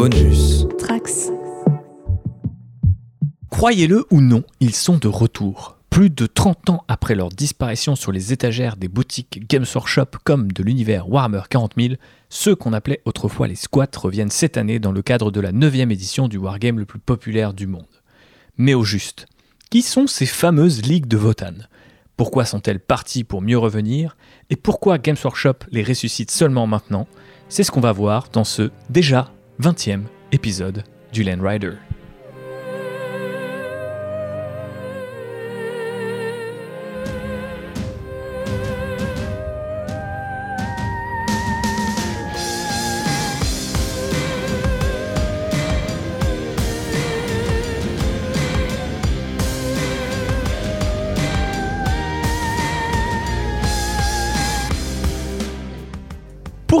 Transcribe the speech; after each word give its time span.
Bonus. 0.00 0.64
Trax. 0.78 1.32
Croyez-le 3.50 4.06
ou 4.12 4.20
non, 4.20 4.44
ils 4.60 4.76
sont 4.76 4.96
de 4.96 5.08
retour. 5.08 5.76
Plus 5.90 6.08
de 6.08 6.26
30 6.26 6.70
ans 6.70 6.84
après 6.86 7.16
leur 7.16 7.30
disparition 7.30 7.96
sur 7.96 8.12
les 8.12 8.32
étagères 8.32 8.76
des 8.76 8.86
boutiques 8.86 9.48
Games 9.48 9.66
Workshop 9.74 10.20
comme 10.22 10.52
de 10.52 10.62
l'univers 10.62 11.08
Warhammer 11.08 11.40
40 11.50 11.72
000, 11.76 11.94
ceux 12.28 12.54
qu'on 12.54 12.74
appelait 12.74 13.02
autrefois 13.06 13.48
les 13.48 13.56
squats 13.56 13.88
reviennent 13.96 14.30
cette 14.30 14.56
année 14.56 14.78
dans 14.78 14.92
le 14.92 15.02
cadre 15.02 15.32
de 15.32 15.40
la 15.40 15.50
9 15.50 15.74
édition 15.74 16.28
du 16.28 16.36
wargame 16.36 16.78
le 16.78 16.86
plus 16.86 17.00
populaire 17.00 17.52
du 17.52 17.66
monde. 17.66 17.82
Mais 18.56 18.74
au 18.74 18.84
juste, 18.84 19.26
qui 19.68 19.82
sont 19.82 20.06
ces 20.06 20.26
fameuses 20.26 20.82
ligues 20.82 21.08
de 21.08 21.16
Votan? 21.16 21.54
Pourquoi 22.16 22.44
sont-elles 22.44 22.78
parties 22.78 23.24
pour 23.24 23.42
mieux 23.42 23.58
revenir? 23.58 24.16
Et 24.48 24.54
pourquoi 24.54 24.98
Games 24.98 25.16
Workshop 25.24 25.64
les 25.72 25.82
ressuscite 25.82 26.30
seulement 26.30 26.68
maintenant? 26.68 27.08
C'est 27.48 27.64
ce 27.64 27.72
qu'on 27.72 27.80
va 27.80 27.90
voir 27.90 28.28
dans 28.32 28.44
ce 28.44 28.70
déjà 28.90 29.32
20e 29.60 30.04
épisode 30.30 30.84
du 31.12 31.24
Land 31.24 31.42
Rider. 31.42 31.87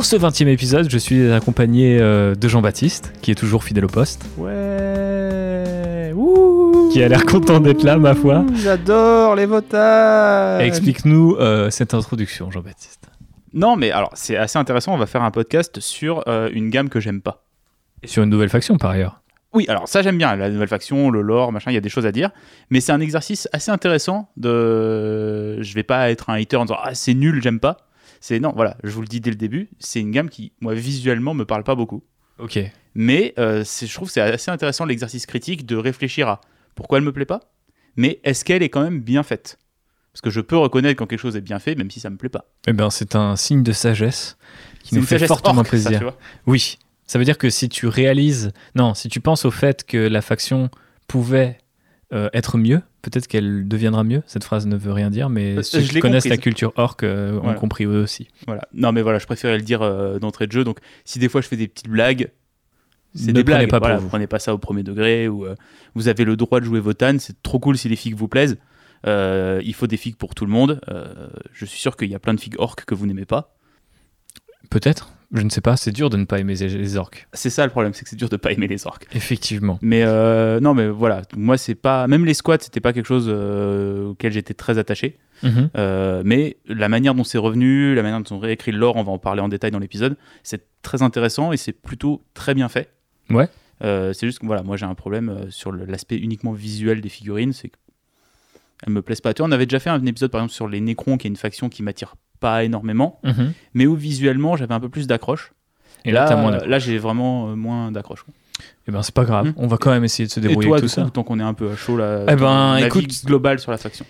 Ce 0.08 0.16
20e 0.16 0.48
épisode, 0.48 0.90
je 0.90 0.96
suis 0.96 1.30
accompagné 1.30 1.98
euh, 2.00 2.34
de 2.34 2.48
Jean-Baptiste, 2.48 3.12
qui 3.20 3.30
est 3.30 3.34
toujours 3.34 3.62
fidèle 3.62 3.84
au 3.84 3.88
poste, 3.88 4.24
Ouais 4.38 6.14
Ouh 6.16 6.88
qui 6.90 7.02
a 7.02 7.08
l'air 7.08 7.26
content 7.26 7.60
d'être 7.60 7.82
là, 7.82 7.98
ma 7.98 8.14
foi. 8.14 8.42
J'adore 8.54 9.34
les 9.34 9.44
votages 9.44 10.66
Explique-nous 10.66 11.36
euh, 11.38 11.68
cette 11.68 11.92
introduction, 11.92 12.50
Jean-Baptiste. 12.50 13.10
Non, 13.52 13.76
mais 13.76 13.90
alors, 13.90 14.10
c'est 14.14 14.38
assez 14.38 14.58
intéressant. 14.58 14.94
On 14.94 14.96
va 14.96 15.04
faire 15.04 15.22
un 15.22 15.30
podcast 15.30 15.78
sur 15.80 16.26
euh, 16.26 16.48
une 16.54 16.70
gamme 16.70 16.88
que 16.88 17.00
j'aime 17.00 17.20
pas. 17.20 17.44
Et 18.02 18.06
sur 18.06 18.22
une 18.22 18.30
nouvelle 18.30 18.48
faction, 18.48 18.78
par 18.78 18.92
ailleurs. 18.92 19.20
Oui, 19.52 19.66
alors 19.68 19.88
ça, 19.88 20.00
j'aime 20.00 20.16
bien. 20.16 20.34
La 20.36 20.48
nouvelle 20.48 20.68
faction, 20.68 21.10
le 21.10 21.20
lore, 21.20 21.52
machin, 21.52 21.70
il 21.70 21.74
y 21.74 21.78
a 21.78 21.82
des 21.82 21.90
choses 21.90 22.06
à 22.06 22.12
dire. 22.12 22.30
Mais 22.70 22.80
c'est 22.80 22.92
un 22.92 23.00
exercice 23.00 23.46
assez 23.52 23.70
intéressant 23.70 24.30
de. 24.38 25.60
Je 25.60 25.74
vais 25.74 25.82
pas 25.82 26.10
être 26.10 26.30
un 26.30 26.40
hater 26.40 26.56
en 26.56 26.64
disant 26.64 26.78
Ah, 26.82 26.94
c'est 26.94 27.12
nul, 27.12 27.42
j'aime 27.42 27.60
pas. 27.60 27.87
C'est 28.20 28.40
non, 28.40 28.52
voilà, 28.54 28.76
je 28.82 28.90
vous 28.90 29.00
le 29.00 29.06
dis 29.06 29.20
dès 29.20 29.30
le 29.30 29.36
début, 29.36 29.68
c'est 29.78 30.00
une 30.00 30.10
gamme 30.10 30.28
qui, 30.28 30.52
moi, 30.60 30.74
visuellement, 30.74 31.34
me 31.34 31.44
parle 31.44 31.64
pas 31.64 31.74
beaucoup. 31.74 32.02
Ok. 32.38 32.58
Mais 32.94 33.34
euh, 33.38 33.64
je 33.64 33.92
trouve 33.92 34.08
que 34.08 34.14
c'est 34.14 34.20
assez 34.20 34.50
intéressant 34.50 34.84
l'exercice 34.84 35.26
critique 35.26 35.66
de 35.66 35.76
réfléchir 35.76 36.28
à 36.28 36.40
pourquoi 36.74 36.98
elle 36.98 37.04
me 37.04 37.12
plaît 37.12 37.24
pas, 37.24 37.40
mais 37.96 38.20
est-ce 38.24 38.44
qu'elle 38.44 38.62
est 38.62 38.68
quand 38.68 38.82
même 38.82 39.00
bien 39.00 39.22
faite? 39.22 39.58
Parce 40.12 40.20
que 40.20 40.30
je 40.30 40.40
peux 40.40 40.56
reconnaître 40.56 40.98
quand 40.98 41.06
quelque 41.06 41.20
chose 41.20 41.36
est 41.36 41.40
bien 41.40 41.58
fait, 41.58 41.74
même 41.74 41.90
si 41.90 42.00
ça 42.00 42.10
me 42.10 42.16
plaît 42.16 42.28
pas. 42.28 42.46
Eh 42.66 42.72
bien, 42.72 42.90
c'est 42.90 43.14
un 43.14 43.36
signe 43.36 43.62
de 43.62 43.72
sagesse 43.72 44.36
qui 44.82 44.94
nous 44.94 45.02
fait 45.02 45.24
fortement 45.26 45.60
orque, 45.60 45.66
ça, 45.66 45.70
plaisir. 45.70 45.98
tu 45.98 46.04
vois. 46.04 46.18
oui, 46.46 46.78
ça 47.06 47.18
veut 47.18 47.24
dire 47.24 47.38
que 47.38 47.50
si 47.50 47.68
tu 47.68 47.86
réalises, 47.86 48.52
non, 48.74 48.94
si 48.94 49.08
tu 49.08 49.20
penses 49.20 49.44
au 49.44 49.50
fait 49.50 49.84
que 49.84 49.96
la 49.96 50.22
faction 50.22 50.70
pouvait 51.06 51.58
euh, 52.12 52.30
être 52.32 52.56
mieux, 52.56 52.80
peut-être 53.02 53.26
qu'elle 53.26 53.68
deviendra 53.68 54.02
mieux. 54.04 54.22
Cette 54.26 54.44
phrase 54.44 54.66
ne 54.66 54.76
veut 54.76 54.92
rien 54.92 55.10
dire, 55.10 55.28
mais 55.28 55.58
Euh, 55.58 55.62
ceux 55.62 55.80
je 55.80 55.90
qui 55.92 56.00
connaissent 56.00 56.28
la 56.28 56.38
culture 56.38 56.72
orc 56.76 56.96
euh, 57.02 57.36
ont 57.36 57.42
Voilà. 57.42 57.58
compris 57.58 57.84
eux 57.84 58.02
aussi. 58.02 58.28
Voilà. 58.46 58.62
Non, 58.72 58.92
mais 58.92 59.02
voilà, 59.02 59.18
je 59.18 59.26
préférais 59.26 59.56
le 59.58 59.62
dire 59.62 59.82
euh, 59.82 60.18
d'entrée 60.18 60.46
de 60.46 60.52
jeu. 60.52 60.64
Donc, 60.64 60.78
si 61.04 61.18
des 61.18 61.28
fois 61.28 61.40
je 61.42 61.48
fais 61.48 61.56
des 61.56 61.68
petites 61.68 61.88
blagues, 61.90 62.30
c'est 63.14 63.32
des 63.32 63.44
blagues. 63.44 63.68
pas 63.68 63.78
voilà, 63.78 63.96
vous. 63.98 64.08
Prenez 64.08 64.26
pas 64.26 64.38
ça 64.38 64.54
au 64.54 64.58
premier 64.58 64.82
degré. 64.82 65.28
Ou 65.28 65.44
euh, 65.46 65.54
vous 65.94 66.08
avez 66.08 66.24
le 66.24 66.36
droit 66.36 66.60
de 66.60 66.64
jouer 66.64 66.80
vos. 66.80 66.92
C'est 67.18 67.42
trop 67.42 67.58
cool 67.58 67.76
si 67.76 67.88
les 67.88 67.96
figues 67.96 68.14
vous 68.16 68.28
plaisent. 68.28 68.56
Il 69.06 69.74
faut 69.74 69.86
des 69.86 69.96
figues 69.96 70.16
pour 70.16 70.34
tout 70.34 70.44
le 70.46 70.50
monde. 70.52 70.80
Je 71.52 71.64
suis 71.66 71.78
sûr 71.78 71.96
qu'il 71.96 72.08
y 72.08 72.14
a 72.14 72.18
plein 72.18 72.34
de 72.34 72.40
figues 72.40 72.56
orques 72.58 72.84
que 72.84 72.94
vous 72.94 73.06
n'aimez 73.06 73.24
pas. 73.26 73.54
Peut-être, 74.70 75.10
je 75.34 75.42
ne 75.42 75.50
sais 75.50 75.60
pas, 75.60 75.76
c'est 75.76 75.92
dur 75.92 76.08
de 76.08 76.16
ne 76.16 76.24
pas 76.24 76.38
aimer 76.38 76.54
les- 76.54 76.96
orques. 76.96 77.28
C'est 77.34 77.50
ça 77.50 77.64
le 77.64 77.70
problème, 77.70 77.92
c'est 77.92 78.02
que 78.04 78.08
c'est 78.10 78.16
dur 78.16 78.28
de 78.30 78.36
pas 78.36 78.50
aimer 78.52 78.66
les 78.66 78.86
orques. 78.86 79.06
Effectivement. 79.12 79.78
Mais 79.82 80.02
euh, 80.04 80.58
non, 80.60 80.72
mais 80.74 80.88
voilà, 80.88 81.22
moi 81.36 81.58
c'est 81.58 81.74
pas, 81.74 82.06
même 82.08 82.24
les 82.24 82.32
squats, 82.34 82.56
c'était 82.60 82.80
pas 82.80 82.92
quelque 82.94 83.06
chose 83.06 83.26
euh, 83.28 84.08
auquel 84.08 84.32
j'étais 84.32 84.54
très 84.54 84.78
attaché. 84.78 85.18
Mhm. 85.42 85.70
Euh, 85.76 86.22
mais 86.24 86.56
la 86.66 86.88
manière 86.88 87.14
dont 87.14 87.24
c'est 87.24 87.38
revenu, 87.38 87.94
la 87.94 88.02
manière 88.02 88.20
dont 88.22 88.36
on 88.36 88.38
réécrit 88.38 88.72
le 88.72 88.78
lore, 88.78 88.96
on 88.96 89.02
va 89.02 89.12
en 89.12 89.18
parler 89.18 89.42
en 89.42 89.48
détail 89.48 89.70
dans 89.70 89.78
l'épisode, 89.78 90.16
c'est 90.42 90.64
très 90.82 91.02
intéressant 91.02 91.52
et 91.52 91.56
c'est 91.56 91.72
plutôt 91.72 92.22
très 92.34 92.54
bien 92.54 92.68
fait. 92.68 92.90
Ouais. 93.30 93.48
C'est 93.80 94.22
juste 94.26 94.38
que 94.40 94.46
voilà, 94.46 94.62
moi 94.62 94.76
j'ai 94.76 94.86
un 94.86 94.94
problème 94.94 95.46
sur 95.50 95.70
l'aspect 95.72 96.16
uniquement 96.16 96.52
visuel 96.52 97.00
des 97.00 97.08
figurines, 97.08 97.52
c'est 97.52 97.68
qu'elles 97.68 98.92
me 98.92 99.02
plaisent 99.02 99.20
pas. 99.20 99.34
Tu 99.34 99.42
vois, 99.42 99.48
on 99.48 99.52
avait 99.52 99.66
déjà 99.66 99.78
fait 99.78 99.90
un 99.90 100.04
épisode 100.06 100.30
par 100.30 100.40
exemple 100.40 100.54
sur 100.54 100.66
les 100.66 100.80
Necrons, 100.80 101.16
qui 101.18 101.26
est 101.26 101.30
une 101.30 101.36
faction 101.36 101.68
qui 101.68 101.82
m'attire 101.84 102.16
pas 102.40 102.64
énormément, 102.64 103.20
Mhm. 103.24 103.52
mais 103.74 103.86
où 103.86 103.94
visuellement 103.94 104.56
j'avais 104.56 104.74
un 104.74 104.80
peu 104.80 104.88
plus 104.88 105.06
d'accroche. 105.06 105.52
Et 106.04 106.12
là, 106.12 106.60
là, 106.66 106.78
j'ai 106.78 106.96
vraiment 106.98 107.50
euh, 107.50 107.54
moins 107.56 107.90
d'accroche. 107.92 108.24
Eh 108.88 108.92
ben, 108.92 109.02
c'est 109.02 109.14
pas 109.14 109.24
grave. 109.24 109.46
Mhm. 109.46 109.54
On 109.56 109.66
va 109.66 109.76
quand 109.76 109.90
même 109.90 110.04
essayer 110.04 110.26
de 110.26 110.32
se 110.32 110.40
Et 110.40 110.42
débrouiller 110.44 110.68
toi, 110.68 110.76
avec 110.78 110.88
du 110.88 110.94
tout 110.94 111.00
coup, 111.00 111.06
ça. 111.06 111.10
tant 111.12 111.22
qu'on 111.24 111.38
est 111.40 111.42
un 111.44 111.54
peu 111.54 111.70
à 111.70 111.76
chaud 111.76 111.96
là, 111.96 112.24
Eh 112.28 112.36
ben, 112.36 112.76
écoute- 112.78 113.24
global 113.24 113.58
sur 113.58 113.70
la 113.70 113.76
faction. 113.78 114.04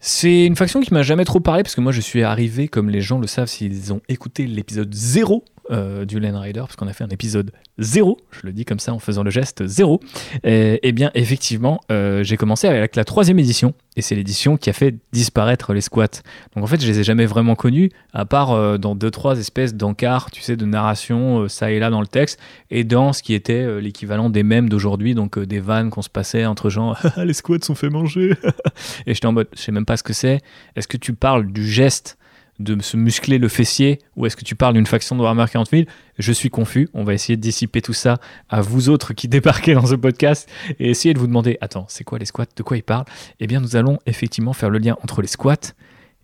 C'est 0.00 0.44
une 0.44 0.56
faction 0.56 0.80
qui 0.80 0.92
m'a 0.92 1.02
jamais 1.02 1.24
trop 1.24 1.40
parlé 1.40 1.62
parce 1.62 1.74
que 1.74 1.80
moi 1.80 1.90
je 1.92 2.00
suis 2.00 2.22
arrivé, 2.22 2.68
comme 2.68 2.90
les 2.90 3.00
gens 3.00 3.18
le 3.18 3.26
savent 3.26 3.48
s'ils 3.48 3.92
ont 3.92 4.00
écouté 4.08 4.46
l'épisode 4.46 4.92
0 4.94 5.44
euh, 5.70 6.04
du 6.04 6.20
Land 6.20 6.38
Rider, 6.38 6.60
parce 6.60 6.76
qu'on 6.76 6.86
a 6.86 6.92
fait 6.92 7.04
un 7.04 7.08
épisode 7.08 7.50
0, 7.78 8.18
je 8.30 8.46
le 8.46 8.52
dis 8.52 8.64
comme 8.64 8.78
ça 8.78 8.92
en 8.92 8.98
faisant 8.98 9.22
le 9.22 9.30
geste 9.30 9.66
0. 9.66 10.00
Et, 10.44 10.80
eh 10.82 10.92
bien 10.92 11.10
effectivement, 11.14 11.80
euh, 11.90 12.22
j'ai 12.22 12.36
commencé 12.36 12.68
avec 12.68 12.96
la 12.96 13.04
troisième 13.04 13.38
édition, 13.38 13.74
et 13.96 14.02
c'est 14.02 14.14
l'édition 14.14 14.56
qui 14.56 14.70
a 14.70 14.72
fait 14.72 14.94
disparaître 15.12 15.72
les 15.72 15.80
squats. 15.80 16.22
Donc 16.54 16.64
en 16.64 16.66
fait 16.66 16.80
je 16.80 16.86
les 16.86 17.00
ai 17.00 17.04
jamais 17.04 17.26
vraiment 17.26 17.54
connus, 17.54 17.90
à 18.12 18.24
part 18.24 18.52
euh, 18.52 18.78
dans 18.78 18.94
deux 18.94 19.10
trois 19.10 19.38
espèces 19.38 19.74
d'encarts, 19.74 20.30
tu 20.30 20.42
sais, 20.42 20.56
de 20.56 20.64
narration, 20.64 21.48
ça 21.48 21.70
et 21.70 21.78
là 21.78 21.90
dans 21.90 22.00
le 22.00 22.06
texte, 22.06 22.38
et 22.70 22.84
dans 22.84 23.12
ce 23.12 23.22
qui 23.22 23.34
était 23.34 23.80
l'équivalent 23.80 24.30
des 24.30 24.42
mèmes 24.42 24.68
d'aujourd'hui, 24.68 25.14
donc 25.14 25.38
des 25.38 25.60
vannes 25.60 25.90
qu'on 25.90 26.02
se 26.02 26.10
passait 26.10 26.46
entre 26.46 26.70
gens, 26.70 26.94
Ah, 27.16 27.24
les 27.24 27.32
squats 27.32 27.58
sont 27.62 27.74
fait 27.74 27.90
manger. 27.90 28.34
Et 29.06 29.14
j'étais 29.14 29.26
en 29.26 29.32
mode, 29.32 29.48
je 29.54 29.60
sais 29.60 29.72
même 29.72 29.86
pas 29.86 29.96
ce 29.96 30.02
que 30.02 30.12
c'est. 30.12 30.40
Est-ce 30.74 30.88
que 30.88 30.96
tu 30.96 31.12
parles 31.12 31.50
du 31.52 31.66
geste 31.66 32.18
de 32.58 32.80
se 32.82 32.96
muscler 32.96 33.38
le 33.38 33.48
fessier 33.48 33.98
ou 34.16 34.26
est-ce 34.26 34.36
que 34.36 34.44
tu 34.44 34.54
parles 34.54 34.74
d'une 34.74 34.86
faction 34.86 35.16
de 35.16 35.20
Warhammer 35.20 35.46
40 35.50 35.70
000 35.70 35.82
Je 36.18 36.32
suis 36.32 36.50
confus. 36.50 36.88
On 36.94 37.04
va 37.04 37.14
essayer 37.14 37.36
de 37.36 37.42
dissiper 37.42 37.82
tout 37.82 37.92
ça 37.92 38.18
à 38.48 38.60
vous 38.60 38.88
autres 38.88 39.14
qui 39.14 39.28
débarquez 39.36 39.74
dans 39.74 39.86
ce 39.86 39.94
podcast 39.94 40.48
et 40.78 40.90
essayer 40.90 41.14
de 41.14 41.18
vous 41.18 41.26
demander, 41.26 41.58
attends, 41.60 41.86
c'est 41.88 42.04
quoi 42.04 42.18
les 42.18 42.26
squats? 42.26 42.46
De 42.56 42.62
quoi 42.62 42.76
ils 42.76 42.82
parlent? 42.82 43.06
Eh 43.40 43.46
bien, 43.46 43.60
nous 43.60 43.76
allons 43.76 43.98
effectivement 44.06 44.52
faire 44.52 44.70
le 44.70 44.78
lien 44.78 44.96
entre 45.02 45.22
les 45.22 45.28
squats 45.28 45.74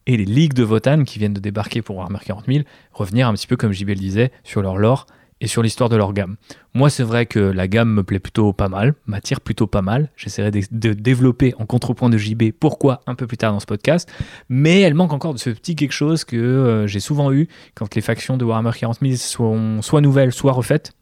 et 0.07 0.17
les 0.17 0.25
ligues 0.25 0.55
de 0.55 0.65
Votan 0.65 1.05
qui 1.05 1.19
viennent 1.19 1.35
de 1.35 1.41
débarquer 1.41 1.83
pour 1.83 1.97
Warhammer 1.97 2.19
40 2.25 2.47
000, 2.47 2.65
revenir 2.93 3.29
un 3.29 3.35
petit 3.35 3.47
peu 3.47 3.57
comme 3.57 3.73
JB 3.73 3.93
disait 3.93 4.33
sur 4.43 4.63
leur 4.63 4.77
lore 4.77 5.07
et 5.43 5.47
sur 5.49 5.61
l'histoire 5.63 5.91
de 5.91 5.97
leur 5.97 6.13
gamme. 6.15 6.37
Moi, 6.73 6.89
c'est 6.89 7.03
vrai 7.03 7.27
que 7.27 7.39
la 7.41 7.69
gamme 7.69 7.93
me 7.93 8.03
plaît 8.03 8.21
plutôt 8.21 8.53
pas 8.55 8.69
mal, 8.69 8.95
m'attire 9.07 9.41
plutôt 9.43 9.67
pas 9.67 9.83
mal. 9.83 10.09
J'essaierai 10.17 10.51
de, 10.51 10.63
de 10.71 10.93
développer 10.95 11.53
en 11.59 11.67
contrepoint 11.67 12.09
de 12.09 12.17
JB 12.17 12.53
pourquoi 12.59 13.01
un 13.07 13.15
peu 13.15 13.27
plus 13.27 13.37
tard 13.37 13.53
dans 13.53 13.61
ce 13.61 13.67
podcast. 13.67 14.11
Mais 14.49 14.81
elle 14.81 14.95
manque 14.95 15.13
encore 15.13 15.35
de 15.35 15.39
ce 15.39 15.51
petit 15.51 15.75
quelque 15.77 15.93
chose 15.93 16.25
que 16.25 16.37
euh, 16.37 16.87
j'ai 16.87 17.01
souvent 17.01 17.33
eu 17.33 17.49
quand 17.75 17.95
les 17.95 18.01
factions 18.01 18.37
de 18.39 18.45
Warhammer 18.45 18.71
40 18.79 19.01
000 19.03 19.17
sont 19.17 19.83
soit 19.83 20.01
nouvelles, 20.01 20.33
soit 20.33 20.53
refaites. 20.53 20.93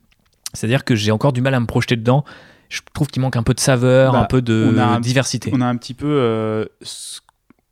C'est-à-dire 0.54 0.84
que 0.84 0.96
j'ai 0.96 1.12
encore 1.12 1.32
du 1.32 1.42
mal 1.42 1.54
à 1.54 1.60
me 1.60 1.66
projeter 1.66 1.94
dedans. 1.96 2.24
Je 2.70 2.80
trouve 2.94 3.08
qu'il 3.08 3.20
manque 3.22 3.36
un 3.36 3.42
peu 3.42 3.52
de 3.54 3.60
saveur, 3.60 4.12
Bah, 4.14 4.20
un 4.20 4.24
peu 4.24 4.42
de 4.42 4.72
on 4.74 4.78
a 4.78 4.84
un- 4.84 5.00
diversité. 5.00 5.50
On 5.52 5.60
a 5.60 5.66
un 5.66 5.76
petit 5.76 5.92
peu, 5.94 6.06
euh, 6.08 6.64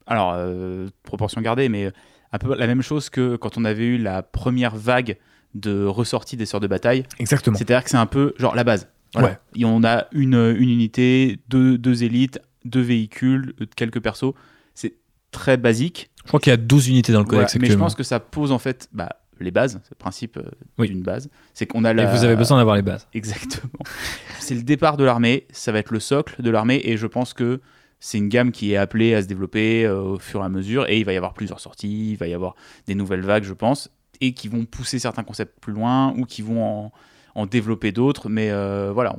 alors 0.06 0.32
euh, 0.36 0.88
proportion 1.04 1.40
gardée, 1.40 1.68
mais 1.68 1.90
un 2.32 2.38
peu 2.38 2.54
la 2.54 2.66
même 2.66 2.82
chose 2.82 3.08
que 3.10 3.36
quand 3.36 3.56
on 3.58 3.64
avait 3.64 3.86
eu 3.86 3.98
la 3.98 4.22
première 4.22 4.76
vague 4.76 5.16
de 5.54 5.84
ressortie 5.84 6.36
des 6.36 6.46
sœurs 6.46 6.60
de 6.60 6.66
bataille. 6.66 7.04
Exactement. 7.18 7.56
C'est-à-dire 7.56 7.84
que 7.84 7.90
c'est 7.90 7.96
un 7.96 8.06
peu 8.06 8.34
genre 8.38 8.54
la 8.54 8.64
base. 8.64 8.88
Voilà. 9.14 9.28
Ouais. 9.28 9.38
Et 9.56 9.64
on 9.64 9.82
a 9.84 10.06
une, 10.12 10.34
une 10.34 10.68
unité, 10.70 11.38
deux, 11.48 11.78
deux 11.78 12.04
élites, 12.04 12.40
deux 12.64 12.80
véhicules, 12.82 13.54
euh, 13.60 13.66
quelques 13.76 14.00
persos. 14.00 14.34
C'est 14.74 14.94
très 15.30 15.56
basique. 15.56 16.10
Je 16.24 16.28
crois 16.28 16.40
qu'il 16.40 16.50
y 16.50 16.54
a 16.54 16.58
12 16.58 16.88
unités 16.88 17.12
dans 17.12 17.20
le 17.20 17.24
Voilà. 17.26 17.46
codex 17.46 17.60
Mais 17.60 17.70
je 17.70 17.78
pense 17.78 17.94
que 17.94 18.02
ça 18.02 18.20
pose 18.20 18.52
en 18.52 18.58
fait 18.58 18.88
bah, 18.92 19.08
les 19.40 19.50
bases, 19.50 19.80
c'est 19.84 19.92
le 19.92 19.96
principe 19.98 20.36
euh, 20.36 20.42
Oui. 20.76 20.88
d'une 20.88 21.02
base. 21.02 21.30
C'est 21.54 21.66
qu'on 21.66 21.84
a 21.84 21.92
Et 21.92 21.94
la... 21.94 22.14
vous 22.14 22.24
avez 22.24 22.36
besoin 22.36 22.58
d'avoir 22.58 22.76
les 22.76 22.82
bases. 22.82 23.06
Exactement. 23.14 23.72
c'est 24.40 24.54
le 24.54 24.62
départ 24.62 24.96
de 24.98 25.04
l'armée, 25.04 25.46
ça 25.52 25.72
va 25.72 25.78
être 25.78 25.90
le 25.92 26.00
socle 26.00 26.42
de 26.42 26.50
l'armée, 26.50 26.80
et 26.84 26.96
je 26.98 27.06
pense 27.06 27.32
que 27.34 27.60
c'est 28.00 28.18
une 28.18 28.28
gamme 28.28 28.52
qui 28.52 28.72
est 28.72 28.76
appelée 28.76 29.14
à 29.14 29.22
se 29.22 29.26
développer 29.26 29.84
euh, 29.86 30.00
au 30.00 30.18
fur 30.18 30.40
et 30.42 30.44
à 30.44 30.48
mesure, 30.48 30.88
et 30.88 30.98
il 30.98 31.04
va 31.04 31.12
y 31.12 31.16
avoir 31.16 31.34
plusieurs 31.34 31.60
sorties, 31.60 32.10
il 32.12 32.16
va 32.16 32.26
y 32.28 32.34
avoir 32.34 32.54
des 32.86 32.94
nouvelles 32.94 33.22
vagues, 33.24 33.44
je 33.44 33.54
pense, 33.54 33.90
et 34.20 34.32
qui 34.32 34.48
vont 34.48 34.64
pousser 34.64 34.98
certains 34.98 35.24
concepts 35.24 35.60
plus 35.60 35.72
loin, 35.72 36.14
ou 36.16 36.24
qui 36.24 36.42
vont 36.42 36.90
en, 37.34 37.46
développer 37.46 37.92
d'autres, 37.92 38.28
mais 38.28 38.50
euh, 38.50 38.90
voilà, 38.92 39.14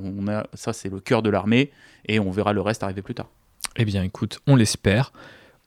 ça 0.53 0.73
c'est 0.73 0.89
le 0.89 0.99
cœur 0.99 1.21
de 1.21 1.29
l'armée, 1.29 1.71
et 2.05 2.19
on 2.19 2.31
verra 2.31 2.51
le 2.51 2.61
reste 2.61 2.83
arriver 2.83 3.01
plus 3.01 3.15
tard. 3.15 3.29
Eh 3.77 3.85
bien, 3.85 4.03
écoute, 4.03 4.39
on 4.45 4.55
l'espère. 4.55 5.13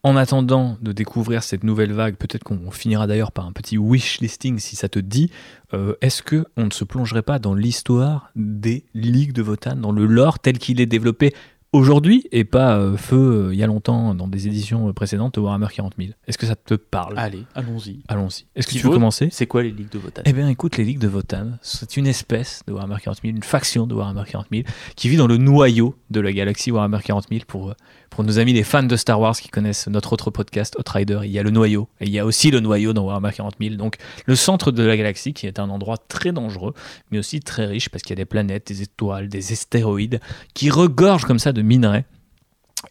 En 0.05 0.17
attendant 0.17 0.76
de 0.82 0.90
découvrir 0.90 1.44
cette 1.44 1.62
nouvelle 1.62 1.93
vague, 1.93 2.17
peut-être 2.17 2.43
qu'on 2.43 2.73
finira 2.73 3.06
d'ailleurs 3.06 3.31
par 3.31 3.46
un 3.46 3.52
petit 3.52 3.79
wish 3.79 4.20
listing 4.20 4.58
si 4.58 4.75
ça 4.75 4.88
te 4.88 4.99
dit. 4.99 5.31
euh, 5.75 5.94
Est-ce 6.00 6.25
que 6.25 6.44
on 6.56 6.64
ne 6.64 6.70
se 6.73 6.82
plongerait 6.82 7.23
pas 7.23 7.38
dans 7.38 7.55
l'histoire 7.55 8.32
des 8.35 8.85
ligues 8.94 9.32
de 9.32 9.43
Votan, 9.43 9.76
dans 9.76 9.93
le 9.93 10.06
lore 10.06 10.40
tel 10.40 10.58
qu'il 10.58 10.81
est 10.81 10.87
développé 10.87 11.32
aujourd'hui 11.72 12.26
et 12.32 12.44
pas 12.44 12.76
euh, 12.76 12.96
feu 12.96 13.46
euh, 13.48 13.54
il 13.54 13.58
y 13.58 13.62
a 13.62 13.66
longtemps 13.66 14.14
dans 14.14 14.28
des 14.28 14.46
éditions 14.46 14.88
euh, 14.88 14.92
précédentes 14.92 15.34
de 15.36 15.40
Warhammer 15.40 15.69
40 15.74 15.94
000 15.98 16.10
Est-ce 16.26 16.38
que 16.38 16.46
ça 16.46 16.54
te 16.54 16.74
parle? 16.74 17.19
Allez, 17.19 17.44
allons-y. 17.54 18.00
Allons-y. 18.08 18.46
Est-ce 18.54 18.66
que 18.66 18.72
tu 18.72 18.78
veux 18.78 18.88
vote? 18.88 18.94
commencer? 18.94 19.28
C'est 19.32 19.46
quoi 19.46 19.62
les 19.62 19.70
ligues 19.70 19.90
de 19.90 19.98
Votan? 19.98 20.22
Eh 20.24 20.32
bien, 20.32 20.48
écoute, 20.48 20.76
les 20.76 20.84
ligues 20.84 20.98
de 20.98 21.08
Votan, 21.08 21.52
c'est 21.62 21.96
une 21.96 22.06
espèce 22.06 22.62
de 22.66 22.72
Warhammer 22.72 22.96
40 23.02 23.22
000, 23.22 23.34
une 23.34 23.42
faction 23.42 23.86
de 23.86 23.94
Warhammer 23.94 24.24
40 24.28 24.46
000, 24.52 24.64
qui 24.96 25.08
vit 25.08 25.16
dans 25.16 25.26
le 25.26 25.38
noyau 25.38 25.96
de 26.10 26.20
la 26.20 26.32
galaxie 26.32 26.70
Warhammer 26.70 26.98
40 27.02 27.28
000. 27.30 27.40
Pour, 27.46 27.75
pour 28.12 28.25
nos 28.25 28.38
amis 28.38 28.53
les 28.53 28.62
fans 28.62 28.82
de 28.82 28.97
Star 28.97 29.19
Wars 29.19 29.35
qui 29.35 29.49
connaissent 29.49 29.88
notre 29.88 30.12
autre 30.12 30.31
podcast, 30.31 30.76
Outrider, 30.79 31.20
il 31.25 31.31
y 31.31 31.38
a 31.38 31.43
le 31.43 31.50
noyau, 31.50 31.88
et 31.99 32.05
il 32.05 32.11
y 32.11 32.19
a 32.19 32.26
aussi 32.26 32.50
le 32.50 32.61
noyau 32.61 32.93
dans 32.93 33.05
Warhammer 33.06 33.32
40 33.35 33.55
000. 33.59 33.76
Donc, 33.76 33.97
le 34.26 34.37
centre 34.37 34.70
de 34.70 34.82
la 34.82 34.99
galaxie, 34.99 35.32
qui 35.32 35.47
est 35.47 35.59
un 35.59 35.70
endroit 35.70 35.97
très 35.97 36.31
dangereux, 36.31 36.75
mais 37.11 37.19
aussi 37.19 37.41
très 37.41 37.64
riche, 37.64 37.88
parce 37.88 38.03
qu'il 38.03 38.11
y 38.11 38.20
a 38.20 38.23
des 38.23 38.26
planètes, 38.26 38.67
des 38.67 38.82
étoiles, 38.82 39.31
des 39.31 39.53
astéroïdes, 39.53 40.20
qui 40.53 40.69
regorgent 40.69 41.25
comme 41.25 41.38
ça 41.38 41.53
de 41.53 41.62
minerais. 41.62 42.05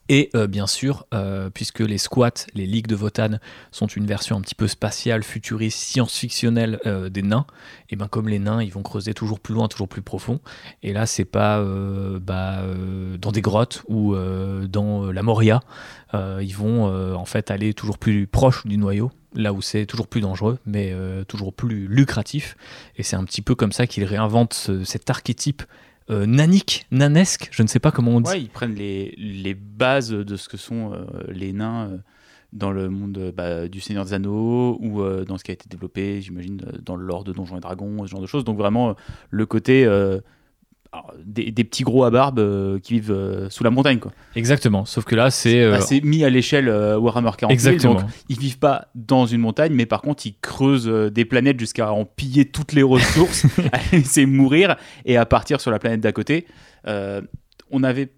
Et 0.10 0.30
euh, 0.36 0.48
bien 0.48 0.68
sûr, 0.68 1.06
euh, 1.14 1.50
puisque 1.50 1.80
les 1.80 1.98
squats, 1.98 2.46
les 2.54 2.66
ligues 2.66 2.88
de 2.88 2.96
Votan, 2.96 3.40
sont 3.72 3.88
une 3.88 4.06
version 4.06 4.38
un 4.38 4.42
petit 4.42 4.56
peu 4.56 4.68
spatiale, 4.68 5.24
futuriste, 5.24 5.80
science-fictionnelle 5.80 6.80
euh, 6.86 7.10
des 7.10 7.22
nains, 7.22 7.46
et 7.90 7.96
bien 7.96 8.08
comme 8.08 8.30
les 8.30 8.40
nains, 8.40 8.64
ils 8.64 8.72
vont 8.72 8.84
creuser 8.84 9.14
toujours 9.14 9.40
plus 9.40 9.54
loin, 9.54 9.68
toujours 9.68 9.90
plus 9.90 10.02
profond. 10.02 10.40
Et 10.82 10.94
là, 10.94 11.06
c'est 11.06 11.26
pas 11.26 11.62
bah, 12.22 12.64
dans 13.20 13.32
des 13.32 13.42
grottes 13.42 13.84
ou 13.88 14.16
dans 14.16 15.12
la 15.12 15.24
Moria. 15.24 15.60
Ils 16.14 16.56
vont 16.56 16.86
en 17.16 17.26
fait 17.26 17.52
aller 17.52 17.74
toujours 17.74 17.98
plus 17.98 18.28
proche 18.28 18.66
du 18.66 18.78
noyau, 18.78 19.12
là 19.36 19.52
où 19.54 19.62
c'est 19.62 19.86
toujours 19.86 20.08
plus 20.08 20.22
dangereux, 20.22 20.58
mais 20.66 20.96
toujours 21.28 21.54
plus 21.54 21.88
lucratif. 21.88 22.56
Et 22.96 23.04
c'est 23.04 23.16
un 23.18 23.26
petit 23.26 23.42
peu 23.42 23.56
comme 23.56 23.72
ça 23.72 23.88
qu'ils 23.88 24.06
réinventent 24.06 24.54
ce- 24.54 24.84
cet 24.84 25.10
archétype 25.10 25.64
euh, 26.12 26.26
nanique, 26.26 26.86
nanesque, 26.92 27.50
je 27.52 27.64
ne 27.64 27.68
sais 27.68 27.80
pas 27.80 27.92
comment 27.92 28.12
on 28.12 28.22
dit. 28.22 28.32
Ils 28.38 28.50
prennent 28.50 28.76
les, 28.76 29.16
les 29.18 29.54
bases 29.54 30.12
de 30.12 30.36
ce 30.36 30.50
que 30.50 30.58
sont 30.58 30.94
euh, 30.94 31.06
les 31.30 31.54
nains 31.54 31.90
euh, 31.90 31.98
dans 32.54 32.72
le 32.72 32.90
monde 32.90 33.32
bah, 33.36 33.68
du 33.68 33.80
Seigneur 33.80 34.04
des 34.04 34.14
Anneaux 34.14 34.78
ou 34.82 35.02
dans 35.26 35.38
ce 35.38 35.44
qui 35.46 35.52
a 35.52 35.54
été 35.54 35.70
développé, 35.70 36.22
j'imagine, 36.22 36.58
dans 36.84 36.98
le 36.98 37.06
lore 37.06 37.24
de 37.24 37.32
Donjons 37.32 37.56
et 37.56 37.62
Dragons, 37.62 38.06
ce 38.06 38.12
genre 38.12 38.20
de 38.20 38.28
choses. 38.28 38.44
Donc 38.44 38.58
vraiment, 38.58 38.94
le 39.30 39.46
côté 39.46 39.86
alors, 40.94 41.14
des, 41.24 41.52
des 41.52 41.64
petits 41.64 41.84
gros 41.84 42.04
à 42.04 42.10
barbe 42.12 42.40
euh, 42.40 42.78
qui 42.80 42.94
vivent 42.96 43.12
euh, 43.12 43.50
sous 43.50 43.64
la 43.64 43.70
montagne. 43.70 44.00
Quoi. 44.00 44.12
Exactement, 44.36 44.84
sauf 44.86 45.06
que 45.06 45.16
là, 45.16 45.32
c'est... 45.32 45.62
euh, 45.62 45.72
Bah, 45.72 45.82
c'est 45.82 46.02
mis 46.02 46.26
à 46.26 46.30
l'échelle 46.30 46.68
euh, 46.68 46.98
Warhammer 47.00 47.32
40 47.38 47.40
000, 47.40 47.52
exactement. 47.52 47.94
donc 48.02 48.04
ils 48.28 48.38
vivent 48.38 48.60
pas 48.60 48.88
dans 48.96 49.26
une 49.26 49.40
montagne, 49.40 49.74
mais 49.74 49.86
par 49.86 50.02
contre, 50.02 50.26
ils 50.26 50.36
creusent 50.42 50.90
euh, 50.90 51.10
des 51.10 51.24
planètes 51.24 51.60
jusqu'à 51.60 51.94
en 51.94 52.04
piller 52.04 52.46
toutes 52.46 52.74
les 52.74 52.84
ressources, 52.84 53.46
à 53.72 53.80
laisser 53.96 54.26
mourir 54.26 54.76
et 55.06 55.16
à 55.16 55.26
partir 55.26 55.62
sur 55.62 55.72
la 55.72 55.80
planète 55.80 56.02
d'à 56.02 56.12
côté. 56.12 56.46
Euh, 56.88 57.22
on 57.70 57.80
n'avait 57.80 58.12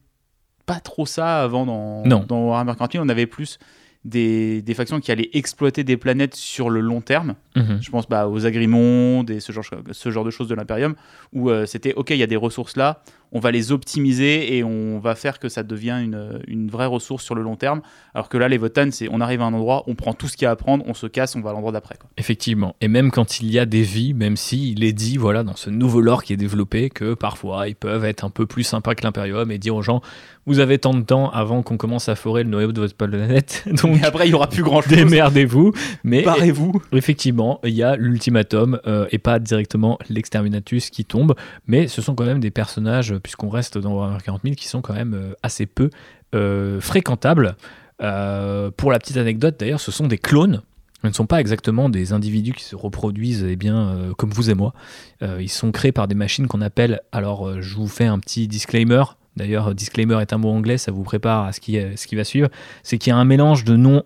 pas 0.66 0.80
trop 0.80 1.06
ça 1.06 1.44
avant 1.44 1.66
dans, 1.68 2.04
Non. 2.06 2.26
dans 2.28 2.48
Warhammer 2.48 2.74
40 2.76 2.94
000. 2.94 3.06
On 3.06 3.10
avait 3.10 3.28
plus 3.28 3.60
des, 4.06 4.62
des 4.62 4.74
factions 4.74 5.00
qui 5.00 5.12
allaient 5.12 5.30
exploiter 5.34 5.84
des 5.84 5.98
planètes 5.98 6.36
sur 6.36 6.70
le 6.70 6.82
long 6.82 7.02
terme. 7.02 7.36
Mhm. 7.56 7.80
Je 7.82 7.90
pense 7.90 8.08
bah, 8.08 8.28
aux 8.28 8.46
agrimondes 8.46 9.30
et 9.30 9.40
ce 9.40 9.52
genre, 9.52 9.64
ce 9.92 10.10
genre 10.12 10.26
de 10.26 10.32
choses 10.32 10.48
de 10.48 10.56
l'Imperium, 10.56 10.96
où 11.32 11.50
euh, 11.50 11.66
c'était 11.66 11.94
OK, 11.94 12.10
il 12.10 12.18
y 12.18 12.24
a 12.24 12.28
des 12.28 12.36
ressources 12.36 12.76
là, 12.76 13.02
on 13.34 13.40
va 13.40 13.52
les 13.52 13.72
optimiser 13.72 14.56
et 14.58 14.64
on 14.64 15.00
va 15.00 15.16
faire 15.16 15.40
que 15.40 15.50
ça 15.50 15.64
devienne 15.64 16.04
une, 16.04 16.42
une 16.48 16.70
vraie 16.70 16.86
ressource 16.86 17.24
sur 17.24 17.36
le 17.36 17.42
long 17.42 17.56
terme. 17.56 17.82
Alors 18.14 18.30
que 18.30 18.38
là, 18.38 18.48
les 18.48 18.58
Votan, 18.58 18.90
c'est 18.92 19.08
on 19.12 19.20
arrive 19.22 19.42
à 19.42 19.46
un 19.46 19.54
endroit, 19.54 19.84
on 19.88 19.96
prend 19.96 20.14
tout 20.14 20.28
ce 20.28 20.38
qu'il 20.38 20.46
y 20.46 20.48
a 20.48 20.52
à 20.52 20.56
prendre, 20.56 20.84
on 20.88 20.94
se 20.94 21.08
casse, 21.08 21.36
on 21.36 21.42
va 21.42 21.50
à 21.50 21.54
l'endroit 21.54 21.72
d'après. 21.72 21.96
quoi. 22.00 22.10
Effectivement. 22.18 22.76
Et 22.80 22.88
même 22.88 23.12
quand 23.12 23.40
il 23.42 23.52
y 23.52 23.60
a 23.60 23.66
des 23.66 23.82
vies, 23.82 24.14
même 24.14 24.38
s'il 24.38 24.84
est 24.84 24.94
dit, 24.94 25.18
voilà, 25.18 25.44
dans 25.44 25.56
ce 25.56 25.70
nouveau 25.70 26.00
lore 26.02 26.24
qui 26.24 26.32
est 26.34 26.38
développé, 26.38 26.90
que 26.90 27.14
parfois 27.16 27.68
ils 27.68 27.76
peuvent 27.76 28.06
être 28.06 28.24
un 28.24 28.30
peu 28.30 28.46
plus 28.46 28.64
sympas 28.64 28.96
que 28.96 29.04
l'Imperium 29.04 29.52
et 29.52 29.58
dire 29.58 29.76
aux 29.76 29.82
gens, 29.82 30.02
vous 30.46 30.60
avez 30.60 30.78
tant 30.78 30.94
de 30.94 31.02
temps 31.02 31.30
avant 31.32 31.64
qu'on 31.64 31.78
commence 31.78 32.10
à 32.10 32.16
forer 32.16 32.44
le 32.44 32.50
noyau 32.50 32.72
de 32.72 32.82
votre 32.82 32.96
planète, 32.96 33.64
donc 33.82 33.98
Et 34.02 34.06
après, 34.06 34.28
il 34.28 34.32
y 34.32 34.34
aura 34.34 34.48
plus 34.48 34.64
grand 34.64 34.82
chose. 34.82 34.92
démerdez-vous. 34.94 35.72
Mais 36.04 36.22
Barrez-vous. 36.24 36.82
effectivement, 36.92 37.60
il 37.64 37.74
y 37.74 37.82
a 37.84 37.96
l'ultimatum 37.96 38.80
euh, 38.86 39.08
et 39.12 39.18
pas 39.20 39.40
directement 39.40 39.98
l'exterminatus 40.10 40.90
qui 40.90 41.06
tombe, 41.06 41.36
mais 41.68 41.88
ce 41.88 42.02
sont 42.02 42.14
quand 42.16 42.26
même 42.26 42.40
des 42.40 42.52
personnages, 42.52 43.16
puisqu'on 43.24 43.50
reste 43.50 43.78
dans 43.78 43.94
Warhammer 43.94 44.22
40 44.24 44.42
000, 44.44 44.56
qui 44.56 44.68
sont 44.68 44.82
quand 44.82 44.94
même 44.94 45.14
euh, 45.14 45.34
assez 45.42 45.66
peu 45.66 45.90
euh, 46.36 46.80
fréquentables. 46.80 47.56
Euh, 48.02 48.70
pour 48.70 48.92
la 48.92 49.00
petite 49.00 49.18
anecdote, 49.18 49.56
d'ailleurs, 49.60 49.80
ce 49.80 49.92
sont 49.92 50.08
des 50.08 50.18
clones. 50.18 50.62
Ne 51.04 51.12
sont 51.12 51.26
pas 51.26 51.42
exactement 51.42 51.90
des 51.90 52.14
individus 52.14 52.54
qui 52.54 52.64
se 52.64 52.76
reproduisent 52.76 53.46
eh 53.50 53.58
bien, 53.58 54.14
comme 54.18 54.30
vous 54.30 54.50
et 54.50 54.54
moi. 54.54 54.74
Ils 55.22 55.50
sont 55.50 55.74
créés 55.74 55.92
par 55.92 56.08
des 56.08 56.16
machines 56.16 56.48
qu'on 56.48 56.62
appelle, 56.62 57.02
alors 57.12 57.62
je 57.62 57.76
vous 57.76 57.90
fais 57.90 58.06
un 58.06 58.20
petit 58.20 58.48
disclaimer, 58.48 59.04
d'ailleurs 59.36 59.76
disclaimer 59.76 60.22
est 60.22 60.32
un 60.32 60.38
mot 60.38 60.50
anglais, 60.50 60.78
ça 60.78 60.94
vous 60.94 61.04
prépare 61.04 61.44
à 61.44 61.52
ce 61.52 61.60
qui, 61.60 61.78
ce 61.98 62.08
qui 62.08 62.16
va 62.16 62.24
suivre, 62.24 62.48
c'est 62.84 62.98
qu'il 62.98 63.12
y 63.12 63.14
a 63.14 63.18
un 63.18 63.26
mélange 63.26 63.66
de 63.66 63.76
noms 63.76 64.04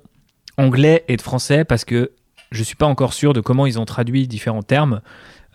anglais 0.57 1.05
et 1.07 1.17
de 1.17 1.21
français 1.21 1.65
parce 1.65 1.85
que 1.85 2.13
je 2.51 2.63
suis 2.63 2.75
pas 2.75 2.87
encore 2.87 3.13
sûr 3.13 3.33
de 3.33 3.41
comment 3.41 3.67
ils 3.67 3.79
ont 3.79 3.85
traduit 3.85 4.27
différents 4.27 4.63
termes. 4.63 5.01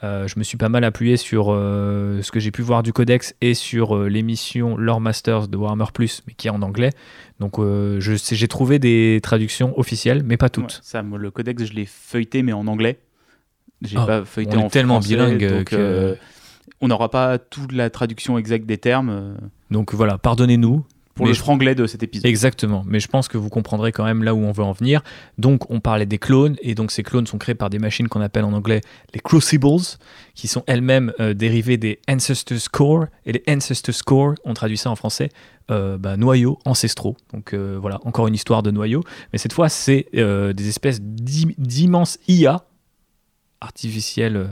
Euh, 0.04 0.26
je 0.26 0.36
me 0.38 0.42
suis 0.44 0.56
pas 0.56 0.68
mal 0.68 0.82
appuyé 0.84 1.16
sur 1.16 1.46
euh, 1.50 2.20
ce 2.22 2.32
que 2.32 2.40
j'ai 2.40 2.50
pu 2.50 2.62
voir 2.62 2.82
du 2.82 2.92
codex 2.92 3.34
et 3.40 3.54
sur 3.54 3.96
euh, 3.96 4.08
l'émission 4.08 4.76
Lore 4.76 5.00
Masters 5.00 5.46
de 5.48 5.56
Warhammer 5.56 5.84
Plus, 5.94 6.22
mais 6.26 6.34
qui 6.34 6.48
est 6.48 6.50
en 6.50 6.62
anglais. 6.62 6.90
Donc 7.38 7.56
j'ai 8.00 8.48
trouvé 8.48 8.78
des 8.78 9.20
traductions 9.22 9.78
officielles, 9.78 10.22
mais 10.24 10.36
pas 10.36 10.48
toutes. 10.48 10.64
Ouais, 10.64 10.80
ça, 10.82 11.02
le 11.02 11.30
codex, 11.30 11.64
je 11.64 11.72
l'ai 11.72 11.86
feuilleté, 11.86 12.42
mais 12.42 12.52
en 12.52 12.66
anglais. 12.66 12.98
J'ai 13.82 13.96
Ah, 13.98 14.06
pas 14.06 14.24
feuilleté 14.24 14.56
on 14.56 14.60
est 14.60 14.64
en 14.64 14.68
tellement 14.68 14.94
français, 14.94 15.08
bilingue 15.16 15.48
donc, 15.48 15.64
que- 15.64 16.16
on 16.80 16.88
n'aura 16.88 17.10
pas 17.10 17.38
toute 17.38 17.72
la 17.72 17.90
traduction 17.90 18.38
exacte 18.38 18.66
des 18.66 18.78
termes 18.78 19.36
Donc 19.70 19.94
voilà, 19.94 20.18
pardonnez-nous. 20.18 20.84
Pour 21.14 21.26
Mais 21.26 21.30
le 21.30 21.34
je- 21.34 21.40
franglais 21.40 21.74
de 21.74 21.86
cet 21.86 22.02
épisode. 22.02 22.26
Exactement, 22.26 22.84
mais 22.86 22.98
je 23.00 23.06
pense 23.08 23.28
que 23.28 23.36
vous 23.38 23.48
comprendrez 23.50 23.92
quand 23.92 24.04
même 24.04 24.22
là 24.22 24.34
où 24.34 24.38
on 24.38 24.52
veut 24.52 24.64
en 24.64 24.72
venir. 24.72 25.02
Donc 25.38 25.70
on 25.70 25.80
parlait 25.80 26.06
des 26.06 26.18
clones, 26.18 26.56
et 26.62 26.74
donc 26.74 26.90
ces 26.90 27.02
clones 27.02 27.26
sont 27.26 27.38
créés 27.38 27.54
par 27.54 27.68
des 27.70 27.78
machines 27.78 28.08
qu'on 28.08 28.20
appelle 28.22 28.44
en 28.44 28.52
anglais 28.52 28.80
les 29.14 29.20
Crucibles, 29.20 29.82
qui 30.34 30.48
sont 30.48 30.64
elles-mêmes 30.66 31.12
euh, 31.20 31.34
dérivées 31.34 31.76
des 31.76 32.00
Ancestors 32.08 32.70
Core, 32.72 33.06
et 33.26 33.32
les 33.32 33.42
Ancestors 33.48 34.02
Core, 34.06 34.34
on 34.44 34.54
traduit 34.54 34.78
ça 34.78 34.90
en 34.90 34.96
français, 34.96 35.28
euh, 35.70 35.98
bah, 35.98 36.16
noyaux 36.16 36.58
ancestraux. 36.64 37.16
Donc 37.32 37.52
euh, 37.52 37.78
voilà, 37.80 38.00
encore 38.04 38.26
une 38.28 38.34
histoire 38.34 38.62
de 38.62 38.70
noyaux, 38.70 39.02
mais 39.32 39.38
cette 39.38 39.52
fois 39.52 39.68
c'est 39.68 40.06
des 40.12 40.68
espèces 40.68 41.00
d'im- 41.02 41.52
d'immenses 41.58 42.18
IA, 42.28 42.64
artificielle 43.60 44.48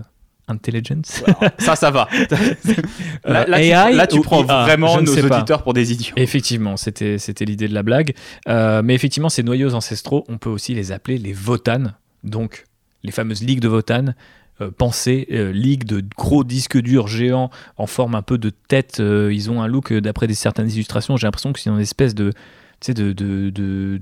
intelligence. 0.51 1.23
Ça, 1.59 1.77
ça 1.77 1.91
va. 1.91 2.09
là, 3.25 3.47
là, 3.47 3.59
Euh, 3.59 4.07
tu, 4.07 4.17
là, 4.19 4.23
prends 4.23 4.45
IA, 4.45 4.63
vraiment 4.65 5.01
nos 5.01 5.15
pas. 5.29 5.37
auditeurs 5.39 5.63
pour 5.63 5.75
des 5.75 5.93
idiots. 5.93 6.15
Effectivement, 6.17 6.77
c'était 6.77 7.19
c'était 7.19 7.45
l'idée 7.45 7.69
de 7.69 7.75
la 7.75 7.83
blague. 7.83 8.15
Euh, 8.49 8.83
mais 8.85 8.95
effectivement, 8.95 9.29
ces 9.29 9.43
noyaux 9.43 9.75
ancestraux, 9.75 10.25
on 10.29 10.39
peut 10.39 10.51
aussi 10.51 10.75
les 10.75 10.93
appeler 10.93 11.19
les 11.19 11.33
Votan, 11.33 11.85
donc 12.25 12.65
les 13.03 13.13
fameuses 13.13 13.43
ligues 13.43 13.61
de 13.61 13.69
Votan. 13.69 14.07
Euh, 14.61 14.71
pensez, 14.77 15.27
euh, 15.33 15.53
ligue 15.53 15.85
de 15.85 16.05
gros 16.19 16.45
disques 16.45 16.77
durs 16.79 17.09
géants 17.09 17.51
en 17.79 17.87
forme 17.87 18.15
un 18.15 18.23
peu 18.23 18.37
de 18.37 18.51
tête. 18.51 19.01
ils 19.01 19.51
ont 19.51 19.63
un 19.63 19.67
look, 19.69 19.93
d'après 19.93 20.33
certaines 20.35 20.71
illustrations, 20.71 21.17
j'ai 21.17 21.27
l'impression 21.27 21.53
que 21.53 21.61
c'est 21.61 21.71
une 21.71 21.81
espèce 21.81 22.15
de, 22.15 22.31
tu 22.31 22.37
sais, 22.83 22.95
de, 22.95 23.13
de, 23.13 23.49
de, 23.51 24.01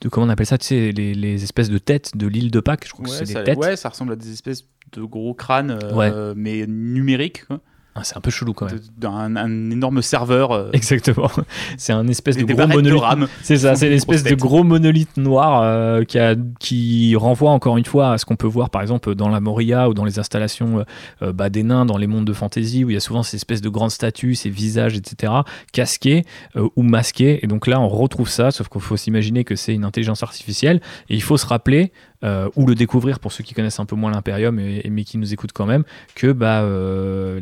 de- 0.00 0.08
comment 0.08 0.26
on 0.26 0.28
appelle 0.30 0.46
ça, 0.46 0.58
tu 0.58 0.66
sais, 0.66 0.92
les, 0.92 1.14
les 1.14 1.42
espèces 1.44 1.70
de 1.70 1.78
têtes 1.78 2.16
de 2.16 2.26
l'île 2.26 2.50
de 2.50 2.60
Pâques. 2.60 2.86
Je 2.86 2.92
crois 2.92 3.04
que 3.06 3.10
Ouais 3.10 3.16
c'est 3.18 3.26
ça, 3.32 3.40
des 3.40 3.44
têtes. 3.44 3.58
ouais, 3.58 3.76
ça 3.76 3.88
ressemble 3.88 4.12
à 4.12 4.16
des 4.16 4.32
espèces 4.32 4.64
de 4.92 5.02
gros 5.02 5.34
crânes, 5.34 5.78
euh, 5.82 5.94
Ouais. 5.94 6.34
mais 6.36 6.66
numériques, 6.66 7.46
quoi. 7.46 7.60
Ah, 8.00 8.04
c'est 8.04 8.16
un 8.16 8.20
peu 8.20 8.30
chelou 8.30 8.52
quand 8.54 8.66
même. 8.66 8.80
D'un 8.98 9.36
un 9.36 9.70
énorme 9.70 10.00
serveur. 10.02 10.52
euh, 10.52 10.70
Exactement. 10.72 11.30
C'est 11.76 11.92
un 11.92 12.06
espèce 12.08 12.36
de 12.36 12.44
gros 12.44 12.66
monolithe. 12.66 13.28
C'est 13.42 13.56
ça, 13.58 13.74
c'est 13.74 13.88
l'espèce 13.90 14.22
de 14.22 14.34
gros 14.34 14.64
monolithe 14.64 15.16
noir 15.16 15.62
euh, 15.62 16.02
qui, 16.04 16.18
a- 16.18 16.34
qui 16.58 17.14
renvoie 17.16 17.50
encore 17.50 17.76
une 17.76 17.84
fois 17.84 18.12
à 18.12 18.18
ce 18.18 18.24
qu'on 18.24 18.36
peut 18.36 18.46
voir 18.46 18.70
par 18.70 18.82
exemple 18.82 19.14
dans 19.14 19.28
la 19.28 19.40
Moria 19.40 19.88
ou 19.88 19.94
dans 19.94 20.04
les 20.04 20.18
installations 20.18 20.80
euh, 20.80 20.84
euh, 21.22 21.32
bah, 21.32 21.50
des 21.50 21.62
nains 21.62 21.84
dans 21.86 21.96
les 21.98 22.06
mondes 22.06 22.24
de 22.26 22.32
fantasy 22.32 22.84
où 22.84 22.90
il 22.90 22.94
y 22.94 22.96
a 22.96 23.00
souvent 23.00 23.22
ces 23.22 23.36
espèces 23.36 23.60
de 23.60 23.68
grandes 23.68 23.90
statues, 23.90 24.34
ces 24.34 24.50
visages, 24.50 24.96
etc., 24.96 25.32
casqués 25.72 26.24
euh, 26.56 26.68
ou 26.76 26.82
masqués. 26.82 27.40
Et 27.42 27.46
donc 27.46 27.66
là, 27.66 27.80
on 27.80 27.88
retrouve 27.88 28.28
ça, 28.28 28.50
sauf 28.50 28.68
qu'il 28.68 28.80
faut 28.80 28.96
s'imaginer 28.96 29.44
que 29.44 29.56
c'est 29.56 29.74
une 29.74 29.84
intelligence 29.84 30.22
artificielle 30.22 30.80
et 31.08 31.14
il 31.14 31.22
faut 31.22 31.36
se 31.36 31.46
rappeler 31.46 31.92
euh, 32.22 32.48
ou 32.56 32.66
le 32.66 32.74
découvrir 32.74 33.18
pour 33.18 33.32
ceux 33.32 33.42
qui 33.44 33.54
connaissent 33.54 33.80
un 33.80 33.86
peu 33.86 33.96
moins 33.96 34.10
l'Imperium 34.10 34.58
et, 34.58 34.82
et- 34.84 34.90
mais 34.90 35.04
qui 35.04 35.16
nous 35.18 35.32
écoutent 35.32 35.52
quand 35.52 35.66
même 35.66 35.84
que 36.14 36.32
bah, 36.32 36.62
euh, 36.62 37.40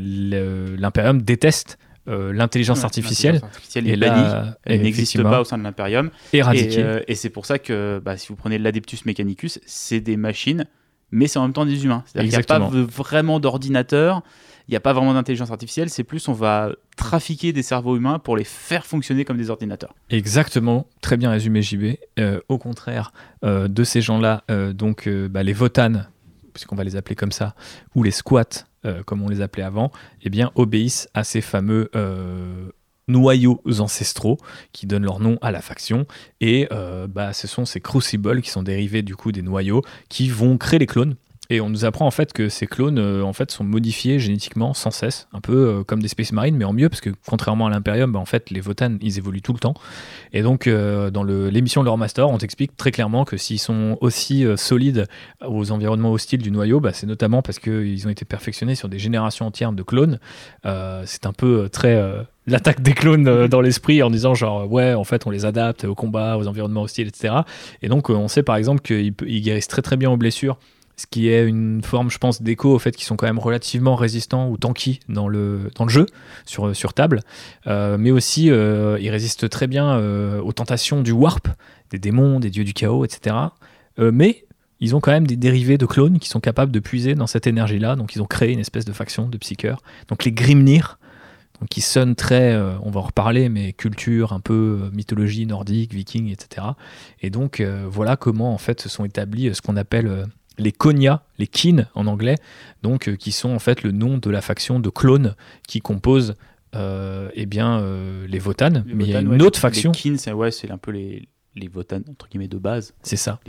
l'Imperium 0.78 1.22
déteste 1.22 1.78
euh, 2.08 2.32
l'intelligence 2.32 2.84
artificielle 2.84 3.40
artificielle 3.42 3.86
est 3.88 3.96
bannie. 3.96 4.22
Elle 4.64 4.80
n'existe 4.82 5.22
pas 5.22 5.40
au 5.42 5.44
sein 5.44 5.58
de 5.58 5.62
l'Imperium. 5.62 6.10
éradiquée. 6.32 6.80
Et, 6.80 6.82
euh, 6.82 7.00
et 7.06 7.14
c'est 7.14 7.28
pour 7.28 7.44
ça 7.44 7.58
que 7.58 8.00
bah, 8.02 8.16
si 8.16 8.28
vous 8.28 8.36
prenez 8.36 8.56
l'Adeptus 8.58 9.04
Mechanicus, 9.04 9.60
c'est 9.66 10.00
des 10.00 10.16
machines, 10.16 10.64
mais 11.10 11.26
c'est 11.26 11.38
en 11.38 11.42
même 11.42 11.52
temps 11.52 11.66
des 11.66 11.84
humains. 11.84 12.02
C'est-à-dire 12.06 12.30
qu'il 12.30 12.38
n'y 12.38 12.44
a 12.44 12.58
pas 12.58 12.70
vraiment 12.86 13.40
d'ordinateur. 13.40 14.22
Il 14.68 14.72
n'y 14.72 14.76
a 14.76 14.80
pas 14.80 14.92
vraiment 14.92 15.14
d'intelligence 15.14 15.50
artificielle, 15.50 15.88
c'est 15.88 16.04
plus 16.04 16.28
on 16.28 16.34
va 16.34 16.72
trafiquer 16.96 17.54
des 17.54 17.62
cerveaux 17.62 17.96
humains 17.96 18.18
pour 18.18 18.36
les 18.36 18.44
faire 18.44 18.84
fonctionner 18.84 19.24
comme 19.24 19.38
des 19.38 19.48
ordinateurs. 19.48 19.94
Exactement, 20.10 20.86
très 21.00 21.16
bien 21.16 21.30
résumé 21.30 21.62
JB. 21.62 21.94
Euh, 22.18 22.40
au 22.50 22.58
contraire 22.58 23.12
euh, 23.44 23.66
de 23.66 23.82
ces 23.82 24.02
gens-là, 24.02 24.44
euh, 24.50 24.74
donc 24.74 25.08
bah, 25.08 25.42
les 25.42 25.54
votanes, 25.54 26.08
puisqu'on 26.52 26.76
va 26.76 26.84
les 26.84 26.96
appeler 26.96 27.16
comme 27.16 27.32
ça, 27.32 27.54
ou 27.94 28.02
les 28.02 28.10
squats, 28.10 28.66
comme 29.06 29.22
on 29.22 29.28
les 29.28 29.40
appelait 29.40 29.64
avant, 29.64 29.90
eh 30.22 30.30
bien 30.30 30.50
obéissent 30.54 31.08
à 31.12 31.24
ces 31.24 31.40
fameux 31.40 31.90
noyaux 33.08 33.60
ancestraux 33.80 34.38
qui 34.72 34.86
donnent 34.86 35.04
leur 35.04 35.18
nom 35.18 35.36
à 35.42 35.50
la 35.50 35.60
faction 35.60 36.06
et 36.40 36.68
bah, 37.08 37.32
ce 37.32 37.46
sont 37.46 37.64
ces 37.64 37.80
crucibles 37.80 38.40
qui 38.40 38.50
sont 38.50 38.62
dérivés 38.62 39.02
du 39.02 39.16
coup 39.16 39.32
des 39.32 39.42
noyaux 39.42 39.82
qui 40.08 40.30
vont 40.30 40.56
créer 40.56 40.78
les 40.78 40.86
clones 40.86 41.16
et 41.50 41.62
on 41.62 41.70
nous 41.70 41.86
apprend 41.86 42.06
en 42.06 42.10
fait 42.10 42.34
que 42.34 42.50
ces 42.50 42.66
clones 42.66 42.98
euh, 42.98 43.22
en 43.22 43.32
fait 43.32 43.50
sont 43.50 43.64
modifiés 43.64 44.18
génétiquement 44.18 44.74
sans 44.74 44.90
cesse, 44.90 45.28
un 45.32 45.40
peu 45.40 45.52
euh, 45.54 45.84
comme 45.84 46.02
des 46.02 46.08
Space 46.08 46.32
Marines, 46.32 46.56
mais 46.56 46.66
en 46.66 46.74
mieux 46.74 46.90
parce 46.90 47.00
que 47.00 47.10
contrairement 47.26 47.66
à 47.66 47.70
l'Imperium, 47.70 48.12
bah, 48.12 48.18
en 48.18 48.26
fait 48.26 48.50
les 48.50 48.60
Votan 48.60 48.96
ils 49.00 49.16
évoluent 49.16 49.40
tout 49.40 49.54
le 49.54 49.58
temps. 49.58 49.74
Et 50.34 50.42
donc 50.42 50.66
euh, 50.66 51.10
dans 51.10 51.22
l'émission 51.22 51.82
Leur 51.82 51.96
Master, 51.96 52.28
on 52.28 52.36
t'explique 52.36 52.76
très 52.76 52.90
clairement 52.90 53.24
que 53.24 53.38
s'ils 53.38 53.58
sont 53.58 53.96
aussi 54.02 54.44
solides 54.56 55.06
aux 55.46 55.70
environnements 55.70 56.12
hostiles 56.12 56.42
du 56.42 56.50
noyau, 56.50 56.80
bah, 56.80 56.92
c'est 56.92 57.06
notamment 57.06 57.40
parce 57.40 57.58
qu'ils 57.58 58.06
ont 58.06 58.10
été 58.10 58.24
perfectionnés 58.26 58.74
sur 58.74 58.88
des 58.88 58.98
générations 58.98 59.46
entières 59.46 59.72
de 59.72 59.82
clones. 59.82 60.18
c'est 60.64 61.24
un 61.24 61.32
peu 61.32 61.68
très 61.70 62.26
l'attaque 62.46 62.82
des 62.82 62.92
clones 62.92 63.48
dans 63.48 63.60
l'esprit 63.60 64.02
en 64.02 64.10
disant 64.10 64.34
genre 64.34 64.70
ouais 64.70 64.94
en 64.94 65.04
fait 65.04 65.26
on 65.26 65.30
les 65.30 65.44
adapte 65.46 65.84
au 65.84 65.94
combat, 65.94 66.36
aux 66.36 66.46
environnements 66.46 66.82
hostiles, 66.82 67.08
etc. 67.08 67.34
Et 67.82 67.88
donc 67.88 68.10
on 68.10 68.28
sait 68.28 68.42
par 68.42 68.56
exemple 68.56 68.82
qu'ils 68.82 69.42
guérissent 69.42 69.68
très 69.68 69.82
très 69.82 69.96
bien 69.96 70.10
aux 70.10 70.16
blessures 70.16 70.58
ce 70.98 71.06
qui 71.06 71.28
est 71.28 71.46
une 71.46 71.80
forme, 71.80 72.10
je 72.10 72.18
pense, 72.18 72.42
d'écho 72.42 72.74
au 72.74 72.78
fait 72.80 72.90
qu'ils 72.90 73.06
sont 73.06 73.16
quand 73.16 73.28
même 73.28 73.38
relativement 73.38 73.94
résistants 73.94 74.50
ou 74.50 74.58
tanky 74.58 74.98
dans 75.08 75.28
le, 75.28 75.70
jeu, 75.86 76.06
sur, 76.44 76.74
sur 76.74 76.92
table, 76.92 77.20
euh, 77.68 77.96
mais 77.98 78.10
aussi 78.10 78.50
euh, 78.50 78.98
ils 79.00 79.08
résistent 79.08 79.48
très 79.48 79.68
bien 79.68 79.96
euh, 79.96 80.40
aux 80.40 80.52
tentations 80.52 81.00
du 81.00 81.12
warp, 81.12 81.46
des 81.90 82.00
démons, 82.00 82.40
des 82.40 82.50
dieux 82.50 82.64
du 82.64 82.74
chaos, 82.74 83.04
etc. 83.04 83.36
mais 83.96 84.44
ils 84.80 84.94
ont 84.94 85.00
quand 85.00 85.10
même 85.10 85.26
des 85.26 85.36
dérivés 85.36 85.78
de 85.78 85.86
clones 85.86 86.18
qui 86.18 86.28
sont 86.28 86.40
capables 86.40 86.70
de 86.70 86.80
puiser 86.80 87.14
dans 87.14 87.26
cette 87.26 87.46
énergie-là, 87.46 87.96
donc 87.96 88.14
ils 88.14 88.22
ont 88.22 88.26
créé 88.26 88.52
une 88.52 88.60
espèce 88.60 88.84
de 88.84 88.92
faction 88.92 89.28
de 89.28 89.38
psycheurs. 89.38 89.80
Donc 90.08 90.24
les 90.24 90.32
Grimnir, 90.32 90.98
donc 91.60 91.68
qui 91.68 91.80
sonnent 91.80 92.14
très, 92.14 92.56
on 92.82 92.90
va 92.90 93.00
en 93.00 93.04
reparler, 93.04 93.48
mais 93.48 93.72
culture, 93.72 94.32
un 94.32 94.38
peu 94.38 94.90
mythologie 94.92 95.46
nordique, 95.46 95.94
viking, 95.94 96.30
etc. 96.30 96.66
Et 97.22 97.30
donc 97.30 97.60
voilà 97.90 98.16
comment 98.16 98.52
en 98.52 98.58
fait 98.58 98.80
se 98.80 98.88
sont 98.88 99.04
établis 99.04 99.52
ce 99.52 99.62
qu'on 99.62 99.76
appelle 99.76 100.28
les 100.58 100.72
Konya, 100.72 101.24
les 101.38 101.46
Kin 101.46 101.86
en 101.94 102.06
anglais, 102.06 102.36
donc 102.82 103.08
euh, 103.08 103.16
qui 103.16 103.32
sont 103.32 103.50
en 103.50 103.58
fait 103.58 103.82
le 103.82 103.92
nom 103.92 104.18
de 104.18 104.30
la 104.30 104.40
faction 104.40 104.80
de 104.80 104.90
clones 104.90 105.34
qui 105.66 105.80
compose 105.80 106.34
euh, 106.74 107.30
eh 107.34 107.46
bien, 107.46 107.80
euh, 107.80 108.26
les 108.26 108.38
Votan. 108.38 108.82
mais 108.86 109.04
il 109.04 109.10
y 109.10 109.16
a 109.16 109.20
une 109.20 109.42
autre 109.42 109.58
faction. 109.58 109.92
Les 109.92 109.98
Kin, 109.98 110.16
c'est 110.18 110.32
ouais, 110.32 110.50
un 110.68 110.78
peu 110.78 110.90
les, 110.90 111.28
les 111.54 111.68
Votan, 111.68 112.00
entre 112.10 112.28
guillemets, 112.28 112.48
de 112.48 112.58
base. 112.58 112.94
C'est 113.02 113.16
ça. 113.16 113.40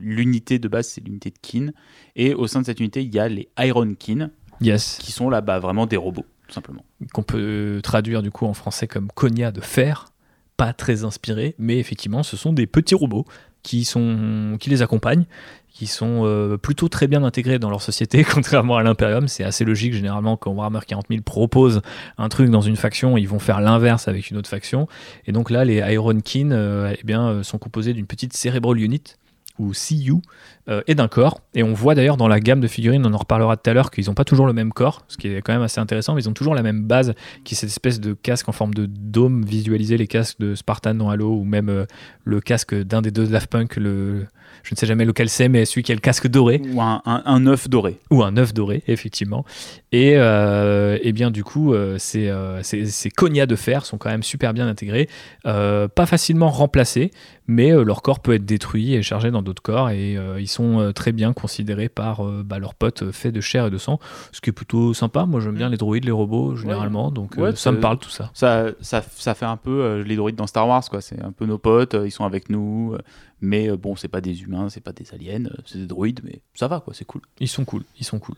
L'unité 0.00 0.58
de 0.58 0.68
base, 0.68 0.88
c'est 0.88 1.04
l'unité 1.04 1.30
de 1.30 1.38
Kin. 1.40 1.72
Et 2.16 2.34
au 2.34 2.46
sein 2.46 2.60
de 2.60 2.66
cette 2.66 2.80
unité, 2.80 3.02
il 3.02 3.14
y 3.14 3.18
a 3.18 3.28
les 3.28 3.48
Iron 3.58 3.94
Kin, 3.94 4.30
yes. 4.60 4.98
qui 5.00 5.12
sont 5.12 5.28
là-bas 5.28 5.58
vraiment 5.58 5.86
des 5.86 5.96
robots, 5.96 6.26
tout 6.46 6.54
simplement. 6.54 6.84
Qu'on 7.12 7.22
peut 7.22 7.80
traduire 7.82 8.22
du 8.22 8.30
coup 8.30 8.46
en 8.46 8.54
français 8.54 8.86
comme 8.86 9.08
Konya 9.08 9.50
de 9.50 9.60
fer. 9.60 10.06
Pas 10.56 10.72
très 10.72 11.04
inspiré, 11.04 11.54
mais 11.58 11.78
effectivement, 11.78 12.24
ce 12.24 12.36
sont 12.36 12.52
des 12.52 12.66
petits 12.66 12.96
robots 12.96 13.24
qui, 13.62 13.84
sont, 13.84 14.56
qui 14.58 14.70
les 14.70 14.82
accompagnent 14.82 15.26
qui 15.78 15.86
sont 15.86 16.22
euh, 16.24 16.56
plutôt 16.56 16.88
très 16.88 17.06
bien 17.06 17.22
intégrés 17.22 17.60
dans 17.60 17.70
leur 17.70 17.82
société, 17.82 18.24
contrairement 18.28 18.78
à 18.78 18.82
l'Imperium. 18.82 19.28
C'est 19.28 19.44
assez 19.44 19.64
logique, 19.64 19.92
généralement, 19.94 20.36
quand 20.36 20.50
Warhammer 20.50 20.80
40 20.84 21.06
000 21.08 21.22
propose 21.22 21.82
un 22.18 22.28
truc 22.28 22.50
dans 22.50 22.60
une 22.60 22.74
faction, 22.74 23.16
ils 23.16 23.28
vont 23.28 23.38
faire 23.38 23.60
l'inverse 23.60 24.08
avec 24.08 24.28
une 24.30 24.36
autre 24.38 24.48
faction. 24.48 24.88
Et 25.26 25.32
donc 25.32 25.50
là, 25.50 25.64
les 25.64 25.76
Iron 25.92 26.18
Kin 26.18 26.50
euh, 26.50 26.92
eh 26.98 27.04
bien, 27.04 27.28
euh, 27.28 27.42
sont 27.44 27.58
composés 27.58 27.92
d'une 27.92 28.06
petite 28.06 28.36
Cerebral 28.36 28.80
Unit, 28.80 29.04
ou 29.58 29.72
CU, 29.72 30.14
et 30.86 30.94
d'un 30.94 31.08
corps. 31.08 31.40
Et 31.54 31.62
on 31.62 31.72
voit 31.72 31.94
d'ailleurs 31.94 32.18
dans 32.18 32.28
la 32.28 32.40
gamme 32.40 32.60
de 32.60 32.66
figurines, 32.66 33.06
on 33.06 33.14
en 33.14 33.16
reparlera 33.16 33.56
tout 33.56 33.70
à 33.70 33.72
l'heure, 33.72 33.90
qu'ils 33.90 34.06
n'ont 34.06 34.14
pas 34.14 34.24
toujours 34.24 34.46
le 34.46 34.52
même 34.52 34.70
corps, 34.70 35.02
ce 35.08 35.16
qui 35.16 35.28
est 35.28 35.40
quand 35.40 35.54
même 35.54 35.62
assez 35.62 35.80
intéressant, 35.80 36.14
mais 36.14 36.22
ils 36.22 36.28
ont 36.28 36.34
toujours 36.34 36.54
la 36.54 36.62
même 36.62 36.84
base, 36.84 37.14
qui 37.44 37.54
est 37.54 37.56
cette 37.56 37.70
espèce 37.70 38.00
de 38.00 38.12
casque 38.12 38.50
en 38.50 38.52
forme 38.52 38.74
de 38.74 38.84
dôme, 38.84 39.44
visualiser 39.44 39.96
les 39.96 40.06
casques 40.06 40.38
de 40.40 40.54
Spartan 40.54 40.94
dans 40.94 41.08
Halo, 41.08 41.32
ou 41.32 41.44
même 41.44 41.86
le 42.24 42.40
casque 42.40 42.74
d'un 42.74 43.00
des 43.00 43.10
deux 43.10 43.26
Daft 43.26 43.50
Punk, 43.50 43.76
le, 43.76 44.26
je 44.62 44.74
ne 44.74 44.76
sais 44.76 44.86
jamais 44.86 45.04
lequel 45.04 45.28
c'est, 45.28 45.48
mais 45.48 45.64
celui 45.64 45.82
qui 45.82 45.92
a 45.92 45.94
le 45.94 46.00
casque 46.00 46.28
doré. 46.28 46.60
Ou 46.72 46.80
un, 46.82 47.00
un, 47.04 47.46
œuf 47.46 47.68
doré. 47.68 47.98
Ou 48.10 48.22
un 48.22 48.36
œuf 48.36 48.52
doré, 48.52 48.82
effectivement. 48.86 49.44
Et, 49.92 50.14
euh, 50.16 50.98
et 51.02 51.12
bien 51.12 51.30
du 51.30 51.44
coup, 51.44 51.72
euh, 51.72 51.96
ces, 51.98 52.28
euh, 52.28 52.62
ces, 52.62 53.10
cognats 53.10 53.46
de 53.46 53.56
fer 53.56 53.86
sont 53.86 53.98
quand 53.98 54.10
même 54.10 54.22
super 54.22 54.52
bien 54.52 54.68
intégrés, 54.68 55.08
pas 55.44 56.06
facilement 56.06 56.48
remplacés, 56.48 57.10
mais 57.46 57.70
leur 57.70 58.02
corps 58.02 58.20
peut 58.20 58.34
être 58.34 58.44
détruit 58.44 58.94
et 58.94 59.02
chargé 59.02 59.30
dans 59.30 59.42
d'autres 59.48 59.62
corps, 59.62 59.90
et 59.90 60.16
ils 60.38 60.48
sont 60.48 60.92
très 60.94 61.12
bien 61.12 61.32
considérés 61.32 61.88
par 61.88 62.22
bah, 62.44 62.58
leurs 62.58 62.74
potes 62.74 63.10
faits 63.10 63.34
de 63.34 63.40
chair 63.40 63.66
et 63.66 63.70
de 63.70 63.78
sang, 63.78 63.98
ce 64.32 64.40
qui 64.40 64.50
est 64.50 64.52
plutôt 64.52 64.94
sympa. 64.94 65.26
Moi 65.26 65.40
j'aime 65.40 65.54
bien 65.54 65.68
les 65.68 65.76
droïdes, 65.76 66.04
les 66.04 66.10
robots, 66.12 66.56
généralement, 66.56 67.10
donc 67.10 67.34
ça 67.54 67.72
me 67.72 67.80
parle 67.80 67.98
tout 67.98 68.10
ça. 68.10 68.30
Ça, 68.34 68.66
ça. 68.80 69.02
ça 69.02 69.34
fait 69.34 69.46
un 69.46 69.56
peu 69.56 70.02
les 70.02 70.16
droïdes 70.16 70.36
dans 70.36 70.46
Star 70.46 70.68
Wars, 70.68 70.84
quoi. 70.88 71.00
C'est 71.00 71.20
un 71.22 71.32
peu 71.32 71.46
nos 71.46 71.58
potes, 71.58 71.96
ils 72.04 72.10
sont 72.10 72.24
avec 72.24 72.50
nous, 72.50 72.96
mais 73.40 73.68
bon, 73.76 73.96
c'est 73.96 74.08
pas 74.08 74.20
des 74.20 74.42
humains, 74.42 74.68
c'est 74.68 74.80
pas 74.80 74.92
des 74.92 75.12
aliens, 75.12 75.50
c'est 75.66 75.78
des 75.78 75.86
droïdes, 75.86 76.20
mais 76.24 76.40
ça 76.54 76.68
va, 76.68 76.80
quoi, 76.80 76.94
c'est 76.94 77.04
cool. 77.04 77.22
Ils 77.40 77.48
sont 77.48 77.64
cool, 77.64 77.84
ils 77.98 78.04
sont 78.04 78.18
cool. 78.18 78.34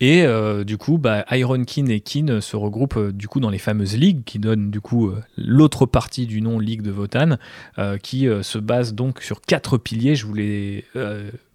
Et 0.00 0.24
du 0.64 0.78
coup, 0.78 0.98
bah, 0.98 1.24
Iron 1.32 1.64
Kin 1.64 1.86
et 1.86 2.00
Kin 2.00 2.40
se 2.40 2.56
regroupent 2.56 2.96
euh, 2.96 3.12
du 3.12 3.28
coup 3.28 3.40
dans 3.40 3.50
les 3.50 3.58
fameuses 3.58 3.96
ligues 3.96 4.24
qui 4.24 4.38
donnent 4.38 4.70
du 4.70 4.80
coup 4.80 5.08
euh, 5.08 5.22
l'autre 5.36 5.86
partie 5.86 6.26
du 6.26 6.40
nom 6.40 6.58
Ligue 6.58 6.82
de 6.82 6.90
Votan, 6.90 7.36
euh, 7.78 7.98
qui 7.98 8.28
se 8.42 8.58
base 8.58 8.94
donc 8.94 9.22
sur 9.22 9.40
quatre 9.40 9.78
piliers. 9.78 10.14
Je 10.14 10.26
vous 10.26 10.34
les 10.34 10.84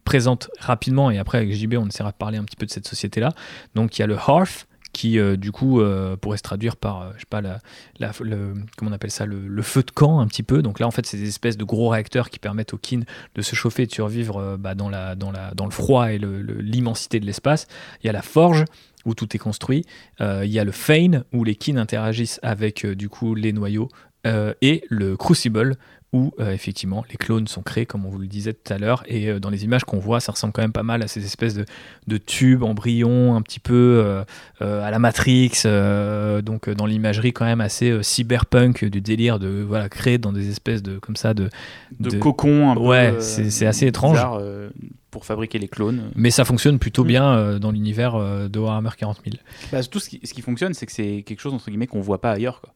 présente 0.03 0.49
rapidement 0.59 1.11
et 1.11 1.19
après 1.19 1.37
avec 1.37 1.53
JB 1.53 1.75
on 1.75 1.87
essaiera 1.87 2.11
de 2.11 2.17
parler 2.17 2.37
un 2.37 2.43
petit 2.43 2.55
peu 2.55 2.65
de 2.65 2.71
cette 2.71 2.87
société 2.87 3.19
là. 3.19 3.33
Donc 3.75 3.97
il 3.97 4.01
y 4.01 4.03
a 4.03 4.07
le 4.07 4.15
Hearth, 4.15 4.67
qui 4.93 5.19
euh, 5.19 5.37
du 5.37 5.51
coup 5.51 5.79
euh, 5.79 6.15
pourrait 6.17 6.37
se 6.37 6.43
traduire 6.43 6.75
par, 6.75 7.01
euh, 7.01 7.11
je 7.15 7.21
sais 7.21 7.25
pas, 7.29 7.41
la, 7.41 7.59
le, 8.21 8.53
comment 8.77 8.91
on 8.91 8.93
appelle 8.93 9.11
ça, 9.11 9.25
le, 9.25 9.61
feu 9.61 9.83
de 9.83 9.91
camp 9.91 10.19
un 10.19 10.27
petit 10.27 10.43
peu. 10.43 10.61
Donc 10.61 10.79
là, 10.79 10.87
en 10.87 10.91
fait, 10.91 11.05
c'est 11.05 11.17
des 11.17 11.27
espèces 11.27 11.57
de 11.57 11.63
gros 11.63 11.89
réacteurs 11.89 12.29
qui 12.29 12.39
permettent 12.39 12.73
aux 12.73 12.77
kin 12.77 13.01
de 13.35 13.41
se 13.41 13.55
chauffer 13.55 13.83
et 13.83 13.85
de 13.85 13.91
survivre 13.91 14.57
bah, 14.57 14.75
dans, 14.75 14.89
la, 14.89 15.15
dans, 15.15 15.31
la, 15.31 15.53
dans 15.53 15.65
le 15.65 15.71
froid 15.71 16.11
et 16.11 16.19
l'immensité 16.19 17.19
de 17.19 17.25
l'espace. 17.25 17.67
Il 18.03 18.07
y 18.07 18.09
a 18.09 18.13
la 18.13 18.21
forge 18.21 18.65
où 19.05 19.15
tout 19.15 19.35
est 19.35 19.39
construit. 19.39 19.85
il 20.19 20.45
y 20.45 20.59
a 20.59 20.63
le 20.63 20.71
Fein 20.71 21.23
où 21.33 21.43
les 21.43 21.55
kin 21.55 21.77
interagissent 21.77 22.39
avec 22.43 22.85
du 22.85 23.09
coup 23.09 23.35
les 23.35 23.53
noyaux 23.53 23.89
et 24.25 24.83
le 24.89 25.17
Crucible 25.17 25.77
où 26.13 26.33
euh, 26.39 26.51
effectivement 26.51 27.05
les 27.09 27.15
clones 27.15 27.47
sont 27.47 27.61
créés, 27.61 27.85
comme 27.85 28.05
on 28.05 28.09
vous 28.09 28.17
le 28.17 28.27
disait 28.27 28.53
tout 28.53 28.73
à 28.73 28.77
l'heure, 28.77 29.03
et 29.07 29.29
euh, 29.29 29.39
dans 29.39 29.49
les 29.49 29.63
images 29.63 29.85
qu'on 29.85 29.99
voit, 29.99 30.19
ça 30.19 30.33
ressemble 30.33 30.51
quand 30.51 30.61
même 30.61 30.73
pas 30.73 30.83
mal 30.83 31.01
à 31.01 31.07
ces 31.07 31.23
espèces 31.25 31.53
de, 31.53 31.65
de 32.07 32.17
tubes, 32.17 32.63
embryons, 32.63 33.35
un 33.35 33.41
petit 33.41 33.59
peu 33.59 34.23
euh, 34.61 34.83
à 34.85 34.91
la 34.91 34.99
Matrix, 34.99 35.63
donc 36.43 36.69
dans 36.69 36.85
l'imagerie 36.85 37.31
quand 37.31 37.45
même 37.45 37.61
assez 37.61 38.03
cyberpunk 38.03 38.85
du 38.85 39.01
délire 39.01 39.39
de 39.39 39.63
voilà 39.65 39.89
créer 39.89 40.17
dans 40.17 40.33
des 40.33 40.49
espèces 40.49 40.83
de 40.83 40.99
comme 40.99 41.15
ça 41.15 41.33
de 41.33 41.49
de, 41.99 42.17
cocons. 42.17 42.71
Un 42.71 42.77
ouais, 42.77 43.15
c'est 43.19 43.65
assez 43.65 43.87
étrange. 43.87 44.19
pour 45.11 45.25
fabriquer 45.25 45.59
les 45.59 45.67
clones. 45.67 46.11
Mais 46.15 46.31
ça 46.31 46.45
fonctionne 46.45 46.79
plutôt 46.79 47.03
mm. 47.03 47.07
bien 47.07 47.59
dans 47.59 47.71
l'univers 47.71 48.49
de 48.49 48.59
Warhammer 48.59 48.91
40 48.97 49.21
000. 49.25 49.37
Bah, 49.71 49.83
tout 49.83 49.99
ce 49.99 50.09
qui, 50.09 50.19
ce 50.23 50.33
qui 50.33 50.41
fonctionne, 50.41 50.73
c'est 50.73 50.85
que 50.85 50.91
c'est 50.91 51.23
quelque 51.25 51.39
chose 51.39 51.53
entre 51.53 51.69
guillemets 51.69 51.87
qu'on 51.87 52.01
voit 52.01 52.21
pas 52.21 52.31
ailleurs. 52.31 52.61
Quoi 52.61 52.73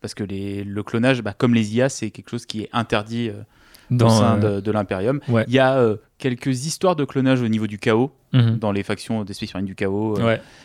parce 0.00 0.14
que 0.14 0.24
les, 0.24 0.64
le 0.64 0.82
clonage, 0.82 1.22
bah, 1.22 1.34
comme 1.36 1.54
les 1.54 1.76
IA, 1.76 1.88
c'est 1.88 2.10
quelque 2.10 2.30
chose 2.30 2.46
qui 2.46 2.62
est 2.62 2.68
interdit 2.72 3.28
euh, 3.28 3.42
dans, 3.90 4.06
au 4.06 4.10
sein 4.10 4.42
euh, 4.42 4.60
de, 4.60 4.70
l'Imperium. 4.70 5.20
Il 5.28 5.52
y 5.52 5.58
a 5.58 5.76
euh, 5.78 5.96
quelques 6.18 6.66
histoires 6.66 6.96
de 6.96 7.04
clonage 7.04 7.42
au 7.42 7.48
niveau 7.48 7.66
du 7.66 7.78
chaos, 7.78 8.12
mhm. 8.32 8.58
dans 8.58 8.72
les 8.72 8.82
factions 8.82 9.24
des 9.24 9.34
Space 9.34 9.62
du 9.62 9.74
chaos, 9.74 10.18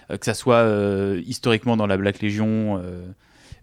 que 0.10 0.26
ça 0.26 0.34
soit 0.34 0.66
historiquement 1.26 1.78
dans 1.78 1.88
la 1.88 1.98
Black 1.98 2.22
Legion 2.22 2.82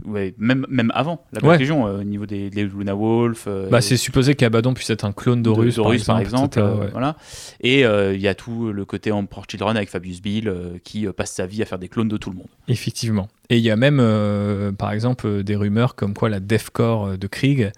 ouais, 0.05 0.35
même, 0.39 0.67
même 0.69 0.91
avant 0.95 1.25
la 1.33 1.41
Black 1.41 1.61
Légion, 1.61 1.87
euh, 1.87 2.01
au 2.01 2.05
niveau 2.05 2.27
des, 2.27 2.51
Luna 2.51 2.95
Wolf. 2.95 3.45
Euh, 3.47 3.69
bah, 3.69 3.81
c'est 3.81 3.97
supposé 3.97 4.35
qu'Abaddon 4.35 4.75
puisse 4.75 4.91
être 4.91 5.05
un 5.05 5.13
clone 5.13 5.43
d'Horus, 5.43 5.77
par 6.07 6.21
exemple. 6.21 6.59
Euh, 6.59 6.89
voilà. 6.93 7.17
Et 7.61 7.81
il 7.83 8.21
y 8.21 8.29
a 8.29 8.35
tout 8.35 8.73
le 8.73 8.85
côté 8.85 9.13
Emperor 9.13 9.45
Children 9.49 9.77
avec 9.77 9.89
Fabius 9.89 10.21
Bill 10.23 10.53
qui 10.85 11.07
passe 11.07 11.33
sa 11.33 11.47
vie 11.47 11.63
à 11.63 11.67
faire 11.67 11.79
des 11.79 11.89
clones 11.89 12.09
de 12.09 12.17
tout 12.17 12.31
le 12.31 12.37
monde. 12.37 12.49
Effectivement. 12.69 13.29
Et 13.51 13.57
il 13.57 13.63
y 13.63 13.71
a 13.71 13.77
même, 13.77 14.03
par 14.77 14.93
exemple, 14.93 15.43
des 15.43 15.57
rumeurs 15.57 15.95
comme 15.95 16.15
quoi 16.15 16.29
la 16.29 16.41
Deathcore 16.41 17.19
de 17.19 17.27
Krieg 17.27 17.73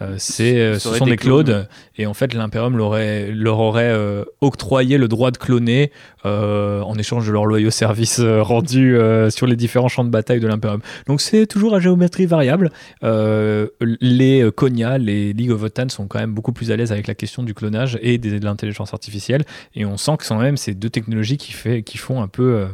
euh, 0.00 0.14
c'est, 0.18 0.58
euh, 0.58 0.78
ce 0.78 0.94
sont 0.94 1.06
des, 1.06 1.16
clones, 1.16 1.66
et 1.96 2.06
en 2.06 2.14
fait 2.14 2.32
l'Imperium 2.32 2.76
leur 2.76 3.58
aurait 3.58 3.90
euh, 3.90 4.24
octroyé 4.40 4.96
le 4.96 5.08
droit 5.08 5.30
de 5.30 5.38
cloner 5.38 5.90
en 6.24 6.94
échange 6.98 7.26
de 7.26 7.32
leurs 7.32 7.46
loyaux 7.46 7.70
services 7.70 8.20
rendus 8.20 8.98
sur 9.30 9.46
les 9.46 9.56
différents 9.56 9.88
champs 9.88 10.04
de 10.04 10.10
bataille 10.10 10.40
de 10.40 10.46
l'Imperium. 10.46 10.80
Donc 11.06 11.22
c'est 11.22 11.46
toujours 11.46 11.74
à 11.74 11.80
géométrie 11.80 12.26
variable. 12.26 12.70
les 13.00 14.50
Konya, 14.54 14.98
les 14.98 15.32
League 15.32 15.50
of 15.50 15.64
sont 15.88 16.06
quand 16.06 16.18
même 16.18 16.34
beaucoup 16.34 16.52
plus 16.52 16.70
à 16.70 16.76
l'aise 16.76 16.92
avec 16.92 17.06
la 17.06 17.14
question 17.14 17.42
du 17.42 17.54
clonage 17.54 17.98
et 18.02 18.18
de 18.18 18.44
l'intelligence 18.44 18.92
artificielle, 18.92 19.44
et 19.74 19.86
on 19.86 19.96
sent 19.96 20.18
que 20.18 20.26
sont 20.26 20.36
même 20.36 20.58
ces 20.58 20.74
deux 20.74 20.90
technologies 20.90 21.38
qui, 21.38 21.52
fait, 21.52 21.82
qui 21.82 21.96
font 21.96 22.20
un 22.20 22.28
peu 22.28 22.66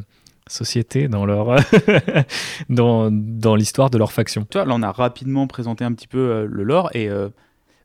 société, 0.54 1.08
dans 1.08 1.26
leur 1.26 1.56
dans, 2.68 3.10
dans 3.10 3.56
l'histoire 3.56 3.90
de 3.90 3.98
leur 3.98 4.12
faction. 4.12 4.46
Tu 4.48 4.58
vois, 4.58 4.66
là, 4.66 4.74
on 4.74 4.82
a 4.82 4.92
rapidement 4.92 5.46
présenté 5.46 5.84
un 5.84 5.92
petit 5.92 6.08
peu 6.08 6.18
euh, 6.18 6.46
le 6.48 6.62
lore 6.62 6.90
et 6.94 7.08
euh, 7.08 7.28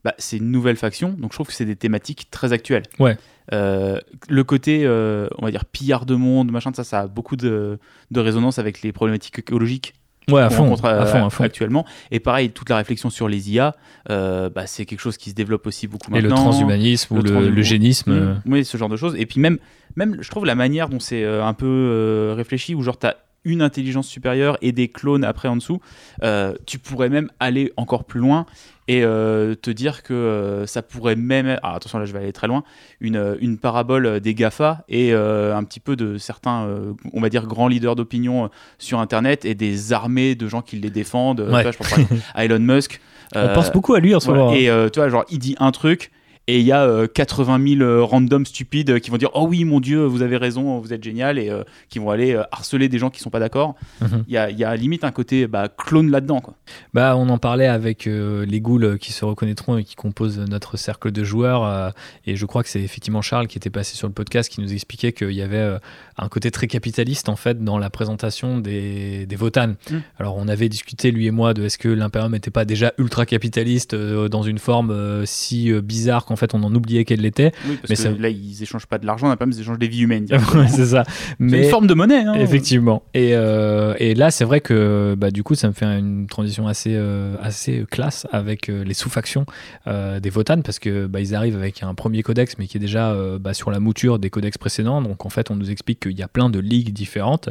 bah, 0.03 0.13
c'est 0.17 0.37
une 0.37 0.51
nouvelle 0.51 0.77
faction, 0.77 1.09
donc 1.09 1.31
je 1.31 1.37
trouve 1.37 1.47
que 1.47 1.53
c'est 1.53 1.65
des 1.65 1.75
thématiques 1.75 2.29
très 2.31 2.53
actuelles. 2.53 2.83
Ouais. 2.99 3.17
Euh, 3.51 3.99
le 4.29 4.43
côté, 4.43 4.87
on 4.87 5.45
va 5.45 5.51
dire, 5.51 5.65
pillard 5.65 6.05
de 6.05 6.15
monde, 6.15 6.51
machin, 6.51 6.71
ça, 6.73 6.83
ça 6.83 7.01
a 7.01 7.07
beaucoup 7.07 7.35
de, 7.35 7.79
de 8.11 8.19
résonance 8.19 8.59
avec 8.59 8.81
les 8.81 8.91
problématiques 8.91 9.39
écologiques 9.39 9.95
Ouais, 10.29 10.41
à 10.41 10.49
fond, 10.51 10.63
rencontre 10.63 10.85
à 10.85 10.93
euh, 10.93 11.05
fond, 11.05 11.25
à 11.25 11.29
fond. 11.29 11.43
actuellement. 11.43 11.85
Et 12.11 12.19
pareil, 12.19 12.51
toute 12.51 12.69
la 12.69 12.77
réflexion 12.77 13.09
sur 13.09 13.27
les 13.27 13.51
IA, 13.51 13.75
euh, 14.11 14.49
bah, 14.49 14.67
c'est 14.67 14.85
quelque 14.85 14.99
chose 14.99 15.17
qui 15.17 15.31
se 15.31 15.35
développe 15.35 15.65
aussi 15.65 15.87
beaucoup 15.87 16.13
Et 16.15 16.21
le 16.21 16.29
maintenant. 16.29 16.43
transhumanisme 16.43 17.13
ou 17.13 17.17
le 17.17 17.23
le, 17.23 17.29
transhumanisme. 17.29 17.55
l'eugénisme. 17.55 18.11
euh, 18.11 18.33
Mm. 18.35 18.41
Oui, 18.53 18.65
ce 18.65 18.77
genre 18.77 18.89
de 18.89 18.97
choses. 18.97 19.15
Et 19.17 19.25
puis 19.25 19.39
même, 19.39 19.57
même 19.95 20.17
je 20.21 20.29
trouve 20.29 20.45
la 20.45 20.53
manière 20.55 20.87
dont 20.89 20.99
c'est 20.99 21.23
euh, 21.23 21.43
un 21.43 21.53
peu 21.53 21.65
euh, 21.65 22.33
réfléchi, 22.37 22.75
où 22.75 22.83
genre 22.83 22.99
tu 22.99 23.07
as 23.07 23.15
une 23.45 23.61
intelligence 23.61 24.07
supérieure 24.07 24.57
et 24.61 24.71
des 24.71 24.87
clones 24.89 25.23
après 25.23 25.47
en 25.47 25.55
dessous, 25.55 25.79
euh, 26.23 26.53
tu 26.65 26.79
pourrais 26.79 27.09
même 27.09 27.29
aller 27.39 27.71
encore 27.77 28.03
plus 28.03 28.19
loin 28.19 28.45
et 28.87 29.03
euh, 29.03 29.55
te 29.55 29.69
dire 29.69 30.01
que 30.03 30.13
euh, 30.13 30.65
ça 30.65 30.81
pourrait 30.81 31.15
même... 31.15 31.59
Ah, 31.63 31.75
attention, 31.75 31.99
là 31.99 32.05
je 32.05 32.13
vais 32.13 32.19
aller 32.19 32.33
très 32.33 32.47
loin. 32.47 32.63
Une, 32.99 33.37
une 33.39 33.57
parabole 33.57 34.19
des 34.19 34.33
GAFA 34.33 34.83
et 34.89 35.13
un 35.13 35.63
petit 35.63 35.79
peu 35.79 35.95
de 35.95 36.17
certains, 36.17 36.67
on 37.13 37.21
va 37.21 37.29
dire, 37.29 37.45
grands 37.47 37.67
leaders 37.67 37.95
d'opinion 37.95 38.49
sur 38.77 38.99
Internet 38.99 39.45
et 39.45 39.55
des 39.55 39.93
armées 39.93 40.35
de 40.35 40.47
gens 40.47 40.61
qui 40.61 40.77
les 40.77 40.89
défendent. 40.89 41.41
Ouais. 41.41 41.71
Je 41.71 41.77
pense 41.77 41.93
à 42.33 42.45
Elon 42.45 42.59
Musk. 42.59 42.99
On 43.35 43.53
pense 43.53 43.71
beaucoup 43.71 43.93
à 43.93 43.99
lui 43.99 44.15
en 44.15 44.19
ce 44.19 44.29
moment. 44.31 44.49
hein. 44.51 44.55
Et 44.55 44.89
tu 44.91 44.99
vois, 44.99 45.09
genre, 45.09 45.25
il 45.29 45.39
dit 45.39 45.55
un 45.59 45.71
truc 45.71 46.11
et 46.49 46.59
il 46.59 46.65
y 46.65 46.71
a 46.71 46.83
euh, 46.83 47.05
80 47.05 47.75
000 47.77 47.81
euh, 47.81 48.03
randoms 48.03 48.45
stupides 48.45 48.89
euh, 48.89 48.99
qui 48.99 49.11
vont 49.11 49.17
dire 49.17 49.29
Oh 49.35 49.45
oui, 49.47 49.65
mon 49.65 49.79
Dieu, 49.79 50.03
vous 50.03 50.23
avez 50.23 50.35
raison, 50.35 50.79
vous 50.79 50.93
êtes 50.93 51.03
génial, 51.03 51.37
et 51.37 51.49
euh, 51.49 51.63
qui 51.89 51.99
vont 51.99 52.09
aller 52.09 52.33
euh, 52.33 52.41
harceler 52.51 52.89
des 52.89 52.97
gens 52.97 53.11
qui 53.11 53.19
sont 53.19 53.29
pas 53.29 53.39
d'accord. 53.39 53.75
Mhm. 54.01 54.23
Il 54.27 54.33
y, 54.33 54.37
a, 54.37 54.49
il 54.49 54.57
y 54.57 54.63
a 54.63 54.75
limite 54.75 55.03
un 55.03 55.11
côté 55.11 55.45
bah, 55.45 55.67
clone 55.69 56.09
là-dedans. 56.09 56.41
Quoi. 56.41 56.55
Bah, 56.95 57.15
on 57.15 57.29
en 57.29 57.37
parlait 57.37 57.67
avec 57.67 58.07
euh, 58.07 58.47
les 58.47 58.61
ghouls 58.61 58.97
qui 58.97 59.11
se 59.11 59.25
reconnaîtront 59.25 59.77
et 59.77 59.83
qui 59.83 59.93
composent 59.95 60.39
notre 60.39 60.75
cercle 60.75 61.11
de 61.11 61.23
joueurs. 61.23 61.63
euh, 61.63 61.91
et 62.25 62.35
je 62.35 62.45
crois 62.47 62.63
que 62.63 62.69
c'est 62.69 62.81
effectivement 62.81 63.21
Charles 63.21 63.47
qui 63.47 63.57
était 63.59 63.69
passé 63.69 63.95
sur 63.95 64.07
le 64.07 64.13
podcast 64.13 64.51
qui 64.51 64.61
nous 64.61 64.73
expliquait 64.73 65.13
qu'il 65.13 65.31
y 65.31 65.43
avait 65.43 65.57
euh, 65.57 65.77
un 66.17 66.29
côté 66.29 66.51
très 66.51 66.67
capitaliste 66.67 67.29
en 67.29 67.35
fait 67.35 67.63
dans 67.63 67.77
la 67.77 67.89
présentation 67.89 68.57
des, 68.57 69.25
des 69.25 69.35
Votan. 69.35 69.75
Mm. 69.89 69.97
Alors 70.17 70.37
on 70.37 70.47
avait 70.47 70.69
discuté 70.69 71.11
lui 71.11 71.27
et 71.27 71.31
moi 71.31 71.53
de 71.53 71.63
est-ce 71.63 71.77
que 71.77 71.89
l'Imperium 71.89 72.31
n'était 72.31 72.51
pas 72.51 72.65
déjà 72.65 72.93
ultra 72.97 73.25
capitaliste 73.25 73.93
euh, 73.93 74.29
dans 74.29 74.43
une 74.43 74.59
forme 74.59 74.91
euh, 74.91 75.25
si 75.25 75.71
euh, 75.71 75.81
bizarre 75.81 76.25
qu'en 76.25 76.35
fait 76.39 76.53
on 76.55 76.63
en 76.63 76.73
oubliait 76.73 77.05
qu'elle 77.05 77.21
l'était. 77.21 77.51
Oui, 77.67 77.75
parce 77.81 77.89
Mais 77.89 77.95
que 77.95 78.01
ça- 78.01 78.21
là, 78.21 78.29
ils 78.29 78.63
échangent 78.63 78.87
pas 78.87 78.97
de 78.97 79.05
l'argent, 79.05 79.27
on 79.27 79.31
a 79.31 79.37
pas 79.37 79.45
ils 79.45 79.61
échangent 79.61 79.79
des 79.79 79.87
vies 79.87 80.01
humaines. 80.01 80.27
C'est 80.69 80.85
ça. 80.85 81.03
Mais 81.39 81.63
une 81.63 81.69
forme 81.69 81.87
de 81.87 81.93
monnaie. 81.93 82.23
Hein. 82.23 82.33
Effectivement. 82.35 83.03
Et, 83.13 83.31
euh, 83.33 83.93
et 83.99 84.15
là, 84.15 84.31
c'est 84.31 84.45
vrai 84.45 84.61
que 84.61 85.15
bah, 85.17 85.31
du 85.31 85.43
coup, 85.43 85.55
ça 85.55 85.67
me 85.67 85.73
fait 85.73 85.85
une 85.85 86.27
transition 86.27 86.67
assez, 86.67 86.93
euh, 86.93 87.35
assez 87.41 87.85
classe 87.89 88.27
avec 88.31 88.69
euh, 88.69 88.83
les 88.83 88.93
sous-factions 88.93 89.45
des 89.87 90.29
Votan 90.29 90.61
parce 90.61 90.79
que 90.79 91.07
bah, 91.07 91.19
ils 91.19 91.33
arrivent 91.35 91.55
avec 91.55 91.83
un 91.83 91.93
premier 91.95 92.21
codex, 92.23 92.57
mais 92.57 92.67
qui 92.67 92.77
est 92.77 92.79
déjà 92.79 93.15
bah, 93.39 93.53
sur 93.53 93.71
la 93.71 93.79
mouture 93.79 94.19
des 94.19 94.29
codex 94.29 94.57
précédents. 94.57 95.01
Donc 95.01 95.25
en 95.25 95.29
fait, 95.29 95.49
on 95.51 95.55
nous 95.55 95.71
explique 95.71 95.99
qu'il 96.01 96.17
y 96.17 96.21
a 96.21 96.27
plein 96.27 96.49
de 96.49 96.59
ligues 96.59 96.93
différentes 96.93 97.49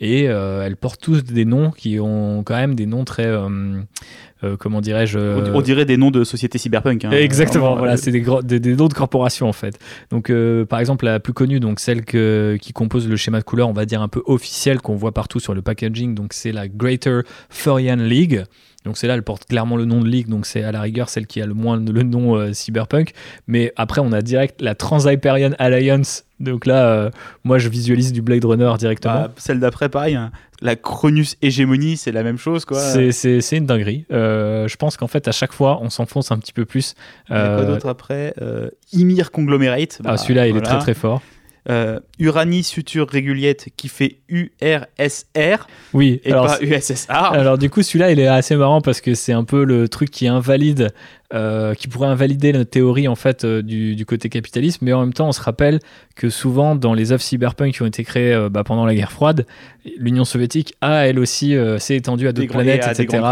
et 0.00 0.24
elles 0.24 0.76
portent 0.76 1.00
tous 1.00 1.24
des 1.24 1.44
noms 1.44 1.70
qui 1.70 1.98
ont 1.98 2.42
quand 2.44 2.56
même 2.56 2.74
des 2.74 2.86
noms 2.86 3.04
très. 3.04 3.32
comment 4.58 4.80
dirais-je 4.80 5.18
On, 5.18 5.60
dirait 5.62 5.84
des 5.84 5.96
noms 5.96 6.10
de 6.10 6.24
sociétés 6.24 6.58
cyberpunk. 6.58 7.04
hein. 7.04 7.10
Exactement, 7.12 7.76
voilà, 7.76 7.96
c'est 7.96 8.10
des, 8.12 8.20
des, 8.42 8.60
des 8.60 8.76
corporations 8.94 9.48
en 9.48 9.52
fait. 9.52 9.78
Donc, 10.10 10.30
euh, 10.30 10.64
par 10.64 10.80
exemple, 10.80 11.04
la 11.04 11.20
plus 11.20 11.32
connue, 11.32 11.60
donc 11.60 11.80
celle 11.80 12.04
que, 12.04 12.56
qui 12.60 12.72
compose 12.72 13.08
le 13.08 13.16
schéma 13.16 13.38
de 13.38 13.44
couleur, 13.44 13.68
on 13.68 13.72
va 13.72 13.84
dire 13.86 14.02
un 14.02 14.08
peu 14.08 14.22
officiel 14.26 14.80
qu'on 14.80 14.96
voit 14.96 15.12
partout 15.12 15.40
sur 15.40 15.54
le 15.54 15.62
packaging, 15.62 16.14
donc 16.14 16.32
c'est 16.32 16.52
la 16.52 16.68
Greater 16.68 17.22
Furian 17.50 17.96
League. 17.96 18.44
Donc 18.84 18.96
c'est 18.96 19.06
là, 19.08 19.14
elle 19.14 19.22
porte 19.24 19.44
clairement 19.46 19.76
le 19.76 19.84
nom 19.84 20.00
de 20.00 20.08
ligue, 20.08 20.28
donc 20.28 20.46
c'est 20.46 20.62
à 20.62 20.72
la 20.72 20.80
rigueur 20.80 21.08
celle 21.08 21.26
qui 21.26 21.42
a 21.42 21.46
le 21.46 21.52
moins 21.52 21.76
le 21.76 22.02
nom 22.04 22.36
euh, 22.36 22.52
cyberpunk. 22.52 23.12
Mais 23.46 23.72
après, 23.76 24.00
on 24.00 24.12
a 24.12 24.22
direct 24.22 24.62
la 24.62 24.74
Trans-Hyperion 24.74 25.50
Alliance. 25.58 26.24
Donc 26.40 26.64
là, 26.64 26.88
euh, 26.88 27.10
moi, 27.44 27.58
je 27.58 27.68
visualise 27.68 28.12
du 28.12 28.22
Blade 28.22 28.44
Runner 28.44 28.72
directement. 28.78 29.14
bah, 29.14 29.32
celle 29.36 29.58
d'après, 29.60 29.88
pareil. 29.88 30.14
hein. 30.14 30.30
La 30.60 30.74
Cronus 30.74 31.36
hégémonie, 31.40 31.96
c'est 31.96 32.10
la 32.12 32.22
même 32.24 32.38
chose. 32.38 32.64
quoi. 32.64 32.80
C'est- 32.80 33.56
une 33.56 33.66
dinguerie. 33.66 34.06
Euh, 34.12 34.66
je 34.68 34.76
pense 34.76 34.96
qu'en 34.96 35.06
fait, 35.06 35.28
à 35.28 35.32
chaque 35.32 35.52
fois, 35.52 35.78
on 35.82 35.88
s'enfonce 35.90 36.32
un 36.32 36.38
petit 36.38 36.52
peu 36.52 36.64
plus. 36.64 36.94
Il 37.30 37.34
y 37.34 37.38
a 37.38 37.46
quoi 37.54 37.64
Euh, 37.64 37.66
d'autre 37.66 37.88
après 37.88 38.34
Euh, 38.42 38.68
Ymir 38.92 39.30
Conglomerate. 39.30 39.98
ah, 40.00 40.02
Bah, 40.10 40.16
celui-là, 40.16 40.46
il 40.46 40.50
est 40.50 40.52
voilà. 40.52 40.68
très 40.68 40.78
très 40.78 40.94
fort. 40.94 41.22
Euh, 41.70 42.00
Uranie 42.18 42.62
Suture 42.64 43.06
Réguliette 43.08 43.68
qui 43.76 43.88
fait 43.88 44.20
URSR 44.28 45.66
Oui, 45.92 46.20
et 46.24 46.32
alors, 46.32 46.46
pas 46.46 46.58
USSR. 46.62 47.10
Alors 47.10 47.58
du 47.58 47.68
coup, 47.68 47.82
celui-là, 47.82 48.10
il 48.10 48.20
est 48.20 48.26
assez 48.26 48.56
marrant 48.56 48.80
parce 48.80 49.00
que 49.00 49.14
c'est 49.14 49.32
un 49.32 49.44
peu 49.44 49.64
le 49.64 49.88
truc 49.88 50.10
qui 50.10 50.28
invalide, 50.28 50.90
euh, 51.34 51.74
qui 51.74 51.88
pourrait 51.88 52.08
invalider 52.08 52.52
la 52.52 52.64
théorie 52.64 53.06
en 53.06 53.14
fait 53.14 53.44
euh, 53.44 53.62
du, 53.62 53.94
du 53.96 54.06
côté 54.06 54.28
capitalisme, 54.30 54.84
mais 54.84 54.92
en 54.94 55.00
même 55.00 55.12
temps, 55.12 55.28
on 55.28 55.32
se 55.32 55.42
rappelle 55.42 55.78
que 56.16 56.30
souvent 56.30 56.74
dans 56.74 56.94
les 56.94 57.12
œuvres 57.12 57.22
cyberpunk 57.22 57.74
qui 57.74 57.82
ont 57.82 57.86
été 57.86 58.02
créées 58.02 58.32
euh, 58.32 58.48
bah, 58.48 58.64
pendant 58.64 58.86
la 58.86 58.94
guerre 58.94 59.12
froide, 59.12 59.46
l'Union 59.98 60.24
soviétique 60.24 60.74
a 60.80 61.06
elle 61.06 61.18
aussi 61.18 61.54
s'est 61.78 61.96
étendue 61.96 62.28
à 62.28 62.32
d'autres 62.32 62.48
planètes, 62.48 62.84
à 62.84 62.92
etc. 62.92 63.22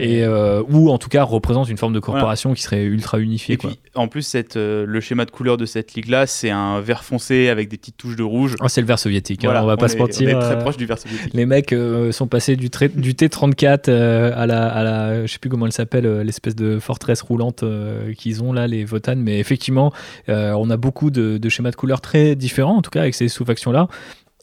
Et 0.00 0.26
ou 0.68 0.90
en 0.90 0.98
tout 0.98 1.08
cas 1.08 1.22
représente 1.22 1.68
une 1.68 1.76
forme 1.76 1.92
de 1.92 2.00
corporation 2.00 2.52
qui 2.54 2.62
serait 2.62 2.82
ultra 2.84 3.18
unifiée. 3.20 3.54
Et 3.54 3.58
quoi. 3.58 3.70
puis, 3.70 3.78
en 3.94 4.08
plus, 4.08 4.22
cette, 4.22 4.56
le 4.56 5.00
schéma 5.00 5.24
de 5.24 5.30
couleur 5.30 5.56
de 5.56 5.66
cette 5.66 5.94
ligue-là, 5.94 6.26
c'est 6.26 6.50
un 6.50 6.80
vert 6.80 7.04
foncé 7.04 7.48
avec 7.48 7.68
des 7.68 7.76
petites 7.76 7.96
touches 7.96 8.16
de 8.16 8.22
rouge. 8.22 8.56
Ah, 8.60 8.68
c'est 8.68 8.80
le 8.80 8.86
vert 8.86 8.98
soviétique, 8.98 9.44
hein, 9.44 9.48
Voilà, 9.48 9.62
on 9.62 9.66
va 9.66 9.76
pas 9.76 9.86
est- 9.86 9.90
se 9.90 9.96
mentir. 9.98 10.28
On 10.36 10.40
est 10.40 10.42
très 10.42 10.58
proche 10.58 10.76
du 10.76 10.86
vert 10.86 10.98
soviétique. 10.98 11.32
Les 11.34 11.46
mecs 11.46 11.74
sont 12.12 12.26
passés 12.26 12.56
du, 12.56 12.70
trai- 12.70 12.88
du 12.88 13.12
T34 13.14 13.88
euh, 13.88 14.32
à, 14.34 14.46
la, 14.46 14.66
à 14.68 14.82
la. 14.82 15.26
Je 15.26 15.32
sais 15.32 15.38
plus 15.38 15.48
comment 15.50 15.66
elle 15.66 15.72
s'appelle, 15.72 16.20
l'espèce 16.22 16.56
de 16.56 16.78
forteresse 16.78 17.07
roulante 17.22 17.62
euh, 17.62 18.12
qu'ils 18.14 18.42
ont 18.42 18.52
là, 18.52 18.66
les 18.66 18.84
Votan. 18.84 19.16
Mais 19.16 19.38
effectivement, 19.38 19.92
euh, 20.28 20.52
on 20.52 20.70
a 20.70 20.76
beaucoup 20.76 21.10
de, 21.10 21.48
schémas 21.48 21.70
de 21.70 21.76
couleurs 21.76 22.00
très 22.00 22.34
différents, 22.34 22.76
en 22.76 22.82
tout 22.82 22.90
cas, 22.90 23.00
avec 23.00 23.14
ces 23.14 23.28
sous-factions-là. 23.28 23.88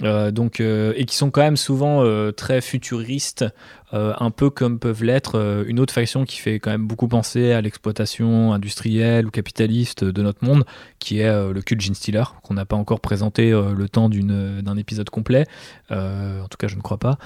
Euh, 0.03 0.29
donc, 0.29 0.59
et 0.59 1.05
qui 1.05 1.15
sont 1.15 1.31
quand 1.31 1.41
même 1.41 1.57
souvent 1.57 2.03
très 2.33 2.61
futuristes, 2.61 3.45
euh, 3.93 4.13
un 4.19 4.31
peu 4.31 4.49
comme 4.49 4.79
peuvent 4.79 5.03
l'être 5.03 5.37
euh, 5.37 5.63
une 5.67 5.79
autre 5.79 5.93
faction 5.93 6.25
qui 6.25 6.37
fait 6.37 6.59
quand 6.59 6.71
même 6.71 6.87
beaucoup 6.87 7.07
penser 7.07 7.51
à 7.51 7.61
l'exploitation 7.61 8.51
industrielle 8.53 9.27
ou 9.27 9.29
capitaliste 9.31 10.03
de 10.03 10.21
notre 10.21 10.43
monde, 10.43 10.65
qui 10.99 11.19
est 11.19 11.27
euh, 11.27 11.53
le 11.53 11.61
culte 11.61 11.81
Gene 11.81 11.93
Stealer, 11.93 12.35
qu'on 12.41 12.55
n'a 12.55 12.65
pas 12.65 12.75
encore 12.75 12.99
présenté 12.99 13.51
le 13.51 13.89
temps 13.89 14.09
d'un 14.09 14.77
épisode 14.77 15.09
complet. 15.09 15.45
En 15.91 16.47
tout 16.49 16.57
cas, 16.57 16.67
je 16.67 16.75
ne 16.75 16.81
crois 16.81 16.97
pas. 16.97 17.17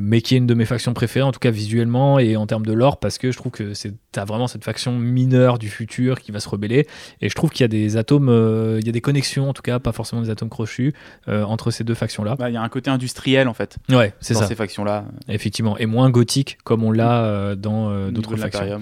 Mais 0.00 0.20
qui 0.20 0.34
est 0.34 0.38
une 0.38 0.46
de 0.46 0.54
mes 0.54 0.64
factions 0.64 0.92
préférées, 0.94 1.24
en 1.26 1.32
tout 1.32 1.38
cas 1.40 1.50
visuellement 1.50 2.18
et 2.18 2.36
en 2.36 2.46
termes 2.46 2.66
de 2.66 2.72
lore, 2.72 2.98
parce 2.98 3.18
que 3.18 3.30
je 3.30 3.36
trouve 3.36 3.52
que 3.52 3.74
c'est 3.74 3.94
vraiment 4.16 4.46
cette 4.46 4.64
faction 4.64 4.98
mineure 4.98 5.58
du 5.58 5.68
futur 5.68 6.20
qui 6.20 6.32
va 6.32 6.40
se 6.40 6.48
rebeller. 6.48 6.86
Et 7.20 7.28
je 7.28 7.34
trouve 7.34 7.50
qu'il 7.50 7.62
y 7.62 7.64
a 7.64 7.68
des 7.68 7.96
atomes, 7.96 8.28
il 8.80 8.86
y 8.86 8.88
a 8.88 8.92
des 8.92 9.00
connexions, 9.00 9.48
en 9.48 9.52
tout 9.52 9.62
cas, 9.62 9.78
pas 9.78 9.92
forcément 9.92 10.22
des 10.22 10.30
atomes 10.30 10.50
crochus, 10.50 10.92
entre 11.26 11.70
ces 11.70 11.84
deux 11.84 11.94
factions-là. 11.94 12.36
Bah, 12.36 12.50
Il 12.50 12.54
y 12.54 12.58
a 12.58 12.62
un 12.62 12.68
côté 12.68 12.90
industriel, 12.90 13.48
en 13.48 13.54
fait, 13.54 13.76
Ouais, 13.88 14.12
c'est 14.20 14.34
dans 14.34 14.40
ça, 14.40 14.46
ces 14.46 14.54
factions-là. 14.54 15.04
effectivement. 15.28 15.78
Et 15.78 15.85
moins 15.86 16.10
gothique, 16.10 16.58
comme 16.64 16.84
on 16.84 16.92
l'a 16.92 17.24
euh, 17.24 17.54
dans 17.56 17.90
euh, 17.90 18.10
d'autres 18.10 18.36
factions. 18.36 18.80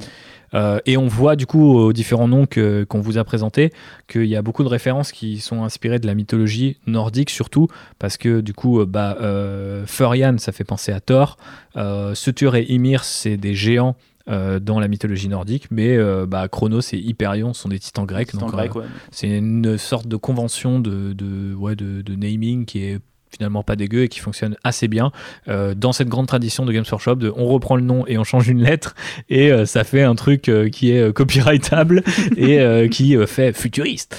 Euh, 0.55 0.79
et 0.87 0.97
on 0.97 1.09
voit 1.09 1.35
du 1.35 1.47
coup 1.47 1.75
aux 1.75 1.93
différents 1.93 2.29
noms 2.29 2.47
qu'on 2.47 3.01
vous 3.01 3.19
a 3.19 3.25
présentés 3.25 3.73
qu'il 4.07 4.27
y 4.27 4.37
a 4.37 4.43
beaucoup 4.43 4.63
de 4.63 4.69
références 4.69 5.11
qui 5.11 5.41
sont 5.41 5.65
inspirées 5.65 5.99
de 5.99 6.07
la 6.07 6.15
mythologie 6.15 6.77
nordique 6.87 7.31
surtout 7.31 7.67
parce 7.99 8.17
que 8.17 8.41
du 8.41 8.55
coup 8.55 8.85
bah, 8.87 9.17
euh, 9.21 9.85
Furian 9.87 10.39
ça 10.39 10.53
fait 10.53 10.63
penser 10.63 10.93
à 10.93 11.01
Thor, 11.01 11.39
euh, 11.77 12.15
Sutur 12.15 12.55
et 12.55 12.67
Ymir 12.69 13.03
c'est 13.03 13.37
des 13.37 13.55
géants 13.55 13.97
euh, 14.27 14.59
dans 14.59 14.81
la 14.81 14.89
mythologie 14.89 15.29
nordique 15.29 15.67
mais 15.71 15.99
euh, 15.99 16.25
bah, 16.25 16.49
Chronos 16.49 16.81
et 16.95 16.97
Hyperion 16.97 17.53
sont 17.53 17.69
des 17.69 17.79
titans 17.79 18.07
grecs 18.07 18.31
C'est 18.31 19.27
euh, 19.27 19.31
ouais. 19.31 19.37
une 19.37 19.77
sorte 19.77 20.09
de 20.09 20.17
convention 20.17 20.79
de, 20.81 21.13
de, 21.13 21.53
ouais, 21.53 21.77
de, 21.77 22.01
de 22.01 22.15
naming 22.15 22.65
qui 22.65 22.85
est 22.85 23.01
finalement 23.35 23.63
pas 23.63 23.77
dégueu 23.77 24.05
et 24.05 24.09
qui 24.09 24.21
fonctionne 24.21 24.57
assez 24.65 24.89
bien 24.89 25.11
euh, 25.49 25.75
dans 25.75 25.93
cette 25.93 26.09
grande 26.09 26.27
tradition 26.27 26.65
de 26.65 26.73
Games 26.73 26.85
Workshop 26.91 27.17
de 27.17 27.33
on 27.37 27.47
reprend 27.47 27.77
le 27.77 27.83
nom 27.83 28.07
et 28.07 28.17
on 28.19 28.25
change 28.25 28.49
une 28.49 28.63
lettre 28.63 28.95
et 29.29 29.51
euh, 29.51 29.67
ça 29.67 29.85
fait 29.85 30.03
un 30.03 30.15
truc 30.15 30.49
euh, 30.49 30.69
qui 30.69 30.93
est 30.93 31.13
copyrightable 31.13 32.03
et 32.37 32.89
qui 32.91 33.17
fait 33.27 33.53
futuriste 33.53 34.17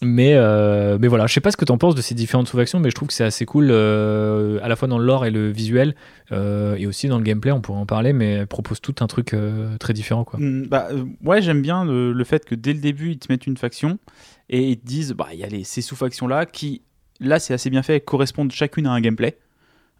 mais, 0.00 0.34
mais 1.00 1.08
voilà, 1.08 1.26
je 1.26 1.32
sais 1.34 1.40
pas 1.40 1.50
ce 1.50 1.56
que 1.56 1.64
tu 1.64 1.72
en 1.72 1.78
penses 1.78 1.96
de 1.96 2.02
ces 2.02 2.14
différentes 2.14 2.46
sous-factions, 2.46 2.78
mais 2.78 2.88
je 2.88 2.94
trouve 2.94 3.08
que 3.08 3.14
c'est 3.14 3.24
assez 3.24 3.44
cool, 3.44 3.72
à 3.72 4.68
la 4.68 4.76
fois 4.76 4.86
dans 4.86 4.98
le 4.98 5.04
lore 5.04 5.26
et 5.26 5.32
le 5.32 5.50
visuel, 5.50 5.96
et 6.30 6.86
aussi 6.86 7.08
dans 7.08 7.18
le 7.18 7.24
gameplay, 7.24 7.50
on 7.50 7.60
pourrait 7.60 7.80
en 7.80 7.86
parler, 7.86 8.12
mais 8.12 8.34
elles 8.34 8.46
proposent 8.46 8.80
tout 8.80 8.94
un 9.00 9.08
truc 9.08 9.34
très 9.80 9.94
différent. 9.94 10.22
Quoi. 10.22 10.38
Mm, 10.38 10.68
Bah, 10.68 10.86
ouais, 11.24 11.42
j'aime 11.42 11.62
bien 11.62 11.84
le, 11.84 12.12
le 12.12 12.24
fait 12.24 12.44
que 12.44 12.54
dès 12.54 12.74
le 12.74 12.78
début, 12.78 13.10
ils 13.10 13.18
te 13.18 13.26
mettent 13.32 13.48
une 13.48 13.56
faction 13.56 13.98
et 14.50 14.70
ils 14.70 14.78
te 14.78 14.86
disent, 14.86 15.12
bah, 15.12 15.28
il 15.32 15.38
y 15.38 15.44
a 15.44 15.48
les, 15.48 15.64
ces 15.64 15.82
sous-factions-là 15.82 16.46
qui, 16.46 16.82
là, 17.20 17.38
c'est 17.38 17.54
assez 17.54 17.70
bien 17.70 17.82
fait, 17.82 18.00
correspondent 18.00 18.52
chacune 18.52 18.86
à 18.86 18.92
un 18.92 19.00
gameplay. 19.00 19.36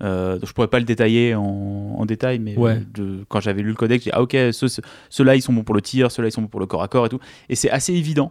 Euh, 0.03 0.39
je 0.45 0.53
pourrais 0.53 0.69
pas 0.69 0.79
le 0.79 0.85
détailler 0.85 1.35
en, 1.35 1.43
en 1.43 2.07
détail, 2.07 2.39
mais 2.39 2.57
Ouais. 2.57 2.75
euh, 2.77 2.81
de- 2.95 3.25
quand 3.29 3.41
j'avais 3.41 3.63
lu 3.63 3.71
le 3.71 3.75
codex, 3.75 4.05
j'ai 4.05 4.11
dit, 4.11 4.15
ah 4.17 4.23
ok, 4.23 4.33
ceux- 4.53 4.69
ceux- 4.69 4.83
ceux-là 5.11 5.35
ils 5.35 5.43
sont 5.43 5.53
bons 5.53 5.65
pour 5.65 5.75
le 5.75 5.83
tir, 5.83 6.13
ceux-là 6.13 6.29
ils 6.29 6.33
sont 6.33 6.43
bons 6.43 6.49
pour 6.49 6.61
le 6.61 6.67
corps 6.67 6.83
à 6.85 6.89
corps 6.89 7.07
et 7.07 7.09
tout. 7.09 7.19
Et 7.49 7.57
c'est 7.57 7.71
assez 7.71 7.93
évident 7.95 8.31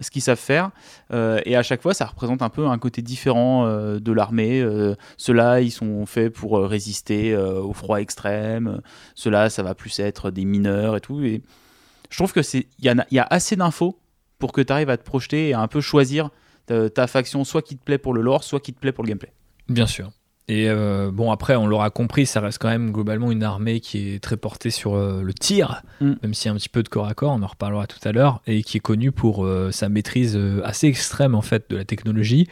ce 0.00 0.12
qu'ils 0.12 0.22
savent 0.22 0.38
faire. 0.38 0.70
Euh, 1.12 1.40
et 1.44 1.56
à 1.56 1.64
chaque 1.64 1.82
fois, 1.82 1.92
ça 1.92 2.06
représente 2.06 2.40
un 2.40 2.50
peu 2.50 2.68
un 2.68 2.78
côté 2.78 3.02
différent 3.02 3.66
euh, 3.66 3.98
de 3.98 4.12
l'armée. 4.12 4.60
Euh, 4.62 4.94
Ceux-là, 5.16 5.60
ils 5.60 5.72
sont 5.72 6.06
faits 6.06 6.32
pour 6.32 6.56
résister 6.60 7.36
au 7.36 7.72
froid 7.72 8.00
extrême. 8.00 8.80
Ceux-là, 9.16 9.50
ça 9.50 9.64
va 9.64 9.74
plus 9.74 9.98
être 9.98 10.30
des 10.30 10.44
mineurs 10.44 10.94
et 10.96 11.00
tout. 11.00 11.20
Et 11.24 11.42
je 12.10 12.16
trouve 12.16 12.32
que 12.32 12.42
c'est, 12.42 12.68
il 12.78 12.84
y, 13.10 13.14
y 13.14 13.18
a 13.18 13.26
assez 13.28 13.56
d'infos 13.56 13.98
pour 14.38 14.52
que 14.52 14.60
tu 14.60 14.72
arrives 14.72 14.90
à 14.90 14.96
te 14.96 15.02
projeter 15.04 15.48
et 15.48 15.54
à 15.54 15.60
un 15.60 15.66
peu 15.66 15.80
choisir 15.80 16.30
ta, 16.68 17.06
faction, 17.06 17.44
soit 17.44 17.62
qui 17.62 17.76
te 17.76 17.84
plaît 17.84 17.98
pour 17.98 18.14
le 18.14 18.22
lore, 18.22 18.44
soit 18.44 18.60
qui 18.60 18.72
te 18.72 18.80
plaît 18.80 18.92
pour 18.92 19.04
le 19.04 19.08
gameplay. 19.08 19.32
Bien 19.68 19.86
sûr. 19.86 20.10
Et 20.48 20.70
euh, 20.70 21.10
bon, 21.12 21.30
après, 21.30 21.56
on 21.56 21.66
l'aura 21.66 21.90
compris, 21.90 22.24
ça 22.24 22.40
reste 22.40 22.58
quand 22.58 22.70
même 22.70 22.90
globalement 22.90 23.30
une 23.30 23.42
armée 23.42 23.80
qui 23.80 24.14
est 24.14 24.18
très 24.18 24.38
portée 24.38 24.70
sur 24.70 24.94
euh, 24.94 25.22
le 25.22 25.34
tir, 25.34 25.82
Mm. 26.00 26.12
même 26.22 26.32
s'il 26.32 26.46
y 26.46 26.48
a 26.48 26.52
un 26.52 26.56
petit 26.56 26.70
peu 26.70 26.82
de 26.82 26.88
corps 26.88 27.06
à 27.06 27.12
corps, 27.12 27.32
on 27.32 27.42
en 27.42 27.46
reparlera 27.46 27.86
tout 27.86 27.98
à 28.02 28.12
l'heure, 28.12 28.40
et 28.46 28.62
qui 28.62 28.78
est 28.78 28.80
connue 28.80 29.12
pour 29.12 29.44
euh, 29.44 29.70
sa 29.72 29.90
maîtrise 29.90 30.38
assez 30.64 30.86
extrême 30.86 31.34
en 31.34 31.42
fait 31.42 31.68
de 31.68 31.76
la 31.76 31.84
technologie, 31.84 32.48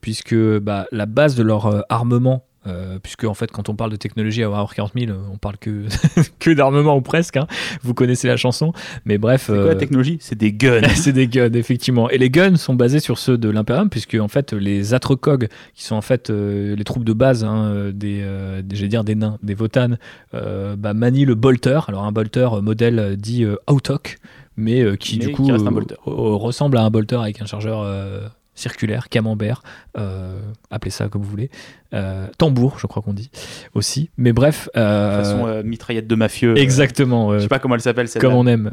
puisque 0.00 0.36
bah, 0.60 0.86
la 0.90 1.06
base 1.06 1.34
de 1.34 1.42
leur 1.42 1.84
armement, 1.92 2.46
euh, 2.68 2.98
puisque 3.02 3.24
en 3.24 3.34
fait 3.34 3.50
quand 3.50 3.68
on 3.68 3.74
parle 3.74 3.90
de 3.90 3.96
technologie 3.96 4.42
à 4.42 4.50
Warhammer 4.50 4.68
40 4.74 4.92
000, 4.98 5.10
euh, 5.10 5.16
on 5.32 5.36
parle 5.36 5.56
que, 5.58 5.86
que 6.38 6.50
d'armement 6.50 6.96
ou 6.96 7.00
presque, 7.00 7.36
hein. 7.36 7.46
vous 7.82 7.94
connaissez 7.94 8.28
la 8.28 8.36
chanson, 8.36 8.72
mais 9.04 9.18
bref... 9.18 9.44
C'est 9.46 9.52
quoi 9.52 9.62
euh, 9.62 9.68
la 9.68 9.74
technologie? 9.76 10.18
C'est 10.20 10.38
des 10.38 10.52
guns. 10.52 10.82
c'est 10.94 11.12
des 11.12 11.26
guns, 11.28 11.52
effectivement. 11.54 12.10
Et 12.10 12.18
les 12.18 12.30
guns 12.30 12.56
sont 12.56 12.74
basés 12.74 13.00
sur 13.00 13.18
ceux 13.18 13.38
de 13.38 13.48
l'Imperium, 13.48 13.88
puisque 13.90 14.14
en 14.14 14.28
fait, 14.28 14.52
les 14.52 14.94
Atrocog, 14.94 15.48
qui 15.74 15.84
sont 15.84 15.96
en 15.96 16.02
fait 16.02 16.30
euh, 16.30 16.76
les 16.76 16.84
troupes 16.84 17.04
de 17.04 17.12
base 17.12 17.44
hein, 17.44 17.64
euh, 17.64 17.92
des, 17.92 18.20
euh, 18.22 18.62
des- 18.62 18.76
j'allais 18.76 18.88
dire 18.88 19.04
des 19.04 19.14
nains, 19.14 19.38
des 19.42 19.54
Votan, 19.54 19.92
euh, 20.34 20.76
bah, 20.76 20.94
manient 20.94 21.24
le 21.24 21.34
bolter. 21.34 21.80
Alors 21.88 22.04
un 22.04 22.12
bolter 22.12 22.48
euh, 22.54 22.60
modèle 22.60 22.98
euh, 22.98 23.16
dit 23.16 23.44
euh, 23.44 23.56
Autok, 23.66 24.18
mais 24.56 24.82
euh, 24.82 24.96
qui 24.96 25.18
Mais 25.18 25.26
du 25.26 25.32
coup 25.32 25.50
euh, 25.50 25.56
euh, 25.56 26.10
ressemble 26.34 26.76
à 26.76 26.82
un 26.82 26.90
bolter 26.90 27.16
avec 27.20 27.40
un 27.40 27.46
chargeur 27.46 27.80
euh, 27.82 28.20
circulaire, 28.58 29.08
camembert, 29.08 29.62
euh, 29.96 30.38
appelez 30.70 30.90
ça 30.90 31.08
comme 31.08 31.22
vous 31.22 31.30
voulez. 31.30 31.50
Euh, 31.94 32.26
tambour, 32.36 32.78
je 32.78 32.86
crois 32.86 33.02
qu'on 33.02 33.14
dit 33.14 33.30
aussi. 33.74 34.10
Mais 34.18 34.32
bref, 34.32 34.68
euh, 34.76 35.22
façon 35.22 35.46
euh, 35.46 35.62
mitraillette 35.62 36.06
de 36.06 36.14
mafieux. 36.14 36.58
exactement, 36.58 37.34
je 37.34 37.40
sais 37.40 37.48
pas 37.48 37.58
comment 37.58 37.74
elle 37.74 37.80
s'appelle 37.80 38.08
cette 38.08 38.20
comme 38.20 38.34
on 38.34 38.46
aime 38.46 38.72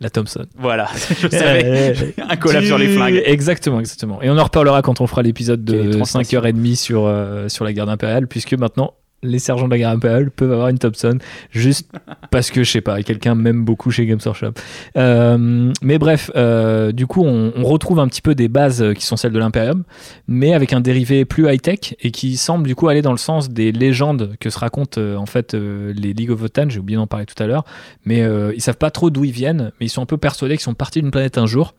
la 0.00 0.10
Thompson. 0.10 0.46
Voilà, 0.58 0.88
je 1.20 1.28
savais. 1.30 2.14
un 2.28 2.36
collab 2.36 2.64
sur 2.64 2.78
les 2.78 2.88
flingues. 2.88 3.22
Exactement, 3.24 3.80
exactement. 3.80 4.20
Et 4.22 4.30
on 4.30 4.36
en 4.36 4.44
reparlera 4.44 4.82
quand 4.82 5.00
on 5.00 5.06
fera 5.06 5.22
l'épisode 5.22 5.64
de 5.64 5.92
transmission. 5.92 6.40
5h30 6.40 6.74
sur, 6.74 7.06
euh, 7.06 7.48
sur 7.48 7.64
la 7.64 7.72
garde 7.72 7.88
impériale, 7.88 8.26
puisque 8.26 8.54
maintenant, 8.54 8.94
les 9.22 9.38
sergents 9.38 9.66
de 9.66 9.70
la 9.70 9.78
garde 9.78 9.96
impériale 9.96 10.30
peuvent 10.30 10.52
avoir 10.52 10.68
une 10.68 10.78
Thompson, 10.78 11.18
juste 11.50 11.90
parce 12.30 12.50
que, 12.50 12.64
je 12.64 12.70
sais 12.70 12.80
pas, 12.80 13.02
quelqu'un 13.02 13.34
m'aime 13.34 13.64
beaucoup 13.64 13.90
chez 13.90 14.06
Games 14.06 14.20
Workshop. 14.24 14.52
Euh, 14.96 15.72
mais 15.82 15.98
bref, 15.98 16.30
euh, 16.36 16.92
du 16.92 17.06
coup, 17.06 17.22
on, 17.24 17.52
on 17.56 17.64
retrouve 17.64 17.98
un 17.98 18.08
petit 18.08 18.22
peu 18.22 18.34
des 18.34 18.48
bases 18.48 18.84
qui 18.94 19.04
sont 19.04 19.16
celles 19.16 19.32
de 19.32 19.38
l'Imperium, 19.38 19.84
mais 20.28 20.54
avec 20.54 20.72
un 20.72 20.80
dérivé 20.80 21.24
plus 21.24 21.50
high-tech 21.50 21.94
et 22.00 22.10
qui 22.10 22.36
semble 22.36 22.66
du 22.66 22.74
coup 22.74 22.88
aller 22.88 23.02
dans 23.02 23.12
le 23.12 23.18
sens 23.18 23.50
des 23.50 23.72
légendes 23.72 24.36
que 24.40 24.50
se 24.50 24.58
racontent 24.58 25.00
euh, 25.00 25.16
en 25.16 25.26
fait 25.26 25.54
les 25.54 26.12
League 26.12 26.30
of 26.30 26.38
Votan, 26.38 26.68
j'ai 26.68 26.78
oublié 26.78 26.96
d'en 26.96 27.06
parler 27.06 27.26
tout 27.26 27.40
à 27.42 27.46
l'heure, 27.46 27.64
mais 28.04 28.22
ils 28.54 28.60
savent 28.60 28.76
pas 28.76 28.90
trop 28.90 29.10
d'où 29.10 29.24
ils 29.24 29.32
viennent, 29.32 29.72
mais 29.80 29.86
ils 29.86 29.90
sont 29.90 30.02
un 30.02 30.06
peu 30.06 30.16
persuadés 30.16 30.54
qu'ils 30.54 30.64
sont 30.64 30.74
partis 30.74 31.00
d'une 31.00 31.10
planète 31.10 31.38
un 31.38 31.46
jour 31.46 31.74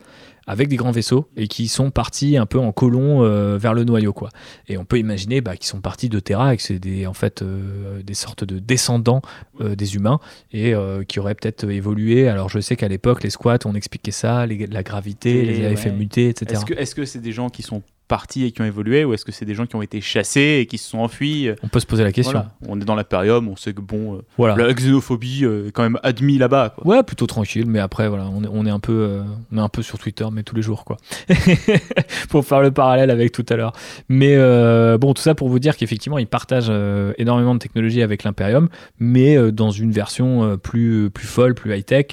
avec 0.48 0.70
des 0.70 0.76
grands 0.78 0.92
vaisseaux 0.92 1.28
et 1.36 1.48
qui 1.48 1.68
sont 1.68 1.92
partis 1.92 2.38
un 2.38 2.46
peu 2.46 2.58
en 2.60 2.72
colon 2.72 3.24
euh, 3.24 3.58
vers 3.58 3.74
le 3.74 3.84
noyau 3.84 4.14
quoi. 4.14 4.30
Et 4.68 4.78
on 4.78 4.86
peut 4.86 4.98
imaginer 4.98 5.42
bah, 5.42 5.56
qu'ils 5.58 5.68
sont 5.68 5.82
partis 5.82 6.10
de 6.10 6.20
Terra 6.20 6.54
et 6.54 6.58
que 6.58 6.64
c'est 6.64 6.80
des 6.80 7.06
en 7.06 7.14
fait 7.14 7.42
euh, 7.42 8.02
des 8.02 8.14
sortes 8.14 8.44
de 8.44 8.58
descendants 8.60 9.22
euh, 9.62 9.76
des 9.76 9.96
humains 9.96 10.20
et 10.54 10.74
qui 11.08 11.20
auraient 11.20 11.36
peut-être 11.36 11.70
évolué. 11.70 12.28
Alors 12.30 12.50
je 12.50 12.60
sais 12.60 12.76
qu'à 12.76 12.88
l'époque 12.88 13.24
les 13.24 13.30
squats 13.30 13.60
on 13.66 13.76
expliquait 13.76 14.12
ça, 14.12 14.46
les- 14.46 14.68
la 14.68 14.84
gravité, 14.84 15.40
Et 15.40 15.46
les 15.46 15.58
avait 15.60 15.70
ouais. 15.70 15.76
fait 15.76 15.92
muter, 15.92 16.30
etc. 16.30 16.54
Est-ce 16.54 16.66
que 16.66 16.74
est-ce 16.74 16.96
que 16.96 17.06
c'est 17.06 17.20
des 17.20 17.32
gens 17.34 17.50
qui 17.50 17.62
sont 17.64 17.84
partis 18.08 18.46
et 18.46 18.52
qui 18.52 18.62
ont 18.62 18.66
évolué 18.66 19.04
ou 19.06 19.14
est-ce 19.14 19.26
que 19.26 19.32
c'est 19.32 19.46
des 19.46 19.54
gens 19.56 19.66
qui 19.66 19.76
ont 19.76 19.82
été 19.82 20.02
chassés 20.02 20.60
et 20.62 20.66
qui 20.66 20.78
se 20.78 20.90
sont 20.90 21.00
enfuis 21.00 21.50
On 21.64 21.68
peut 21.68 21.80
se 21.80 21.86
poser 21.86 22.04
la 22.04 22.12
question. 22.12 22.34
Voilà. 22.40 22.52
On 22.68 22.80
est 22.80 22.86
dans 22.86 22.96
l'Imperium, 22.96 23.48
on 23.48 23.56
sait 23.56 23.74
que 23.74 23.82
bon, 23.82 24.16
euh, 24.16 24.22
Voilà. 24.38 24.56
la 24.56 24.74
xénophobie 24.74 25.44
euh, 25.46 25.68
est 25.68 25.72
quand 25.72 25.84
même 25.84 26.00
admis 26.04 26.38
là-bas. 26.38 26.76
Ouais, 26.86 27.04
plutôt 27.04 27.28
tranquille, 27.28 27.66
mais 27.68 27.80
après 27.80 28.08
voilà, 28.08 28.28
on 28.34 28.44
est, 28.44 28.50
on 28.52 28.66
est 28.66 28.70
un 28.70 28.80
peu, 28.80 28.94
euh, 28.94 29.24
on 29.52 29.58
est 29.58 29.62
un 29.62 29.70
peu 29.70 29.82
sur 29.82 29.98
Twitter, 30.00 30.26
mais 30.32 30.44
tous 30.44 30.56
les 30.56 30.62
jours 30.62 30.86
quoi, 30.86 30.98
pour 32.30 32.46
faire 32.46 32.62
le 32.62 32.72
parallèle 32.72 33.10
avec 33.12 33.32
tout 33.32 33.46
à 33.50 33.56
l'heure. 33.56 33.74
Mais 34.10 34.36
euh, 34.36 34.98
bon, 34.98 35.14
tout 35.14 35.22
ça 35.22 35.36
pour 35.36 35.50
vous 35.50 35.60
dire 35.60 35.76
qu'effectivement, 35.78 36.18
ils 36.18 36.28
partagent 36.28 36.68
euh, 36.70 37.14
énormément 37.18 37.54
de 37.54 37.60
technologies 37.60 38.02
avec 38.02 38.24
l'Imperium, 38.24 38.70
mais 39.00 39.38
euh, 39.38 39.52
dans 39.52 39.72
une 39.72 39.92
version 39.92 40.44
euh, 40.44 40.58
plus 40.58 41.10
plus 41.10 41.28
folle, 41.28 41.54
plus 41.56 41.76
high 41.76 41.86
tech, 41.86 42.08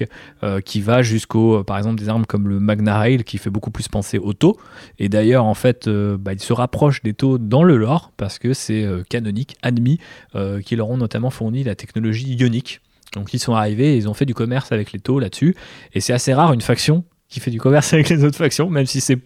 qui 0.64 0.80
va 0.82 1.02
jusqu'au, 1.02 1.60
euh, 1.60 1.62
par 1.64 1.78
exemple, 1.78 1.98
des 1.98 2.08
armes 2.08 2.26
comme 2.26 2.48
le 2.48 2.60
Magna 2.60 2.98
Rail, 2.98 3.24
qui 3.24 3.38
fait 3.38 3.50
beaucoup 3.50 3.70
plus 3.70 3.88
penser 3.88 4.18
au 4.18 4.32
taux. 4.34 4.58
Et 4.98 5.08
d'ailleurs, 5.08 5.44
en 5.44 5.54
fait, 5.54 5.83
euh, 5.86 6.16
bah, 6.18 6.32
ils 6.32 6.40
se 6.40 6.52
rapprochent 6.52 7.02
des 7.02 7.14
taux 7.14 7.38
dans 7.38 7.62
le 7.62 7.76
lore 7.76 8.12
parce 8.16 8.38
que 8.38 8.52
c'est 8.52 8.84
euh, 8.84 9.02
canonique, 9.08 9.56
admis, 9.62 9.98
euh, 10.34 10.60
qui 10.60 10.76
leur 10.76 10.90
ont 10.90 10.96
notamment 10.96 11.30
fourni 11.30 11.64
la 11.64 11.74
technologie 11.74 12.34
ionique. 12.34 12.80
Donc 13.14 13.32
ils 13.32 13.38
sont 13.38 13.54
arrivés 13.54 13.94
et 13.94 13.96
ils 13.96 14.08
ont 14.08 14.14
fait 14.14 14.26
du 14.26 14.34
commerce 14.34 14.72
avec 14.72 14.92
les 14.92 14.98
taux 14.98 15.18
là-dessus. 15.18 15.54
Et 15.92 16.00
c'est 16.00 16.12
assez 16.12 16.34
rare 16.34 16.52
une 16.52 16.60
faction 16.60 17.04
qui 17.28 17.40
fait 17.40 17.50
du 17.50 17.60
commerce 17.60 17.92
avec 17.92 18.08
les 18.08 18.24
autres 18.24 18.36
factions, 18.36 18.70
même 18.70 18.86
si 18.86 19.00
c'est 19.00 19.18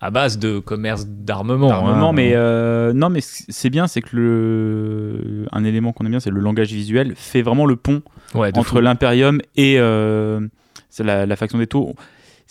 à 0.00 0.10
base 0.10 0.38
de 0.38 0.58
commerce 0.58 1.06
d'armement. 1.06 1.70
Armement, 1.70 2.10
hein. 2.10 2.12
mais 2.12 2.32
euh, 2.34 2.92
non, 2.92 3.08
mais 3.08 3.20
c'est 3.22 3.70
bien, 3.70 3.86
c'est 3.86 4.02
que 4.02 4.16
le 4.16 5.46
un 5.50 5.64
élément 5.64 5.92
qu'on 5.92 6.04
aime 6.04 6.10
bien, 6.10 6.20
c'est 6.20 6.30
le 6.30 6.40
langage 6.40 6.72
visuel 6.72 7.14
fait 7.16 7.42
vraiment 7.42 7.66
le 7.66 7.76
pont 7.76 8.02
Ouais, 8.34 8.56
entre 8.56 8.80
l'Imperium 8.80 9.40
et 9.56 9.76
euh, 9.78 10.40
la 10.98 11.36
faction 11.36 11.58
des 11.58 11.66
taux. 11.66 11.94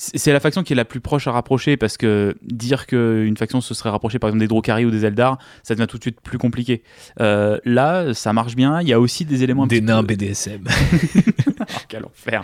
C'est 0.04 0.34
la 0.34 0.40
faction 0.40 0.64
qui 0.64 0.74
est 0.74 0.76
la 0.76 0.84
plus 0.84 1.00
proche 1.00 1.28
à 1.28 1.32
rapprocher 1.32 1.78
parce 1.78 1.96
que 1.96 2.36
dire 2.42 2.88
qu'une 2.88 3.38
faction 3.38 3.62
se 3.62 3.76
serait 3.76 3.92
rapprochée 3.92 4.18
par 4.18 4.30
exemple 4.30 4.40
des 4.40 4.48
Drokari 4.48 4.84
ou 4.84 4.90
des 4.90 5.06
Eldar, 5.06 5.38
ça 5.62 5.76
devient 5.76 5.86
tout 5.86 6.00
de 6.00 6.04
suite 6.04 6.20
plus 6.22 6.40
compliqué. 6.40 6.82
Euh, 7.20 7.60
là, 7.66 8.12
ça 8.16 8.34
marche 8.34 8.56
bien. 8.56 8.82
Il 8.82 8.88
y 8.88 8.94
a 8.94 9.00
aussi 9.00 9.26
des 9.26 9.44
éléments 9.44 9.68
des 9.68 9.80
nains 9.80 10.02
peu- 10.04 10.16
BDSM. 10.16 10.64
Quel 11.88 12.06
enfer. 12.06 12.44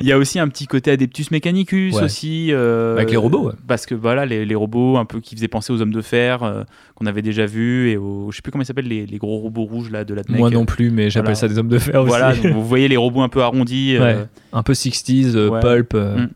Il 0.00 0.06
y 0.06 0.12
a 0.12 0.18
aussi 0.18 0.38
un 0.38 0.48
petit 0.48 0.66
côté 0.66 0.90
Adeptus 0.90 1.30
Mechanicus 1.30 1.94
Ouais. 1.96 2.02
aussi. 2.04 2.48
euh, 2.52 2.96
Avec 2.96 3.10
les 3.10 3.16
robots, 3.16 3.46
ouais. 3.48 3.52
Parce 3.66 3.86
que 3.86 3.94
voilà, 3.94 4.26
les, 4.26 4.44
les 4.44 4.54
robots 4.54 4.96
un 4.96 5.04
peu 5.04 5.20
qui 5.20 5.34
faisaient 5.36 5.48
penser 5.48 5.72
aux 5.72 5.80
hommes 5.80 5.92
de 5.92 6.00
fer 6.02 6.42
euh, 6.42 6.64
qu'on 6.94 7.06
avait 7.06 7.22
déjà 7.22 7.46
vus 7.46 7.90
et 7.90 7.96
aux, 7.96 8.30
je 8.30 8.36
sais 8.36 8.42
plus 8.42 8.52
comment 8.52 8.62
ils 8.62 8.66
s'appellent, 8.66 8.88
les, 8.88 9.06
les 9.06 9.18
gros 9.18 9.38
robots 9.38 9.64
rouges 9.64 9.90
là 9.90 10.04
de 10.04 10.14
la 10.14 10.22
Moi 10.28 10.50
non 10.50 10.64
plus, 10.66 10.90
mais 10.90 11.10
j'appelle 11.10 11.26
Voilà. 11.34 11.34
ça 11.36 11.48
des 11.48 11.58
hommes 11.58 11.68
de 11.68 11.78
fer 11.78 12.00
aussi. 12.00 12.08
Voilà, 12.08 12.34
donc 12.34 12.46
vous 12.52 12.64
voyez 12.64 12.88
les 12.88 12.96
robots 12.96 13.22
un 13.22 13.28
peu 13.28 13.42
arrondis 13.42 13.96
euh, 13.96 14.24
un 14.52 14.62
peu 14.62 14.72
60s, 14.72 15.34
euh, 15.36 15.48
Ouais. 15.48 15.60
pulp. 15.60 15.94
Mm. 15.94 16.28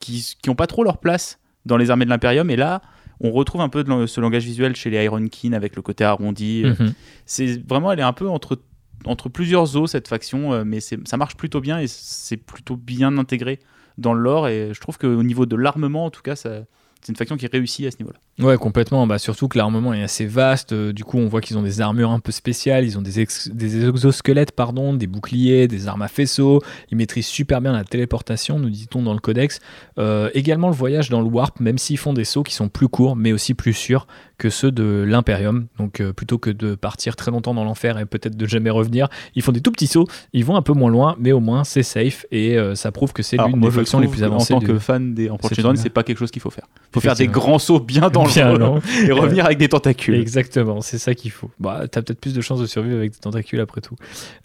qui 0.00 0.34
qui 0.42 0.50
ont 0.50 0.54
pas 0.54 0.66
trop 0.66 0.84
leur 0.84 0.98
place 0.98 1.38
dans 1.64 1.76
les 1.76 1.90
armées 1.90 2.04
de 2.04 2.10
l'Imperium. 2.10 2.48
Et 2.50 2.56
là, 2.56 2.80
on 3.20 3.30
retrouve 3.32 3.60
un 3.60 3.68
peu 3.68 3.82
de 3.82 4.06
ce 4.06 4.20
langage 4.20 4.44
visuel 4.44 4.76
chez 4.76 4.90
les 4.90 5.02
Iron 5.04 5.24
Kin 5.26 5.52
avec 5.52 5.74
le 5.74 5.82
côté 5.82 6.04
arrondi. 6.04 6.64
Mhm. 6.64 6.92
C'est 7.24 7.66
vraiment, 7.66 7.90
elle 7.92 7.98
est 8.00 8.02
un 8.02 8.12
peu 8.12 8.28
entre 8.28 8.60
entre 9.04 9.28
plusieurs 9.28 9.76
eaux 9.76 9.86
cette 9.86 10.08
faction, 10.08 10.52
euh, 10.52 10.64
mais 10.64 10.80
ça 10.80 11.16
marche 11.16 11.36
plutôt 11.36 11.60
bien 11.60 11.78
et 11.78 11.86
c'est 11.86 12.36
plutôt 12.36 12.76
bien 12.76 13.18
intégré 13.18 13.58
dans 13.98 14.14
le 14.14 14.20
lore. 14.20 14.48
Et 14.48 14.70
je 14.72 14.80
trouve 14.80 14.98
qu'au 14.98 15.22
niveau 15.22 15.46
de 15.46 15.56
l'armement, 15.56 16.06
en 16.06 16.10
tout 16.10 16.22
cas, 16.22 16.36
c'est 16.36 16.66
une 17.08 17.16
faction 17.16 17.36
qui 17.36 17.46
réussit 17.46 17.86
à 17.86 17.90
ce 17.92 17.98
niveau-là. 18.00 18.18
Ouais, 18.44 18.58
complètement. 18.58 19.06
Bah, 19.06 19.18
surtout 19.18 19.48
que 19.48 19.56
l'armement 19.56 19.94
est 19.94 20.02
assez 20.02 20.26
vaste. 20.26 20.72
Euh, 20.72 20.92
du 20.92 21.04
coup, 21.04 21.16
on 21.16 21.26
voit 21.26 21.40
qu'ils 21.40 21.56
ont 21.56 21.62
des 21.62 21.80
armures 21.80 22.10
un 22.10 22.18
peu 22.20 22.32
spéciales. 22.32 22.84
Ils 22.84 22.98
ont 22.98 23.02
des, 23.02 23.20
ex- 23.20 23.48
des 23.48 23.88
exosquelettes, 23.88 24.52
pardon, 24.52 24.92
des 24.92 25.06
boucliers, 25.06 25.68
des 25.68 25.88
armes 25.88 26.02
à 26.02 26.08
faisceau. 26.08 26.62
Ils 26.90 26.98
maîtrisent 26.98 27.28
super 27.28 27.62
bien 27.62 27.72
la 27.72 27.84
téléportation, 27.84 28.58
nous 28.58 28.68
dit-on 28.68 29.02
dans 29.02 29.14
le 29.14 29.20
codex. 29.20 29.60
Euh, 29.98 30.28
également 30.34 30.68
le 30.68 30.74
voyage 30.74 31.08
dans 31.08 31.22
le 31.22 31.28
warp, 31.28 31.60
même 31.60 31.78
s'ils 31.78 31.96
font 31.96 32.12
des 32.12 32.24
sauts 32.24 32.42
qui 32.42 32.54
sont 32.54 32.68
plus 32.68 32.88
courts, 32.88 33.16
mais 33.16 33.32
aussi 33.32 33.54
plus 33.54 33.72
sûrs 33.72 34.06
que 34.38 34.50
ceux 34.50 34.70
de 34.70 35.04
l'Imperium. 35.06 35.66
Donc, 35.78 36.00
euh, 36.00 36.12
plutôt 36.12 36.38
que 36.38 36.50
de 36.50 36.74
partir 36.74 37.16
très 37.16 37.30
longtemps 37.30 37.54
dans 37.54 37.64
l'enfer 37.64 37.98
et 37.98 38.04
peut-être 38.04 38.36
de 38.36 38.46
jamais 38.46 38.70
revenir, 38.70 39.08
ils 39.34 39.42
font 39.42 39.52
des 39.52 39.60
tout 39.60 39.72
petits 39.72 39.86
sauts. 39.86 40.06
Ils 40.32 40.44
vont 40.44 40.56
un 40.56 40.62
peu 40.62 40.72
moins 40.72 40.90
loin, 40.90 41.16
mais 41.18 41.32
au 41.32 41.40
moins 41.40 41.64
c'est 41.64 41.82
safe 41.82 42.26
et 42.30 42.58
euh, 42.58 42.74
ça 42.74 42.92
prouve 42.92 43.12
que 43.12 43.22
c'est 43.22 43.36
l'une 43.38 43.60
des 43.60 43.70
factions 43.70 43.98
les 43.98 44.08
plus 44.08 44.24
avancées. 44.24 44.54
En 44.54 44.60
tant 44.60 44.66
que 44.66 44.78
fan 44.78 45.14
des 45.14 45.26
univers. 45.26 45.72
c'est 45.76 45.90
pas 45.90 46.02
quelque 46.02 46.18
chose 46.18 46.30
qu'il 46.30 46.42
faut 46.42 46.50
faire. 46.50 46.66
faut 46.92 47.00
faire 47.00 47.14
des 47.14 47.28
grands 47.28 47.58
sauts 47.58 47.80
bien 47.80 48.08
dans 48.10 48.24
Bien 48.26 48.52
le 48.52 48.58
long. 48.58 48.80
et 49.06 49.12
revenir 49.12 49.46
avec 49.46 49.58
des 49.58 49.68
tentacules. 49.68 50.16
Exactement, 50.16 50.80
c'est 50.80 50.98
ça 50.98 51.14
qu'il 51.14 51.30
faut. 51.30 51.50
Bah, 51.58 51.84
t'as 51.90 52.02
peut-être 52.02 52.20
plus 52.20 52.34
de 52.34 52.40
chances 52.40 52.60
de 52.60 52.66
survivre 52.66 52.96
avec 52.96 53.12
des 53.12 53.18
tentacules 53.18 53.60
après 53.60 53.80
tout. 53.80 53.96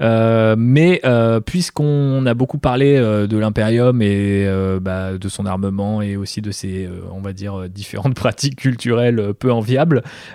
Euh, 0.02 0.56
mais 0.58 1.02
puisqu'on 1.46 2.26
a 2.26 2.34
beaucoup 2.34 2.60
parlé 2.60 2.98
de 2.98 3.38
l'Imperium 3.38 4.02
et 4.02 4.48
bah, 4.82 5.18
de 5.18 5.30
son 5.30 5.46
armement 5.46 6.02
et 6.02 6.16
aussi 6.16 6.42
de 6.42 6.52
ses, 6.52 6.88
on 7.12 7.22
va 7.22 7.34
dire, 7.34 7.68
différentes 7.68 8.16
pratiques 8.22 8.56
culturelles 8.56 9.34
peu 9.34 9.52
enviables, 9.52 9.81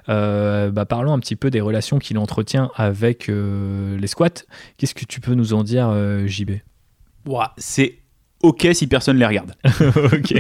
euh, 0.09 0.71
bah, 0.71 0.85
parlons 0.85 1.13
un 1.13 1.19
petit 1.19 1.37
peu 1.37 1.51
des 1.51 1.61
relations 1.61 1.99
qu'il 1.99 2.19
entretient 2.19 2.71
avec 2.77 3.29
euh, 3.29 3.99
les 3.99 4.07
squats. 4.07 4.29
Qu'est-ce 4.77 4.95
que 4.95 5.05
tu 5.05 5.21
peux 5.21 5.35
nous 5.35 5.53
en 5.55 5.63
dire, 5.65 5.89
euh, 5.91 6.27
JB 6.27 6.51
c'est 7.59 7.95
ok 8.43 8.69
si 8.73 8.87
personne 8.87 9.17
les 9.19 9.27
regarde. 9.27 9.53
Ok, 10.13 10.35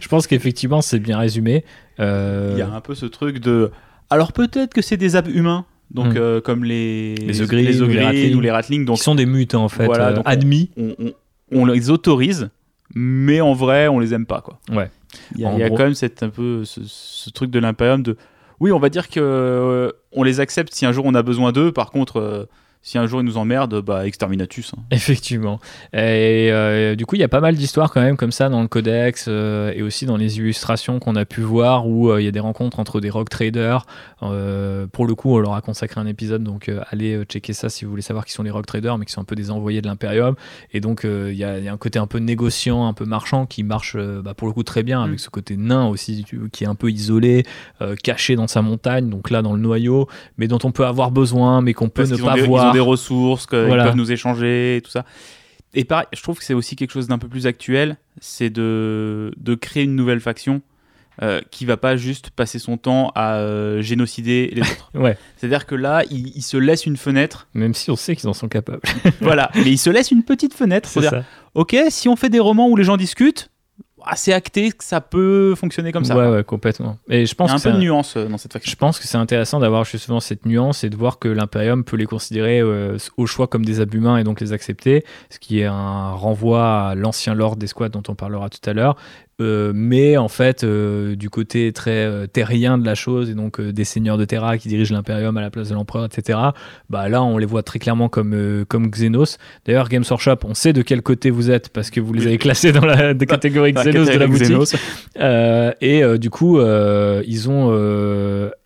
je 0.00 0.08
pense 0.08 0.26
qu'effectivement 0.26 0.80
c'est 0.80 0.98
bien 0.98 1.18
résumé. 1.18 1.64
Euh, 1.98 2.50
Il 2.54 2.58
y 2.58 2.62
a 2.62 2.70
un 2.70 2.80
peu 2.80 2.94
ce 2.94 3.06
truc 3.06 3.40
de. 3.40 3.70
Alors 4.08 4.32
peut-être 4.32 4.72
que 4.72 4.80
c'est 4.82 4.96
des 4.96 5.16
ab 5.16 5.28
humains, 5.28 5.66
donc 5.90 6.14
Hmm. 6.14 6.18
euh, 6.18 6.40
comme 6.40 6.64
les 6.64 7.14
Les 7.16 7.42
ogris 7.42 7.62
les 7.64 7.82
ou 7.82 7.86
les 7.88 8.02
ratlings. 8.02 8.34
ou 8.36 8.40
les 8.40 8.50
ratlings. 8.50 8.84
Donc 8.86 8.96
qui 8.96 9.02
sont 9.02 9.14
des 9.14 9.26
mutants 9.26 9.64
en 9.64 9.68
fait, 9.68 9.84
Voilà, 9.84 10.08
euh, 10.08 10.12
donc 10.14 10.22
admis. 10.26 10.70
on, 10.76 10.94
on- 10.98 11.12
on 11.52 11.66
les 11.66 11.90
autorise, 11.90 12.48
mais 12.94 13.40
en 13.40 13.52
vrai 13.52 13.88
on 13.88 13.98
les 13.98 14.14
aime 14.14 14.24
pas 14.26 14.40
quoi. 14.40 14.58
Ouais. 14.72 14.88
Il 15.34 15.40
y 15.40 15.44
a, 15.44 15.48
En 15.48 15.54
il 15.56 15.60
y 15.60 15.62
a 15.64 15.68
gros. 15.68 15.76
quand 15.76 15.84
même 15.84 15.94
cette, 15.94 16.22
un 16.22 16.28
peu 16.30 16.64
ce, 16.64 16.80
ce 16.86 17.28
truc 17.30 17.50
de 17.50 17.58
l'impérium 17.58 18.02
de. 18.02 18.16
Oui, 18.60 18.72
on 18.72 18.78
va 18.78 18.90
dire 18.90 19.08
que 19.08 19.20
euh, 19.20 19.90
on 20.12 20.22
les 20.22 20.38
accepte 20.40 20.74
si 20.74 20.84
un 20.84 20.92
jour 20.92 21.06
on 21.06 21.14
a 21.14 21.22
besoin 21.22 21.50
d'eux. 21.50 21.72
Par 21.72 21.90
contre, 21.90 22.18
euh, 22.20 22.44
si 22.82 22.96
un 22.98 23.06
jour 23.06 23.20
ils 23.20 23.24
nous 23.24 23.36
emmerdent, 23.36 23.82
bah 23.82 24.06
exterminatus. 24.06 24.72
hein. 24.76 24.82
Effectivement. 24.90 25.60
Et 25.92 26.48
euh, 26.50 26.94
du 26.94 27.04
coup, 27.06 27.14
il 27.16 27.20
y 27.20 27.24
a 27.24 27.28
pas 27.28 27.40
mal 27.40 27.54
d'histoires 27.54 27.90
quand 27.92 28.00
même 28.00 28.16
comme 28.16 28.32
ça 28.32 28.48
dans 28.48 28.62
le 28.62 28.68
codex 28.68 29.26
euh, 29.28 29.72
et 29.74 29.82
aussi 29.82 30.06
dans 30.06 30.16
les 30.16 30.38
illustrations 30.38 30.98
qu'on 30.98 31.14
a 31.16 31.24
pu 31.24 31.42
voir 31.42 31.86
où 31.86 32.10
euh, 32.10 32.20
il 32.20 32.24
y 32.24 32.28
a 32.28 32.30
des 32.30 32.40
rencontres 32.40 32.80
entre 32.80 33.00
des 33.00 33.10
rock 33.10 33.28
traders. 33.28 33.84
Pour 34.20 35.06
le 35.06 35.14
coup, 35.14 35.34
on 35.34 35.38
leur 35.38 35.54
a 35.54 35.60
consacré 35.60 36.00
un 36.00 36.06
épisode, 36.06 36.42
donc 36.42 36.70
allez 36.90 37.22
checker 37.24 37.52
ça 37.52 37.68
si 37.68 37.84
vous 37.84 37.90
voulez 37.90 38.02
savoir 38.02 38.24
qui 38.24 38.32
sont 38.32 38.42
les 38.42 38.50
rock 38.50 38.66
traders, 38.66 38.98
mais 38.98 39.04
qui 39.04 39.12
sont 39.12 39.20
un 39.20 39.24
peu 39.24 39.34
des 39.36 39.50
envoyés 39.50 39.80
de 39.82 39.86
l'Imperium. 39.86 40.34
Et 40.72 40.80
donc, 40.80 41.02
il 41.04 41.34
y, 41.34 41.44
a 41.44 41.58
il 41.58 41.64
y 41.64 41.68
a 41.68 41.72
un 41.72 41.76
côté 41.76 41.98
un 41.98 42.06
peu 42.06 42.18
négociant, 42.18 42.86
un 42.86 42.92
peu 42.92 43.04
marchand 43.04 43.46
qui 43.46 43.62
marche 43.62 43.96
bah, 43.96 44.34
pour 44.34 44.48
le 44.48 44.54
coup 44.54 44.62
très 44.62 44.82
bien, 44.82 45.02
avec 45.02 45.16
Mm. 45.16 45.18
ce 45.18 45.30
côté 45.30 45.56
nain 45.56 45.86
aussi, 45.86 46.24
qui 46.52 46.64
est 46.64 46.66
un 46.66 46.74
peu 46.74 46.90
isolé, 46.90 47.44
caché 48.02 48.36
dans 48.36 48.46
sa 48.46 48.62
montagne, 48.62 49.08
donc 49.10 49.30
là 49.30 49.42
dans 49.42 49.52
le 49.54 49.58
noyau, 49.60 50.06
mais 50.38 50.46
dont 50.48 50.58
on 50.64 50.70
peut 50.72 50.86
avoir 50.86 51.10
besoin, 51.10 51.60
mais 51.62 51.72
qu'on 51.74 51.88
peut 51.88 52.02
Parce 52.02 52.10
ne 52.10 52.22
ont 52.22 52.26
pas 52.26 52.36
voir. 52.46 52.69
Ont 52.70 52.74
des 52.74 52.80
ressources 52.80 53.46
qu'ils 53.46 53.58
Voilà. 53.66 53.84
peuvent 53.84 53.96
nous 53.96 54.10
échanger 54.12 54.76
et 54.76 54.80
tout 54.80 54.90
ça. 54.90 55.04
Et 55.74 55.84
pareil, 55.84 56.06
je 56.12 56.22
trouve 56.22 56.38
que 56.38 56.44
c'est 56.44 56.54
aussi 56.54 56.74
quelque 56.76 56.90
chose 56.90 57.06
d'un 57.06 57.18
peu 57.18 57.28
plus 57.28 57.46
actuel, 57.46 57.96
c'est 58.20 58.50
de, 58.50 59.32
de 59.36 59.54
créer 59.54 59.84
une 59.84 59.94
nouvelle 59.94 60.20
faction 60.20 60.62
euh, 61.22 61.40
qui 61.50 61.64
va 61.64 61.76
pas 61.76 61.96
juste 61.96 62.30
passer 62.30 62.58
son 62.58 62.76
temps 62.76 63.12
à 63.14 63.34
euh, 63.36 63.80
génocider 63.82 64.50
les 64.52 64.62
autres. 64.62 64.90
Ouais. 64.98 65.16
C'est-à-dire 65.36 65.66
que 65.66 65.74
là, 65.76 66.02
il, 66.10 66.28
il 66.34 66.42
se 66.42 66.56
laisse 66.56 66.86
une 66.86 66.96
fenêtre, 66.96 67.46
Même 67.54 67.74
si 67.74 67.90
on 67.90 67.96
sait 67.96 68.16
qu'ils 68.16 68.28
en 68.28 68.32
sont 68.32 68.48
capables. 68.48 68.80
voilà, 69.20 69.50
mais 69.54 69.70
il 69.70 69.78
se 69.78 69.90
laisse 69.90 70.10
une 70.10 70.22
petite 70.24 70.54
fenêtre. 70.54 70.88
C'est 70.88 71.00
C'est-à-dire, 71.00 71.24
ok, 71.54 71.76
si 71.90 72.08
on 72.08 72.16
fait 72.16 72.30
des 72.30 72.40
romans 72.40 72.68
où 72.68 72.74
les 72.76 72.84
gens 72.84 72.96
discutent, 72.96 73.50
c'est 74.14 74.32
acté 74.32 74.72
que 74.72 74.84
ça 74.84 75.00
peut 75.00 75.54
fonctionner 75.54 75.92
comme 75.92 76.04
ça. 76.04 76.16
Ouais, 76.16 76.28
ouais, 76.28 76.44
complètement. 76.44 76.98
Et 77.08 77.26
je 77.26 77.30
Il 77.30 77.32
y 77.32 77.34
pense 77.34 77.50
a 77.50 77.54
un 77.54 77.58
peu 77.58 77.72
de 77.72 77.78
nuance 77.78 78.16
euh, 78.16 78.26
dans 78.26 78.38
cette 78.38 78.52
faction. 78.52 78.70
Je 78.70 78.76
pense 78.76 78.98
que 78.98 79.06
c'est 79.06 79.18
intéressant 79.18 79.60
d'avoir 79.60 79.84
justement 79.84 80.20
cette 80.20 80.46
nuance 80.46 80.84
et 80.84 80.90
de 80.90 80.96
voir 80.96 81.18
que 81.18 81.28
l'Imperium 81.28 81.84
peut 81.84 81.96
les 81.96 82.06
considérer 82.06 82.60
euh, 82.60 82.96
au 83.16 83.26
choix 83.26 83.46
comme 83.46 83.64
des 83.64 83.80
abhumains 83.80 84.16
et 84.18 84.24
donc 84.24 84.40
les 84.40 84.52
accepter, 84.52 85.04
ce 85.30 85.38
qui 85.38 85.60
est 85.60 85.66
un 85.66 86.12
renvoi 86.12 86.88
à 86.88 86.94
l'ancien 86.94 87.34
Lord 87.34 87.56
des 87.56 87.66
squads 87.66 87.88
dont 87.90 88.02
on 88.08 88.14
parlera 88.14 88.48
tout 88.48 88.68
à 88.68 88.72
l'heure. 88.72 88.96
Euh, 89.40 89.72
mais 89.74 90.16
en 90.16 90.28
fait, 90.28 90.64
euh, 90.64 91.16
du 91.16 91.30
côté 91.30 91.72
très 91.72 92.04
euh, 92.04 92.26
terrien 92.26 92.76
de 92.78 92.84
la 92.84 92.94
chose, 92.94 93.30
et 93.30 93.34
donc 93.34 93.60
des 93.60 93.84
seigneurs 93.84 94.18
de 94.18 94.24
Terra 94.24 94.58
qui 94.58 94.68
dirigent 94.68 94.94
l'Imperium 94.94 95.36
à 95.36 95.40
la 95.40 95.50
place 95.50 95.68
de 95.70 95.74
l'empereur, 95.74 96.04
etc., 96.04 96.38
bah 96.90 97.08
là, 97.08 97.22
on 97.22 97.38
les 97.38 97.46
voit 97.46 97.62
très 97.62 97.78
clairement 97.78 98.08
comme, 98.08 98.64
comme 98.68 98.90
Xenos. 98.90 99.38
D'ailleurs, 99.64 99.88
Games 99.88 100.04
Workshop, 100.08 100.36
on 100.44 100.54
sait 100.54 100.72
de 100.72 100.82
quel 100.82 101.02
côté 101.02 101.30
vous 101.30 101.50
êtes 101.50 101.70
parce 101.70 101.90
que 101.90 102.00
vous 102.00 102.12
les 102.12 102.26
avez 102.26 102.38
classés 102.38 102.72
dans 102.72 102.84
la 102.84 103.14
catégorie 103.26 103.72
Xenos 103.72 104.06
de 104.08 104.18
la 104.18 104.26
boutique. 104.26 104.46
Xenos. 104.46 104.74
Et 105.80 106.18
du 106.18 106.30
coup, 106.30 106.60
ils 106.60 107.48
ont, 107.50 107.70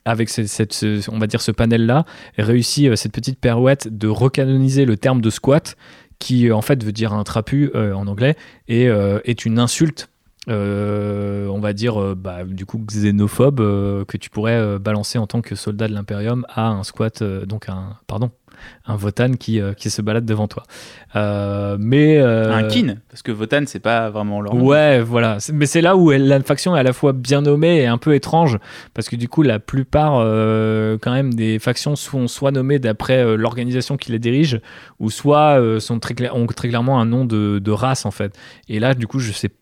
avec 0.05 0.29
ce- 0.29 0.47
cette, 0.47 0.73
ce- 0.73 1.11
on 1.11 1.19
va 1.19 1.27
dire 1.27 1.41
ce 1.41 1.51
panel-là, 1.51 2.05
réussi 2.37 2.89
euh, 2.89 2.97
cette 2.97 3.13
petite 3.13 3.39
pirouette 3.41 3.89
de 3.97 4.09
recanoniser 4.09 4.85
le 4.85 4.97
terme 4.97 5.21
de 5.21 5.31
squat, 5.31 5.77
qui 6.19 6.49
euh, 6.49 6.55
en 6.57 6.63
fait 6.63 6.83
veut 6.85 6.93
dire 6.93 7.13
un 7.13 7.25
trapu 7.25 7.71
euh, 7.75 7.93
en 7.95 8.07
anglais, 8.07 8.37
et 8.69 8.85
est 9.25 9.45
une 9.45 9.59
insulte. 9.59 10.09
Euh, 10.49 11.47
on 11.49 11.61
va 11.61 11.73
dire 11.73 12.01
euh, 12.01 12.15
bah, 12.15 12.45
du 12.45 12.67
coup 12.67 12.79
xénophobe 12.79 13.61
euh, 13.61 14.05
que 14.05 14.17
tu 14.17 14.31
pourrais 14.31 14.79
balancer 14.79 15.19
en 15.19 15.27
tant 15.27 15.41
que 15.41 15.55
soldat 15.55 15.89
de 15.89 15.95
l'impérium 15.95 16.45
à 16.49 16.69
un 16.69 16.83
squat 16.85 17.23
donc 17.23 17.69
un 17.69 17.97
pardon 18.07 18.31
un 18.87 18.95
votan 18.95 19.33
qui, 19.33 19.61
euh, 19.61 19.73
qui 19.75 19.91
se 19.91 20.01
balade 20.01 20.25
devant 20.25 20.47
toi 20.47 20.63
Euh, 21.17 21.77
mais 21.79 22.19
euh, 22.19 22.53
Un 22.55 22.69
kin, 22.69 22.95
parce 23.11 23.21
que 23.23 23.31
Votan, 23.33 23.65
c'est 23.67 23.79
pas 23.81 24.11
vraiment 24.11 24.41
leur 24.41 24.55
nom. 24.55 24.65
Ouais, 24.65 25.01
voilà. 25.01 25.39
Mais 25.53 25.67
c'est 25.67 25.81
là 25.81 25.97
où 25.97 26.13
elle- 26.13 26.27
la 26.29 26.41
faction 26.41 26.75
est 26.77 26.81
à 26.81 26.83
la 26.83 26.93
fois 26.93 27.13
bien 27.13 27.43
nommée 27.43 27.79
et 27.83 27.87
un 27.87 27.99
peu 27.99 28.15
étrange, 28.15 28.59
parce 28.95 29.09
que 29.09 29.17
du 29.17 29.29
coup, 29.29 29.43
la 29.43 29.59
plupart, 29.59 30.15
quand 31.01 31.13
même, 31.13 31.35
des 31.35 31.59
factions 31.59 31.95
sont 31.97 32.27
soit 32.29 32.51
nommées 32.53 32.79
d'après 32.79 33.37
l'organisation 33.37 33.97
qui 33.97 34.13
les 34.13 34.19
dirige, 34.21 34.61
ou 34.99 35.11
soit 35.11 35.61
sont 35.81 35.99
très 36.01 36.15
ont 36.31 36.47
très 36.47 36.69
clairement 36.69 37.01
un 37.01 37.07
nom 37.07 37.25
de, 37.25 37.59
de 37.61 37.71
race, 37.71 38.07
en 38.07 38.11
fait. 38.13 38.37
Et 38.69 38.79
là, 38.81 38.95
du 38.95 39.07
coup, 39.07 39.19
je 39.19 39.33
sais 39.33 39.49
pas 39.51 39.55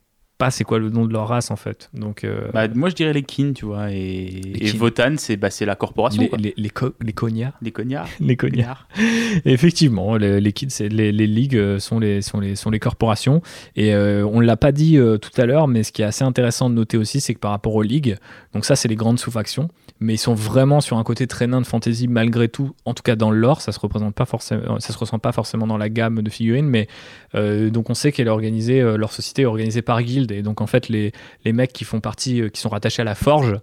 c'est 0.50 0.64
quoi 0.64 0.78
le 0.78 0.90
nom 0.90 1.06
de 1.06 1.12
leur 1.12 1.28
race, 1.28 1.50
en 1.50 1.56
fait. 1.56 1.90
Donc, 1.94 2.24
euh, 2.24 2.48
Bah, 2.52 2.66
moi, 2.74 2.88
je 2.90 2.94
dirais 2.94 3.12
les 3.12 3.22
kin, 3.22 3.52
tu 3.54 3.66
vois. 3.66 3.92
Et, 3.92 4.40
et 4.54 4.70
kin. 4.70 4.78
Votan, 4.78 5.14
c'est 5.18 5.36
bah, 5.36 5.48
la 5.60 5.76
corporation, 5.76 6.22
les, 6.22 6.28
quoi. 6.28 6.38
les, 6.38 6.54
les, 6.56 6.70
co- 6.70 6.94
les 7.00 7.12
cognards. 7.12 7.52
Les 7.62 7.70
cognards. 7.70 8.08
Les 8.20 8.36
cognards. 8.36 8.88
Effectivement, 9.44 10.16
les, 10.16 10.40
les 10.40 10.52
c'est- 10.68 10.88
les, 10.88 11.12
les 11.12 11.26
ligues 11.26 11.56
euh, 11.56 11.78
sont 11.78 11.98
les, 11.98 12.22
sont, 12.22 12.40
les, 12.40 12.56
sont 12.56 12.70
les 12.70 12.78
corporations. 12.78 13.42
Et 13.76 13.94
euh, 13.94 14.26
on 14.26 14.40
ne 14.40 14.46
l'a 14.46 14.56
pas 14.56 14.72
dit 14.72 14.96
euh, 14.98 15.18
tout 15.18 15.30
à 15.40 15.46
l'heure, 15.46 15.68
mais 15.68 15.82
ce 15.82 15.92
qui 15.92 16.02
est 16.02 16.04
assez 16.06 16.24
intéressant 16.24 16.70
de 16.70 16.74
noter 16.74 16.96
aussi, 16.96 17.20
c'est 17.20 17.34
que 17.34 17.38
par 17.40 17.50
rapport 17.50 17.74
aux 17.74 17.82
ligues, 17.82 18.16
donc 18.54 18.64
ça, 18.64 18.76
c'est 18.76 18.88
les 18.88 18.96
grandes 18.96 19.18
sous-factions, 19.18 19.68
mais 20.00 20.14
ils 20.14 20.18
sont 20.18 20.34
vraiment 20.34 20.80
sur 20.80 20.98
un 20.98 21.04
côté 21.04 21.26
très 21.26 21.46
nain 21.46 21.60
de 21.60 21.66
fantasy 21.66 22.08
malgré 22.08 22.48
tout, 22.48 22.74
en 22.84 22.94
tout 22.94 23.02
cas 23.02 23.16
dans 23.16 23.30
le 23.30 23.38
lore, 23.38 23.60
ça 23.60 23.72
se 23.72 23.78
représente 23.80 24.14
pas 24.14 24.24
forcément, 24.24 24.80
ça 24.80 24.92
se 24.92 24.98
ressent 24.98 25.18
pas 25.18 25.32
forcément 25.32 25.66
dans 25.66 25.78
la 25.78 25.88
gamme 25.88 26.22
de 26.22 26.30
figurines, 26.30 26.66
mais 26.68 26.88
donc 27.34 27.88
on 27.90 27.94
sait 27.94 28.12
qu'elle 28.12 28.26
est 28.26 28.30
organisée, 28.30 28.80
leur 28.96 29.12
société 29.12 29.42
est 29.42 29.46
organisée 29.46 29.82
par 29.82 30.02
guilde, 30.02 30.31
et 30.32 30.42
donc 30.42 30.60
en 30.60 30.66
fait, 30.66 30.88
les, 30.88 31.12
les 31.44 31.52
mecs 31.52 31.72
qui 31.72 31.84
font 31.84 32.00
partie, 32.00 32.40
euh, 32.40 32.48
qui 32.48 32.60
sont 32.60 32.68
rattachés 32.68 33.02
à 33.02 33.04
la 33.04 33.14
forge, 33.14 33.58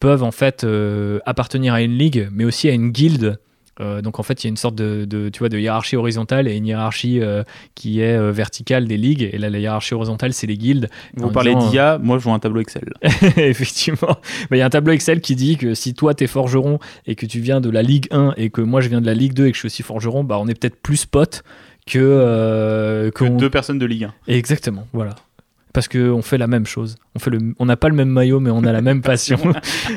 peuvent 0.00 0.22
en 0.22 0.32
fait 0.32 0.64
euh, 0.64 1.20
appartenir 1.26 1.74
à 1.74 1.82
une 1.82 1.96
ligue, 1.96 2.28
mais 2.32 2.44
aussi 2.44 2.68
à 2.68 2.72
une 2.72 2.90
guilde. 2.90 3.38
Euh, 3.80 4.02
donc 4.02 4.20
en 4.20 4.22
fait, 4.22 4.44
il 4.44 4.46
y 4.46 4.48
a 4.48 4.50
une 4.50 4.56
sorte 4.56 4.74
de, 4.74 5.04
de, 5.04 5.28
tu 5.28 5.40
vois, 5.40 5.48
de 5.48 5.58
hiérarchie 5.58 5.96
horizontale 5.96 6.46
et 6.46 6.56
une 6.56 6.66
hiérarchie 6.66 7.20
euh, 7.20 7.42
qui 7.74 8.00
est 8.00 8.16
euh, 8.16 8.30
verticale 8.30 8.86
des 8.86 8.96
ligues. 8.96 9.28
Et 9.32 9.38
là, 9.38 9.50
la 9.50 9.58
hiérarchie 9.58 9.94
horizontale, 9.94 10.32
c'est 10.32 10.46
les 10.46 10.56
guildes. 10.56 10.88
Vous 11.16 11.30
parlez 11.30 11.54
d'IA, 11.54 11.98
moi, 11.98 12.18
je 12.18 12.24
vois 12.24 12.34
un 12.34 12.38
tableau 12.38 12.60
Excel. 12.60 12.92
Effectivement. 13.36 14.16
Il 14.50 14.58
y 14.58 14.62
a 14.62 14.66
un 14.66 14.70
tableau 14.70 14.92
Excel 14.92 15.20
qui 15.20 15.34
dit 15.34 15.56
que 15.56 15.74
si 15.74 15.94
toi, 15.94 16.14
t'es 16.14 16.26
forgeron 16.26 16.78
et 17.06 17.14
que 17.14 17.26
tu 17.26 17.40
viens 17.40 17.60
de 17.60 17.70
la 17.70 17.82
Ligue 17.82 18.06
1 18.10 18.34
et 18.36 18.50
que 18.50 18.60
moi, 18.60 18.80
je 18.80 18.88
viens 18.88 19.00
de 19.00 19.06
la 19.06 19.14
Ligue 19.14 19.34
2 19.34 19.46
et 19.46 19.50
que 19.50 19.56
je 19.56 19.60
suis 19.60 19.66
aussi 19.66 19.82
forgeron, 19.82 20.24
bah, 20.24 20.38
on 20.40 20.46
est 20.46 20.58
peut-être 20.58 20.80
plus 20.80 21.06
potes 21.06 21.42
que... 21.86 23.10
Que 23.14 23.24
deux 23.24 23.50
personnes 23.50 23.78
de 23.78 23.86
Ligue 23.86 24.04
1. 24.04 24.14
Exactement, 24.28 24.86
voilà. 24.92 25.16
Parce 25.74 25.88
qu'on 25.88 26.22
fait 26.22 26.38
la 26.38 26.46
même 26.46 26.66
chose. 26.66 26.96
On 27.16 27.18
fait 27.18 27.30
le, 27.30 27.40
on 27.58 27.66
n'a 27.66 27.76
pas 27.76 27.88
le 27.88 27.96
même 27.96 28.08
maillot, 28.08 28.38
mais 28.38 28.50
on 28.50 28.62
a 28.64 28.72
la 28.72 28.80
même 28.80 29.02
passion. 29.12 29.38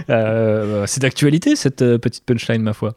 Euh, 0.10 0.84
c'est 0.88 1.02
d'actualité 1.02 1.56
cette 1.56 1.84
euh, 1.84 1.98
petite 2.00 2.26
punchline, 2.26 2.64
ma 2.64 2.74
foi. 2.74 2.94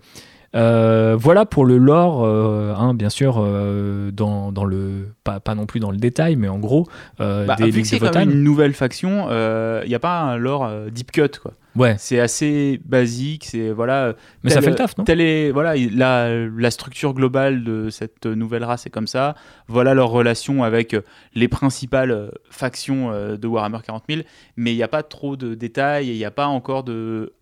Euh, 0.56 1.16
voilà 1.16 1.46
pour 1.46 1.64
le 1.64 1.78
lore, 1.78 2.24
euh, 2.24 2.74
hein, 2.76 2.92
bien 2.94 3.08
sûr, 3.08 3.36
euh, 3.38 4.10
dans, 4.10 4.50
dans 4.50 4.64
le 4.64 5.08
pas, 5.22 5.38
pas 5.38 5.54
non 5.54 5.64
plus 5.66 5.78
dans 5.78 5.92
le 5.92 5.96
détail, 5.96 6.34
mais 6.34 6.48
en 6.48 6.58
gros, 6.58 6.88
Bah, 7.18 7.54
des 7.56 7.66
vu 7.66 7.70
que 7.70 7.76
ligues 7.76 7.84
c'est 7.86 7.98
quand 8.00 8.14
même 8.16 8.30
une 8.30 8.42
nouvelle 8.42 8.72
faction, 8.74 9.28
il 9.30 9.88
n'y 9.88 9.94
a 9.94 10.00
pas 10.00 10.18
un 10.20 10.36
lore 10.36 10.68
deep 10.90 11.12
cut, 11.12 11.38
quoi. 11.40 11.52
Ouais, 11.76 11.94
C'est 11.98 12.18
assez 12.18 12.80
basique, 12.84 13.44
c'est 13.44 13.70
voilà. 13.70 14.14
mais 14.42 14.50
ça 14.50 14.60
fait 14.60 14.70
le 14.70 14.74
taf, 14.74 14.98
non 14.98 15.04
Telle 15.04 15.20
est, 15.20 15.52
voilà, 15.52 15.76
il- 15.76 15.96
la, 15.96 16.28
la 16.48 16.70
structure 16.72 17.14
globale 17.14 17.62
de 17.62 17.90
cette 17.90 18.26
nouvelle 18.26 18.64
race 18.64 18.86
est 18.86 18.90
comme 18.90 19.06
ça. 19.06 19.36
Voilà 19.68 19.94
leur 19.94 20.08
relation 20.10 20.64
avec 20.64 20.96
les 21.36 21.46
principales 21.46 22.32
factions 22.50 23.12
de 23.36 23.46
Warhammer 23.46 23.78
40 23.86 24.02
000. 24.08 24.22
Mais 24.56 24.72
il 24.72 24.76
n'y 24.76 24.82
a 24.82 24.88
pas 24.88 25.04
trop 25.04 25.36
de 25.36 25.54
détails 25.54 26.10
et 26.10 26.12
il 26.12 26.18
n'y 26.18 26.24
a 26.24 26.32
pas 26.32 26.48
encore 26.48 26.82
de, 26.82 27.34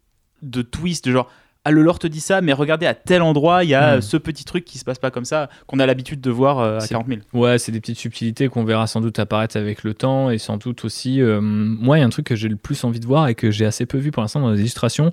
de 0.42 0.60
twist, 0.60 1.06
de 1.06 1.12
genre, 1.12 1.30
ah, 1.68 1.70
le 1.70 1.82
lore 1.82 1.98
te 1.98 2.06
dit 2.06 2.20
ça, 2.20 2.40
mais 2.40 2.52
regardez, 2.52 2.86
à 2.86 2.94
tel 2.94 3.20
endroit, 3.22 3.62
il 3.64 3.70
y 3.70 3.74
a 3.74 3.98
Hmm. 3.98 4.00
ce 4.02 4.16
petit 4.16 4.44
truc 4.44 4.64
qui 4.64 4.78
se 4.78 4.84
passe 4.84 4.98
pas 4.98 5.10
comme 5.10 5.24
ça, 5.24 5.48
qu'on 5.66 5.78
a 5.78 5.86
l'habitude 5.86 6.20
de 6.20 6.30
voir 6.30 6.58
euh, 6.60 6.76
à 6.76 6.80
C'est- 6.80 6.88
40 6.94 7.06
000. 7.08 7.20
Ouais, 7.34 7.58
c'est 7.58 7.72
des 7.72 7.80
petites 7.80 7.98
subtilités 7.98 8.48
qu'on 8.48 8.64
verra 8.64 8.86
sans 8.86 9.00
doute 9.00 9.18
apparaître 9.18 9.56
avec 9.56 9.82
le 9.84 9.94
temps 9.94 10.30
et 10.30 10.38
sans 10.38 10.56
doute 10.56 10.84
aussi. 10.84 11.20
euh, 11.20 11.40
moi, 11.40 11.98
il 11.98 12.00
y 12.00 12.02
a 12.02 12.06
un 12.06 12.10
truc 12.10 12.26
que 12.26 12.36
j'ai 12.36 12.48
le 12.48 12.56
plus 12.56 12.82
envie 12.84 13.00
de 13.00 13.06
voir 13.06 13.28
et 13.28 13.34
que 13.34 13.50
j'ai 13.50 13.66
assez 13.66 13.86
peu 13.86 13.98
vu 13.98 14.10
pour 14.10 14.22
l'instant 14.22 14.40
dans 14.40 14.50
les 14.50 14.60
illustrations 14.60 15.10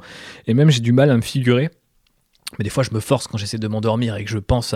et 0.48 0.54
même 0.54 0.70
j'ai 0.70 0.82
du 0.82 0.91
mal 0.94 1.10
à 1.12 1.15
me 1.15 1.22
figurer. 1.22 1.70
Mais 2.58 2.63
des 2.63 2.70
fois, 2.70 2.84
je 2.84 2.91
me 2.94 3.00
force 3.00 3.28
quand 3.28 3.38
j'essaie 3.38 3.58
de 3.58 3.68
m'endormir 3.68 4.15
et 4.15 4.24
que 4.24 4.30
je 4.30 4.38
pense 4.38 4.76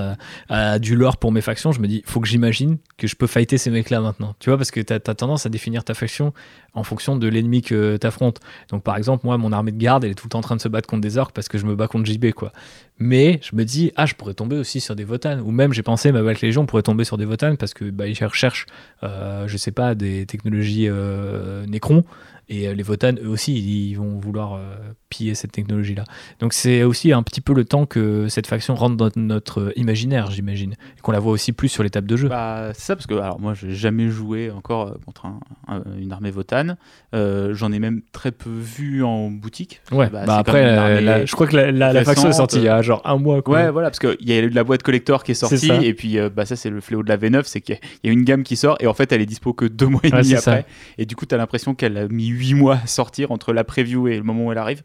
à, 0.49 0.79
du 0.79 0.95
lore 0.95 1.17
pour 1.17 1.31
mes 1.31 1.41
factions. 1.41 1.71
Je 1.71 1.79
me 1.79 1.87
dis, 1.87 2.03
faut 2.05 2.19
que 2.19 2.27
j'imagine 2.27 2.77
que 2.97 3.07
je 3.07 3.15
peux 3.15 3.27
fighter 3.27 3.57
ces 3.57 3.69
mecs-là 3.69 4.01
maintenant. 4.01 4.35
Tu 4.39 4.49
vois, 4.49 4.57
parce 4.57 4.71
que 4.71 4.79
tu 4.79 4.93
as, 4.93 4.99
tendance 4.99 5.45
à 5.45 5.49
définir 5.49 5.83
ta 5.83 5.93
faction 5.93 6.33
en 6.73 6.83
fonction 6.83 7.15
de 7.15 7.27
l'ennemi 7.27 7.61
que 7.61 7.97
tu 7.97 8.07
affrontes. 8.07 8.39
Donc, 8.69 8.83
par 8.83 8.97
exemple, 8.97 9.25
moi, 9.25 9.37
mon 9.37 9.51
armée 9.51 9.71
de 9.71 9.77
garde, 9.77 10.03
elle 10.03 10.11
est 10.11 10.15
tout 10.15 10.27
le 10.27 10.29
temps 10.29 10.39
en 10.39 10.43
train 10.43 10.55
de 10.55 10.61
se 10.61 10.67
battre 10.67 10.87
contre 10.87 11.01
des 11.01 11.17
orques 11.17 11.33
parce 11.33 11.47
que 11.47 11.57
je 11.57 11.65
me 11.65 11.75
bats 11.75 11.87
contre 11.87 12.05
JB, 12.09 12.31
quoi. 12.31 12.51
Mais 12.99 13.39
je 13.41 13.55
me 13.55 13.63
dis, 13.63 13.91
ah, 13.95 14.05
je 14.05 14.13
pourrais 14.13 14.33
tomber 14.33 14.57
aussi 14.57 14.81
sur 14.81 14.95
des 14.95 15.05
Votan. 15.05 15.39
Ou 15.39 15.51
même, 15.51 15.73
j'ai 15.73 15.83
pensé, 15.83 16.11
ma 16.11 16.21
Black 16.21 16.41
Légion 16.41 16.65
pourrait 16.65 16.83
tomber 16.83 17.05
sur 17.05 17.17
des 17.17 17.25
Votan 17.25 17.55
parce 17.55 17.73
que 17.73 17.89
bah, 17.89 18.07
ils 18.07 18.25
recherchent, 18.25 18.65
euh, 19.03 19.47
je 19.47 19.57
sais 19.57 19.71
pas, 19.71 19.95
des 19.95 20.25
technologies 20.25 20.87
euh, 20.89 21.65
Necron. 21.65 22.03
Et 22.49 22.67
euh, 22.67 22.73
les 22.73 22.83
Votan, 22.83 23.13
eux 23.23 23.29
aussi, 23.29 23.53
ils 23.55 23.95
vont 23.95 24.17
vouloir 24.17 24.55
euh, 24.55 24.75
piller 25.09 25.33
cette 25.35 25.51
technologie-là. 25.51 26.03
Donc 26.39 26.53
c'est 26.53 26.83
aussi 26.83 27.11
un 27.13 27.23
petit 27.23 27.41
peu 27.41 27.53
le 27.53 27.65
temps 27.65 27.85
que 27.85 28.27
cette 28.29 28.47
faction 28.47 28.75
rentre 28.75 28.95
dans 28.95 29.09
notre 29.15 29.73
imaginaire, 29.75 30.29
j'imagine. 30.31 30.73
Et 30.97 31.01
qu'on 31.01 31.11
la 31.11 31.19
voit 31.19 31.31
aussi 31.31 31.51
plus 31.51 31.69
sur 31.69 31.81
les 31.83 31.89
tables 31.89 32.07
de 32.07 32.15
jeu. 32.15 32.29
Bah, 32.29 32.69
c'est 32.73 32.81
ça, 32.83 32.95
parce 32.95 33.07
que 33.07 33.15
alors, 33.15 33.39
moi, 33.39 33.53
j'ai 33.55 33.73
jamais 33.73 34.09
joué 34.09 34.51
encore 34.51 34.87
euh, 34.89 34.93
contre 35.05 35.25
un- 35.25 35.39
un- 35.67 35.83
une 35.99 36.11
armée 36.11 36.31
Votan. 36.31 36.75
Euh, 37.15 37.53
J'en 37.53 37.71
ai 37.71 37.79
même 37.79 38.01
très 38.11 38.31
peu 38.31 38.49
vu 38.51 39.03
en 39.03 39.29
boutique. 39.31 39.81
ouais, 39.91 40.09
bah, 40.09 40.23
bah, 40.25 40.37
après, 40.37 40.63
euh, 40.63 41.01
la- 41.01 41.25
je 41.25 41.31
crois 41.33 41.47
que 41.47 41.55
la, 41.55 41.71
la- 41.71 41.91
la 41.93 42.03
faction 42.03 42.29
est 42.29 42.33
sortie. 42.33 42.67
hein. 42.67 42.81
genre 42.81 43.01
un 43.05 43.17
mois. 43.17 43.41
Quoi. 43.41 43.55
Ouais, 43.57 43.71
voilà, 43.71 43.89
parce 43.89 43.99
qu'il 43.99 44.27
y 44.27 44.33
a 44.33 44.39
eu 44.39 44.49
de 44.49 44.55
la 44.55 44.63
boîte 44.63 44.83
collector 44.83 45.23
qui 45.23 45.31
est 45.31 45.35
sortie, 45.35 45.71
et 45.71 45.93
puis 45.93 46.17
bah, 46.35 46.45
ça, 46.45 46.55
c'est 46.55 46.69
le 46.69 46.81
fléau 46.81 47.01
de 47.03 47.09
la 47.09 47.17
V9, 47.17 47.43
c'est 47.45 47.61
qu'il 47.61 47.75
y 47.75 47.77
a- 47.77 47.81
il 48.03 48.07
y 48.07 48.09
a 48.11 48.13
une 48.13 48.23
gamme 48.23 48.43
qui 48.43 48.55
sort, 48.55 48.77
et 48.79 48.87
en 48.87 48.93
fait, 48.93 49.11
elle 49.11 49.21
est 49.21 49.25
dispo 49.25 49.53
que 49.53 49.65
deux 49.65 49.87
mois 49.87 50.01
et 50.03 50.09
demi 50.11 50.33
après. 50.35 50.61
ça. 50.61 50.67
Et 50.97 51.05
du 51.05 51.15
coup, 51.15 51.25
t'as 51.25 51.37
l'impression 51.37 51.73
qu'elle 51.73 51.97
a 51.97 52.07
mis 52.07 52.27
huit 52.27 52.53
mois 52.53 52.79
à 52.83 52.87
sortir 52.87 53.31
entre 53.31 53.53
la 53.53 53.63
preview 53.63 54.07
et 54.07 54.17
le 54.17 54.23
moment 54.23 54.45
où 54.45 54.51
elle 54.51 54.57
arrive. 54.57 54.83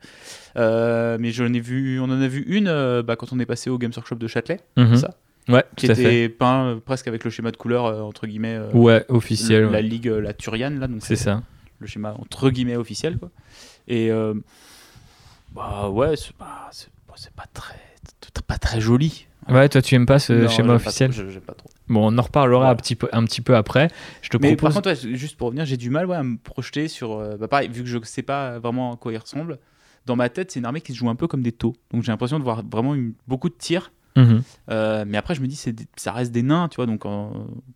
Euh, 0.57 1.17
mais 1.21 1.31
j'en 1.33 1.53
ai 1.53 1.61
vu, 1.61 1.99
on 2.01 2.05
en 2.05 2.21
a 2.21 2.29
vu 2.29 2.43
une 2.47 2.69
euh, 2.69 3.03
bah, 3.03 3.17
quand 3.17 3.33
on 3.33 3.41
est 3.41 3.47
passé 3.47 3.71
au 3.71 3.79
Games 3.79 3.93
Workshop 3.97 4.17
de 4.17 4.27
Châtelet, 4.29 4.61
Mhm. 4.77 4.97
ça. 4.97 5.11
Ouais, 5.49 5.65
qui 5.77 5.91
à 5.91 5.95
fait. 5.95 6.03
était 6.25 6.29
peint 6.31 6.67
euh, 6.67 6.77
presque 6.83 7.07
avec 7.09 7.23
le 7.25 7.31
schéma 7.31 7.51
de 7.51 7.57
couleur, 7.57 7.85
entre 8.07 8.27
guillemets, 8.27 8.59
Ouais, 8.73 9.05
officiel. 9.09 9.65
la 9.65 9.71
ouais. 9.73 9.83
ligue, 9.83 10.07
la 10.07 10.33
Turian, 10.33 10.71
là, 10.71 10.87
donc 10.87 10.99
C'est 11.03 11.17
ça. 11.17 11.43
le 11.81 11.87
schéma 11.87 12.15
entre 12.19 12.51
guillemets 12.51 12.77
officiel 12.77 13.19
quoi. 13.19 13.31
Et 13.89 14.11
bah 15.55 15.89
ouais, 15.91 16.17
c'est 16.17 16.33
bah, 16.39 16.71
c'est 17.17 17.33
pas 17.35 17.45
très, 17.53 17.75
pas 18.47 18.59
très 18.59 18.81
joli. 18.81 19.27
Ouais, 19.49 19.69
toi, 19.69 19.83
tu 19.83 19.95
aimes 19.95 20.07
pas 20.07 20.19
ce 20.19 20.33
Non, 20.33 20.49
schéma 20.49 20.57
j'aime 20.57 20.67
pas 20.67 20.75
officiel 20.89 21.11
trop, 21.13 21.31
je- 21.31 21.39
pas 21.39 21.53
trop. 21.53 21.69
Bon, 21.89 22.11
on 22.13 22.17
en 22.19 22.23
reparlera 22.23 22.61
un, 22.63 22.65
Voilà. 22.69 22.77
petit 22.77 22.97
peu, 22.97 23.09
un 23.13 23.25
petit 23.25 23.43
peu 23.43 23.55
après. 23.55 23.89
Je 24.23 24.31
te 24.31 24.39
Mais 24.39 24.57
propose. 24.57 24.75
par 24.75 24.83
contre, 24.83 25.05
ouais, 25.05 25.15
juste 25.17 25.37
pour 25.37 25.49
revenir, 25.49 25.67
j'ai 25.67 25.77
du 25.77 25.91
mal 25.91 26.07
ouais, 26.07 26.17
à 26.17 26.23
me 26.23 26.39
projeter 26.39 26.89
sur. 26.89 27.13
euh, 27.13 27.37
bah, 27.37 27.47
pareil, 27.47 27.69
vu 27.69 27.83
que 27.83 27.89
je 27.89 27.99
sais 28.05 28.23
pas 28.23 28.59
vraiment 28.59 28.95
à 28.95 28.97
quoi 28.97 29.13
il 29.13 29.19
ressemble, 29.19 29.59
dans 30.07 30.17
ma 30.17 30.29
tête, 30.29 30.51
c'est 30.51 30.59
une 30.61 30.67
armée 30.67 30.81
qui 30.81 30.93
se 30.93 30.99
joue 30.99 31.09
un 31.09 31.15
peu 31.15 31.27
comme 31.27 31.43
des 31.43 31.53
taux. 31.53 31.75
Donc 31.93 32.03
j'ai 32.03 32.13
l'impression 32.13 32.39
de 32.39 32.45
voir 32.45 32.63
vraiment 32.71 32.95
une- 32.95 33.15
beaucoup 33.27 33.49
de 33.49 33.55
tirs. 33.55 33.91
Mhm. 34.17 34.43
Euh, 34.71 35.05
mais 35.09 35.19
après, 35.19 35.35
je 35.35 35.41
me 35.41 35.47
dis, 35.49 35.57
c'est 35.57 35.75
ça 35.97 36.13
reste 36.13 36.31
des 36.31 36.43
nains, 36.43 36.69
tu 36.69 36.77
vois. 36.77 36.87
Donc, 36.87 37.05
euh, 37.05 37.27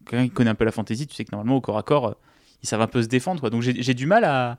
quelqu'un 0.06 0.24
qui 0.26 0.30
connaît 0.30 0.50
un 0.50 0.54
peu 0.54 0.64
la 0.64 0.70
fantasy, 0.70 1.06
tu 1.08 1.14
sais 1.16 1.24
que 1.24 1.30
normalement, 1.32 1.56
au 1.56 1.60
corps 1.60 1.78
à 1.78 1.82
corps, 1.82 2.06
euh, 2.06 2.12
ils 2.62 2.68
savent 2.68 2.80
un 2.80 2.86
peu 2.86 3.02
se 3.02 3.08
défendre, 3.08 3.40
quoi. 3.40 3.50
Donc, 3.50 3.62
j'ai 3.62 3.94
du 3.94 4.06
mal 4.06 4.22
à. 4.24 4.56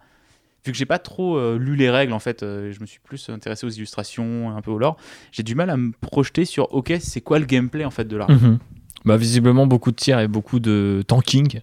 Vu 0.66 0.74
que 0.74 0.78
j'ai 0.78 0.86
pas 0.86 1.00
trop 1.00 1.38
euh, 1.38 1.58
lu 1.58 1.78
les 1.78 1.90
règles, 1.90 2.12
en 2.12 2.20
fait, 2.20 2.42
je 2.42 2.78
me 2.82 2.86
suis 2.86 3.00
plus 3.00 3.30
intéressé 3.30 3.66
aux 3.66 3.70
illustrations, 3.70 4.50
un 4.54 4.62
peu 4.62 4.72
au 4.72 4.78
lore. 4.78 4.98
J'ai 5.32 5.42
du 5.44 5.56
mal 5.56 5.70
à 5.70 5.78
me 5.78 5.92
projeter 6.02 6.44
sur, 6.44 6.74
ok, 6.74 6.94
c'est 7.00 7.22
quoi 7.22 7.40
le 7.40 7.46
gameplay, 7.46 7.86
en 7.86 7.92
fait, 7.92 8.04
de 8.06 8.18
l'armée? 8.18 8.36
Mhm. 8.36 8.60
Bah, 9.06 9.16
visiblement, 9.16 9.66
beaucoup 9.66 9.92
de 9.92 9.96
tirs 9.96 10.20
et 10.20 10.28
beaucoup 10.28 10.60
de 10.60 11.02
tanking. 11.08 11.62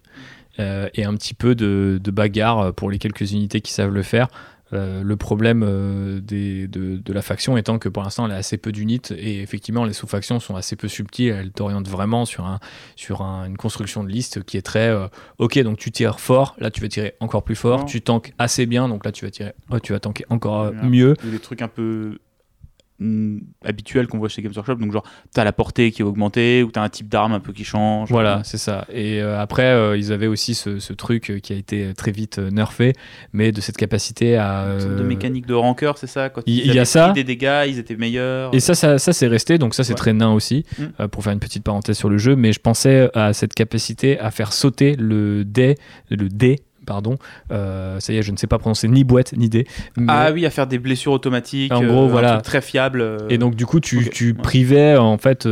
et 0.57 1.03
un 1.03 1.13
petit 1.13 1.35
peu 1.35 1.53
de, 1.53 1.99
de 2.03 2.09
bagarre 2.11 2.73
pour 2.73 2.89
les 2.89 2.97
quelques 2.97 3.31
unités 3.33 3.61
qui 3.61 3.71
savent 3.71 3.93
le 3.93 4.01
faire. 4.01 4.27
Euh, 4.73 5.01
le 5.01 5.15
problème 5.15 5.63
euh, 5.65 6.19
des- 6.19 6.67
de, 6.67 6.97
de 6.97 7.13
la 7.13 7.21
faction 7.21 7.55
étant 7.55 7.79
que 7.79 7.87
pour 7.87 8.03
l'instant 8.03 8.25
elle 8.25 8.33
a 8.33 8.35
assez 8.35 8.57
peu 8.57 8.73
d'unités 8.73 9.15
et 9.15 9.41
effectivement 9.41 9.85
les 9.85 9.93
sous-factions 9.93 10.41
sont 10.41 10.57
assez 10.57 10.75
peu 10.75 10.89
subtiles, 10.89 11.29
elles 11.39 11.51
t'orientent 11.51 11.87
vraiment 11.87 12.25
sur, 12.25 12.45
un, 12.45 12.59
sur 12.97 13.21
un- 13.21 13.45
une 13.45 13.55
construction 13.55 14.03
de 14.03 14.09
liste 14.09 14.43
qui 14.43 14.57
est 14.57 14.61
très 14.61 14.89
euh, 14.89 15.07
ok 15.37 15.57
donc 15.59 15.77
tu 15.77 15.89
tires 15.91 16.19
fort, 16.19 16.53
là 16.59 16.69
tu 16.69 16.81
vas 16.81 16.89
tirer 16.89 17.13
encore 17.21 17.43
plus 17.43 17.55
fort, 17.55 17.79
Non. 17.79 17.85
tu 17.85 18.01
tankes 18.01 18.33
assez 18.39 18.65
bien 18.65 18.89
donc 18.89 19.05
là 19.05 19.13
tu 19.13 19.23
vas 19.23 19.31
tirer, 19.31 19.53
oh, 19.69 19.79
tu 19.79 19.93
vas 19.93 19.99
tanker 20.01 20.25
encore 20.29 20.73
mieux. 20.73 21.13
Des 21.23 21.39
trucs 21.39 21.61
un 21.61 21.69
peu 21.69 22.17
mm, 22.99 23.39
habituels 23.65 24.07
qu'on 24.07 24.17
voit 24.17 24.29
chez 24.29 24.41
Games 24.41 24.51
Workshop. 24.55 24.75
Donc, 24.75 24.91
genre, 24.91 25.03
t'as 25.33 25.43
la 25.43 25.51
portée 25.53 25.91
qui 25.91 26.01
est 26.01 26.05
augmentée, 26.05 26.63
ou 26.63 26.71
t'as 26.71 26.81
un 26.83 26.89
type 26.89 27.07
d'arme 27.09 27.33
un 27.33 27.39
peu 27.39 27.53
qui 27.53 27.63
change. 27.63 28.09
Voilà, 28.09 28.41
c'est 28.43 28.57
ça. 28.57 28.85
Et 28.91 29.21
euh, 29.21 29.39
après, 29.39 29.65
euh, 29.65 29.97
ils 29.97 30.11
avaient 30.11 30.27
aussi 30.27 30.55
ce, 30.55 30.79
ce 30.79 30.93
truc 30.93 31.29
euh, 31.31 31.39
qui 31.39 31.53
a 31.53 31.55
été 31.55 31.93
très 31.95 32.11
vite 32.11 32.39
euh, 32.39 32.49
nerfé, 32.49 32.93
mais 33.33 33.51
de 33.51 33.61
cette 33.61 33.77
capacité 33.77 34.37
à. 34.37 34.77
Sorte 34.79 34.95
de 34.95 35.01
euh, 35.03 35.07
mécanique 35.07 35.45
de 35.45 35.53
rancœur, 35.53 35.97
c'est 35.97 36.07
ça 36.07 36.29
Quand 36.29 36.41
il- 36.45 36.59
ils 36.59 36.65
il 36.67 36.75
y 36.75 36.79
a 36.79 36.85
ça. 36.85 37.11
des 37.11 37.23
dégâts, 37.23 37.65
ils 37.67 37.79
étaient 37.79 37.95
meilleurs. 37.95 38.53
Et 38.53 38.59
ça, 38.59 38.75
ça, 38.75 38.97
ça 38.99 39.13
c'est 39.13 39.27
resté, 39.27 39.57
donc 39.57 39.73
ça 39.73 39.83
c'est 39.83 39.93
Ouais. 39.93 39.97
très 39.97 40.13
nain 40.13 40.31
aussi, 40.33 40.65
Mm. 40.77 40.83
euh, 40.99 41.07
pour 41.07 41.23
faire 41.23 41.33
une 41.33 41.39
petite 41.39 41.63
parenthèse 41.63 41.97
sur 41.97 42.09
le 42.09 42.17
jeu, 42.17 42.35
mais 42.35 42.51
je 42.53 42.59
pensais 42.59 43.09
à 43.13 43.33
cette 43.33 43.53
capacité 43.53 44.19
à 44.19 44.31
faire 44.31 44.53
sauter 44.53 44.95
le 44.95 45.43
dé, 45.45 45.75
le 46.09 46.29
dé, 46.29 46.59
pardon, 46.87 47.17
euh, 47.51 47.99
ça 47.99 48.13
y 48.13 48.17
est, 48.17 48.23
je 48.23 48.31
ne 48.31 48.37
sais 48.37 48.47
pas 48.47 48.57
prononcer 48.57 48.87
ni 48.87 49.03
boîte 49.03 49.33
ni 49.37 49.47
dé. 49.49 49.67
mais- 49.95 50.05
Ah 50.09 50.31
oui, 50.33 50.45
à 50.47 50.49
faire 50.49 50.65
des 50.65 50.79
blessures 50.79 51.11
automatiques. 51.11 51.71
En 51.71 51.83
euh, 51.83 51.87
gros, 51.87 52.05
un 52.05 52.07
voilà. 52.07 52.31
truc 52.33 52.43
très 52.45 52.61
fiable. 52.61 53.01
euh, 53.01 53.17
Et 53.29 53.37
donc 53.37 53.53
du 53.55 53.65
coup, 53.67 53.79
tu, 53.79 54.09
tu 54.09 54.33
privais 54.33 54.97
en 54.97 55.19
fait, 55.19 55.45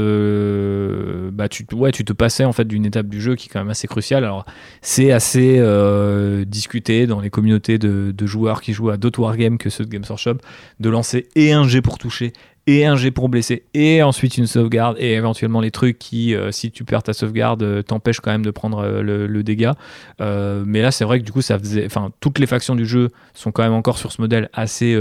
bah 1.31 1.47
tu, 1.49 1.65
ouais, 1.73 1.91
tu 1.91 2.03
te 2.05 2.13
passais 2.13 2.45
en 2.45 2.53
fait 2.53 2.65
d'une 2.65 2.85
étape 2.85 3.07
du 3.07 3.21
jeu 3.21 3.35
qui 3.35 3.47
est 3.49 3.51
quand 3.53 3.59
même 3.59 3.69
assez 3.69 3.87
cruciale. 3.87 4.23
Alors 4.23 4.45
c'est 4.81 5.11
assez 5.11 5.61
discuté 6.47 7.05
dans 7.07 7.19
les 7.19 7.29
communautés 7.29 7.77
de, 7.77 8.11
de 8.15 8.25
joueurs 8.25 8.61
qui 8.61 8.73
jouent 8.73 8.89
à 8.89 8.97
d'autres 8.97 9.19
wargames 9.19 9.57
que 9.57 9.69
ceux 9.69 9.85
de 9.85 9.89
Games 9.89 10.03
Workshop 10.07 10.37
de 10.79 10.89
lancer 10.89 11.27
et 11.35 11.51
un 11.51 11.67
jet 11.67 11.81
pour 11.81 11.97
toucher 11.97 12.33
et 12.67 12.85
un 12.85 12.95
jet 12.95 13.11
pour 13.11 13.29
blesser 13.29 13.63
et 13.75 14.01
ensuite 14.01 14.37
une 14.37 14.47
sauvegarde 14.47 14.97
et 14.99 15.13
éventuellement 15.13 15.61
les 15.61 15.69
trucs 15.69 15.99
qui, 15.99 16.33
euh, 16.33 16.51
si 16.51 16.71
tu 16.71 16.83
perds 16.83 17.03
ta 17.03 17.13
sauvegarde, 17.13 17.61
euh, 17.61 17.81
t'empêchent 17.83 18.21
quand 18.21 18.31
même 18.31 18.45
de 18.45 18.49
prendre 18.49 18.79
euh, 18.79 19.01
le, 19.03 19.27
le 19.27 19.43
dégât. 19.43 19.75
Euh, 20.19 20.63
mais 20.65 20.81
là, 20.81 20.89
c'est 20.89 21.03
vrai 21.05 21.19
que 21.19 21.25
du 21.25 21.31
coup, 21.31 21.41
ça 21.41 21.59
faisait, 21.59 21.85
enfin, 21.85 22.11
toutes 22.21 22.39
les 22.39 22.47
factions 22.47 22.75
du 22.75 22.85
jeu 22.85 23.11
sont 23.35 23.51
quand 23.51 23.61
même 23.61 23.73
encore 23.73 23.99
sur 23.99 24.11
ce 24.11 24.19
modèle 24.19 24.49
assez 24.53 24.97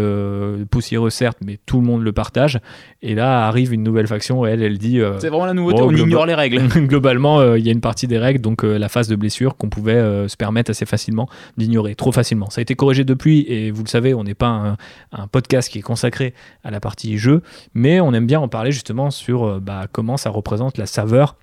poussiéreux 0.70 1.10
certes, 1.10 1.38
mais 1.44 1.58
tout 1.64 1.80
le 1.80 1.86
monde 1.86 2.02
le 2.02 2.12
partage. 2.12 2.60
Et 3.02 3.14
là 3.14 3.46
arrive 3.46 3.72
une 3.72 3.82
nouvelle 3.82 4.06
faction, 4.06 4.46
et 4.46 4.50
elle, 4.50 4.62
elle 4.62 4.78
dit. 4.78 5.00
C'est 5.18 5.28
vraiment 5.28 5.46
la 5.46 5.54
nouveauté, 5.54 5.80
Oh, 5.80 5.88
on 5.88 5.96
ignore 5.96 6.26
les 6.26 6.34
règles. 6.34 6.66
Globalement, 6.86 7.54
il 7.54 7.64
y 7.64 7.68
a 7.68 7.72
une 7.72 7.80
partie 7.80 8.06
des 8.06 8.18
règles, 8.18 8.40
donc 8.40 8.62
la 8.62 8.88
phase 8.88 9.08
de 9.08 9.16
blessure, 9.16 9.56
qu'on 9.56 9.68
pouvait 9.68 10.28
se 10.28 10.36
permettre 10.36 10.70
assez 10.70 10.86
facilement 10.86 11.28
d'ignorer, 11.56 11.94
trop 11.94 12.12
facilement. 12.12 12.50
Ça 12.50 12.60
a 12.60 12.62
été 12.62 12.74
corrigé 12.74 13.04
depuis, 13.04 13.44
et 13.48 13.70
vous 13.70 13.82
le 13.82 13.88
savez, 13.88 14.14
on 14.14 14.24
n'est 14.24 14.34
pas 14.34 14.48
un, 14.48 14.76
un 15.12 15.26
podcast 15.26 15.70
qui 15.70 15.78
est 15.78 15.82
consacré 15.82 16.34
à 16.62 16.70
la 16.70 16.80
partie 16.80 17.16
jeu, 17.18 17.42
mais 17.74 18.00
on 18.00 18.12
aime 18.12 18.26
bien 18.26 18.40
en 18.40 18.48
parler 18.48 18.72
justement 18.72 19.10
sur 19.10 19.44
euh, 19.44 19.60
bah, 19.60 19.86
comment 19.90 20.16
ça 20.16 20.30
représente 20.30 20.78
la 20.78 20.86
saveur 20.86 21.36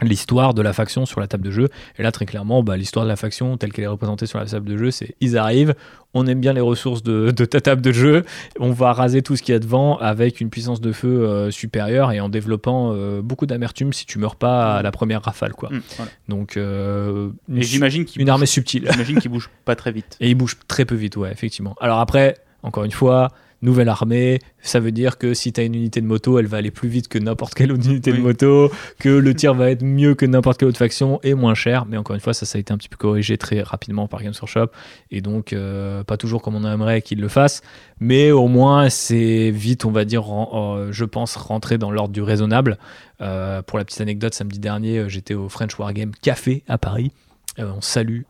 l'histoire 0.00 0.54
de 0.54 0.62
la 0.62 0.72
faction 0.72 1.06
sur 1.06 1.18
la 1.18 1.26
table 1.26 1.42
de 1.44 1.50
jeu 1.50 1.68
et 1.98 2.04
là 2.04 2.12
très 2.12 2.24
clairement 2.24 2.62
bah, 2.62 2.76
l'histoire 2.76 3.04
de 3.04 3.08
la 3.10 3.16
faction 3.16 3.56
telle 3.56 3.72
qu'elle 3.72 3.82
est 3.84 3.88
représentée 3.88 4.26
sur 4.26 4.38
la 4.38 4.46
table 4.46 4.68
de 4.70 4.76
jeu 4.76 4.92
c'est 4.92 5.16
ils 5.20 5.36
arrivent 5.36 5.74
on 6.14 6.24
aime 6.28 6.38
bien 6.40 6.52
les 6.52 6.60
ressources 6.60 7.02
de, 7.02 7.32
de 7.32 7.44
ta 7.44 7.60
table 7.60 7.82
de 7.82 7.90
jeu 7.90 8.22
on 8.60 8.70
va 8.70 8.92
raser 8.92 9.22
tout 9.22 9.34
ce 9.34 9.42
qu'il 9.42 9.54
y 9.54 9.56
a 9.56 9.58
devant 9.58 9.96
avec 9.98 10.40
une 10.40 10.50
puissance 10.50 10.80
de 10.80 10.92
feu 10.92 11.08
euh, 11.26 11.50
supérieure 11.50 12.12
et 12.12 12.20
en 12.20 12.28
développant 12.28 12.92
euh, 12.94 13.22
beaucoup 13.22 13.46
d'amertume 13.46 13.92
si 13.92 14.06
tu 14.06 14.20
meurs 14.20 14.36
pas 14.36 14.76
à 14.76 14.82
la 14.82 14.92
première 14.92 15.20
rafale 15.22 15.52
quoi 15.54 15.68
Mm, 15.72 15.80
voilà. 15.96 16.12
donc 16.28 16.56
euh, 16.56 17.30
une, 17.48 17.62
j'imagine 17.62 18.02
une 18.14 18.22
bouge- 18.26 18.30
armée 18.30 18.46
subtile 18.46 18.88
J'imagine 18.92 19.18
qu'il 19.18 19.32
bouge 19.32 19.50
pas 19.64 19.74
très 19.74 19.90
vite. 19.90 20.16
et 20.20 20.30
il 20.30 20.34
bouge 20.36 20.58
très 20.68 20.84
peu 20.84 20.94
vite, 20.94 21.16
ouais, 21.16 21.32
effectivement. 21.32 21.74
Alors 21.80 21.98
après, 21.98 22.36
encore 22.62 22.84
une 22.84 22.92
fois, 22.92 23.32
nouvelle 23.62 23.88
armée, 23.88 24.38
ça 24.60 24.80
veut 24.80 24.92
dire 24.92 25.18
que 25.18 25.34
si 25.34 25.52
tu 25.52 25.60
as 25.60 25.64
une 25.64 25.74
unité 25.74 26.00
de 26.00 26.06
moto, 26.06 26.38
elle 26.38 26.46
va 26.46 26.58
aller 26.58 26.70
plus 26.70 26.88
vite 26.88 27.08
que 27.08 27.18
n'importe 27.18 27.54
quelle 27.54 27.72
autre 27.72 27.86
unité 27.86 28.12
de 28.12 28.18
moto, 28.18 28.70
que 28.98 29.08
le 29.08 29.34
tir 29.34 29.54
va 29.54 29.70
être 29.70 29.82
mieux 29.82 30.14
que 30.14 30.26
n'importe 30.26 30.58
quelle 30.58 30.68
autre 30.68 30.78
faction 30.78 31.20
et 31.22 31.34
moins 31.34 31.54
cher. 31.54 31.86
Mais 31.86 31.96
encore 31.96 32.14
une 32.14 32.20
fois, 32.20 32.34
ça, 32.34 32.46
ça 32.46 32.58
a 32.58 32.60
été 32.60 32.72
un 32.72 32.76
petit 32.76 32.88
peu 32.88 32.96
corrigé 32.96 33.36
très 33.38 33.62
rapidement 33.62 34.06
par 34.08 34.22
Games 34.22 34.34
Workshop. 34.40 34.68
Et 35.10 35.20
donc, 35.20 35.52
euh, 35.52 36.04
pas 36.04 36.16
toujours 36.16 36.42
comme 36.42 36.54
on 36.54 36.64
aimerait 36.64 37.02
qu'ils 37.02 37.20
le 37.20 37.28
fassent. 37.28 37.62
Mais 38.00 38.30
au 38.30 38.48
moins, 38.48 38.90
c'est 38.90 39.50
vite, 39.50 39.84
on 39.84 39.90
va 39.90 40.04
dire, 40.04 40.24
euh, 40.32 40.88
je 40.92 41.04
pense, 41.04 41.36
rentrer 41.36 41.78
dans 41.78 41.90
l'ordre 41.90 42.12
du 42.12 42.22
raisonnable. 42.22 42.78
Euh, 43.20 43.62
pour 43.62 43.78
la 43.78 43.84
petite 43.84 44.00
anecdote, 44.00 44.34
samedi 44.34 44.58
dernier, 44.58 45.08
j'étais 45.08 45.34
au 45.34 45.48
French 45.48 45.76
Wargame 45.78 46.12
Café 46.22 46.62
à 46.68 46.78
Paris. 46.78 47.10
On 47.58 47.80
salue 47.80 48.22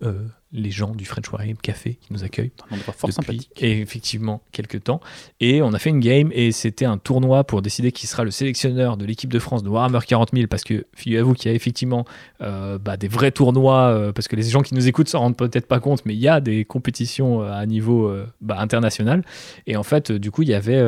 les 0.52 0.70
gens 0.70 0.94
du 0.94 1.04
French 1.04 1.30
Wargame 1.30 1.56
Café 1.56 1.98
qui 2.00 2.12
nous 2.12 2.24
accueillent 2.24 2.52
Un 2.70 2.76
endroit 2.76 2.94
fort 2.94 3.12
sympathique. 3.12 3.50
et 3.58 3.80
effectivement 3.80 4.42
quelques 4.50 4.84
temps. 4.84 5.00
Et 5.40 5.60
on 5.60 5.72
a 5.74 5.78
fait 5.78 5.90
une 5.90 6.00
game 6.00 6.30
et 6.32 6.52
c'était 6.52 6.86
un 6.86 6.96
tournoi 6.96 7.44
pour 7.44 7.60
décider 7.60 7.92
qui 7.92 8.06
sera 8.06 8.24
le 8.24 8.30
sélectionneur 8.30 8.96
de 8.96 9.04
l'équipe 9.04 9.32
de 9.32 9.38
France 9.38 9.62
de 9.62 9.68
Warhammer 9.68 9.98
40 10.06 10.30
000 10.32 10.46
parce 10.48 10.64
que 10.64 10.86
figurez-vous 10.94 11.34
qu'il 11.34 11.50
y 11.50 11.52
a 11.52 11.54
effectivement 11.54 12.06
euh, 12.40 12.78
bah, 12.78 12.96
des 12.96 13.08
vrais 13.08 13.30
tournois 13.30 13.88
euh, 13.88 14.12
parce 14.12 14.26
que 14.26 14.36
les 14.36 14.42
gens 14.42 14.62
qui 14.62 14.74
nous 14.74 14.88
écoutent 14.88 15.08
s'en 15.08 15.20
rendent 15.20 15.36
peut-être 15.36 15.66
pas 15.66 15.80
compte 15.80 16.04
mais 16.06 16.14
il 16.14 16.20
y 16.20 16.28
a 16.28 16.40
des 16.40 16.64
compétitions 16.64 17.42
euh, 17.42 17.52
à 17.52 17.66
niveau 17.66 18.08
euh, 18.08 18.26
bah, 18.40 18.56
international 18.58 19.24
et 19.66 19.76
en 19.76 19.82
fait 19.82 20.12
du 20.12 20.30
coup 20.30 20.42
il 20.42 20.48
y 20.48 20.54
avait 20.54 20.82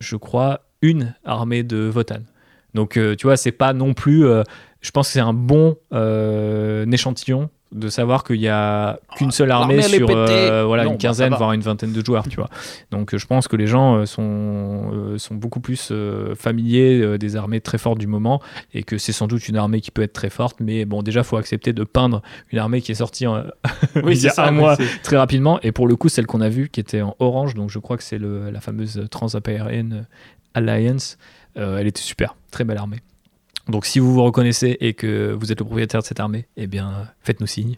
je 0.00 0.16
crois 0.16 0.66
une 0.82 1.14
armée 1.24 1.62
de 1.62 1.78
Votan. 1.78 2.20
Donc 2.74 2.98
tu 3.16 3.26
vois 3.26 3.36
c'est 3.36 3.52
pas 3.52 3.72
non 3.72 3.94
plus 3.94 4.24
je 4.80 4.90
pense 4.90 5.08
que 5.08 5.12
c'est 5.14 5.20
un 5.20 5.32
bon 5.32 5.76
échantillon 6.92 7.50
de 7.70 7.88
savoir 7.90 8.24
qu'il 8.24 8.36
y 8.40 8.48
a 8.48 8.98
qu'une 9.16 9.30
seule 9.30 9.50
armée 9.50 9.82
sur 9.82 10.08
euh, 10.10 10.64
voilà 10.66 10.84
Non, 10.84 10.90
une 10.92 10.96
bah, 10.96 11.00
quinzaine 11.02 11.34
voire 11.34 11.52
une 11.52 11.60
vingtaine 11.60 11.92
de 11.92 12.04
joueurs 12.04 12.26
tu 12.28 12.36
vois. 12.36 12.48
Donc 12.90 13.12
euh, 13.12 13.18
je 13.18 13.26
pense 13.26 13.46
que 13.46 13.56
les 13.56 13.66
gens 13.66 13.96
euh, 13.96 14.06
sont, 14.06 15.16
sont 15.18 15.34
beaucoup 15.34 15.60
plus 15.60 15.92
familiers 16.36 17.18
des 17.18 17.36
armées 17.36 17.60
très 17.60 17.78
fortes 17.78 17.98
du 17.98 18.06
moment 18.06 18.40
et 18.72 18.82
que 18.82 18.96
c'est 18.98 19.12
sans 19.12 19.26
doute 19.26 19.48
une 19.48 19.56
armée 19.56 19.80
qui 19.80 19.90
peut 19.90 20.02
être 20.02 20.12
très 20.12 20.30
forte. 20.30 20.60
Mais 20.60 20.84
bon 20.84 21.02
déjà 21.02 21.22
faut 21.22 21.36
accepter 21.36 21.72
de 21.72 21.84
peindre 21.84 22.22
une 22.52 22.58
armée 22.58 22.80
qui 22.80 22.92
est 22.92 22.96
sortie 22.96 23.26
en- 23.26 23.42
Oui, 23.96 24.16
il 24.16 24.22
y 24.22 24.28
a 24.28 24.30
ça, 24.30 24.46
un 24.46 24.50
mois 24.50 24.76
très 25.02 25.16
rapidement. 25.16 25.60
Et 25.62 25.72
pour 25.72 25.86
le 25.86 25.96
coup 25.96 26.08
celle 26.08 26.26
qu'on 26.26 26.40
a 26.40 26.48
vue 26.48 26.68
qui 26.70 26.80
était 26.80 27.02
en 27.02 27.16
orange 27.18 27.54
donc 27.54 27.70
je 27.70 27.78
crois 27.78 27.96
que 27.96 28.02
c'est 28.02 28.18
le- 28.18 28.50
la 28.50 28.60
fameuse 28.60 29.04
Trans-Apérienne 29.10 30.06
Alliance 30.54 31.18
euh, 31.56 31.78
elle 31.78 31.86
était 31.86 32.00
super. 32.00 32.34
Très 32.50 32.64
belle 32.64 32.78
armée 32.78 32.98
donc 33.68 33.84
si 33.84 33.98
vous 33.98 34.12
vous 34.12 34.22
reconnaissez 34.22 34.76
et 34.80 34.94
que 34.94 35.32
vous 35.32 35.52
êtes 35.52 35.58
le 35.58 35.64
propriétaire 35.64 36.00
de 36.00 36.06
cette 36.06 36.20
armée, 36.20 36.46
eh 36.56 36.66
bien 36.66 37.08
faites-nous 37.22 37.46
signe, 37.46 37.76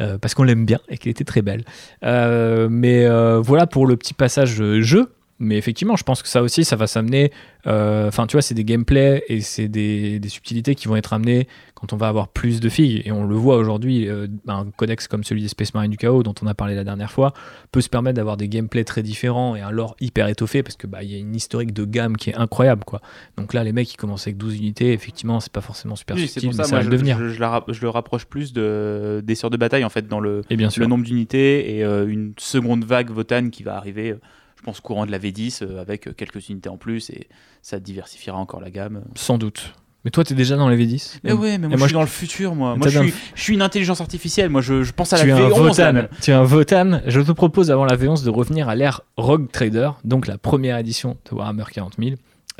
euh, 0.00 0.18
parce 0.18 0.34
qu'on 0.34 0.44
l'aime 0.44 0.64
bien 0.64 0.78
et 0.88 0.98
qu'elle 0.98 1.10
était 1.10 1.24
très 1.24 1.42
belle. 1.42 1.64
Euh, 2.04 2.68
mais 2.70 3.04
euh, 3.06 3.40
voilà 3.40 3.66
pour 3.66 3.86
le 3.86 3.96
petit 3.96 4.14
passage 4.14 4.62
jeu. 4.80 5.12
Mais 5.44 5.56
effectivement, 5.58 5.96
je 5.96 6.04
pense 6.04 6.22
que 6.22 6.28
ça 6.28 6.40
aussi, 6.42 6.64
ça 6.64 6.76
va 6.76 6.86
s'amener. 6.86 7.32
euh, 7.66 8.08
Enfin, 8.08 8.26
tu 8.26 8.32
vois, 8.36 8.42
c'est 8.42 8.54
des 8.54 8.64
gameplays 8.64 9.22
et 9.28 9.40
c'est 9.40 9.68
des, 9.68 10.18
des 10.20 10.28
subtilités 10.28 10.74
qui 10.74 10.86
vont 10.88 10.96
être 10.96 11.12
amenées 11.12 11.48
quand 11.74 11.92
on 11.92 11.96
va 11.96 12.06
avoir 12.08 12.28
plus 12.28 12.60
de 12.60 12.68
filles. 12.68 13.02
Et 13.04 13.10
on 13.10 13.24
le 13.24 13.34
voit 13.34 13.56
aujourd'hui, 13.56 14.08
euh, 14.08 14.28
un 14.46 14.66
codex 14.76 15.08
comme 15.08 15.24
celui 15.24 15.42
des 15.42 15.48
Space 15.48 15.74
Marine 15.74 15.90
du 15.90 15.96
Chaos, 15.96 16.22
dont 16.22 16.34
on 16.42 16.46
a 16.46 16.54
parlé 16.54 16.74
la 16.76 16.84
dernière 16.84 17.10
fois, 17.10 17.32
peut 17.72 17.80
se 17.80 17.88
permettre 17.88 18.16
d'avoir 18.16 18.36
des 18.36 18.48
gameplays 18.48 18.84
très 18.84 19.02
différents 19.02 19.56
et 19.56 19.60
un 19.60 19.70
lore 19.72 19.96
hyper 20.00 20.28
étoffé 20.28 20.62
parce 20.62 20.76
que 20.76 20.86
bah, 20.86 21.02
il 21.02 21.10
y 21.10 21.14
a 21.16 21.18
une 21.18 21.34
historique 21.34 21.72
de 21.72 21.84
gamme 21.84 22.16
qui 22.16 22.30
est 22.30 22.36
incroyable, 22.36 22.84
quoi. 22.84 23.00
Donc 23.36 23.52
là, 23.52 23.64
les 23.64 23.72
mecs, 23.72 23.92
ils 23.92 23.96
commencent 23.96 24.26
avec 24.28 24.36
12 24.36 24.56
unités. 24.58 24.92
Effectivement, 24.92 25.40
c'est 25.40 25.52
pas 25.52 25.60
forcément 25.60 25.96
super 25.96 26.14
Oui, 26.16 26.28
subtil, 26.28 26.50
pour 26.50 26.56
mais 26.58 26.62
ça, 26.62 26.68
ça 26.70 26.76
va 26.76 26.82
je, 26.82 26.88
devenir. 26.90 27.18
je- 27.18 27.28
je 27.30 27.40
la 27.40 27.48
rap- 27.48 27.72
je 27.72 27.80
le 27.82 27.88
rapproche 27.88 28.26
plus 28.26 28.52
de, 28.52 29.20
des 29.24 29.34
sœurs 29.34 29.50
de 29.50 29.56
bataille, 29.56 29.84
en 29.84 29.90
fait, 29.90 30.06
dans 30.06 30.20
le, 30.20 30.42
et 30.50 30.56
bien 30.56 30.70
sûr. 30.70 30.82
le 30.82 30.86
nombre 30.86 31.04
d'unités 31.04 31.76
et 31.76 31.84
euh, 31.84 32.06
une 32.06 32.32
seconde 32.38 32.84
vague 32.84 33.10
Votan 33.10 33.48
qui 33.50 33.64
va 33.64 33.76
arriver, 33.76 34.14
je 34.62 34.64
pense, 34.66 34.78
courant 34.80 35.06
de 35.06 35.10
la 35.10 35.18
V10 35.18 35.64
euh, 35.64 35.80
avec 35.80 36.06
euh, 36.06 36.12
quelques 36.12 36.48
unités 36.48 36.68
en 36.68 36.76
plus 36.76 37.10
et 37.10 37.26
ça 37.62 37.80
diversifiera 37.80 38.38
encore 38.38 38.60
la 38.60 38.70
gamme. 38.70 39.02
Sans 39.16 39.36
doute. 39.38 39.74
Mais 40.04 40.10
toi, 40.12 40.22
t'es 40.24 40.34
déjà 40.34 40.54
dans 40.56 40.68
les 40.68 40.76
V10 40.76 41.18
Mais 41.24 41.32
ouais, 41.32 41.58
mais 41.58 41.66
moi, 41.66 41.76
je 41.76 41.82
suis 41.82 41.88
je- 41.90 41.94
dans 41.94 42.00
le 42.00 42.06
futur, 42.06 42.54
moi. 42.54 42.76
Moi, 42.76 42.88
je 42.88 43.00
suis, 43.00 43.14
je 43.34 43.42
suis 43.42 43.54
une 43.54 43.62
intelligence 43.62 44.00
artificielle. 44.00 44.50
Moi, 44.50 44.60
je, 44.60 44.82
je 44.84 44.92
pense 44.92 45.12
à 45.12 45.16
la 45.16 45.22
tu 45.24 45.28
es 45.30 45.32
un 45.32 45.38
V11. 45.48 45.50
là, 45.50 45.56
Votan. 45.68 45.92
même. 45.92 46.08
Tu 46.20 46.30
es 46.30 46.34
un 46.34 46.42
Votan. 46.44 47.00
Je 47.06 47.20
te 47.20 47.32
propose 47.32 47.70
avant 47.72 47.84
la 47.84 47.96
V11 47.96 48.24
de 48.24 48.30
revenir 48.30 48.68
à 48.68 48.74
l'ère 48.76 49.00
Rogue 49.16 49.50
Trader, 49.50 49.90
donc 50.04 50.26
la 50.28 50.38
première 50.38 50.76
édition 50.78 51.16
de 51.30 51.34
Warhammer 51.36 51.64
40 51.72 51.94
000, 51.98 52.10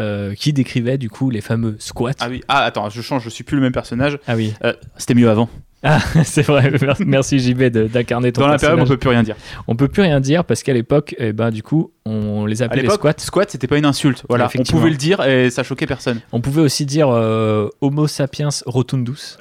euh, 0.01 0.35
qui 0.35 0.53
décrivait 0.53 0.99
du 0.99 1.09
coup 1.11 1.31
les 1.31 1.41
fameux 1.41 1.77
squats. 1.81 2.13
Ah 2.21 2.29
oui. 2.29 2.43
Ah, 2.49 2.65
attends, 2.65 2.89
je 2.91 3.01
change, 3.03 3.23
je 3.25 3.29
suis 3.31 3.45
plus 3.45 3.57
le 3.57 3.63
même 3.63 3.73
personnage. 3.73 4.19
Ah 4.27 4.35
oui, 4.37 4.55
Euh, 4.65 4.73
C'était 4.97 5.15
mieux 5.15 5.29
avant. 5.31 5.49
Ah, 5.83 5.99
c'est 6.25 6.43
vrai. 6.43 6.73
Merci- 7.05 7.39
JB 7.39 7.65
d'incarner 7.65 8.33
ton 8.33 8.43
Dans 8.43 8.49
la 8.49 8.59
période, 8.59 8.81
on 8.81 8.87
peut 8.87 8.97
plus 8.97 9.11
rien 9.11 9.23
dire. 9.23 9.37
on 9.67 9.75
peut 9.77 9.89
plus 9.89 10.03
rien 10.03 10.21
dire 10.21 10.45
parce 10.45 10.63
qu'à 10.63 10.73
l'époque, 10.73 11.15
eh 11.19 11.33
ben, 11.33 11.51
du 11.51 11.63
coup, 11.63 11.93
on 12.05 12.47
les 12.47 12.63
À 12.63 12.67
appelait 12.67 12.77
les 12.77 12.83
l'époque, 12.83 13.01
squats. 13.01 13.15
squat, 13.19 13.51
c'était 13.51 13.67
pas 13.67 13.79
une 13.79 13.85
insulte. 13.87 14.25
Voilà, 14.29 14.49
on 14.59 14.63
pouvait 14.63 14.91
le 14.91 14.97
dire 14.97 15.25
et 15.25 15.51
ça 15.51 15.63
choquait 15.63 15.87
personne. 15.87 16.21
On 16.33 16.41
pouvait 16.41 16.63
aussi 16.63 16.87
dire 16.87 17.09
euh, 17.11 17.69
Homo 17.81 18.07
sapiens 18.07 18.51
rotundus. 18.67 19.37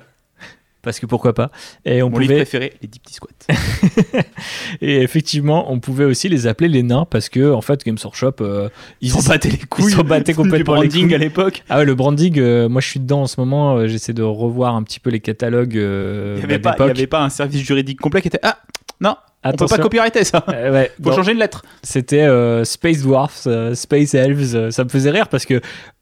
Parce 0.83 0.99
que 0.99 1.05
pourquoi 1.05 1.33
pas. 1.35 1.51
Et 1.85 2.01
on 2.01 2.09
Mon 2.09 2.17
livre 2.17 2.31
pouvait 2.33 2.41
préféré, 2.43 2.73
les 2.81 2.87
10 2.87 2.99
petits 2.99 3.13
squats. 3.13 3.29
Et 4.81 5.01
effectivement, 5.01 5.71
on 5.71 5.79
pouvait 5.79 6.05
aussi 6.05 6.29
les 6.29 6.47
appeler 6.47 6.69
les 6.69 6.83
nains 6.83 7.05
parce 7.09 7.29
que, 7.29 7.51
en 7.53 7.61
fait, 7.61 7.85
Games 7.85 7.97
Workshop, 8.03 8.35
euh, 8.41 8.69
Ils 9.01 9.11
s'en 9.11 9.21
battaient 9.29 9.49
les 9.49 9.57
couilles. 9.57 9.91
s'en 9.91 10.03
battaient 10.03 10.33
complètement 10.33 10.75
les 10.75 10.81
branding 10.87 11.05
couilles. 11.05 11.15
à 11.15 11.17
l'époque. 11.19 11.63
Ah 11.69 11.77
ouais, 11.79 11.85
le 11.85 11.95
branding, 11.95 12.39
euh, 12.39 12.67
moi 12.69 12.81
je 12.81 12.87
suis 12.87 12.99
dedans 12.99 13.21
en 13.23 13.27
ce 13.27 13.39
moment, 13.39 13.75
euh, 13.77 13.87
j'essaie 13.87 14.13
de 14.13 14.23
revoir 14.23 14.75
un 14.75 14.83
petit 14.83 14.99
peu 14.99 15.09
les 15.09 15.19
catalogues 15.19 15.73
Il 15.75 15.79
n'y 15.79 16.39
bah, 16.39 16.43
avait, 16.45 16.59
pas- 16.59 16.71
avait 16.89 17.07
un 17.15 17.29
service 17.29 17.61
juridique 17.61 17.99
complet 17.99 18.21
qui 18.21 18.27
était 18.29 18.39
Ah, 18.43 18.57
non, 18.99 19.15
on 19.43 19.49
peut 19.49 19.53
Attention. 19.55 19.77
pas 19.77 19.83
copyrighter 19.83 20.23
ça. 20.23 20.43
Ouais, 20.47 20.91
Faut 21.01 21.09
dans- 21.09 21.15
changer 21.17 21.31
une 21.33 21.39
lettre. 21.39 21.63
C'était 21.83 22.27
Space 22.65 23.01
Dwarfs, 23.01 23.47
Space 23.75 24.13
Elves, 24.13 24.69
ça 24.71 24.83
me 24.83 24.89
faisait 24.89 25.11
rire 25.11 25.27
parce 25.27 25.45
que 25.45 25.61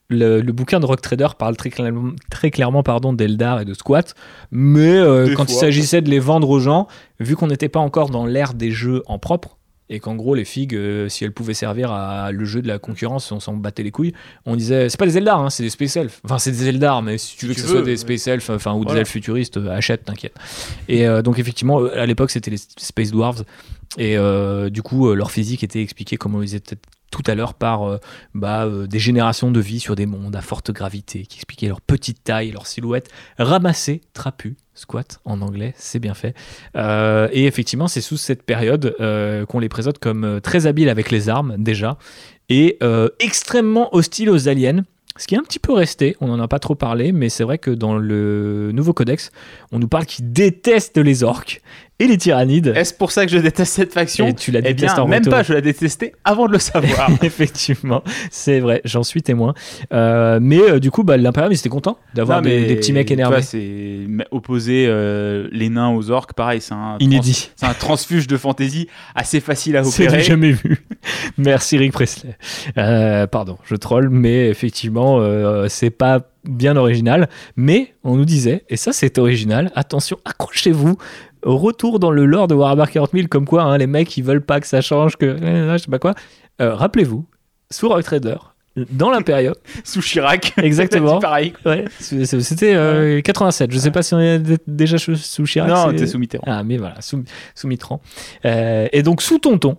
le, 0.10 0.41
le 0.41 0.51
bouquin 0.51 0.80
de 0.80 0.86
Rock 0.86 1.01
Trader 1.01 1.30
parle 1.38 1.55
très 1.55 1.70
clairement, 1.70 2.12
très 2.30 2.51
clairement 2.51 2.84
pardon, 2.84 3.14
d'Eldar 3.14 3.62
et 3.62 3.66
de 3.66 3.74
Squat, 3.74 4.16
mais 4.51 4.97
euh, 4.97 5.34
quand 5.36 5.49
il 5.49 5.55
s'agissait 5.55 6.01
de 6.01 6.10
les 6.10 6.20
vendre 6.20 6.49
aux 6.49 6.60
gens, 6.60 6.88
vu 7.20 7.36
qu'on 7.36 7.47
n'était 7.47 7.70
pas 7.70 7.80
encore 7.80 8.10
dans 8.10 8.26
l'ère 8.26 8.53
des 8.53 8.72
jeux 8.72 9.03
en 9.07 9.20
propre, 9.20 9.57
et 9.91 9.99
qu'en 9.99 10.16
gros 10.16 10.36
les 10.36 10.45
figues, 10.45 10.76
euh, 10.76 11.10
si 11.10 11.24
elles 11.26 11.32
pouvaient 11.32 11.55
servir 11.55 11.91
à 11.91 12.32
le 12.32 12.45
jeu 12.45 12.62
de 12.62 12.68
la 12.68 12.78
concurrence, 12.78 13.32
on 13.32 13.39
s'en 13.39 13.55
battait 13.55 13.82
les 13.82 13.91
couilles, 13.91 14.14
on 14.45 14.55
disait, 14.55 14.88
c'est 14.89 14.99
pas 14.99 15.07
des 15.07 15.18
Eldar, 15.18 15.39
hein, 15.39 15.49
c'est 15.49 15.64
des 15.64 15.72
Space 15.72 15.95
Elves. 15.95 16.20
Enfin, 16.24 16.38
c'est 16.38 16.51
des 16.51 16.70
Eldar, 16.70 17.01
mais 17.01 17.18
si 17.18 17.36
tu 17.36 17.47
veux 17.47 17.53
que 17.55 17.60
ce 17.60 17.68
soit 17.68 17.82
des. 17.82 17.97
Space 17.97 18.28
enfin, 18.49 18.74
ou 18.74 18.86
des 18.86 18.95
elfes 18.95 19.10
futuristes, 19.10 19.57
euh, 19.57 19.72
achète, 19.72 20.05
t'inquiète. 20.05 20.36
Et 20.88 21.07
euh, 21.07 21.24
donc 21.24 21.39
effectivement, 21.39 21.84
à 21.86 22.05
l'époque, 22.05 22.30
c'était 22.30 22.51
les 22.51 22.57
Space 22.57 23.12
Dwarves. 23.12 23.43
Et 23.97 24.18
euh, 24.18 24.70
du 24.70 24.82
coup, 24.84 25.10
euh, 25.10 25.16
leur 25.16 25.32
physique 25.32 25.64
était 25.64 25.82
expliquée 25.82 26.18
comme 26.18 26.41
ils 26.43 26.53
étaient 26.53 26.78
tout 27.12 27.24
à 27.26 27.36
l'heure 27.36 27.53
par 27.53 27.84
euh, 27.84 27.97
bah, 28.34 28.66
euh, 28.66 28.88
des 28.88 28.99
générations 28.99 29.51
de 29.51 29.60
vie 29.60 29.80
sur 29.80 29.95
des 29.95 30.05
mondes 30.05 30.36
à 30.36 30.41
forte 30.41 30.72
gravité 30.72 31.26
qui 31.26 31.38
expliquaient 31.38 31.68
leur 31.68 31.82
petite 31.82 32.24
taille, 32.24 32.51
leur 32.51 32.68
silhouette 32.68 33.10
ramassée, 33.38 34.01
trapue, 34.14 34.53
squat 34.74 35.20
en 35.26 35.41
anglais, 35.41 35.74
c'est 35.78 35.99
bien 35.99 36.14
fait. 36.14 36.36
Euh, 36.76 37.28
et 37.32 37.45
effectivement, 37.45 37.88
c'est 37.88 38.01
sous 38.01 38.18
cette 38.18 38.43
période 38.43 38.95
qu'on 39.49 39.60
les 39.60 39.70
présente 39.70 39.99
comme 39.99 40.39
très 40.41 40.68
habiles 40.68 40.89
avec 40.89 41.12
les 41.12 41.30
armes 41.30 41.55
déjà 41.57 41.97
et 42.47 42.80
extrêmement 43.20 43.93
hostiles 43.93 44.30
aux 44.30 44.47
aliens. 44.47 44.84
Ce 45.18 45.28
qui 45.28 45.36
est 45.36 45.38
un 45.38 45.43
petit 45.43 45.60
peu 45.60 45.74
resté, 45.74 46.16
on 46.22 46.28
n'en 46.28 46.39
a 46.39 46.47
pas 46.47 46.60
trop 46.60 46.76
parlé, 46.76 47.12
mais 47.12 47.28
c'est 47.28 47.43
vrai 47.43 47.57
que 47.57 47.72
dans 47.72 47.97
le 47.97 48.72
nouveau 48.72 48.93
codex, 48.93 49.32
on 49.74 49.80
nous 49.80 49.89
parle 49.89 50.05
qu'ils 50.05 50.32
détestent 50.32 50.97
les 50.97 51.24
orques 51.24 51.62
et 52.00 52.08
les 52.08 52.18
tyrannides. 52.18 52.74
Est-ce 52.76 52.93
pour 52.93 53.12
ça 53.12 53.26
que 53.26 53.32
je 53.32 53.38
déteste 53.38 53.74
cette 53.74 53.93
faction 53.93 54.28
Et 54.28 54.34
tu 54.34 54.52
la 54.52 54.60
Eh 54.60 54.74
détestes 54.74 54.95
bien, 54.95 55.04
en 55.04 55.08
même 55.08 55.20
retour. 55.20 55.34
pas, 55.34 55.43
je 55.43 55.54
la 55.54 55.62
détestais 55.62 56.14
avant 56.24 56.47
de 56.47 56.54
le 56.54 56.60
savoir. 56.60 57.10
Effectivement, 57.24 58.04
c'est 58.32 58.62
vrai, 58.62 58.82
j'en 58.86 59.04
suis 59.04 59.22
témoin. 59.22 59.54
Euh, 59.93 60.39
mais 60.41 60.60
euh, 60.60 60.80
du 60.80 60.91
coup, 60.91 61.04
bah, 61.04 61.18
l'Imperium, 61.18 61.52
ils 61.52 61.58
étaient 61.58 61.70
contents 61.70 61.97
d'avoir 62.14 62.41
des, 62.41 62.76
petits 62.76 62.93
mecs 62.93 63.12
énervés. 63.12 63.41
c'est 63.41 64.08
opposer 64.32 64.86
euh, 64.88 65.50
les 65.52 65.70
nains 65.70 65.89
aux 65.89 66.10
orques, 66.10 66.34
pareil, 66.34 66.62
c'est 66.62 66.74
un, 66.74 66.97
Inédit. 67.00 67.52
c'est 67.56 67.66
un 67.66 67.74
transfuge 67.74 68.28
de 68.28 68.38
fantaisie 68.38 68.88
assez 69.14 69.41
facile 69.41 69.76
à 69.76 69.84
C'est 69.89 70.08
opérer. 70.08 70.24
jamais 70.24 70.52
vu. 70.52 70.86
Merci 71.38 71.78
Rick 71.78 71.91
Presley. 71.91 72.38
Pardon, 72.76 73.58
je 73.66 73.76
troll, 73.76 74.10
mais 74.10 74.47
effectivement, 74.50 75.22
c'est 75.68 75.89
pas 75.89 76.22
bien 76.45 76.76
original. 76.78 77.30
Mais 77.56 77.93
on 78.04 78.16
nous 78.16 78.26
disait, 78.26 78.64
et 78.70 78.78
ça 78.78 78.93
c'est 78.93 79.18
original, 79.18 79.72
attention, 79.76 80.18
accrochez-vous. 80.26 80.97
Retour 81.44 82.00
dans 82.00 82.12
le 82.12 82.26
lore 82.26 82.48
de 82.48 82.56
Warhammer 82.56 82.86
40 82.92 83.12
000, 83.14 83.28
comme 83.28 83.46
quoi 83.46 83.64
hein, 83.64 83.78
les 83.78 83.88
mecs 83.88 84.16
ils 84.18 84.24
veulent 84.24 84.46
pas 84.46 84.60
que 84.60 84.68
ça 84.68 84.82
change, 84.82 85.16
que 85.18 85.26
euh, 85.26 85.78
je 85.78 85.84
sais 85.84 85.92
pas 85.92 86.00
quoi. 86.00 86.14
Euh, 86.62 86.76
Rappelez-vous, 86.76 87.26
sous 87.72 87.88
Rock 87.88 88.04
Trader, 88.04 88.38
dans 88.76 89.09
l'Imperium, 89.09 89.55
Sous 89.84 90.01
Chirac. 90.01 90.53
Exactement. 90.57 91.20
Pareil. 91.22 91.53
ouais, 91.65 91.86
c'était 91.99 92.74
euh, 92.76 93.22
87. 93.22 93.72
Je 93.72 93.78
sais 93.78 93.91
pas 93.91 94.03
si 94.03 94.13
on 94.13 94.20
est 94.20 94.41
déjà 94.67 94.97
sous 94.97 95.43
Chirac. 95.45 95.70
non, 95.70 95.93
t'es 95.93 96.07
sous 96.07 96.20
Mitterrand. 96.20 96.45
Ah, 96.47 96.63
mais 96.63 96.78
voilà, 96.78 97.01
sous, 97.01 97.24
sous 97.55 97.67
Mitran. 97.67 98.01
Euh, 98.45 98.88
et 98.91 99.03
donc, 99.03 99.22
sous 99.22 99.39
Tonton, 99.39 99.78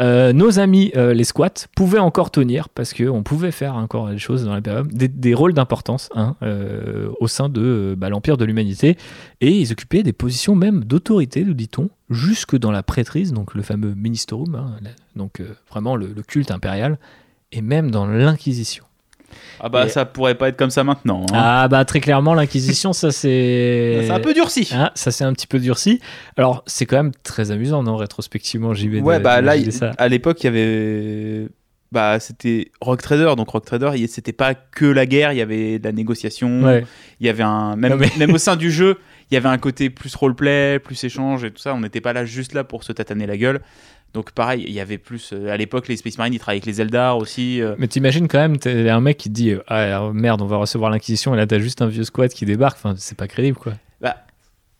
euh, 0.00 0.32
nos 0.32 0.58
amis 0.58 0.92
euh, 0.96 1.14
les 1.14 1.24
squats 1.24 1.66
pouvaient 1.74 1.98
encore 1.98 2.30
tenir 2.30 2.68
parce 2.68 2.92
qu'on 2.92 3.22
pouvait 3.22 3.52
faire 3.52 3.76
encore 3.76 4.08
des 4.10 4.18
choses 4.18 4.44
dans 4.44 4.54
l'Imperium, 4.54 4.88
des, 4.88 5.08
des 5.08 5.34
rôles 5.34 5.54
d'importance 5.54 6.10
hein, 6.14 6.36
euh, 6.42 7.08
au 7.20 7.28
sein 7.28 7.48
de 7.48 7.60
euh, 7.62 7.94
bah, 7.96 8.08
l'Empire 8.08 8.36
de 8.36 8.44
l'Humanité. 8.44 8.96
Et 9.40 9.50
ils 9.50 9.72
occupaient 9.72 10.02
des 10.02 10.12
positions 10.12 10.54
même 10.54 10.84
d'autorité, 10.84 11.44
nous 11.44 11.54
dit-on, 11.54 11.90
jusque 12.10 12.56
dans 12.56 12.70
la 12.70 12.82
prêtrise, 12.82 13.32
donc 13.32 13.54
le 13.54 13.62
fameux 13.62 13.94
Ministerum, 13.94 14.54
hein, 14.54 14.76
donc 15.16 15.40
euh, 15.40 15.46
vraiment 15.70 15.96
le, 15.96 16.08
le 16.14 16.22
culte 16.22 16.50
impérial, 16.50 16.98
et 17.52 17.62
même 17.62 17.90
dans 17.90 18.06
l'Inquisition. 18.06 18.84
Ah 19.60 19.68
bah 19.68 19.86
Et- 19.86 19.88
ça 19.88 20.04
pourrait 20.04 20.34
pas 20.34 20.48
être 20.48 20.56
comme 20.58 20.70
ça 20.70 20.82
maintenant. 20.82 21.22
hein. 21.30 21.34
Ah, 21.34 21.68
bah 21.68 21.84
très 21.84 22.00
clairement, 22.00 22.34
l'Inquisition, 22.34 22.92
ça 22.92 23.12
c'est. 23.12 24.00
C'est 24.06 24.10
un 24.10 24.18
peu 24.20 24.34
durci. 24.34 24.68
Ah, 24.74 24.90
ça 24.96 25.10
c'est 25.12 25.22
un 25.24 25.32
petit 25.32 25.46
peu 25.46 25.60
durci. 25.60 26.00
Alors, 26.36 26.64
c'est 26.66 26.84
quand 26.84 26.96
même 26.96 27.12
très 27.22 27.50
amusant, 27.52 27.82
non, 27.84 27.96
rétrospectivement, 27.96 28.74
vais. 28.88 29.00
Ouais, 29.00 29.18
de- 29.18 29.22
bah 29.24 29.40
là, 29.40 29.54
il- 29.56 29.70
à 29.98 30.08
l'époque, 30.08 30.42
il 30.42 30.46
y 30.46 30.48
avait. 30.48 31.48
Bah, 31.92 32.18
c'était 32.20 32.70
Rock 32.80 33.02
Trader. 33.02 33.34
Donc, 33.36 33.50
Rock 33.50 33.66
Trader, 33.66 33.90
c'était 34.08 34.32
pas 34.32 34.54
que 34.54 34.86
la 34.86 35.04
guerre, 35.06 35.32
il 35.32 35.36
y 35.38 35.42
avait 35.42 35.78
de 35.78 35.84
la 35.84 35.92
négociation. 35.92 36.62
Ouais. 36.64 36.84
Il 37.20 37.26
y 37.26 37.30
avait 37.30 37.42
un. 37.42 37.76
Même, 37.76 37.96
mais- 37.98 38.10
même 38.18 38.32
au 38.34 38.38
sein 38.38 38.56
du 38.56 38.70
jeu, 38.72 38.98
il 39.30 39.34
y 39.34 39.36
avait 39.36 39.50
un 39.50 39.58
côté 39.58 39.90
plus 39.90 40.14
roleplay, 40.16 40.78
plus 40.78 41.02
échange 41.04 41.44
et 41.44 41.50
tout 41.50 41.60
ça. 41.60 41.74
On 41.74 41.80
n'était 41.80 42.00
pas 42.00 42.14
là 42.14 42.24
juste 42.24 42.54
là 42.54 42.64
pour 42.64 42.82
se 42.82 42.92
tataner 42.92 43.26
la 43.26 43.36
gueule. 43.36 43.60
Donc, 44.14 44.32
pareil, 44.32 44.64
il 44.66 44.72
y 44.72 44.80
avait 44.80 44.98
plus. 44.98 45.32
euh, 45.32 45.48
à 45.50 45.56
l'époque, 45.56 45.88
les 45.88 45.96
Space 45.96 46.18
Marines, 46.18 46.34
ils 46.34 46.38
travaillaient 46.38 46.62
avec 46.62 46.66
les 46.66 46.80
Eldar 46.82 47.16
aussi. 47.16 47.62
euh. 47.62 47.74
Mais 47.78 47.88
t'imagines 47.88 48.28
quand 48.28 48.38
même, 48.38 48.58
t'es 48.58 48.88
un 48.90 49.00
mec 49.00 49.16
qui 49.16 49.28
te 49.30 49.34
dit 49.34 49.54
Ah 49.68 50.10
merde, 50.12 50.42
on 50.42 50.46
va 50.46 50.58
recevoir 50.58 50.90
l'Inquisition, 50.90 51.34
et 51.34 51.36
là 51.38 51.46
t'as 51.46 51.58
juste 51.58 51.80
un 51.80 51.86
vieux 51.86 52.04
squat 52.04 52.32
qui 52.32 52.44
débarque. 52.44 52.76
Enfin, 52.76 52.94
c'est 52.98 53.16
pas 53.16 53.26
crédible 53.28 53.56
quoi. 53.56 53.72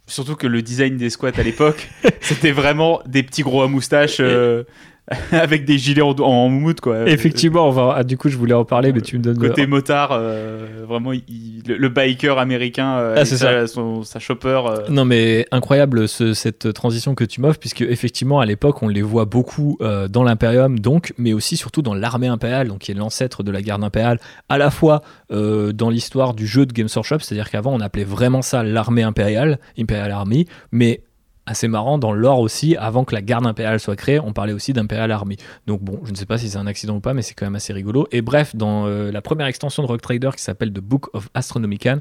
Surtout 0.08 0.34
que 0.34 0.48
le 0.48 0.62
design 0.62 0.96
des 0.96 1.10
squats 1.10 1.30
à 1.38 1.42
l'époque, 1.42 1.88
c'était 2.20 2.50
vraiment 2.50 3.00
des 3.06 3.22
petits 3.22 3.42
gros 3.42 3.62
à 3.62 3.68
moustache 3.68 4.16
euh, 4.20 4.64
avec 5.32 5.64
des 5.64 5.78
gilets 5.78 6.02
en, 6.02 6.10
en 6.20 6.48
moumoute, 6.48 6.80
quoi. 6.80 7.08
Effectivement, 7.08 7.66
on 7.66 7.70
va, 7.70 7.94
ah, 7.96 8.04
du 8.04 8.16
coup, 8.16 8.28
je 8.28 8.36
voulais 8.36 8.54
en 8.54 8.64
parler, 8.64 8.92
mais 8.92 9.00
tu 9.00 9.18
me 9.18 9.22
donnes. 9.22 9.36
Côté 9.38 9.66
motard, 9.66 10.10
euh, 10.12 10.84
vraiment, 10.88 11.12
il- 11.12 11.62
le, 11.66 11.76
le 11.76 11.88
biker 11.88 12.38
américain, 12.38 12.96
euh, 12.98 13.14
Ah, 13.18 13.24
c'est 13.24 13.36
sa, 13.36 13.66
son- 13.66 14.02
sa 14.02 14.18
chopper. 14.18 14.60
euh, 14.66 14.76
Non 14.88 15.04
mais 15.04 15.46
incroyable 15.52 16.08
ce- 16.08 16.34
cette 16.34 16.72
transition 16.72 17.14
que 17.14 17.22
tu 17.24 17.40
m'offres 17.40 17.60
puisque 17.60 17.82
effectivement 17.82 18.40
à 18.40 18.46
l'époque 18.46 18.82
on 18.82 18.88
les 18.88 19.02
voit 19.02 19.26
beaucoup 19.26 19.76
euh, 19.80 20.08
dans 20.08 20.24
l'Imperium 20.24 20.80
donc 20.80 21.12
mais 21.18 21.32
aussi 21.32 21.56
surtout 21.56 21.80
dans 21.82 21.94
l'armée 21.94 22.26
impériale 22.26 22.66
donc 22.66 22.80
qui 22.80 22.90
est 22.90 22.94
l'ancêtre 22.94 23.44
de 23.44 23.52
la 23.52 23.62
garde 23.62 23.84
impériale 23.84 24.18
à 24.48 24.58
la 24.58 24.70
fois 24.72 25.02
euh, 25.30 25.72
dans 25.72 25.88
l'histoire 25.88 26.34
du 26.34 26.48
jeu 26.48 26.66
de 26.66 26.72
Games 26.72 26.88
Workshop 26.94 27.20
c'est-à-dire 27.20 27.48
qu'avant 27.48 27.72
on 27.72 27.80
appelait 27.80 28.02
vraiment 28.04 28.42
ça 28.42 28.64
l'armée 28.64 29.02
impériale 29.04 29.60
Imperial 29.78 30.10
Army 30.10 30.46
mais 30.72 31.02
assez 31.46 31.68
marrant 31.68 31.98
dans 31.98 32.12
l'or 32.12 32.38
aussi, 32.40 32.76
avant 32.76 33.04
que 33.04 33.14
la 33.14 33.22
garde 33.22 33.46
impériale 33.46 33.80
soit 33.80 33.96
créée, 33.96 34.20
on 34.20 34.32
parlait 34.32 34.52
aussi 34.52 34.72
d'Imperial 34.72 35.10
Army. 35.10 35.36
Donc 35.66 35.82
bon, 35.82 36.00
je 36.04 36.10
ne 36.10 36.16
sais 36.16 36.26
pas 36.26 36.38
si 36.38 36.48
c'est 36.48 36.58
un 36.58 36.66
accident 36.66 36.96
ou 36.96 37.00
pas, 37.00 37.14
mais 37.14 37.22
c'est 37.22 37.34
quand 37.34 37.46
même 37.46 37.56
assez 37.56 37.72
rigolo. 37.72 38.06
Et 38.12 38.22
bref, 38.22 38.54
dans 38.54 38.86
euh, 38.86 39.10
la 39.10 39.22
première 39.22 39.46
extension 39.46 39.82
de 39.82 39.88
Rock 39.88 40.00
Trader 40.02 40.30
qui 40.36 40.42
s'appelle 40.42 40.72
The 40.72 40.80
Book 40.80 41.08
of 41.14 41.28
Astronomican, 41.34 41.98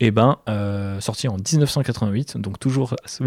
et 0.00 0.10
ben, 0.10 0.36
euh, 0.48 1.00
sorti 1.00 1.28
en 1.28 1.36
1988, 1.36 2.36
donc 2.38 2.58
toujours, 2.58 2.94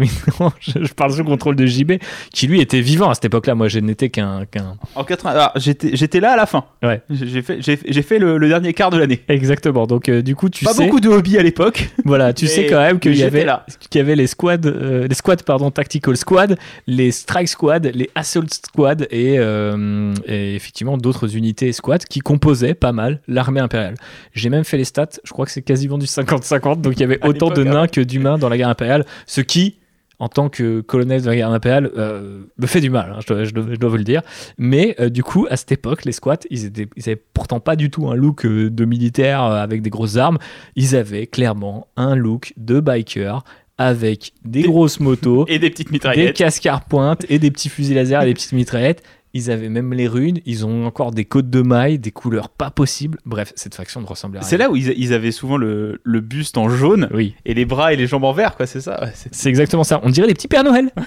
je, 0.60 0.84
je 0.84 0.92
parle 0.94 1.12
sous 1.12 1.24
contrôle 1.24 1.56
de 1.56 1.66
JB, 1.66 1.92
qui 2.32 2.46
lui 2.46 2.60
était 2.60 2.80
vivant 2.80 3.10
à 3.10 3.14
cette 3.14 3.26
époque-là. 3.26 3.54
Moi, 3.54 3.68
je 3.68 3.78
n'étais 3.80 4.08
qu'un. 4.08 4.46
qu'un... 4.46 4.76
En 4.94 5.04
80, 5.04 5.30
alors, 5.30 5.52
j'étais, 5.56 6.20
là 6.20 6.32
à 6.32 6.36
la 6.36 6.46
fin. 6.46 6.64
Ouais. 6.82 7.02
J'ai 7.10 7.42
fait, 7.42 7.60
j'ai, 7.60 7.78
j'ai 7.86 8.02
fait 8.02 8.18
le, 8.18 8.38
le 8.38 8.48
dernier 8.48 8.72
quart 8.72 8.90
de 8.90 8.98
l'année. 8.98 9.22
Exactement. 9.28 9.86
Donc, 9.86 10.08
euh, 10.08 10.22
du 10.22 10.34
coup, 10.34 10.48
tu 10.48 10.64
Pas 10.64 10.72
sais. 10.72 10.84
beaucoup 10.84 11.00
de 11.00 11.08
hobbies 11.08 11.38
à 11.38 11.42
l'époque. 11.42 11.90
Voilà, 12.04 12.32
tu 12.32 12.46
sais 12.48 12.66
quand 12.66 12.80
même 12.80 12.98
qu'il 12.98 13.16
y 13.16 13.22
avait, 13.22 13.44
là. 13.44 13.66
qu'il 13.90 13.98
y 13.98 14.02
avait 14.02 14.16
les 14.16 14.26
squads, 14.26 14.66
euh, 14.66 15.06
les 15.06 15.14
squads 15.14 15.42
pardon, 15.58 15.70
tactical 15.70 16.16
squad, 16.16 16.58
les 16.86 17.10
strike 17.10 17.48
squad, 17.48 17.90
les 17.94 18.08
assault 18.14 18.46
squad 18.48 19.06
et, 19.10 19.38
euh, 19.38 20.14
et 20.26 20.54
effectivement 20.54 20.96
d'autres 20.96 21.36
unités 21.36 21.72
squad 21.72 22.04
qui 22.04 22.20
composaient 22.20 22.74
pas 22.74 22.92
mal 22.92 23.20
l'armée 23.28 23.60
impériale. 23.60 23.94
J'ai 24.32 24.50
même 24.50 24.64
fait 24.64 24.76
les 24.76 24.84
stats, 24.84 25.08
je 25.24 25.32
crois 25.32 25.44
que 25.46 25.52
c'est 25.52 25.62
quasiment 25.62 25.98
du 25.98 26.06
50-50, 26.06 26.80
donc 26.80 26.94
il 26.94 27.00
y 27.00 27.04
avait 27.04 27.18
autant 27.26 27.50
de 27.50 27.62
l'époque, 27.62 27.74
nains 27.74 27.86
que 27.88 28.00
d'humains 28.00 28.38
dans 28.38 28.48
la 28.48 28.56
guerre 28.56 28.68
impériale, 28.68 29.04
ce 29.26 29.40
qui 29.40 29.78
en 30.20 30.28
tant 30.28 30.48
que 30.48 30.80
colonel 30.80 31.22
de 31.22 31.26
la 31.28 31.36
guerre 31.36 31.50
impériale, 31.50 31.92
euh, 31.96 32.40
me 32.58 32.66
fait 32.66 32.80
du 32.80 32.90
mal, 32.90 33.12
hein, 33.14 33.18
je, 33.22 33.32
dois, 33.32 33.44
je 33.44 33.50
dois- 33.52 33.66
je 33.70 33.76
dois 33.76 33.88
vous 33.88 33.98
le 33.98 34.02
dire. 34.02 34.22
Mais 34.58 34.96
euh, 34.98 35.10
du 35.10 35.22
coup, 35.22 35.46
à 35.48 35.56
cette 35.56 35.70
époque, 35.70 36.04
les 36.04 36.10
squats, 36.10 36.38
ils, 36.50 36.64
étaient, 36.64 36.88
ils 36.96 37.04
avaient 37.08 37.22
pourtant 37.32 37.60
pas 37.60 37.76
du 37.76 37.88
tout 37.88 38.08
un 38.08 38.16
look 38.16 38.44
de 38.44 38.84
militaire 38.84 39.42
avec 39.42 39.80
des 39.80 39.90
grosses 39.90 40.16
armes. 40.16 40.38
Ils 40.74 40.96
avaient 40.96 41.28
clairement 41.28 41.86
un 41.96 42.16
look 42.16 42.52
de 42.56 42.80
biker 42.80 43.44
avec 43.78 44.32
des, 44.44 44.62
Des- 44.62 44.68
grosses 44.68 45.00
motos, 45.00 45.46
Et 45.48 45.58
des 45.58 45.70
petites 45.70 45.88
des 45.88 45.92
mitraillettes. 45.92 46.36
casques 46.36 46.66
à 46.66 46.80
pointe 46.86 47.24
et 47.28 47.38
des 47.38 47.50
petits 47.50 47.68
fusils 47.68 47.94
laser 47.94 48.22
et 48.22 48.26
des 48.26 48.34
petites 48.34 48.52
mitraillettes. 48.52 49.02
Ils 49.34 49.50
avaient 49.50 49.68
même 49.68 49.92
les 49.92 50.08
runes, 50.08 50.38
ils 50.46 50.64
ont 50.64 50.86
encore 50.86 51.10
des 51.12 51.26
côtes 51.26 51.50
de 51.50 51.60
mailles, 51.60 51.98
des 51.98 52.10
couleurs 52.10 52.48
pas 52.48 52.70
possibles. 52.70 53.18
Bref, 53.26 53.52
cette 53.56 53.74
faction 53.74 54.00
ne 54.00 54.06
ressemblait 54.06 54.38
à 54.38 54.40
rien. 54.40 54.48
C'est 54.48 54.56
là 54.56 54.70
où 54.70 54.74
ils, 54.76 54.88
ils 54.96 55.12
avaient 55.12 55.32
souvent 55.32 55.58
le, 55.58 56.00
le 56.02 56.20
buste 56.22 56.56
en 56.56 56.70
jaune 56.70 57.08
Oui, 57.12 57.34
et 57.44 57.52
les 57.52 57.66
bras 57.66 57.92
et 57.92 57.96
les 57.96 58.06
jambes 58.06 58.24
en 58.24 58.32
vert, 58.32 58.56
quoi, 58.56 58.66
c'est 58.66 58.80
ça 58.80 58.98
ouais, 59.04 59.12
c'est- 59.14 59.48
exactement 59.50 59.84
ça. 59.84 60.00
On 60.02 60.08
dirait 60.08 60.26
les 60.26 60.34
petits 60.34 60.48
Pères 60.48 60.64
Noël. 60.64 60.90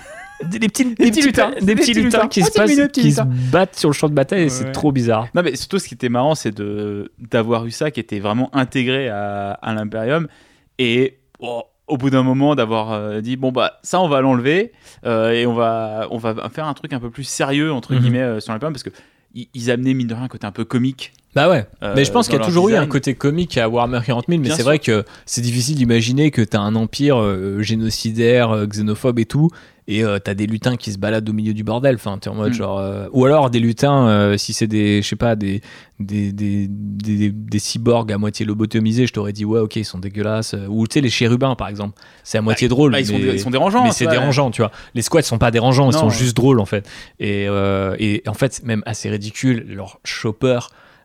Des, 0.50 0.58
des 0.58 0.70
petits, 0.70 0.86
des 0.96 1.12
petits 1.12 1.22
lutins. 1.22 1.52
Des 1.60 1.66
Des 1.68 1.76
petits 1.76 1.94
lutins 1.94 2.24
lutins. 2.24 2.28
qui, 2.28 2.42
Oh, 2.42 2.46
se, 2.46 2.52
passent- 2.54 2.88
qui 2.92 3.12
se 3.12 3.22
battent 3.52 3.76
sur 3.76 3.90
le 3.90 3.94
champ 3.94 4.10
de 4.10 4.16
bataille 4.16 4.44
et 4.46 4.50
c'est 4.50 4.72
trop 4.72 4.92
bizarre. 4.92 5.28
Non, 5.36 5.44
mais 5.44 5.56
surtout, 5.56 5.78
ce 5.78 5.88
qui 5.88 5.94
était 5.94 6.10
marrant, 6.10 6.34
c'est 6.34 6.50
de 6.50 7.12
d'avoir 7.20 7.64
eu 7.68 7.72
ça 7.72 7.92
qui 7.92 8.00
était 8.00 8.20
vraiment 8.20 8.50
intégré 8.56 9.08
à, 9.08 9.52
à 9.52 9.74
l'Imperium. 9.76 10.28
Et 10.80 11.20
oh, 11.38 11.62
au 11.92 11.98
bout 11.98 12.10
d'un 12.10 12.24
moment, 12.24 12.56
d'avoir 12.56 12.92
euh, 12.94 13.22
dit 13.22 13.36
bon, 13.36 13.52
bah, 13.52 13.80
ça, 13.84 14.00
on 14.02 14.08
va 14.08 14.22
l'enlever 14.22 14.72
euh, 15.06 15.32
et 15.32 15.46
on 15.46 15.54
va, 15.54 16.08
on 16.10 16.18
va 16.18 16.50
faire 16.50 16.66
un 16.66 16.74
truc 16.74 16.94
un 16.94 17.00
peu 17.00 17.10
plus 17.10 17.24
sérieux, 17.26 17.72
entre 17.72 17.94
Mhm. 17.94 18.00
guillemets, 18.00 18.22
euh, 18.22 18.40
sur 18.40 18.54
l'Imperium 18.54 18.74
parce 18.74 18.84
que 18.84 18.90
ils, 19.36 19.48
ils 19.54 19.70
amenaient, 19.72 19.94
mine 19.94 20.08
de 20.08 20.14
rien, 20.14 20.24
un 20.24 20.28
côté 20.28 20.48
un 20.48 20.52
peu 20.52 20.66
comique. 20.66 21.14
Bah 21.36 21.50
ouais, 21.50 21.66
euh, 21.84 21.94
mais 21.96 22.04
je 22.04 22.12
pense 22.12 22.28
qu'il 22.28 22.38
y 22.38 22.42
a 22.42 22.46
toujours 22.46 22.68
eu 22.70 22.76
un 22.76 22.88
côté 22.88 23.14
comique 23.14 23.58
à 23.58 23.70
Warhammer 23.70 24.02
40 24.06 24.26
000, 24.28 24.42
mais 24.42 24.50
c'est 24.50 24.64
vrai 24.64 24.80
que 24.80 25.06
c'est 25.26 25.40
difficile 25.42 25.76
d'imaginer 25.78 26.30
que 26.32 26.42
t'as 26.42 26.60
un 26.60 26.76
empire 26.76 27.16
génocidaire, 27.60 28.66
xénophobe 28.68 29.20
et 29.20 29.26
tout, 29.26 29.50
et 29.94 30.04
euh, 30.04 30.20
t'as 30.20 30.34
des 30.34 30.48
lutins 30.48 30.78
qui 30.78 30.92
se 30.92 30.98
baladent 30.98 31.28
au 31.30 31.34
milieu 31.34 31.54
du 31.54 31.64
bordel. 31.64 31.96
Enfin, 31.96 32.18
t'es 32.20 32.30
en 32.30 32.36
mode 32.36 32.52
Mm. 32.52 32.56
genre, 32.56 32.80
euh, 32.80 33.08
ou 33.12 33.26
alors 33.26 33.50
des 33.50 33.60
lutins, 33.60 34.08
euh, 34.08 34.38
si 34.38 34.54
c'est 34.54 34.68
des, 34.68 35.02
je 35.02 35.08
sais 35.08 35.16
pas, 35.16 35.36
des 35.36 35.62
des, 36.00 36.32
des, 36.32 36.68
des, 36.70 37.30
des 37.32 37.60
cyborgs 37.60 38.12
à 38.12 38.18
moitié 38.18 38.46
lobotomisés, 38.46 39.06
je 39.06 39.14
t'aurais 39.14 39.34
dit 39.34 39.46
ouais, 39.46 39.60
ok, 39.60 39.76
ils 39.76 39.86
sont 39.86 40.00
dégueulasses. 40.00 40.56
Ou 40.70 40.88
tu 40.88 40.94
sais 40.96 41.02
les 41.02 41.10
chérubins 41.10 41.56
par 41.56 41.68
exemple, 41.68 42.00
c'est 42.24 42.38
à 42.38 42.42
moitié 42.42 42.68
drôle. 42.68 42.92
Bah, 42.94 43.00
ils, 43.00 43.06
sont, 43.06 43.20
mais- 43.20 43.34
ils 43.34 43.40
sont 43.40 43.52
dérangeants. 43.52 43.84
mais 43.84 43.92
c'est 43.92 44.08
dérangeant, 44.08 44.50
tu 44.52 44.62
vois. 44.62 44.72
Les 44.96 45.02
squats 45.02 45.22
sont 45.22 45.38
pas 45.38 45.52
dérangeants, 45.52 45.90
ils 45.92 45.98
sont 45.98 46.10
juste 46.10 46.36
drôles 46.36 46.60
en 46.60 46.66
fait. 46.66 46.90
Et, 47.20 47.48
et 48.00 48.24
en 48.28 48.34
fait, 48.34 48.62
même 48.64 48.82
assez 48.86 49.10
ridicule, 49.10 49.66
leur 49.70 50.00
chopper 50.04 50.60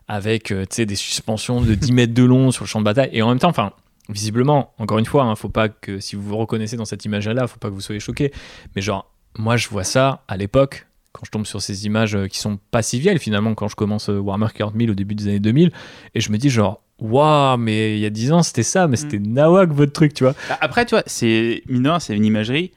avec 0.07 0.45
tu 0.45 0.55
sais, 0.69 0.85
des 0.85 0.95
suspensions 0.95 1.61
de 1.61 1.75
10 1.75 1.91
mètres 1.91 2.13
de 2.13 2.23
long 2.23 2.51
sur 2.51 2.63
le 2.63 2.67
champ 2.69 2.79
de 2.79 2.85
bataille. 2.85 3.09
Et 3.11 3.21
en 3.21 3.27
même 3.29 3.39
temps, 3.39 3.49
enfin, 3.49 3.71
visiblement, 4.09 4.73
encore 4.77 4.97
une 4.99 5.05
fois, 5.05 5.23
hein, 5.23 5.35
faut 5.35 5.49
pas 5.49 5.69
que 5.69 5.99
si 5.99 6.15
vous 6.15 6.21
vous 6.23 6.37
reconnaissez 6.37 6.77
dans 6.77 6.85
cette 6.85 7.03
image-là, 7.05 7.47
faut 7.47 7.59
pas 7.59 7.69
que 7.69 7.73
vous 7.73 7.81
soyez 7.81 7.99
choqués. 7.99 8.31
Mais 8.75 8.81
genre, 8.81 9.11
moi 9.37 9.57
je 9.57 9.67
vois 9.69 9.83
ça 9.83 10.23
à 10.27 10.37
l'époque. 10.37 10.87
Quand 11.13 11.21
je 11.25 11.31
tombe 11.31 11.45
sur 11.45 11.61
ces 11.61 11.85
images 11.85 12.15
euh, 12.15 12.27
qui 12.27 12.37
sont 12.39 12.59
pas 12.71 12.81
si 12.83 12.99
vieilles 12.99 13.17
finalement, 13.19 13.55
quand 13.55 13.67
je 13.67 13.75
commence 13.75 14.09
euh, 14.09 14.19
Warhammer 14.19 14.47
40 14.53 14.75
000 14.77 14.91
au 14.91 14.93
début 14.93 15.15
des 15.15 15.27
années 15.27 15.39
2000, 15.39 15.71
et 16.13 16.21
je 16.21 16.31
me 16.31 16.37
dis 16.37 16.49
genre, 16.49 16.83
waouh, 16.99 17.57
mais 17.57 17.95
il 17.97 17.99
y 17.99 18.05
a 18.05 18.09
10 18.11 18.31
ans 18.33 18.43
c'était 18.43 18.63
ça, 18.63 18.87
mais 18.87 18.97
c'était 18.97 19.19
nawak 19.19 19.71
votre 19.71 19.93
truc, 19.93 20.13
tu 20.13 20.23
vois. 20.23 20.33
Bah, 20.47 20.57
Après, 20.61 20.85
tu 20.85 20.91
vois, 20.95 21.03
c'est 21.07 21.63
mine 21.67 21.83
de 21.83 21.89
rien, 21.89 21.99
c'est 21.99 22.15
une 22.15 22.25
imagerie 22.25 22.71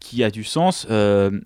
qui 0.00 0.24
a 0.24 0.30
du 0.30 0.44
sens. 0.44 0.86
euh, 0.90 1.28
Alors, 1.30 1.40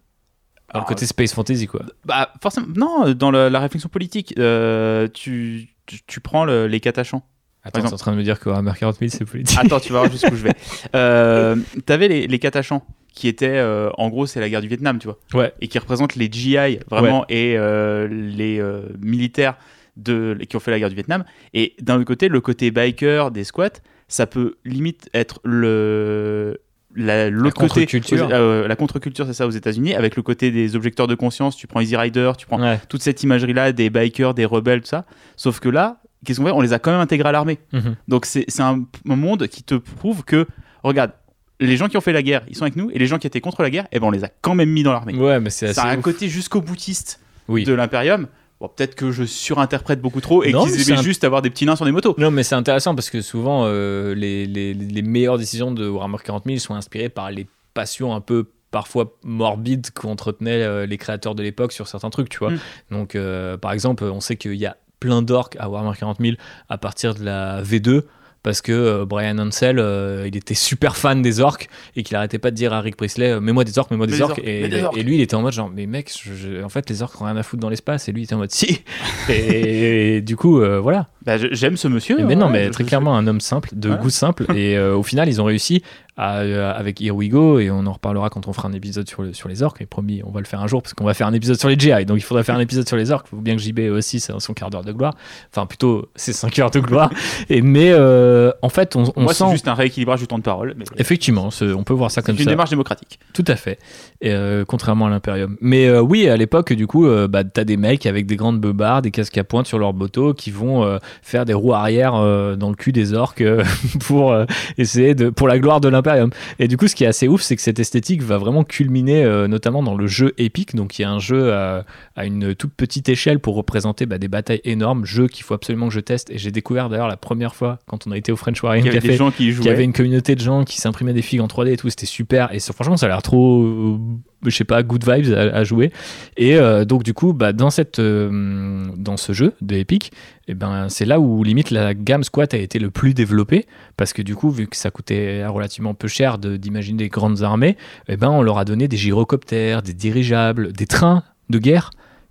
alors, 0.70 0.82
le 0.84 0.88
côté 0.94 1.06
Space 1.06 1.34
Fantasy 1.34 1.66
quoi. 1.66 1.82
Bah, 2.04 2.30
forcément, 2.42 2.66
non, 2.76 3.12
dans 3.14 3.30
le- 3.30 3.48
la 3.48 3.58
réflexion 3.60 3.88
politique, 3.88 4.34
euh, 4.38 5.08
tu, 5.12 5.70
tu, 5.86 6.00
tu 6.06 6.20
prends 6.20 6.44
le- 6.44 6.66
les 6.68 6.78
catachants. 6.80 7.24
Attends, 7.68 7.82
t'es 7.88 7.92
en 7.94 7.96
train 7.96 8.12
de 8.12 8.16
me 8.16 8.22
dire 8.22 8.38
que 8.40 8.48
Warhammer 8.48 8.72
40 8.78 8.96
000 8.98 9.10
c'est 9.10 9.24
politique. 9.24 9.58
Attends, 9.58 9.80
tu 9.80 9.92
vas 9.92 10.00
voir 10.00 10.10
jusqu'où 10.12 10.34
je 10.36 10.42
vais. 10.44 10.54
Euh, 10.94 11.56
T'avais 11.86 12.08
les, 12.08 12.26
les 12.26 12.38
catachants 12.38 12.84
qui 13.12 13.28
étaient, 13.28 13.58
euh, 13.58 13.90
en 13.98 14.08
gros, 14.10 14.26
c'est 14.26 14.40
la 14.40 14.48
guerre 14.48 14.60
du 14.60 14.68
Vietnam, 14.68 14.98
tu 14.98 15.06
vois, 15.08 15.18
Ouais. 15.34 15.52
et 15.60 15.68
qui 15.68 15.78
représentent 15.78 16.14
les 16.16 16.30
GI 16.30 16.78
vraiment 16.90 17.24
et 17.28 17.54
euh, 17.56 18.06
les 18.10 18.62
militaires 19.00 19.56
de, 19.96 20.36
qui 20.48 20.56
ont 20.56 20.60
fait 20.60 20.70
la 20.70 20.78
guerre 20.78 20.88
du 20.88 20.94
Vietnam. 20.94 21.24
Et 21.54 21.74
d'un 21.80 21.96
autre 21.96 22.04
côté, 22.04 22.28
le 22.28 22.40
côté 22.40 22.70
biker 22.70 23.30
des 23.32 23.42
squats, 23.44 23.80
ça 24.06 24.26
peut 24.26 24.54
limite 24.64 25.08
être 25.14 25.40
le 25.44 26.60
la, 26.94 27.28
l'autre 27.30 27.54
côté, 27.60 27.80
contre-culture. 27.86 28.28
euh, 28.32 28.66
la 28.66 28.74
contre-culture, 28.74 29.26
c'est 29.26 29.32
ça 29.34 29.46
aux 29.46 29.50
États-Unis, 29.50 29.94
avec 29.94 30.16
le 30.16 30.22
côté 30.22 30.50
des 30.50 30.74
objecteurs 30.74 31.06
de 31.06 31.14
conscience. 31.14 31.54
Tu 31.56 31.66
prends 31.66 31.80
Easy 31.80 31.96
Rider, 31.96 32.32
tu 32.38 32.46
prends 32.46 32.60
Ouais. 32.60 32.80
toute 32.88 33.02
cette 33.02 33.22
imagerie-là 33.22 33.72
des 33.72 33.90
bikers, 33.90 34.34
des 34.34 34.44
rebelles, 34.46 34.80
tout 34.80 34.86
ça. 34.88 35.04
Sauf 35.36 35.60
que 35.60 35.68
là, 35.68 36.00
qu'est-ce 36.24 36.40
qu'on 36.40 36.46
fait? 36.46 36.52
On 36.52 36.60
les 36.60 36.72
a 36.72 36.78
quand 36.78 36.90
même 36.90 37.00
intégrés 37.00 37.28
à 37.28 37.32
l'armée. 37.32 37.58
Mhm. 37.72 37.96
Donc 38.08 38.26
c'est 38.26 38.46
un, 38.60 38.84
un 39.08 39.16
monde 39.16 39.46
qui 39.48 39.62
te 39.62 39.74
prouve 39.74 40.24
que, 40.24 40.46
regarde, 40.82 41.12
les 41.60 41.76
gens 41.76 41.88
qui 41.88 41.96
ont 41.96 42.00
fait 42.00 42.12
la 42.12 42.22
guerre, 42.22 42.42
ils 42.48 42.54
sont 42.56 42.62
avec 42.62 42.76
nous, 42.76 42.90
et 42.92 42.98
les 42.98 43.06
gens 43.06 43.18
qui 43.18 43.26
étaient 43.26 43.40
contre 43.40 43.62
la 43.62 43.70
guerre, 43.70 43.86
eh 43.92 43.98
ben 43.98 44.06
on 44.06 44.10
les 44.10 44.22
a 44.24 44.28
quand 44.42 44.54
même 44.54 44.70
mis 44.70 44.82
dans 44.84 44.92
l'armée. 44.92 45.14
Ouais, 45.16 45.40
mais 45.40 45.50
c'est. 45.50 45.72
Ça 45.72 45.82
a 45.84 45.90
un 45.90 45.96
ouf. 45.98 46.02
côté 46.02 46.28
jusqu'au 46.28 46.60
boutiste 46.60 47.20
Oui. 47.48 47.64
de 47.64 47.72
l'Imperium. 47.72 48.28
Bon, 48.60 48.68
peut-être 48.68 48.96
que 48.96 49.12
je 49.12 49.22
surinterprète 49.24 50.00
beaucoup 50.00 50.20
trop 50.20 50.42
et 50.42 50.52
qu'ils 50.52 50.90
aimaient 50.90 50.98
un- 50.98 51.02
juste 51.02 51.22
avoir 51.22 51.42
des 51.42 51.50
petits 51.50 51.64
nains 51.64 51.76
sur 51.76 51.84
des 51.84 51.92
motos. 51.92 52.16
Non, 52.18 52.32
mais 52.32 52.42
c'est 52.42 52.56
intéressant 52.56 52.94
parce 52.96 53.08
que 53.08 53.20
souvent, 53.22 53.62
euh, 53.66 54.14
les, 54.16 54.46
les, 54.46 54.74
les 54.74 55.02
meilleures 55.02 55.38
décisions 55.38 55.70
de 55.70 55.88
Warhammer 55.88 56.18
40 56.24 56.44
000 56.46 56.58
sont 56.58 56.74
inspirées 56.74 57.08
par 57.08 57.30
les 57.30 57.46
passions 57.74 58.12
un 58.14 58.20
peu 58.20 58.48
parfois 58.72 59.16
morbides 59.22 59.90
qu'entretenaient 59.94 60.62
euh, 60.62 60.86
les 60.86 60.98
créateurs 60.98 61.34
de 61.36 61.42
l'époque 61.44 61.70
sur 61.72 61.86
certains 61.86 62.10
trucs, 62.10 62.28
tu 62.28 62.38
vois. 62.38 62.50
Mm. 62.50 62.58
Donc, 62.90 63.14
euh, 63.14 63.56
par 63.56 63.70
exemple, 63.72 64.02
on 64.04 64.20
sait 64.20 64.36
qu'il 64.36 64.54
y 64.56 64.66
a 64.66 64.76
plein 65.00 65.22
d'orques 65.22 65.56
à 65.58 65.68
Warhammer 65.68 65.96
40 65.98 66.18
000 66.20 66.36
à 66.68 66.78
partir 66.78 67.14
de 67.14 67.24
la 67.24 67.62
V2 67.62 68.02
parce 68.44 68.62
que 68.62 68.70
euh, 68.72 69.04
Brian 69.04 69.36
Ansel, 69.38 69.78
euh, 69.80 70.24
il 70.28 70.36
était 70.36 70.54
super 70.54 70.96
fan 70.96 71.20
des 71.22 71.40
orques 71.40 71.68
et 71.96 72.04
qu'il 72.04 72.14
arrêtait 72.16 72.38
pas 72.38 72.52
de 72.52 72.56
dire 72.56 72.72
à 72.72 72.80
Rick 72.80 72.96
Priestley 72.96 73.32
euh, 73.32 73.40
mets-moi 73.40 73.64
des 73.64 73.76
orques, 73.78 73.90
mets-moi 73.90 74.06
Mets 74.06 74.12
des 74.12 74.22
orques. 74.22 74.40
Et, 74.44 74.62
mets 74.62 74.68
des 74.68 74.82
orques. 74.84 74.96
et 74.96 75.02
lui, 75.02 75.16
il 75.16 75.20
était 75.20 75.34
en 75.34 75.42
mode 75.42 75.52
genre 75.52 75.70
mais 75.74 75.86
mec, 75.86 76.10
je- 76.24 76.34
je- 76.34 76.62
en 76.62 76.68
fait, 76.68 76.88
les 76.88 77.02
orques 77.02 77.20
ont 77.20 77.24
rien 77.24 77.36
à 77.36 77.42
foutre 77.42 77.60
dans 77.60 77.68
l'espace 77.68 78.08
et 78.08 78.12
lui, 78.12 78.22
il 78.22 78.24
était 78.24 78.34
en 78.34 78.38
mode 78.38 78.52
si. 78.52 78.82
et, 79.28 80.16
et 80.16 80.20
du 80.22 80.36
coup, 80.36 80.60
euh, 80.60 80.78
voilà. 80.78 81.08
Bah, 81.28 81.36
J'aime 81.52 81.76
ce 81.76 81.88
monsieur. 81.88 82.16
Mais 82.24 82.34
non, 82.36 82.46
ouais, 82.46 82.52
mais 82.52 82.70
très 82.70 82.84
clairement 82.84 83.14
un 83.16 83.26
homme 83.26 83.40
simple, 83.40 83.68
de 83.74 83.90
Ouais. 83.90 83.98
goût 83.98 84.08
simple. 84.10 84.46
Et 84.56 84.78
euh, 84.78 84.96
au 84.96 85.02
final, 85.02 85.28
ils 85.28 85.40
ont 85.40 85.44
réussi 85.44 85.82
à, 86.16 86.38
euh, 86.38 86.72
avec 86.74 87.00
Here 87.00 87.14
We 87.14 87.28
Go, 87.28 87.60
et 87.60 87.70
on 87.70 87.86
en 87.86 87.92
reparlera 87.92 88.28
quand 88.28 88.48
on 88.48 88.52
fera 88.52 88.66
un 88.66 88.72
épisode 88.72 89.08
sur, 89.08 89.22
le- 89.22 89.32
sur 89.32 89.48
les 89.48 89.62
orques. 89.62 89.80
Et 89.82 89.86
promis, 89.86 90.20
on 90.24 90.32
va 90.32 90.40
le 90.40 90.46
faire 90.46 90.60
un 90.60 90.66
jour, 90.66 90.82
parce 90.82 90.92
qu'on 90.94 91.04
va 91.04 91.14
faire 91.14 91.28
un 91.28 91.32
épisode 91.32 91.60
sur 91.60 91.68
les 91.68 91.78
GI. 91.78 92.06
Donc 92.06 92.16
il 92.16 92.22
faudra 92.22 92.42
faire 92.42 92.56
un 92.56 92.60
épisode 92.60 92.88
sur 92.88 92.96
les 92.96 93.12
orques. 93.12 93.26
Il 93.30 93.36
faut 93.36 93.42
bien 93.42 93.54
que 93.54 93.62
JB 93.62 93.78
aussi, 93.92 94.18
c'est 94.18 94.32
son 94.40 94.52
quart 94.52 94.68
d'heure 94.70 94.82
de 94.82 94.90
gloire. 94.90 95.14
Enfin, 95.52 95.66
plutôt, 95.66 96.08
c'est 96.16 96.32
5 96.32 96.58
heures 96.58 96.70
de 96.72 96.80
gloire. 96.80 97.10
Et, 97.50 97.62
mais 97.62 97.92
euh, 97.92 98.50
en 98.62 98.68
fait, 98.68 98.96
on, 98.96 99.04
on 99.14 99.22
Moi, 99.22 99.32
c'est 99.34 99.44
sent. 99.44 99.52
juste 99.52 99.68
un 99.68 99.74
rééquilibrage 99.74 100.18
du 100.18 100.26
temps 100.26 100.38
de 100.38 100.42
parole. 100.42 100.74
mais 100.76 100.86
Effectivement, 100.96 101.52
c'est- 101.52 101.70
on 101.72 101.84
peut 101.84 101.94
voir 101.94 102.10
ça 102.10 102.20
C'est 102.20 102.26
comme 102.26 102.36
une 102.36 102.42
ça. 102.44 102.50
démarche 102.50 102.70
démocratique. 102.70 103.20
Tout 103.32 103.44
à 103.46 103.54
fait. 103.54 103.78
Et, 104.20 104.34
contrairement 104.66 105.06
à 105.06 105.10
l'Imperium. 105.10 105.56
Mais 105.60 105.96
oui, 106.00 106.28
à 106.28 106.36
l'époque, 106.36 106.72
du 106.72 106.88
coup, 106.88 107.06
bah, 107.28 107.44
t'as 107.44 107.62
des 107.64 107.76
mecs 107.76 108.06
avec 108.06 108.26
des 108.26 108.34
grandes 108.34 108.60
beubards, 108.60 109.02
des 109.02 109.12
casques 109.12 109.38
à 109.38 109.44
pointe 109.44 109.68
sur 109.68 109.78
leurs 109.78 109.94
motos 109.94 110.34
qui 110.34 110.50
vont 110.50 110.98
faire 111.22 111.44
des 111.44 111.54
roues 111.54 111.74
arrière 111.74 112.14
euh, 112.14 112.56
dans 112.56 112.70
le 112.70 112.74
cul 112.74 112.92
des 112.92 113.14
orques 113.14 113.40
euh, 113.40 113.64
pour 114.00 114.32
euh, 114.32 114.44
essayer 114.76 115.14
de 115.14 115.30
pour 115.30 115.48
la 115.48 115.58
gloire 115.58 115.80
de 115.80 115.88
l'Imperium. 115.88 116.30
Et 116.58 116.68
du 116.68 116.76
coup, 116.76 116.88
ce 116.88 116.94
qui 116.94 117.04
est 117.04 117.08
assez 117.08 117.28
ouf, 117.28 117.42
c'est 117.42 117.56
que 117.56 117.62
cette 117.62 117.78
esthétique 117.78 118.22
va 118.22 118.38
vraiment 118.38 118.64
culminer 118.64 119.24
notamment 119.48 119.82
dans 119.82 119.96
le 119.96 120.06
jeu 120.06 120.34
épique. 120.38 120.74
Donc, 120.74 120.98
il 120.98 121.02
y 121.02 121.04
a 121.04 121.10
un 121.10 121.18
jeu 121.18 121.52
à, 121.52 121.84
à 122.16 122.24
une 122.24 122.54
toute 122.54 122.72
petite 122.72 123.08
échelle 123.08 123.38
pour 123.40 123.54
représenter 123.54 124.06
bah, 124.06 124.18
des 124.18 124.28
batailles 124.28 124.60
énormes. 124.64 125.04
Jeu 125.04 125.28
qu'il 125.28 125.44
faut 125.44 125.54
absolument 125.54 125.88
que 125.88 125.94
je 125.94 126.00
teste. 126.00 126.30
Et 126.30 126.38
j'ai 126.38 126.50
découvert 126.50 126.88
d'ailleurs 126.88 127.08
la 127.08 127.16
première 127.16 127.54
fois 127.54 127.78
quand 127.86 128.06
on 128.06 128.12
a 128.12 128.16
été 128.16 128.32
au 128.32 128.36
French 128.36 128.62
Warrior 128.62 128.84
Il 128.84 128.86
y 128.86 128.90
avait 128.90 128.98
Café 128.98 129.08
des 129.08 129.16
gens 129.16 129.30
qui 129.30 129.54
qu'il 129.54 129.64
y 129.64 129.70
avait 129.70 129.84
une 129.84 129.92
communauté 129.92 130.34
de 130.34 130.40
gens 130.40 130.64
qui 130.64 130.80
s'imprimaient 130.80 131.12
des 131.12 131.22
figues 131.22 131.40
en 131.40 131.46
3D 131.46 131.72
et 131.72 131.76
tout, 131.76 131.90
c'était 131.90 132.06
super. 132.06 132.52
Et 132.54 132.60
franchement, 132.60 132.96
ça 132.96 133.06
a 133.06 133.08
l'air 133.08 133.22
trop 133.22 133.98
je 134.44 134.50
sais 134.50 134.64
pas, 134.64 134.82
good 134.82 135.04
vibes 135.08 135.34
à, 135.34 135.40
à 135.40 135.64
jouer. 135.64 135.90
Et 136.36 136.56
euh, 136.56 136.84
donc 136.84 137.02
du 137.02 137.14
coup, 137.14 137.32
bah, 137.32 137.52
dans 137.52 137.70
cette, 137.70 137.98
euh, 137.98 138.86
dans 138.96 139.16
ce 139.16 139.32
jeu 139.32 139.54
de 139.60 139.76
Epic, 139.76 140.12
eh 140.48 140.54
ben 140.54 140.88
c'est 140.88 141.04
là 141.04 141.20
où 141.20 141.44
limite 141.44 141.70
la 141.70 141.94
gamme 141.94 142.24
squat 142.24 142.52
a 142.54 142.56
été 142.58 142.78
le 142.78 142.90
plus 142.90 143.14
développée 143.14 143.66
parce 143.96 144.12
que 144.12 144.22
du 144.22 144.34
coup, 144.34 144.50
vu 144.50 144.66
que 144.66 144.76
ça 144.76 144.90
coûtait 144.90 145.46
relativement 145.46 145.94
peu 145.94 146.08
cher 146.08 146.38
de- 146.38 146.56
d'imaginer 146.56 146.98
des 147.04 147.08
grandes 147.08 147.42
armées, 147.42 147.76
eh 148.08 148.16
ben 148.16 148.30
on 148.30 148.42
leur 148.42 148.58
a 148.58 148.64
donné 148.64 148.88
des 148.88 148.96
gyrocoptères, 148.96 149.82
des 149.82 149.92
dirigeables, 149.94 150.72
des 150.72 150.86
trains 150.86 151.22
de 151.50 151.58
guerre 151.58 151.90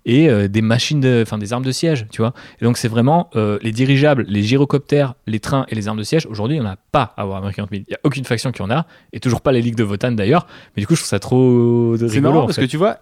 et 0.09 0.30
euh, 0.30 0.47
des 0.47 0.61
machines, 0.61 1.01
de, 1.01 1.22
enfin 1.26 1.38
des 1.38 1.51
armes 1.51 1.65
de 1.65 1.72
siège, 1.72 2.07
tu 2.11 2.22
vois. 2.22 2.34
Et 2.61 2.65
donc 2.65 2.78
c'est 2.78 2.88
vraiment 2.88 3.30
euh, 3.36 3.59
les 3.61 3.72
dirigeables, 3.74 4.24
les 4.28 4.41
gyrocoptères, 4.41 5.15
les 5.28 5.41
trains 5.41 5.65
et 5.68 5.76
les 5.76 5.88
armes 5.89 5.97
de 5.97 6.03
siège. 6.03 6.26
Aujourd'hui, 6.28 6.55
il 6.55 6.61
n'y 6.61 6.65
en 6.65 6.70
a 6.70 6.78
pas 6.78 7.13
à 7.18 7.28
Warhammer 7.28 7.53
40 7.53 7.70
000. 7.70 7.84
Il 7.88 7.91
n'y 7.91 7.95
a 7.95 7.99
aucune 8.05 8.24
faction 8.24 8.51
qui 8.53 8.61
en 8.61 8.72
a, 8.72 8.88
et 9.11 9.20
toujours 9.20 9.41
pas 9.41 9.51
les 9.51 9.61
ligues 9.61 9.76
de 9.76 9.84
Votan 9.84 10.13
d'ailleurs. 10.13 10.47
Mais 10.76 10.82
du 10.82 10.88
coup, 10.88 10.95
je 10.95 11.01
trouve 11.01 11.09
ça 11.09 11.20
trop 11.20 11.97
de 11.97 12.07
C'est 12.07 12.22
marrant 12.22 12.45
parce 12.45 12.55
fait. 12.55 12.61
que 12.65 12.72
tu 12.72 12.78
vois, 12.78 12.99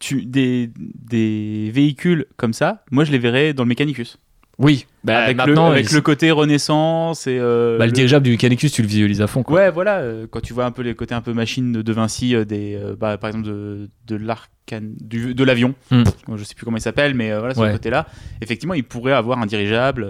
tu, 0.00 0.26
des, 0.26 0.70
des 0.76 1.70
véhicules 1.72 2.26
comme 2.36 2.52
ça, 2.52 2.82
moi 2.90 3.04
je 3.04 3.12
les 3.12 3.18
verrais 3.18 3.52
dans 3.54 3.62
le 3.62 3.68
Mechanicus. 3.68 4.18
Oui, 4.58 4.86
bah, 5.04 5.18
avec 5.22 5.36
le, 5.46 5.56
avec 5.58 6.02
côté 6.02 6.30
renaissance 6.32 7.26
et. 7.28 7.38
euh, 7.38 7.78
bah, 7.78 7.84
le 7.84 7.90
le- 7.90 7.94
dirigeable 7.94 8.24
du 8.24 8.32
Mechanicus, 8.32 8.72
tu 8.72 8.82
le 8.82 8.88
visualises 8.88 9.22
à 9.22 9.26
fond. 9.28 9.42
Quoi. 9.44 9.56
Ouais, 9.60 9.70
voilà, 9.70 9.98
euh, 9.98 10.26
quand 10.28 10.40
tu 10.40 10.52
vois 10.52 10.64
un 10.64 10.72
peu 10.72 10.82
les 10.82 10.94
côtés 10.96 11.14
un 11.14 11.20
peu 11.20 11.32
machine 11.32 11.70
de, 11.72 11.80
de 11.82 11.92
Vinci, 11.92 12.34
euh, 12.34 12.44
des, 12.44 12.76
bah, 12.98 13.16
par 13.18 13.28
exemple 13.30 13.46
de, 13.46 13.88
de 14.08 14.16
l'arcane, 14.16 14.94
de 15.00 15.44
l'avion, 15.44 15.74
Hmm. 15.92 16.02
je 16.36 16.42
sais 16.44 16.54
plus 16.56 16.64
comment 16.64 16.76
il 16.76 16.80
s'appelle, 16.82 17.14
mais 17.14 17.28
voilà, 17.38 17.54
ce 17.54 17.60
Ouais. 17.60 17.70
côté-là, 17.72 18.06
effectivement, 18.40 18.74
il 18.74 18.82
pourrait 18.84 19.12
avoir 19.12 19.38
un 19.38 19.46
dirigeable. 19.46 20.06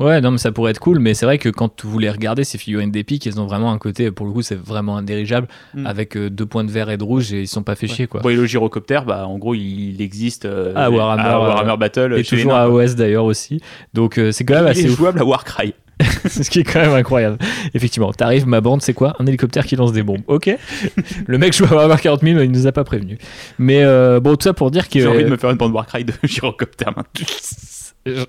Ouais, 0.00 0.20
non, 0.20 0.30
mais 0.32 0.38
ça 0.38 0.50
pourrait 0.50 0.70
être 0.72 0.80
cool. 0.80 0.98
Mais 0.98 1.14
c'est 1.14 1.26
vrai 1.26 1.38
que 1.38 1.48
quand 1.48 1.84
vous 1.84 1.98
les 1.98 2.10
regardez, 2.10 2.42
ces 2.44 2.58
figurines 2.58 2.90
d'Epic, 2.90 3.26
elles 3.26 3.40
ont 3.40 3.46
vraiment 3.46 3.70
un 3.70 3.78
côté, 3.78 4.10
pour 4.10 4.26
le 4.26 4.32
coup, 4.32 4.42
c'est 4.42 4.58
vraiment 4.58 4.96
un 4.96 5.02
dirigeable 5.02 5.46
Mm. 5.74 5.86
avec 5.86 6.16
euh, 6.16 6.30
deux 6.30 6.46
points 6.46 6.64
de 6.64 6.70
vert 6.70 6.90
et 6.90 6.96
de 6.96 7.04
rouge 7.04 7.32
et 7.32 7.42
ils 7.42 7.46
sont 7.48 7.62
pas 7.62 7.74
fait 7.76 7.86
chier, 7.86 8.06
quoi. 8.06 8.20
Bon, 8.22 8.28
et 8.30 8.34
le 8.36 8.46
gyrocoptère, 8.46 9.04
bah, 9.04 9.26
en 9.26 9.38
gros, 9.38 9.54
il, 9.54 9.94
il 9.94 10.02
existe 10.02 10.44
euh, 10.46 10.72
À 10.74 10.90
Warhammer, 10.90 11.22
à 11.22 11.38
Warhammer 11.40 11.72
euh, 11.72 11.76
Battle. 11.76 12.14
et 12.18 12.24
chez 12.24 12.36
toujours 12.36 12.54
à. 12.54 12.68
OS 12.70 12.94
d'ailleurs 12.96 13.24
aussi. 13.24 13.60
Donc 13.94 14.18
euh, 14.18 14.32
c'est 14.32 14.44
quand 14.44 14.54
même 14.54 14.64
Il 14.66 14.70
assez 14.70 14.86
est 14.86 14.90
ouf. 14.90 14.96
jouable 14.96 15.20
à 15.20 15.24
Warcry. 15.24 15.74
ce 16.28 16.48
qui 16.48 16.60
est 16.60 16.64
quand 16.64 16.80
même 16.80 16.94
incroyable. 16.94 17.36
Effectivement, 17.74 18.10
t'arrives, 18.12 18.46
ma 18.46 18.62
bande, 18.62 18.80
c'est 18.80 18.94
quoi? 18.94 19.14
Un 19.18 19.26
hélicoptère 19.26 19.66
qui 19.66 19.76
lance 19.76 19.92
des 19.92 20.02
bombes. 20.02 20.22
Ok. 20.28 20.48
le 21.26 21.36
mec 21.38 21.52
joue 21.52 21.66
à 21.66 21.74
Warhammer 21.74 22.00
40 22.00 22.22
000, 22.22 22.40
il 22.40 22.50
nous 22.50 22.66
a 22.66 22.72
pas 22.72 22.84
prévenu. 22.84 23.18
Mais 23.58 23.82
euh, 23.84 24.18
bon, 24.18 24.34
tout 24.36 24.44
ça 24.44 24.54
pour 24.54 24.70
dire 24.70 24.88
que. 24.88 24.98
J'ai 24.98 25.06
envie 25.06 25.24
de 25.24 25.28
me 25.28 25.36
faire 25.36 25.50
une 25.50 25.58
bande 25.58 25.72
Warcry 25.74 26.04
de 26.06 26.14
gyrocoptère 26.24 26.94
maintenant. 26.96 28.24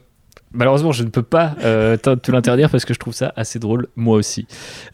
Malheureusement, 0.54 0.92
je 0.92 1.04
ne 1.04 1.10
peux 1.10 1.24
pas 1.24 1.56
euh, 1.64 1.96
te 1.96 2.14
te 2.16 2.32
l'interdire 2.32 2.70
parce 2.70 2.84
que 2.84 2.94
je 2.94 3.00
trouve 3.00 3.14
ça 3.14 3.32
assez 3.38 3.58
drôle, 3.58 3.88
moi 3.96 4.18
aussi. 4.18 4.48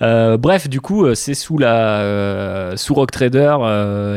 Euh, 0.04 0.38
bref, 0.38 0.70
du 0.70 0.82
coup, 0.82 1.06
euh, 1.06 1.16
c'est 1.16 1.34
sous 1.34 1.58
la 1.58 2.02
euh, 2.02 2.78
sous 2.78 2.94
Rock 2.94 3.12
Trader 3.12 3.58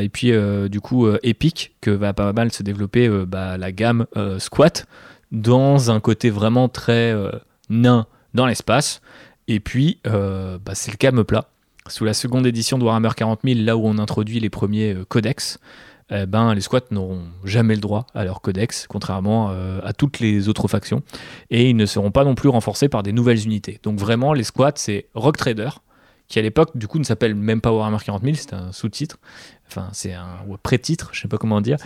et 0.03 0.09
puis 0.11 0.33
du 0.69 0.81
coup 0.81 1.09
Epic 1.23 1.73
que 1.81 1.91
va 1.91 2.13
pas 2.13 2.33
mal 2.33 2.53
se 2.53 2.63
développer 2.63 3.09
bah, 3.27 3.57
la 3.57 3.73
gamme 3.73 4.07
Squat 4.39 4.87
dans 5.33 5.91
un 5.91 6.01
côté 6.01 6.31
vraiment 6.31 6.69
très 6.69 7.15
nain 7.69 8.07
dans 8.35 8.47
l'espace. 8.47 9.01
Et 9.49 9.61
puis, 9.61 9.99
bah, 10.05 10.75
c'est 10.75 10.91
le 10.91 10.97
calme 10.97 11.25
plat. 11.25 11.47
Sous 11.89 12.05
la 12.05 12.15
seconde 12.15 12.47
édition 12.47 12.79
de 12.79 12.85
Warhammer 12.85 13.11
40 13.17 13.41
000, 13.45 13.61
là 13.61 13.77
où 13.77 13.87
on 13.87 13.99
introduit 13.99 14.39
les 14.39 14.51
premiers 14.51 14.97
codex, 15.09 15.59
eh 16.11 16.27
ben, 16.27 16.55
les 16.55 16.61
squats 16.61 16.81
n'auront 16.91 17.23
jamais 17.45 17.75
le 17.75 17.81
droit 17.81 18.07
à 18.15 18.25
leur 18.25 18.41
codex, 18.41 18.87
contrairement 18.89 19.51
euh, 19.51 19.81
à 19.85 19.93
toutes 19.93 20.19
les 20.19 20.49
autres 20.49 20.69
factions. 20.69 21.03
Et 21.51 21.71
ils 21.71 21.77
ne 21.77 21.87
seront 21.87 22.11
pas 22.11 22.25
non 22.25 22.35
plus 22.35 22.49
renforcés 22.49 22.89
par 22.89 23.03
des 23.03 23.13
nouvelles 23.13 23.45
unités. 23.45 23.79
Donc 23.83 23.99
vraiment, 23.99 24.33
les 24.33 24.45
squats, 24.45 24.73
c'est 24.75 25.07
Rock 25.15 25.37
Trader, 25.37 25.71
qui 26.29 26.39
à 26.39 26.43
l'époque, 26.43 26.77
du 26.77 26.89
coup, 26.89 26.99
ne 26.99 27.05
s'appelle 27.05 27.35
même 27.35 27.61
pas 27.61 27.73
Warhammer 27.73 27.99
40 28.05 28.23
000, 28.23 28.35
c'est 28.37 28.55
un 28.55 28.73
sous-titre. 28.73 29.19
Enfin, 29.69 29.89
c'est 29.93 30.13
un 30.13 30.27
pré-titre, 30.63 31.11
je 31.13 31.21
sais 31.21 31.29
pas 31.29 31.39
comment 31.39 31.61
dire. 31.61 31.77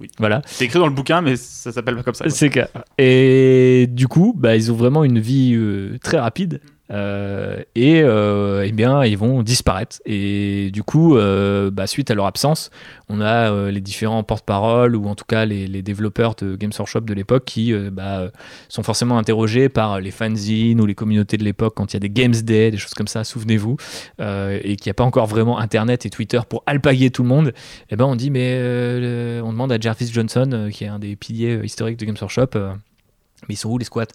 Oui. 0.00 0.10
Voilà. 0.18 0.42
C'est 0.46 0.64
écrit 0.64 0.78
dans 0.78 0.88
le 0.88 0.94
bouquin, 0.94 1.20
mais 1.20 1.36
ça 1.36 1.70
s'appelle 1.70 1.96
pas 1.96 2.02
comme 2.02 2.14
ça. 2.14 2.28
C'est. 2.28 2.50
Et 2.98 3.86
du 3.88 4.08
coup, 4.08 4.34
bah, 4.36 4.56
ils 4.56 4.72
ont 4.72 4.76
vraiment 4.76 5.04
une 5.04 5.20
vie 5.20 5.54
euh, 5.54 5.98
très 6.02 6.18
rapide. 6.18 6.60
Euh, 6.90 7.62
et 7.74 8.02
euh, 8.02 8.64
eh 8.66 8.72
bien, 8.72 9.04
ils 9.04 9.16
vont 9.16 9.42
disparaître. 9.42 10.00
Et 10.04 10.70
du 10.72 10.82
coup, 10.82 11.16
euh, 11.16 11.70
bah, 11.70 11.86
suite 11.86 12.10
à 12.10 12.14
leur 12.14 12.26
absence, 12.26 12.70
on 13.08 13.20
a 13.20 13.70
les 13.70 13.80
différents 13.80 14.22
porte-paroles 14.22 14.96
ou 14.96 15.06
en 15.08 15.14
tout 15.14 15.24
cas 15.24 15.44
les, 15.44 15.82
développeurs 15.82 16.34
de 16.34 16.56
Games 16.56 16.72
Workshop 16.78 17.00
de 17.00 17.14
l'époque 17.14 17.44
qui 17.44 17.72
bah, 17.92 18.30
sont 18.68 18.82
forcément 18.82 19.18
interrogés 19.18 19.68
par 19.68 20.00
les 20.00 20.10
fanzines 20.10 20.80
ou 20.80 20.86
les 20.86 20.94
communautés 20.94 21.36
de 21.36 21.44
l'époque 21.44 21.74
quand 21.76 21.92
il 21.92 21.96
y 21.96 21.98
a 21.98 22.00
des 22.00 22.10
Games 22.10 22.32
Day, 22.34 22.70
des 22.70 22.78
choses 22.78 22.94
comme 22.94 23.08
ça, 23.08 23.22
souvenez-vous, 23.24 23.76
et 24.20 24.76
qu'il 24.76 24.86
n'y 24.86 24.90
a 24.90 24.94
pas 24.94 25.04
encore 25.04 25.26
vraiment 25.26 25.58
Internet 25.58 26.06
et 26.06 26.10
Twitter 26.10 26.40
pour 26.48 26.62
alpaguer 26.66 27.10
tout 27.10 27.22
le 27.22 27.28
monde. 27.28 27.52
Et 27.90 27.96
ben 27.96 28.06
on 28.06 28.16
dit 28.16 28.30
mais 28.30 29.40
on 29.42 29.52
demande 29.52 29.72
à 29.72 29.78
Jarvis 29.78 30.10
Johnson, 30.12 30.70
qui 30.72 30.84
est 30.84 30.88
un 30.88 30.98
des 30.98 31.16
piliers 31.16 31.60
historiques 31.62 31.98
de 31.98 32.06
Games 32.06 32.16
Workshop. 32.20 32.50
Mais 33.48 33.54
ils 33.54 33.58
sont 33.58 33.70
où 33.70 33.78
les 33.78 33.84
squats? 33.84 34.06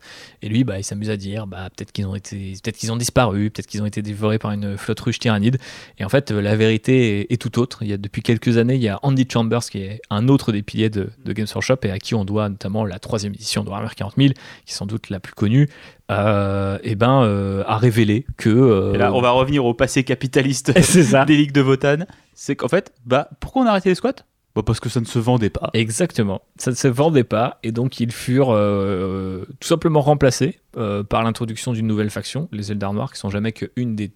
Et 0.41 0.49
lui, 0.49 0.63
bah, 0.63 0.79
il 0.79 0.83
s'amuse 0.83 1.09
à 1.09 1.17
dire, 1.17 1.47
bah, 1.47 1.69
peut-être 1.75 1.91
qu'ils 1.91 2.05
ont 2.05 2.15
été, 2.15 2.53
peut-être 2.63 2.77
qu'ils 2.77 2.91
ont 2.91 2.97
disparu, 2.97 3.49
peut-être 3.49 3.67
qu'ils 3.67 3.81
ont 3.81 3.85
été 3.85 4.01
dévorés 4.01 4.39
par 4.39 4.51
une 4.51 4.77
flotte 4.77 4.99
ruche 4.99 5.19
tyrannide. 5.19 5.57
Et 5.97 6.05
en 6.05 6.09
fait, 6.09 6.31
euh, 6.31 6.41
la 6.41 6.55
vérité 6.55 7.21
est, 7.21 7.33
est 7.33 7.37
tout 7.37 7.59
autre. 7.59 7.83
Il 7.83 7.89
y 7.89 7.93
a 7.93 7.97
depuis 7.97 8.21
quelques 8.21 8.57
années, 8.57 8.75
il 8.75 8.81
y 8.83 8.89
a 8.89 8.99
Andy 9.03 9.27
Chambers 9.31 9.61
qui 9.61 9.79
est 9.79 10.01
un 10.09 10.27
autre 10.27 10.51
des 10.51 10.61
piliers 10.63 10.89
de, 10.89 11.09
de 11.25 11.33
Games 11.33 11.47
Workshop 11.53 11.77
et 11.83 11.91
à 11.91 11.99
qui 11.99 12.15
on 12.15 12.25
doit 12.25 12.49
notamment 12.49 12.85
la 12.85 12.99
troisième 12.99 13.33
édition 13.33 13.63
de 13.63 13.69
Warhammer 13.69 13.93
40 13.95 14.13
000, 14.17 14.29
qui 14.29 14.33
est 14.33 14.75
sans 14.75 14.85
doute 14.85 15.09
la 15.09 15.19
plus 15.19 15.33
connue. 15.33 15.67
Euh, 16.11 16.79
et 16.83 16.95
ben, 16.95 17.21
euh, 17.23 17.63
a 17.67 17.77
révélé 17.77 18.25
que. 18.37 18.49
euh, 18.49 18.93
Et 18.93 18.97
là, 18.97 19.13
on 19.13 19.21
va 19.21 19.29
revenir 19.29 19.63
au 19.65 19.73
passé 19.75 20.03
capitaliste 20.03 20.71
des 21.27 21.37
ligues 21.37 21.51
de 21.51 21.61
Votan. 21.61 21.97
C'est 22.33 22.55
qu'en 22.55 22.67
fait, 22.67 22.91
bah, 23.05 23.29
pourquoi 23.39 23.61
on 23.61 23.65
a 23.67 23.69
arrêté 23.69 23.89
les 23.89 23.95
squats? 23.95 24.15
Bah, 24.59 24.63
Parce 24.65 24.79
que 24.79 24.89
ça 24.89 24.99
ne 24.99 25.05
se 25.05 25.19
vendait 25.19 25.49
pas. 25.49 25.69
Exactement. 25.73 26.41
Ça 26.57 26.71
ne 26.71 26.75
se 26.75 26.87
vendait 26.87 27.23
pas 27.23 27.59
et 27.63 27.71
donc 27.71 27.99
ils 27.99 28.11
furent 28.11 28.51
euh, 28.51 29.45
tout 29.59 29.67
simplement 29.67 30.01
remplacés 30.01 30.59
euh, 30.77 31.03
par 31.03 31.23
l'introduction 31.23 31.73
d'une 31.73 31.87
nouvelle 31.87 32.09
faction, 32.09 32.49
les 32.51 32.71
Eldar 32.71 32.93
Noirs, 32.93 33.13
qui 33.13 33.19
sont 33.19 33.29
jamais 33.29 33.51
qu'une 33.51 33.95
des 33.95 34.11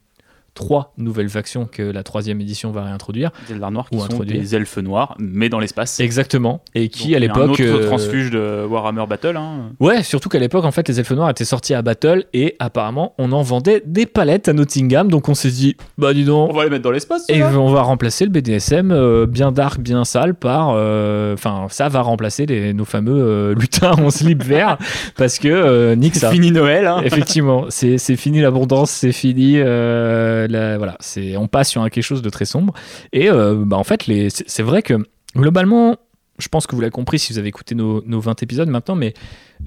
trois 0.53 0.93
nouvelles 0.97 1.29
factions 1.29 1.65
que 1.65 1.81
la 1.81 2.03
troisième 2.03 2.39
édition 2.41 2.71
va 2.71 2.83
réintroduire. 2.83 3.31
Des 3.47 3.53
Eldar 3.53 3.71
noirs 3.71 3.89
qui 3.89 3.95
Ou 3.95 3.99
sont 3.99 4.05
introduire. 4.05 4.39
des 4.39 4.55
elfes 4.55 4.77
noirs, 4.77 5.15
mais 5.19 5.49
dans 5.49 5.59
l'espace. 5.59 5.99
Exactement. 5.99 6.61
Et 6.75 6.89
qui 6.89 7.07
Donc, 7.07 7.11
à 7.11 7.13
a 7.13 7.17
un 7.17 7.19
l'époque. 7.21 7.49
autre 7.51 7.61
euh, 7.63 7.87
transfuge 7.87 8.29
de 8.29 8.65
Warhammer 8.69 9.05
Battle. 9.07 9.35
hein. 9.37 9.71
Ouais, 9.79 10.03
surtout 10.03 10.29
qu'à 10.29 10.39
l'époque, 10.39 10.65
en 10.65 10.71
fait, 10.71 10.87
les 10.87 10.99
elfes 10.99 11.11
noirs 11.11 11.29
étaient 11.29 11.45
sortis 11.45 11.73
à 11.73 11.81
Battle 11.81 12.25
et 12.33 12.55
apparemment, 12.59 13.15
on 13.17 13.31
en 13.31 13.41
vendait 13.41 13.81
des 13.85 14.05
palettes 14.05 14.47
à 14.47 14.53
Nottingham. 14.53 15.09
Donc 15.09 15.27
on 15.29 15.33
s'est 15.33 15.49
dit, 15.49 15.75
bah 15.97 16.13
dis 16.13 16.23
donc, 16.25 16.51
On 16.51 16.55
va 16.55 16.63
les 16.65 16.69
mettre 16.69 16.83
dans 16.83 16.91
l'espace. 16.91 17.25
Et 17.29 17.41
on 17.43 17.71
va 17.71 17.81
remplacer 17.81 18.25
le 18.25 18.31
BDSM 18.31 18.91
euh, 18.91 19.25
bien 19.25 19.51
dark, 19.51 19.79
bien 19.79 20.03
sale 20.05 20.35
par. 20.35 20.71
euh, 20.75 21.33
Enfin, 21.33 21.65
ça 21.69 21.89
va 21.89 22.01
remplacer 22.01 22.45
les, 22.45 22.73
nos 22.73 22.85
fameux 22.85 23.11
euh, 23.21 23.55
lutins 23.55 23.91
en 23.93 24.09
slip 24.11 24.43
vert 24.43 24.77
parce 25.17 25.39
que 25.39 25.95
nique 25.95 26.15
ça. 26.15 26.27
C'est 26.29 26.35
fini 26.35 26.51
Noël. 26.51 26.85
hein. 26.85 27.01
Effectivement, 27.03 27.65
c'est 27.69 27.97
c'est 27.97 28.15
fini 28.15 28.39
l'abondance, 28.41 28.91
c'est 28.91 29.11
fini. 29.11 29.55
euh, 29.57 30.42
la- 30.47 30.77
voilà, 30.77 30.97
c'est 30.99 31.37
on 31.37 31.47
passe 31.47 31.69
sur 31.69 31.81
un- 31.81 31.89
quelque 31.89 32.03
chose 32.03 32.21
de 32.21 32.29
très 32.29 32.45
sombre. 32.45 32.73
Et 33.11 33.29
euh, 33.29 33.55
bah, 33.65 33.77
en 33.77 33.83
fait, 33.83 34.07
les- 34.07 34.29
c'est 34.29 34.47
c'est 34.49 34.63
vrai 34.63 34.81
que 34.81 34.95
globalement, 35.35 35.97
je 36.39 36.47
pense 36.47 36.67
que 36.67 36.75
vous 36.75 36.81
l'avez 36.81 36.91
compris 36.91 37.19
si 37.19 37.33
vous 37.33 37.39
avez 37.39 37.49
écouté 37.49 37.75
nos, 37.75 38.03
nos 38.05 38.19
20 38.19 38.41
épisodes 38.43 38.67
maintenant, 38.69 38.95
mais 38.95 39.13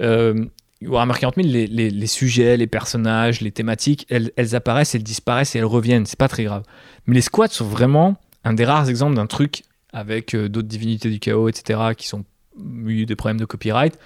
euh, 0.00 0.44
Warhammer 0.82 1.14
40 1.18 1.36
000, 1.36 1.48
les, 1.48 1.66
les- 1.66 1.90
les 1.90 2.06
sujets, 2.06 2.56
les 2.56 2.66
personnages, 2.66 3.40
les 3.40 3.50
thématiques, 3.52 4.06
elles, 4.10 4.30
elles 4.36 4.54
apparaissent, 4.54 4.94
elles 4.94 5.02
disparaissent 5.02 5.54
et 5.56 5.58
elles 5.58 5.64
reviennent. 5.64 6.06
C'est 6.06 6.18
pas 6.18 6.28
très 6.28 6.44
grave. 6.44 6.62
Mais 7.06 7.14
les 7.14 7.20
squats 7.22 7.48
sont 7.48 7.64
vraiment 7.66 8.16
un 8.44 8.52
des 8.52 8.64
rares 8.64 8.88
exemples 8.88 9.16
d'un 9.16 9.26
truc 9.26 9.62
avec 9.92 10.34
euh, 10.34 10.48
d'autres 10.48 10.68
divinités 10.68 11.08
du 11.10 11.18
chaos, 11.18 11.48
etc., 11.48 11.80
qui 11.96 12.06
sont 12.08 12.24
eu 12.86 13.06
des 13.06 13.16
problèmes 13.16 13.40
de 13.40 13.44
copyright. 13.46 13.98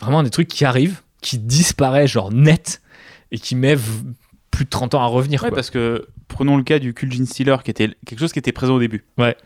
Vraiment 0.00 0.22
des 0.22 0.30
trucs 0.30 0.48
qui 0.48 0.64
arrivent, 0.64 1.00
qui 1.22 1.38
disparaissent 1.38 2.10
genre 2.10 2.32
net 2.32 2.82
et 3.30 3.38
qui 3.38 3.54
met 3.54 3.74
v- 3.74 3.82
plus 4.50 4.64
de 4.64 4.70
30 4.70 4.94
ans 4.94 5.02
à 5.02 5.06
revenir. 5.06 5.42
Ouais, 5.42 5.48
quoi. 5.50 5.56
parce 5.56 5.70
que 5.70 6.06
prenons 6.28 6.56
le 6.56 6.62
cas 6.62 6.78
du 6.78 6.94
Kul'jin 6.94 7.24
Stealer, 7.26 7.62
qui 7.62 7.70
était 7.70 7.90
quelque 8.06 8.18
chose 8.18 8.32
qui 8.32 8.38
était 8.38 8.52
présent 8.52 8.74
au 8.74 8.80
début. 8.80 9.04
Ouais. 9.18 9.36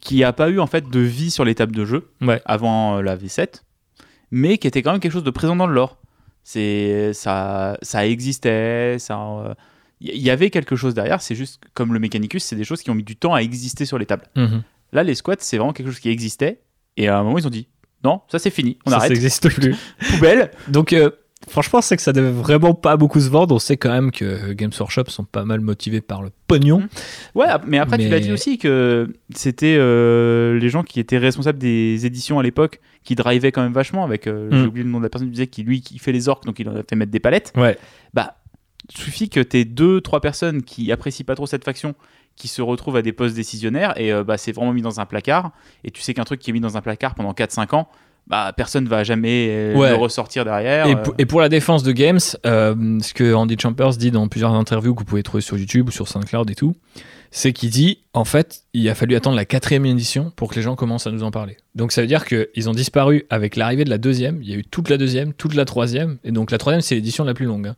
Qui 0.00 0.24
a 0.24 0.32
pas 0.32 0.48
eu 0.50 0.58
en 0.60 0.66
fait 0.66 0.88
de 0.88 1.00
vie 1.00 1.30
sur 1.30 1.44
les 1.44 1.54
tables 1.54 1.74
de 1.74 1.84
jeu 1.84 2.10
Ouais. 2.20 2.40
avant 2.44 2.98
euh, 2.98 3.02
la 3.02 3.16
V7, 3.16 3.62
mais 4.30 4.58
qui 4.58 4.66
était 4.66 4.82
quand 4.82 4.92
même 4.92 5.00
quelque 5.00 5.12
chose 5.12 5.24
de 5.24 5.30
présent 5.30 5.56
dans 5.56 5.66
le 5.66 5.74
lore. 5.74 5.98
C'est 6.44 7.12
ça, 7.12 7.78
ça 7.82 8.06
existait, 8.06 8.96
ça. 8.98 9.54
Il 10.00 10.16
y 10.20 10.30
avait 10.30 10.50
quelque 10.50 10.74
chose 10.74 10.94
derrière. 10.94 11.22
C'est 11.22 11.36
juste 11.36 11.60
comme 11.74 11.92
le 11.94 12.00
Mechanicus, 12.00 12.42
c'est 12.42 12.56
des 12.56 12.64
choses 12.64 12.82
qui 12.82 12.90
ont 12.90 12.94
mis 12.96 13.04
du 13.04 13.14
temps 13.14 13.34
à 13.34 13.38
exister 13.42 13.84
sur 13.84 13.96
les 13.98 14.06
tables. 14.06 14.26
Mhm. 14.34 14.62
Là, 14.92 15.04
les 15.04 15.14
squats, 15.14 15.36
c'est 15.38 15.56
vraiment 15.56 15.72
quelque 15.72 15.86
chose 15.86 16.00
qui 16.00 16.08
existait. 16.10 16.60
Et 16.96 17.06
à 17.06 17.16
un 17.18 17.22
moment, 17.22 17.38
ils 17.38 17.46
ont 17.46 17.50
dit 17.50 17.68
non, 18.04 18.20
ça 18.26 18.40
c'est 18.40 18.50
fini, 18.50 18.78
on 18.84 18.90
Ça, 18.90 18.96
arrête. 18.96 19.08
ça 19.10 19.14
n'existe 19.14 19.48
plus. 19.48 19.76
Poubelle. 20.10 20.50
Donc, 20.66 20.92
euh, 20.92 21.10
franchement, 21.48 21.80
c'est 21.80 21.96
que 21.96 22.02
ça 22.02 22.12
devait 22.12 22.30
vraiment 22.30 22.74
pas 22.74 22.96
beaucoup 22.96 23.20
se 23.20 23.28
vendre. 23.28 23.54
On 23.54 23.58
sait 23.58 23.76
quand 23.76 23.90
même 23.90 24.10
que 24.10 24.52
Games 24.52 24.70
Workshop 24.78 25.04
sont 25.08 25.24
pas 25.24 25.44
mal 25.44 25.60
motivés 25.60 26.00
par 26.00 26.22
le 26.22 26.30
pognon. 26.46 26.88
Ouais, 27.34 27.46
ap- 27.46 27.64
mais 27.66 27.78
après, 27.78 27.98
tu 27.98 28.08
l'as 28.08 28.20
dit 28.20 28.32
aussi 28.32 28.58
que 28.58 29.12
c'était 29.34 29.76
euh, 29.78 30.58
les 30.58 30.68
gens 30.68 30.82
qui 30.82 31.00
étaient 31.00 31.18
responsables 31.18 31.58
des 31.58 32.06
éditions 32.06 32.38
à 32.38 32.42
l'époque 32.42 32.80
qui 33.04 33.14
drivaient 33.14 33.52
quand 33.52 33.62
même 33.62 33.72
vachement 33.72 34.04
avec. 34.04 34.26
euh, 34.26 34.48
Mm. 34.50 34.56
J'ai 34.60 34.66
oublié 34.66 34.84
le 34.84 34.90
nom 34.90 34.98
de 34.98 35.04
la 35.04 35.10
personne 35.10 35.28
qui 35.28 35.32
disait 35.32 35.46
qui 35.46 35.62
lui 35.62 35.80
qui 35.80 35.98
fait 35.98 36.12
les 36.12 36.28
orques, 36.28 36.44
donc 36.44 36.58
il 36.58 36.68
en 36.68 36.76
a 36.76 36.82
fait 36.88 36.96
mettre 36.96 37.12
des 37.12 37.20
palettes. 37.20 37.52
Ouais. 37.56 37.76
Bah, 38.14 38.36
suffit 38.94 39.28
que 39.28 39.40
t'aies 39.40 39.64
deux, 39.64 40.00
trois 40.00 40.20
personnes 40.20 40.62
qui 40.62 40.90
apprécient 40.92 41.24
pas 41.24 41.34
trop 41.34 41.46
cette 41.46 41.64
faction, 41.64 41.94
qui 42.36 42.48
se 42.48 42.62
retrouvent 42.62 42.96
à 42.96 43.02
des 43.02 43.12
postes 43.12 43.34
décisionnaires 43.36 43.98
et 44.00 44.12
euh, 44.12 44.24
bah, 44.24 44.38
c'est 44.38 44.52
vraiment 44.52 44.72
mis 44.72 44.82
dans 44.82 45.00
un 45.00 45.06
placard. 45.06 45.52
Et 45.84 45.90
tu 45.90 46.02
sais 46.02 46.14
qu'un 46.14 46.24
truc 46.24 46.40
qui 46.40 46.50
est 46.50 46.52
mis 46.52 46.60
dans 46.60 46.76
un 46.76 46.80
placard 46.82 47.14
pendant 47.14 47.32
4-5 47.32 47.74
ans, 47.74 47.88
bah, 48.26 48.52
personne 48.56 48.86
va 48.86 49.04
jamais 49.04 49.48
euh, 49.50 49.74
Ouais. 49.76 49.90
le 49.90 49.96
ressortir 49.96 50.44
derrière. 50.44 50.86
Et, 50.86 50.92
euh. 50.94 50.96
pour- 50.96 51.14
et 51.18 51.26
pour 51.26 51.40
la 51.40 51.48
défense 51.48 51.82
de 51.82 51.92
Games, 51.92 52.20
euh, 52.46 52.98
ce 53.00 53.12
que 53.14 53.34
Andy 53.34 53.56
Chambers 53.60 53.96
dit 53.96 54.10
dans 54.10 54.28
plusieurs 54.28 54.52
interviews 54.52 54.94
que 54.94 55.00
vous 55.00 55.04
pouvez 55.04 55.22
trouver 55.22 55.42
sur 55.42 55.56
YouTube 55.58 55.88
ou 55.88 55.90
sur 55.90 56.08
SoundCloud 56.08 56.50
et 56.50 56.54
tout, 56.54 56.74
c'est 57.34 57.52
qu'il 57.54 57.70
dit 57.70 58.00
en 58.14 58.24
fait, 58.24 58.64
il 58.74 58.86
a 58.90 58.94
fallu 58.94 59.16
attendre 59.16 59.36
la 59.36 59.46
quatrième 59.46 59.86
édition 59.86 60.32
pour 60.36 60.50
que 60.50 60.54
les 60.56 60.62
gens 60.62 60.76
commencent 60.76 61.06
à 61.06 61.10
nous 61.10 61.22
en 61.22 61.30
parler. 61.30 61.56
Donc 61.74 61.90
ça 61.92 62.02
veut 62.02 62.06
dire 62.06 62.26
qu'ils 62.26 62.68
ont 62.68 62.74
disparu 62.74 63.24
avec 63.30 63.56
l'arrivée 63.56 63.84
de 63.84 63.90
la 63.90 63.96
deuxième. 63.98 64.38
Il 64.42 64.50
y 64.50 64.52
a 64.52 64.56
eu 64.56 64.64
toute 64.64 64.90
la 64.90 64.98
deuxième, 64.98 65.32
toute 65.32 65.54
la 65.54 65.64
troisième, 65.64 66.18
et 66.24 66.30
donc 66.30 66.50
la 66.50 66.58
troisième 66.58 66.82
c'est 66.82 66.94
l'édition 66.94 67.24
la 67.24 67.32
plus 67.34 67.46
longue. 67.46 67.68
hein. 67.68 67.76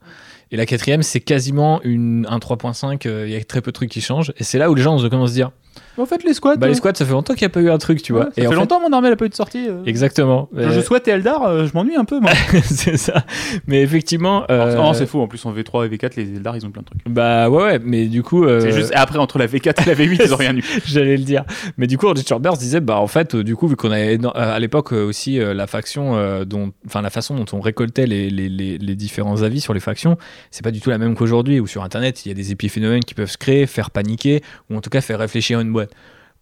Et 0.51 0.57
la 0.57 0.67
quatrième 0.67 1.03
c'est 1.05 1.21
quasiment 1.21 1.81
une, 1.85 2.27
un 2.29 2.39
3.5. 2.39 3.07
euh, 3.07 3.27
Il 3.29 3.33
y 3.33 3.37
a 3.37 3.45
très 3.45 3.61
peu 3.61 3.71
de 3.71 3.75
trucs 3.75 3.91
qui 3.91 4.01
changent. 4.01 4.33
Et 4.39 4.45
c'est 4.45 4.59
là 4.59 4.71
où 4.71 4.75
les 4.75 4.83
gens 4.83 4.97
commencent 5.09 5.31
à 5.31 5.33
se 5.33 5.37
dire, 5.37 5.53
En 5.99 6.07
fait, 6.07 6.25
les 6.25 6.35
squats. 6.35 6.57
bah 6.57 6.67
les 6.67 6.73
euh, 6.73 6.77
squads 6.77 6.95
ça 6.95 7.05
fait 7.05 7.13
longtemps 7.13 7.35
qu'il 7.35 7.43
n'y 7.43 7.47
a 7.47 7.55
pas 7.55 7.61
eu 7.61 7.71
un 7.71 7.79
truc, 7.79 8.03
tu 8.03 8.13
vois. 8.13 8.25
ouais, 8.25 8.31
et 8.37 8.43
ça 8.43 8.49
en 8.49 8.51
fait 8.51 8.55
fait- 8.57 8.61
longtemps 8.61 8.81
mon 8.81 8.93
armée 8.93 9.11
n'a 9.11 9.17
pas 9.17 9.27
eu 9.27 9.29
de 9.29 9.35
sortie. 9.35 9.67
euh. 9.69 9.83
Exactement. 9.87 10.49
Je 10.55 10.63
Euh, 10.63 10.83
souhaite 10.83 11.07
Eldar, 11.09 11.43
euh, 11.45 11.67
je 11.67 11.73
m'ennuie 11.75 11.97
un 11.97 12.05
peu 12.05 12.19
moi. 12.21 12.31
c'est 12.65 12.97
ça. 12.97 13.25
Mais 13.67 13.83
effectivement. 13.83 14.45
euh, 14.51 14.75
Non, 14.75 14.93
c'est 14.95 15.07
faux. 15.07 15.21
En 15.23 15.29
plus, 15.29 15.45
en 15.47 15.53
V3 15.53 15.87
et 15.87 15.97
V4, 15.97 16.13
les 16.17 16.35
Eldar, 16.37 16.57
ils 16.57 16.67
ont 16.67 16.71
plein 16.71 16.83
de 16.83 16.87
trucs. 16.87 17.03
Bah 17.09 17.49
ouais, 17.49 17.63
ouais, 17.63 17.81
mais 17.85 18.07
du 18.07 18.23
coup, 18.23 18.45
euh, 18.45 18.61
C'est 18.61 18.73
juste 18.73 18.93
et 18.93 18.97
après 18.97 19.19
entre 19.19 19.39
la 19.39 19.47
V4 19.47 19.83
et 19.83 19.87
la 19.87 19.95
V8, 19.95 20.21
ils 20.25 20.33
ont 20.35 20.37
rien 20.37 20.57
eu. 20.57 20.65
j'allais 20.87 21.17
le 21.17 21.23
dire. 21.25 21.45
Mais 21.79 21.87
du 21.87 21.99
coup, 21.99 22.09
Andy 22.09 22.25
Chambers 22.27 22.57
disait, 22.57 22.81
bah 22.81 22.99
en 22.99 23.07
fait, 23.07 23.35
euh, 23.35 23.45
du 23.45 23.57
coup, 23.57 23.69
vu 23.69 23.77
qu'on 23.77 23.91
avait 23.91 24.19
euh, 24.23 24.29
à 24.35 24.59
l'époque 24.59 24.93
euh, 24.93 25.05
aussi 25.07 25.39
euh, 25.41 25.55
la 25.55 25.67
faction, 25.67 26.17
euh, 26.17 26.45
dont, 26.45 26.73
enfin 26.87 27.03
la 27.03 27.11
façon 27.11 27.35
dont 27.35 27.45
on 27.53 27.61
récoltait 27.61 28.07
les, 28.07 28.31
les, 28.31 28.49
les, 28.49 28.79
les 28.79 28.95
différents 28.97 29.43
avis 29.43 29.61
sur 29.61 29.75
les 29.75 29.81
factions, 29.81 30.17
c'est 30.51 30.63
pas 30.65 30.71
du 30.71 30.81
tout 30.81 30.91
la 30.91 30.99
même 30.99 31.15
qu'aujourd'hui. 31.15 31.61
Où 31.61 31.67
sur 31.67 31.83
Internet, 31.85 32.25
il 32.27 32.29
y 32.29 32.33
a 32.33 32.35
des 32.35 32.53
épiphénomènes 32.53 33.05
qui 33.05 33.15
peuvent 33.15 33.31
se 33.31 33.39
créer, 33.39 33.67
faire 33.67 33.91
paniquer, 33.91 34.43
ou 34.71 34.77
en 34.77 34.81
tout 34.81 34.91
cas 34.91 35.01
faire 35.01 35.19
réfléchir 35.19 35.61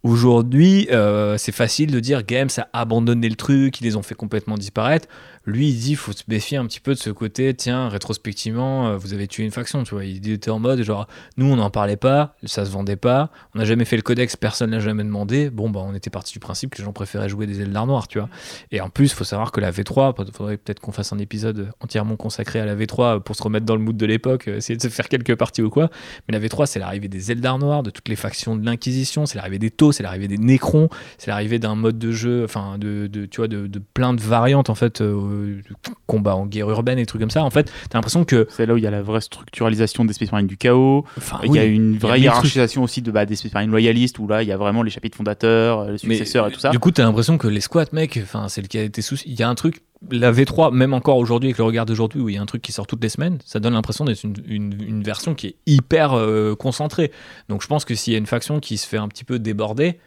Aujourd'hui, 0.03 0.89
euh, 0.91 1.39
c'est 1.39 1.53
facile 1.53 1.93
de 1.93 2.01
dire 2.01 2.25
Games 2.25 2.49
a 2.57 2.69
abandonné 2.73 3.29
le 3.29 3.37
truc, 3.37 3.81
ils 3.81 3.85
les 3.85 3.95
ont 3.95 4.03
fait 4.03 4.17
complètement 4.17 4.59
disparaître. 4.59 5.07
Lui, 5.45 5.69
il 5.71 5.79
dit 5.79 5.95
faut 5.97 6.13
se 6.13 6.23
méfier 6.29 6.57
un 6.57 6.67
petit 6.67 6.81
peu 6.81 6.95
de 6.95 6.99
ce 6.99 7.11
côté, 7.11 7.53
tiens, 7.55 7.89
rétrospectivement, 7.89 8.89
euh, 8.89 8.97
vous 8.97 9.13
avez 9.15 9.27
tué 9.27 9.43
une 9.45 9.51
faction, 9.51 9.83
tu 9.83 9.95
vois. 9.95 10.05
Il 10.05 10.29
était 10.31 10.51
en 10.51 10.59
mode 10.59 10.83
genre, 10.83 11.07
nous, 11.37 11.47
on 11.47 11.57
n'en 11.57 11.71
parlait 11.71 11.97
pas, 11.97 12.37
ça 12.45 12.65
se 12.65 12.71
vendait 12.71 12.97
pas, 12.97 13.31
on 13.55 13.59
n'a 13.59 13.65
jamais 13.65 13.85
fait 13.85 13.97
le 13.97 14.03
codex, 14.03 14.37
personne 14.37 14.71
l'a 14.71 14.79
jamais 14.81 15.05
demandé. 15.05 15.51
Bon, 15.51 15.71
bah, 15.71 15.81
on 15.83 15.95
était 15.95 16.11
parti 16.11 16.33
du 16.33 16.39
principe 16.39 16.71
que 16.71 16.79
les 16.79 16.85
gens 16.85 16.93
préféraient 16.93 17.29
jouer 17.29 17.47
des 17.47 17.61
Eldar 17.61 17.87
noirs, 17.87 18.07
tu 18.09 18.19
vois. 18.19 18.29
Et 18.71 18.81
en 18.81 18.89
plus, 18.89 19.13
faut 19.13 19.25
savoir 19.25 19.51
que 19.53 19.61
la 19.61 19.73
V3, 19.73 20.15
il 20.27 20.33
faudrait 20.33 20.57
peut-être 20.57 20.81
qu'on 20.81 20.93
fasse 20.93 21.13
un 21.13 21.19
épisode 21.19 21.73
entièrement 21.81 22.17
consacré 22.17 22.61
à 22.61 22.65
la 22.65 22.77
V3 22.77 23.21
pour 23.21 23.35
se 23.37 23.43
remettre 23.43 23.67
dans 23.67 23.77
le 23.77 23.83
mood 23.83 23.97
de 23.97 24.07
l'époque, 24.07 24.49
euh, 24.49 24.57
essayer 24.59 24.77
de 24.77 24.83
se 24.83 24.89
faire 24.89 25.09
quelques 25.09 25.35
parties 25.37 25.63
ou 25.63 25.71
quoi. 25.71 25.91
Mais 26.29 26.39
la 26.39 26.47
V3, 26.47 26.67
c'est 26.67 26.79
l'arrivée 26.79 27.09
des 27.09 27.33
Eldar 27.33 27.59
noirs, 27.59 27.83
de 27.83 27.91
toutes 27.91 28.09
les 28.09 28.17
factions 28.17 28.55
de 28.57 28.65
l'Inquisition, 28.65 29.27
c'est 29.27 29.37
l'arrivée 29.39 29.59
des 29.59 29.71
Taux, 29.71 29.93
c'est 29.93 30.03
l'arrivée 30.03 30.29
des 30.29 30.39
Nécrons, 30.39 30.89
c'est 31.19 31.31
l'arrivée 31.31 31.59
d'un 31.59 31.75
mode 31.75 31.99
de 31.99 32.13
jeu, 32.13 32.45
enfin, 32.45 32.79
de, 32.79 33.07
de- 33.07 33.27
tu 33.27 33.39
vois, 33.39 33.49
de, 33.49 33.67
de 33.67 33.79
plein 33.95 34.13
de 34.15 34.21
variantes, 34.21 34.71
en 34.71 34.75
fait, 34.75 35.01
euh, 35.01 35.13
de 35.33 35.75
combat 36.07 36.37
en 36.37 36.47
guerre 36.47 36.69
urbaine 36.71 36.99
et 36.99 37.07
trucs 37.07 37.21
comme 37.21 37.31
ça. 37.31 37.43
En 37.45 37.51
fait, 37.51 37.71
t'as 37.91 37.99
l'impression 37.99 38.25
que. 38.25 38.47
C'est 38.51 38.67
là 38.67 38.75
où 38.75 38.77
il 38.77 38.83
y 38.85 38.87
a 38.87 38.91
la 38.91 39.03
vraie 39.03 39.21
structuralisation 39.21 40.05
des 40.05 40.13
Space 40.13 40.31
Marines 40.33 40.47
du 40.47 40.57
chaos. 40.57 41.05
Enfin, 41.17 41.41
il 41.45 41.55
y 41.55 41.59
a 41.59 41.65
une 41.65 41.95
il 41.95 41.95
y 41.95 41.97
a 41.97 41.99
vraie 42.09 42.21
hiérarchisation 42.21 42.83
aussi 42.83 43.03
de, 43.03 43.11
bah, 43.11 43.27
des 43.27 43.37
Space 43.37 43.53
Marines 43.55 43.71
loyalistes 43.71 44.19
où 44.19 44.27
là 44.29 44.43
il 44.43 44.49
y 44.49 44.53
a 44.53 44.57
vraiment 44.57 44.83
les 44.83 44.91
chapitres 44.91 45.17
fondateurs, 45.17 45.81
euh, 45.81 45.87
les 45.93 45.99
Mais, 46.05 46.17
successeurs 46.17 46.49
et 46.49 46.53
tout 46.53 46.61
ça. 46.61 46.71
Du 46.71 46.79
coup, 46.79 46.91
t'as 46.91 47.05
l'impression 47.05 47.39
que 47.39 47.49
les 47.49 47.61
squats, 47.61 47.87
mec, 47.93 48.19
enfin, 48.23 48.49
c'est 48.49 48.61
le 48.63 48.69
qui 48.69 48.79
a 48.79 48.83
été 48.83 49.03
souci. 49.03 49.25
Il 49.27 49.39
y 49.39 49.43
a 49.43 49.49
un 49.49 49.55
truc, 49.55 49.83
la 50.11 50.33
V3, 50.33 50.73
même 50.75 50.95
encore 50.95 51.17
aujourd'hui, 51.19 51.49
avec 51.49 51.59
le 51.59 51.65
regard 51.65 51.87
d'aujourd'hui, 51.87 52.21
où 52.21 52.29
il 52.29 52.35
y 52.35 52.39
a 52.39 52.43
un 52.43 52.47
truc 52.47 52.63
qui 52.63 52.73
sort 52.73 52.87
toutes 52.87 53.03
les 53.03 53.09
semaines, 53.09 53.39
ça 53.45 53.61
donne 53.61 53.75
l'impression 53.75 54.05
d'être 54.05 54.23
une, 54.25 54.35
une- 54.47 54.83
une 54.83 55.03
version 55.03 55.35
qui 55.35 55.47
est 55.49 55.57
hyper 55.67 56.13
euh, 56.15 56.55
concentrée. 56.57 57.13
Donc, 57.49 57.63
je 57.63 57.67
pense 57.69 57.85
que 57.85 57.95
s'il 57.95 58.13
y 58.13 58.17
a 58.17 58.19
une 58.19 58.27
faction 58.27 58.59
qui 58.61 58.79
se 58.79 58.87
fait 58.87 58.97
un 58.97 59.09
petit 59.09 59.25
peu 59.25 59.39
déborder, 59.39 59.99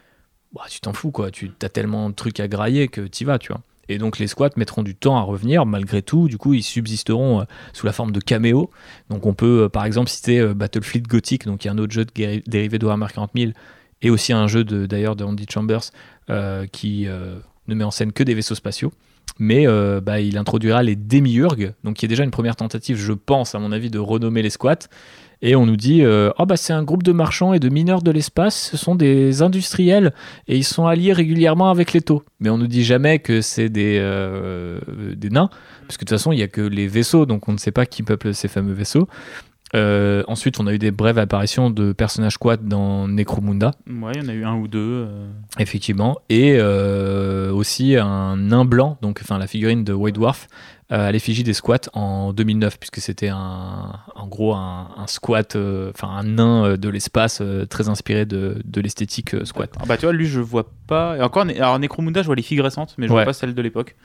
bah, 0.54 0.62
tu 0.68 0.80
t'en 0.80 0.92
fous, 0.92 1.10
quoi. 1.10 1.30
Tu 1.30 1.50
as 1.62 1.68
tellement 1.68 2.08
de 2.10 2.14
trucs 2.14 2.40
à 2.40 2.48
grailler 2.48 2.88
que 2.88 3.00
t'y 3.00 3.24
vas, 3.24 3.38
tu 3.38 3.52
vois. 3.52 3.62
Et 3.88 3.98
donc 3.98 4.18
les 4.18 4.26
squats 4.26 4.50
mettront 4.56 4.82
du 4.82 4.94
temps 4.94 5.16
à 5.16 5.22
revenir 5.22 5.66
malgré 5.66 6.02
tout. 6.02 6.28
Du 6.28 6.38
coup, 6.38 6.54
ils 6.54 6.62
subsisteront 6.62 7.40
euh, 7.40 7.44
sous 7.72 7.86
la 7.86 7.92
forme 7.92 8.12
de 8.12 8.20
caméos. 8.20 8.70
Donc 9.10 9.26
on 9.26 9.34
peut 9.34 9.64
euh, 9.64 9.68
par 9.68 9.84
exemple 9.84 10.10
citer 10.10 10.40
euh, 10.40 10.54
Battlefleet 10.54 11.02
Gothic, 11.02 11.46
donc 11.46 11.60
qui 11.60 11.68
est 11.68 11.70
un 11.70 11.78
autre 11.78 11.92
jeu 11.92 12.04
dérivé 12.46 12.78
de 12.78 12.84
Warhammer 12.84 13.06
40 13.12 13.30
000 13.36 13.52
et 14.02 14.10
aussi 14.10 14.32
un 14.32 14.46
jeu 14.46 14.64
d'ailleurs 14.64 15.16
de 15.16 15.24
Andy 15.24 15.46
Chambers 15.48 15.90
qui 16.70 17.06
ne 17.06 17.74
met 17.74 17.84
en 17.84 17.90
scène 17.90 18.12
que 18.12 18.22
des 18.22 18.34
vaisseaux 18.34 18.54
spatiaux. 18.54 18.92
Mais 19.38 19.66
bah, 20.02 20.20
il 20.20 20.36
introduira 20.36 20.82
les 20.82 20.96
Demiurges, 20.96 21.72
donc 21.82 21.96
qui 21.96 22.04
est 22.04 22.08
déjà 22.08 22.22
une 22.22 22.30
première 22.30 22.56
tentative, 22.56 22.98
je 22.98 23.14
pense, 23.14 23.54
à 23.54 23.58
mon 23.58 23.72
avis, 23.72 23.88
de 23.88 23.98
renommer 23.98 24.42
les 24.42 24.50
squats. 24.50 24.88
Et 25.42 25.54
on 25.54 25.66
nous 25.66 25.76
dit, 25.76 26.02
euh, 26.02 26.30
Ah 26.38 26.46
bah 26.46 26.56
c'est 26.56 26.72
un 26.72 26.82
groupe 26.82 27.02
de 27.02 27.12
marchands 27.12 27.52
et 27.52 27.58
de 27.58 27.68
mineurs 27.68 28.02
de 28.02 28.10
l'espace, 28.10 28.70
ce 28.70 28.76
sont 28.76 28.94
des 28.94 29.42
industriels 29.42 30.12
et 30.48 30.56
ils 30.56 30.64
sont 30.64 30.86
alliés 30.86 31.12
régulièrement 31.12 31.70
avec 31.70 31.92
les 31.92 32.00
taux. 32.00 32.22
Mais 32.40 32.48
on 32.50 32.58
nous 32.58 32.66
dit 32.66 32.84
jamais 32.84 33.18
que 33.18 33.40
c'est 33.42 33.68
des, 33.68 33.98
euh, 34.00 34.80
des 35.14 35.30
nains, 35.30 35.50
parce 35.86 35.96
que 35.96 36.04
de 36.04 36.08
toute 36.08 36.18
façon 36.18 36.32
il 36.32 36.38
y 36.38 36.42
a 36.42 36.48
que 36.48 36.62
les 36.62 36.88
vaisseaux, 36.88 37.26
donc 37.26 37.48
on 37.48 37.52
ne 37.52 37.58
sait 37.58 37.70
pas 37.72 37.86
qui 37.86 38.02
peuple 38.02 38.32
ces 38.34 38.48
fameux 38.48 38.72
vaisseaux. 38.72 39.08
Euh, 39.74 40.22
ensuite, 40.28 40.60
on 40.60 40.66
a 40.68 40.72
eu 40.72 40.78
des 40.78 40.92
brèves 40.92 41.18
apparitions 41.18 41.70
de 41.70 41.92
personnages 41.92 42.34
squats 42.34 42.56
dans 42.56 43.08
Necromunda, 43.08 43.72
Ouais, 43.88 44.12
il 44.14 44.22
y 44.22 44.24
en 44.24 44.28
a 44.28 44.32
eu 44.32 44.44
un 44.44 44.54
ou 44.54 44.68
deux. 44.68 44.78
euh. 45.08 45.26
effectivement, 45.58 46.18
et 46.28 46.56
euh, 46.58 47.50
aussi 47.52 47.96
un 47.96 48.36
nain 48.36 48.64
blanc, 48.64 48.96
donc 49.02 49.18
enfin 49.22 49.38
la 49.38 49.48
figurine 49.48 49.82
de 49.82 49.92
White 49.92 50.14
Dwarf 50.14 50.46
à 50.88 51.10
l'effigie 51.10 51.42
des 51.42 51.52
squats 51.54 51.88
en 51.94 52.32
2009, 52.32 52.78
puisque 52.78 53.00
c'était 53.00 53.28
un, 53.28 53.98
en 54.14 54.26
gros 54.28 54.54
un, 54.54 54.88
un 54.96 55.06
squat, 55.08 55.56
euh, 55.56 55.90
enfin 55.94 56.08
un 56.08 56.22
nain 56.22 56.64
euh, 56.64 56.76
de 56.76 56.88
l'espace 56.88 57.40
euh, 57.42 57.66
très 57.66 57.88
inspiré 57.88 58.24
de, 58.24 58.62
de 58.64 58.80
l'esthétique 58.80 59.34
euh, 59.34 59.44
squat. 59.44 59.70
Ah 59.80 59.84
bah 59.86 59.96
tu 59.96 60.06
vois, 60.06 60.12
lui 60.12 60.26
je 60.26 60.40
vois 60.40 60.70
pas. 60.86 61.16
Et 61.16 61.22
encore, 61.22 61.44
alors 61.44 61.78
Necromunda, 61.80 62.22
je 62.22 62.26
vois 62.26 62.36
les 62.36 62.42
filles 62.42 62.60
récentes, 62.60 62.94
mais 62.98 63.08
je 63.08 63.12
Ouais. 63.12 63.18
vois 63.18 63.24
pas 63.24 63.32
celles 63.32 63.54
de 63.54 63.62
l'époque. 63.62 63.96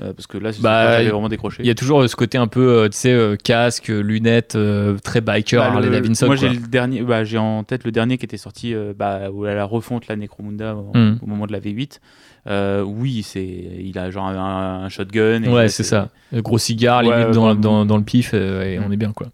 Euh, 0.00 0.12
parce 0.14 0.26
que 0.26 0.38
là, 0.38 0.50
Bah, 0.60 0.92
j'avais 0.98 1.10
vraiment 1.10 1.28
décroché. 1.28 1.62
Il 1.62 1.66
y 1.66 1.70
a 1.70 1.74
toujours 1.74 2.02
euh, 2.02 2.08
ce 2.08 2.16
côté 2.16 2.38
un 2.38 2.46
peu, 2.46 2.66
euh, 2.84 2.88
tu 2.88 2.96
sais, 2.96 3.36
casque, 3.44 3.88
lunettes, 3.88 4.56
très 5.04 5.20
biker, 5.20 5.60
Bah, 5.60 5.66
Harley 5.72 5.88
le- 5.88 5.92
Davidson. 5.92 6.26
Moi, 6.26 6.36
j'ai 6.36 6.48
le 6.48 6.56
dernier, 6.66 7.02
bah, 7.02 7.24
j'ai 7.24 7.38
en 7.38 7.62
tête 7.64 7.84
le 7.84 7.92
dernier 7.92 8.16
qui 8.18 8.24
était 8.24 8.36
sorti 8.38 8.74
bah, 8.96 9.30
où 9.30 9.44
la 9.44 9.64
refonte 9.64 10.06
la 10.08 10.16
Necromunda 10.16 10.74
au, 10.76 10.96
Mm. 10.96 11.18
au 11.22 11.26
moment 11.26 11.46
de 11.46 11.52
la 11.52 11.60
V8. 11.60 12.00
Euh, 12.48 12.82
oui, 12.82 13.22
c'est, 13.22 13.44
il 13.44 13.96
a 13.98 14.10
genre 14.10 14.26
un, 14.26 14.84
un 14.84 14.88
shotgun. 14.88 15.42
et 15.44 15.48
Ouais, 15.48 15.68
c'est 15.68 15.84
ça. 15.84 16.08
Gros 16.34 16.58
cigare, 16.58 17.04
Ouais, 17.04 17.16
limite 17.20 17.34
dans, 17.34 17.42
vraiment. 17.44 17.60
dans, 17.60 17.84
dans 17.86 17.96
le 17.98 18.02
pif, 18.02 18.34
et 18.34 18.78
Mm. 18.78 18.84
on 18.88 18.90
est 18.92 18.96
bien, 18.96 19.12
quoi. 19.12 19.28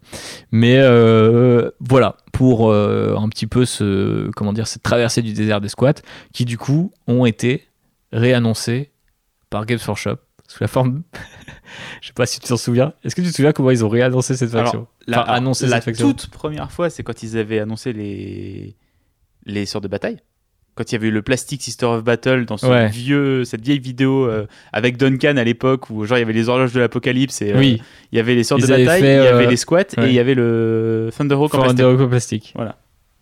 Mais 0.51 0.75
euh, 0.77 1.71
voilà, 1.79 2.17
pour 2.33 2.69
euh, 2.71 3.15
un 3.17 3.27
petit 3.29 3.47
peu 3.47 3.65
ce, 3.65 4.29
comment 4.35 4.53
dire, 4.53 4.67
cette 4.67 4.83
traversée 4.83 5.21
du 5.21 5.33
désert 5.33 5.61
des 5.61 5.69
squats, 5.69 5.93
qui 6.33 6.45
du 6.45 6.57
coup 6.57 6.91
ont 7.07 7.25
été 7.25 7.63
réannoncés 8.11 8.91
par 9.49 9.65
Games 9.65 9.79
Workshop 9.87 10.17
sous 10.49 10.61
la 10.63 10.67
forme. 10.67 11.03
Je 12.01 12.07
sais 12.07 12.13
pas 12.13 12.25
si 12.25 12.39
tu 12.39 12.47
t'en 12.49 12.57
souviens. 12.57 12.93
Est-ce 13.03 13.15
que 13.15 13.21
tu 13.21 13.29
te 13.29 13.35
souviens 13.35 13.51
comment 13.53 13.69
ils 13.71 13.85
ont 13.85 13.89
réannoncé 13.89 14.35
cette 14.35 14.49
faction 14.49 14.87
Alors, 15.07 15.25
la, 15.27 15.33
annoncé 15.33 15.67
la 15.67 15.77
cette 15.77 15.85
faction. 15.85 16.07
toute 16.13 16.27
première 16.27 16.71
fois, 16.71 16.89
c'est 16.89 17.03
quand 17.03 17.21
ils 17.23 17.37
avaient 17.37 17.59
annoncé 17.59 17.93
les, 17.93 18.75
les 19.45 19.65
sorts 19.65 19.81
de 19.81 19.87
bataille. 19.87 20.17
Quand 20.75 20.91
il 20.91 20.93
y 20.93 20.95
avait 20.95 21.09
eu 21.09 21.11
le 21.11 21.21
Plastic 21.21 21.61
Sister 21.61 21.85
of 21.85 22.03
Battle 22.03 22.45
dans 22.45 22.55
ce 22.57 22.65
Ouais. 22.65 22.87
vieux, 22.87 23.43
cette 23.43 23.61
vieille 23.61 23.79
vidéo 23.79 24.25
euh, 24.27 24.47
avec 24.73 24.97
Duncan 24.97 25.35
à 25.37 25.43
l'époque 25.43 25.89
où 25.89 26.05
genre 26.05 26.17
il 26.17 26.21
y 26.21 26.23
avait 26.23 26.31
les 26.33 26.47
horloges 26.49 26.71
de 26.73 26.79
l'apocalypse 26.79 27.41
et 27.41 27.51
euh, 27.53 27.59
Oui, 27.59 27.81
il 28.11 28.15
y 28.15 28.19
avait 28.19 28.33
les 28.33 28.43
sorts 28.45 28.59
Ils 28.59 28.63
de 28.65 28.67
bataille, 28.69 29.01
fait, 29.01 29.17
il 29.17 29.23
y 29.23 29.27
avait 29.27 29.45
euh, 29.45 29.49
les 29.49 29.57
squats 29.57 29.81
et 29.81 30.05
il 30.05 30.13
y 30.13 30.19
avait 30.19 30.35
le 30.35 31.09
Thunderhawk 31.17 31.53
en 31.53 31.61
plastique. 31.63 32.09
Plastic. 32.09 32.53
Voilà. 32.55 32.77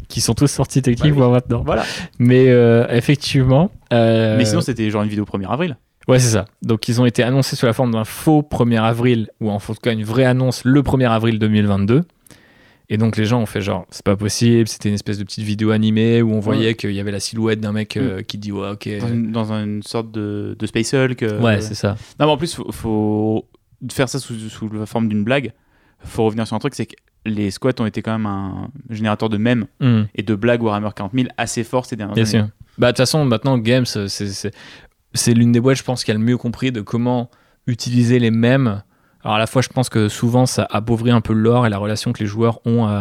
Qui 0.08 0.22
sont 0.22 0.36
tous 0.36 0.48
sortis 0.48 0.82
Bah 0.82 0.90
oui. 0.92 0.96
techniquement 0.96 1.32
maintenant. 1.32 1.64
Voilà. 1.66 1.84
Mais 2.20 2.46
euh, 2.50 2.86
effectivement. 2.90 3.72
euh, 3.92 4.38
Mais 4.38 4.46
sinon 4.46 4.62
c'était 4.62 4.90
genre 4.92 5.02
une 5.04 5.10
vidéo 5.10 5.26
1er 5.26 5.50
avril. 5.52 5.78
Ouais, 6.08 6.20
c'est 6.20 6.30
ça. 6.32 6.46
Donc, 6.62 6.88
ils 6.88 7.02
ont 7.02 7.06
été 7.06 7.22
annoncés 7.24 7.56
sous 7.56 7.66
la 7.66 7.74
forme 7.74 7.92
d'un 7.92 8.06
faux 8.06 8.42
1er 8.42 8.82
avril, 8.82 9.30
ou 9.42 9.50
en 9.50 9.60
tout 9.60 9.74
cas 9.76 9.92
une 9.92 10.04
vraie 10.04 10.24
annonce 10.26 10.64
le 10.64 10.82
1er 10.82 11.10
avril 11.10 11.38
2022. 11.40 12.04
Et 12.90 12.98
donc, 12.98 13.18
les 13.18 13.26
gens 13.26 13.42
ont 13.42 13.46
fait 13.46 13.60
genre, 13.60 13.86
c'est 13.90 14.06
pas 14.06 14.16
possible, 14.16 14.66
c'était 14.70 14.88
une 14.88 14.96
espèce 14.96 15.18
de 15.18 15.26
petite 15.26 15.44
vidéo 15.44 15.72
animée 15.72 16.22
où 16.22 16.32
on 16.32 16.40
voyait 16.40 16.74
qu'il 16.76 16.92
y 16.94 17.02
avait 17.02 17.12
la 17.12 17.20
silhouette 17.20 17.60
d'un 17.60 17.74
mec 17.74 17.98
euh, 17.98 18.22
qui 18.22 18.38
dit, 18.38 18.54
ouais, 18.54 18.70
ok. 18.70 18.88
Dans 19.02 19.08
une, 19.10 19.32
dans 19.34 19.52
une 19.54 19.84
sorte 19.84 20.10
de, 20.12 20.56
de 20.58 20.66
Space 20.66 20.94
Hulk. 20.94 21.22
euh, 21.24 21.42
Ouais, 21.42 21.60
c'est 21.60 21.76
ça. 21.76 21.98
Non, 22.20 22.28
mais 22.28 22.32
en 22.32 22.38
plus, 22.38 22.56
faut, 22.56 22.72
faut 22.72 23.46
faire 23.92 24.08
ça 24.08 24.20
sous, 24.20 24.36
sous 24.50 24.70
la 24.70 24.86
forme 24.86 25.10
d'une 25.10 25.26
blague. 25.26 25.52
Faut 26.06 26.24
revenir 26.24 26.48
sur 26.48 26.56
un 26.56 26.60
truc, 26.60 26.76
c'est 26.76 26.86
que 26.86 26.96
les 27.26 27.52
squats 27.52 27.74
ont 27.80 27.86
été 27.86 28.02
quand 28.02 28.14
même 28.18 28.26
un 28.26 28.70
générateur 28.90 29.28
de 29.28 29.36
mèmes 29.38 29.66
Hmm, 29.82 30.04
et 30.16 30.24
de 30.24 30.36
blagues 30.36 30.64
Warhammer 30.64 30.90
40 30.96 31.12
000 31.14 31.28
assez 31.36 31.66
fort 31.66 31.86
ces 31.86 31.98
dernières 31.98 32.16
bien 32.16 32.24
années. 32.24 32.32
sûr. 32.32 32.48
Bah, 32.78 32.88
de 32.88 32.92
toute 32.92 32.98
façon, 33.00 33.26
maintenant, 33.26 33.58
Games, 33.58 33.86
c'est- 33.86 34.52
c'est 35.18 35.34
l'une 35.34 35.52
des 35.52 35.60
boîtes, 35.60 35.78
je 35.78 35.84
pense, 35.84 36.04
qui 36.04 36.12
a 36.12 36.14
le 36.14 36.20
mieux 36.20 36.38
compris 36.38 36.72
de 36.72 36.82
comment 36.82 37.30
utiliser 37.66 38.20
les 38.20 38.32
mêmes. 38.32 38.84
Alors 39.28 39.36
à 39.36 39.40
la 39.40 39.48
fois, 39.48 39.62
je 39.62 39.68
pense 39.68 39.90
que 39.90 40.08
souvent 40.08 40.46
ça 40.46 40.66
appauvrit 40.72 41.12
un 41.12 41.20
peu 41.20 41.34
l'or 41.34 41.68
et 41.68 41.70
la 41.70 41.78
relation 41.78 42.14
que 42.14 42.20
les 42.20 42.26
joueurs 42.28 42.60
ont 42.66 42.86
à, 42.86 42.92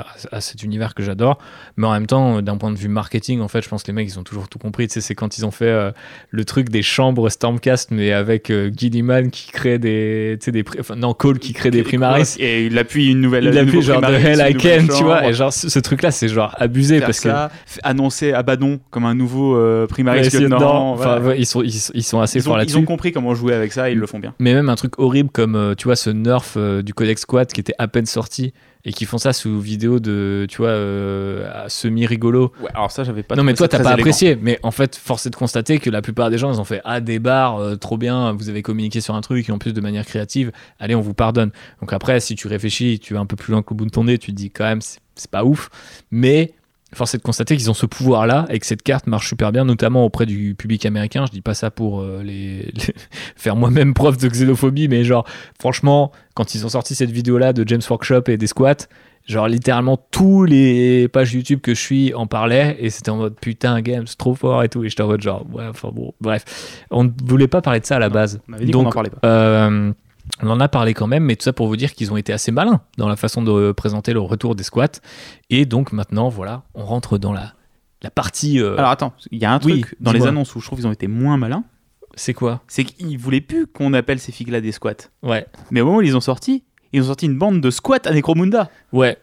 à- 0.00 0.04
à 0.32 0.40
cet 0.40 0.64
univers 0.64 0.94
que 0.96 1.02
j'adore. 1.04 1.38
Mais 1.76 1.86
en 1.86 1.92
même 1.92 2.08
temps, 2.08 2.42
d'un 2.42 2.56
point 2.56 2.72
de 2.72 2.76
vue 2.76 2.88
marketing, 2.88 3.40
en 3.40 3.46
fait, 3.46 3.62
je 3.62 3.68
pense 3.68 3.84
que 3.84 3.86
les 3.86 3.92
mecs, 3.92 4.08
ils 4.08 4.18
ont 4.18 4.24
toujours 4.24 4.48
tout 4.48 4.58
compris. 4.58 4.88
Tu 4.88 4.94
sais, 4.94 5.00
c'est 5.00 5.14
quand 5.14 5.38
ils 5.38 5.46
ont 5.46 5.52
fait 5.52 5.66
euh, 5.66 5.92
le 6.30 6.44
truc 6.44 6.70
des 6.70 6.82
chambres 6.82 7.28
Stormcast, 7.30 7.92
mais 7.92 8.12
avec 8.12 8.50
euh, 8.50 8.68
Gilliman 8.76 9.30
qui 9.30 9.52
crée 9.52 9.78
des, 9.78 10.38
tu 10.40 10.46
sais, 10.46 10.50
des, 10.50 10.64
enfin 10.80 10.96
non, 10.96 11.14
Cole 11.14 11.38
qui 11.38 11.52
crée 11.52 11.70
des 11.70 11.84
primaris. 11.84 12.34
Et 12.40 12.66
il 12.66 12.76
appuie 12.76 13.08
une 13.12 13.20
nouvelle. 13.20 13.44
Il 13.44 13.56
appuie 13.56 13.80
genre 13.80 14.00
de 14.00 14.12
Hell 14.12 14.44
I 14.50 14.54
Can, 14.54 14.92
tu 14.96 15.04
vois. 15.04 15.24
Et 15.28 15.32
genre, 15.34 15.52
ce, 15.52 15.68
ce 15.68 15.78
truc-là, 15.78 16.10
c'est 16.10 16.26
genre 16.28 16.52
abusé 16.58 16.98
Faire 16.98 17.06
parce 17.06 17.20
que. 17.20 17.28
ça, 17.28 17.50
f- 17.68 17.78
annoncer 17.84 18.32
Abaddon 18.32 18.80
comme 18.90 19.04
un 19.04 19.14
nouveau 19.14 19.56
euh, 19.56 19.86
primaris 19.86 20.22
Ouais, 20.32 20.40
lieutenant, 20.40 20.96
voilà. 20.96 21.36
ils, 21.36 21.46
sont, 21.46 21.62
ils, 21.62 21.70
sont- 21.72 21.92
ils 21.94 22.02
sont 22.02 22.20
assez 22.20 22.38
ils, 22.40 22.42
forts 22.42 22.54
ont, 22.54 22.56
ils 22.56 22.58
là-dessus. 22.60 22.76
ont 22.76 22.84
compris 22.84 23.12
comment 23.12 23.34
jouer 23.36 23.54
avec 23.54 23.72
ça 23.72 23.88
et 23.88 23.92
ils 23.92 23.98
le 23.98 24.06
font 24.08 24.18
bien. 24.18 24.34
Mais 24.40 24.52
même 24.52 24.68
un 24.68 24.74
truc 24.74 24.98
horrible 24.98 25.30
comme, 25.30 25.54
euh, 25.60 25.74
tu 25.74 25.84
vois, 25.84 25.96
ce 25.96 26.10
nerf 26.10 26.42
euh, 26.56 26.82
du 26.82 26.94
Codex 26.94 27.22
Squad 27.22 27.48
qui 27.52 27.60
était 27.60 27.74
à 27.78 27.88
peine 27.88 28.06
sorti 28.06 28.52
et 28.84 28.92
qui 28.92 29.04
font 29.04 29.18
ça 29.18 29.32
sous 29.32 29.60
vidéo 29.60 30.00
de, 30.00 30.46
tu 30.48 30.58
vois, 30.58 30.68
euh, 30.70 31.68
semi-rigolo. 31.68 32.52
Ouais, 32.60 32.70
alors 32.74 32.90
ça, 32.90 33.04
j'avais 33.04 33.22
pas. 33.22 33.36
non, 33.36 33.42
mais 33.42 33.54
toi, 33.54 33.68
t'as 33.68 33.78
pas 33.78 33.92
élégant. 33.92 34.00
apprécié. 34.00 34.38
Mais 34.40 34.58
en 34.62 34.70
fait, 34.70 34.96
force 34.96 35.26
est 35.26 35.30
de 35.30 35.36
constater 35.36 35.78
que 35.78 35.90
la 35.90 36.00
plupart 36.00 36.30
des 36.30 36.38
gens, 36.38 36.52
ils 36.52 36.60
ont 36.60 36.64
fait 36.64 36.80
Ah, 36.84 37.00
des 37.00 37.18
bars, 37.18 37.58
euh, 37.58 37.76
trop 37.76 37.98
bien, 37.98 38.32
vous 38.32 38.48
avez 38.48 38.62
communiqué 38.62 39.00
sur 39.00 39.14
un 39.14 39.20
truc 39.20 39.48
et 39.48 39.52
en 39.52 39.58
plus 39.58 39.74
de 39.74 39.80
manière 39.80 40.06
créative, 40.06 40.50
allez, 40.78 40.94
on 40.94 41.02
vous 41.02 41.14
pardonne. 41.14 41.50
Donc 41.80 41.92
après, 41.92 42.20
si 42.20 42.34
tu 42.36 42.48
réfléchis, 42.48 42.98
tu 43.00 43.14
vas 43.14 43.20
un 43.20 43.26
peu 43.26 43.36
plus 43.36 43.52
loin 43.52 43.62
que 43.62 43.70
le 43.70 43.76
bout 43.76 43.84
de 43.84 43.90
ton 43.90 44.04
nez, 44.04 44.16
tu 44.18 44.30
te 44.30 44.36
dis 44.36 44.50
quand 44.50 44.64
même, 44.64 44.80
c'est 44.80 45.30
pas 45.30 45.44
ouf. 45.44 45.68
Mais. 46.10 46.54
Force 46.94 47.14
est 47.14 47.18
de 47.18 47.22
constater 47.22 47.56
qu'ils 47.56 47.70
ont 47.70 47.74
ce 47.74 47.86
pouvoir-là 47.86 48.46
et 48.50 48.58
que 48.58 48.66
cette 48.66 48.82
carte 48.82 49.06
marche 49.06 49.28
super 49.28 49.52
bien, 49.52 49.64
notamment 49.64 50.04
auprès 50.04 50.26
du 50.26 50.54
public 50.56 50.84
américain. 50.86 51.24
Je 51.26 51.30
dis 51.32 51.40
pas 51.40 51.54
ça 51.54 51.70
pour 51.70 52.00
euh, 52.00 52.22
les, 52.24 52.72
les- 52.74 52.94
faire 53.36 53.54
moi-même 53.56 53.94
preuve 53.94 54.16
de 54.16 54.28
xénophobie, 54.28 54.88
mais 54.88 55.04
genre, 55.04 55.24
franchement, 55.60 56.10
quand 56.34 56.54
ils 56.54 56.66
ont 56.66 56.70
sorti 56.70 56.94
cette 56.94 57.10
vidéo-là 57.10 57.52
de 57.52 57.62
James 57.66 57.80
Workshop 57.88 58.22
et 58.28 58.36
des 58.36 58.46
squats, 58.48 58.86
genre 59.26 59.46
littéralement 59.46 59.98
tous 60.10 60.44
les 60.44 61.06
pages 61.08 61.32
YouTube 61.34 61.60
que 61.60 61.74
je 61.74 61.80
suis 61.80 62.14
en 62.14 62.26
parlaient 62.26 62.76
et 62.80 62.90
c'était 62.90 63.10
en 63.10 63.16
mode 63.18 63.36
putain, 63.40 63.80
Games, 63.82 64.06
trop 64.18 64.34
fort 64.34 64.64
et 64.64 64.68
tout. 64.68 64.82
Et 64.82 64.88
j'étais 64.88 65.02
en 65.02 65.08
mode 65.08 65.20
genre, 65.20 65.44
ouais, 65.52 65.66
enfin 65.68 65.90
bon, 65.92 66.12
bref. 66.20 66.44
On 66.90 67.04
ne 67.04 67.10
voulait 67.24 67.46
pas 67.46 67.60
parler 67.62 67.78
de 67.80 67.86
ça 67.86 67.96
à 67.96 67.98
la 68.00 68.08
Non, 68.08 68.14
base. 68.14 68.40
On 68.48 68.54
en 68.54 68.64
Donc, 68.70 68.94
parlait 68.94 69.10
pas. 69.10 69.28
euh, 69.28 69.92
on 70.42 70.48
en 70.50 70.60
a 70.60 70.68
parlé 70.68 70.94
quand 70.94 71.06
même, 71.06 71.24
mais 71.24 71.36
tout 71.36 71.44
ça 71.44 71.52
pour 71.52 71.66
vous 71.68 71.76
dire 71.76 71.94
qu'ils 71.94 72.12
ont 72.12 72.16
été 72.16 72.32
assez 72.32 72.50
malins 72.52 72.80
dans 72.98 73.08
la 73.08 73.16
façon 73.16 73.42
de 73.42 73.72
présenter 73.72 74.12
le 74.12 74.20
retour 74.20 74.54
des 74.54 74.62
squats. 74.62 75.00
Et 75.50 75.66
donc 75.66 75.92
maintenant, 75.92 76.28
voilà, 76.28 76.62
on 76.74 76.84
rentre 76.84 77.18
dans 77.18 77.32
la, 77.32 77.54
la 78.02 78.10
partie. 78.10 78.60
euh, 78.60 78.76
Alors 78.78 78.90
attends, 78.90 79.12
il 79.30 79.38
y 79.38 79.44
a 79.44 79.52
un 79.52 79.60
oui, 79.64 79.80
truc 79.80 79.96
dans 80.00 80.12
les 80.12 80.26
annonces 80.26 80.54
où 80.54 80.60
je 80.60 80.66
trouve 80.66 80.78
qu'ils 80.78 80.88
ont 80.88 80.92
été 80.92 81.08
moins 81.08 81.36
malins, 81.36 81.64
c'est 82.14 82.34
quoi? 82.34 82.62
C'est 82.68 82.84
qu'ils 82.84 83.18
voulaient 83.18 83.40
plus 83.40 83.66
qu'on 83.66 83.92
appelle 83.94 84.18
ces 84.18 84.32
figues-là 84.32 84.60
des 84.60 84.72
squats. 84.72 85.08
Ouais. 85.22 85.46
Mais 85.70 85.80
au 85.80 85.86
moment 85.86 85.98
où 85.98 86.02
ils 86.02 86.16
ont 86.16 86.20
sorti, 86.20 86.64
ils 86.92 87.02
ont 87.02 87.06
sorti 87.06 87.26
une 87.26 87.38
bande 87.38 87.60
de 87.60 87.70
squats 87.70 88.00
à 88.04 88.12
Necromunda. 88.12 88.68
Ouais. 88.92 89.16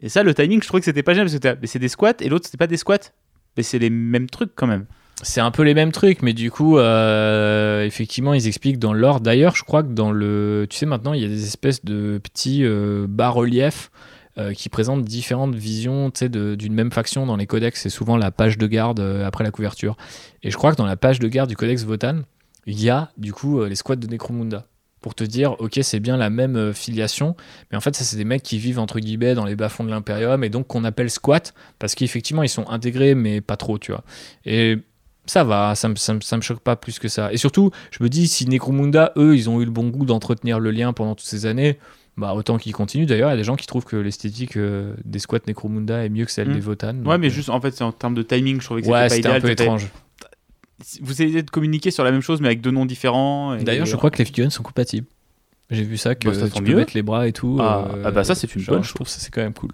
Et 0.00 0.08
ça, 0.08 0.22
le 0.22 0.34
timing, 0.34 0.60
je 0.62 0.66
trouvais 0.66 0.80
que 0.80 0.84
c'était 0.84 1.02
pas 1.02 1.12
génial 1.12 1.28
parce 1.28 1.38
que 1.38 1.60
mais 1.60 1.66
c'est 1.66 1.78
des 1.78 1.88
squats 1.88 2.14
et 2.20 2.28
l'autre 2.28 2.46
c'était 2.46 2.56
pas 2.58 2.66
des 2.66 2.76
squats. 2.76 3.12
Mais 3.56 3.62
c'est 3.62 3.78
les 3.78 3.90
mêmes 3.90 4.28
trucs 4.30 4.54
quand 4.54 4.66
même. 4.66 4.86
C'est 5.22 5.40
un 5.40 5.50
peu 5.50 5.62
les 5.62 5.74
mêmes 5.74 5.90
trucs, 5.90 6.22
mais 6.22 6.32
du 6.32 6.50
coup, 6.50 6.78
euh, 6.78 7.84
effectivement, 7.84 8.34
ils 8.34 8.46
expliquent 8.46 8.78
dans 8.78 8.92
l'ordre. 8.92 9.20
D'ailleurs, 9.20 9.56
je 9.56 9.64
crois 9.64 9.82
que 9.82 9.88
dans 9.88 10.12
le. 10.12 10.66
Tu 10.70 10.76
sais, 10.76 10.86
maintenant, 10.86 11.12
il 11.12 11.20
y 11.20 11.24
a 11.24 11.28
des 11.28 11.44
espèces 11.44 11.84
de 11.84 12.20
petits 12.22 12.64
euh, 12.64 13.06
bas-reliefs 13.08 13.90
euh, 14.38 14.52
qui 14.52 14.68
présentent 14.68 15.04
différentes 15.04 15.56
visions 15.56 16.12
d'une 16.20 16.72
même 16.72 16.92
faction 16.92 17.26
dans 17.26 17.36
les 17.36 17.46
codex. 17.46 17.80
C'est 17.80 17.90
souvent 17.90 18.16
la 18.16 18.30
page 18.30 18.58
de 18.58 18.66
garde 18.68 19.00
après 19.00 19.42
la 19.42 19.50
couverture. 19.50 19.96
Et 20.44 20.52
je 20.52 20.56
crois 20.56 20.70
que 20.70 20.76
dans 20.76 20.86
la 20.86 20.96
page 20.96 21.18
de 21.18 21.26
garde 21.26 21.48
du 21.48 21.56
codex 21.56 21.82
Votan, 21.82 22.20
il 22.66 22.80
y 22.80 22.88
a 22.88 23.10
du 23.16 23.32
coup 23.32 23.64
les 23.64 23.74
squats 23.74 23.96
de 23.96 24.06
Necromunda. 24.06 24.66
Pour 25.00 25.14
te 25.14 25.22
dire, 25.22 25.54
ok, 25.60 25.78
c'est 25.82 26.00
bien 26.00 26.16
la 26.16 26.28
même 26.28 26.72
filiation, 26.74 27.36
mais 27.70 27.76
en 27.76 27.80
fait, 27.80 27.94
ça, 27.94 28.02
c'est 28.02 28.16
des 28.16 28.24
mecs 28.24 28.42
qui 28.42 28.58
vivent 28.58 28.80
entre 28.80 28.98
guillemets 28.98 29.34
dans 29.34 29.44
les 29.44 29.54
bas-fonds 29.54 29.84
de 29.84 29.90
l'Imperium 29.90 30.42
et 30.42 30.48
donc 30.48 30.66
qu'on 30.66 30.82
appelle 30.82 31.08
squat 31.08 31.54
parce 31.78 31.94
qu'effectivement, 31.94 32.42
ils 32.42 32.48
sont 32.48 32.68
intégrés, 32.68 33.14
mais 33.14 33.40
pas 33.40 33.56
trop, 33.56 33.78
tu 33.78 33.92
vois. 33.92 34.02
Et 34.44 34.78
ça 35.28 35.44
va, 35.44 35.74
ça 35.74 35.88
me, 35.88 35.94
ça, 35.96 36.14
me, 36.14 36.20
ça 36.20 36.36
me 36.36 36.42
choque 36.42 36.60
pas 36.60 36.74
plus 36.76 36.98
que 36.98 37.08
ça. 37.08 37.32
Et 37.32 37.36
surtout, 37.36 37.70
je 37.90 38.02
me 38.02 38.08
dis, 38.08 38.26
si 38.28 38.46
Necromunda, 38.48 39.12
eux, 39.16 39.36
ils 39.36 39.48
ont 39.48 39.60
eu 39.60 39.64
le 39.64 39.70
bon 39.70 39.88
goût 39.88 40.04
d'entretenir 40.04 40.58
le 40.58 40.70
lien 40.70 40.92
pendant 40.92 41.14
toutes 41.14 41.26
ces 41.28 41.46
années, 41.46 41.78
bah 42.16 42.34
autant 42.34 42.58
qu'ils 42.58 42.72
continuent. 42.72 43.06
D'ailleurs, 43.06 43.28
il 43.28 43.32
y 43.32 43.34
a 43.34 43.36
des 43.36 43.44
gens 43.44 43.54
qui 43.56 43.66
trouvent 43.66 43.84
que 43.84 43.96
l'esthétique 43.96 44.56
euh, 44.56 44.94
des 45.04 45.18
squats 45.20 45.38
Necromunda 45.46 46.04
est 46.04 46.08
mieux 46.08 46.24
que 46.24 46.32
celle 46.32 46.48
Mm. 46.48 46.54
des 46.54 46.60
Votan. 46.60 46.94
donc, 46.94 47.06
Ouais, 47.06 47.18
mais 47.18 47.28
euh, 47.28 47.30
juste 47.30 47.48
en 47.50 47.60
fait, 47.60 47.70
c'est 47.72 47.84
en 47.84 47.92
termes 47.92 48.14
de 48.14 48.22
timing, 48.22 48.60
je 48.60 48.64
trouvais 48.64 48.82
que 48.82 48.88
Ouais, 48.88 49.08
c'était 49.08 49.28
un 49.28 49.40
peu 49.40 49.50
étrange. 49.50 49.88
Vous 51.00 51.10
essayez 51.12 51.42
de 51.42 51.50
communiquer 51.50 51.90
sur 51.90 52.04
la 52.04 52.12
même 52.12 52.20
chose 52.20 52.40
mais 52.40 52.46
avec 52.48 52.60
deux 52.60 52.70
noms 52.70 52.86
différents. 52.86 53.56
D'ailleurs, 53.56 53.86
je 53.86 53.96
crois 53.96 54.10
que 54.10 54.18
les 54.18 54.24
figurines 54.24 54.50
sont 54.50 54.62
compatibles. 54.62 55.06
J'ai 55.70 55.82
vu 55.84 55.96
ça, 55.98 56.14
que 56.14 56.28
Bah, 56.28 56.34
ça 56.34 56.48
tu 56.48 56.62
peux 56.62 56.70
mieux. 56.70 56.76
mettre 56.76 56.92
les 56.94 57.02
bras 57.02 57.28
et 57.28 57.32
tout. 57.32 57.58
Ah, 57.60 57.88
euh, 57.94 58.02
ah 58.06 58.10
bah 58.10 58.24
ça, 58.24 58.34
c'est 58.34 58.54
une 58.54 58.60
genre, 58.62 58.76
bonne 58.76 58.84
Je 58.84 58.94
trouve 58.94 59.06
ça, 59.08 59.18
c'est 59.20 59.30
quand 59.30 59.42
même 59.42 59.52
cool. 59.52 59.70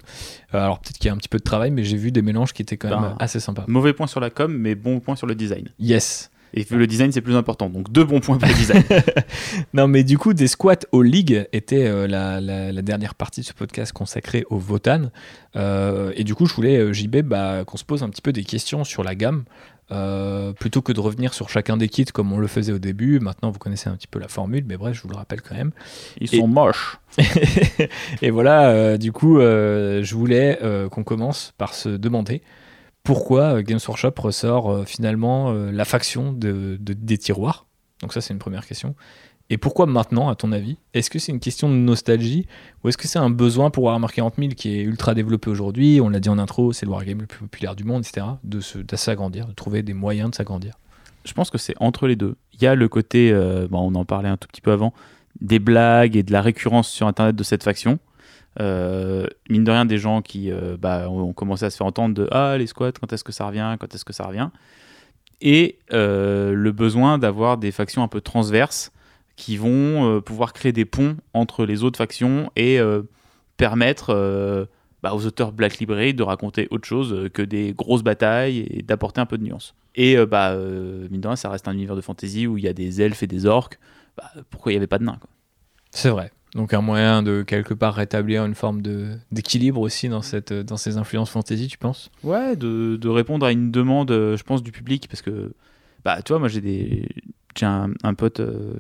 Euh, 0.55 0.59
alors, 0.59 0.80
peut-être 0.80 0.99
qu'il 0.99 1.07
y 1.07 1.11
a 1.11 1.12
un 1.14 1.16
petit 1.16 1.28
peu 1.28 1.38
de 1.38 1.45
travail, 1.45 1.70
mais 1.70 1.84
j'ai 1.84 1.97
vu 1.97 2.11
des 2.11 2.22
mélanges 2.22 2.53
qui 2.53 2.62
étaient 2.62 2.76
quand 2.76 2.88
même 2.90 3.01
Ben, 3.01 3.16
assez 3.20 3.38
sympas. 3.38 3.64
Mauvais 3.68 3.92
point 3.92 4.07
sur 4.09 4.18
la 4.20 4.30
com, 4.30 4.53
mais 4.53 4.74
bon 4.74 4.99
point 5.01 5.14
sur 5.14 5.26
le 5.28 5.34
design. 5.36 5.68
Yes. 5.78 6.30
Et 6.57 6.62
vu 6.62 6.76
le 6.78 6.86
design, 6.86 7.11
c'est 7.11 7.20
plus 7.20 7.34
important. 7.36 7.68
Donc 7.68 7.90
deux 7.90 8.05
bons 8.05 8.20
points 8.20 8.38
pour 8.38 8.49
le 8.49 8.55
design. 8.55 8.82
Non, 9.74 9.88
mais 9.88 10.05
du 10.05 10.18
coup, 10.18 10.34
des 10.34 10.47
squats 10.47 10.76
aux 10.92 11.03
ligues 11.03 11.47
était 11.53 11.86
euh, 11.86 12.07
la, 12.07 12.40
la- 12.40 12.70
la 12.72 12.82
dernière 12.82 13.14
partie 13.16 13.40
de 13.40 13.47
ce 13.47 13.53
podcast 13.53 13.92
consacrée 13.92 14.45
au 14.51 14.59
Votan. 14.59 15.11
Euh, 15.57 16.12
et 16.16 16.22
du 16.24 16.34
coup, 16.34 16.47
je 16.47 16.55
voulais, 16.55 16.92
JB, 16.95 17.18
bah, 17.22 17.64
qu'on 17.64 17.76
se 17.76 17.84
pose 17.84 18.03
un 18.03 18.09
petit 18.09 18.22
peu 18.22 18.32
des 18.32 18.45
questions 18.45 18.84
sur 18.84 19.03
la 19.05 19.14
gamme. 19.14 19.45
Euh, 19.91 20.53
plutôt 20.55 20.80
que 20.80 20.93
de 20.93 21.01
revenir 21.01 21.35
sur 21.35 21.51
chacun 21.51 21.76
des 21.76 21.89
kits 21.89 22.07
comme 22.07 22.32
on 22.32 22.39
le 22.39 22.47
faisait 22.47 22.72
au 22.72 22.78
début, 22.78 23.20
maintenant 23.20 23.51
vous 23.51 23.59
connaissez 23.59 23.91
un 23.91 23.97
petit 23.97 24.07
peu 24.07 24.18
la 24.18 24.28
formule, 24.28 24.64
mais 24.66 24.76
bref, 24.78 24.97
je 24.97 25.03
vous 25.03 25.09
le 25.11 25.16
rappelle 25.16 25.43
quand 25.43 25.55
même. 25.55 25.72
Ils 26.20 26.35
Et- 26.35 26.39
sont 26.39 26.49
moches. 26.49 26.99
et 28.22 28.30
voilà, 28.30 28.70
euh, 28.70 28.97
du 28.97 29.12
coup, 29.12 29.39
euh, 29.39 30.03
je 30.03 30.14
voulais 30.14 30.59
qu'on 30.91 31.05
commence 31.05 31.53
par 31.59 31.74
se 31.74 31.89
demander 31.91 32.43
pourquoi 33.03 33.62
Games 33.62 33.78
Workshop 33.87 34.14
ressort 34.16 34.87
finalement 34.89 35.53
la 35.53 35.85
faction 35.85 36.32
de, 36.32 36.78
de- 36.80 36.95
des 36.95 37.18
tiroirs. 37.18 37.66
Donc 38.01 38.12
ça, 38.14 38.20
c'est 38.22 38.32
une 38.32 38.39
première 38.41 38.66
question. 38.66 38.95
Et 39.51 39.59
pourquoi 39.59 39.86
maintenant, 39.86 40.28
à 40.30 40.34
ton 40.34 40.53
avis? 40.53 40.78
Est-ce 40.95 41.11
que 41.11 41.18
c'est 41.18 41.30
une 41.30 41.40
question 41.40 41.68
de 41.68 41.74
nostalgie 41.74 42.47
ou 42.82 42.88
est-ce 42.88 42.97
que 42.97 43.07
c'est 43.07 43.18
un 43.18 43.30
besoin 43.30 43.70
pour 43.70 43.84
Warhammer 43.84 44.07
40 44.12 44.34
000 44.38 44.49
qui 44.57 44.78
est 44.78 44.82
ultra 44.82 45.14
développé 45.14 45.51
aujourd'hui? 45.51 46.01
On 46.01 46.09
l'a 46.09 46.20
dit 46.20 46.30
en 46.30 46.38
intro, 46.38 46.72
c'est 46.72 46.86
le 46.86 46.92
wargame 46.92 47.20
le 47.20 47.26
plus 47.26 47.40
populaire 47.40 47.76
du 47.76 47.84
monde, 47.84 48.05
etc. 48.07 48.26
De, 48.42 48.61
se, 48.61 48.78
de 48.78 48.97
s'agrandir, 48.97 49.47
de 49.47 49.53
trouver 49.53 49.82
des 49.82 49.92
moyens 49.92 50.30
de 50.30 50.34
s'agrandir. 50.34 50.74
Je 51.24 51.32
pense 51.34 51.51
que 51.51 51.59
c'est 51.59 51.74
entre 51.78 52.07
les 52.07 52.16
deux. 52.16 52.36
Il 52.55 52.62
y 52.62 52.66
a 52.66 52.74
le 52.74 52.88
côté, 52.88 53.32
euh, 53.32 53.66
bon, 53.70 53.80
on 53.80 53.95
en 53.95 54.05
parlait 54.05 54.28
un 54.28 54.36
tout 54.38 54.49
petit 54.49 54.61
peu 54.62 54.72
avant, 54.72 54.95
des 55.40 55.59
blagues 55.59 56.16
et 56.16 56.22
de 56.22 56.32
la 56.32 56.40
récurrence 56.40 56.88
sur 56.88 57.07
Internet 57.07 57.36
de 57.36 57.42
cette 57.42 57.64
faction. 57.64 57.99
Euh, 58.61 59.26
mine 59.51 59.64
de 59.64 59.70
rien, 59.70 59.84
des 59.84 59.99
gens 59.99 60.22
qui 60.22 60.51
euh, 60.51 60.76
bah, 60.78 61.11
ont 61.11 61.32
commencé 61.32 61.64
à 61.66 61.70
se 61.70 61.76
faire 61.76 61.86
entendre 61.86 62.14
de 62.14 62.28
Ah, 62.30 62.57
les 62.57 62.66
squats, 62.66 62.92
quand 62.92 63.12
est-ce 63.12 63.24
que 63.24 63.32
ça 63.32 63.47
revient 63.47 63.76
Quand 63.78 63.95
est-ce 63.95 64.05
que 64.05 64.12
ça 64.12 64.24
revient? 64.24 64.49
Et 65.42 65.78
le 65.90 66.70
besoin 66.70 67.18
d'avoir 67.18 67.59
des 67.59 67.72
factions 67.72 68.03
un 68.03 68.09
peu 68.09 68.22
transverses 68.22 68.90
qui 69.37 69.57
vont 69.57 70.16
euh, 70.16 70.20
pouvoir 70.20 70.53
créer 70.53 70.72
des 70.72 70.85
ponts 70.85 71.16
entre 71.32 71.64
les 71.64 71.82
autres 71.82 71.99
factions 71.99 72.51
et 72.57 72.78
euh, 72.78 73.03
permettre 73.57 74.11
euh, 74.11 74.66
bah, 75.03 75.14
aux 75.14 75.26
auteurs 75.26 75.53
Black 75.53 75.78
Library 75.78 76.14
de 76.14 76.22
raconter 76.22 76.68
autre 76.70 76.87
chose 76.87 77.28
que 77.32 77.43
des 77.43 77.72
grosses 77.72 78.03
batailles 78.05 78.66
et 78.70 78.82
d'apporter 78.82 79.20
un 79.20 79.26
peu 79.26 79.37
de 79.39 79.43
nuance. 79.45 79.74
Et 79.97 80.16
euh, 80.16 80.26
bah, 80.26 80.53
euh, 80.53 81.09
mine 81.11 81.20
de 81.20 81.26
rien, 81.28 81.37
ça 81.37 81.51
reste 81.51 81.68
un 81.68 81.72
univers 81.72 81.97
de 81.97 82.01
fantasy 82.01 82.47
où 82.47 82.59
il 82.59 82.64
y 82.64 82.68
a 82.68 82.72
des 82.72 83.03
elfes 83.03 83.22
et 83.22 83.26
des 83.26 83.47
orques. 83.47 83.78
Bah, 84.16 84.30
pourquoi 84.51 84.72
il 84.72 84.74
n'y 84.74 84.78
avait 84.78 84.87
pas 84.87 84.99
de 84.99 85.05
nains 85.05 85.18
C'est 85.91 86.11
vrai. 86.11 86.30
Donc 86.55 86.72
un 86.72 86.80
moyen 86.80 87.24
de 87.24 87.43
quelque 87.43 87.74
part 87.74 87.95
rétablir 87.95 88.45
une 88.45 88.55
forme 88.55 88.80
d'équilibre 89.32 89.80
aussi 89.80 90.09
dans, 90.09 90.22
cette, 90.22 90.53
dans 90.53 90.76
ces 90.76 90.97
influences 90.99 91.30
fantasy, 91.30 91.66
tu 91.66 91.78
penses? 91.78 92.12
Ouais, 92.22 92.55
de, 92.55 92.95
de 92.95 93.09
répondre 93.09 93.45
à 93.45 93.51
une 93.51 93.72
demande, 93.72 94.11
je 94.11 94.43
pense, 94.45 94.62
du 94.62 94.70
public. 94.70 95.09
Parce 95.09 95.20
que, 95.20 95.53
bah, 96.05 96.22
tu 96.22 96.32
vois, 96.32 96.39
moi 96.39 96.47
j'ai 96.47 96.61
des. 96.61 97.09
J'ai 97.57 97.66
un, 97.66 97.91
un 98.05 98.14
pote, 98.14 98.39
euh, 98.41 98.72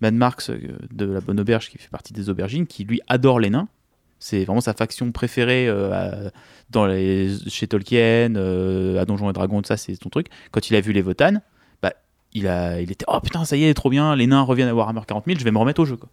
Mad 0.00 0.14
Marks, 0.14 0.50
euh, 0.50 0.58
de 0.92 1.04
la 1.06 1.20
Bonne 1.20 1.38
Auberge, 1.40 1.68
qui 1.70 1.78
fait 1.78 1.88
partie 1.90 2.12
des 2.12 2.28
aubergines, 2.30 2.66
qui 2.66 2.84
lui 2.84 3.00
adore 3.08 3.38
les 3.40 3.50
nains. 3.50 3.68
C'est 4.18 4.44
vraiment 4.44 4.60
sa 4.60 4.74
faction 4.74 5.10
préférée 5.12 5.66
euh, 5.68 5.92
à- 5.92 6.30
dans 6.70 6.86
les, 6.86 7.30
chez 7.48 7.66
Tolkien, 7.66 8.34
euh, 8.36 9.00
à 9.00 9.04
Donjons 9.06 9.30
et 9.30 9.32
Dragons, 9.32 9.62
tout 9.62 9.68
ça, 9.68 9.76
c'est 9.76 9.94
son 10.00 10.08
truc. 10.10 10.26
Quand 10.50 10.68
il 10.70 10.76
a 10.76 10.80
vu 10.80 10.92
les 10.92 11.00
Votan, 11.02 11.40
bah, 11.82 11.92
il, 12.34 12.46
a, 12.46 12.80
il 12.80 12.92
était 12.92 13.04
Oh 13.08 13.18
putain, 13.20 13.44
ça 13.44 13.56
y 13.56 13.64
est, 13.64 13.72
trop 13.74 13.88
bien, 13.90 14.14
les 14.16 14.26
nains 14.26 14.42
reviennent 14.42 14.68
à 14.68 14.74
Warhammer 14.74 15.00
40 15.06 15.24
000, 15.26 15.38
je 15.38 15.44
vais 15.44 15.50
me 15.50 15.58
remettre 15.58 15.80
au 15.80 15.84
jeu. 15.86 15.96
Quoi. 15.96 16.08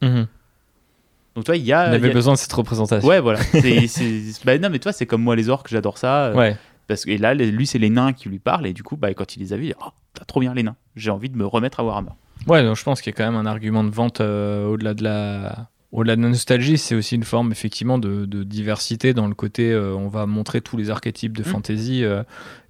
Donc, 1.35 1.43
tu 1.45 1.49
vois, 1.51 1.57
il 1.57 1.63
y 1.65 1.73
a. 1.73 1.83
On 1.85 1.87
il 1.89 1.93
y 1.93 1.95
avait 1.97 2.09
a- 2.09 2.13
besoin 2.13 2.33
de 2.33 2.37
cette 2.39 2.53
représentation. 2.53 3.07
Ouais, 3.07 3.19
voilà. 3.19 3.39
C'est- 3.87 4.43
bah, 4.45 4.57
non, 4.57 4.69
mais 4.69 4.79
toi, 4.79 4.91
c'est 4.91 5.05
comme 5.05 5.21
moi, 5.21 5.35
les 5.35 5.49
orques, 5.49 5.67
j'adore 5.69 5.97
ça. 5.97 6.27
euh, 6.27 6.33
Ouais. 6.35 6.57
parce 6.87 7.05
que 7.05 7.11
et 7.11 7.17
là, 7.17 7.33
lui, 7.35 7.67
c'est 7.67 7.77
les 7.77 7.89
nains 7.89 8.13
qui 8.13 8.29
lui 8.29 8.39
parlent, 8.39 8.65
et 8.65 8.73
du 8.73 8.83
coup, 8.83 8.95
bah, 8.97 9.13
quand 9.13 9.35
il 9.35 9.41
les 9.41 9.53
a 9.53 9.57
vus, 9.57 9.65
il 9.65 9.67
dit 9.69 9.75
Oh, 9.85 9.89
t'as 10.13 10.25
trop 10.25 10.39
bien 10.39 10.53
les 10.53 10.63
nains. 10.63 10.75
J'ai 10.95 11.11
envie 11.11 11.29
de 11.29 11.37
me 11.37 11.45
remettre 11.45 11.79
à 11.79 11.83
Warhammer. 11.83 12.11
Ouais, 12.45 12.63
donc 12.63 12.75
je 12.77 12.83
pense 12.83 13.01
qu'il 13.01 13.11
y 13.11 13.15
a 13.15 13.17
quand 13.17 13.25
même 13.29 13.39
un 13.39 13.45
argument 13.49 13.83
de 13.83 13.89
vente 13.89 14.21
euh, 14.21 14.65
au-delà 14.67 14.93
de 14.93 15.03
la 15.03 15.69
Au-delà 15.91 16.15
de 16.17 16.21
la 16.21 16.29
nostalgie, 16.29 16.77
c'est 16.77 16.95
aussi 16.95 17.15
une 17.15 17.23
forme 17.23 17.51
effectivement 17.51 17.97
de, 17.97 18.25
de 18.25 18.43
diversité 18.43 19.13
dans 19.13 19.27
le 19.27 19.33
côté 19.33 19.71
euh, 19.71 19.93
on 19.95 20.07
va 20.09 20.25
montrer 20.25 20.61
tous 20.61 20.77
les 20.77 20.89
archétypes 20.89 21.35
de 21.35 21.41
Mm. 21.43 21.45
fantasy. 21.45 22.03
euh, 22.03 22.23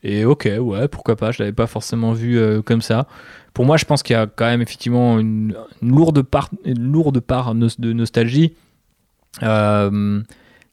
et 0.03 0.23
ok, 0.25 0.49
ouais, 0.59 0.87
pourquoi 0.87 1.15
pas, 1.15 1.31
je 1.31 1.41
l'avais 1.41 1.51
pas 1.53 1.67
forcément 1.67 2.13
vu 2.13 2.37
euh, 2.37 2.61
comme 2.61 2.81
ça. 2.81 3.07
Pour 3.53 3.65
moi, 3.65 3.75
je 3.77 3.85
pense 3.85 4.03
qu'il 4.03 4.13
y 4.15 4.19
a 4.19 4.27
quand 4.27 4.45
même 4.45 4.61
effectivement 4.61 5.19
une, 5.19 5.55
une 5.81 5.89
lourde, 5.89 6.21
part, 6.21 6.49
une 6.63 6.91
lourde 6.91 7.19
part 7.19 7.55
de 7.55 7.93
nostalgie. 7.93 8.53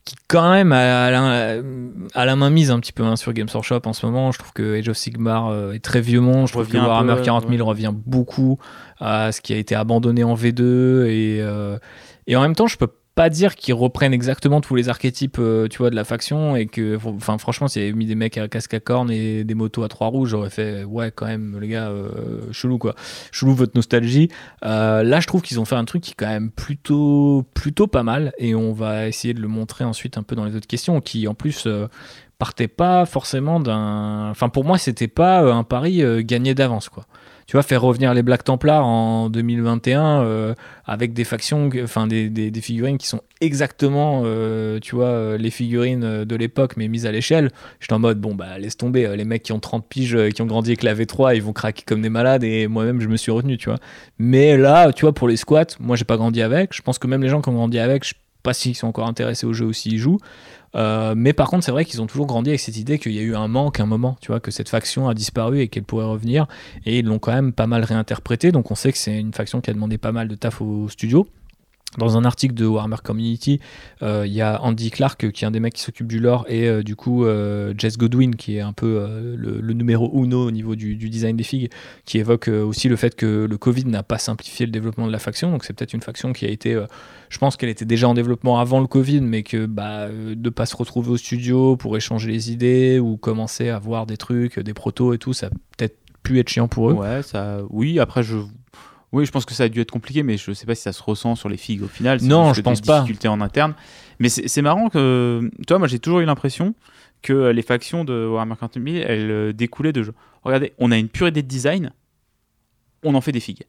Qui 0.04 0.16
quand 0.28 0.52
même 0.52 0.72
a, 0.72 1.10
la, 1.10 1.56
a 2.14 2.24
la 2.24 2.36
main 2.36 2.50
mise 2.50 2.70
un 2.70 2.78
petit 2.78 2.92
peu 2.92 3.04
hein, 3.04 3.16
sur 3.16 3.32
Games 3.32 3.48
Workshop 3.52 3.80
en 3.86 3.92
ce 3.92 4.04
moment. 4.04 4.32
Je 4.32 4.38
trouve 4.38 4.52
que 4.52 4.78
Age 4.78 4.88
of 4.88 4.96
Sigmar 4.96 5.48
euh, 5.48 5.72
est 5.72 5.82
très 5.82 6.00
vieux 6.00 6.20
monde. 6.20 6.46
Je 6.46 6.52
trouve 6.52 6.68
que 6.68 6.76
Warhammer 6.76 7.16
peu, 7.16 7.22
40 7.22 7.48
000 7.48 7.66
revient 7.66 7.92
beaucoup 7.94 8.58
à 9.00 9.32
ce 9.32 9.40
qui 9.40 9.54
a 9.54 9.56
été 9.56 9.74
abandonné 9.74 10.22
en 10.22 10.34
V2 10.34 11.06
et, 11.06 11.38
euh, 11.40 11.78
et 12.26 12.36
en 12.36 12.42
même 12.42 12.54
temps, 12.54 12.66
je 12.66 12.76
peux 12.76 12.88
pas 13.14 13.30
dire 13.30 13.54
qu'ils 13.54 13.74
reprennent 13.74 14.12
exactement 14.12 14.60
tous 14.60 14.74
les 14.74 14.88
archétypes 14.88 15.38
euh, 15.38 15.68
de 15.68 15.94
la 15.94 16.04
faction 16.04 16.56
et 16.56 16.66
que 16.66 16.98
enfin 17.04 17.38
franchement 17.38 17.68
s'il 17.68 17.82
y 17.82 17.84
avait 17.84 17.94
mis 17.94 18.06
des 18.06 18.14
mecs 18.16 18.38
à 18.38 18.48
casque 18.48 18.74
à 18.74 18.80
cornes 18.80 19.10
et 19.10 19.44
des 19.44 19.54
motos 19.54 19.84
à 19.84 19.88
trois 19.88 20.08
roues 20.08 20.26
j'aurais 20.26 20.50
fait 20.50 20.84
ouais 20.84 21.12
quand 21.14 21.26
même 21.26 21.58
les 21.60 21.68
gars 21.68 21.88
euh, 21.88 22.40
chelou 22.50 22.78
quoi. 22.78 22.94
Chelou 23.30 23.54
votre 23.54 23.72
nostalgie. 23.76 24.28
Euh, 24.64 25.02
là 25.02 25.20
je 25.20 25.26
trouve 25.26 25.42
qu'ils 25.42 25.60
ont 25.60 25.64
fait 25.64 25.76
un 25.76 25.84
truc 25.84 26.02
qui 26.02 26.12
est 26.12 26.16
quand 26.16 26.26
même 26.26 26.50
plutôt 26.50 27.44
plutôt 27.54 27.86
pas 27.86 28.02
mal 28.02 28.32
et 28.38 28.54
on 28.54 28.72
va 28.72 29.06
essayer 29.06 29.34
de 29.34 29.40
le 29.40 29.48
montrer 29.48 29.84
ensuite 29.84 30.18
un 30.18 30.22
peu 30.22 30.34
dans 30.34 30.44
les 30.44 30.56
autres 30.56 30.66
questions 30.66 31.00
qui 31.00 31.28
en 31.28 31.34
plus 31.34 31.68
partait 32.38 32.68
pas 32.68 33.06
forcément 33.06 33.60
d'un 33.60 34.30
enfin 34.30 34.48
pour 34.48 34.64
moi 34.64 34.78
c'était 34.78 35.08
pas 35.08 35.40
un 35.40 35.62
pari 35.62 36.02
gagné 36.24 36.54
d'avance 36.54 36.88
quoi 36.88 37.06
tu 37.46 37.52
vois 37.56 37.62
faire 37.62 37.82
revenir 37.82 38.14
les 38.14 38.22
Black 38.22 38.44
Templars 38.44 38.86
en 38.86 39.28
2021 39.28 40.22
euh, 40.22 40.54
avec 40.86 41.12
des 41.12 41.24
factions 41.24 41.70
enfin 41.82 42.06
des, 42.06 42.28
des, 42.30 42.60
figurines 42.60 42.98
qui 42.98 43.06
sont 43.06 43.20
exactement 43.40 44.22
euh, 44.24 44.78
tu 44.80 44.94
vois 44.94 45.06
euh, 45.06 45.36
les 45.36 45.50
figurines 45.50 46.24
de 46.24 46.36
l'époque 46.36 46.76
mais 46.76 46.88
mises 46.88 47.06
à 47.06 47.12
l'échelle. 47.12 47.50
J'étais 47.80 47.92
en 47.92 47.98
mode 47.98 48.20
bon 48.20 48.34
bah 48.34 48.58
laisse 48.58 48.76
tomber 48.76 49.16
les 49.16 49.24
mecs 49.24 49.42
qui 49.42 49.52
ont 49.52 49.60
30 49.60 49.86
piges 49.88 50.18
qui 50.34 50.42
ont 50.42 50.46
grandi 50.46 50.70
avec 50.70 50.82
la 50.82 50.94
V3 50.94 51.36
ils 51.36 51.42
vont 51.42 51.52
craquer 51.52 51.82
comme 51.86 52.02
des 52.02 52.10
malades 52.10 52.44
et 52.44 52.66
moi-même 52.66 53.00
je 53.00 53.08
me 53.08 53.16
suis 53.16 53.32
retenu 53.32 53.58
tu 53.58 53.68
vois. 53.68 53.78
Mais 54.18 54.56
là 54.56 54.92
tu 54.92 55.02
vois 55.02 55.12
pour 55.12 55.28
les 55.28 55.36
squats 55.36 55.66
moi 55.80 55.96
j'ai 55.96 56.04
pas 56.04 56.16
grandi 56.16 56.42
avec. 56.42 56.74
Je 56.74 56.82
pense 56.82 56.98
que 56.98 57.06
même 57.06 57.22
les 57.22 57.28
gens 57.28 57.42
qui 57.42 57.48
ont 57.50 57.54
grandi 57.54 57.78
avec 57.78 58.04
je 58.04 58.10
sais 58.10 58.16
pas 58.42 58.54
s'ils 58.54 58.76
sont 58.76 58.86
encore 58.86 59.08
intéressés 59.08 59.46
au 59.46 59.52
jeu 59.52 59.66
ou 59.66 59.72
s'ils 59.72 59.98
jouent 59.98 60.20
euh, 60.74 61.14
mais 61.16 61.32
par 61.32 61.48
contre, 61.48 61.64
c'est 61.64 61.72
vrai 61.72 61.84
qu'ils 61.84 62.02
ont 62.02 62.06
toujours 62.06 62.26
grandi 62.26 62.50
avec 62.50 62.60
cette 62.60 62.76
idée 62.76 62.98
qu'il 62.98 63.12
y 63.12 63.18
a 63.18 63.22
eu 63.22 63.34
un 63.34 63.48
manque, 63.48 63.80
un 63.80 63.86
moment, 63.86 64.16
tu 64.20 64.28
vois, 64.28 64.40
que 64.40 64.50
cette 64.50 64.68
faction 64.68 65.08
a 65.08 65.14
disparu 65.14 65.60
et 65.60 65.68
qu'elle 65.68 65.84
pourrait 65.84 66.04
revenir. 66.04 66.46
Et 66.84 66.98
ils 66.98 67.06
l'ont 67.06 67.18
quand 67.18 67.32
même 67.32 67.52
pas 67.52 67.66
mal 67.66 67.84
réinterprété. 67.84 68.52
Donc 68.52 68.70
on 68.70 68.74
sait 68.74 68.92
que 68.92 68.98
c'est 68.98 69.18
une 69.18 69.32
faction 69.32 69.60
qui 69.60 69.70
a 69.70 69.74
demandé 69.74 69.98
pas 69.98 70.12
mal 70.12 70.28
de 70.28 70.34
taf 70.34 70.60
au 70.60 70.88
studio. 70.88 71.26
Dans 71.98 72.16
un 72.16 72.24
article 72.24 72.54
de 72.54 72.66
Warhammer 72.66 72.96
Community, 73.02 73.60
euh, 74.02 74.24
il 74.26 74.32
y 74.32 74.40
a 74.40 74.60
Andy 74.62 74.90
Clark, 74.90 75.30
qui 75.30 75.44
est 75.44 75.46
un 75.46 75.50
des 75.50 75.60
mecs 75.60 75.74
qui 75.74 75.82
s'occupe 75.82 76.06
du 76.06 76.18
lore, 76.18 76.44
et 76.48 76.68
euh, 76.68 76.82
du 76.82 76.96
coup 76.96 77.24
euh, 77.24 77.74
Jess 77.76 77.96
Godwin, 77.96 78.34
qui 78.36 78.56
est 78.56 78.60
un 78.60 78.72
peu 78.72 78.98
euh, 79.00 79.36
le, 79.36 79.72
numéro 79.72 80.10
uno 80.14 80.46
au 80.46 80.50
niveau 80.50 80.76
du, 80.76 80.96
design 80.96 81.36
des 81.36 81.44
figues, 81.44 81.70
qui 82.04 82.18
évoque 82.18 82.48
euh, 82.48 82.64
aussi 82.64 82.88
le 82.88 82.96
fait 82.96 83.14
que 83.14 83.46
le 83.48 83.58
Covid 83.58 83.84
n'a 83.86 84.02
pas 84.02 84.18
simplifié 84.18 84.66
le 84.66 84.72
développement 84.72 85.06
de 85.06 85.12
la 85.12 85.18
faction. 85.18 85.50
Donc 85.50 85.64
c'est 85.64 85.72
peut-être 85.72 85.92
une 85.92 86.02
faction 86.02 86.32
qui 86.32 86.44
a 86.46 86.48
été 86.48 86.74
euh, 86.74 86.86
je 87.28 87.38
pense 87.38 87.56
qu'elle 87.56 87.68
était 87.68 87.84
déjà 87.84 88.08
en 88.08 88.14
développement 88.14 88.58
avant 88.58 88.80
le 88.80 88.86
Covid, 88.86 89.20
mais 89.20 89.42
que 89.42 89.66
bah, 89.66 90.02
euh, 90.02 90.34
de 90.36 90.50
pas 90.50 90.66
se 90.66 90.76
retrouver 90.76 91.10
au 91.10 91.16
studio 91.16 91.76
pour 91.76 91.96
échanger 91.96 92.30
les 92.30 92.52
idées 92.52 92.98
ou 92.98 93.16
commencer 93.16 93.70
à 93.70 93.78
voir 93.78 94.06
des 94.06 94.16
trucs, 94.16 94.58
des 94.58 94.74
protos 94.74 95.12
et 95.14 95.18
tout, 95.18 95.32
ça 95.32 95.46
a 95.46 95.50
peut-être 95.76 95.96
pu 96.22 96.38
être 96.38 96.48
chiant 96.48 96.68
pour 96.68 96.90
eux. 96.90 96.94
Ouais, 96.94 97.22
ça. 97.22 97.58
Oui, 97.70 97.98
après 97.98 98.22
je. 98.22 98.36
Oui, 99.14 99.24
je 99.24 99.30
pense 99.30 99.44
que 99.44 99.54
ça 99.54 99.64
a 99.64 99.68
dû 99.68 99.80
être 99.80 99.92
compliqué, 99.92 100.24
mais 100.24 100.36
je 100.36 100.52
sais 100.52 100.66
pas 100.66 100.74
si 100.74 100.82
ça 100.82 100.92
se 100.92 101.00
ressent 101.00 101.36
sur 101.36 101.48
les 101.48 101.56
figues 101.56 101.84
au 101.84 101.88
final. 101.88 102.20
Non, 102.22 102.52
je 102.52 102.56
des 102.56 102.62
pense 102.64 102.80
pas. 102.80 103.00
difficultés 103.00 103.28
en 103.28 103.40
interne. 103.40 103.74
Mais 104.18 104.28
c'est 104.28 104.60
marrant 104.62 104.88
que. 104.88 105.48
Toi, 105.68 105.78
moi, 105.78 105.86
j'ai 105.86 106.00
toujours 106.00 106.18
eu 106.18 106.24
l'impression 106.24 106.74
que 107.22 107.50
les 107.50 107.62
factions 107.62 108.04
de 108.04 108.26
Warhammer 108.26 108.56
40 108.58 108.74
000, 108.74 108.86
elles 109.06 109.30
euh, 109.30 109.52
découlaient 109.52 109.92
de 109.92 110.02
jeux. 110.02 110.14
Regardez, 110.42 110.74
on 110.78 110.90
a 110.90 110.98
une 110.98 111.08
pure 111.08 111.28
idée 111.28 111.42
de 111.42 111.48
design, 111.48 111.92
on 113.04 113.14
en 113.14 113.20
fait 113.20 113.32
des 113.32 113.40
figues. 113.40 113.62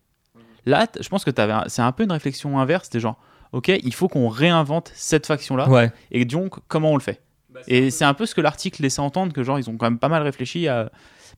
Là, 0.65 0.87
je 0.99 1.07
pense 1.07 1.23
que 1.23 1.31
c'est 1.67 1.81
un 1.83 1.91
peu 1.91 2.03
une 2.03 2.11
réflexion 2.11 2.59
inverse, 2.59 2.89
des 2.89 2.99
genre, 2.99 3.21
ok, 3.51 3.67
il 3.67 3.93
faut 3.93 4.07
qu'on 4.07 4.27
réinvente 4.29 4.91
cette 4.95 5.27
faction-là, 5.27 5.69
Ouais, 5.69 5.91
et 6.11 6.25
donc, 6.25 6.55
comment 6.67 6.91
on 6.91 6.95
le 6.95 7.01
fait? 7.01 7.21
Et 7.67 7.91
c'est 7.91 8.03
un 8.03 8.13
peu 8.13 8.25
ce 8.25 8.33
que 8.35 8.41
l'article 8.41 8.81
laissait 8.81 8.99
entendre, 8.99 9.31
que 9.31 9.43
genre, 9.43 9.59
ils 9.59 9.69
ont 9.69 9.77
quand 9.77 9.85
même 9.85 9.99
pas 9.99 10.09
mal 10.09 10.23
réfléchi 10.23 10.67
à 10.67 10.91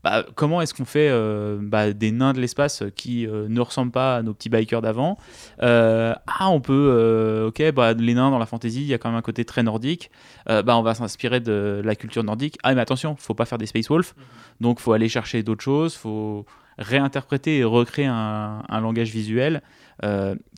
bah, 0.04 0.26
comment 0.36 0.62
est-ce 0.62 0.74
qu'on 0.74 0.86
fait 0.86 1.10
euh, 1.10 1.58
bah, 1.62 1.94
des 1.94 2.12
nains 2.12 2.34
de 2.34 2.40
l'espace 2.40 2.84
qui 2.96 3.28
euh, 3.28 3.48
ne 3.50 3.60
ressemblent 3.62 3.92
pas 3.92 4.18
à 4.18 4.22
nos 4.22 4.34
petits 4.34 4.50
bikers 4.50 4.82
d'avant. 4.82 5.18
Euh, 5.64 6.14
ah, 6.28 6.50
on 6.50 6.62
peut, 6.62 7.46
ok, 7.48 7.72
bah, 7.72 7.94
les 7.94 8.14
nains 8.14 8.30
dans 8.30 8.40
la 8.40 8.46
fantasy, 8.46 8.82
il 8.82 8.88
y 8.88 8.94
a 8.94 8.98
quand 8.98 9.10
même 9.10 9.18
un 9.18 9.22
côté 9.24 9.46
très 9.46 9.64
nordique. 9.64 10.12
Bah, 10.46 10.78
on 10.78 10.82
va 10.82 10.94
s'inspirer 10.96 11.40
de 11.40 11.82
la 11.84 11.96
culture 11.96 12.24
nordique. 12.24 12.58
Ah, 12.64 12.74
mais 12.74 12.82
attention, 12.82 13.16
faut 13.18 13.34
pas 13.34 13.46
faire 13.46 13.58
des 13.58 13.66
Space 13.66 13.90
Wolf, 13.90 14.16
donc 14.62 14.80
faut 14.80 14.94
aller 14.94 15.10
chercher 15.10 15.44
d'autres 15.44 15.64
choses, 15.64 15.96
faut 15.96 16.46
réinterpréter 16.78 17.58
et 17.58 17.64
recréer 17.64 18.06
un, 18.06 18.64
un 18.68 18.80
langage 18.82 19.12
visuel. 19.12 19.62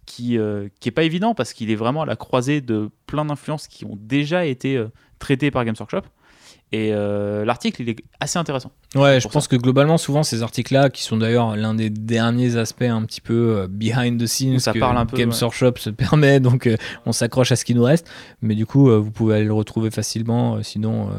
qui, 0.05 0.39
euh, 0.39 0.69
qui 0.79 0.89
est 0.89 0.91
pas 0.91 1.03
évident 1.03 1.35
parce 1.35 1.53
qu'il 1.53 1.69
est 1.69 1.75
vraiment 1.75 2.01
à 2.01 2.05
la 2.05 2.15
croisée 2.15 2.61
de 2.61 2.89
plein 3.05 3.25
d'influences 3.25 3.67
qui 3.67 3.85
ont 3.85 3.95
déjà 3.95 4.43
été 4.45 4.83
traitées 5.19 5.51
par 5.51 5.65
Games 5.65 5.75
Workshop. 5.79 6.01
Et 6.71 6.91
euh, 6.93 7.45
l'article, 7.45 7.81
il 7.81 7.89
est 7.89 7.95
assez 8.19 8.37
intéressant. 8.37 8.71
ouais 8.93 9.19
je 9.19 9.27
pense 9.27 9.47
que 9.47 9.55
globalement, 9.55 9.97
souvent, 9.97 10.21
ces 10.21 10.43
articles-là, 10.43 10.89
qui 10.89 11.01
sont 11.01 11.17
d'ailleurs 11.17 11.55
l'un 11.55 11.73
des 11.73 11.89
derniers 11.89 12.57
aspects 12.57 12.83
un 12.83 13.03
petit 13.05 13.21
peu 13.21 13.57
euh, 13.57 13.67
behind 13.67 14.21
the 14.21 14.27
scenes 14.27 14.59
ça 14.59 14.73
que 14.73 14.79
parle 14.79 14.97
un 14.97 15.07
peu, 15.07 15.17
Games 15.17 15.31
ouais. 15.31 15.41
Workshop 15.41 15.73
se 15.77 15.89
permet, 15.89 16.39
donc 16.39 16.67
euh, 16.67 16.77
on 17.07 17.11
s'accroche 17.11 17.51
à 17.51 17.55
ce 17.55 17.65
qui 17.65 17.73
nous 17.73 17.83
reste. 17.83 18.07
Mais 18.41 18.53
du 18.53 18.67
coup, 18.67 18.89
euh, 18.89 18.97
vous 18.97 19.09
pouvez 19.09 19.35
aller 19.35 19.45
le 19.45 19.53
retrouver 19.53 19.89
facilement, 19.89 20.61
sinon. 20.61 21.09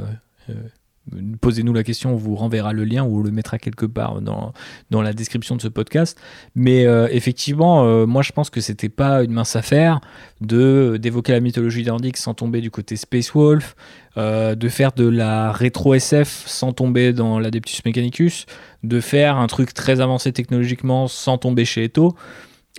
Posez-nous 1.41 1.73
la 1.73 1.83
question, 1.83 2.13
on 2.15 2.17
vous 2.17 2.37
renverra 2.37 2.73
le 2.73 2.85
lien 2.85 3.05
ou 3.05 3.19
on 3.19 3.23
le 3.23 3.31
mettra 3.31 3.59
quelque 3.59 3.87
part 3.87 4.21
dans, 4.21 4.53
dans 4.91 5.03
la 5.03 5.13
description 5.13 5.57
de 5.57 5.63
ce 5.63 5.69
podcast. 5.69 6.19
Mais 6.55 6.87
euh, 6.87 7.09
effectivement, 7.11 7.85
euh, 7.85 8.07
moi 8.07 8.23
je 8.23 8.33
pense 8.33 8.51
que 8.51 8.61
c'était 8.61 8.89
pas 8.89 9.23
une 9.23 9.33
mince 9.33 9.57
affaire 9.57 10.01
de 10.41 10.99
d'évoquer 11.01 11.33
la 11.33 11.41
mythologie 11.41 11.85
nordique 11.85 12.17
sans 12.17 12.35
tomber 12.35 12.61
du 12.61 12.71
côté 12.71 12.97
Space 12.97 13.33
Wolf, 13.33 13.77
euh, 14.17 14.55
de 14.55 14.69
faire 14.69 14.93
de 14.93 15.09
la 15.09 15.53
rétro 15.53 15.95
SF 15.95 16.45
sans 16.47 16.73
tomber 16.73 17.13
dans 17.13 17.39
l'Adeptus 17.39 17.85
Mechanicus, 17.85 18.47
de 18.83 19.01
faire 19.01 19.37
un 19.37 19.47
truc 19.47 19.75
très 19.75 20.01
avancé 20.01 20.33
technologiquement 20.33 21.09
sans 21.09 21.39
tomber 21.39 21.65
chez 21.65 21.85
Eto. 21.85 22.15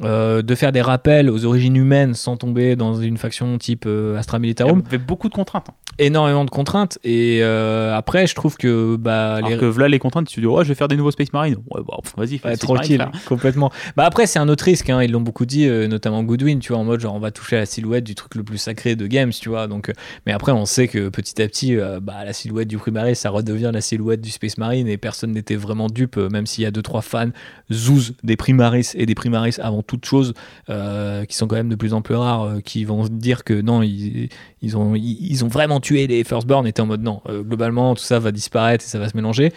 Euh, 0.04 0.42
de 0.42 0.56
faire 0.56 0.72
des 0.72 0.82
rappels 0.82 1.30
aux 1.30 1.44
origines 1.46 1.76
humaines 1.76 2.14
sans 2.14 2.38
tomber 2.38 2.76
dans 2.78 2.96
une 2.96 3.18
faction 3.18 3.58
type 3.58 3.84
euh, 3.86 4.18
Astra 4.18 4.38
Il 4.38 4.40
y 4.40 4.42
Militarum, 4.44 4.82
avait 4.88 4.98
beaucoup 4.98 5.28
de 5.28 5.34
contraintes. 5.34 5.68
hein. 5.70 5.74
énormément 6.00 6.46
de 6.46 6.50
contraintes 6.50 6.98
et 7.04 7.40
euh, 7.44 7.94
après 7.96 8.26
je 8.26 8.34
trouve 8.34 8.56
que 8.56 8.96
bah, 8.96 9.34
Alors 9.36 9.50
les, 9.50 9.58
que 9.58 9.66
voilà 9.66 9.90
les 9.90 10.00
contraintes, 10.00 10.28
tu 10.28 10.36
te 10.36 10.40
dis, 10.40 10.48
ouais, 10.48 10.64
je 10.64 10.70
vais 10.70 10.76
faire 10.76 10.88
des 10.88 10.96
nouveaux 10.96 11.12
Space 11.12 11.34
Marines. 11.34 11.58
Ouais, 11.70 11.82
bah, 11.86 11.98
vas-y, 12.16 12.38
fais 12.38 12.48
Ouais, 12.50 12.58
tranquille, 12.58 13.06
complètement. 13.28 13.70
Bah 13.98 14.06
après, 14.06 14.28
c'est 14.28 14.40
un 14.40 14.48
autre 14.48 14.64
risque, 14.64 14.90
hein, 14.90 15.04
ils 15.04 15.12
l'ont 15.12 15.20
beaucoup 15.22 15.46
dit, 15.46 15.68
notamment 15.68 16.24
Goodwin, 16.24 16.60
tu 16.60 16.72
vois, 16.72 16.82
en 16.82 16.86
mode 16.86 17.02
genre 17.02 17.14
on 17.14 17.20
va 17.20 17.32
toucher 17.32 17.58
à 17.58 17.60
la 17.60 17.66
silhouette 17.66 18.06
du 18.06 18.16
truc 18.16 18.36
le 18.36 18.44
plus 18.44 18.58
sacré 18.58 18.96
de 18.96 19.06
Games, 19.08 19.32
tu 19.32 19.50
vois. 19.50 19.68
Donc, 19.68 19.92
mais 20.26 20.32
après, 20.32 20.54
on 20.54 20.66
sait 20.66 20.88
que 20.88 21.10
petit 21.10 21.42
à 21.42 21.48
petit, 21.48 21.76
bah, 22.02 22.24
la 22.26 22.32
silhouette 22.34 22.70
du 22.70 22.78
Primaris, 22.78 23.18
ça 23.18 23.30
redevient 23.30 23.72
la 23.74 23.82
silhouette 23.82 24.22
du 24.22 24.32
Space 24.32 24.58
Marine 24.58 24.88
et 24.88 24.98
personne 24.98 25.32
n'était 25.34 25.58
vraiment 25.58 25.88
dupe, 25.88 26.16
même 26.16 26.46
s'il 26.46 26.64
y 26.64 26.68
a 26.68 26.72
deux 26.72 26.82
trois 26.82 27.02
fans 27.02 27.30
zouz 27.72 28.14
des 28.24 28.38
Primaris 28.38 28.92
et 28.96 29.06
des 29.06 29.16
Primaris 29.16 29.58
avant 29.62 29.81
toute 29.82 30.06
chose, 30.06 30.34
euh, 30.70 31.26
qui 31.26 31.36
sont 31.36 31.48
quand 31.48 31.56
même 31.56 31.70
de 31.70 31.76
plus 31.76 31.94
en 31.94 32.02
plus 32.02 32.16
rares, 32.16 32.44
euh, 32.44 32.60
qui 32.60 32.86
vont 32.86 33.06
dire 33.08 33.44
que 33.44 33.60
non, 33.62 33.82
ils, 33.82 34.30
ont, 34.76 34.94
ont 34.94 35.48
vraiment 35.48 35.80
tué 35.80 36.08
les 36.08 36.24
Firstborn, 36.24 36.66
étaient 36.68 36.82
en 36.82 36.86
mode 36.86 37.04
non, 37.04 37.22
euh, 37.30 37.44
globalement, 37.44 37.96
tout 37.96 38.04
ça 38.04 38.20
va 38.20 38.32
disparaître 38.32 38.84
et 38.84 38.88
ça 38.88 39.00
va 39.00 39.10
se 39.10 39.16
mélanger. 39.16 39.52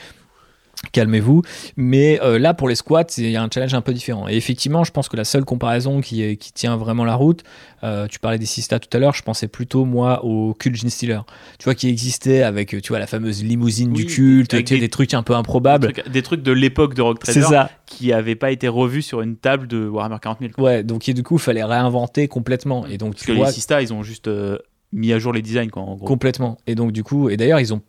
Calmez-vous. 0.93 1.43
Mais 1.77 2.21
euh, 2.23 2.39
là, 2.39 2.55
pour 2.55 2.69
les 2.69 2.75
squats, 2.75 3.05
il 3.19 3.31
y 3.31 3.37
a 3.37 3.43
un 3.43 3.49
challenge 3.53 3.75
un 3.75 3.81
peu 3.81 3.93
différent. 3.93 4.29
Et 4.29 4.37
effectivement, 4.37 4.85
je 4.85 4.91
pense 4.93 5.09
que 5.09 5.17
la 5.17 5.25
seule 5.25 5.45
comparaison 5.45 6.01
qui, 6.01 6.23
est- 6.23 6.37
qui 6.37 6.53
tient 6.53 6.77
vraiment 6.77 7.05
la 7.05 7.15
route, 7.15 7.43
euh, 7.83 8.07
tu 8.07 8.19
parlais 8.19 8.39
des 8.39 8.47
Sista 8.47 8.79
tout 8.79 8.95
à 8.97 8.99
l'heure, 9.01 9.15
je 9.15 9.23
pensais 9.23 9.49
plutôt, 9.49 9.85
moi, 9.85 10.25
au 10.25 10.55
Kul'jin 10.55 10.89
Stealer. 10.89 11.21
Tu 11.59 11.65
vois, 11.65 11.75
qui 11.75 11.89
existait 11.89 12.43
avec, 12.43 12.69
tu 12.83 12.89
vois, 12.89 12.99
la 12.99 13.07
fameuse 13.07 13.45
limousine 13.45 13.91
Oui, 13.93 14.05
du 14.05 14.07
culte, 14.07 14.55
des- 14.55 14.63
des, 14.81 14.89
trucs 14.89 15.15
un 15.15 15.23
peu 15.23 15.35
Des 15.35 15.39
improbables. 15.39 15.93
trucs, 15.93 16.09
des 16.09 16.23
trucs 16.23 16.43
de 16.43 16.53
l'époque 16.53 16.95
de 16.95 17.03
Rock 17.03 17.19
Trader 17.19 17.43
ça. 17.43 17.71
qui 17.87 18.09
n'avaient 18.09 18.35
pas 18.37 18.51
été 18.51 18.69
revus 18.69 19.03
sur 19.03 19.21
une 19.21 19.37
table 19.37 19.67
de 19.67 19.87
Warhammer 19.87 20.17
40 20.21 20.39
000. 20.41 20.53
quoi. 20.55 20.65
Ouais, 20.65 20.83
donc 20.83 21.09
et 21.09 21.15
du 21.15 21.23
coup, 21.23 21.37
il 21.37 21.41
fallait 21.41 21.65
réinventer 21.65 22.29
complètement. 22.29 22.87
Et 22.87 22.99
donc, 22.99 23.13
Parce 23.15 23.23
tu 23.25 23.33
que 23.33 23.37
vois, 23.37 23.47
les 23.47 23.53
Sista, 23.53 23.83
ils 23.83 23.93
ont 23.93 24.03
juste 24.03 24.29
euh, 24.29 24.59
mis 24.93 25.13
à 25.13 25.19
jour 25.19 25.33
les 25.33 25.43
designs, 25.43 25.69
quoi, 25.71 25.83
en 25.83 25.95
gros. 25.97 26.07
Complètement. 26.07 26.57
Et 26.67 26.75
donc, 26.75 26.93
du 26.93 27.03
coup, 27.03 27.29
et 27.29 27.37
d'ailleurs, 27.37 27.61
ils 27.61 27.75
ont 27.75 27.83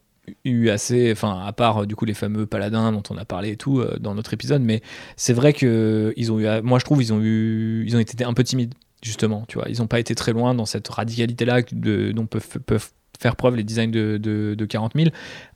eu 0.43 0.69
assez, 0.69 1.11
enfin, 1.11 1.43
à 1.45 1.51
part 1.53 1.84
euh, 1.84 1.86
du 1.86 1.95
coup 1.95 2.05
les 2.05 2.13
fameux 2.13 2.45
paladins 2.45 2.91
dont 2.91 3.03
on 3.09 3.17
a 3.17 3.26
parlé 3.26 3.51
et 3.51 3.57
tout 3.57 3.80
euh, 3.80 3.97
dans 3.99 4.15
notre 4.15 4.34
épisode, 4.34 4.61
mais 4.61 4.82
c'est 5.17 5.34
vrai 5.34 5.53
que 5.53 6.13
ils 6.17 6.32
ont 6.32 6.39
eu, 6.39 6.47
moi 6.63 6.80
je 6.80 6.86
trouve, 6.86 7.01
ils 7.01 7.13
ont 7.13 7.19
eu, 7.21 7.84
ils 7.88 7.95
ont 7.95 7.99
été 7.99 8.23
un 8.23 8.34
peu 8.34 8.43
timides 8.43 8.73
justement, 9.03 9.45
tu 9.47 9.57
vois, 9.59 9.67
ils 9.69 9.80
n'ont 9.80 9.88
pas 9.88 9.99
été 9.99 10.15
très 10.15 10.32
loin 10.34 10.55
dans 10.55 10.65
cette 10.65 10.88
radicalité-là 10.88 11.61
de, 11.71 12.11
dont 12.11 12.26
peuvent, 12.26 12.59
peuvent 12.65 12.89
faire 13.19 13.36
preuve 13.36 13.55
les 13.55 13.63
designs 13.63 13.91
de, 13.91 14.17
de, 14.17 14.55
de 14.57 14.65
40 14.65 14.93
000. 14.95 15.09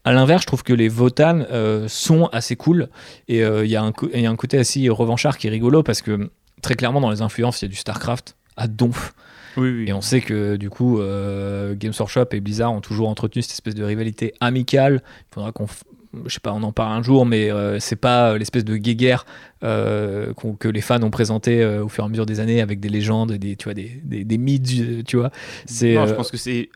À 0.04 0.14
l'inverse, 0.14 0.44
je 0.44 0.48
trouve 0.48 0.64
que 0.64 0.72
les 0.74 0.88
Votan 0.88 1.42
euh, 1.52 1.88
sont 1.88 2.28
assez 2.28 2.56
cool 2.56 2.90
et 3.28 3.44
euh, 3.44 3.66
il 3.66 3.72
y, 3.72 3.94
co- 3.94 4.10
il 4.14 4.22
y 4.22 4.26
a 4.26 4.30
un 4.30 4.36
côté 4.36 4.58
assez 4.60 4.88
revanchard 4.90 5.38
qui 5.38 5.48
est 5.48 5.50
rigolo 5.50 5.84
parce 5.84 6.02
que 6.02 6.30
très 6.62 6.76
clairement 6.76 7.02
dans 7.02 7.10
les 7.10 7.22
influences, 7.22 7.62
il 7.62 7.66
y 7.66 7.68
a 7.68 7.70
du 7.70 7.76
StarCraft 7.76 8.36
à 8.56 8.68
donf. 8.68 9.14
Oui, 9.58 9.70
oui. 9.70 9.86
Et 9.88 9.94
on 9.94 10.02
sait 10.02 10.22
que 10.22 10.56
du 10.56 10.70
coup, 10.70 11.00
euh, 11.00 11.76
Games 11.78 11.94
Workshop 11.98 12.26
et 12.34 12.40
Blizzard 12.40 12.74
ont 12.74 12.82
toujours 12.82 13.10
entretenu 13.10 13.42
cette 13.42 13.52
espèce 13.54 13.76
de 13.76 13.84
rivalité 13.84 14.34
amicale. 14.40 15.02
Il 15.32 15.34
faudra 15.34 15.52
qu'on, 15.52 15.66
f- 15.66 15.84
je 16.26 16.34
sais 16.34 16.40
pas, 16.40 16.54
on 16.54 16.64
en 16.64 16.72
parle 16.72 16.94
un 16.94 17.04
jour, 17.04 17.26
mais 17.26 17.52
euh, 17.52 17.80
c'est 17.80 17.96
pas 17.96 18.38
l'espèce 18.38 18.66
de 18.66 18.78
guéguerre 18.78 19.26
euh, 19.64 20.34
que 20.60 20.68
les 20.68 20.82
fans 20.82 21.02
ont 21.04 21.12
présenté 21.12 21.62
euh, 21.62 21.84
au 21.84 21.90
fur 21.90 22.04
et 22.04 22.08
à 22.08 22.10
mesure 22.10 22.26
des 22.26 22.40
années 22.40 22.62
avec 22.62 22.80
des 22.80 22.90
légendes, 22.90 23.34
des, 23.34 23.56
tu 23.56 23.66
vois, 23.66 23.74
des, 23.74 24.02
des, 24.04 24.24
des 24.24 24.38
mythes, 24.38 24.70
euh, 24.80 25.04
tu 25.04 25.18
vois. 25.18 25.32
C'est 25.66 25.94
Non, 25.96 26.06
je 26.08 26.14
euh, 26.14 26.16
pense 26.16 26.32
que 26.32 26.38
c'est 26.38 26.70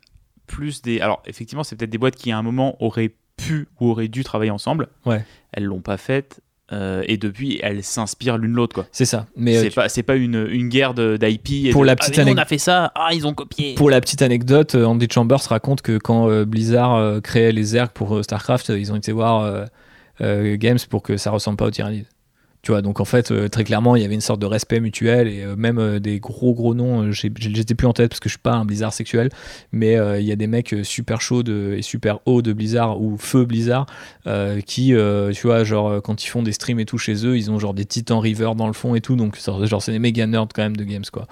plus 0.47 0.82
des. 0.82 0.99
Alors, 0.99 1.24
effectivement, 1.26 1.63
c'est 1.63 1.76
peut-être 1.76 1.89
des 1.89 1.97
boîtes 1.97 2.15
qui, 2.15 2.32
à 2.32 2.38
un 2.38 2.43
moment, 2.43 2.76
auraient 2.84 3.11
pu 3.38 3.67
ou 3.80 3.89
auraient 3.89 4.07
dû 4.09 4.24
travailler 4.24 4.51
ensemble. 4.51 4.88
Ouais. 5.05 5.24
Elles 5.51 5.63
l'ont 5.65 5.82
pas 5.82 5.97
fait. 5.97 6.39
Euh, 6.72 7.03
et 7.07 7.18
depuis, 7.18 7.59
elles 7.61 7.84
s'inspirent 7.84 8.38
l'une 8.38 8.53
l'autre. 8.53 8.74
quoi. 8.74 8.86
c'est 8.91 9.05
ça. 9.05 9.26
Mais 9.36 9.57
euh, 9.57 9.70
C'est 9.89 10.03
pas, 10.03 10.16
une, 10.16 10.47
une 10.49 10.70
guerre 10.70 10.93
de- 10.93 11.18
d'IP. 11.18 11.72
Pour 11.72 11.82
de, 11.82 11.88
la 11.88 11.91
Ah, 11.93 11.95
petite 11.97 12.18
anecdote- 12.20 12.39
on 12.39 12.41
a 12.41 12.45
fait 12.45 12.57
ça. 12.57 12.91
Ah, 12.95 13.09
ils 13.14 13.28
ont 13.28 13.34
copié. 13.34 13.76
Pour 13.76 13.89
la 13.89 13.99
petite 14.01 14.22
anecdote, 14.22 14.76
euh, 14.76 14.86
Andy 14.86 15.07
Chambers 15.11 15.41
raconte 15.49 15.82
que 15.82 15.97
quand 15.97 16.30
euh, 16.30 16.45
Blizzard 16.45 16.95
euh, 16.95 17.20
créait 17.20 17.51
les 17.51 17.64
Zerg 17.64 17.89
pour 17.91 18.16
euh, 18.16 18.24
StarCraft, 18.24 18.70
ils 18.70 18.91
ont 18.91 18.95
été 18.95 19.11
voir 19.11 19.41
euh, 19.41 19.66
euh, 20.22 20.55
Games 20.57 20.80
pour 20.89 21.03
que 21.03 21.18
ça 21.18 21.32
ressemble 21.32 21.57
pas 21.57 21.66
aux 21.66 21.72
Tyranides. 21.72 22.07
Tu 22.64 22.72
vois, 22.72 22.82
donc 22.82 23.01
en 23.01 23.05
fait, 23.05 23.30
euh, 23.32 23.49
très 23.49 23.66
clairement, 23.66 23.97
il 23.97 24.01
y 24.01 24.05
avait 24.05 24.14
une 24.14 24.22
sorte 24.22 24.39
de 24.39 24.45
respect 24.45 24.80
mutuel 24.80 25.28
et 25.28 25.43
euh, 25.43 25.57
même 25.57 25.80
euh, 25.80 25.99
des 25.99 26.22
gros 26.22 26.53
gros 26.53 26.74
noms, 26.74 27.11
j'étais 27.11 27.76
plus 27.76 27.88
en 27.88 27.91
tête 27.91 28.11
parce 28.11 28.22
que 28.22 28.30
je 28.30 28.36
suis 28.36 28.41
pas 28.41 28.53
un 28.53 28.64
Blizzard 28.64 28.93
sexuel, 28.93 29.28
mais 29.74 29.97
il 30.20 30.26
y 30.26 30.32
a 30.32 30.38
des 30.38 30.47
mecs 30.47 30.74
super 30.84 31.20
chauds 31.20 31.43
et 31.43 31.82
super 31.82 32.20
hauts 32.26 32.41
de 32.41 32.53
Blizzard 32.53 33.01
ou 33.01 33.18
feu 33.18 33.43
Blizzard 33.43 33.86
qui, 34.66 34.93
tu 35.34 35.47
vois, 35.47 35.64
genre 35.66 36.01
quand 36.01 36.24
ils 36.24 36.28
font 36.28 36.41
des 36.41 36.53
streams 36.53 36.80
et 36.80 36.86
tout 36.86 36.97
chez 36.97 37.26
eux, 37.26 37.38
ils 37.38 37.51
ont 37.51 37.59
genre 37.59 37.74
des 37.74 37.86
titans 37.86 38.20
river 38.20 38.51
dans 38.55 38.68
le 38.68 38.74
fond 38.74 38.95
et 38.95 39.01
tout, 39.01 39.18
donc 39.18 39.38
genre 39.39 39.82
c'est 39.82 39.91
des 39.91 39.99
méga 39.99 40.26
nerds 40.26 40.47
quand 40.53 40.64
même 40.64 40.78
de 40.78 40.86
Games 40.86 41.03
quoi. 41.11 41.28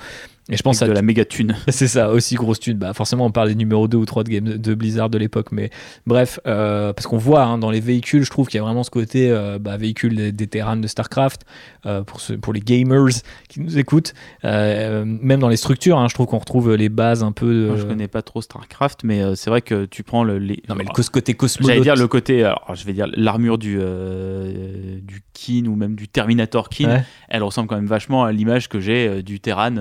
Et 0.49 0.57
je 0.57 0.63
pense 0.63 0.81
Avec 0.81 0.89
à 0.89 0.93
de 0.93 0.95
la 0.97 1.01
méga 1.03 1.23
thune. 1.23 1.55
c'est 1.69 1.87
ça, 1.87 2.09
aussi 2.09 2.35
grosse 2.35 2.59
thune. 2.59 2.77
Bah, 2.77 2.93
forcément, 2.93 3.25
on 3.25 3.31
parle 3.31 3.49
des 3.49 3.55
numéros 3.55 3.87
2 3.87 3.97
ou 3.97 4.05
3 4.05 4.23
de, 4.23 4.29
game, 4.29 4.43
de 4.57 4.73
Blizzard 4.73 5.09
de 5.09 5.17
l'époque. 5.17 5.51
Mais 5.51 5.69
bref, 6.07 6.39
euh, 6.47 6.93
parce 6.93 7.05
qu'on 7.07 7.17
voit 7.19 7.43
hein, 7.43 7.57
dans 7.57 7.69
les 7.71 7.79
véhicules, 7.79 8.23
je 8.23 8.29
trouve 8.31 8.47
qu'il 8.47 8.57
y 8.57 8.59
a 8.61 8.63
vraiment 8.63 8.83
ce 8.83 8.89
côté 8.89 9.29
euh, 9.29 9.59
bah, 9.59 9.77
véhicule 9.77 10.15
des, 10.15 10.31
des 10.31 10.47
terrains 10.47 10.77
de 10.77 10.87
StarCraft, 10.87 11.41
euh, 11.85 12.03
pour, 12.03 12.19
pour 12.41 12.53
les 12.53 12.59
gamers 12.59 13.07
qui 13.49 13.59
nous 13.61 13.77
écoutent. 13.77 14.13
Même 14.43 15.39
dans 15.39 15.47
les 15.49 15.57
structures, 15.57 15.97
hein, 15.99 16.07
je 16.09 16.15
trouve 16.15 16.25
qu'on 16.25 16.39
retrouve 16.39 16.73
les 16.75 16.89
bases 16.89 17.23
un 17.23 17.31
peu. 17.31 17.53
de- 17.53 17.67
Moi, 17.67 17.77
je 17.77 17.83
connais 17.85 18.07
pas 18.07 18.21
trop 18.23 18.41
StarCraft, 18.41 19.03
mais 19.03 19.35
c'est 19.35 19.49
vrai 19.49 19.61
que 19.61 19.85
tu 19.85 20.03
prends 20.03 20.23
le. 20.23 20.37
Les... 20.39 20.61
Non, 20.67 20.75
mais 20.75 20.83
le 20.83 20.89
cos- 20.89 21.09
côté 21.09 21.33
cosmo. 21.35 21.67
J'allais 21.67 21.81
dire 21.81 21.95
le 21.95 22.07
côté, 22.07 22.43
alors 22.43 22.71
je 22.73 22.83
vais 22.85 22.93
dire 22.93 23.07
l'armure 23.15 23.57
du 23.57 23.77
du 25.03 25.21
Kin 25.33 25.65
ou 25.67 25.75
même 25.75 25.95
du 25.95 26.07
Terminator 26.07 26.69
Kin, 26.69 26.89
Ouais. 26.89 27.03
elle 27.29 27.43
ressemble 27.43 27.67
quand 27.67 27.75
même 27.75 27.85
vachement 27.85 28.23
à 28.25 28.31
l'image 28.31 28.67
que 28.69 28.79
j'ai 28.79 29.23
du 29.23 29.39
Terran 29.39 29.75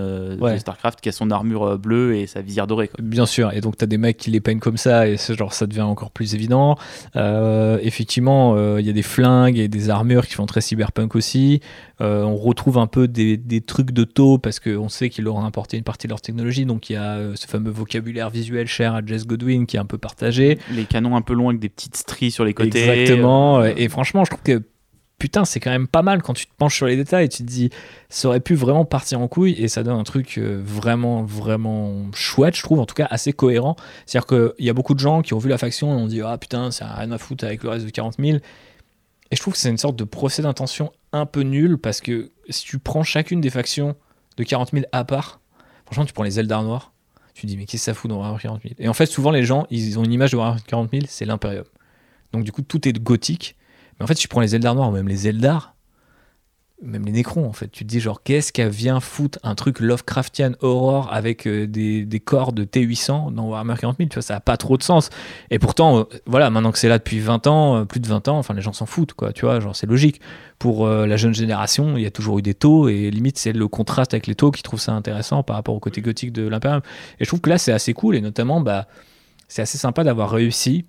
Ouais. 0.50 0.56
de 0.56 0.60
Starcraft 0.60 1.00
qui 1.00 1.08
a 1.08 1.12
son 1.12 1.30
armure 1.30 1.64
euh, 1.64 1.76
bleue 1.76 2.16
et 2.16 2.26
sa 2.26 2.42
visière 2.42 2.66
dorée. 2.66 2.88
Quoi. 2.88 2.98
Bien 3.02 3.26
sûr, 3.26 3.52
et 3.52 3.60
donc 3.60 3.76
tu 3.76 3.84
as 3.84 3.86
des 3.86 3.98
mecs 3.98 4.16
qui 4.16 4.30
les 4.30 4.40
peignent 4.40 4.58
comme 4.60 4.76
ça, 4.76 5.08
et 5.08 5.16
genre 5.16 5.52
ça 5.52 5.66
devient 5.66 5.80
encore 5.82 6.10
plus 6.10 6.34
évident. 6.34 6.76
Euh, 7.16 7.78
effectivement, 7.82 8.54
euh, 8.56 8.80
il 8.80 8.86
y 8.86 8.90
a 8.90 8.92
des 8.92 9.02
flingues 9.02 9.58
et 9.58 9.68
des 9.68 9.90
armures 9.90 10.26
qui 10.26 10.34
font 10.34 10.46
très 10.46 10.60
cyberpunk 10.60 11.14
aussi. 11.14 11.60
Euh, 12.00 12.22
on 12.22 12.36
retrouve 12.36 12.78
un 12.78 12.86
peu 12.86 13.08
des, 13.08 13.36
des 13.36 13.60
trucs 13.60 13.90
de 13.90 14.04
taux 14.04 14.38
parce 14.38 14.58
qu'on 14.58 14.88
sait 14.88 15.10
qu'ils 15.10 15.24
leur 15.24 15.36
ont 15.36 15.44
apporté 15.44 15.76
une 15.76 15.84
partie 15.84 16.06
de 16.06 16.12
leur 16.12 16.20
technologie, 16.20 16.64
donc 16.64 16.90
il 16.90 16.94
y 16.94 16.96
a 16.96 17.18
ce 17.34 17.46
fameux 17.46 17.70
vocabulaire 17.70 18.30
visuel 18.30 18.66
cher 18.66 18.94
à 18.94 19.04
Jess 19.04 19.26
Godwin 19.26 19.66
qui 19.66 19.76
est 19.76 19.80
un 19.80 19.86
peu 19.86 19.98
partagé. 19.98 20.58
Les 20.72 20.84
canons 20.84 21.16
un 21.16 21.22
peu 21.22 21.34
longs 21.34 21.50
avec 21.50 21.60
des 21.60 21.68
petites 21.68 21.96
stries 21.96 22.30
sur 22.30 22.44
les 22.44 22.54
côtés. 22.54 22.88
Exactement, 22.88 23.64
et 23.64 23.88
franchement, 23.88 24.24
je 24.24 24.30
trouve 24.30 24.42
que 24.42 24.62
putain, 25.20 25.44
c'est 25.44 25.60
quand 25.60 25.70
même 25.70 25.86
pas 25.86 26.02
mal 26.02 26.22
quand 26.22 26.32
tu 26.32 26.46
te 26.46 26.52
penches 26.56 26.74
sur 26.74 26.86
les 26.86 26.96
détails 26.96 27.26
et 27.26 27.28
tu 27.28 27.44
te 27.44 27.48
dis, 27.48 27.70
ça 28.08 28.26
aurait 28.26 28.40
pu 28.40 28.54
vraiment 28.54 28.84
partir 28.84 29.20
en 29.20 29.28
couille 29.28 29.52
et 29.52 29.68
ça 29.68 29.84
donne 29.84 29.98
un 29.98 30.02
truc 30.02 30.38
euh, 30.38 30.60
vraiment, 30.64 31.22
vraiment 31.22 32.10
chouette, 32.12 32.56
je 32.56 32.62
trouve, 32.62 32.80
en 32.80 32.86
tout 32.86 32.94
cas 32.94 33.06
assez 33.10 33.32
cohérent. 33.32 33.76
C'est-à-dire 34.06 34.26
qu'il 34.26 34.64
y 34.64 34.70
a 34.70 34.72
beaucoup 34.72 34.94
de 34.94 34.98
gens 34.98 35.22
qui 35.22 35.34
ont 35.34 35.38
vu 35.38 35.50
la 35.50 35.58
faction 35.58 35.92
et 35.92 36.02
ont 36.02 36.06
dit, 36.06 36.22
ah 36.22 36.38
putain, 36.38 36.70
ça 36.72 36.88
a 36.88 36.94
rien 36.94 37.12
à 37.12 37.18
foutre 37.18 37.44
avec 37.44 37.62
le 37.62 37.68
reste 37.68 37.84
de 37.84 37.90
40 37.90 38.16
000. 38.18 38.38
Et 39.30 39.36
je 39.36 39.40
trouve 39.40 39.52
que 39.52 39.60
c'est 39.60 39.68
une 39.68 39.78
sorte 39.78 39.94
de 39.94 40.04
procès 40.04 40.42
d'intention 40.42 40.90
un 41.12 41.26
peu 41.26 41.42
nul 41.42 41.76
parce 41.78 42.00
que 42.00 42.32
si 42.48 42.64
tu 42.64 42.78
prends 42.78 43.04
chacune 43.04 43.40
des 43.40 43.50
factions 43.50 43.94
de 44.38 44.42
40 44.42 44.70
000 44.72 44.84
à 44.90 45.04
part, 45.04 45.40
franchement, 45.84 46.06
tu 46.06 46.14
prends 46.14 46.24
les 46.24 46.40
Eldar 46.40 46.64
noirs, 46.64 46.92
tu 47.34 47.42
te 47.42 47.46
dis, 47.46 47.58
mais 47.58 47.66
qu'est-ce 47.66 47.82
que 47.82 47.92
ça 47.92 47.94
fout 47.94 48.08
dans 48.08 48.16
Warhammer 48.16 48.40
40 48.40 48.62
000 48.62 48.74
Et 48.78 48.88
en 48.88 48.94
fait, 48.94 49.06
souvent, 49.06 49.30
les 49.30 49.44
gens, 49.44 49.66
ils 49.70 49.98
ont 49.98 50.04
une 50.04 50.12
image 50.12 50.32
de 50.32 50.38
Warhammer 50.38 50.60
40 50.66 50.90
000, 50.90 51.04
c'est 51.08 51.26
l'Imperium. 51.26 51.64
Donc, 52.32 52.44
du 52.44 52.52
coup, 52.52 52.62
tout 52.62 52.88
est 52.88 52.92
gothique. 52.92 53.56
Mais 54.00 54.04
en 54.04 54.06
fait, 54.06 54.14
tu 54.14 54.26
prends 54.26 54.40
les 54.40 54.56
Eldar 54.56 54.74
noirs 54.74 54.90
même 54.90 55.06
les 55.06 55.28
Eldar, 55.28 55.76
même 56.82 57.04
les 57.04 57.12
Nécrons, 57.12 57.46
en 57.46 57.52
fait, 57.52 57.68
tu 57.68 57.84
te 57.84 57.88
dis, 57.88 58.00
genre, 58.00 58.22
qu'est-ce 58.22 58.52
qu'elle 58.52 58.70
vient 58.70 59.00
foutre 59.00 59.38
un 59.42 59.54
truc 59.54 59.80
Lovecraftian 59.80 60.52
Horror 60.60 61.12
avec 61.12 61.46
euh, 61.46 61.66
des, 61.66 62.06
des 62.06 62.20
corps 62.20 62.52
de 62.52 62.64
T800 62.64 63.34
dans 63.34 63.48
Warhammer 63.48 63.74
40 63.78 63.98
000 63.98 64.08
Tu 64.08 64.14
vois, 64.14 64.22
ça 64.22 64.34
n'a 64.34 64.40
pas 64.40 64.56
trop 64.56 64.78
de 64.78 64.82
sens. 64.82 65.10
Et 65.50 65.58
pourtant, 65.58 65.98
euh, 65.98 66.04
voilà, 66.26 66.48
maintenant 66.48 66.72
que 66.72 66.78
c'est 66.78 66.88
là 66.88 66.98
depuis 66.98 67.20
20 67.20 67.46
ans, 67.46 67.76
euh, 67.76 67.84
plus 67.84 68.00
de 68.00 68.06
20 68.06 68.28
ans, 68.28 68.38
enfin, 68.38 68.54
les 68.54 68.62
gens 68.62 68.72
s'en 68.72 68.86
foutent, 68.86 69.12
quoi, 69.12 69.32
tu 69.32 69.44
vois, 69.44 69.60
genre, 69.60 69.76
c'est 69.76 69.86
logique. 69.86 70.20
Pour 70.58 70.86
la 70.86 71.16
jeune 71.16 71.32
génération, 71.32 71.96
il 71.96 72.02
y 72.02 72.06
a 72.06 72.10
toujours 72.10 72.38
eu 72.38 72.42
des 72.42 72.52
taux, 72.52 72.90
et 72.90 73.10
limite, 73.10 73.38
c'est 73.38 73.54
le 73.54 73.66
contraste 73.66 74.12
avec 74.12 74.26
les 74.26 74.34
taux 74.34 74.50
qui 74.50 74.62
trouve 74.62 74.78
ça 74.78 74.92
intéressant 74.92 75.42
par 75.42 75.56
rapport 75.56 75.74
au 75.74 75.80
côté 75.80 76.02
gothique 76.02 76.32
de 76.32 76.46
l'Imperium. 76.46 76.82
Et 77.18 77.24
je 77.24 77.28
trouve 77.30 77.40
que 77.40 77.48
là, 77.48 77.56
c'est 77.56 77.72
assez 77.72 77.94
cool, 77.94 78.14
et 78.14 78.20
notamment, 78.20 78.60
bah, 78.60 78.86
c'est 79.48 79.62
assez 79.62 79.78
sympa 79.78 80.04
d'avoir 80.04 80.30
réussi, 80.30 80.84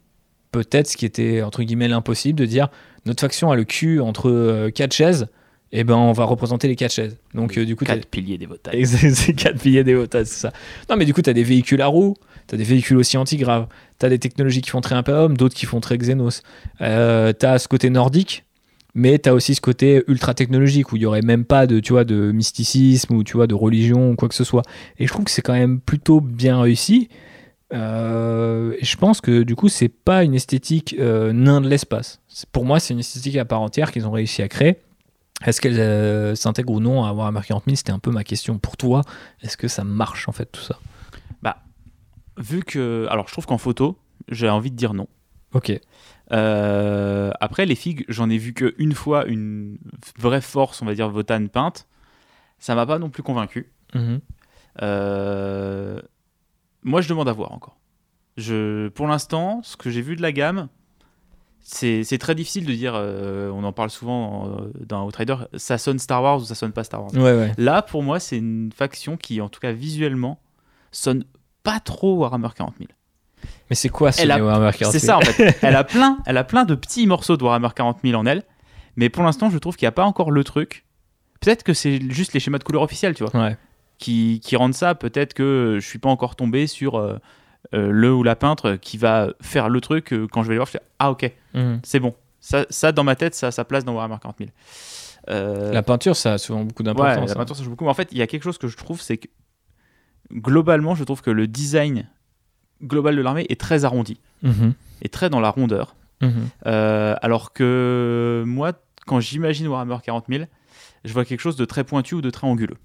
peut-être 0.51 0.87
ce 0.87 0.97
qui 0.97 1.05
était, 1.05 1.41
entre 1.41 1.63
guillemets, 1.63 1.87
l'impossible, 1.87 2.37
de 2.37 2.45
dire, 2.45 2.67
notre 3.05 3.21
faction 3.21 3.51
a 3.51 3.55
le 3.55 3.63
cul 3.63 3.99
entre 3.99 4.29
euh, 4.29 4.69
quatre 4.69 4.93
chaises, 4.93 5.27
et 5.71 5.83
ben 5.83 5.95
on 5.95 6.11
va 6.11 6.25
représenter 6.25 6.67
les 6.67 6.75
quatre 6.75 6.93
chaises. 6.93 7.17
Donc, 7.33 7.57
euh, 7.57 7.65
du 7.65 7.75
coup, 7.75 7.85
Quatre 7.85 8.05
piliers 8.05 8.37
des. 8.37 8.47
Exact, 8.71 9.09
c'est 9.13 9.33
quatre 9.33 9.59
piliers 9.59 9.83
des 9.83 9.95
Wotas, 9.95 10.25
c'est 10.25 10.41
ça. 10.41 10.53
Non, 10.89 10.97
mais 10.97 11.05
du 11.05 11.13
coup, 11.13 11.21
tu 11.21 11.29
as 11.29 11.33
des 11.33 11.43
véhicules 11.43 11.81
à 11.81 11.87
roues, 11.87 12.15
tu 12.47 12.55
as 12.55 12.57
des 12.57 12.63
véhicules 12.63 12.97
aussi 12.97 13.17
antigraves, 13.17 13.67
tu 13.99 14.05
as 14.05 14.09
des 14.09 14.19
technologies 14.19 14.61
qui 14.61 14.69
font 14.69 14.81
très 14.81 14.95
Imperium, 14.95 15.37
d'autres 15.37 15.55
qui 15.55 15.65
font 15.65 15.79
très 15.79 15.97
Xenos. 15.97 16.41
Euh, 16.81 17.33
tu 17.37 17.45
as 17.45 17.59
ce 17.59 17.67
côté 17.67 17.89
nordique, 17.89 18.43
mais 18.93 19.17
tu 19.17 19.29
as 19.29 19.33
aussi 19.33 19.55
ce 19.55 19.61
côté 19.61 20.03
ultra 20.07 20.33
technologique 20.33 20.91
où 20.91 20.97
il 20.97 20.99
n'y 20.99 21.05
aurait 21.05 21.21
même 21.21 21.45
pas 21.45 21.67
de, 21.67 21.79
tu 21.79 21.93
vois, 21.93 22.03
de 22.03 22.31
mysticisme 22.31 23.15
ou 23.15 23.23
tu 23.23 23.37
vois, 23.37 23.47
de 23.47 23.55
religion 23.55 24.11
ou 24.11 24.15
quoi 24.15 24.27
que 24.27 24.35
ce 24.35 24.43
soit. 24.43 24.63
Et 24.99 25.07
je 25.07 25.13
trouve 25.13 25.25
que 25.25 25.31
c'est 25.31 25.41
quand 25.41 25.53
même 25.53 25.79
plutôt 25.79 26.19
bien 26.19 26.59
réussi. 26.61 27.09
Euh, 27.73 28.75
et 28.79 28.85
je 28.85 28.97
pense 28.97 29.21
que 29.21 29.43
du 29.43 29.55
coup, 29.55 29.69
c'est 29.69 29.89
pas 29.89 30.23
une 30.23 30.33
esthétique 30.33 30.95
euh, 30.99 31.31
nain 31.31 31.61
de 31.61 31.69
l'espace. 31.69 32.21
Pour 32.51 32.65
moi, 32.65 32.79
c'est 32.79 32.93
une 32.93 32.99
esthétique 32.99 33.37
à 33.37 33.45
part 33.45 33.61
entière 33.61 33.91
qu'ils 33.91 34.07
ont 34.07 34.11
réussi 34.11 34.41
à 34.41 34.47
créer. 34.47 34.77
Est-ce 35.45 35.61
qu'elle 35.61 35.79
euh, 35.79 36.35
s'intègre 36.35 36.73
ou 36.73 36.79
non 36.79 37.03
à 37.03 37.13
Warhammer 37.13 37.41
40 37.45 37.63
000 37.65 37.75
C'était 37.75 37.91
un 37.91 37.99
peu 37.99 38.11
ma 38.11 38.23
question 38.23 38.59
pour 38.59 38.77
toi. 38.77 39.01
Est-ce 39.41 39.57
que 39.57 39.67
ça 39.67 39.83
marche 39.83 40.27
en 40.27 40.31
fait 40.31 40.45
tout 40.45 40.61
ça? 40.61 40.77
Vu 42.37 42.63
que. 42.63 43.07
Alors, 43.09 43.27
je 43.27 43.33
trouve 43.33 43.45
qu'en 43.45 43.57
photo, 43.57 43.97
j'ai 44.29 44.49
envie 44.49 44.71
de 44.71 44.75
dire 44.75 44.93
non. 44.93 45.07
Ok. 45.53 45.79
Euh, 46.31 47.31
après, 47.39 47.65
les 47.65 47.75
figues, 47.75 48.05
j'en 48.07 48.29
ai 48.29 48.37
vu 48.37 48.53
qu'une 48.53 48.93
fois 48.93 49.25
une 49.25 49.77
vraie 50.17 50.41
force, 50.41 50.81
on 50.81 50.85
va 50.85 50.95
dire, 50.95 51.09
Votan 51.09 51.45
peinte. 51.47 51.87
Ça 52.57 52.73
m'a 52.75 52.85
pas 52.85 52.99
non 52.99 53.09
plus 53.09 53.23
convaincu. 53.23 53.71
Mhm. 53.93 54.21
Euh, 54.81 55.99
moi, 56.83 57.01
je 57.01 57.09
demande 57.09 57.29
à 57.29 57.33
voir 57.33 57.51
encore. 57.51 57.77
Je, 58.37 58.87
pour 58.89 59.07
l'instant, 59.07 59.61
ce 59.63 59.75
que 59.77 59.89
j'ai 59.89 60.01
vu 60.01 60.15
de 60.15 60.21
la 60.21 60.31
gamme, 60.31 60.67
c'est 61.59 62.17
très 62.19 62.33
difficile 62.35 62.65
de 62.65 62.73
dire. 62.73 62.93
euh, 62.95 63.51
on 63.51 63.63
en 63.63 63.71
parle 63.71 63.89
souvent 63.89 64.47
euh, 64.59 64.71
dans 64.85 65.05
Outrider. 65.05 65.35
Ça 65.55 65.77
sonne 65.77 65.99
Star 65.99 66.23
Wars 66.23 66.37
ou 66.37 66.45
ça 66.45 66.55
sonne 66.55 66.71
pas 66.71 66.83
Star 66.83 67.01
Wars. 67.01 67.13
Ouais, 67.13 67.21
ouais. 67.37 67.51
Là, 67.57 67.81
pour 67.81 68.03
moi, 68.03 68.19
c'est 68.19 68.37
une 68.37 68.71
faction 68.75 69.15
qui, 69.17 69.41
en 69.41 69.49
tout 69.49 69.59
cas 69.59 69.71
visuellement, 69.71 70.39
sonne 70.91 71.23
pas 71.63 71.79
trop 71.79 72.15
Warhammer 72.17 72.49
40 72.55 72.75
000. 72.79 72.89
Mais 73.69 73.75
c'est 73.75 73.89
quoi 73.89 74.11
ce 74.11 74.27
a- 74.27 74.43
Warhammer 74.43 74.71
40 74.77 74.91
C'est 74.91 74.99
000 74.99 75.11
ça 75.11 75.17
en 75.17 75.21
fait. 75.21 75.57
elle 75.61 75.75
a 75.75 75.83
plein, 75.83 76.17
elle 76.25 76.37
a 76.37 76.43
plein 76.43 76.65
de 76.65 76.75
petits 76.75 77.05
morceaux 77.07 77.37
de 77.37 77.43
Warhammer 77.43 77.69
40 77.75 77.99
000 78.03 78.19
en 78.19 78.25
elle, 78.25 78.43
mais 78.95 79.09
pour 79.09 79.23
l'instant, 79.23 79.49
je 79.49 79.57
trouve 79.57 79.75
qu'il 79.75 79.85
n'y 79.85 79.89
a 79.89 79.93
pas 79.93 80.03
encore 80.05 80.31
le 80.31 80.43
truc. 80.43 80.85
Peut-être 81.39 81.63
que 81.63 81.73
c'est 81.73 81.99
juste 82.11 82.33
les 82.33 82.39
schémas 82.39 82.57
de 82.59 82.63
couleur 82.63 82.81
officiels, 82.83 83.15
tu 83.15 83.23
vois, 83.23 83.39
Ouais. 83.39 83.57
Qui, 84.01 84.41
qui 84.43 84.55
rendent 84.57 84.73
ça. 84.73 84.95
Peut-être 84.95 85.33
que 85.33 85.77
je 85.79 85.87
suis 85.87 85.99
pas 85.99 86.09
encore 86.09 86.35
tombé 86.35 86.67
sur 86.67 86.95
euh, 86.95 87.17
euh, 87.73 87.89
le 87.91 88.13
ou 88.13 88.23
la 88.23 88.35
peintre 88.35 88.75
qui 88.75 88.97
va 88.97 89.29
faire 89.41 89.69
le 89.69 89.79
truc. 89.79 90.11
euh, 90.11 90.27
quand 90.29 90.43
je 90.43 90.47
vais 90.49 90.55
les 90.55 90.57
voir, 90.57 90.65
je 90.67 90.71
fais 90.73 90.81
ah 90.99 91.11
ok, 91.11 91.31
Mhm. 91.53 91.79
c'est 91.83 91.99
bon. 91.99 92.13
Ça, 92.41 92.65
ça 92.69 92.91
dans 92.91 93.03
ma 93.03 93.15
tête, 93.15 93.35
ça 93.35 93.47
a 93.47 93.51
sa 93.51 93.63
place 93.63 93.85
dans 93.85 93.93
Warhammer 93.93 94.17
40 94.21 94.37
000. 94.39 94.49
Euh, 95.29 95.71
La 95.71 95.83
peinture, 95.83 96.15
ça 96.15 96.33
a 96.33 96.37
souvent 96.39 96.63
beaucoup 96.63 96.81
Ouais, 96.81 96.87
d'importance. 96.87 97.27
la 97.27 97.31
hein. 97.31 97.35
peinture, 97.35 97.55
ça 97.55 97.63
joue 97.63 97.69
beaucoup. 97.69 97.83
Mais 97.85 97.91
en 97.91 97.93
fait, 97.93 98.09
il 98.11 98.17
y 98.17 98.21
a 98.23 98.27
quelque 98.27 98.43
chose 98.43 98.57
que 98.57 98.67
je 98.67 98.75
trouve, 98.75 98.99
c'est 98.99 99.17
que 99.17 99.27
globalement, 100.33 100.95
je 100.95 101.03
trouve 101.03 101.21
que 101.21 101.29
le 101.31 101.47
design 101.47 102.07
global 102.83 103.15
de 103.15 103.21
l'armée 103.21 103.45
est 103.49 103.59
très 103.59 103.85
arrondi, 103.85 104.19
Mhm. 104.43 104.73
est 105.03 105.13
très 105.13 105.29
dans 105.29 105.39
la 105.39 105.49
rondeur. 105.51 105.95
Mhm. 106.21 106.31
Euh, 106.65 107.15
alors 107.21 107.53
que 107.53 108.43
moi, 108.47 108.73
quand 109.05 109.19
j'imagine 109.19 109.67
Warhammer 109.67 109.97
40 110.03 110.25
000, 110.29 110.45
je 111.05 111.13
vois 111.13 111.25
quelque 111.25 111.39
chose 111.41 111.55
de 111.55 111.65
très 111.65 111.83
pointu 111.83 112.15
ou 112.15 112.21
de 112.21 112.29
très 112.29 112.47
anguleux. 112.47 112.77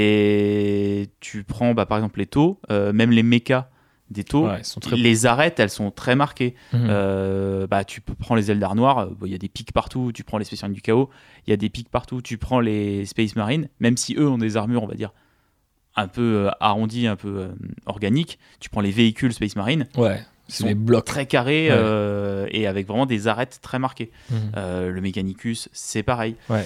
Et 0.00 1.08
tu 1.20 1.42
prends 1.44 1.72
bah, 1.74 1.86
par 1.86 1.96
exemple 1.98 2.18
les 2.18 2.26
taux, 2.26 2.60
euh, 2.70 2.92
même 2.92 3.10
les 3.10 3.22
mechas 3.22 3.68
des 4.10 4.22
taux, 4.22 4.46
Ouais, 4.46 4.58
ils 4.60 4.64
sont 4.64 4.78
très. 4.78 4.94
les 4.96 5.26
arêtes, 5.26 5.58
elles 5.58 5.70
sont 5.70 5.90
très 5.90 6.14
marquées. 6.14 6.54
Mhm. 6.72 6.86
Euh, 6.88 7.66
bah, 7.66 7.82
tu 7.84 8.00
prendre 8.00 8.36
les 8.40 8.50
Eldar 8.52 8.74
noirs, 8.76 8.98
euh, 8.98 9.06
bon, 9.06 9.26
il 9.26 9.32
y 9.32 9.34
a 9.34 9.38
des 9.38 9.48
pics 9.48 9.72
partout, 9.72 10.12
tu 10.14 10.22
prends 10.22 10.38
les 10.38 10.44
Space 10.44 10.62
Marines 10.62 10.74
du 10.74 10.80
chaos, 10.82 11.10
il 11.46 11.50
y 11.50 11.52
a 11.52 11.56
des 11.56 11.68
pics 11.70 11.88
partout, 11.88 12.22
tu 12.22 12.38
prends 12.38 12.60
les 12.60 13.04
Space 13.06 13.34
Marines, 13.34 13.68
même 13.80 13.96
si 13.96 14.14
eux 14.16 14.28
ont 14.28 14.38
des 14.38 14.56
armures, 14.56 14.84
on 14.84 14.86
va 14.86 14.94
dire, 14.94 15.12
un 15.96 16.06
peu 16.08 16.46
euh, 16.46 16.50
arrondis, 16.60 17.06
un 17.08 17.16
peu 17.16 17.36
euh, 17.38 17.48
organiques. 17.86 18.38
Tu 18.60 18.68
prends 18.70 18.80
les 18.82 18.90
véhicules 18.92 19.32
Space 19.32 19.56
Marine, 19.56 19.88
Ouais, 19.96 20.20
Ils 20.48 20.52
c'est 20.52 20.62
sont 20.62 20.68
des 20.68 20.74
blocs. 20.74 21.04
très 21.04 21.26
carrés 21.26 21.70
Ouais. 21.72 22.48
et 22.52 22.66
avec 22.68 22.86
vraiment 22.86 23.06
des 23.06 23.26
arêtes 23.26 23.58
très 23.60 23.78
marquées. 23.80 24.12
Mhm. 24.30 24.38
Le 24.88 25.00
Mechanicus, 25.00 25.68
c'est 25.72 26.04
pareil. 26.04 26.36
Ouais. 26.48 26.64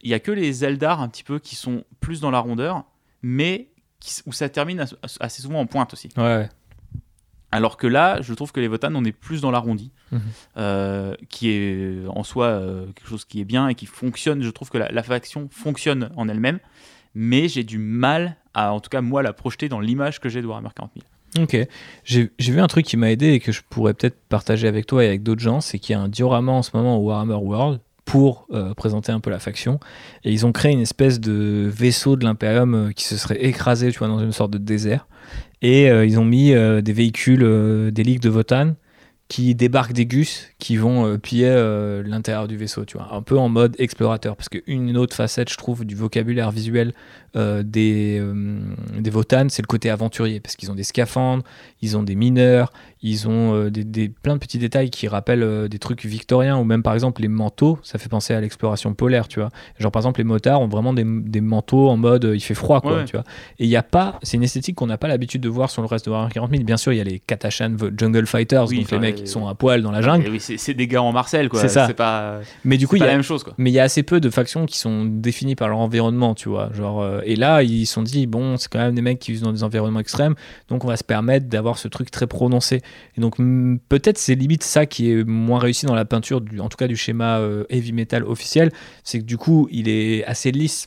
Euh, 0.00 0.04
Il 0.04 0.10
y 0.10 0.14
a 0.14 0.20
que 0.20 0.30
les 0.32 0.64
Eldar 0.64 1.00
un 1.00 1.08
petit 1.08 1.24
peu 1.24 1.38
qui 1.38 1.54
sont 1.56 1.84
plus 2.00 2.20
dans 2.20 2.30
la 2.30 2.38
rondeur, 2.40 2.84
mais 3.22 3.68
qui- 4.00 4.22
où 4.26 4.32
ça 4.32 4.48
termine 4.48 4.80
as- 4.80 4.94
assez 5.20 5.42
souvent 5.42 5.60
en 5.60 5.66
pointe 5.66 5.92
aussi. 5.92 6.08
Ouais, 6.16 6.22
ouais. 6.22 6.48
Alors 7.52 7.76
que 7.76 7.86
là, 7.88 8.20
je 8.22 8.32
trouve 8.32 8.52
que 8.52 8.60
les 8.60 8.68
Votan, 8.68 8.94
on 8.94 9.04
est 9.04 9.12
plus 9.12 9.40
dans 9.40 9.50
l'arrondi, 9.50 9.90
Mhm. 10.12 10.20
euh, 10.56 11.14
qui 11.28 11.50
est 11.50 11.96
en 12.08 12.22
soi 12.22 12.46
euh, 12.46 12.86
quelque 12.92 13.08
chose 13.08 13.24
qui 13.24 13.40
est 13.40 13.44
bien 13.44 13.66
et 13.68 13.74
qui 13.74 13.86
fonctionne. 13.86 14.42
Je 14.42 14.50
trouve 14.50 14.70
que 14.70 14.78
la, 14.78 14.88
la 14.90 15.02
faction 15.02 15.48
fonctionne 15.50 16.10
en 16.16 16.28
elle-même, 16.28 16.60
mais 17.14 17.48
j'ai 17.48 17.64
du 17.64 17.78
mal 17.78 18.36
à, 18.54 18.72
en 18.72 18.78
tout 18.80 18.88
cas 18.88 19.00
moi, 19.00 19.22
la 19.22 19.32
projeter 19.32 19.68
dans 19.68 19.80
l'image 19.80 20.20
que 20.20 20.28
j'ai 20.28 20.42
de 20.42 20.46
Warhammer 20.46 20.68
40 20.76 20.92
000. 21.34 21.44
Ok. 21.44 21.56
J'ai 22.04 22.30
vu 22.38 22.60
un 22.60 22.66
truc 22.68 22.86
qui 22.86 22.96
m'a 22.96 23.10
aidé 23.10 23.32
et 23.32 23.40
que 23.40 23.50
je 23.52 23.62
pourrais 23.68 23.94
peut-être 23.94 24.18
partager 24.28 24.66
avec 24.68 24.86
toi 24.86 25.04
et 25.04 25.08
avec 25.08 25.22
d'autres 25.24 25.40
gens, 25.42 25.60
c'est 25.60 25.78
qu'il 25.80 25.92
y 25.92 25.96
a 25.96 26.00
un 26.00 26.08
diorama 26.08 26.52
en 26.52 26.62
ce 26.62 26.70
moment 26.76 26.96
au 26.98 27.00
Warhammer 27.06 27.34
World 27.34 27.80
pour 28.10 28.48
euh, 28.52 28.74
présenter 28.74 29.12
un 29.12 29.20
peu 29.20 29.30
la 29.30 29.38
faction. 29.38 29.78
Et 30.24 30.32
ils 30.32 30.44
ont 30.44 30.50
créé 30.50 30.72
une 30.72 30.80
espèce 30.80 31.20
de 31.20 31.70
vaisseau 31.72 32.16
de 32.16 32.24
l'Imperium 32.24 32.74
euh, 32.74 32.90
qui 32.90 33.04
se 33.04 33.16
serait 33.16 33.40
écrasé 33.44 33.92
tu 33.92 34.00
vois, 34.00 34.08
dans 34.08 34.18
une 34.18 34.32
sorte 34.32 34.50
de 34.50 34.58
désert. 34.58 35.06
Et 35.62 35.88
euh, 35.88 36.04
ils 36.04 36.18
ont 36.18 36.24
mis 36.24 36.52
des 36.52 36.92
véhicules 36.92 37.92
des 37.92 38.02
ligues 38.02 38.20
de 38.20 38.28
Votan 38.28 38.74
qui 39.30 39.54
débarquent 39.54 39.92
des 39.92 40.06
gus 40.06 40.48
qui 40.58 40.76
vont 40.76 41.06
euh, 41.06 41.16
piller 41.16 41.46
euh, 41.48 42.02
l'intérieur 42.04 42.48
du 42.48 42.56
vaisseau, 42.56 42.84
tu 42.84 42.98
vois, 42.98 43.14
un 43.14 43.22
peu 43.22 43.38
en 43.38 43.48
mode 43.48 43.76
explorateur. 43.78 44.34
Parce 44.36 44.48
qu'une 44.48 44.96
autre 44.98 45.14
facette, 45.14 45.48
je 45.50 45.56
trouve, 45.56 45.84
du 45.84 45.94
vocabulaire 45.94 46.50
visuel 46.50 46.92
euh, 47.36 47.62
des, 47.62 48.20
des 48.98 49.10
Votan, 49.10 49.46
c'est 49.48 49.62
le 49.62 49.68
côté 49.68 49.88
aventurier. 49.88 50.40
Parce 50.40 50.56
qu'ils 50.56 50.70
ont 50.72 50.74
des 50.74 50.82
scaphandres, 50.82 51.44
ils 51.80 51.96
ont 51.96 52.02
des 52.02 52.16
mineurs, 52.16 52.72
ils 53.02 53.28
ont 53.28 53.68
des, 53.70 53.84
des- 53.84 54.08
plein 54.08 54.34
de 54.34 54.40
petits 54.40 54.58
détails 54.58 54.90
qui 54.90 55.06
rappellent 55.06 55.68
des 55.68 55.78
trucs 55.78 56.04
victoriens, 56.04 56.58
ou 56.58 56.64
même 56.64 56.82
par 56.82 56.94
exemple 56.94 57.22
les 57.22 57.28
manteaux, 57.28 57.78
ça 57.84 57.98
fait 57.98 58.08
penser 58.08 58.34
à 58.34 58.40
l'exploration 58.40 58.94
polaire, 58.94 59.28
tu 59.28 59.38
vois. 59.38 59.50
Genre 59.78 59.92
par 59.92 60.00
exemple 60.00 60.18
les 60.18 60.24
motards 60.24 60.60
ont 60.60 60.66
vraiment 60.66 60.92
des, 60.92 61.04
des 61.06 61.40
manteaux 61.40 61.88
en 61.88 61.96
mode 61.96 62.28
il 62.34 62.40
fait 62.40 62.54
froid, 62.54 62.80
quoi, 62.80 62.96
Ouais, 62.96 63.04
tu 63.04 63.12
vois. 63.12 63.24
Et 63.60 63.64
il 63.64 63.68
n'y 63.68 63.76
a 63.76 63.84
pas, 63.84 64.18
c'est 64.24 64.36
une 64.36 64.42
esthétique 64.42 64.74
qu'on 64.74 64.88
n'a 64.88 64.98
pas 64.98 65.06
l'habitude 65.08 65.40
de 65.40 65.48
voir 65.48 65.70
sur 65.70 65.82
le 65.82 65.86
reste 65.88 66.06
de 66.06 66.10
Warhammer 66.10 66.32
40 66.32 66.50
000. 66.50 66.64
Bien 66.64 66.76
sûr, 66.76 66.92
il 66.92 66.96
y 66.96 67.00
a 67.00 67.04
les 67.04 67.20
Katashan 67.20 67.76
V- 67.78 67.90
Jungle 67.96 68.26
Fighters, 68.26 68.66
Oui, 68.68 68.78
donc 68.80 68.90
les 68.90 68.98
mecs 68.98 69.19
qui 69.22 69.28
sont 69.28 69.46
à 69.48 69.54
poil 69.54 69.82
dans 69.82 69.90
la 69.90 70.02
jungle. 70.02 70.28
Oui, 70.30 70.40
c'est 70.40 70.74
des 70.74 70.86
gars 70.86 71.02
en 71.02 71.12
Marcel, 71.12 71.48
quoi. 71.48 71.60
C'est 71.60 71.68
ça. 71.68 71.88
Pas, 71.94 72.40
Mais 72.64 72.76
du 72.76 72.86
coup, 72.88 72.96
il 72.96 73.00
y 73.00 73.02
a, 73.02 73.06
la 73.06 73.12
même 73.12 73.22
chose, 73.22 73.42
quoi. 73.44 73.54
mais 73.58 73.70
il 73.70 73.74
y 73.74 73.78
a 73.78 73.82
assez 73.82 74.02
peu 74.02 74.20
de 74.20 74.30
factions 74.30 74.66
qui 74.66 74.78
sont 74.78 75.04
définies 75.04 75.54
par 75.56 75.68
leur 75.68 75.78
environnement, 75.78 76.34
tu 76.34 76.48
vois. 76.48 76.70
Genre, 76.72 77.00
euh, 77.02 77.20
et 77.24 77.36
là, 77.36 77.62
ils 77.62 77.86
se 77.86 77.94
sont 77.94 78.02
dit, 78.02 78.26
bon, 78.26 78.56
c'est 78.56 78.68
quand 78.70 78.78
même 78.78 78.94
des 78.94 79.02
mecs 79.02 79.18
qui 79.18 79.32
vivent 79.32 79.42
dans 79.42 79.52
des 79.52 79.64
environnements 79.64 80.00
extrêmes, 80.00 80.34
donc 80.68 80.84
on 80.84 80.88
va 80.88 80.96
se 80.96 81.04
permettre 81.04 81.46
d'avoir 81.48 81.78
ce 81.78 81.88
truc 81.88 82.10
très 82.10 82.26
prononcé. 82.26 82.80
Et 83.16 83.20
donc, 83.20 83.36
peut-être 83.88 84.18
c'est 84.18 84.34
limite 84.34 84.62
ça 84.62 84.86
qui 84.86 85.10
est 85.10 85.24
moins 85.24 85.58
réussi 85.58 85.86
dans 85.86 85.94
la 85.94 86.04
peinture, 86.04 86.40
du, 86.40 86.60
en 86.60 86.68
tout 86.68 86.76
cas 86.76 86.86
du 86.86 86.96
schéma 86.96 87.38
euh, 87.38 87.64
heavy 87.70 87.92
metal 87.92 88.24
officiel, 88.24 88.70
c'est 89.04 89.18
que 89.18 89.24
du 89.24 89.36
coup, 89.36 89.68
il 89.70 89.88
est 89.88 90.24
assez 90.24 90.50
lisse. 90.52 90.86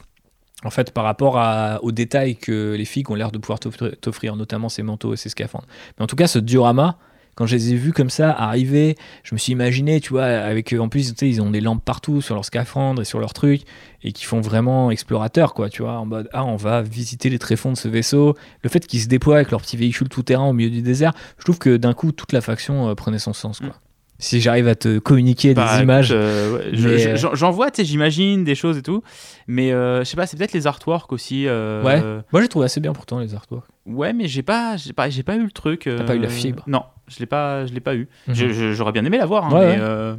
En 0.66 0.70
fait, 0.70 0.92
par 0.92 1.04
rapport 1.04 1.38
à- 1.38 1.84
aux 1.84 1.92
détails 1.92 2.38
que 2.38 2.74
les 2.78 2.86
filles 2.86 3.04
ont 3.10 3.16
l'air 3.16 3.32
de 3.32 3.38
pouvoir 3.38 3.60
t'offrir, 3.60 3.92
t'offrir, 4.00 4.38
notamment 4.38 4.70
ces 4.70 4.82
manteaux 4.82 5.14
et 5.14 5.18
ces 5.18 5.28
scaphandres. 5.28 5.66
Mais 6.00 6.04
en 6.04 6.08
tout 6.08 6.16
cas, 6.16 6.28
ce 6.28 6.40
diorama, 6.40 6.98
quand 7.36 7.46
je 7.46 7.56
les 7.56 7.74
ai 7.74 7.76
vus 7.76 7.94
comme 7.94 8.10
ça 8.10 8.32
arriver, 8.32 8.96
je 9.24 9.34
me 9.34 9.38
suis 9.40 9.52
imaginé, 9.54 10.00
tu 10.00 10.10
vois, 10.10 10.26
avec 10.26 10.74
eux, 10.74 10.80
en 10.80 10.90
plus, 10.90 11.10
tu 11.14 11.18
sais, 11.18 11.30
ils 11.30 11.42
ont 11.42 11.50
des 11.50 11.62
lampes 11.62 11.84
partout 11.84 12.22
sur 12.22 12.36
leurs 12.36 12.46
scaphandres 12.46 13.02
et 13.02 13.06
sur 13.06 13.20
leurs 13.20 13.34
trucs, 13.34 13.62
et 14.04 14.12
qui 14.12 14.26
font 14.26 14.42
vraiment 14.42 14.92
explorateurs, 14.92 15.54
quoi, 15.54 15.70
tu 15.70 15.82
vois, 15.82 15.94
en 15.98 16.06
mode, 16.06 16.30
ah, 16.34 16.44
on 16.46 16.56
va 16.58 16.82
visiter 16.82 17.30
les 17.30 17.40
tréfonds 17.40 17.72
de 17.72 17.78
ce 17.78 17.88
vaisseau. 17.88 18.36
Le 18.62 18.70
fait 18.70 18.86
qu'ils 18.86 19.02
se 19.02 19.08
déploient 19.08 19.36
avec 19.38 19.52
leur 19.52 19.62
petit 19.62 19.78
véhicule 19.78 20.10
tout-terrain 20.10 20.46
au 20.48 20.54
milieu 20.54 20.70
du 20.70 20.82
désert, 20.82 21.14
je 21.38 21.44
trouve 21.44 21.58
que 21.60 21.76
d'un 21.78 21.94
coup, 21.94 22.12
toute 22.12 22.34
la 22.34 22.42
faction 22.42 22.90
euh, 22.90 22.96
prenait 22.96 23.20
son 23.20 23.34
sens, 23.34 23.60
quoi. 23.60 23.70
Mm. 23.70 23.74
Si 24.20 24.40
j'arrive 24.40 24.68
à 24.70 24.76
te 24.76 25.00
communiquer 25.00 25.54
Bah, 25.54 25.76
des 25.78 25.84
images. 25.84 26.12
écoute, 26.12 26.22
euh, 26.24 26.56
ouais, 26.58 26.72
Mais, 26.74 27.08
euh, 27.08 27.18
j'en- 27.34 27.52
vois, 27.52 27.72
tu 27.72 27.82
sais, 27.82 27.86
j'imagine 27.86 28.44
des 28.46 28.56
choses 28.56 28.78
et 28.78 28.82
tout. 28.84 29.02
Mais 29.48 29.74
euh, 29.74 30.00
je 30.00 30.04
sais 30.06 30.16
pas, 30.16 30.28
c'est 30.28 30.38
peut-être 30.38 30.54
les 30.54 30.66
artworks 30.66 31.12
aussi. 31.12 31.46
euh, 31.48 31.84
Ouais. 31.84 32.00
euh, 32.02 32.22
Moi, 32.32 32.42
j'ai 32.42 32.48
trouvé 32.48 32.66
assez 32.66 32.80
bien 32.80 32.94
pourtant 32.94 33.20
les 33.20 33.34
artworks. 33.34 33.66
ouais, 33.86 34.14
mais 34.14 34.28
j'ai 34.30 34.44
pas, 34.44 34.78
j'ai 34.78 34.94
pas, 34.94 35.10
pas 35.26 35.36
eu 35.36 35.44
le 35.44 35.52
truc. 35.52 35.90
T'as 35.98 36.04
pas 36.06 36.16
eu 36.16 36.20
la 36.20 36.28
euh, 36.28 36.30
fibre 36.30 36.64
Non, 36.68 36.84
je 37.08 37.20
l'ai 37.20 37.26
pas, 37.26 37.66
je 37.66 37.74
l'ai 37.74 37.80
pas 37.80 37.96
eu. 37.96 38.08
Mhm. 38.28 38.74
J'aurais 38.74 38.92
bien 38.92 39.06
aimé 39.06 39.18
l'avoir, 39.18 39.46
hein, 39.46 39.52
Ouais, 39.54 39.66
mais 39.66 39.72
ouais. 39.74 39.78
euh, 39.82 40.16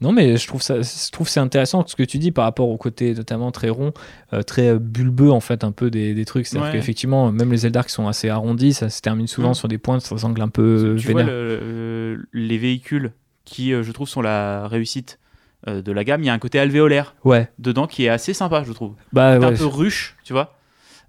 Non, 0.00 0.12
mais 0.12 0.36
je 0.36 0.46
trouve 0.46 0.62
ça, 0.62 0.80
je 0.80 1.10
trouve 1.10 1.28
c'est 1.28 1.40
intéressant 1.40 1.84
ce 1.86 1.96
que 1.96 2.04
tu 2.04 2.18
dis 2.18 2.30
par 2.30 2.44
rapport 2.44 2.68
au 2.68 2.76
côté 2.76 3.14
notamment 3.14 3.50
très 3.50 3.68
rond, 3.68 3.92
euh, 4.32 4.42
très 4.42 4.68
euh, 4.68 4.78
bulbeux 4.78 5.32
en 5.32 5.40
fait, 5.40 5.64
un 5.64 5.72
peu 5.72 5.90
des, 5.90 6.14
des 6.14 6.24
trucs. 6.24 6.46
C'est-à-dire 6.46 6.68
Ouais. 6.70 6.78
qu'effectivement, 6.78 7.32
même 7.32 7.50
les 7.50 7.66
Eldar 7.66 7.84
qui 7.84 7.92
sont 7.92 8.06
assez 8.06 8.28
arrondis, 8.28 8.74
ça 8.74 8.90
se 8.90 9.00
termine 9.02 9.26
souvent 9.26 9.50
Mm. 9.50 9.54
sur 9.54 9.66
des 9.68 9.78
points, 9.78 9.98
ça 9.98 10.16
semble 10.16 10.40
un 10.40 10.48
peu 10.48 10.94
tu 10.98 11.08
vénère. 11.08 11.26
le- 11.26 11.58
le- 11.60 12.26
les 12.32 12.58
véhicules 12.58 13.12
qui, 13.44 13.70
je 13.72 13.90
trouve, 13.92 14.08
sont 14.08 14.22
la 14.22 14.68
réussite 14.68 15.18
de 15.66 15.90
la 15.90 16.04
gamme. 16.04 16.22
Il 16.22 16.26
y 16.26 16.30
a 16.30 16.32
un 16.32 16.38
côté 16.38 16.60
alvéolaire 16.60 17.16
Ouais, 17.24 17.50
dedans 17.58 17.88
qui 17.88 18.04
est 18.04 18.08
assez 18.08 18.34
sympa, 18.34 18.62
je 18.64 18.72
trouve. 18.72 18.94
bah 19.12 19.30
un 19.32 19.52
peu 19.52 19.66
ruche, 19.66 20.16
tu 20.22 20.32
vois, 20.32 20.54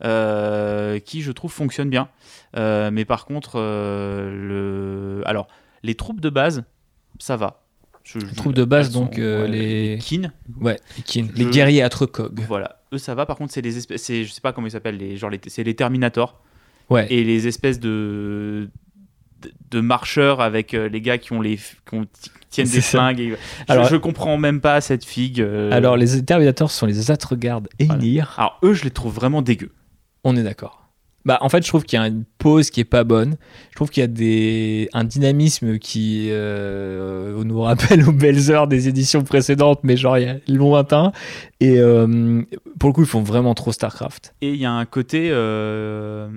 euh, 0.03 0.97
qui 0.99 1.21
je 1.21 1.31
trouve 1.31 1.51
fonctionne 1.51 1.89
bien. 1.89 2.07
Euh, 2.57 2.89
mais 2.91 3.05
par 3.05 3.25
contre, 3.25 3.53
euh, 3.59 5.19
le... 5.19 5.27
alors 5.27 5.47
les 5.83 5.95
troupes 5.95 6.19
de 6.21 6.29
base, 6.29 6.63
ça 7.19 7.35
va. 7.37 7.63
Je- 8.03 8.19
je- 8.19 8.25
Les 8.25 8.33
troupes 8.33 8.53
de 8.55 8.63
base, 8.65 8.91
sont- 8.91 9.01
donc, 9.01 9.19
euh, 9.19 9.43
ouais, 9.43 9.47
les- 9.49 9.97
kin, 9.99 10.31
Ouais, 10.59 10.77
les 10.97 11.03
kin- 11.03 11.27
les 11.35 11.43
Je- 11.45 11.49
guerriers 11.49 11.83
à 11.83 11.89
Trecog. 11.89 12.39
voilà, 12.47 12.81
eux 12.93 12.97
ça 12.97 13.13
va. 13.13 13.25
Par 13.25 13.35
contre, 13.37 13.53
c'est 13.53 13.61
les 13.61 13.77
espèces, 13.77 14.07
je 14.11 14.23
sais 14.25 14.41
pas 14.41 14.51
comment 14.51 14.67
ils 14.67 14.71
s'appellent, 14.71 14.97
les 14.97 15.15
genre 15.17 15.29
les, 15.29 15.39
c'est 15.47 15.63
les 15.63 15.75
Terminators 15.75 16.41
Ouais. 16.89 17.05
et 17.11 17.23
les 17.23 17.47
espèces 17.47 17.79
de 17.79 18.69
de, 19.71 19.79
marcheurs 19.79 20.41
avec 20.41 20.73
les 20.73 20.99
gars 21.01 21.17
qui 21.17 21.31
ont 21.31 21.39
les 21.39 21.55
qui 21.57 21.93
ont- 21.95 22.05
tiennent 22.49 22.67
des 22.67 22.81
ça. 22.81 22.97
flingues. 22.97 23.19
et- 23.21 23.29
je, 23.29 23.35
Alors- 23.71 23.85
je 23.87 23.95
comprends 23.95 24.37
même 24.37 24.59
pas 24.59 24.81
cette 24.81 25.05
figue. 25.05 25.39
euh, 25.39 25.71
Alors, 25.71 25.95
les 25.95 26.25
Terminators 26.25 26.71
sont 26.71 26.85
les 26.85 27.09
Atregarde 27.11 27.69
et 27.79 27.85
Voilà. 27.85 28.01
Alors 28.37 28.59
eux, 28.63 28.73
je 28.73 28.83
les 28.83 28.91
trouve 28.91 29.13
vraiment 29.13 29.41
dégueux. 29.41 29.71
On 30.25 30.35
est 30.35 30.43
d'accord. 30.43 30.88
Bah, 31.29 31.37
en 31.41 31.49
fait, 31.49 31.61
je 31.63 31.67
trouve 31.67 31.83
qu'il 31.83 31.99
y 31.99 32.01
a 32.01 32.07
une 32.07 32.23
pause 32.39 32.71
qui 32.71 32.79
est 32.79 32.85
pas 32.85 33.03
bonne. 33.03 33.37
Je 33.69 33.75
trouve 33.75 33.91
qu'il 33.91 34.01
y 34.01 34.03
a 34.03 34.07
des... 34.07 34.89
un 34.93 35.03
dynamisme 35.03 35.77
qui 35.77 36.29
euh, 36.31 37.43
nous 37.43 37.61
rappelle 37.61 38.03
aux 38.09 38.11
belles 38.11 38.49
heures 38.49 38.65
des 38.67 38.87
éditions 38.87 39.21
précédentes, 39.23 39.81
mais 39.83 39.95
genre 39.95 40.17
il 40.17 40.23
y 40.23 40.27
a 40.27 40.37
lointain. 40.47 41.11
Et 41.59 41.77
euh, 41.77 42.41
pour 42.79 42.89
le 42.89 42.93
coup, 42.93 43.01
ils 43.01 43.07
font 43.07 43.21
vraiment 43.21 43.53
trop 43.53 43.71
StarCraft. 43.71 44.33
Et 44.41 44.49
il 44.49 44.55
y 44.55 44.65
a 44.65 44.71
un 44.71 44.85
côté, 44.85 45.29
euh, 45.29 46.29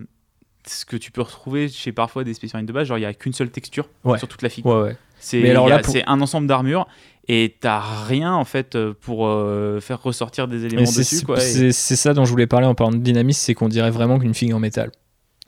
ce 0.67 0.85
que 0.85 0.99
tu 0.99 1.11
peux 1.11 1.23
retrouver 1.23 1.69
chez 1.71 1.93
parfois 1.93 2.23
des 2.23 2.35
spécialistes 2.35 2.69
de 2.69 2.75
base, 2.75 2.87
genre 2.89 2.99
il 2.99 3.01
n'y 3.01 3.07
a 3.07 3.15
qu'une 3.15 3.33
seule 3.33 3.49
texture 3.49 3.89
Ouais. 4.05 4.19
sur 4.19 4.29
toute 4.29 4.43
la. 4.43 4.51
Ouais, 4.63 4.83
ouais. 4.83 4.97
C'est 5.19 5.41
y 5.41 5.55
pour- 5.55 5.71
c'est 5.87 6.05
un 6.07 6.21
ensemble 6.21 6.49
d'armures 6.49 6.87
et 7.29 7.57
t'as 7.61 7.81
rien 8.07 8.33
en 8.35 8.45
fait 8.45 8.75
euh, 8.75 8.95
pour 9.01 9.27
euh, 9.29 9.81
faire 9.81 10.03
ressortir 10.03 10.49
des 10.49 10.65
éléments 10.67 10.87
c'est 10.87 11.01
dessus. 11.01 11.25
Et- 11.37 11.73
c'est- 11.73 11.97
ça 11.97 12.15
dont 12.15 12.25
je 12.25 12.31
voulais 12.31 12.47
parler 12.47 12.67
en 12.67 12.75
parlant 12.75 12.93
de 12.97 13.03
dynamisme, 13.03 13.41
c'est 13.41 13.55
qu'on 13.55 13.69
dirait 13.69 13.91
vraiment 13.91 14.19
qu'une 14.19 14.35
figue 14.35 14.53
en 14.55 14.59
métal. 14.59 14.91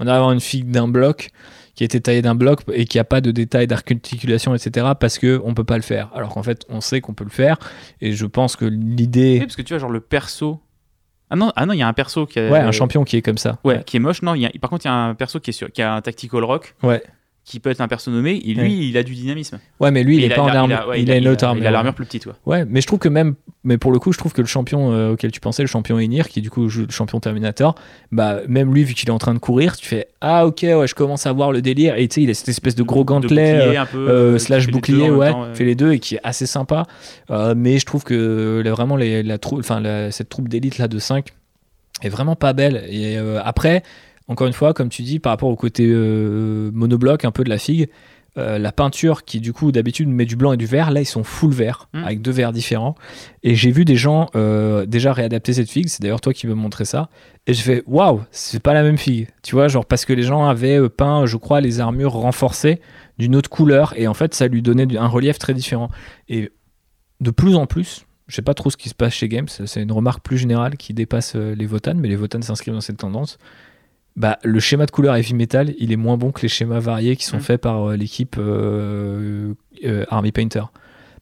On 0.01 0.07
avoir 0.07 0.33
une 0.33 0.41
figue 0.41 0.71
d'un 0.71 0.89
bloc 0.89 1.31
qui 1.77 1.83
a 1.83 1.87
été 1.87 2.01
taillée 2.01 2.23
d'un 2.23 2.35
bloc 2.35 2.61
et 2.73 2.85
qui 2.85 2.99
a 2.99 3.05
pas 3.05 3.21
de 3.21 3.31
détails 3.33 3.67
d'articulation, 3.67 4.55
etc. 4.55 4.89
parce 4.99 5.19
que 5.19 5.41
on 5.45 5.55
peut 5.55 5.65
pas 5.65 5.77
le 5.77 5.83
faire. 5.83 6.11
Alors 6.15 6.31
qu'en 6.35 6.43
fait, 6.43 6.65
on 6.69 6.81
sait 6.81 7.01
qu'on 7.01 7.15
peut 7.15 7.25
le 7.25 7.31
faire. 7.31 7.59
Et 8.01 8.13
je 8.13 8.27
pense 8.27 8.55
que 8.57 8.65
Oui, 8.65 8.71
l'idée, 8.77 9.39
parce 9.41 9.57
que 9.57 9.63
tu 9.63 9.73
vois, 9.75 9.79
genre 9.81 9.91
le 9.91 10.01
perso. 10.01 10.61
Ah 11.31 11.37
non, 11.37 11.53
ah 11.57 11.67
non, 11.67 11.73
il 11.73 11.79
y 11.79 11.83
a 11.83 11.89
un 11.89 11.93
perso 11.93 12.27
qui 12.27 12.39
a, 12.39 12.49
ouais, 12.51 12.59
un 12.61 12.71
champion 12.71 13.03
qui 13.03 13.17
est 13.17 13.23
comme 13.23 13.39
ça. 13.39 13.59
Ouais, 13.65 13.83
qui 13.85 13.97
est 13.97 14.01
moche. 14.01 14.23
Non, 14.23 14.35
y 14.35 14.47
a- 14.47 14.53
par 14.61 14.71
contre, 14.71 14.85
il 14.85 14.89
y 14.89 14.91
a 14.91 14.95
un 14.95 15.15
perso 15.15 15.41
qui, 15.41 15.51
est 15.51 15.53
sur, 15.53 15.71
qui 15.73 15.83
a 15.83 15.95
un 15.95 16.01
tactical 16.01 16.45
rock, 16.45 16.75
Ouais. 16.83 17.03
Qui 17.45 17.61
peut 17.61 17.69
être 17.69 17.83
un 17.83 17.89
perso 17.89 18.11
nommé, 18.11 18.41
et 18.43 18.55
lui, 18.55 18.63
Ouais. 18.63 18.71
il 18.89 18.97
a 18.97 19.03
du 19.03 19.13
dynamisme. 19.15 19.59
Ouais, 19.79 19.91
mais 19.91 20.03
lui, 20.03 20.17
il 20.17 20.23
Et 20.23 20.27
est 20.27 20.35
pas 20.35 20.41
en 20.41 20.49
armure. 20.49 20.81
a- 20.81 20.89
ouais, 20.89 21.03
il, 21.03 21.11
a 21.11 21.17
une 21.19 21.29
autre 21.29 21.45
armure. 21.45 21.63
Il 21.63 21.67
a 21.67 21.71
l'armure 21.71 21.93
plus 21.93 22.07
petite, 22.07 22.25
quoi. 22.25 22.37
Ouais, 22.47 22.65
mais 22.65 22.81
je 22.81 22.87
trouve 22.87 22.99
que 22.99 23.09
même, 23.11 23.35
mais 23.65 23.77
pour 23.77 23.93
le 23.93 23.99
coup, 23.99 24.13
je 24.15 24.19
trouve 24.19 24.33
que 24.33 24.41
le 24.41 24.47
champion 24.47 24.93
euh, 24.93 25.13
auquel 25.13 25.31
tu 25.31 25.41
pensais, 25.41 25.63
le 25.63 25.67
champion 25.69 25.97
Enir, 25.99 26.29
qui 26.29 26.41
du 26.41 26.49
coup 26.49 26.71
joue 26.71 26.87
le 26.87 26.91
champion 26.91 27.21
Terminator, 27.21 27.75
bah 28.13 28.41
même 28.49 28.73
lui, 28.73 28.83
vu 28.85 28.95
qu'il 28.95 29.11
est 29.11 29.13
en 29.13 29.19
train 29.19 29.35
de 29.35 29.39
courir, 29.41 29.77
tu 29.77 29.87
fais 29.87 30.09
ah 30.23 30.47
ok, 30.47 30.61
ouais, 30.63 30.87
je 30.89 30.95
commence 30.95 31.27
à 31.27 31.33
voir 31.35 31.53
le 31.53 31.61
délire. 31.61 31.97
Et 31.97 32.09
tu 32.09 32.15
sais, 32.15 32.23
il 32.23 32.31
a 32.31 32.35
cette 32.35 32.49
espèce 32.49 32.75
de 32.77 32.83
gros 32.83 33.05
gantelet. 33.05 33.53
bouclier 33.59 33.77
euh, 33.77 33.81
un 33.83 33.87
peu, 33.87 34.09
euh, 34.09 34.39
slash 34.39 34.69
bouclier, 34.69 35.11
ouais, 35.11 35.31
temps, 35.31 35.43
ouais. 35.43 35.55
fait 35.55 35.65
les 35.67 35.75
deux 35.75 35.93
et 35.93 35.99
qui 35.99 36.15
est 36.15 36.21
assez 36.25 36.47
sympa. 36.47 36.85
Mais 37.55 37.79
je 37.79 37.85
trouve 37.85 38.05
que 38.05 38.63
là, 38.65 38.71
vraiment 38.71 38.97
les, 38.97 39.23
la 39.23 39.37
trou- 39.37 39.61
la- 39.83 40.11
cette 40.11 40.31
troupe 40.31 40.49
d'élite 40.49 40.79
là 40.79 40.89
de 40.89 40.99
5 40.99 41.27
est 42.03 42.09
vraiment 42.09 42.37
pas 42.37 42.55
belle. 42.55 42.85
Et 42.89 43.19
après, 43.45 43.83
encore 44.29 44.47
une 44.47 44.53
fois, 44.53 44.73
comme 44.73 44.89
tu 44.89 45.03
dis, 45.03 45.19
par 45.19 45.33
rapport 45.33 45.49
au 45.51 45.57
côté 45.57 45.87
euh, 45.87 46.71
monobloc 46.73 47.25
un 47.25 47.31
peu 47.31 47.45
de 47.45 47.51
la 47.51 47.59
figue, 47.59 47.89
euh, 48.37 48.59
la 48.59 48.73
peinture 48.73 49.25
qui 49.25 49.39
du 49.41 49.53
coup 49.53 49.71
d'habitude 49.71 50.09
met 50.09 50.25
du 50.25 50.35
blanc 50.35 50.53
et 50.53 50.57
du 50.57 50.67
vert, 50.67 50.91
là 50.91 51.01
ils 51.01 51.07
sont 51.07 51.23
full 51.23 51.53
vert 51.53 51.89
Mm. 51.93 52.05
avec 52.05 52.21
deux 52.23 52.33
verts 52.33 52.53
différents. 52.53 52.97
Et 53.45 53.55
j'ai 53.55 53.71
vu 53.71 53.85
des 53.85 53.95
gens 53.95 54.29
euh, 54.35 54.87
déjà 54.87 55.13
réadapter 55.13 55.53
cette 55.53 55.71
figue. 55.71 55.89
C'est 55.89 56.03
d'ailleurs 56.03 56.21
toi 56.21 56.33
qui 56.33 56.49
me 56.49 56.55
montrais 56.55 56.85
ça. 56.85 57.11
Et 57.47 57.55
je 57.55 57.63
fais 57.63 57.85
waouh, 57.87 58.23
c'est 58.33 58.61
pas 58.61 58.75
la 58.75 58.83
même 58.83 58.99
figue. 58.99 59.29
Tu 59.43 59.55
vois, 59.55 59.69
genre 59.69 59.87
parce 59.87 60.05
que 60.05 60.13
les 60.13 60.25
gens 60.25 60.47
avaient 60.47 60.89
peint, 60.89 61.27
je 61.27 61.37
crois, 61.37 61.61
les 61.61 61.79
armures 61.79 62.13
renforcées 62.13 62.81
d'une 63.19 63.37
autre 63.37 63.51
couleur 63.51 63.95
et 63.97 64.09
en 64.09 64.15
fait 64.15 64.35
ça 64.35 64.49
lui 64.49 64.63
donnait 64.63 64.97
un 64.97 65.07
relief 65.07 65.39
très 65.39 65.55
différent. 65.55 65.91
Et 66.29 66.51
de 67.21 67.31
plus 67.31 67.55
en 67.55 67.67
plus, 67.67 68.05
je 68.27 68.35
sais 68.35 68.43
pas 68.43 68.55
trop 68.55 68.71
ce 68.71 68.77
qui 68.77 68.89
se 68.89 68.95
passe 68.97 69.13
chez 69.13 69.29
Games, 69.29 69.47
c'est 69.49 69.81
une 69.81 69.93
remarque 69.93 70.25
plus 70.25 70.39
générale 70.39 70.77
qui 70.77 70.93
dépasse 70.93 71.37
les 71.37 71.67
Votan, 71.67 71.95
mais 71.95 72.09
les 72.09 72.17
Votan 72.17 72.43
s'inscrivent 72.43 72.75
dans 72.75 72.81
cette 72.81 72.97
tendance. 72.97 73.39
Bah, 74.17 74.39
le 74.45 74.61
schéma 74.61 74.87
de 74.87 74.91
couleur 74.93 75.17
heavy 75.17 75.35
metal, 75.35 75.75
il 75.79 75.91
est 75.93 75.97
moins 75.97 76.17
bon 76.17 76.31
que 76.31 76.43
les 76.43 76.49
schémas 76.49 76.79
variés 76.79 77.17
qui 77.17 77.25
sont 77.25 77.39
Mm. 77.39 77.41
faits 77.41 77.61
par 77.61 77.91
euh, 77.91 77.97
l'équipe 77.97 78.37
euh, 78.39 79.55
euh, 79.85 80.05
Army 80.09 80.31
Painter. 80.33 80.63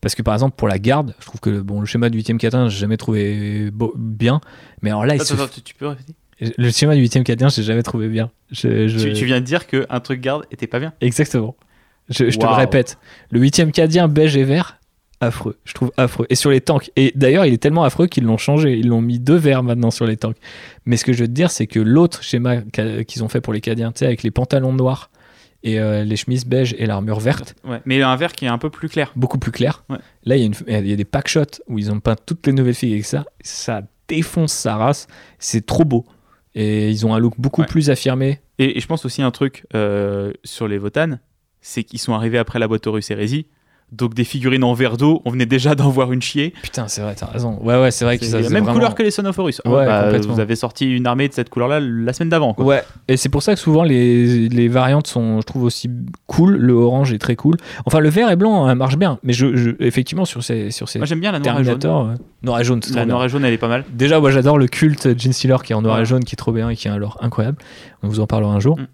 Parce 0.02 0.14
que 0.14 0.22
par 0.22 0.34
exemple, 0.34 0.56
pour 0.56 0.68
la 0.68 0.78
garde, 0.78 1.14
je 1.20 1.26
trouve 1.26 1.40
que 1.40 1.60
bon, 1.60 1.80
le 1.80 1.86
schéma 1.86 2.10
du 2.10 2.18
8ème 2.18 2.36
Catin, 2.38 2.68
j'ai 2.68 2.78
jamais 2.80 2.96
trouvé 2.96 3.70
beau- 3.70 3.94
bien. 3.96 4.40
Mais 4.82 4.90
alors 4.90 5.06
là, 5.06 5.14
il 5.14 5.22
se 5.22 5.32
Attends, 5.32 5.44
attends, 5.44 5.52
tu- 5.54 5.62
tu 5.62 5.74
peux 5.74 5.86
répéter? 5.86 6.14
Le 6.58 6.70
schéma 6.70 6.94
du 6.96 7.00
8ème 7.02 7.22
Catin, 7.22 7.48
j'ai 7.48 7.62
jamais 7.62 7.84
trouvé 7.84 8.08
bien. 8.08 8.30
Je- 8.50 8.88
je- 8.88 8.98
tu, 9.08 9.12
tu 9.14 9.24
viens 9.26 9.40
de 9.40 9.44
dire 9.46 9.66
qu'un 9.68 10.00
truc 10.00 10.20
garde 10.20 10.44
était 10.50 10.66
pas 10.66 10.80
bien. 10.80 10.92
Exactement. 11.00 11.54
Je, 12.08 12.28
je 12.30 12.36
te 12.38 12.44
le 12.44 12.50
répète. 12.52 12.98
Le 13.30 13.38
8ème 13.40 13.70
Cadien 13.70 14.08
beige 14.08 14.36
et 14.36 14.42
vert, 14.44 14.78
affreux. 15.22 15.56
Je 15.64 15.72
trouve 15.72 15.90
affreux. 15.96 16.26
Et 16.28 16.34
sur 16.34 16.50
les 16.50 16.60
tanks. 16.60 16.90
Et 16.96 17.12
d'ailleurs, 17.14 17.46
il 17.46 17.54
est 17.54 17.58
tellement 17.62 17.84
affreux 17.84 18.06
qu'ils 18.06 18.24
l'ont 18.24 18.36
changé. 18.36 18.76
Ils 18.78 18.88
l'ont 18.88 19.00
mis 19.00 19.18
deux 19.18 19.36
verts 19.36 19.62
maintenant 19.62 19.90
sur 19.90 20.06
les 20.06 20.16
tanks. 20.16 20.36
Mais 20.84 20.96
ce 20.96 21.04
que 21.04 21.12
je 21.12 21.20
veux 21.22 21.28
te 21.28 21.32
dire, 21.32 21.50
c'est 21.50 21.66
que 21.66 21.80
l'autre 21.80 22.22
schéma 22.22 22.62
qu'ils 23.06 23.24
ont 23.24 23.28
fait 23.28 23.40
pour 23.40 23.52
les 23.52 23.60
Cadiens, 23.60 23.92
tu 23.92 24.00
sais, 24.00 24.06
avec 24.06 24.22
les 24.22 24.30
pantalons 24.30 24.72
noirs 24.72 25.10
et 25.62 25.78
euh, 25.78 26.02
les 26.04 26.16
chemises 26.16 26.44
beige 26.44 26.74
et 26.78 26.86
l'armure 26.86 27.20
verte, 27.20 27.54
Ouais. 27.64 27.80
Mais 27.84 28.02
un 28.02 28.16
vert 28.16 28.32
qui 28.32 28.46
est 28.46 28.48
un 28.48 28.58
peu 28.58 28.68
plus 28.68 28.88
clair. 28.88 29.12
beaucoup 29.14 29.38
plus 29.38 29.52
clair. 29.52 29.84
Ouais. 29.88 29.98
Là, 30.24 30.36
il 30.36 30.40
y, 30.40 30.42
a 30.42 30.46
une- 30.46 30.54
il 30.82 30.88
y 30.88 30.92
a 30.92 30.96
des 30.96 31.04
pack 31.04 31.28
shots 31.28 31.62
où 31.68 31.78
ils 31.78 31.90
ont 31.92 32.00
peint 32.00 32.16
toutes 32.26 32.46
les 32.48 32.52
nouvelles 32.52 32.74
filles 32.74 32.92
avec 32.94 33.04
ça. 33.04 33.24
Ça 33.42 33.82
défonce 34.08 34.52
sa 34.52 34.76
race. 34.76 35.06
C'est 35.38 35.64
trop 35.64 35.84
beau. 35.84 36.04
Et 36.54 36.90
ils 36.90 37.06
ont 37.06 37.14
un 37.14 37.18
look 37.18 37.34
beaucoup 37.38 37.60
Ouais. 37.62 37.66
plus 37.68 37.90
affirmé. 37.90 38.40
Et, 38.58 38.76
et 38.76 38.80
je 38.80 38.86
pense 38.86 39.04
aussi 39.06 39.22
un 39.22 39.30
truc 39.30 39.64
euh, 39.74 40.32
sur 40.44 40.66
les 40.68 40.78
Votan, 40.78 41.18
c'est 41.60 41.84
qu'ils 41.84 42.00
sont 42.00 42.12
arrivés 42.12 42.38
après 42.38 42.58
la 42.58 42.66
boîte 42.68 42.86
Horus 42.88 43.10
Hérésie. 43.12 43.46
Donc 43.92 44.14
des 44.14 44.24
figurines 44.24 44.64
en 44.64 44.72
verre 44.72 44.96
d'eau, 44.96 45.20
on 45.26 45.30
venait 45.30 45.44
déjà 45.46 45.74
d'en 45.74 45.90
voir 45.90 46.12
une 46.12 46.22
chier. 46.22 46.54
Putain, 46.62 46.88
c'est 46.88 47.02
vrai, 47.02 47.14
t'as 47.14 47.26
raison. 47.26 47.58
Ouais, 47.62 47.78
ouais, 47.78 47.90
c'est 47.90 48.06
vrai 48.06 48.16
que 48.18 48.24
C'est 48.24 48.30
ça 48.30 48.40
la 48.40 48.48
même 48.48 48.62
vraiment- 48.64 48.72
couleur 48.78 48.94
que 48.94 49.02
les 49.02 49.10
Son 49.10 49.24
of 49.26 49.38
Horus. 49.38 49.60
Oh, 49.66 49.70
Ouais, 49.76 49.84
bah, 49.84 50.04
complètement. 50.04 50.32
vous 50.32 50.40
avez 50.40 50.56
sorti 50.56 50.90
une 50.90 51.06
armée 51.06 51.28
de 51.28 51.34
cette 51.34 51.50
couleur-là 51.50 51.78
la 51.78 52.12
semaine 52.14 52.30
d'avant. 52.30 52.54
quoi. 52.54 52.64
Ouais, 52.64 52.82
et 53.08 53.18
c'est 53.18 53.28
pour 53.28 53.42
ça 53.42 53.52
que 53.54 53.60
souvent 53.60 53.82
les, 53.82 54.48
les 54.48 54.68
variantes 54.68 55.06
sont, 55.06 55.40
je 55.42 55.46
trouve, 55.46 55.64
aussi 55.64 55.90
cool. 56.26 56.56
Le 56.56 56.72
orange 56.72 57.12
est 57.12 57.18
très 57.18 57.36
cool. 57.36 57.56
Enfin, 57.84 57.98
le 58.00 58.08
vert 58.08 58.30
et 58.30 58.36
blanc 58.36 58.64
hein, 58.64 58.74
marche 58.74 58.96
bien, 58.96 59.18
mais 59.22 59.34
je, 59.34 59.54
je- 59.56 59.70
effectivement, 59.80 60.24
sur 60.24 60.42
ces, 60.42 60.70
sur 60.70 60.88
ces 60.88 60.98
Moi 60.98 61.06
j'aime 61.06 61.20
bien 61.20 61.30
la 61.32 61.38
noire 61.38 61.60
et 61.60 61.64
jaune. 61.64 61.78
Terminator, 61.78 62.06
ouais. 62.08 62.14
noir 62.42 62.60
et 62.60 62.64
jaune, 62.64 62.80
c'est 62.82 62.90
La 62.90 63.02
trop 63.02 63.04
bien. 63.06 63.14
noire 63.14 63.24
et 63.26 63.28
jaune, 63.28 63.44
elle 63.44 63.52
est 63.52 63.58
pas 63.58 63.68
mal. 63.68 63.84
Déjà, 63.92 64.20
moi 64.20 64.30
j'adore 64.30 64.56
le 64.58 64.68
culte 64.68 65.18
Gene 65.20 65.32
Stealer 65.34 65.62
qui 65.62 65.72
est 65.72 65.76
en 65.76 65.82
noir 65.82 65.96
Ouais. 65.96 66.02
et 66.02 66.06
jaune, 66.06 66.24
qui 66.24 66.34
est 66.34 66.36
trop 66.36 66.52
bien 66.52 66.70
et 66.70 66.76
qui 66.76 66.88
est 66.88 66.90
alors 66.90 67.18
incroyable. 67.20 67.58
On 68.02 68.08
vous 68.08 68.20
en 68.20 68.26
parlera 68.26 68.54
un 68.54 68.60
jour. 68.60 68.78
Mm. 68.78 68.86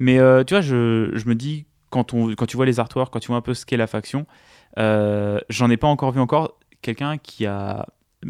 Mais 0.00 0.18
euh, 0.18 0.42
tu 0.42 0.54
vois, 0.54 0.60
je, 0.60 1.10
je 1.14 1.28
me 1.28 1.36
dis, 1.36 1.64
quand, 1.90 2.14
on, 2.14 2.28
quand 2.34 2.46
tu 2.46 2.56
vois 2.56 2.66
les 2.66 2.80
artworks, 2.80 3.12
quand 3.12 3.20
tu 3.20 3.28
vois 3.28 3.36
un 3.36 3.40
peu 3.42 3.54
ce 3.54 3.66
qu'est 3.66 3.76
la 3.76 3.86
faction, 3.86 4.26
euh, 4.78 5.38
j'en 5.48 5.68
ai 5.70 5.76
pas 5.76 5.88
encore 5.88 6.12
vu 6.12 6.20
encore 6.20 6.58
quelqu'un 6.82 7.18
qui 7.18 7.46
a 7.46 7.86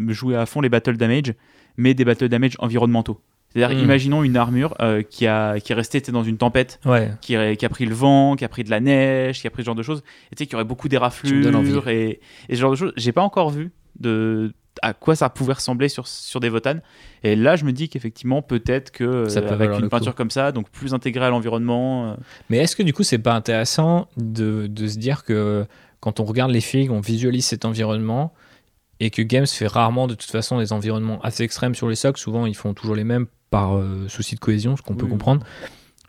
joué 0.09 0.37
à 0.37 0.47
fond 0.47 0.61
les 0.61 0.69
battle 0.69 0.97
damage, 0.97 1.35
mais 1.77 1.95
des 1.95 2.05
battle 2.05 2.29
damage 2.29 2.57
environnementaux. 2.59 3.21
C'est-à-dire, 3.53 3.77
Mm. 3.77 3.83
imaginons 3.83 4.23
une 4.23 4.37
armure 4.37 4.75
euh, 4.81 5.03
qui, 5.03 5.27
a, 5.27 5.59
qui 5.59 5.73
est 5.73 5.75
restée 5.75 6.01
dans 6.13 6.23
une 6.23 6.39
tempête, 6.39 6.79
Ouais, 6.85 7.11
qui, 7.21 7.35
a- 7.35 7.57
qui 7.57 7.67
a 7.67 7.69
pris 7.69 7.85
le 7.85 7.95
vent, 7.95 8.37
qui 8.37 8.45
a 8.45 8.49
pris 8.49 8.63
de 8.63 8.71
la 8.71 8.79
neige, 8.81 9.41
qui 9.41 9.47
a 9.47 9.51
pris 9.51 9.63
ce 9.63 9.67
genre 9.67 9.75
de 9.75 9.83
choses, 9.83 10.03
et 10.33 10.37
tu 10.37 10.45
sais, 10.45 10.47
qui 10.47 10.55
aurait 10.55 10.65
beaucoup 10.65 10.89
d'éraflures 10.89 11.89
et, 11.89 12.21
et 12.49 12.55
ce 12.55 12.61
genre 12.61 12.71
de 12.71 12.77
choses. 12.77 12.93
J'ai 12.97 13.11
pas 13.13 13.23
encore 13.23 13.51
vu 13.51 13.73
de 13.99 14.53
à 14.83 14.93
quoi 14.95 15.15
ça 15.17 15.29
pouvait 15.29 15.53
ressembler 15.55 15.89
sur, 15.89 16.07
sur 16.07 16.41
des 16.41 16.49
votanes. 16.49 16.81
Et 17.23 17.37
là, 17.37 17.57
je 17.57 17.65
me 17.65 17.73
dis 17.73 17.89
qu'effectivement, 17.89 18.43
peut-être 18.43 18.91
que 18.93 19.29
Ça 19.29 19.41
euh, 19.41 19.49
peut 19.49 19.55
avec 19.55 19.71
une 19.71 19.83
coup. 19.83 19.89
peinture 19.89 20.15
comme 20.15 20.31
ça, 20.31 20.53
donc 20.53 20.71
plus 20.71 20.95
intégrée 20.95 21.27
à 21.27 21.31
l'environnement, 21.31 22.13
euh, 22.13 22.15
mais 22.49 22.59
est-ce 22.59 22.77
que 22.77 22.83
du 22.83 22.93
coup, 22.93 23.03
c'est 23.03 23.19
pas 23.19 23.35
intéressant 23.35 24.09
de, 24.17 24.67
de 24.67 24.87
se 24.87 24.99
dire 24.99 25.25
que 25.25 25.67
quand 26.01 26.21
on 26.21 26.25
regarde 26.25 26.51
les 26.51 26.61
figues, 26.63 26.91
on 26.91 27.01
visualise 27.01 27.45
cet 27.47 27.65
environnement 27.65 28.33
et 29.01 29.11
que 29.11 29.23
Games 29.23 29.47
fait 29.47 29.67
rarement 29.67 30.07
de 30.07 30.15
toute 30.15 30.31
façon 30.31 30.59
des 30.59 30.73
environnements 30.73 31.21
assez 31.23 31.43
extrêmes 31.43 31.75
sur 31.75 31.89
les 31.89 31.97
socks. 31.97 32.19
Souvent, 32.19 32.47
ils 32.47 32.57
font 32.57 32.75
toujours 32.75 32.95
les 32.95 33.05
mêmes 33.05 33.27
par 33.51 33.77
euh, 33.77 34.07
souci 34.09 34.35
de 34.35 34.41
cohésion, 34.41 34.77
ce 34.77 34.83
qu'on 34.83 34.95
peut 34.95 35.07
comprendre. 35.07 35.45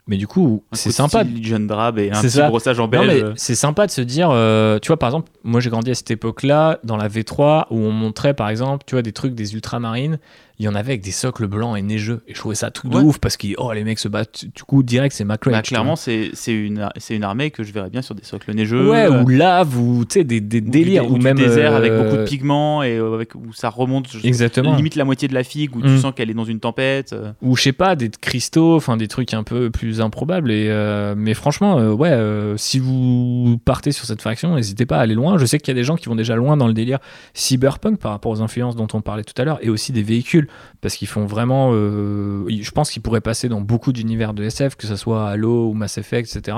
Mais 0.08 0.16
du 0.16 0.26
coup, 0.26 0.64
c'est 0.72 0.88
de 0.88 0.94
sympa. 0.94 1.22
style 1.22 1.36
Legion 1.36 1.60
Drab 1.60 1.98
et 1.98 2.10
un 2.10 2.20
petit 2.20 2.30
ça. 2.30 2.48
brossage 2.48 2.80
en 2.80 2.88
mais 2.88 3.22
euh, 3.22 3.32
c'est 3.36 3.54
sympa 3.54 3.86
de 3.86 3.92
se 3.92 4.00
dire, 4.00 4.30
euh, 4.32 4.80
tu 4.80 4.88
vois, 4.88 4.98
par 4.98 5.08
exemple, 5.08 5.30
moi 5.44 5.60
j'ai 5.60 5.70
grandi 5.70 5.92
à 5.92 5.94
cette 5.94 6.10
époque-là, 6.10 6.80
dans 6.82 6.96
la 6.96 7.08
V3, 7.08 7.66
où 7.70 7.78
on 7.78 7.92
montrait, 7.92 8.34
par 8.34 8.48
exemple, 8.48 8.84
tu 8.84 8.96
vois, 8.96 9.02
des 9.02 9.12
trucs 9.12 9.34
des 9.34 9.54
ultramarines, 9.54 10.18
il 10.58 10.64
y 10.64 10.68
en 10.68 10.74
avait 10.74 10.92
avec 10.92 11.02
des 11.02 11.10
socles 11.10 11.46
blancs 11.46 11.76
et 11.78 11.82
neigeux, 11.82 12.22
et 12.28 12.34
je 12.34 12.38
trouvais 12.38 12.54
ça 12.54 12.70
tout 12.70 12.88
de 12.88 12.96
Ouais. 12.96 13.02
ouf, 13.02 13.18
parce 13.18 13.36
que, 13.36 13.48
oh, 13.58 13.72
les 13.72 13.84
mecs 13.84 13.98
se 13.98 14.08
battent, 14.08 14.44
du 14.44 14.62
coup, 14.62 14.82
direct, 14.82 15.14
c'est 15.14 15.24
McRae. 15.24 15.50
bah, 15.50 15.62
clairement, 15.62 15.96
c'est 15.96 16.30
une, 16.46 16.88
une 17.10 17.24
armée 17.24 17.50
que 17.50 17.62
je 17.62 17.72
verrais 17.72 17.90
bien 17.90 18.02
sur 18.02 18.14
des 18.14 18.24
socles 18.24 18.52
neigeux. 18.54 18.90
Ouais, 18.90 19.06
euh, 19.10 19.22
ou 19.22 19.28
lave, 19.28 19.78
ou, 19.78 20.04
tu 20.04 20.20
sais, 20.20 20.24
des, 20.24 20.40
des 20.40 20.58
ou 20.58 20.60
du 20.60 20.70
délires, 20.70 21.04
dé- 21.04 21.10
ou 21.10 21.18
du 21.18 21.24
même... 21.24 21.36
désert 21.36 21.74
avec 21.74 21.90
euh, 21.92 22.04
beaucoup 22.04 22.16
de 22.18 22.24
pigments 22.24 22.82
et 22.82 22.96
euh, 22.98 23.14
avec, 23.14 23.34
où 23.34 23.52
ça 23.52 23.68
remonte 23.70 24.08
je- 24.12 24.26
Exactement. 24.26 24.76
limite 24.76 24.94
la 24.96 25.04
moitié 25.04 25.26
de 25.28 25.34
la 25.34 25.44
figue, 25.44 25.74
où 25.76 25.80
Mm. 25.80 25.82
tu 25.86 25.98
sens 25.98 26.12
qu'elle 26.14 26.30
est 26.30 26.34
dans 26.34 26.44
une 26.44 26.60
tempête. 26.60 27.12
euh. 27.12 27.32
ou 27.42 27.56
je 27.56 27.62
sais 27.62 27.72
pas 27.72 27.96
des 27.96 28.08
cristaux 28.10 28.76
enfin 28.76 28.96
des 28.96 29.08
trucs 29.08 29.34
un 29.34 29.42
peu 29.42 29.70
plus 29.70 30.00
improbables 30.00 30.50
et 30.50 30.66
euh, 30.68 31.14
mais 31.16 31.34
franchement 31.34 31.78
euh, 31.78 31.92
ouais 31.92 32.10
euh, 32.10 32.56
si 32.56 32.78
vous 32.78 33.58
partez 33.64 33.92
sur 33.92 34.04
cette 34.04 34.22
faction 34.22 34.54
n'hésitez 34.54 34.86
pas 34.86 34.98
à 34.98 35.00
aller 35.00 35.14
loin 35.14 35.38
je 35.38 35.44
sais 35.46 35.58
qu'il 35.58 35.68
y 35.68 35.76
a 35.76 35.80
des 35.80 35.84
gens 35.84 35.96
qui 35.96 36.06
vont 36.08 36.14
déjà 36.14 36.36
loin 36.36 36.56
dans 36.56 36.66
le 36.66 36.72
délire 36.74 36.98
cyberpunk 37.34 37.98
par 37.98 38.12
rapport 38.12 38.32
aux 38.32 38.40
influences 38.42 38.76
dont 38.76 38.86
on 38.94 39.00
parlait 39.00 39.24
tout 39.24 39.40
à 39.40 39.44
l'heure 39.44 39.58
et 39.62 39.68
aussi 39.70 39.92
des 39.92 40.02
véhicules 40.02 40.41
parce 40.80 40.96
qu'ils 40.96 41.08
font 41.08 41.26
vraiment 41.26 41.70
euh, 41.72 42.44
je 42.48 42.70
pense 42.70 42.90
qu'ils 42.90 43.02
pourraient 43.02 43.20
passer 43.20 43.48
dans 43.48 43.60
beaucoup 43.60 43.92
d'univers 43.92 44.34
de 44.34 44.44
SF 44.44 44.76
que 44.76 44.86
ce 44.86 44.96
soit 44.96 45.28
Halo 45.30 45.68
ou 45.70 45.74
Mass 45.74 45.98
Effect 45.98 46.28
etc 46.34 46.56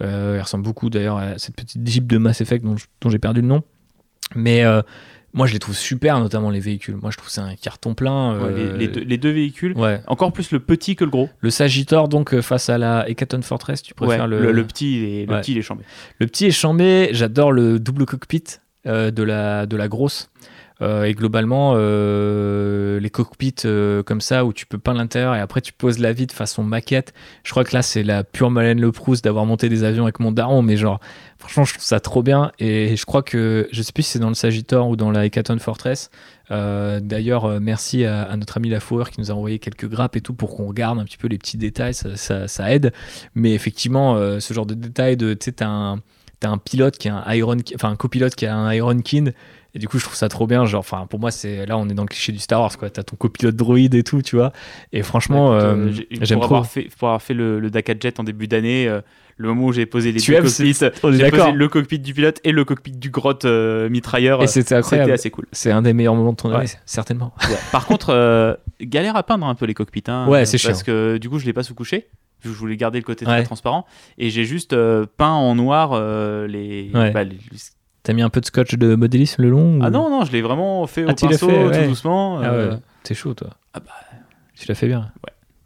euh, 0.00 0.36
ils 0.38 0.42
ressemblent 0.42 0.64
beaucoup 0.64 0.90
d'ailleurs 0.90 1.18
à 1.18 1.38
cette 1.38 1.56
petite 1.56 1.86
jeep 1.86 2.06
de 2.06 2.18
Mass 2.18 2.40
Effect 2.40 2.64
dont, 2.64 3.10
j'ai 3.10 3.18
perdu 3.18 3.40
le 3.40 3.46
nom 3.48 3.62
mais 4.34 4.64
euh, 4.64 4.82
moi 5.34 5.46
je 5.46 5.52
les 5.54 5.58
trouve 5.58 5.76
super 5.76 6.20
notamment 6.20 6.50
les 6.50 6.60
véhicules 6.60 6.96
moi 6.96 7.10
je 7.10 7.16
trouve 7.16 7.30
c'est 7.30 7.40
un 7.40 7.54
carton 7.54 7.94
plein 7.94 8.38
Ouais, 8.38 8.50
euh, 8.52 8.76
les, 8.76 8.86
les 8.86 8.88
deux, 8.88 9.00
les 9.00 9.18
deux 9.18 9.30
véhicules. 9.30 9.76
ouais 9.76 10.00
Encore 10.06 10.32
plus 10.32 10.50
le 10.52 10.60
petit 10.60 10.96
que 10.96 11.04
le 11.04 11.10
gros. 11.10 11.28
le 11.40 11.50
Sagittor, 11.50 12.08
donc, 12.08 12.38
face 12.40 12.68
à 12.68 12.78
la 12.78 13.08
Hecaton 13.08 13.42
Fortress, 13.42 13.82
tu 13.82 13.94
préfères 13.94 14.24
Ouais, 14.24 14.28
le... 14.28 14.40
le, 14.42 14.52
le 14.52 14.64
petit, 14.66 14.96
est, 15.22 15.26
le 15.26 15.40
petit, 15.40 15.52
il 15.52 15.58
est 15.58 15.62
chambé. 15.62 15.84
Le 16.18 16.26
petit 16.26 16.46
est 16.46 16.50
chambé, 16.50 17.08
j'adore 17.12 17.52
le 17.52 17.78
double 17.78 18.04
cockpit 18.06 18.44
euh, 18.86 19.10
de, 19.10 19.22
la, 19.22 19.64
de 19.66 19.76
la 19.76 19.88
grosse. 19.88 20.28
Euh, 20.82 21.04
et 21.04 21.14
globalement, 21.14 21.74
euh, 21.76 22.98
les 22.98 23.10
cockpits 23.10 23.54
euh, 23.64 24.02
comme 24.02 24.20
ça, 24.20 24.44
où 24.44 24.52
tu 24.52 24.66
peux 24.66 24.78
peindre 24.78 24.98
l'intérieur 24.98 25.34
et 25.36 25.40
après 25.40 25.60
tu 25.60 25.72
poses 25.72 26.00
la 26.00 26.12
vie 26.12 26.26
de 26.26 26.32
façon 26.32 26.64
maquette, 26.64 27.14
je 27.44 27.52
crois 27.52 27.62
que 27.62 27.72
là 27.72 27.82
c'est 27.82 28.02
la 28.02 28.24
pure 28.24 28.50
Malène 28.50 28.80
Le 28.80 28.90
Proust 28.90 29.22
d'avoir 29.22 29.46
monté 29.46 29.68
des 29.68 29.84
avions 29.84 30.02
avec 30.02 30.18
mon 30.18 30.32
daron, 30.32 30.60
mais 30.62 30.76
genre, 30.76 30.98
franchement, 31.38 31.64
je 31.64 31.74
trouve 31.74 31.84
ça 31.84 32.00
trop 32.00 32.22
bien. 32.22 32.50
Et 32.58 32.96
je 32.96 33.06
crois 33.06 33.22
que, 33.22 33.68
je 33.70 33.82
sais 33.82 33.92
plus 33.92 34.02
si 34.02 34.12
c'est 34.12 34.18
dans 34.18 34.28
le 34.28 34.34
Sagittor 34.34 34.88
ou 34.88 34.96
dans 34.96 35.12
la 35.12 35.24
Hecaton 35.24 35.58
Fortress. 35.58 36.10
D'ailleurs, 36.50 37.60
merci 37.60 38.04
à, 38.04 38.36
notre 38.36 38.58
ami 38.58 38.68
Lafaueur 38.68 39.08
qui 39.08 39.20
nous 39.20 39.30
a 39.30 39.34
envoyé 39.34 39.58
quelques 39.58 39.88
grappes 39.88 40.16
et 40.16 40.20
tout 40.20 40.34
pour 40.34 40.54
qu'on 40.54 40.66
regarde 40.66 40.98
un 40.98 41.04
petit 41.04 41.16
peu 41.16 41.26
les 41.26 41.38
petits 41.38 41.56
détails, 41.56 41.94
ça, 41.94 42.70
aide. 42.70 42.92
Mais 43.34 43.54
effectivement, 43.54 44.38
ce 44.38 44.52
genre 44.52 44.66
de 44.66 44.74
détails 44.74 45.16
de, 45.16 45.32
tu 45.32 45.46
sais, 45.46 45.64
un, 45.64 46.00
t'as 46.42 46.50
un 46.50 46.58
pilote 46.58 46.98
qui 46.98 47.08
a 47.08 47.24
un 47.26 47.34
Iron, 47.34 47.56
enfin 47.74 47.90
un 47.90 47.96
copilote 47.96 48.34
qui 48.34 48.46
a 48.46 48.54
un 48.54 48.72
Iron 48.72 48.98
Kin. 49.00 49.32
Et 49.74 49.78
du 49.78 49.88
coup, 49.88 49.98
je 49.98 50.04
trouve 50.04 50.16
ça 50.16 50.28
trop 50.28 50.46
bien. 50.46 50.66
Genre, 50.66 50.80
enfin, 50.80 51.06
pour 51.08 51.18
moi, 51.18 51.30
c'est 51.30 51.64
là, 51.64 51.78
on 51.78 51.88
est 51.88 51.94
dans 51.94 52.02
le 52.02 52.08
cliché 52.08 52.30
du 52.30 52.38
Star 52.38 52.60
Wars, 52.60 52.76
quoi. 52.76 52.90
T'as 52.90 53.04
ton 53.04 53.16
copilote 53.16 53.56
droïde 53.56 53.94
et 53.94 54.02
tout, 54.02 54.20
tu 54.20 54.36
vois. 54.36 54.52
Et 54.92 55.02
franchement, 55.02 55.54
euh, 55.54 55.60
euh, 55.76 55.92
j'ai- 55.92 56.06
j'aime 56.20 56.40
trop. 56.40 56.44
avoir 56.44 56.66
fait 56.66 56.88
pour 56.98 57.08
avoir 57.08 57.22
fait 57.22 57.32
le, 57.32 57.58
le 57.58 57.70
Dakar 57.70 57.96
Jet 57.98 58.20
en 58.20 58.22
début 58.24 58.46
d'année, 58.48 58.86
euh, 58.86 59.00
le 59.38 59.48
moment 59.48 59.68
où 59.68 59.72
j'ai 59.72 59.86
posé 59.86 60.12
les 60.12 60.20
Tu 60.20 60.32
deux 60.32 60.36
aimes, 60.36 60.44
cockpits, 60.44 60.74
j'ai 60.74 60.90
posé 61.30 61.52
le 61.52 61.68
cockpit 61.68 61.98
du 61.98 62.12
pilote 62.12 62.38
et 62.44 62.52
le 62.52 62.66
cockpit 62.66 62.92
du 62.92 63.08
grotte 63.08 63.46
euh, 63.46 63.88
mitrailleur. 63.88 64.42
Et 64.42 64.46
c'était 64.46 64.74
assez 64.74 65.30
cool. 65.30 65.46
C'est 65.52 65.70
un 65.70 65.80
des 65.80 65.94
meilleurs 65.94 66.16
moments 66.16 66.32
de 66.32 66.36
ton 66.36 66.50
Ouais. 66.50 66.56
année, 66.56 66.68
certainement. 66.84 67.32
Par 67.72 67.86
contre, 67.86 68.58
galère 68.82 69.16
à 69.16 69.22
peindre 69.22 69.46
un 69.46 69.54
peu 69.54 69.64
les 69.64 69.72
cockpits. 69.74 70.04
hein, 70.08 70.26
Ouais, 70.28 70.44
c'est 70.44 70.62
Parce 70.62 70.80
chiant. 70.80 70.84
que 70.86 71.16
du 71.16 71.30
coup, 71.30 71.38
je 71.38 71.46
l'ai 71.46 71.54
pas 71.54 71.62
Je 72.42 72.48
voulais 72.50 72.76
garder 72.76 72.98
le 72.98 73.04
côté 73.04 73.24
Ouais. 73.24 73.32
très 73.36 73.42
transparent. 73.44 73.86
Et 74.18 74.30
j'ai 74.30 74.44
juste 74.44 74.72
euh, 74.72 75.06
peint 75.16 75.30
en 75.32 75.54
noir 75.54 75.90
euh, 75.92 76.46
les, 76.46 76.90
Ouais. 76.94 77.10
bah, 77.10 77.24
les- 77.24 77.38
T'as 78.02 78.12
mis 78.14 78.22
un 78.22 78.30
peu 78.30 78.40
de 78.40 78.46
scotch 78.46 78.74
de 78.74 78.96
modélisme 78.96 79.42
le 79.42 79.50
long 79.50 79.78
ou- 79.78 79.80
Ah 79.84 79.90
non, 79.90 80.10
non, 80.10 80.24
je 80.24 80.32
l'ai 80.32 80.42
vraiment 80.42 80.84
fait 80.88 81.04
Ah, 81.06 81.12
au 81.12 81.14
pinceau, 81.14 81.48
fait, 81.48 81.64
ouais. 81.66 81.82
tout 81.82 81.88
doucement. 81.88 82.40
Ah 82.40 82.46
euh, 82.52 82.76
t'es 83.04 83.14
chaud, 83.14 83.32
toi. 83.34 83.50
Ah 83.74 83.78
bah. 83.80 83.92
Tu 84.56 84.66
l'as 84.68 84.74
fait 84.74 84.88
bien. 84.88 85.12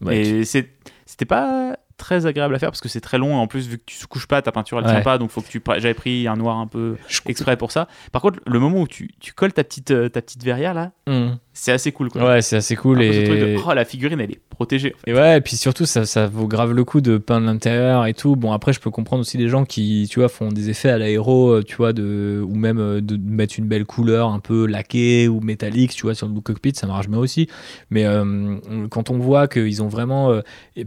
Ouais. 0.04 0.18
Et 0.18 0.44
c'était 0.44 1.24
pas 1.26 1.76
très 1.96 2.26
agréable 2.26 2.54
à 2.54 2.58
faire 2.58 2.70
parce 2.70 2.80
que 2.80 2.88
c'est 2.88 3.00
très 3.00 3.18
long. 3.18 3.30
Et 3.30 3.34
en 3.34 3.46
plus, 3.46 3.68
vu 3.68 3.78
que 3.78 3.82
tu 3.86 3.96
sous-couches 3.96 4.26
pas, 4.26 4.42
ta 4.42 4.52
peinture 4.52 4.78
elle 4.78 4.84
Ouais. 4.86 4.92
tient 4.92 5.00
pas. 5.02 5.18
Donc, 5.18 5.30
faut 5.30 5.40
que 5.40 5.48
tu. 5.48 5.62
J'avais 5.78 5.94
pris 5.94 6.28
un 6.28 6.36
noir 6.36 6.58
un 6.58 6.66
peu 6.66 6.96
exprès 7.26 7.56
pour 7.56 7.72
ça. 7.72 7.88
Par 8.12 8.22
contre, 8.22 8.38
le 8.46 8.58
moment 8.58 8.80
où 8.82 8.88
tu, 8.88 9.10
tu 9.20 9.32
colles 9.32 9.52
ta 9.52 9.64
petite, 9.64 9.90
euh, 9.90 10.08
ta 10.08 10.22
petite 10.22 10.44
verrière 10.44 10.74
là, 10.74 10.92
Hmm. 11.08 11.36
c'est 11.52 11.70
assez 11.72 11.92
cool. 11.92 12.08
Quoi. 12.10 12.24
Ouais, 12.24 12.42
c'est 12.42 12.56
assez 12.56 12.74
cool. 12.76 12.98
Un 12.98 13.02
Et... 13.02 13.24
truc 13.24 13.38
de, 13.38 13.56
oh, 13.64 13.72
la 13.74 13.84
figurine 13.84 14.20
elle 14.20 14.32
est 14.32 14.40
protégée. 14.50 14.94
en 14.94 14.98
fait. 15.04 15.10
Et 15.10 15.14
ouais, 15.14 15.38
et 15.38 15.40
puis 15.40 15.56
surtout, 15.56 15.86
ça, 15.86 16.04
ça 16.04 16.26
vaut 16.26 16.48
grave 16.48 16.72
le 16.72 16.84
coup 16.84 17.00
de 17.00 17.16
peindre 17.18 17.46
l'intérieur 17.46 18.06
et 18.06 18.14
tout. 18.14 18.34
Bon, 18.36 18.52
après, 18.52 18.72
je 18.72 18.80
peux 18.80 18.90
comprendre 18.90 19.20
aussi 19.20 19.36
des 19.38 19.48
gens 19.48 19.64
qui, 19.64 20.08
tu 20.10 20.18
vois, 20.18 20.28
font 20.28 20.48
des 20.48 20.68
effets 20.70 20.90
à 20.90 20.98
l'aéro, 20.98 21.50
euh, 21.50 21.62
tu 21.62 21.76
vois, 21.76 21.92
de, 21.92 22.42
ou 22.44 22.54
même 22.56 22.78
euh, 22.78 23.00
de 23.00 23.16
mettre 23.16 23.54
une 23.58 23.66
belle 23.68 23.84
couleur 23.84 24.30
un 24.30 24.40
peu 24.40 24.66
laquée 24.66 25.28
ou 25.28 25.40
métallique, 25.40 25.92
tu 25.94 26.02
vois, 26.02 26.14
sur 26.14 26.26
le 26.28 26.40
cockpit, 26.40 26.72
ça 26.74 26.86
marche 26.88 27.08
bien 27.08 27.18
aussi. 27.18 27.48
Mais 27.90 28.04
euh, 28.04 28.56
quand 28.90 29.10
on 29.10 29.18
voit 29.18 29.46
qu'ils 29.48 29.82
ont 29.82 29.88
vraiment 29.88 30.30
euh, 30.32 30.40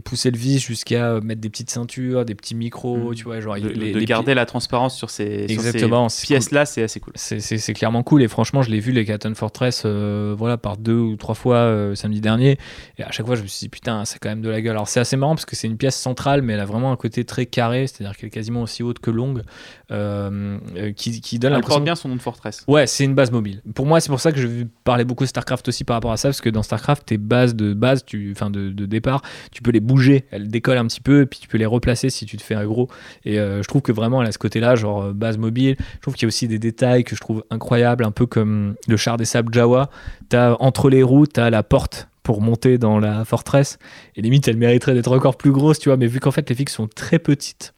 poussé 0.04 0.30
le 0.30 0.36
vis 0.38 0.58
jusqu'à 0.58 0.99
jusqu'à 1.00 1.10
euh, 1.16 1.20
mettre 1.20 1.40
des 1.40 1.50
petites 1.50 1.70
ceintures, 1.70 2.24
des 2.24 2.34
petits 2.34 2.54
micros, 2.54 3.10
Mm. 3.10 3.14
tu 3.14 3.24
vois, 3.24 3.40
genre 3.40 3.56
de, 3.56 3.68
les, 3.68 3.92
de 3.92 3.98
les 3.98 4.04
garder 4.04 4.34
la 4.34 4.46
transparence 4.46 4.96
sur 4.96 5.10
ces, 5.10 5.48
sur 5.48 5.62
pièces-là, 6.26 6.66
c'est 6.66 6.82
assez 6.82 7.00
cool. 7.00 7.12
c'est- 7.16 7.72
clairement 7.74 8.02
cool 8.02 8.22
et 8.22 8.28
franchement 8.28 8.62
je 8.62 8.70
l'ai 8.70 8.80
vu 8.80 8.90
les 8.92 9.04
Canton 9.04 9.32
Fortress 9.34 9.82
euh, 9.86 10.34
voilà 10.36 10.56
par 10.58 10.76
deux 10.76 10.98
ou 10.98 11.16
trois 11.16 11.34
fois 11.34 11.56
euh, 11.56 11.94
samedi 11.94 12.20
dernier 12.20 12.58
et 12.98 13.04
à 13.04 13.10
chaque 13.12 13.24
fois 13.26 13.36
je 13.36 13.42
me 13.42 13.46
suis 13.46 13.60
dit 13.60 13.68
putain 13.68 14.04
c'est 14.04 14.18
quand 14.18 14.28
même 14.28 14.42
de 14.42 14.48
la 14.50 14.60
gueule 14.60 14.72
alors 14.72 14.88
c'est 14.88 14.98
assez 15.00 15.16
marrant 15.16 15.34
parce 15.34 15.46
que 15.46 15.54
c'est 15.56 15.68
une 15.68 15.76
pièce 15.76 15.96
centrale 15.96 16.42
mais 16.42 16.54
elle 16.54 16.60
a 16.60 16.64
vraiment 16.64 16.90
un 16.92 16.96
côté 16.96 17.24
très 17.24 17.46
carré 17.46 17.86
c'est 17.86 18.02
à 18.04 18.08
dire 18.08 18.16
qu'elle 18.16 18.26
est 18.26 18.30
quasiment 18.30 18.62
aussi 18.62 18.82
haute 18.82 18.98
que 18.98 19.10
longue 19.10 19.42
euh, 19.90 20.58
qui, 20.96 21.20
qui 21.20 21.38
donne 21.38 21.52
l'impression 21.52 21.80
bien 21.80 21.94
son 21.94 22.08
nom 22.08 22.16
de 22.16 22.20
forteresse. 22.20 22.64
Ouais, 22.68 22.86
c'est 22.86 23.04
une 23.04 23.14
base 23.14 23.30
mobile. 23.32 23.60
Pour 23.74 23.86
moi, 23.86 24.00
c'est 24.00 24.08
pour 24.08 24.20
ça 24.20 24.30
que 24.32 24.38
je 24.38 24.46
parlais 24.84 25.04
beaucoup 25.04 25.24
de 25.24 25.28
StarCraft 25.28 25.66
aussi 25.68 25.84
par 25.84 25.94
rapport 25.96 26.12
à 26.12 26.16
ça, 26.16 26.28
parce 26.28 26.40
que 26.40 26.48
dans 26.48 26.62
StarCraft, 26.62 27.06
tes 27.06 27.18
bases 27.18 27.54
de 27.56 27.74
base, 27.74 28.04
tu, 28.04 28.30
enfin 28.32 28.50
de, 28.50 28.70
de 28.70 28.86
départ, 28.86 29.22
tu 29.50 29.62
peux 29.62 29.70
les 29.72 29.80
bouger, 29.80 30.26
elles 30.30 30.48
décollent 30.48 30.78
un 30.78 30.86
petit 30.90 31.00
peu, 31.00 31.22
et 31.22 31.26
puis 31.26 31.38
tu 31.38 31.48
peux 31.48 31.58
les 31.58 31.66
replacer 31.66 32.10
si 32.10 32.26
tu 32.26 32.36
te 32.36 32.42
fais 32.42 32.54
aggro. 32.54 32.88
Et 33.24 33.38
euh, 33.38 33.62
je 33.62 33.68
trouve 33.68 33.82
que 33.82 33.92
vraiment, 33.92 34.20
elle 34.20 34.28
a 34.28 34.32
ce 34.32 34.38
côté-là, 34.38 34.74
genre 34.74 35.04
euh, 35.04 35.12
base 35.12 35.38
mobile. 35.38 35.76
Je 35.78 36.00
trouve 36.00 36.14
qu'il 36.14 36.24
y 36.24 36.26
a 36.26 36.28
aussi 36.28 36.48
des 36.48 36.58
détails 36.58 37.04
que 37.04 37.14
je 37.14 37.20
trouve 37.20 37.44
incroyables, 37.50 38.04
un 38.04 38.10
peu 38.10 38.26
comme 38.26 38.74
le 38.88 38.96
char 38.96 39.16
des 39.16 39.24
sables 39.24 39.54
Jawa. 39.54 39.90
T'as 40.28 40.56
entre 40.58 40.90
les 40.90 41.02
roues, 41.02 41.26
t'as 41.26 41.50
la 41.50 41.62
porte 41.62 42.08
pour 42.22 42.42
monter 42.42 42.78
dans 42.78 42.98
la 42.98 43.24
forteresse. 43.24 43.78
Et 44.16 44.22
limite, 44.22 44.48
elle 44.48 44.56
mériterait 44.56 44.94
d'être 44.94 45.12
encore 45.12 45.36
plus 45.36 45.52
grosse, 45.52 45.78
tu 45.78 45.88
vois, 45.88 45.96
mais 45.96 46.06
vu 46.06 46.20
qu'en 46.20 46.30
fait, 46.30 46.48
les 46.48 46.54
fixes 46.54 46.74
sont 46.74 46.88
très 46.88 47.18
petites. 47.18 47.74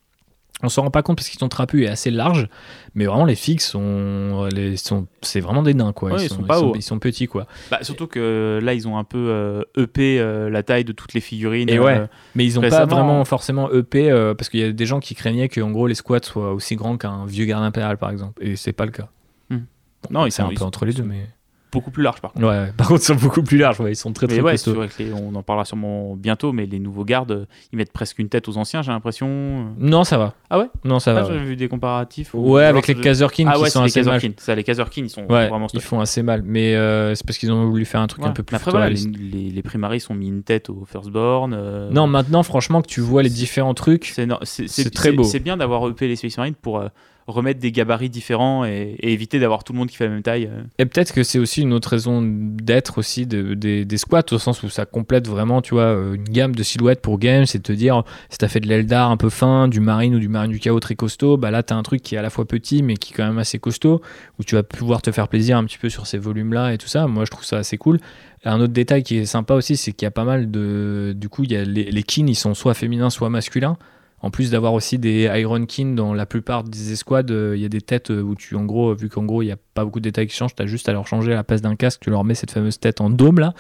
On 0.63 0.69
s'en 0.69 0.83
rend 0.83 0.91
pas 0.91 1.03
compte 1.03 1.17
parce 1.17 1.29
qu'ils 1.29 1.41
sont 1.41 1.49
trapus 1.49 1.83
et 1.85 1.89
assez 1.89 2.11
larges, 2.11 2.49
mais 2.95 3.07
vraiment 3.07 3.25
les 3.25 3.35
fixes 3.35 3.69
sont, 3.69 4.49
les, 4.55 4.77
sont 4.77 5.07
c'est 5.23 5.41
vraiment 5.41 5.63
des 5.63 5.75
nains 5.75 5.93
quoi. 5.93 6.13
Ouais, 6.13 6.25
ils 6.25 6.29
sont 6.29 6.43
pas 6.45 6.59
ils, 6.61 6.65
hauts. 6.65 6.73
ils 6.77 6.83
sont 6.83 6.99
petits 6.99 7.27
quoi. 7.27 7.47
Bah, 7.71 7.79
surtout 7.83 8.07
que 8.07 8.61
là, 8.63 8.73
ils 8.75 8.87
ont 8.87 8.97
un 8.97 9.05
peu 9.05 9.19
euh, 9.19 9.63
EP 9.77 10.21
euh, 10.21 10.49
la 10.51 10.63
taille 10.63 10.85
de 10.85 10.93
toutes 10.93 11.15
les 11.15 11.21
figurines. 11.21 11.69
Et 11.69 11.79
ouais. 11.79 11.99
euh, 11.99 12.07
Mais 12.35 12.45
ils 12.45 12.59
ont 12.59 12.63
pas 12.63 12.87
vraiment 12.87 13.25
forcément 13.25 13.73
EP 13.73 14.11
euh, 14.11 14.35
parce 14.35 14.49
qu'il 14.51 14.61
y 14.61 14.65
a 14.65 14.71
des 14.73 14.87
gens 14.87 15.01
qui 15.01 15.15
craignaient 15.15 15.49
que 15.49 15.61
en 15.61 15.71
gros 15.73 15.87
les 15.87 15.95
squats 15.97 16.21
soient 16.23 16.53
aussi 16.53 16.77
grands 16.77 16.97
qu'un 16.97 17.27
vieux 17.27 17.45
garde 17.45 17.65
impérial 17.65 17.97
par 17.99 18.11
exemple, 18.11 18.43
et 18.45 18.55
c'est 18.57 18.73
pas 18.73 18.85
le 18.87 18.93
cas. 18.93 19.09
Hmm. 19.51 19.57
Bon, 19.59 20.21
Non, 20.21 20.27
ils 20.27 20.31
c'est 20.33 20.43
sont- 20.43 20.49
un 20.49 20.51
peu 20.51 20.57
sont- 20.57 20.65
entre 20.67 20.85
les 20.85 20.93
deux, 20.93 21.03
sont 21.03 21.09
mais 21.09 21.27
beaucoup 21.73 21.91
plus 21.91 22.03
large 22.03 22.21
par 22.21 22.33
contre. 22.33 22.47
ouais. 22.47 22.73
Par 22.77 22.89
contre, 22.89 23.01
ils 23.01 23.07
sont 23.07 23.15
beaucoup 23.15 23.43
plus 23.43 23.57
larges. 23.59 23.81
Ouais, 23.81 23.93
ils 23.93 23.97
sont 23.97 24.13
très 24.13 24.27
très 24.27 24.37
Mais 24.37 24.43
ouais, 24.43 24.53
costauds. 24.53 24.75
vrai 24.75 24.89
que 24.89 25.03
les- 25.03 25.13
on 25.13 25.35
en 25.35 25.43
parlera 25.43 25.65
sûrement 25.65 26.15
bientôt, 26.17 26.53
mais 26.53 26.67
les 26.67 26.79
nouveaux 26.79 27.05
gardes, 27.05 27.47
ils 27.73 27.77
mettent 27.77 27.93
presque 27.93 28.19
une 28.19 28.29
tête 28.29 28.49
aux 28.49 28.57
anciens, 28.59 28.83
j'ai 28.83 28.93
l'impression. 28.93 29.73
Non, 29.79 30.05
ça 30.05 30.19
va. 30.19 30.35
Ah 30.51 30.59
ouais? 30.59 30.67
Non, 30.85 30.99
ça 31.01 31.13
Ah, 31.13 31.23
va. 31.23 31.25
J'avais 31.29 31.45
vu 31.45 31.57
des 31.57 31.69
comparatifs. 31.69 32.35
ou- 32.35 32.39
Ouais, 32.41 32.51
ou 32.63 32.67
avec 32.67 32.87
les 32.87 32.95
Kazerkin 32.95 33.47
Ah 33.49 33.55
qui 33.57 33.63
ouais, 33.63 33.71
sont 33.71 33.83
assez 33.83 34.03
mal. 34.03 34.21
Ça, 34.37 34.55
les 34.55 34.65
Kazerkin, 34.65 35.03
ils 35.05 35.11
sont 35.11 35.25
vraiment 35.25 35.67
ils 35.73 35.81
font 35.81 36.01
assez 36.01 36.23
mal, 36.23 36.43
mais 36.45 36.75
euh, 36.75 37.15
c'est 37.15 37.27
parce 37.27 37.39
qu'ils 37.39 37.51
ont 37.53 37.65
voulu 37.69 37.85
faire 37.85 38.01
un 38.01 38.07
truc 38.07 38.25
un 38.25 38.31
peu 38.31 38.43
plus 38.43 38.55
Après, 38.57 38.71
voilà, 38.71 38.91
les, 38.91 39.01
les, 39.07 39.51
les 39.51 39.63
Primaris 39.63 40.05
ont 40.11 40.15
mis 40.15 40.29
une 40.29 40.43
tête 40.43 40.69
au 40.71 40.85
Firstborn. 40.87 41.55
euh, 41.55 41.91
Non, 41.91 42.07
maintenant, 42.07 42.43
franchement, 42.43 42.83
que 42.83 42.89
tu 42.89 43.01
vois 43.01 43.23
les 43.23 43.31
différents 43.31 43.75
trucs, 43.75 44.13
c'est 44.45 44.91
très 44.95 45.13
beau. 45.13 45.25
C'est 45.25 45.41
bien 45.41 45.57
d'avoir 45.57 45.89
EP 45.89 46.07
les 46.09 46.17
Space 46.17 46.37
Marines 46.37 46.55
pour 46.55 46.79
euh, 46.81 46.89
remettre 47.27 47.61
des 47.61 47.73
gabarits 47.73 48.11
différents 48.11 48.65
et, 48.65 48.97
éviter 49.01 49.39
d'avoir 49.39 49.65
tout 49.65 49.73
le 49.73 49.79
monde 49.79 49.89
qui 49.89 49.97
fait 49.97 50.05
la 50.07 50.11
même 50.11 50.23
taille. 50.23 50.47
euh. 50.47 50.63
Et 50.79 50.87
peut-être 50.87 51.13
que 51.13 51.23
c'est 51.23 51.39
aussi 51.39 51.63
une 51.63 51.73
autre 51.73 51.89
raison 51.89 52.21
d'être 52.23 52.99
aussi 52.99 53.27
de- 53.27 53.55
des- 53.55 53.97
squats, 53.97 54.23
au 54.33 54.39
sens 54.39 54.63
où 54.63 54.69
ça 54.69 54.87
complète 54.87 55.29
vraiment, 55.29 55.63
tu 55.63 55.75
vois, 55.75 55.85
euh, 55.85 56.15
une 56.15 56.25
gamme 56.25 56.55
de 56.55 56.63
silhouettes 56.63 57.01
pour 57.01 57.19
game. 57.19 57.47
C'est 57.47 57.59
de 57.59 57.63
te 57.63 57.73
dire, 57.73 58.03
si 58.31 58.39
t'as 58.39 58.49
fait 58.49 58.61
de 58.61 58.67
l'Eldar 58.69 59.11
un 59.11 59.17
peu 59.17 59.29
fin, 59.31 59.69
du 59.69 59.81
Marine 59.81 60.15
ou 60.15 60.19
du 60.19 60.29
Marine 60.29 60.51
du 60.51 60.59
Chaos 60.59 60.81
très 60.81 60.95
costaud, 60.95 61.37
bah 61.37 61.51
là 61.51 61.63
t'as 61.63 61.77
un 61.77 61.83
truc 61.83 62.03
qui 62.03 62.15
est 62.15 62.19
à 62.19 62.23
la 62.23 62.31
fois 62.31 62.47
petit 62.47 62.83
mais 62.83 62.97
qui 62.97 63.13
est 63.13 63.17
quand 63.17 63.27
même 63.27 63.39
assez 63.39 63.59
costaud, 63.59 64.01
où 64.39 64.45
tu 64.45 64.55
vas 64.55 64.63
pouvoir 64.63 65.03
te 65.03 65.13
faire 65.13 65.29
plaisir 65.29 65.57
un 65.59 65.65
petit 65.65 65.79
peu 65.79 65.89
sur 65.89 66.07
ces 66.07 66.19
volumes-là 66.19 66.73
et 66.75 66.79
tout 66.79 66.89
ça. 66.89 67.07
Moi 67.07 67.25
je 67.25 67.31
trouve 67.31 67.45
ça 67.45 67.59
assez 67.59 67.77
cool. 67.79 67.99
Un 68.45 68.61
autre 68.61 68.73
détail 68.73 69.03
qui 69.05 69.19
est 69.19 69.27
sympa 69.27 69.55
aussi, 69.55 69.77
c'est 69.77 69.93
qu'il 69.93 70.05
y 70.05 70.09
a 70.09 70.11
pas 70.11 70.25
mal 70.25 70.51
de. 70.51 71.15
Du 71.17 71.29
coup, 71.29 71.45
il 71.45 71.53
y 71.53 71.57
a 71.57 71.65
les, 71.65 71.85
les 71.91 72.03
kins, 72.03 72.29
ils 72.29 72.35
sont 72.35 72.55
soit 72.55 72.75
féminins, 72.75 73.09
soit 73.11 73.31
masculins. 73.31 73.77
En 74.23 74.31
plus 74.31 74.51
d'avoir 74.53 74.73
aussi 74.73 74.99
des 74.99 75.23
Iron 75.35 75.67
Kin 75.67 75.95
dans 75.95 76.15
la 76.15 76.27
plupart 76.27 76.63
des 76.63 76.93
escouades, 76.93 77.31
euh, 77.33 77.57
il 77.57 77.61
y 77.63 77.65
a 77.65 77.69
des 77.69 77.81
têtes 77.81 78.11
euh, 78.13 78.23
où 78.23 78.35
tu, 78.37 78.55
en 78.55 78.65
gros, 78.65 78.95
vu 78.95 79.09
qu'en 79.09 79.25
gros, 79.25 79.43
il 79.43 79.47
n'y 79.47 79.53
a 79.53 79.57
pas 79.75 79.85
beaucoup 79.85 79.99
de 79.99 80.05
détails 80.05 80.29
qui 80.29 80.37
changent, 80.37 80.55
tu 80.55 80.63
as 80.63 80.67
juste 80.67 80.89
à 80.89 80.93
leur 80.93 81.07
changer 81.09 81.33
à 81.33 81.37
la 81.37 81.45
place 81.45 81.61
d'un 81.61 81.75
casque, 81.75 82.01
tu 82.03 82.11
leur 82.11 82.23
mets 82.23 82.35
cette 82.37 82.53
fameuse 82.53 82.79
tête 82.79 83.01
en 83.01 83.11
dôme 83.11 83.41
là. 83.41 83.53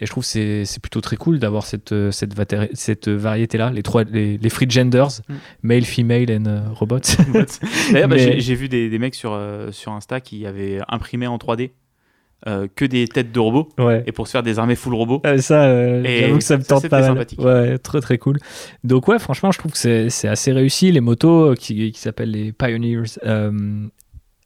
Et 0.00 0.06
je 0.06 0.10
trouve 0.10 0.22
que 0.22 0.28
c'est 0.28 0.64
c'est 0.64 0.80
plutôt 0.80 1.00
très 1.00 1.16
cool 1.16 1.38
d'avoir 1.40 1.66
cette, 1.66 1.92
euh, 1.92 2.10
cette, 2.12 2.32
cette 2.74 3.08
variété-là, 3.08 3.70
les, 3.70 3.82
trois, 3.82 4.04
les, 4.04 4.38
les 4.38 4.48
free 4.50 4.70
genders, 4.70 5.08
Mm. 5.28 5.34
male, 5.62 5.84
female 5.84 6.30
and 6.30 6.46
euh, 6.46 6.60
robots. 6.72 6.98
D'ailleurs, 7.92 8.08
bah, 8.08 8.16
Mais- 8.16 8.18
j'ai 8.18 8.40
j'ai 8.40 8.54
vu 8.54 8.68
des, 8.68 8.88
des 8.88 8.98
mecs 8.98 9.14
sur, 9.16 9.32
euh, 9.32 9.72
sur 9.72 9.92
Insta 9.92 10.20
qui 10.20 10.46
avaient 10.46 10.78
imprimé 10.88 11.26
en 11.26 11.36
3D 11.38 11.70
euh, 12.46 12.68
que 12.74 12.84
des 12.84 13.08
têtes 13.08 13.32
de 13.32 13.40
robots 13.40 13.68
ouais. 13.78 14.02
et 14.06 14.12
pour 14.12 14.26
se 14.26 14.32
faire 14.32 14.42
des 14.42 14.58
armées 14.58 14.74
full 14.74 14.94
robots. 14.94 15.20
Ah, 15.24 15.38
ça, 15.38 15.64
euh, 15.64 16.02
j'avoue 16.04 16.38
que 16.38 16.44
ça 16.44 16.56
me 16.58 16.62
ça, 16.62 16.68
tente 16.68 16.82
c'était 16.82 16.88
pas 16.90 17.00
mal. 17.00 17.10
sympathique. 17.10 17.40
Ouais, 17.40 17.78
très 17.78 18.00
très 18.00 18.18
cool. 18.18 18.38
Donc 18.82 19.08
ouais, 19.08 19.18
franchement, 19.18 19.50
je 19.50 19.58
trouve 19.58 19.72
que 19.72 19.78
c'est 19.78 20.10
c'est 20.10 20.28
assez 20.28 20.52
réussi. 20.52 20.92
Les 20.92 21.00
motos 21.00 21.52
euh, 21.52 21.54
qui, 21.54 21.90
qui 21.92 22.00
s'appellent 22.00 22.32
les 22.32 22.52
Pioneers 22.52 23.18
euh, 23.24 23.86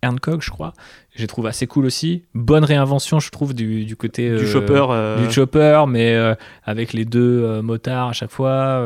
Hancock, 0.05 0.43
je 0.43 0.51
crois, 0.51 0.75
je 1.19 1.23
les 1.25 1.27
trouve 1.27 1.47
assez 1.47 1.67
cool 1.67 1.85
aussi. 1.85 2.23
Bonne 2.33 2.65
réinvention, 2.65 3.19
je 3.19 3.29
trouve, 3.31 3.53
du, 3.53 3.85
du 3.85 3.97
côté 3.97 4.29
Du 4.31 4.45
euh, 4.45 4.47
chopper. 4.47 4.87
euh, 4.91 5.27
du 5.27 5.31
chopper, 5.33 5.83
mais 5.89 6.15
euh, 6.15 6.35
avec 6.63 6.93
les 6.93 7.05
deux 7.05 7.61
motards 7.61 8.09
à 8.09 8.13
chaque 8.13 8.31
fois. 8.31 8.81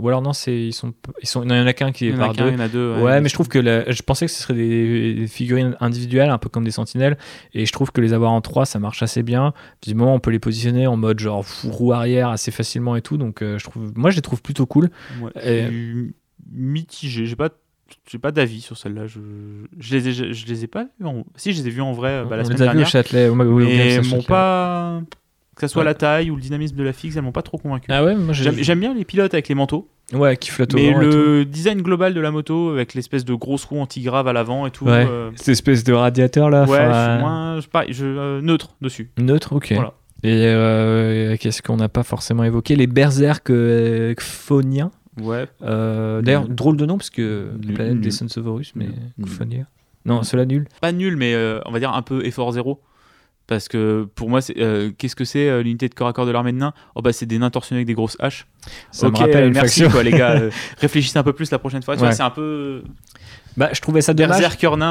ou 0.00 0.08
alors 0.08 0.22
non, 0.22 0.32
c'est 0.32 0.56
ils 0.58 0.72
sont 0.72 0.94
ils 1.22 1.28
sont. 1.28 1.44
Non, 1.44 1.54
il 1.54 1.58
y 1.58 1.60
en 1.60 1.66
a 1.66 1.74
qu'un 1.74 1.92
qui 1.92 2.08
est 2.08 2.12
par 2.12 2.32
deux. 2.32 2.48
il 2.48 2.54
y 2.54 2.56
en 2.56 2.60
a 2.60 2.68
deux. 2.68 2.94
Ouais, 3.02 3.20
mais 3.20 3.28
je 3.28 3.34
trouve 3.34 3.48
que 3.48 3.58
la- 3.58 3.90
je 3.90 4.02
pensais 4.02 4.24
que 4.26 4.32
ce 4.32 4.42
serait 4.42 4.54
des 4.54 5.14
des 5.14 5.26
figurines 5.26 5.76
individuelles, 5.80 6.30
un 6.30 6.38
peu 6.38 6.48
comme 6.48 6.64
des 6.64 6.70
sentinelles, 6.70 7.18
et 7.52 7.66
je 7.66 7.72
trouve 7.72 7.92
que 7.92 8.00
les 8.00 8.12
avoir 8.14 8.32
en 8.32 8.40
3, 8.40 8.64
ça 8.66 8.78
marche 8.78 9.02
assez 9.02 9.22
bien. 9.22 9.52
Du 9.86 9.94
moment, 9.94 10.14
on 10.14 10.20
peut 10.20 10.30
les 10.30 10.38
positionner 10.38 10.86
en 10.86 10.96
mode 10.96 11.18
genre 11.20 11.44
roue 11.64 11.92
arrière 11.92 12.30
assez 12.30 12.50
facilement 12.50 12.96
et 12.96 13.02
tout, 13.02 13.18
donc 13.18 13.40
je 13.42 13.62
trouve, 13.62 13.92
moi 13.94 14.10
je 14.10 14.16
les 14.16 14.22
trouve 14.22 14.40
plutôt 14.42 14.64
cool. 14.66 14.88
Ouais, 15.20 15.30
Et- 15.44 15.68
mitigé. 16.50 17.26
J'ai 17.26 17.36
pas, 17.36 17.50
j'ai 18.10 18.18
pas 18.18 18.30
d'avis 18.32 18.60
sur 18.60 18.76
celle-là. 18.76 19.06
Je, 19.06 19.18
je 19.78 19.94
les 19.96 20.08
ai, 20.08 20.12
je, 20.12 20.32
je 20.32 20.46
les 20.46 20.64
ai 20.64 20.66
pas 20.66 20.86
vus. 21.00 21.06
En... 21.06 21.24
Si, 21.36 21.52
je 21.52 21.62
les 21.62 21.68
ai 21.68 21.70
vus 21.70 21.80
en 21.82 21.92
vrai 21.92 22.10
euh, 22.10 22.24
bah, 22.24 22.36
la 22.36 22.42
on 22.42 22.44
semaine 22.46 22.60
au 22.60 22.64
dernière. 22.64 22.86
Châtelet, 22.88 23.28
au, 23.28 23.32
à 23.32 23.36
m'ont 23.36 23.60
Châtelet. 24.02 24.22
pas. 24.26 25.00
Que 25.54 25.62
ça 25.62 25.68
soit 25.68 25.80
Ouais. 25.82 25.86
la 25.86 25.94
taille 25.94 26.30
ou 26.30 26.36
le 26.36 26.40
dynamisme 26.40 26.76
de 26.76 26.84
la 26.84 26.92
fixe, 26.92 27.16
elles 27.16 27.22
m'ont 27.22 27.32
pas 27.32 27.42
trop 27.42 27.58
convaincu. 27.58 27.86
Ah 27.90 28.04
ouais, 28.04 28.14
J'aime 28.32 28.78
bien 28.80 28.94
les 28.94 29.04
pilotes 29.04 29.34
avec 29.34 29.48
les 29.48 29.56
manteaux, 29.56 29.88
Ouais, 30.14 30.36
qui 30.36 30.50
flotte 30.50 30.72
au 30.72 30.76
mais 30.76 30.92
le 30.94 31.44
design 31.44 31.82
global 31.82 32.14
de 32.14 32.20
la 32.20 32.30
moto 32.30 32.70
avec 32.70 32.94
l'espèce 32.94 33.24
de 33.24 33.34
grosse 33.34 33.64
roue 33.64 33.80
anti-grave 33.80 34.28
à 34.28 34.32
l'avant 34.32 34.66
et 34.66 34.70
tout. 34.70 34.84
Ouais. 34.86 35.04
euh, 35.08 35.30
Cette 35.34 35.48
espèce 35.48 35.82
de 35.82 35.92
radiateur 35.92 36.48
là. 36.48 36.62
ouais, 36.64 36.78
je 36.78 37.10
suis 37.12 37.20
moins, 37.20 37.60
je, 37.60 37.66
pareil, 37.66 37.92
je, 37.92 38.06
euh, 38.06 38.40
neutre 38.40 38.76
dessus. 38.80 39.10
Neutre, 39.18 39.52
ok. 39.54 39.72
Voilà. 39.74 39.94
Et 40.22 40.46
euh, 40.46 41.36
qu'est-ce 41.38 41.60
qu'on 41.62 41.76
n'a 41.76 41.88
pas 41.88 42.02
forcément 42.04 42.44
évoqué 42.44 42.74
Les 42.76 42.86
berserk 42.86 43.50
Kphoniens. 44.14 44.90
Ouais. 45.20 45.46
Euh, 45.62 46.22
D'ailleurs, 46.22 46.48
drôle 46.48 46.76
de 46.76 46.86
nom 46.86 46.96
parce 46.98 47.10
que 47.10 47.50
la 47.60 47.66
Nul, 47.66 47.74
planète 47.74 47.94
nul. 47.94 48.02
des 48.02 48.10
Sons 48.10 48.26
of 48.36 48.46
Horus, 48.46 48.72
mais. 48.74 48.88
Non, 50.04 50.22
cela 50.22 50.46
nul. 50.46 50.66
Pas 50.80 50.92
nul, 50.92 51.16
mais 51.16 51.34
euh, 51.34 51.60
on 51.66 51.72
va 51.72 51.78
dire 51.80 51.92
un 51.92 52.02
peu 52.02 52.24
effort 52.24 52.52
zéro. 52.52 52.80
Parce 53.46 53.66
que 53.68 54.06
pour 54.14 54.28
moi, 54.28 54.42
c'est, 54.42 54.58
euh, 54.60 54.90
qu'est-ce 54.96 55.16
que 55.16 55.24
c'est 55.24 55.48
euh, 55.48 55.62
l'unité 55.62 55.88
de 55.88 55.94
corps 55.94 56.08
à 56.08 56.12
corps 56.12 56.26
de 56.26 56.30
l'armée 56.30 56.52
de 56.52 56.58
nains? 56.58 56.74
Oh 56.94 57.00
bah 57.00 57.12
c'est 57.14 57.24
des 57.24 57.38
nains 57.38 57.48
torsionnés 57.48 57.78
avec 57.78 57.86
des 57.86 57.94
grosses 57.94 58.16
haches. 58.20 58.46
Ça 58.92 59.06
Ok, 59.08 59.14
me 59.14 59.18
rappelle 59.20 59.44
euh, 59.44 59.46
une 59.48 59.54
merci 59.54 59.80
faction. 59.80 59.90
quoi 59.90 60.02
les 60.02 60.10
gars. 60.10 60.32
euh, 60.32 60.50
réfléchissez 60.78 61.18
un 61.18 61.22
peu 61.22 61.32
plus 61.32 61.50
la 61.50 61.58
prochaine 61.58 61.82
fois. 61.82 61.94
Tu 61.94 62.00
vois, 62.00 62.08
Ouais. 62.08 62.14
c'est 62.14 62.22
un 62.22 62.28
peu 62.30 62.82
Bah, 63.58 63.70
je 63.72 63.80
trouvais 63.80 64.00
ça 64.00 64.14
dommage. 64.14 64.40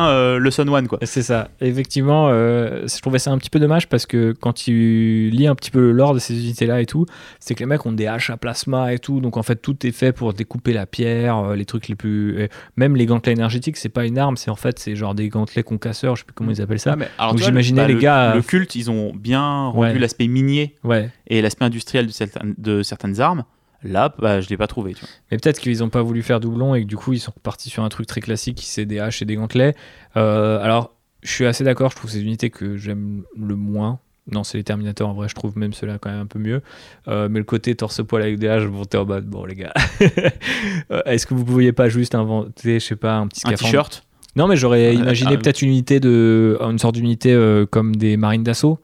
Euh, 0.10 0.38
le 0.38 0.52
Son 0.52 0.68
One 0.68 0.88
quoi. 0.88 0.99
C'est 1.03 1.22
ça. 1.23 1.49
Effectivement, 1.61 2.27
euh, 2.30 2.85
je 2.88 3.02
trouvais 3.02 3.18
ça 3.19 3.31
un 3.31 3.38
petit 3.38 3.49
peu 3.49 3.60
dommage 3.60 3.88
parce 3.88 4.06
que 4.06 4.34
quand 4.39 4.53
tu 4.53 5.30
lis 5.31 5.48
un 5.48 5.56
petit 5.56 5.72
peu 5.72 5.80
le 5.80 5.91
lore 5.94 6.14
de 6.14 6.19
ces 6.19 6.35
unités-là 6.38 6.81
et 6.81 6.85
tout, 6.85 7.06
c'est 7.39 7.56
que 7.56 7.60
les 7.61 7.65
mecs 7.65 7.85
ont 7.85 7.94
des 7.94 8.07
haches 8.07 8.30
à 8.30 8.38
plasma 8.38 8.94
et 8.94 8.99
tout. 8.99 9.22
Donc 9.22 9.38
en 9.38 9.44
fait, 9.44 9.56
tout 9.56 9.85
est 9.88 9.91
fait 9.91 10.11
pour 10.11 10.34
découper 10.34 10.73
la 10.73 10.85
pierre, 10.85 11.38
euh, 11.38 11.56
les 11.56 11.65
trucs 11.65 11.88
les 11.88 11.95
plus. 11.95 12.48
même 12.76 12.95
les 12.95 13.06
gantelets 13.06 13.34
énergétiques, 13.34 13.77
c'est 13.77 13.89
pas 13.89 14.06
une 14.06 14.18
arme, 14.18 14.35
c'est 14.38 14.52
en 14.52 14.56
fait, 14.56 14.77
c'est 14.80 14.95
genre 14.95 15.15
des 15.15 15.30
gantelets 15.30 15.64
concasseurs, 15.64 16.15
je 16.15 16.22
sais 16.22 16.26
plus 16.26 16.34
comment 16.34 16.52
ils 16.52 16.61
appellent 16.61 16.80
ça. 16.80 16.91
Ah, 16.94 16.95
mais 16.98 17.07
alors, 17.18 17.34
Donc 17.35 17.44
j'imaginais 17.44 17.81
bah, 17.84 17.88
les 17.88 17.94
le- 17.94 17.99
gars, 17.99 18.35
Le 18.35 18.41
culte, 18.41 18.76
ils 18.76 18.91
ont 18.91 19.14
bien 19.15 19.68
rendu 19.68 19.80
Ouais. 19.94 19.98
l'aspect 19.99 20.27
minier 20.27 20.76
Ouais. 20.84 21.10
et 21.27 21.41
l'aspect 21.41 21.65
industriel 21.65 22.07
de 22.07 22.11
certaines, 22.11 22.53
de 22.57 22.84
certaines 22.84 23.22
armes. 23.22 23.44
Là, 23.83 24.13
bah, 24.19 24.41
je 24.41 24.49
l'ai 24.49 24.57
pas 24.57 24.67
trouvé. 24.67 24.93
Tu 24.93 25.01
vois. 25.01 25.09
Mais 25.31 25.37
peut-être 25.37 25.59
qu'ils 25.59 25.79
n'ont 25.79 25.89
pas 25.89 26.01
voulu 26.01 26.23
faire 26.23 26.39
doublon 26.39 26.75
et 26.75 26.81
que 26.81 26.87
du 26.87 26.97
coup 26.97 27.13
ils 27.13 27.19
sont 27.19 27.31
repartis 27.35 27.69
sur 27.69 27.83
un 27.83 27.89
truc 27.89 28.07
très 28.07 28.21
classique 28.21 28.57
qui 28.57 28.65
c'est 28.65 28.85
des 28.85 28.99
haches 28.99 29.21
et 29.21 29.25
des 29.25 29.35
gantelets. 29.35 29.75
Euh, 30.15 30.59
alors 30.61 30.93
je 31.23 31.31
suis 31.31 31.45
assez 31.45 31.63
d'accord, 31.63 31.91
je 31.91 31.95
trouve 31.95 32.09
ces 32.09 32.21
unités 32.21 32.49
que 32.49 32.77
j'aime 32.77 33.23
le 33.37 33.55
moins. 33.55 33.99
Non, 34.31 34.43
c'est 34.43 34.57
les 34.57 34.63
Terminators 34.63 35.09
en 35.09 35.13
vrai, 35.13 35.29
je 35.29 35.35
trouve 35.35 35.57
même 35.57 35.73
ceux-là 35.73 35.99
quand 35.99 36.09
même 36.09 36.21
un 36.21 36.25
peu 36.25 36.39
mieux. 36.39 36.61
Euh, 37.07 37.29
mais 37.29 37.39
le 37.39 37.45
côté 37.45 37.75
torse-poil 37.75 38.21
avec 38.21 38.39
des 38.39 38.49
haches, 38.49 38.65
bon, 38.65 38.83
t'es 38.83 38.97
en 38.97 39.05
mode, 39.05 39.25
bon 39.25 39.45
les 39.45 39.55
gars. 39.55 39.73
Euh, 40.91 41.01
Est-ce 41.05 41.25
que 41.27 41.33
vous 41.33 41.43
pouviez 41.43 41.73
pas 41.73 41.89
juste 41.89 42.15
inventer, 42.15 42.79
je 42.79 42.85
sais 42.85 42.95
pas, 42.95 43.15
un 43.15 43.27
petit 43.27 43.41
Un 43.45 43.53
t-shirt? 43.53 44.05
Non, 44.35 44.47
mais 44.47 44.55
j'aurais 44.55 44.93
imaginé 44.95 45.31
ah, 45.33 45.37
peut-être 45.37 45.61
une 45.61 45.69
unité 45.69 45.99
de, 45.99 46.57
une 46.61 46.79
sorte 46.79 46.95
d'unité 46.95 47.33
euh, 47.33 47.65
comme 47.65 47.95
des 47.95 48.17
marines 48.17 48.43
d'assaut. 48.43 48.79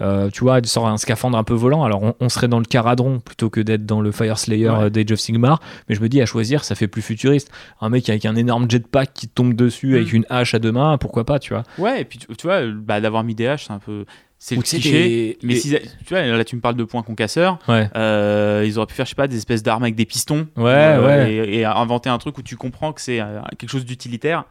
Euh, 0.00 0.30
tu 0.30 0.40
vois, 0.44 0.60
sort 0.64 0.86
un 0.88 0.96
scaphandre 0.96 1.36
un 1.36 1.42
peu 1.44 1.54
volant. 1.54 1.82
Alors, 1.84 2.02
on, 2.02 2.14
on 2.20 2.28
serait 2.28 2.46
dans 2.48 2.58
le 2.60 2.64
Caradron 2.64 3.18
plutôt 3.20 3.50
que 3.50 3.60
d'être 3.60 3.84
dans 3.84 4.00
le 4.00 4.12
Fire 4.12 4.38
Slayer 4.38 4.68
Ouais. 4.70 4.76
euh, 4.84 4.90
d'Age 4.90 5.10
of 5.12 5.18
Sigmar. 5.18 5.60
Mais 5.88 5.94
je 5.94 6.00
me 6.00 6.08
dis, 6.08 6.20
à 6.22 6.26
choisir, 6.26 6.62
ça 6.64 6.74
fait 6.74 6.86
plus 6.88 7.02
futuriste. 7.02 7.50
Un 7.80 7.88
mec 7.88 8.08
avec 8.08 8.24
un 8.24 8.36
énorme 8.36 8.70
jetpack 8.70 9.12
qui 9.12 9.26
tombe 9.28 9.54
dessus 9.54 9.96
avec 9.96 10.12
Mm. 10.12 10.16
une 10.16 10.26
hache 10.30 10.54
à 10.54 10.58
deux 10.60 10.70
mains, 10.72 10.98
pourquoi 10.98 11.24
pas, 11.24 11.38
tu 11.38 11.52
vois. 11.52 11.64
Ouais, 11.78 12.00
et 12.02 12.04
puis 12.04 12.18
tu, 12.18 12.26
vois, 12.46 12.60
bah, 12.66 13.00
d'avoir 13.00 13.24
mis 13.24 13.34
des 13.34 13.46
haches, 13.48 13.66
c'est 13.66 13.72
un 13.72 13.78
peu. 13.80 14.04
c'est 14.40 14.54
le 14.54 14.62
cliché. 14.62 14.90
des- 14.92 15.38
Mais 15.42 15.54
des- 15.54 15.60
si, 15.60 15.70
tu 16.06 16.14
vois, 16.14 16.22
là 16.22 16.44
tu 16.44 16.54
me 16.54 16.60
parles 16.60 16.76
de 16.76 16.84
points 16.84 17.02
concasseurs. 17.02 17.58
Ouais. 17.66 17.90
Euh, 17.96 18.62
ils 18.64 18.78
auraient 18.78 18.86
pu 18.86 18.94
faire, 18.94 19.04
je 19.04 19.10
sais 19.10 19.16
pas, 19.16 19.26
des 19.26 19.36
espèces 19.36 19.64
d'armes 19.64 19.82
avec 19.82 19.96
des 19.96 20.04
pistons. 20.06 20.46
Ouais, 20.56 20.70
Euh, 20.72 21.04
ouais. 21.06 21.32
Et, 21.34 21.58
et 21.58 21.64
inventer 21.64 22.08
un 22.08 22.18
truc 22.18 22.38
où 22.38 22.42
tu 22.42 22.54
comprends 22.54 22.92
que 22.92 23.00
c'est 23.00 23.20
quelque 23.58 23.68
chose 23.70 23.84
d'utilitaire, 23.84 24.44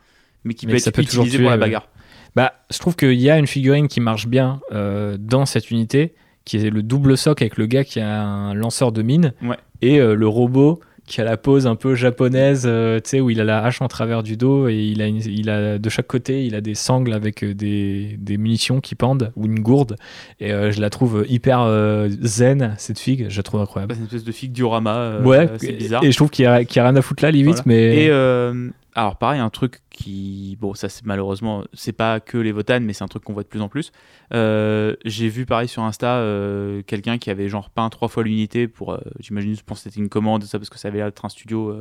mais 0.44 0.56
qui 0.56 0.68
Mais 0.68 0.74
peut 0.74 0.80
être 0.86 1.00
utilisé 1.00 1.40
pour 1.40 1.50
la 1.52 1.56
bagarre. 1.56 1.88
Bah, 2.36 2.54
je 2.72 2.78
trouve 2.80 2.96
qu'il 2.96 3.14
y 3.20 3.30
a 3.30 3.38
une 3.38 3.48
figurine 3.48 3.88
qui 3.88 4.00
marche 4.00 4.28
bien 4.28 4.60
euh, 4.74 5.18
dans 5.20 5.46
cette 5.46 5.72
unité, 5.72 6.14
qui 6.46 6.58
est 6.58 6.70
le 6.70 6.84
double 6.84 7.18
soc 7.18 7.42
avec 7.42 7.58
le 7.58 7.66
gars 7.66 7.84
qui 7.84 8.00
a 8.00 8.22
un 8.24 8.54
lanceur 8.54 8.92
de 8.92 9.02
mine 9.02 9.34
Ouais. 9.44 9.58
et 9.82 10.00
euh, 10.00 10.14
le 10.16 10.28
robot 10.28 10.80
qui 11.06 11.22
a 11.22 11.24
la 11.24 11.38
pose 11.38 11.68
un 11.68 11.76
peu 11.76 11.96
japonaise, 11.96 12.64
euh, 12.66 13.00
tu 13.00 13.12
sais, 13.12 13.22
où 13.22 13.30
il 13.30 13.40
a 13.40 13.46
la 13.46 13.64
hache 13.64 13.82
en 13.82 13.88
travers 13.88 14.24
du 14.24 14.36
dos 14.36 14.68
et 14.68 14.76
il 14.76 15.02
a, 15.02 15.08
une- 15.08 15.22
il 15.26 15.50
a 15.50 15.78
de 15.80 15.90
chaque 15.90 16.08
côté, 16.08 16.46
il 16.46 16.54
a 16.54 16.60
des 16.60 16.76
sangles 16.76 17.14
avec 17.14 17.46
des, 17.46 18.18
des 18.20 18.36
munitions 18.38 18.82
qui 18.82 18.94
pendent 18.96 19.32
ou 19.38 19.46
une 19.46 19.62
gourde. 19.62 19.96
Et 20.42 20.52
euh, 20.52 20.70
je 20.70 20.82
la 20.82 20.90
trouve 20.90 21.26
hyper 21.30 21.62
euh, 21.62 22.10
zen, 22.24 22.76
cette 22.78 23.00
figue, 23.00 23.28
je 23.30 23.38
la 23.38 23.44
trouve 23.44 23.62
incroyable. 23.62 23.94
C'est 23.94 24.00
une 24.02 24.06
espèce 24.08 24.26
de 24.26 24.32
figue 24.34 24.52
diorama. 24.52 25.20
ouais, 25.24 25.50
c'est 25.60 25.72
bizarre. 25.72 26.04
et 26.04 26.12
je 26.12 26.18
trouve 26.18 26.30
qu'il 26.30 26.44
y, 26.44 26.48
a 26.48 26.58
rien 26.58 26.96
à 26.98 27.02
foutre 27.02 27.24
là, 27.24 27.32
limite, 27.32 27.64
Voilà. 27.64 27.64
mais. 27.68 28.04
Et 28.04 28.10
alors 28.98 29.18
pareil, 29.18 29.40
un 29.40 29.50
truc 29.50 29.82
qui, 29.90 30.58
bon, 30.60 30.74
ça 30.74 30.90
c'est 30.90 31.06
malheureusement, 31.06 31.64
c'est 31.74 31.94
pas 31.94 32.20
que 32.20 32.38
les 32.38 32.52
votanes, 32.52 32.84
mais 32.84 32.94
c'est 32.94 33.04
un 33.04 33.08
truc 33.08 33.24
qu'on 33.24 33.34
voit 33.34 33.44
de 33.44 33.48
plus 33.48 33.62
en 33.62 33.70
plus. 33.70 33.92
Euh, 34.34 34.96
J'ai 35.06 35.30
vu 35.30 35.46
pareil 35.46 35.68
sur 35.68 35.84
Insta 35.84 36.18
euh, 36.18 36.82
quelqu'un 36.84 37.18
qui 37.18 37.30
avait 37.30 37.48
genre 37.48 37.70
peint 37.70 37.90
trois 37.90 38.08
fois 38.10 38.24
l'unité 38.24 38.68
pour, 38.68 38.94
euh, 38.94 39.00
j'imagine, 39.20 39.56
je 39.56 39.64
pense 39.64 39.80
que 39.80 39.84
c'était 39.90 40.00
une 40.02 40.10
commande, 40.10 40.44
ça 40.44 40.60
parce 40.60 40.70
que 40.70 40.78
ça 40.78 40.90
avait 40.90 40.98
l'air 40.98 41.08
d'être 41.08 41.24
un 41.24 41.30
studio 41.30 41.78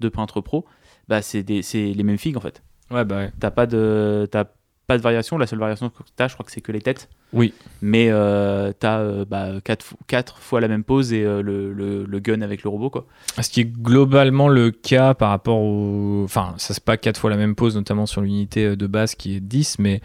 de 0.00 0.08
peintre 0.08 0.40
pro. 0.40 0.64
Bah 1.08 1.22
c'est 1.22 1.42
des- 1.42 1.62
c'est 1.62 1.92
les 1.92 2.02
mêmes 2.04 2.18
figues 2.18 2.36
en 2.36 2.40
fait. 2.40 2.62
Ouais, 2.90 3.04
bah 3.04 3.16
ouais. 3.16 3.32
T'as 3.38 3.50
pas 3.50 3.66
de, 3.66 4.26
t'as 4.30 4.44
pas 4.90 4.98
de 4.98 5.02
variation. 5.02 5.38
La 5.38 5.46
seule 5.46 5.60
variation 5.60 5.88
que 5.88 6.02
t'as, 6.16 6.26
je 6.26 6.34
crois 6.34 6.44
que 6.44 6.50
c'est 6.50 6.60
que 6.60 6.72
les 6.72 6.80
têtes. 6.80 7.08
Oui. 7.32 7.54
Mais 7.80 8.08
euh, 8.10 8.72
t'as 8.76 8.98
euh, 8.98 9.24
bah, 9.24 9.60
quatre, 9.62 9.84
fo- 9.86 9.94
quatre 10.08 10.38
fois 10.38 10.60
la 10.60 10.66
même 10.66 10.82
pose 10.82 11.12
et 11.12 11.22
euh, 11.24 11.42
le, 11.42 11.72
le, 11.72 12.04
le 12.04 12.18
gun 12.18 12.40
avec 12.42 12.64
le 12.64 12.70
robot 12.70 12.90
quoi. 12.90 13.06
Ce 13.40 13.48
qui 13.48 13.60
est 13.60 13.70
globalement 13.70 14.48
le 14.48 14.72
cas 14.72 15.14
par 15.14 15.30
rapport 15.30 15.58
au. 15.60 16.22
Enfin, 16.24 16.54
ça 16.56 16.74
c'est 16.74 16.82
pas 16.84 16.96
quatre 16.96 17.20
fois 17.20 17.30
la 17.30 17.36
même 17.36 17.54
pose, 17.54 17.76
notamment 17.76 18.06
sur 18.06 18.20
l'unité 18.20 18.64
euh, 18.66 18.76
de 18.76 18.88
base 18.88 19.14
qui 19.14 19.36
est 19.36 19.40
10, 19.40 19.78
mais 19.78 20.00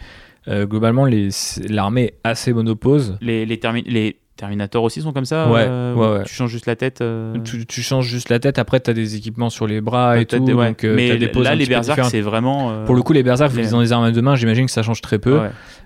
globalement, 0.48 1.06
l'armée 1.68 2.02
est 2.04 2.14
assez 2.22 2.52
monopose. 2.52 3.18
Les, 3.20 3.44
les, 3.44 3.58
les 3.86 4.16
Terminators 4.36 4.84
aussi 4.84 5.00
sont 5.00 5.12
comme 5.14 5.24
ça 5.24 5.50
Ouais, 5.50 5.64
euh, 5.66 5.94
ouais, 5.94 6.18
ouais. 6.18 6.24
Tu 6.24 6.34
changes 6.34 6.50
juste 6.50 6.66
la 6.66 6.76
tête. 6.76 7.00
euh, 7.00 7.38
Tu, 7.42 7.64
tu 7.64 7.80
changes 7.80 8.06
juste 8.06 8.28
la 8.28 8.38
tête, 8.38 8.58
après 8.58 8.80
tu 8.80 8.90
as 8.90 8.92
des 8.92 9.16
équipements 9.16 9.48
sur 9.48 9.66
les 9.66 9.80
bras 9.80 10.18
et 10.18 10.26
tout. 10.26 10.38
des- 10.44 10.52
donc, 10.52 10.84
euh, 10.84 10.94
Mais 10.94 11.08
t'as 11.08 11.16
des 11.16 11.28
poses 11.28 11.44
là, 11.44 11.54
les 11.54 11.64
berserk, 11.66 12.04
c'est 12.04 12.20
vraiment. 12.20 12.84
Pour 12.84 12.94
le 12.94 13.02
coup, 13.02 13.14
les 13.14 13.22
berserk, 13.22 13.54
les- 13.54 13.72
ont 13.72 13.80
des 13.80 13.92
armes 13.92 14.12
de 14.12 14.20
main, 14.20 14.36
j'imagine 14.36 14.66
que 14.66 14.72
ça 14.72 14.82
change 14.82 15.00
très 15.00 15.18
peu. 15.18 15.40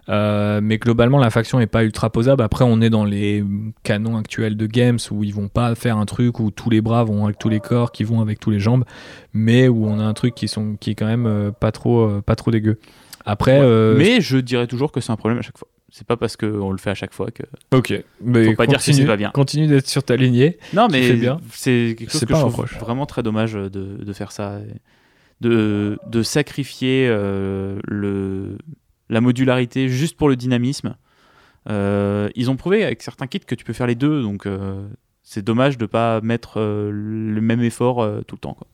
mais 0.08 0.78
globalement, 0.78 1.18
la 1.18 1.30
faction 1.30 1.60
est 1.60 1.66
pas 1.66 1.84
ultra 1.84 2.10
posable. 2.10 2.42
Après, 2.42 2.64
on 2.66 2.80
est 2.80 2.90
dans 2.90 3.04
les 3.04 3.44
canons 3.84 4.16
actuels 4.16 4.56
de 4.56 4.66
games 4.66 4.98
où 5.10 5.22
ils 5.24 5.34
vont 5.34 5.48
pas 5.48 5.74
faire 5.74 5.96
un 5.96 6.06
truc 6.06 6.40
où 6.40 6.50
tous 6.50 6.70
les 6.70 6.80
bras 6.80 7.04
vont 7.04 7.24
avec 7.26 7.38
tous 7.38 7.48
les 7.48 7.60
corps, 7.60 7.92
qui 7.92 8.04
vont 8.04 8.20
avec 8.20 8.40
tous 8.40 8.50
les 8.50 8.58
jambes, 8.60 8.84
mais 9.32 9.68
où 9.68 9.86
on 9.86 10.00
a 10.00 10.04
un 10.04 10.14
truc 10.14 10.34
qui, 10.34 10.48
sont, 10.48 10.76
qui 10.80 10.90
est 10.90 10.94
quand 10.94 11.06
même 11.06 11.52
pas, 11.60 11.70
trop, 11.72 12.20
pas 12.26 12.34
trop 12.36 12.50
dégueu. 12.50 12.78
Après, 13.24 13.58
Ouais. 13.60 13.64
euh, 13.66 13.94
Mais 13.98 14.20
je 14.20 14.38
dirais 14.38 14.66
toujours 14.66 14.90
que 14.92 15.00
c'est 15.00 15.12
un 15.12 15.16
problème 15.16 15.38
à 15.38 15.42
chaque 15.42 15.58
fois. 15.58 15.68
C'est 15.90 16.06
pas 16.06 16.16
parce 16.16 16.36
qu'on 16.36 16.70
le 16.70 16.78
fait 16.78 16.90
à 16.90 16.94
chaque 16.94 17.12
fois 17.12 17.30
que. 17.30 17.42
ok. 17.72 18.02
Mais 18.22 18.44
Faut 18.46 18.54
pas 18.54 18.66
dire 18.66 18.78
que 18.78 18.84
c'est 18.84 19.04
pas 19.06 19.16
bien. 19.16 19.30
Continue 19.30 19.66
d'être 19.66 19.88
sur 19.88 20.02
ta 20.02 20.16
lignée. 20.16 20.58
Non, 20.72 20.88
mais 20.90 21.18
c'est 21.52 21.96
quelque 21.98 22.10
chose 22.10 22.20
que 22.20 22.28
je 22.34 22.40
trouve 22.40 22.52
reproche. 22.54 22.78
vraiment 22.78 23.06
très 23.06 23.22
dommage 23.22 23.52
de, 23.54 23.68
de 23.68 24.12
faire 24.12 24.32
ça. 24.32 24.58
De, 25.40 25.98
de 26.06 26.22
sacrifier 26.22 27.06
euh, 27.08 27.78
le, 27.88 28.58
la 29.08 29.22
modularité 29.22 29.88
juste 29.88 30.16
pour 30.18 30.28
le 30.28 30.36
dynamisme. 30.36 30.96
Euh, 31.68 32.28
ils 32.34 32.50
ont 32.50 32.56
prouvé 32.56 32.84
avec 32.84 33.02
certains 33.02 33.26
kits 33.26 33.40
que 33.40 33.54
tu 33.54 33.64
peux 33.64 33.72
faire 33.72 33.86
les 33.86 33.94
deux, 33.94 34.20
donc 34.22 34.44
euh, 34.46 34.86
c'est 35.22 35.42
dommage 35.42 35.78
de 35.78 35.86
pas 35.86 36.20
mettre 36.20 36.60
le 36.60 37.40
même 37.40 37.62
effort 37.62 38.06
tout 38.26 38.34
le 38.36 38.40
temps. 38.40 38.54
Quoi. 38.54 38.66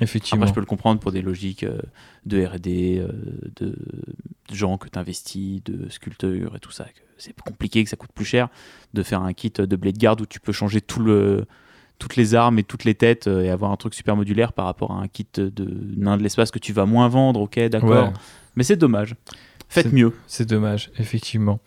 Effectivement. 0.00 0.42
Après, 0.42 0.48
je 0.48 0.54
peux 0.54 0.60
le 0.60 0.66
comprendre 0.66 1.00
pour 1.00 1.12
des 1.12 1.22
logiques 1.22 1.64
euh, 1.64 1.78
de 2.26 2.44
RD, 2.44 2.66
euh, 2.68 3.12
de 3.56 3.76
gens 4.52 4.78
que 4.78 4.88
tu 4.88 4.98
investis, 4.98 5.62
de 5.64 5.88
sculpture 5.90 6.56
et 6.56 6.58
tout 6.58 6.72
ça. 6.72 6.86
C'est 7.18 7.38
compliqué, 7.40 7.84
que 7.84 7.90
ça 7.90 7.96
coûte 7.96 8.10
plus 8.12 8.24
cher 8.24 8.48
de 8.94 9.02
faire 9.02 9.22
un 9.22 9.32
kit 9.32 9.50
de 9.50 9.76
Blade 9.76 9.98
Guard 9.98 10.16
où 10.20 10.26
tu 10.26 10.40
peux 10.40 10.52
changer 10.52 10.80
tout 10.80 11.00
le, 11.00 11.46
toutes 12.02 12.16
les 12.16 12.34
armes 12.34 12.58
et 12.58 12.64
toutes 12.64 12.84
les 12.84 12.94
têtes 12.94 13.28
euh, 13.28 13.42
et 13.42 13.50
avoir 13.50 13.70
un 13.70 13.76
truc 13.76 13.94
super 13.94 14.16
modulaire 14.16 14.52
par 14.52 14.64
rapport 14.64 14.90
à 14.90 14.96
un 14.96 15.08
kit 15.08 15.26
de 15.36 15.52
nain 15.96 16.16
de 16.16 16.22
l'espace 16.22 16.50
que 16.50 16.58
tu 16.58 16.72
vas 16.72 16.84
moins 16.84 17.08
vendre, 17.08 17.40
ok, 17.40 17.60
d'accord. 17.68 18.08
Ouais. 18.08 18.12
Mais 18.56 18.64
c'est 18.64 18.76
dommage. 18.76 19.14
Faites 19.68 19.92
mieux. 19.92 20.12
C'est 20.26 20.46
dommage, 20.46 20.90
effectivement. 20.98 21.60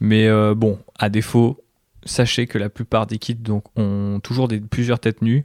Mais 0.00 0.26
euh, 0.26 0.54
bon, 0.54 0.78
à 0.98 1.10
défaut, 1.10 1.62
sachez 2.04 2.46
que 2.46 2.58
la 2.58 2.70
plupart 2.70 3.06
des 3.06 3.18
kits 3.18 3.34
donc, 3.34 3.64
ont 3.76 4.18
toujours 4.20 4.48
des, 4.48 4.60
plusieurs 4.60 4.98
têtes 4.98 5.22
nues. 5.22 5.44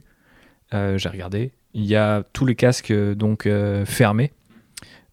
Euh, 0.74 0.98
J'ai 0.98 1.10
regardé. 1.10 1.52
Il 1.78 1.86
y 1.86 1.94
a 1.94 2.24
tous 2.32 2.44
les 2.44 2.56
casques 2.56 2.90
euh, 2.90 3.14
donc 3.14 3.46
euh, 3.46 3.84
fermés 3.84 4.32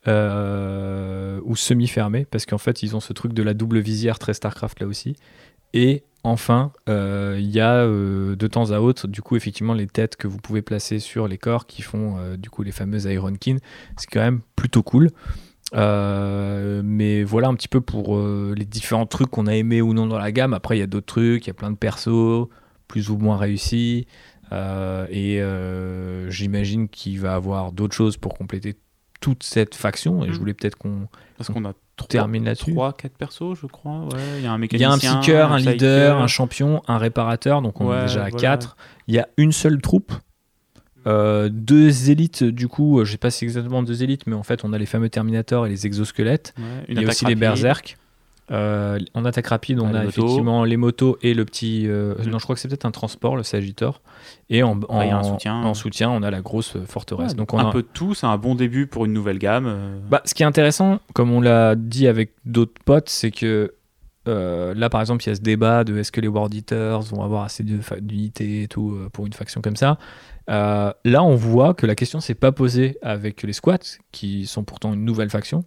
euh, 0.08 1.40
ou 1.46 1.56
semi-fermés 1.56 2.26
parce 2.26 2.48
qu'en 2.48 2.58
fait 2.58 2.82
ils 2.82 2.96
ont 2.96 3.00
ce 3.00 3.14
truc 3.14 3.34
de 3.34 3.44
la 3.44 3.54
double 3.54 3.78
visière 3.78 4.18
très 4.18 4.34
Starcraft 4.34 4.80
là 4.80 4.88
aussi. 4.88 5.16
Et 5.76 6.04
enfin, 6.24 6.72
il 6.88 7.50
y 7.52 7.60
a 7.60 7.86
de 7.86 8.48
temps 8.48 8.72
à 8.72 8.80
autre, 8.80 9.10
du 9.10 9.22
coup, 9.22 9.36
effectivement, 9.36 9.74
les 9.74 9.88
têtes 9.88 10.16
que 10.16 10.26
vous 10.26 10.38
pouvez 10.38 10.62
placer 10.62 11.00
sur 11.00 11.28
les 11.28 11.38
corps 11.38 11.68
qui 11.68 11.82
font 11.82 12.16
du 12.38 12.50
coup 12.50 12.64
les 12.64 12.72
fameuses 12.72 13.04
Iron 13.06 13.34
Kin. 13.34 13.58
C'est 13.98 14.08
quand 14.10 14.22
même 14.22 14.40
plutôt 14.56 14.84
cool. 14.84 15.10
Mais 15.74 17.24
voilà 17.26 17.50
un 17.50 17.56
petit 17.56 17.68
peu 17.68 17.82
pour 17.82 18.18
les 18.18 18.64
différents 18.64 19.06
trucs 19.06 19.30
qu'on 19.30 19.48
a 19.48 19.54
aimés 19.54 19.82
ou 19.82 19.94
non 19.94 20.08
dans 20.08 20.18
la 20.18 20.32
gamme. 20.32 20.54
Après, 20.54 20.78
il 20.78 20.80
y 20.80 20.84
a 20.84 20.88
d'autres 20.88 21.08
trucs, 21.08 21.46
il 21.46 21.48
y 21.48 21.52
a 21.52 21.56
plein 21.56 21.72
de 21.72 21.78
persos 21.78 22.48
plus 22.88 23.10
ou 23.10 23.18
moins 23.18 23.36
réussis. 23.38 24.08
Euh, 24.56 25.06
et 25.10 25.42
euh, 25.42 26.30
j'imagine 26.30 26.88
qu'il 26.88 27.20
va 27.20 27.36
avoir 27.36 27.72
d'autres 27.72 27.96
choses 27.96 28.18
pour 28.18 28.34
compléter 28.34 28.76
toute 29.20 29.44
cette 29.44 29.76
faction. 29.76 30.24
Et 30.24 30.28
je 30.28 30.32
Mhm. 30.34 30.38
voulais 30.40 30.54
peut-être 30.54 30.78
qu'on 30.78 31.08
Parce 31.38 31.50
qu'on 31.50 31.66
a 31.66 31.74
trois, 31.98 32.08
termine 32.08 32.46
là-dessus. 32.46 32.72
trois, 32.72 32.94
quatre 32.94 33.18
persos, 33.18 33.58
je 33.62 33.68
crois. 33.68 34.00
Ouais, 34.06 34.38
il 34.38 34.44
y 34.44 34.48
a 34.48 34.52
un 34.52 34.56
Il 34.56 34.58
y 34.58 34.62
mécanicien. 34.62 34.90
a 34.90 34.94
un 34.94 34.98
psycheur, 35.20 35.52
un 35.52 35.58
psyker. 35.58 35.74
leader, 35.74 36.18
un 36.20 36.28
champion, 36.28 36.82
un 36.88 36.98
réparateur, 36.98 37.62
donc 37.62 37.82
on 37.82 37.90
Ouais, 37.90 37.98
est 37.98 38.02
déjà 38.04 38.24
à 38.26 38.30
voilà. 38.30 38.42
4. 38.58 38.78
Il 39.08 39.16
y 39.16 39.20
a 39.20 39.28
une 39.38 39.52
seule 39.52 39.82
troupe, 39.82 40.14
euh, 41.08 41.50
deux 41.52 42.10
élites, 42.10 42.44
du 42.44 42.68
coup, 42.68 43.00
euh, 43.00 43.06
je 43.06 43.12
sais 43.12 43.18
pas 43.18 43.30
si 43.32 43.40
c'est 43.40 43.46
exactement 43.46 43.84
deux 43.84 44.04
élites, 44.04 44.26
mais 44.28 44.36
en 44.36 44.44
fait 44.44 44.64
on 44.64 44.74
a 44.74 44.78
les 44.78 44.86
fameux 44.88 45.10
Terminators 45.10 45.66
et 45.68 45.70
les 45.70 45.86
exosquelettes. 45.86 46.54
Ouais, 46.58 46.64
une 46.88 46.98
Il 46.98 47.02
y 47.02 47.06
a 47.06 47.10
aussi 47.10 47.26
les 47.26 47.36
berserk. 47.36 47.98
Euh, 48.52 49.00
en 49.16 49.26
attaque 49.26 49.48
rapide, 49.48 49.80
on 49.80 49.86
Ouais, 49.92 49.98
a 49.98 50.04
motos. 50.04 50.10
effectivement 50.22 50.64
les 50.66 50.78
motos 50.78 51.18
et 51.24 51.34
le 51.34 51.46
petit. 51.46 51.86
euh, 51.88 52.14
Mm. 52.24 52.30
Non, 52.30 52.38
je 52.38 52.44
crois 52.44 52.56
que 52.56 52.62
c'est 52.62 52.68
peut-être 52.68 52.86
un 52.86 52.92
transport, 52.92 53.36
le 53.36 53.42
Sagittor. 53.44 54.02
Et 54.52 54.62
en, 54.62 54.80
en, 54.88 55.00
Ouais, 55.00 55.08
il 55.08 55.10
y 55.10 55.12
a 55.12 55.18
un 55.18 55.24
soutien. 55.24 55.56
en 55.64 55.74
soutien, 55.74 56.10
on 56.12 56.22
a 56.22 56.30
la 56.30 56.42
grosse 56.42 56.78
forteresse. 56.88 57.32
Ouais, 57.32 57.38
donc 57.38 57.54
on 57.54 57.58
un 57.60 57.70
a- 57.70 57.72
peu 57.72 57.82
de 57.82 57.88
tout, 57.92 58.14
c'est 58.14 58.28
un 58.28 58.38
bon 58.38 58.54
début 58.54 58.86
pour 58.86 59.06
une 59.06 59.14
nouvelle 59.14 59.40
gamme. 59.40 59.66
euh. 59.68 59.98
Bah, 60.10 60.22
ce 60.26 60.36
qui 60.36 60.44
est 60.44 60.46
intéressant, 60.46 61.00
comme 61.16 61.32
on 61.32 61.42
l'a 61.42 61.76
dit 61.76 62.08
avec 62.08 62.34
d'autres 62.46 62.80
potes, 62.86 63.10
c'est 63.10 63.32
que 63.32 63.74
euh, 64.28 64.74
là, 64.76 64.90
par 64.90 65.02
exemple, 65.02 65.24
il 65.24 65.28
y 65.28 65.32
a 65.32 65.36
ce 65.36 65.42
débat 65.42 65.84
de 65.84 65.98
est-ce 65.98 66.12
que 66.12 66.20
les 66.22 66.28
World 66.28 66.52
Eaters 66.54 67.02
vont 67.04 67.22
avoir 67.24 67.44
assez 67.44 67.64
d'unités 67.64 68.64
et 68.64 68.68
tout 68.68 68.92
euh, 68.92 69.10
pour 69.10 69.26
une 69.28 69.34
faction 69.34 69.62
comme 69.62 69.76
ça. 69.76 69.98
Euh, 70.50 70.92
là, 71.04 71.24
on 71.24 71.36
voit 71.36 71.74
que 71.74 71.86
la 71.86 71.94
question 71.96 72.20
s'est 72.20 72.34
pas 72.36 72.52
posée 72.52 72.98
avec 73.04 73.44
les 73.44 73.54
squats, 73.54 73.78
qui 74.12 74.46
sont 74.48 74.64
pourtant 74.64 74.94
une 74.94 75.06
nouvelle 75.06 75.30
faction, 75.30 75.64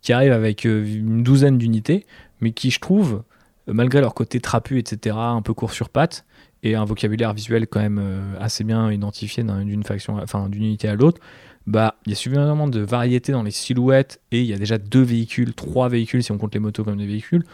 qui 0.00 0.12
arrivent 0.12 0.32
avec 0.32 0.66
euh, 0.66 0.84
une 0.84 1.22
douzaine 1.22 1.58
d'unités, 1.58 2.06
mais 2.40 2.52
qui, 2.52 2.70
je 2.70 2.80
trouve, 2.80 3.22
malgré 3.66 4.00
leur 4.00 4.14
côté 4.14 4.40
trapu, 4.40 4.78
etc., 4.78 5.16
un 5.18 5.42
peu 5.42 5.54
court 5.54 5.72
sur 5.72 5.88
pattes, 5.88 6.24
et 6.64 6.74
un 6.76 6.84
vocabulaire 6.84 7.32
visuel 7.34 7.66
quand 7.66 7.80
même 7.80 7.98
euh, 8.00 8.34
assez 8.40 8.62
bien 8.64 8.90
identifié 8.92 9.42
d'un- 9.42 9.64
d'une 9.64 9.82
faction, 9.82 10.18
enfin 10.22 10.48
d'une 10.48 10.62
unité 10.64 10.88
à 10.88 10.94
l'autre, 10.94 11.20
bah 11.66 11.94
il 12.06 12.10
y 12.10 12.12
a 12.12 12.16
suffisamment 12.16 12.66
de 12.68 12.80
variété 12.80 13.30
dans 13.32 13.42
les 13.44 13.50
silhouettes 13.52 14.20
et 14.32 14.40
il 14.40 14.46
y 14.46 14.52
a 14.52 14.58
déjà 14.58 14.78
deux 14.78 15.02
véhicules, 15.02 15.54
trois 15.54 15.88
véhicules 15.88 16.22
si 16.22 16.32
on 16.32 16.38
compte 16.38 16.54
les 16.54 16.60
motos 16.60 16.82
comme 16.84 16.96
des 16.98 17.06
véhicules. 17.06 17.44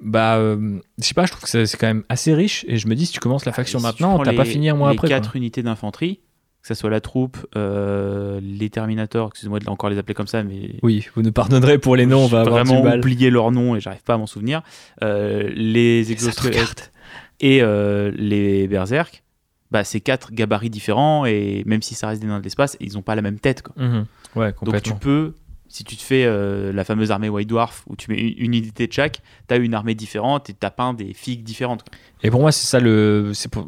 Bah, 0.00 0.36
euh, 0.36 0.80
je 0.98 1.04
sais 1.04 1.14
pas, 1.14 1.26
je 1.26 1.30
trouve 1.32 1.44
que 1.48 1.64
c'est 1.64 1.76
quand 1.76 1.86
même 1.86 2.02
assez 2.08 2.34
riche 2.34 2.64
et 2.68 2.76
je 2.76 2.88
me 2.88 2.94
dis 2.96 3.06
si 3.06 3.12
tu 3.12 3.20
commences 3.20 3.44
la 3.44 3.52
faction 3.52 3.78
Et 3.78 3.82
si 3.82 3.86
tu 3.86 3.92
maintenant, 4.02 4.14
prends 4.14 4.24
t'as 4.24 4.32
pas 4.32 4.44
fini 4.44 4.68
un 4.68 4.74
mois 4.74 4.90
les 4.90 4.96
après. 4.96 5.06
quoi. 5.08 5.16
quatre 5.16 5.36
unités 5.36 5.62
d'infanterie, 5.62 6.18
que 6.62 6.68
ce 6.68 6.74
soit 6.74 6.90
la 6.90 7.00
troupe, 7.00 7.38
euh, 7.56 8.40
les 8.40 8.70
Terminators, 8.70 9.28
excusez-moi 9.28 9.58
de 9.58 9.68
encore 9.68 9.90
les 9.90 9.98
appeler 9.98 10.14
comme 10.14 10.28
ça, 10.28 10.44
mais 10.44 10.76
Oui, 10.82 11.04
vous 11.14 11.22
nous 11.22 11.32
pardonnerez 11.32 11.78
pour 11.78 11.96
les 11.96 12.06
noms, 12.06 12.20
on 12.24 12.28
va 12.28 12.42
avoir 12.42 12.64
vraiment 12.64 12.94
oublié 12.94 13.30
leur 13.30 13.50
nom 13.50 13.74
et 13.74 13.80
j'arrive 13.80 14.02
pas 14.02 14.14
à 14.14 14.16
m'en 14.16 14.28
souvenir. 14.28 14.62
Euh, 15.02 15.50
les 15.54 16.12
exosquelettes 16.12 16.92
et 17.40 17.62
euh, 17.62 18.12
les 18.14 18.68
berserk, 18.68 19.24
bah, 19.72 19.82
c'est 19.82 20.00
quatre 20.00 20.32
gabarits 20.32 20.70
différents 20.70 21.26
et 21.26 21.64
même 21.66 21.82
si 21.82 21.96
ça 21.96 22.06
reste 22.06 22.22
des 22.22 22.28
nains 22.28 22.38
de 22.38 22.44
l'espace, 22.44 22.76
ils 22.78 22.96
ont 22.96 23.02
pas 23.02 23.16
la 23.16 23.22
même 23.22 23.40
tête. 23.40 23.62
Quoi. 23.62 23.74
Mhm. 23.84 24.06
Ouais, 24.36 24.54
Donc 24.62 24.80
tu 24.82 24.94
peux, 24.94 25.34
si 25.66 25.82
tu 25.82 25.96
te 25.96 26.02
fais 26.02 26.24
la 26.72 26.84
fameuse 26.84 27.10
armée 27.10 27.28
White 27.28 27.48
Dwarf 27.48 27.82
où 27.88 27.96
tu 27.96 28.08
mets 28.08 28.20
une, 28.20 28.34
une 28.38 28.54
unité 28.54 28.86
de 28.86 28.92
chaque, 28.92 29.20
tu 29.48 29.54
as 29.54 29.56
une 29.56 29.74
armée 29.74 29.96
différente 29.96 30.48
et 30.48 30.54
tu 30.54 30.64
as 30.64 30.70
peint 30.70 30.94
des 30.94 31.12
figues 31.12 31.42
différentes. 31.42 31.82
quoi. 31.82 31.92
Et 32.22 32.30
pour 32.30 32.40
moi, 32.40 32.52
c'est 32.52 32.68
ça 32.68 32.78
le. 32.78 33.32
c'est 33.34 33.50
Pour... 33.50 33.66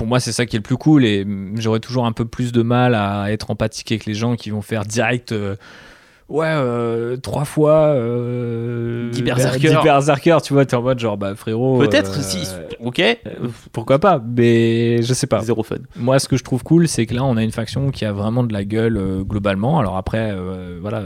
pour 0.00 0.06
moi, 0.06 0.18
c'est 0.18 0.32
ça 0.32 0.46
qui 0.46 0.56
est 0.56 0.60
le 0.60 0.62
plus 0.62 0.78
cool. 0.78 1.04
Et 1.04 1.26
j'aurais 1.56 1.78
toujours 1.78 2.06
un 2.06 2.12
peu 2.12 2.24
plus 2.24 2.52
de 2.52 2.62
mal 2.62 2.94
à 2.94 3.30
être 3.30 3.50
empathique 3.50 3.92
avec 3.92 4.06
les 4.06 4.14
gens 4.14 4.34
qui 4.34 4.48
vont 4.48 4.62
faire 4.62 4.86
direct. 4.86 5.32
euh, 5.32 5.56
ouais, 6.30 6.46
euh, 6.48 7.16
trois 7.16 7.44
fois. 7.44 7.92
Euh, 7.94 9.10
10 9.10 9.22
berserkers. 9.22 9.80
10 9.80 9.84
berserkers, 9.84 10.42
tu 10.42 10.52
vois, 10.54 10.64
t'es 10.64 10.76
en 10.76 10.82
mode 10.82 10.98
genre, 10.98 11.18
bah 11.18 11.34
frérot. 11.34 11.78
Peut-être 11.78 12.18
euh, 12.18 12.22
si. 12.22 12.48
Ok. 12.80 13.00
euh, 13.00 13.16
pourquoi 13.72 13.98
pas, 13.98 14.22
mais 14.24 15.02
je 15.02 15.12
sais 15.12 15.26
pas. 15.26 15.40
Zéro 15.42 15.62
fun. 15.62 15.76
Moi, 15.96 16.18
ce 16.18 16.28
que 16.28 16.36
je 16.36 16.44
trouve 16.44 16.62
cool, 16.62 16.88
c'est 16.88 17.06
que 17.06 17.14
là, 17.14 17.24
on 17.24 17.36
a 17.36 17.42
une 17.42 17.50
faction 17.50 17.90
qui 17.90 18.04
a 18.04 18.12
vraiment 18.12 18.44
de 18.44 18.52
la 18.52 18.64
gueule 18.64 19.22
globalement. 19.24 19.78
Alors 19.78 19.96
après, 19.96 20.34
voilà, 20.80 21.04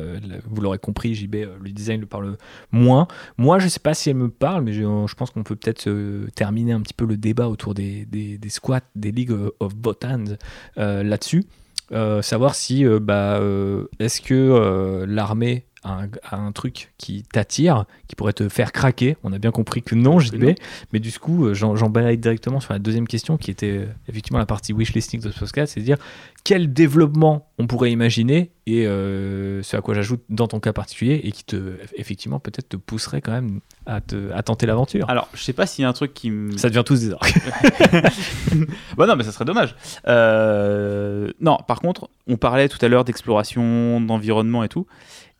vous 0.48 0.60
l'aurez 0.60 0.78
compris, 0.78 1.14
JB, 1.14 1.34
le 1.62 1.70
design 1.70 2.00
le 2.00 2.06
parle 2.06 2.36
moins. 2.70 3.08
Moi, 3.38 3.58
je 3.58 3.68
sais 3.68 3.80
pas 3.80 3.94
si 3.94 4.10
elle 4.10 4.16
me 4.16 4.28
parle, 4.28 4.62
mais 4.62 4.72
je, 4.72 4.82
je 4.82 5.14
pense 5.14 5.30
qu'on 5.30 5.42
peut 5.42 5.56
peut-être 5.56 5.88
terminer 6.34 6.72
un 6.72 6.80
petit 6.80 6.94
peu 6.94 7.06
le 7.06 7.16
débat 7.16 7.48
autour 7.48 7.74
des, 7.74 8.04
des, 8.06 8.38
des 8.38 8.48
squats, 8.48 8.80
des 8.94 9.10
League 9.12 9.32
of 9.60 9.74
Botans 9.74 10.36
là-dessus. 10.76 11.44
Euh, 11.92 12.22
savoir 12.22 12.54
si, 12.54 12.84
euh, 12.84 12.98
bah, 12.98 13.38
euh, 13.38 13.86
est-ce 13.98 14.20
que 14.20 15.04
l'armée 15.06 15.66
a 15.84 16.36
un, 16.36 16.52
truc 16.52 16.92
qui 16.98 17.22
t'attire, 17.22 17.84
qui 18.08 18.16
pourrait 18.16 18.32
te 18.32 18.48
faire 18.48 18.72
craquer. 18.72 19.16
On 19.22 19.32
a 19.32 19.38
bien 19.38 19.50
compris 19.50 19.82
que 19.82 19.94
non, 19.94 20.18
JB. 20.18 20.42
non. 20.42 20.54
Mais 20.92 20.98
du 20.98 21.12
coup, 21.12 21.46
euh, 21.46 21.54
j'en 21.54 21.90
balaye 21.90 22.18
directement 22.18 22.60
sur 22.60 22.72
la 22.72 22.78
deuxième 22.78 23.06
question 23.06 23.36
qui 23.36 23.50
était 23.50 23.70
euh, 23.70 23.86
effectivement 24.08 24.38
la 24.38 24.46
partie 24.46 24.72
wishlisting 24.72 25.20
de 25.20 25.30
ce 25.30 25.38
podcast, 25.38 25.74
c'est 25.74 25.80
de 25.80 25.84
dire 25.84 25.98
quel 26.44 26.72
développement 26.72 27.48
on 27.58 27.66
pourrait 27.66 27.90
imaginer 27.90 28.50
et 28.66 28.86
euh, 28.86 29.62
ce 29.62 29.76
à 29.76 29.80
quoi 29.80 29.94
j'ajoute 29.94 30.22
dans 30.28 30.46
ton 30.46 30.60
cas 30.60 30.72
particulier 30.72 31.20
et 31.24 31.32
qui 31.32 31.44
te, 31.44 31.76
effectivement, 31.96 32.38
peut-être 32.38 32.68
te 32.68 32.76
pousserait 32.76 33.20
quand 33.20 33.32
même 33.32 33.60
à, 33.86 34.00
te, 34.00 34.30
à 34.32 34.42
tenter 34.42 34.66
l'aventure. 34.66 35.08
Alors, 35.08 35.28
je 35.34 35.42
sais 35.42 35.52
pas 35.52 35.66
s'il 35.66 35.82
y 35.82 35.84
a 35.86 35.88
un 35.88 35.92
truc 35.92 36.14
qui 36.14 36.30
me. 36.30 36.56
Ça 36.56 36.68
devient 36.68 36.82
tous 36.84 37.00
des 37.00 37.12
orques. 37.12 37.34
bah 38.96 39.06
non, 39.06 39.16
mais 39.16 39.24
ça 39.24 39.32
serait 39.32 39.44
dommage. 39.44 39.74
Euh, 40.06 41.30
Non, 41.40 41.58
par 41.66 41.80
contre, 41.80 42.08
on 42.26 42.36
parlait 42.36 42.68
tout 42.68 42.78
à 42.84 42.88
l'heure 42.88 43.04
d'exploration, 43.04 44.00
d'environnement 44.00 44.64
et 44.64 44.68
tout. 44.68 44.86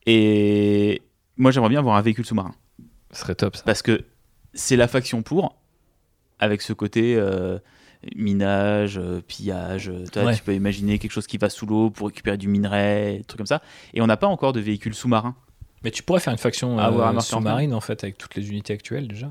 Et 0.07 1.03
moi, 1.37 1.51
j'aimerais 1.51 1.71
bien 1.71 1.79
avoir 1.81 1.97
un 1.97 2.03
véhicule 2.03 2.27
sous-marin. 2.27 2.55
Ce 3.13 3.21
serait 3.21 3.35
top 3.35 3.57
ça. 3.57 3.63
Parce 3.65 3.83
que 3.83 4.05
c'est 4.53 4.77
la 4.77 4.89
faction 4.89 5.23
pour, 5.23 5.57
avec 6.39 6.63
ce 6.63 6.73
côté 6.73 7.17
euh, 7.17 7.59
minage, 8.15 8.99
euh, 8.99 9.21
pillage. 9.27 9.89
euh, 9.89 10.05
toi, 10.13 10.25
Ouais. 10.25 10.37
Tu 10.37 10.43
peux 10.43 10.55
imaginer 10.55 10.99
quelque 10.99 11.13
chose 11.13 11.27
qui 11.27 11.39
va 11.39 11.49
sous 11.49 11.67
l'eau 11.67 11.91
pour 11.91 12.09
récupérer 12.09 12.37
du 12.37 12.49
minerai, 12.49 13.19
des 13.19 13.25
trucs 13.25 13.39
comme 13.39 13.47
ça. 13.47 13.63
Et 13.95 14.01
on 14.03 14.07
n'a 14.07 14.17
pas 14.17 14.27
encore 14.27 14.53
de 14.53 14.61
véhicule 14.61 14.95
sous-marin. 14.95 15.35
Mais 15.83 15.91
tu 15.91 16.03
pourrais 16.03 16.21
faire 16.21 16.33
une 16.33 16.39
faction 16.39 16.79
euh, 16.79 17.21
sous-marine 17.21 17.75
en 17.75 17.81
fait 17.81 18.03
avec 18.05 18.17
toutes 18.17 18.35
les 18.37 18.49
unités 18.49 18.73
actuelles 18.73 19.07
déjà. 19.07 19.31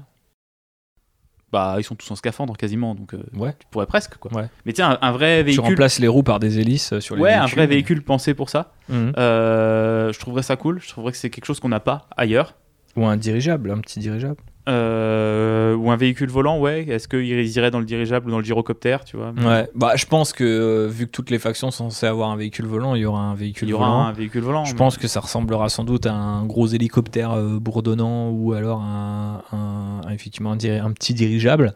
Bah, 1.54 1.76
ils 1.78 1.84
sont 1.84 1.94
tous 1.96 2.10
en 2.12 2.16
scaphandre 2.16 2.58
quasiment, 2.58 2.96
donc 2.96 3.14
euh, 3.14 3.24
Ouais. 3.36 3.54
tu 3.60 3.68
pourrais 3.70 3.86
presque. 3.86 4.16
Quoi. 4.18 4.34
Ouais. 4.34 4.48
Mais 4.66 4.74
tiens, 4.74 4.98
un, 5.02 5.08
un 5.08 5.12
vrai 5.12 5.38
Tu 5.42 5.46
véhicule. 5.46 5.64
remplaces 5.66 6.00
les 6.00 6.08
roues 6.08 6.24
par 6.24 6.40
des 6.40 6.60
hélices 6.60 6.92
euh, 6.94 7.00
sur 7.00 7.16
les 7.16 7.22
Ouais, 7.22 7.34
un 7.34 7.46
vrai 7.46 7.68
véhicule 7.68 8.04
pensé 8.04 8.34
pour 8.34 8.50
ça. 8.50 8.74
Mhm. 8.90 9.14
Euh, 9.20 10.12
je 10.12 10.20
trouverais 10.20 10.42
ça 10.42 10.56
cool. 10.56 10.82
Je 10.82 10.90
trouverais 10.90 11.12
que 11.12 11.18
c'est 11.20 11.30
quelque 11.30 11.46
chose 11.46 11.60
qu'on 11.60 11.70
n'a 11.70 11.80
pas 11.80 12.08
ailleurs. 12.18 12.56
Ou 12.96 13.06
un 13.06 13.18
dirigeable, 13.18 13.70
un 13.72 13.78
petit 13.78 14.00
dirigeable. 14.00 14.38
Euh, 14.70 15.76
ou 15.76 15.92
un 15.92 15.96
véhicule 15.98 16.30
volant, 16.30 16.58
ouais. 16.60 16.86
Est-ce 16.88 17.08
qu'ils 17.08 17.58
iraient 17.58 17.72
dans 17.72 17.80
le 17.80 17.86
dirigeable 17.86 18.28
ou 18.28 18.32
dans 18.32 18.38
le 18.40 18.44
gyrocoptère, 18.46 19.04
tu 19.04 19.18
vois? 19.18 19.34
Ouais, 19.46 19.70
bah 19.76 19.94
je 19.96 20.06
pense 20.06 20.32
que 20.34 20.44
euh, 20.44 20.88
vu 20.88 21.06
que 21.06 21.12
toutes 21.12 21.30
les 21.30 21.40
factions 21.40 21.70
sont 21.72 21.90
censées 21.90 22.06
avoir 22.06 22.30
un 22.30 22.38
véhicule 22.38 22.66
volant, 22.66 22.96
il 22.96 23.02
y 23.02 23.06
aura 23.06 23.22
un 23.22 23.36
véhicule 23.36 23.68
Il 23.68 23.72
y 23.72 23.74
aura 23.74 23.88
volant. 23.88 24.02
un 24.06 24.12
véhicule 24.14 24.42
volant. 24.42 24.64
Je 24.66 24.72
mais- 24.74 24.78
pense 24.78 24.98
que 24.98 25.08
ça 25.08 25.20
ressemblera 25.20 25.68
sans 25.70 25.84
doute 25.84 26.06
à 26.06 26.14
un 26.14 26.46
gros 26.46 26.68
hélicoptère 26.68 27.32
euh, 27.32 27.60
bourdonnant 27.60 28.30
ou 28.30 28.54
alors 28.54 28.82
un, 28.82 29.42
un- 29.52 30.02
un- 30.08 30.12
effectivement 30.12 30.52
un, 30.54 30.58
petit 30.94 31.14
dirigeable. 31.14 31.74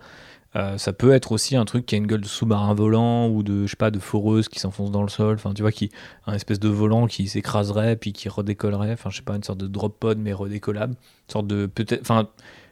Ça 0.78 0.92
peut 0.92 1.12
être 1.14 1.34
aussi 1.34 1.56
un 1.56 1.66
truc 1.66 1.86
qui 1.86 1.94
a 1.94 2.00
une 2.00 2.08
gueule 2.08 2.22
de 2.22 2.26
sous-marin 2.26 2.74
volant 2.74 3.28
ou 3.30 3.44
de 3.44 3.68
je 3.68 3.70
sais 3.70 3.76
pas 3.76 3.92
de 3.92 4.00
foreuse 4.00 4.50
qui 4.50 4.58
s'enfonce 4.60 4.90
dans 4.90 5.04
le 5.04 5.08
sol. 5.08 5.36
Enfin 5.36 5.54
tu 5.54 5.62
vois 5.62 5.72
qui 5.72 5.92
un 6.26 6.34
espèce 6.34 6.60
de 6.60 6.68
volant 6.68 7.06
qui 7.06 7.28
s'écraserait 7.28 7.96
puis 7.96 8.12
qui 8.12 8.28
redécollerait. 8.28 8.94
Enfin 8.94 9.12
je 9.12 9.18
sais 9.18 9.22
pas 9.24 9.36
une 9.36 9.44
sorte 9.44 9.60
de 9.60 9.68
drop 9.68 10.00
pod 10.00 10.18
mais 10.18 10.34
redécollable. 10.34 10.94
Une 10.96 11.32
sorte 11.32 11.46
de 11.46 11.68
peut-être 11.68 12.02
enfin 12.02 12.28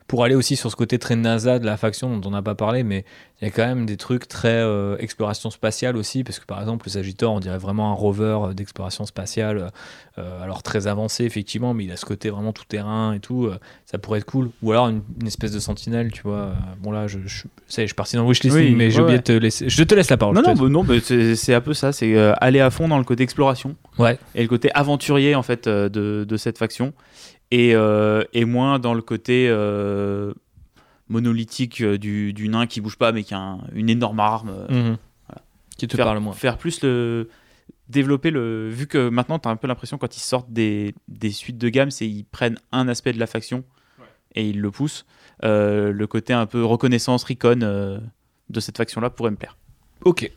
pour 0.08 0.24
aller 0.24 0.36
aussi 0.36 0.56
sur 0.56 0.70
ce 0.70 0.76
côté 0.76 1.00
très 1.00 1.16
NASA 1.16 1.58
de 1.58 1.66
la 1.66 1.78
faction 1.78 2.16
dont 2.16 2.28
on 2.28 2.32
n'a 2.32 2.44
pas 2.44 2.54
parlé, 2.54 2.84
mais 2.84 3.06
il 3.42 3.46
y 3.46 3.48
a 3.48 3.52
quand 3.52 3.66
même 3.66 3.88
des 3.88 3.98
trucs 3.98 4.28
très 4.28 4.50
euh, 4.50 4.96
exploration 5.00 5.50
spatiale 5.50 5.98
aussi, 5.98 6.24
parce 6.24 6.38
que 6.40 6.46
par 6.46 6.60
exemple, 6.62 6.86
le 6.86 6.92
Sagittor, 6.92 7.34
on 7.34 7.40
dirait 7.40 7.58
vraiment 7.58 7.90
un 7.92 7.96
rover 7.96 8.38
euh, 8.44 8.54
d'exploration 8.54 9.06
spatiale, 9.08 9.72
euh, 10.20 10.44
alors 10.44 10.62
très 10.62 10.86
avancé 10.86 11.26
effectivement, 11.26 11.74
mais 11.74 11.86
il 11.86 11.92
a 11.92 11.98
ce 11.98 12.06
côté 12.06 12.30
vraiment 12.30 12.54
tout 12.54 12.64
terrain 12.66 13.14
et 13.14 13.20
tout, 13.20 13.46
euh, 13.48 13.58
ça 13.88 13.98
pourrait 13.98 14.20
être 14.20 14.26
cool. 14.26 14.52
Ou 14.62 14.72
alors 14.72 14.90
une, 14.90 15.02
une 15.20 15.28
espèce 15.28 15.52
de 15.52 15.60
sentinelle, 15.60 16.12
tu 16.12 16.22
vois. 16.22 16.52
bon 16.84 16.92
là, 16.92 17.08
je, 17.08 17.18
je, 17.26 17.44
ça 17.68 17.82
y 17.82 17.84
est, 17.84 17.88
je 17.88 17.90
suis 17.90 17.96
parti 17.96 18.16
dans 18.16 18.22
le 18.22 18.30
wishlisting, 18.30 18.62
Oui, 18.64 18.76
mais 18.76 18.92
j'ai 18.92 19.02
oublié 19.02 19.16
ouais. 19.18 19.24
de 19.24 19.24
te 19.24 19.32
laisser. 19.32 19.70
Je 19.70 19.84
te 19.84 19.96
laisse 19.96 20.12
la 20.12 20.18
parole. 20.18 20.36
Non, 20.36 20.44
non, 20.44 20.54
bah 20.54 20.70
non 20.70 20.86
c'est 21.36 21.54
un 21.56 21.62
peu 21.62 21.74
ça. 21.74 21.92
C'est 21.92 22.16
aller 22.40 22.60
à 22.60 22.70
fond 22.70 22.88
dans 22.88 23.00
le 23.00 23.04
côté 23.04 23.24
exploration 23.24 23.76
Ouais. 23.98 24.20
et 24.36 24.44
le 24.44 24.48
côté 24.48 24.70
aventurier 24.76 25.34
en 25.34 25.42
fait 25.44 25.68
de, 25.68 26.26
de 26.30 26.38
cette 26.38 26.58
faction 26.60 26.94
et, 27.52 27.76
euh, 27.76 28.24
et 28.34 28.46
moins 28.46 28.80
dans 28.80 28.94
le 28.94 29.02
côté 29.02 29.48
euh, 29.50 30.34
monolithique 31.10 31.82
euh, 31.82 31.98
du, 31.98 32.34
du 32.34 32.50
nain 32.50 32.66
qui 32.68 32.82
bouge 32.82 32.98
pas 32.98 33.12
mais 33.12 33.24
qui 33.24 33.34
a 33.34 33.40
un- 33.40 33.60
une 33.74 33.90
énorme 33.90 34.20
arme. 34.20 34.66
Mhm. 34.70 34.98
Qui 35.78 35.88
te 35.88 35.98
faire, 35.98 36.06
parle 36.06 36.20
moins. 36.20 36.32
faire 36.34 36.58
plus 36.58 36.82
le 36.84 37.30
développer 37.90 38.32
le 38.32 38.70
vu 38.70 38.88
que 38.88 39.10
maintenant 39.10 39.40
tu 39.40 39.50
as 39.50 39.52
un 39.52 39.58
peu 39.58 39.68
l'impression 39.68 39.98
quand 39.98 40.16
ils 40.16 40.22
sortent 40.22 40.50
des, 40.52 40.96
des 41.10 41.32
suites 41.32 41.58
de 41.58 41.68
gamme 41.70 41.92
c'est 41.92 42.08
ils 42.08 42.24
prennent 42.24 42.58
un 42.72 42.88
aspect 42.88 43.12
de 43.12 43.20
la 43.20 43.28
faction 43.28 43.64
et 44.36 44.50
ils 44.50 44.60
le 44.62 44.72
poussent 44.72 45.06
Euh, 45.44 45.92
le 45.92 46.08
côté 46.08 46.32
un 46.32 46.46
peu 46.46 46.64
reconnaissance 46.64 47.26
recon 47.26 47.60
euh, 47.62 48.00
de 48.50 48.60
cette 48.62 48.78
faction 48.78 49.02
là 49.02 49.10
pourrait 49.10 49.32
me 49.32 49.36
plaire 49.36 49.58
Ok. 50.06 50.32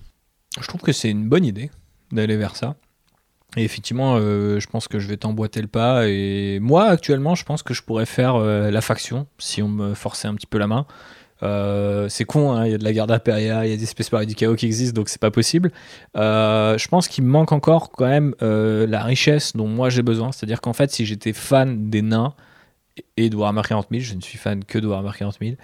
Je 0.61 0.67
trouve 0.67 0.81
que 0.81 0.91
c'est 0.93 1.09
une 1.09 1.29
bonne 1.29 1.45
idée 1.45 1.71
d'aller 2.11 2.37
vers 2.37 2.57
ça. 2.57 2.75
Et 3.57 3.65
effectivement, 3.65 4.17
euh, 4.17 4.61
je 4.61 4.67
pense 4.67 4.89
que 4.89 4.99
je 4.99 5.09
vais 5.09 5.17
t'emboîter 5.17 5.63
le 5.63 5.69
pas. 5.69 6.07
Et 6.07 6.59
moi, 6.61 6.85
actuellement, 6.85 7.35
je 7.35 7.45
pense 7.45 7.63
que 7.63 7.73
je 7.73 7.83
pourrais 7.83 8.05
faire 8.05 8.37
euh, 8.37 8.71
la 8.71 8.83
faction 8.83 9.27
si 9.39 9.63
on 9.63 9.69
me 9.69 9.95
forçait 9.95 10.29
un 10.29 10.35
petit 10.35 10.47
peu 10.47 10.59
la 10.59 10.67
main. 10.67 10.87
Euh, 11.43 12.09
c'est 12.09 12.25
con, 12.25 12.53
hein, 12.53 12.67
il 12.67 12.73
y 12.73 12.75
a 12.75 12.79
de 12.79 12.85
la 12.85 12.93
garde 12.93 13.11
Imperia, 13.11 13.65
il 13.65 13.71
y 13.71 13.73
a 13.73 13.77
des 13.77 13.85
espèces 13.85 14.11
pareilles 14.11 14.27
du 14.27 14.35
chaos 14.35 14.57
qui 14.57 14.67
existent, 14.67 14.95
donc 14.95 15.09
c'est 15.09 15.21
pas 15.21 15.31
possible. 15.31 15.73
Je 16.15 16.89
pense 16.89 17.09
qu'il 17.09 17.25
me 17.25 17.31
manque 17.31 17.53
encore 17.53 17.91
quand 17.91 18.09
même 18.09 18.35
la 18.41 19.03
richesse 19.03 19.57
dont 19.57 19.69
moi 19.69 19.89
j'ai 19.89 20.03
besoin. 20.03 20.31
C'est-à-dire 20.33 20.61
qu'en 20.61 20.75
fait, 20.75 20.91
si 20.91 21.07
j'étais 21.07 21.33
fan 21.33 21.89
des 21.89 22.03
nains 22.03 22.35
et 23.17 23.31
de 23.31 23.37
Warhammer 23.37 23.63
40 23.67 23.87
000, 23.91 24.03
je 24.03 24.15
ne 24.15 24.21
suis 24.21 24.37
fan 24.37 24.65
que 24.65 24.79
de 24.79 24.87
Warhammer 24.89 25.13
40 25.17 25.39
000, 25.41 25.55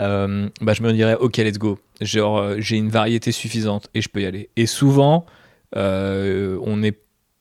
euh, 0.00 0.48
bah, 0.62 0.72
je 0.72 0.82
me 0.82 0.92
dirais, 0.92 1.14
ok, 1.14 1.36
let's 1.36 1.58
go. 1.58 1.78
Genre, 2.00 2.54
j'ai 2.58 2.78
une 2.78 2.88
variété 2.88 3.30
suffisante 3.30 3.90
et 3.94 4.00
je 4.00 4.08
peux 4.08 4.22
y 4.22 4.26
aller. 4.26 4.48
Et 4.56 4.66
souvent, 4.66 5.26
on 5.76 6.76
n'est 6.78 6.96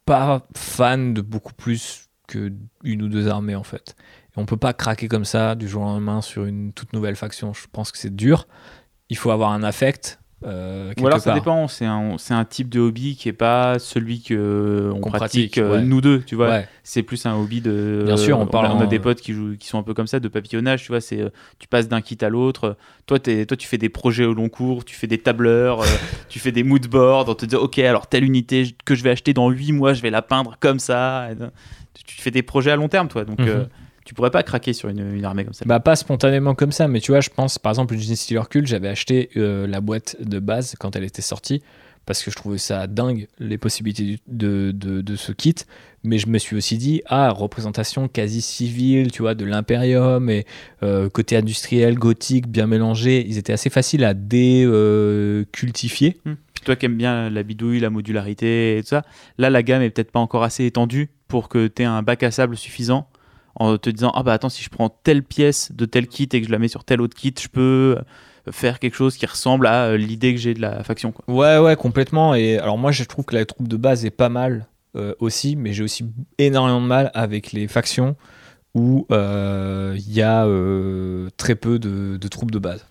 pas 0.08 0.48
fan 0.56 1.14
de 1.14 1.22
beaucoup 1.22 1.54
plus 1.54 2.08
que 2.28 2.52
une 2.84 3.04
ou 3.04 3.10
deux 3.10 3.28
armées 3.28 3.56
en 3.56 3.64
fait. 3.64 3.96
Et 4.30 4.40
on 4.40 4.46
peut 4.46 4.58
pas 4.58 4.74
craquer 4.74 5.08
comme 5.08 5.26
ça 5.26 5.54
du 5.54 5.68
jour 5.68 5.84
au 5.84 5.86
lendemain 5.86 6.22
sur 6.22 6.46
une 6.46 6.72
toute 6.74 6.94
nouvelle 6.94 7.18
faction. 7.18 7.54
Je 7.54 7.68
pense 7.72 7.92
que 7.92 7.98
c'est 7.98 8.16
dur. 8.16 8.48
Il 9.10 9.18
faut 9.18 9.32
avoir 9.32 9.52
un 9.52 9.64
affect. 9.64 10.20
Euh, 10.46 10.94
Ou 11.02 11.08
alors 11.08 11.20
ça 11.20 11.32
part. 11.32 11.34
dépend, 11.34 11.68
c'est 11.68 11.86
un, 11.88 12.20
c'est 12.20 12.36
un 12.36 12.46
type 12.46 12.70
de 12.70 12.80
hobby 12.80 13.16
qui 13.16 13.28
est 13.28 13.34
pas 13.34 13.80
celui 13.80 14.22
que 14.22 14.92
on 14.94 15.00
Qu'on 15.00 15.10
pratique, 15.10 15.54
pratique, 15.54 15.58
euh, 15.58 15.72
ouais. 15.78 15.82
nous 15.82 16.00
deux, 16.00 16.22
tu 16.22 16.36
vois. 16.36 16.50
Ouais. 16.50 16.68
C'est 16.84 17.02
plus 17.02 17.26
un 17.26 17.34
hobby 17.36 17.60
de. 17.60 18.04
Bien 18.06 18.18
sûr, 18.18 18.38
on 18.38 18.44
a- 18.44 18.46
parle 18.46 18.68
On 18.68 18.80
a, 18.80 18.84
en- 18.84 18.88
des 18.88 19.00
potes 19.00 19.20
qui 19.20 19.34
jouent, 19.34 19.56
qui 19.58 19.66
sont 19.68 19.80
un 19.80 19.84
peu 19.84 19.96
comme 19.96 20.06
ça, 20.06 20.20
de 20.20 20.28
papillonnage, 20.28 20.84
tu 20.84 20.90
vois. 20.90 21.02
C'est, 21.02 21.20
euh, 21.22 21.30
tu 21.58 21.68
passes 21.68 21.88
d'un 21.88 22.02
kit 22.02 22.20
à 22.22 22.30
l'autre. 22.30 22.78
Toi, 23.08 23.18
toi, 23.18 23.58
tu 23.58 23.68
fais 23.68 23.80
des 23.80 23.90
projets 23.90 24.26
au 24.26 24.36
long 24.36 24.48
cours, 24.48 24.86
tu 24.86 24.96
fais 24.96 25.08
des 25.08 25.18
tableurs, 25.18 25.82
euh, 25.82 25.86
tu 26.30 26.38
fais 26.38 26.52
des 26.52 26.64
mood 26.64 26.86
boards. 26.88 27.26
On 27.30 27.34
te 27.34 27.48
dit, 27.48 27.56
ok, 27.56 27.80
alors 27.80 28.06
telle 28.06 28.24
unité 28.24 28.76
que 28.86 28.94
je 28.94 29.04
vais 29.04 29.10
acheter 29.10 29.34
dans 29.34 29.50
8 29.50 29.72
mois, 29.72 29.94
je 29.94 30.04
vais 30.04 30.12
la 30.12 30.22
peindre 30.22 30.58
comme 30.60 30.78
ça. 30.78 31.24
Euh, 31.24 31.50
tu, 31.96 32.04
tu 32.04 32.22
fais 32.22 32.30
des 32.32 32.44
projets 32.44 32.70
à 32.70 32.76
long 32.76 32.90
terme, 32.90 33.08
toi. 33.08 33.26
Donc, 33.26 33.40
Mhm. 33.40 33.48
euh, 33.48 33.64
tu 34.08 34.14
pourrais 34.14 34.32
pas 34.32 34.42
craquer 34.42 34.72
sur 34.72 34.88
une, 34.88 35.16
une 35.16 35.26
armée 35.26 35.44
comme 35.44 35.54
ça. 35.54 35.66
Bah 35.66 35.82
pas 35.82 35.98
spontanément 35.98 36.56
comme 36.56 36.72
ça, 36.72 36.88
mais 36.88 37.02
tu 37.02 37.12
vois, 37.12 37.20
je 37.20 37.30
pense 37.30 37.60
par 37.60 37.74
exemple 37.74 37.94
une 37.94 38.00
Gene 38.00 38.16
Stealer 38.16 38.48
Cult, 38.48 38.66
j'avais 38.66 38.88
acheté 38.88 39.30
euh, 39.36 39.68
la 39.68 39.82
boîte 39.82 40.16
de 40.22 40.40
base 40.40 40.76
quand 40.80 40.96
elle 40.96 41.04
était 41.04 41.22
sortie 41.22 41.62
parce 42.06 42.24
que 42.24 42.32
je 42.32 42.38
trouvais 42.38 42.58
ça 42.58 42.88
dingue 42.88 43.28
les 43.38 43.58
possibilités 43.58 44.20
de, 44.28 44.72
de, 44.72 45.02
de 45.02 45.16
ce 45.18 45.34
kit, 45.34 45.56
mais 46.06 46.20
je 46.20 46.30
me 46.30 46.38
suis 46.38 46.56
aussi 46.56 46.78
dit 46.78 47.02
ah 47.08 47.32
représentation 47.32 48.08
quasi 48.08 48.42
civile, 48.42 49.12
tu 49.12 49.24
vois, 49.24 49.36
de 49.36 49.44
l'impérium 49.44 50.30
et 50.30 50.46
euh, 50.84 51.10
côté 51.10 51.36
industriel, 51.36 51.96
gothique, 51.96 52.48
bien 52.48 52.66
mélangé, 52.66 53.26
ils 53.28 53.38
étaient 53.38 53.52
assez 53.52 53.70
faciles 53.70 54.06
à 54.06 54.14
décultifier. 54.14 56.16
Puis 56.24 56.64
toi 56.64 56.78
qui 56.78 56.86
aimes 56.86 56.96
bien 56.96 57.30
la 57.30 57.44
bidouille, 57.44 57.82
la 57.82 57.90
modularité 57.90 58.78
et 58.78 58.84
tout 58.84 58.88
ça, 58.88 59.04
là 59.38 59.50
la 59.50 59.64
gamme 59.64 59.82
est 59.82 59.90
peut-être 59.90 60.12
pas 60.12 60.22
encore 60.22 60.44
assez 60.44 60.66
étendue 60.66 61.10
pour 61.28 61.50
que 61.50 61.68
tu 61.68 61.82
aies 61.82 61.86
un 61.86 62.04
bac 62.04 62.24
à 62.24 62.32
sable 62.32 62.56
suffisant 62.56 63.10
en 63.60 63.78
te 63.78 63.90
disant 63.90 64.12
ah 64.16 64.24
bah 64.24 64.34
attends 64.34 64.50
si 64.50 64.64
je 64.64 64.70
prends 64.70 64.90
telle 64.90 65.24
pièce 65.24 65.72
de 65.74 65.86
tel 65.86 66.08
kit 66.08 66.30
et 66.32 66.42
que 66.42 66.48
je 66.48 66.52
la 66.52 66.60
mets 66.60 66.68
sur 66.68 66.84
tel 66.84 67.02
autre 67.02 67.16
kit, 67.16 67.34
je 67.40 67.48
peux 67.48 67.98
euh, 67.98 68.52
faire 68.52 68.80
quelque 68.80 68.96
chose 68.96 69.18
qui 69.18 69.26
ressemble 69.26 69.68
à 69.68 69.86
euh, 69.86 69.98
l'idée 69.98 70.34
que 70.34 70.40
j'ai 70.40 70.54
de 70.54 70.62
la 70.62 70.84
faction. 70.84 71.14
Ouais, 71.28 71.58
ouais, 71.58 71.76
complètement. 71.76 72.36
Et 72.36 72.58
alors 72.58 72.78
moi, 72.78 72.92
je 72.92 73.04
trouve 73.04 73.26
que 73.26 73.36
la 73.36 73.46
troupe 73.46 73.68
de 73.68 73.78
base 73.78 74.06
est 74.06 74.12
pas 74.12 74.30
mal 74.30 74.68
euh, 74.96 75.14
aussi, 75.20 75.56
mais 75.56 75.74
j'ai 75.74 75.84
aussi 75.84 76.06
énormément 76.38 76.82
de 76.82 76.88
mal 76.88 77.12
avec 77.14 77.52
les 77.52 77.68
factions 77.68 78.16
où 78.74 79.08
il 79.10 80.14
y 80.14 80.22
a 80.22 80.48
très 81.38 81.56
peu 81.56 81.80
de, 81.80 82.18
de 82.18 82.28
troupes 82.28 82.52
de 82.52 82.60
base. 82.60 82.86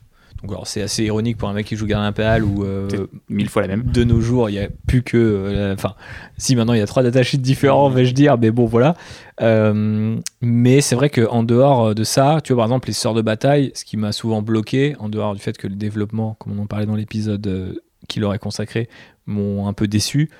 Alors 0.52 0.66
c'est 0.66 0.82
assez 0.82 1.04
ironique 1.04 1.36
pour 1.36 1.48
un 1.48 1.52
mec 1.52 1.66
qui 1.66 1.76
joue 1.76 1.86
gardien 1.86 2.08
impérial 2.08 2.44
ou 2.44 2.64
euh, 2.64 2.88
mille 3.28 3.48
fois 3.48 3.62
la 3.62 3.68
même. 3.68 3.84
de 3.84 4.04
nos 4.04 4.20
jours, 4.20 4.50
il 4.50 4.54
n'y 4.54 4.58
a 4.58 4.68
plus 4.86 5.02
que. 5.02 5.16
euh, 5.16 5.74
Enfin, 5.74 5.94
si 6.38 6.56
maintenant 6.56 6.72
il 6.72 6.78
y 6.78 6.82
a 6.82 6.86
trois 6.86 7.02
datasheets 7.02 7.38
différents, 7.38 7.88
vais-je 7.88 8.12
dire, 8.12 8.36
mais 8.38 8.50
bon, 8.50 8.66
voilà. 8.66 8.94
Euh, 9.42 10.16
mais 10.40 10.80
c'est 10.80 10.94
vrai 10.94 11.10
qu'en 11.10 11.42
dehors 11.42 11.94
de 11.94 12.04
ça, 12.04 12.40
tu 12.42 12.52
vois, 12.52 12.62
par 12.62 12.66
exemple, 12.66 12.88
les 12.88 12.94
sorts 12.94 13.14
de 13.14 13.22
bataille, 13.22 13.72
ce 13.74 13.84
qui 13.84 13.96
m'a 13.96 14.12
souvent 14.12 14.42
bloqué, 14.42 14.96
en 14.98 15.08
dehors 15.08 15.34
du 15.34 15.40
fait 15.40 15.56
que 15.58 15.66
le 15.66 15.74
développement, 15.76 16.36
comme 16.38 16.58
on 16.58 16.62
en 16.62 16.66
parlait 16.66 16.86
dans 16.86 16.96
l'épisode 16.96 17.80
qu'il 18.08 18.24
aurait 18.24 18.38
consacré, 18.38 18.88
m'ont 19.26 19.66
un 19.68 19.72
peu 19.72 19.88
déçu, 19.88 20.30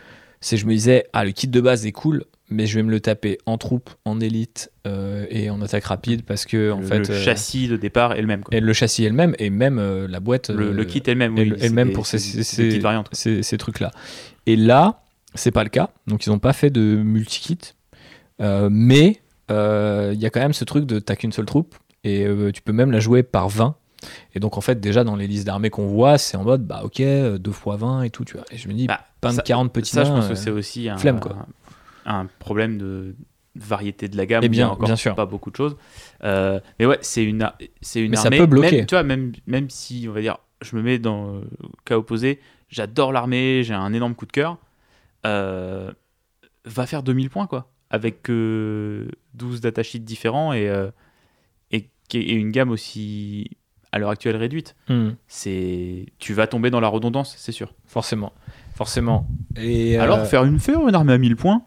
c'est 0.41 0.57
que 0.57 0.63
je 0.63 0.67
me 0.67 0.73
disais, 0.73 1.07
ah, 1.13 1.25
le 1.25 1.33
kit 1.33 1.49
de 1.49 1.61
base 1.61 1.87
est 1.87 1.93
cool, 1.93 2.25
mais 2.49 2.67
je 2.67 2.77
vais 2.77 2.83
me 2.83 2.91
le 2.91 3.01
taper 3.01 3.39
en 3.47 3.59
troupe, 3.59 3.91
en 4.05 4.21
élite 4.21 4.71
euh, 4.87 5.27
et 5.31 5.51
en 5.51 5.61
attaque 5.63 5.85
rapide 5.85 6.23
parce 6.25 6.45
que, 6.45 6.71
en 6.73 6.81
le, 6.81 6.87
fait. 6.87 6.99
le 7.09 7.11
euh, 7.15 7.21
châssis 7.23 7.69
de 7.69 7.77
départ 7.77 8.13
est 8.13 8.21
le 8.21 8.27
même. 8.29 8.43
quoi. 8.43 8.57
et 8.57 8.61
le 8.61 8.73
châssis 8.73 9.05
est 9.05 9.09
le 9.09 9.15
même, 9.15 9.35
et 9.39 9.51
même 9.51 9.79
euh, 9.79 10.07
la 10.09 10.21
boîte. 10.21 10.51
Le, 10.51 10.73
le 10.73 10.85
kit 10.85 11.03
est 11.05 11.09
le 11.09 11.15
même. 11.17 11.37
est 11.37 11.41
Oui, 11.43 11.49
le- 11.49 11.57
est 11.57 11.61
le 11.63 11.69
c'est 11.69 11.75
même 11.75 11.89
des- 11.89 11.95
pour 11.95 12.07
ces- 12.07 12.37
des 12.37 12.45
ces- 12.45 12.79
variantes. 12.79 13.09
ces, 13.13 13.43
ces 13.43 13.59
trucs-là. 13.59 13.91
Et 14.47 14.55
là, 14.57 15.03
c'est 15.35 15.51
pas 15.51 15.65
le 15.65 15.71
cas. 15.71 15.91
Donc, 16.07 16.25
ils 16.27 16.31
n'ont 16.31 16.39
pas 16.39 16.53
fait 16.53 16.71
de 16.71 16.81
multi-kit. 16.97 17.59
Euh, 18.41 18.69
mais 18.71 19.21
il 19.49 20.19
y 20.21 20.27
a 20.27 20.31
quand 20.31 20.41
même 20.41 20.53
ce 20.53 20.65
truc 20.65 20.87
de 20.87 20.99
t'as 20.99 21.17
qu'une 21.17 21.33
seule 21.33 21.47
troupe 21.47 21.75
et 22.05 22.27
tu 22.55 22.63
peux 22.63 22.73
même 22.73 22.91
la 22.93 23.01
jouer 23.01 23.23
par 23.23 23.49
20. 23.49 23.75
Et 24.35 24.41
donc, 24.41 24.57
en 24.59 24.61
fait, 24.61 24.79
déjà 24.79 25.03
dans 25.05 25.17
les 25.17 25.27
listes 25.27 25.47
d'armées 25.47 25.71
qu'on 25.71 25.87
voit, 25.87 26.19
c'est 26.19 26.37
en 26.37 26.45
mode 26.45 26.65
bah 26.67 26.83
ok, 26.85 26.99
2 27.01 27.39
x 27.51 27.59
20 27.65 28.03
et 28.03 28.11
tout. 28.11 28.25
Tu 28.25 28.37
vois. 28.37 28.45
Et 28.53 28.57
je 28.59 28.69
me 28.69 28.75
dis, 28.75 28.87
Bah, 28.87 29.01
pas 29.21 29.31
de 29.31 29.37
ça- 29.37 29.43
40 29.43 29.73
petits 29.73 29.91
Ça, 29.91 30.05
je 30.05 30.11
pense 30.11 30.29
que 30.29 30.35
c'est 30.35 30.51
aussi 30.51 30.89
un, 30.89 30.99
flemme, 30.99 31.19
quoi. 31.19 31.47
Un, 32.07 32.27
problème 32.39 32.79
de 32.79 33.15
variété 33.55 34.09
de 34.09 34.17
la 34.17 34.27
gamme. 34.27 34.43
Eh 34.45 34.49
où 34.49 34.53
il 34.53 34.57
y 34.57 34.61
a 34.61 34.65
bien, 34.65 34.73
encore 34.73 34.87
bien 34.87 34.97
sûr. 34.97 35.15
pas 35.15 35.27
beaucoup 35.27 35.51
de 35.51 35.57
choses. 35.57 35.77
Euh, 36.25 36.61
mais 36.79 36.87
ouais, 36.87 36.99
c'est 37.01 37.25
une, 37.25 37.51
c'est 37.81 38.01
une 38.03 38.11
Mais 38.11 38.17
ça 38.17 38.25
armée. 38.25 38.39
peut 38.39 38.47
bloquer. 38.47 38.77
Même, 38.79 38.87
tu 38.87 38.95
vois, 38.95 39.03
même, 39.03 39.33
même 39.47 39.71
si, 39.71 40.07
on 40.09 40.13
va 40.13 40.21
dire, 40.21 40.39
je 40.63 40.77
me 40.77 40.83
mets 40.83 40.99
dans 40.99 41.37
le 41.37 41.43
cas 41.85 41.97
opposé, 41.97 42.41
j'adore 42.69 43.13
l'armée, 43.13 43.63
j'ai 43.63 43.75
un 43.75 43.93
énorme 43.93 44.15
coup 44.15 44.27
de 44.27 44.33
cœur, 44.33 44.59
euh, 45.27 45.91
va 46.65 46.87
faire 46.87 47.03
2000 47.03 47.31
points, 47.31 47.47
quoi. 47.47 47.71
Avec 47.91 48.29
euh, 48.31 49.09
12 49.35 49.61
datasheets 49.61 50.01
différents 50.01 50.53
et, 50.53 50.69
euh, 50.69 50.91
et, 51.71 51.89
et 52.15 52.33
une 52.35 52.51
gamme 52.51 52.71
aussi, 52.71 53.49
à 53.93 53.99
l'heure 53.99 54.11
actuelle, 54.11 54.37
réduite. 54.37 54.75
hmm, 54.89 55.11
C'est, 55.29 56.07
tu 56.19 56.35
vas 56.35 56.47
tomber 56.47 56.71
dans 56.71 56.81
la 56.81 56.89
redondance, 56.89 57.35
c'est 57.39 57.53
sûr. 57.53 57.73
forcément. 57.87 58.33
Forcément. 58.75 59.27
Et, 59.57 59.97
Alors, 59.97 60.27
faire 60.27 60.45
une, 60.45 60.59
faire 60.59 60.87
une 60.87 60.95
armée 60.95 61.13
à 61.15 61.19
1000 61.19 61.37
points, 61.37 61.63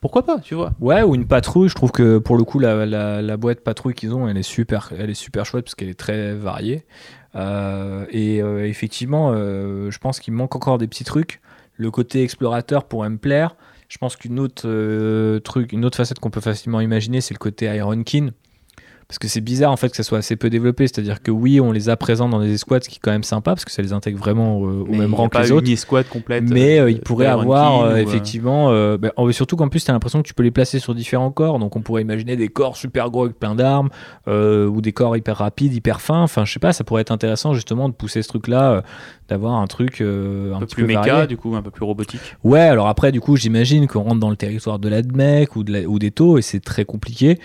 pourquoi 0.00 0.24
pas, 0.24 0.38
tu 0.38 0.54
vois 0.54 0.72
Ouais, 0.80 1.02
ou 1.02 1.14
une 1.14 1.26
patrouille. 1.26 1.68
Je 1.68 1.74
trouve 1.74 1.90
que 1.90 2.18
pour 2.18 2.36
le 2.36 2.44
coup, 2.44 2.58
la, 2.58 3.36
boîte 3.36 3.60
patrouille 3.60 3.94
qu'ils 3.94 4.14
ont, 4.14 4.28
elle 4.28 4.36
est 4.36 4.42
super, 4.42 4.92
elle 4.96 5.10
est 5.10 5.14
super 5.14 5.44
chouette 5.44 5.64
parce 5.64 5.74
qu'elle 5.74 5.88
est 5.88 5.98
très 5.98 6.34
variée. 6.34 6.86
Euh, 7.34 8.06
et 8.10 8.40
euh, 8.40 8.66
effectivement, 8.66 9.32
euh, 9.32 9.90
je 9.90 9.98
pense 9.98 10.20
qu'il 10.20 10.34
manque 10.34 10.54
encore 10.54 10.78
des 10.78 10.86
petits 10.86 11.04
trucs. 11.04 11.40
Le 11.76 11.90
côté 11.90 12.22
explorateur 12.22 12.84
pourrait 12.84 13.10
me 13.10 13.18
plaire. 13.18 13.56
Je 13.88 13.98
pense 13.98 14.16
qu'une 14.16 14.38
autre 14.38 15.38
truc, 15.38 15.72
une 15.72 15.84
autre 15.84 15.96
facette 15.96 16.18
qu'on 16.18 16.30
peut 16.30 16.40
facilement 16.42 16.80
imaginer, 16.80 17.20
c'est 17.20 17.34
le 17.34 17.38
côté 17.38 17.66
Iron 17.74 18.02
King. 18.02 18.32
Parce 19.08 19.18
que 19.18 19.26
c'est 19.26 19.40
bizarre 19.40 19.72
en 19.72 19.78
fait 19.78 19.88
que 19.88 19.96
ça 19.96 20.02
soit 20.02 20.18
assez 20.18 20.36
peu 20.36 20.50
développé. 20.50 20.86
C'est-à-dire 20.86 21.22
que 21.22 21.30
oui, 21.30 21.60
on 21.60 21.72
les 21.72 21.88
a 21.88 21.96
présents 21.96 22.28
dans 22.28 22.40
des 22.42 22.52
escouades, 22.52 22.84
ce 22.84 22.90
qui 22.90 22.96
est 22.96 23.00
quand 23.02 23.10
même 23.10 23.22
sympa 23.22 23.52
parce 23.52 23.64
que 23.64 23.70
ça 23.70 23.80
les 23.80 23.94
intègre 23.94 24.18
vraiment 24.18 24.60
euh, 24.66 24.82
au 24.86 24.92
même 24.94 25.14
rang 25.14 25.30
que 25.30 25.38
les 25.38 25.48
une 25.48 25.54
autres. 25.54 25.70
escouade 25.70 26.06
complète. 26.10 26.44
Mais 26.44 26.78
euh, 26.78 26.84
euh, 26.84 26.90
il 26.90 27.00
pourrait 27.00 27.24
d'Iron 27.28 27.40
avoir 27.40 27.80
euh, 27.80 27.94
ou, 27.94 27.96
effectivement, 27.96 28.70
bah, 28.98 29.08
surtout 29.30 29.56
qu'en 29.56 29.68
plus 29.68 29.82
tu 29.82 29.90
as 29.90 29.94
l'impression 29.94 30.20
que 30.20 30.28
tu 30.28 30.34
peux 30.34 30.42
les 30.42 30.50
placer 30.50 30.78
sur 30.78 30.94
différents 30.94 31.30
corps, 31.30 31.58
donc 31.58 31.74
on 31.74 31.80
pourrait 31.80 32.02
imaginer 32.02 32.36
des 32.36 32.48
corps 32.48 32.76
super 32.76 33.08
gros 33.10 33.24
avec 33.24 33.38
plein 33.38 33.54
d'armes, 33.54 33.88
ou 34.26 34.80
des 34.82 34.92
corps 34.92 35.16
hyper 35.16 35.38
rapides, 35.38 35.72
hyper 35.72 36.02
fins, 36.02 36.22
enfin 36.22 36.44
je 36.44 36.52
sais 36.52 36.60
pas, 36.60 36.74
ça 36.74 36.84
pourrait 36.84 37.00
être 37.00 37.10
intéressant 37.12 37.54
justement 37.54 37.88
de 37.88 37.94
pousser 37.94 38.20
ce 38.20 38.28
truc-là, 38.28 38.82
d'avoir 39.30 39.54
un 39.54 39.66
truc 39.66 40.02
un, 40.02 40.52
un 40.54 40.58
peu 40.58 40.66
petit 40.66 40.74
plus 40.74 40.82
peu 40.82 40.88
méca, 40.88 41.00
varié. 41.12 41.26
du 41.26 41.38
coup, 41.38 41.54
un 41.56 41.62
peu 41.62 41.70
plus 41.70 41.84
robotique. 41.86 42.20
Ouais, 42.44 42.60
alors 42.60 42.88
après, 42.88 43.10
du 43.10 43.20
coup, 43.22 43.36
j'imagine 43.36 43.86
qu'on 43.86 44.02
rentre 44.02 44.20
dans 44.20 44.30
le 44.30 44.36
territoire 44.36 44.78
de 44.78 44.88
l'ADMEC 44.90 45.56
ou, 45.56 45.64
de 45.64 45.72
la- 45.72 45.88
ou 45.88 45.98
des 45.98 46.10
taux 46.10 46.36
et 46.36 46.42
c'est 46.42 46.60
très 46.60 46.84
compliqué. 46.84 47.38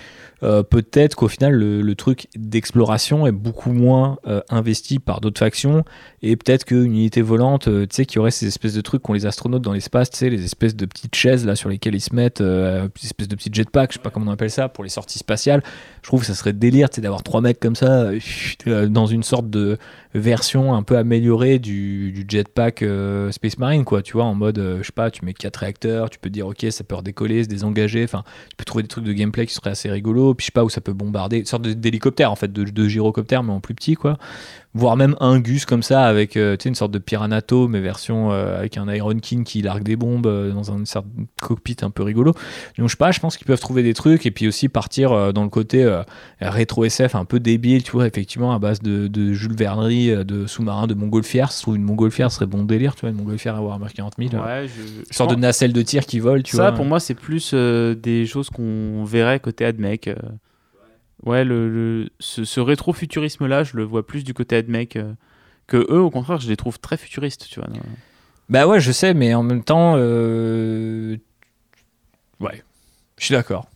Euh, 0.43 0.61
Peut-être 0.63 1.15
qu'au 1.15 1.27
final, 1.27 1.53
le, 1.53 1.95
truc 1.95 2.27
d'exploration 2.35 3.27
est 3.27 3.31
beaucoup 3.31 3.71
moins 3.71 4.17
euh, 4.27 4.41
investi 4.49 4.99
par 4.99 5.21
d'autres 5.21 5.39
factions 5.39 5.85
et 6.21 6.35
peut-être 6.35 6.65
qu'une 6.65 6.85
unité 6.85 7.21
volante, 7.21 7.67
euh, 7.67 7.85
tu 7.85 7.95
sais, 7.95 8.05
qui 8.05 8.17
aurait 8.17 8.31
ces 8.31 8.47
espèces 8.47 8.73
de 8.73 8.81
trucs 8.81 9.03
qu'ont 9.03 9.13
les 9.13 9.25
astronautes 9.25 9.61
dans 9.61 9.73
l'espace, 9.73 10.09
tu 10.09 10.17
sais, 10.17 10.29
les 10.29 10.43
espèces 10.43 10.75
de 10.75 10.85
petites 10.85 11.15
chaises 11.15 11.45
là 11.45 11.55
sur 11.55 11.69
lesquelles 11.69 11.95
ils 11.95 12.01
se 12.01 12.15
mettent, 12.15 12.41
des 12.41 12.89
espèces 13.03 13.27
de 13.27 13.35
petits 13.35 13.51
jetpacks, 13.53 13.91
je 13.91 13.97
sais 13.97 14.03
pas 14.03 14.09
comment 14.09 14.31
on 14.31 14.33
appelle 14.33 14.49
ça, 14.51 14.69
pour 14.69 14.83
les 14.83 14.89
sorties 14.89 15.19
spatiales. 15.19 15.63
Je 16.01 16.07
trouve 16.07 16.21
que 16.21 16.25
ça 16.25 16.33
serait 16.33 16.53
délire, 16.53 16.89
tu 16.89 16.95
sais, 16.95 17.01
d'avoir 17.01 17.23
trois 17.23 17.41
mecs 17.41 17.59
comme 17.59 17.75
ça 17.75 18.09
dans 18.89 19.05
une 19.05 19.23
sorte 19.23 19.49
de 19.49 19.77
version 20.13 20.73
un 20.73 20.83
peu 20.83 20.97
améliorée 20.97 21.59
du, 21.59 22.25
jetpack 22.27 22.83
euh, 22.83 23.31
Space 23.31 23.57
Marine, 23.57 23.83
quoi, 23.83 24.01
tu 24.01 24.13
vois, 24.13 24.25
en 24.25 24.35
mode, 24.35 24.59
euh, 24.59 24.77
je 24.79 24.87
sais 24.87 24.91
pas, 24.93 25.11
tu 25.11 25.25
mets 25.25 25.33
quatre 25.33 25.57
réacteurs, 25.57 26.09
tu 26.09 26.19
peux 26.19 26.29
dire, 26.29 26.47
ok, 26.47 26.65
ça 26.69 26.83
peut 26.83 26.95
redécoller, 26.95 27.43
se 27.43 27.49
désengager, 27.49 28.03
enfin, 28.03 28.23
tu 28.49 28.55
peux 28.55 28.65
trouver 28.65 28.83
des 28.83 28.87
trucs 28.87 29.03
de 29.03 29.13
gameplay 29.13 29.45
qui 29.45 29.53
seraient 29.53 29.71
assez 29.71 29.89
rigolos, 29.89 30.35
puis 30.35 30.43
je 30.43 30.47
sais 30.47 30.51
pas, 30.51 30.63
où 30.63 30.69
ça 30.69 30.81
peut 30.81 30.93
bombarder, 30.93 31.39
une 31.39 31.45
sorte 31.45 31.63
d'hélicoptère, 31.63 32.31
en 32.31 32.35
fait, 32.35 32.51
de, 32.51 32.63
de 32.63 32.87
gyrocoptère, 32.87 33.43
mais 33.43 33.53
en 33.53 33.59
plus 33.59 33.75
petit, 33.75 33.95
quoi. 33.95 34.17
Voire 34.75 34.97
même 34.97 35.15
un 35.19 35.39
Gus 35.39 35.65
comme 35.65 35.83
ça, 35.83 36.05
avec, 36.05 36.35
euh, 36.35 36.57
une 36.65 36.73
sorte 36.73 36.91
de 36.91 36.97
Piranato, 36.97 37.67
mais 37.67 37.79
version 37.79 38.31
euh, 38.31 38.57
avec 38.57 38.77
un 38.77 38.91
Iron 38.91 39.13
King 39.19 39.43
qui 39.43 39.61
largue 39.61 39.83
des 39.83 39.95
bombes 39.95 40.25
euh, 40.25 40.51
dans 40.51 40.71
un 40.71 40.83
cockpit 41.41 41.77
un 41.83 41.91
peu 41.91 42.01
rigolo. 42.01 42.33
Donc, 42.79 42.87
je 42.87 42.93
sais 42.93 42.97
pas, 42.97 43.11
je 43.11 43.19
pense 43.19 43.37
qu'ils 43.37 43.45
peuvent 43.45 43.59
trouver 43.59 43.83
des 43.83 43.93
trucs, 43.93 44.25
et 44.25 44.31
puis 44.31 44.47
aussi 44.47 44.69
partir 44.69 45.11
euh, 45.11 45.31
dans 45.31 45.43
le 45.43 45.49
côté 45.49 45.87
rétro 46.41 46.85
SF 46.85 47.13
un 47.13 47.25
peu 47.25 47.39
débile, 47.39 47.83
tu 47.83 47.91
vois, 47.91 48.07
effectivement, 48.07 48.51
à 48.53 48.57
base 48.59 48.81
de, 48.81 49.07
de 49.07 49.31
Jules 49.33 49.55
Vernery, 49.55 50.25
de 50.25 50.47
sous-marins, 50.47 50.87
de 50.87 50.95
montgolfières. 50.95 51.51
Je 51.55 51.61
trouve 51.61 51.75
une 51.75 51.83
montgolfière 51.83 52.31
serait 52.31 52.47
bon 52.47 52.63
délire, 52.63 52.95
tu 52.95 53.01
vois, 53.01 53.09
une 53.11 53.17
montgolfière 53.17 53.55
à 53.55 53.61
Warhammer 53.61 53.91
40 53.93 54.13
000. 54.17 54.29
euh, 54.33 54.37
Ouais, 54.63 54.67
je, 54.67 54.81
je 54.81 54.99
une 55.01 55.05
sorte 55.11 55.29
de 55.29 55.35
nacelle 55.35 55.73
de 55.73 55.81
tir 55.83 56.05
qui 56.07 56.19
vole, 56.19 56.41
tu 56.41 56.55
ça, 56.55 56.63
vois. 56.63 56.71
pour 56.71 56.85
moi, 56.85 56.99
c'est 56.99 57.13
plus 57.13 57.53
des 57.53 58.25
choses 58.25 58.49
qu'on 58.49 59.03
verrait 59.03 59.39
côté 59.39 59.65
AdMech. 59.65 60.09
Ouais, 61.23 61.43
le, 61.45 61.69
le- 61.69 62.09
ce, 62.19 62.43
ce 62.43 62.59
rétro-futurisme-là, 62.59 63.63
je 63.63 63.77
le 63.77 63.83
vois 63.83 64.05
plus 64.05 64.23
du 64.23 64.33
côté 64.33 64.57
AdMech. 64.57 64.95
euh, 64.97 65.13
que 65.67 65.77
eux, 65.77 66.01
au 66.01 66.09
contraire, 66.09 66.39
je 66.41 66.49
les 66.49 66.57
trouve 66.57 66.77
très 66.79 66.97
futuristes, 66.97 67.47
tu 67.49 67.61
vois. 67.61 67.69
Bah 68.49 68.67
ouais, 68.67 68.81
je 68.81 68.91
sais, 68.91 69.13
mais 69.13 69.33
en 69.33 69.43
même 69.43 69.63
temps, 69.63 69.93
euh, 69.95 71.15
ouais, 72.41 72.61
je 73.17 73.25
suis 73.25 73.33
d'accord. 73.33 73.69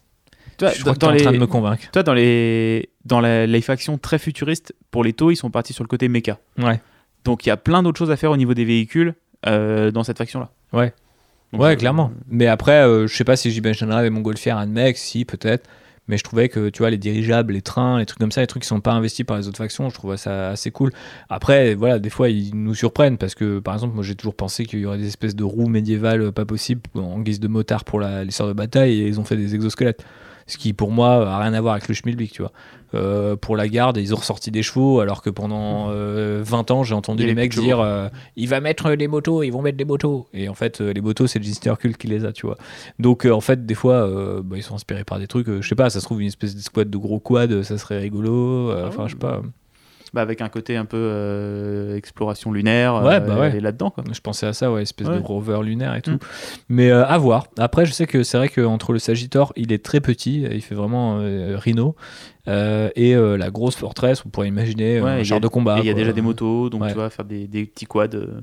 Toi, 0.57 0.71
je 0.71 0.81
crois 0.81 0.93
que 0.93 0.99
t'es 0.99 1.05
en 1.05 1.15
train 1.15 1.31
les, 1.31 1.37
de 1.37 1.41
me 1.41 1.47
convaincre. 1.47 1.89
toi, 1.91 2.03
dans 2.03 2.13
les, 2.13 2.89
dans 3.05 3.21
la- 3.21 3.45
les 3.47 3.61
factions 3.61 3.97
très 3.97 4.19
futuristes, 4.19 4.73
pour 4.91 5.03
les 5.03 5.13
taux, 5.13 5.31
ils 5.31 5.35
sont 5.35 5.49
partis 5.51 5.71
sur 5.71 5.83
le 5.83 5.87
côté 5.87 6.09
méca. 6.09 6.39
Ouais. 6.57 6.81
Donc 7.23 7.45
il 7.45 7.49
y 7.49 7.51
a 7.51 7.57
plein 7.57 7.83
d'autres 7.83 7.97
choses 7.99 8.11
à 8.11 8.17
faire 8.17 8.31
au 8.31 8.37
niveau 8.37 8.53
des 8.53 8.65
véhicules 8.65 9.13
euh, 9.45 9.91
dans 9.91 10.03
cette 10.03 10.17
faction-là. 10.17 10.49
Ouais. 10.73 10.93
Donc, 11.53 11.61
ouais, 11.61 11.73
euh, 11.73 11.75
clairement. 11.75 12.11
Mais 12.27 12.47
après, 12.47 12.83
je 13.07 13.15
sais 13.15 13.23
pas 13.23 13.35
si 13.37 13.51
j'imaginerais 13.51 13.99
avec 13.99 14.11
Montgolfière 14.11 14.57
un 14.57 14.65
mec, 14.65 14.97
si 14.97 15.23
peut-être. 15.25 15.69
Mais 16.07 16.17
je 16.17 16.23
trouvais 16.23 16.49
que 16.49 16.69
tu 16.69 16.79
vois 16.79 16.89
les 16.89 16.97
dirigeables, 16.97 17.53
les 17.53 17.61
trains, 17.61 17.99
les 17.99 18.05
trucs 18.05 18.19
comme 18.19 18.31
ça, 18.31 18.41
les 18.41 18.47
trucs 18.47 18.63
qui 18.63 18.67
sont 18.67 18.81
pas 18.81 18.93
investis 18.93 19.25
par 19.25 19.37
les 19.37 19.47
autres 19.47 19.57
factions, 19.57 19.89
je 19.89 19.95
trouvais 19.95 20.17
ça 20.17 20.49
assez 20.49 20.71
cool. 20.71 20.91
Après, 21.29 21.75
voilà, 21.75 21.99
des 21.99 22.09
fois 22.09 22.29
ils 22.29 22.55
nous 22.55 22.75
surprennent 22.75 23.17
parce 23.17 23.35
que 23.35 23.59
par 23.59 23.73
exemple, 23.73 23.95
moi 23.95 24.03
j'ai 24.03 24.15
toujours 24.15 24.35
pensé 24.35 24.65
qu'il 24.65 24.79
y 24.79 24.85
aurait 24.85 24.97
des 24.97 25.07
espèces 25.07 25.35
de 25.35 25.43
roues 25.43 25.69
médiévales 25.69 26.31
pas 26.31 26.45
possibles 26.45 26.81
en 26.95 27.19
guise 27.19 27.39
de 27.39 27.47
motard 27.47 27.83
pour 27.83 28.01
sorts 28.29 28.47
de 28.47 28.53
bataille 28.53 29.01
et 29.01 29.07
ils 29.07 29.19
ont 29.19 29.25
fait 29.25 29.37
des 29.37 29.55
exosquelettes. 29.55 30.03
Ce 30.47 30.57
qui 30.57 30.73
pour 30.73 30.91
moi 30.91 31.29
a 31.29 31.39
rien 31.39 31.53
à 31.53 31.61
voir 31.61 31.73
avec 31.73 31.87
le 31.87 31.93
schmilblick, 31.93 32.31
tu 32.31 32.41
vois. 32.41 32.51
Euh, 32.93 33.35
pour 33.35 33.57
la 33.57 33.67
garde, 33.67 33.97
ils 33.97 34.13
ont 34.13 34.17
ressorti 34.17 34.49
des 34.49 34.63
chevaux 34.63 35.01
alors 35.01 35.21
que 35.21 35.29
pendant 35.29 35.89
euh, 35.89 36.41
20 36.45 36.71
ans 36.71 36.83
j'ai 36.83 36.95
entendu 36.95 37.25
les 37.25 37.35
mecs 37.35 37.53
dire 37.53 37.81
euh, 37.81 38.07
il 38.37 38.47
va 38.47 38.61
mettre 38.61 38.91
les 38.91 39.09
motos, 39.09 39.43
ils 39.43 39.49
vont 39.51 39.61
mettre 39.61 39.77
des 39.77 39.85
motos. 39.85 40.27
Et 40.33 40.47
en 40.47 40.53
fait, 40.53 40.79
euh, 40.79 40.93
les 40.93 41.01
motos, 41.01 41.27
c'est 41.27 41.39
le 41.39 41.43
Gister 41.43 41.73
Cult 41.77 41.97
qui 41.97 42.07
les 42.07 42.23
a, 42.23 42.31
tu 42.31 42.45
vois. 42.45 42.57
Donc, 42.97 43.25
euh, 43.25 43.31
en 43.31 43.41
fait, 43.41 43.65
des 43.65 43.75
fois, 43.75 44.09
bah, 44.41 44.55
ils 44.57 44.63
sont 44.63 44.75
inspirés 44.75 45.03
par 45.03 45.19
des 45.19 45.27
trucs, 45.27 45.47
je 45.47 45.67
sais 45.67 45.75
pas, 45.75 45.89
ça 45.89 45.99
se 45.99 46.05
trouve 46.05 46.21
une 46.21 46.27
espèce 46.27 46.55
de 46.55 46.61
squad 46.61 46.89
de 46.89 46.97
gros 46.97 47.19
quad, 47.19 47.61
ça 47.63 47.77
serait 47.77 47.99
rigolo. 47.99 48.71
Ah 48.71 48.85
Enfin, 48.87 49.07
je 49.07 49.13
sais 49.13 49.19
pas. 49.19 49.41
Bah, 50.13 50.21
avec 50.21 50.41
un 50.41 50.49
côté 50.49 50.77
un 50.77 50.85
peu 50.85 50.97
euh, 50.97 51.95
exploration 51.97 52.51
lunaire 52.51 52.95
Ouais, 53.03 53.15
euh, 53.15 53.19
bah 53.19 53.39
ouais. 53.39 53.57
et 53.57 53.59
là-dedans. 53.59 53.89
Quoi. 53.91 54.03
Je 54.11 54.19
pensais 54.21 54.45
à 54.47 54.53
ça, 54.53 54.71
ouais, 54.71 54.81
espèce 54.83 55.07
Ouais. 55.07 55.19
de 55.19 55.23
rover 55.23 55.59
lunaire 55.63 55.95
et 55.95 56.01
tout. 56.01 56.11
Mm. 56.11 56.19
Mais 56.69 56.89
euh, 56.91 57.05
à 57.05 57.17
voir. 57.17 57.47
Après, 57.57 57.85
je 57.85 57.91
sais 57.91 58.07
que 58.07 58.23
c'est 58.23 58.37
vrai 58.37 58.49
qu'entre 58.49 58.93
le 58.93 58.99
Sagittor, 58.99 59.51
il 59.55 59.71
est 59.73 59.83
très 59.83 59.99
petit, 60.01 60.43
il 60.49 60.61
fait 60.61 60.75
vraiment 60.75 61.19
euh, 61.19 61.57
Rhino. 61.57 61.95
Euh, 62.47 62.89
et 62.95 63.13
euh, 63.15 63.35
la 63.37 63.49
grosse 63.51 63.75
forteresse, 63.75 64.23
on 64.25 64.29
pourrait 64.29 64.47
imaginer 64.47 64.99
euh, 64.99 65.05
un 65.05 65.19
a- 65.31 65.39
de 65.39 65.47
combat. 65.49 65.79
il 65.79 65.85
y 65.85 65.89
a 65.89 65.93
déjà 65.93 66.13
des 66.13 66.21
motos, 66.21 66.69
donc 66.69 66.87
tu 66.87 66.93
vois, 66.93 67.09
faire 67.09 67.25
des, 67.25 67.45
des 67.47 67.65
petits 67.65 67.85
quads. 67.85 68.07
euh, 68.15 68.41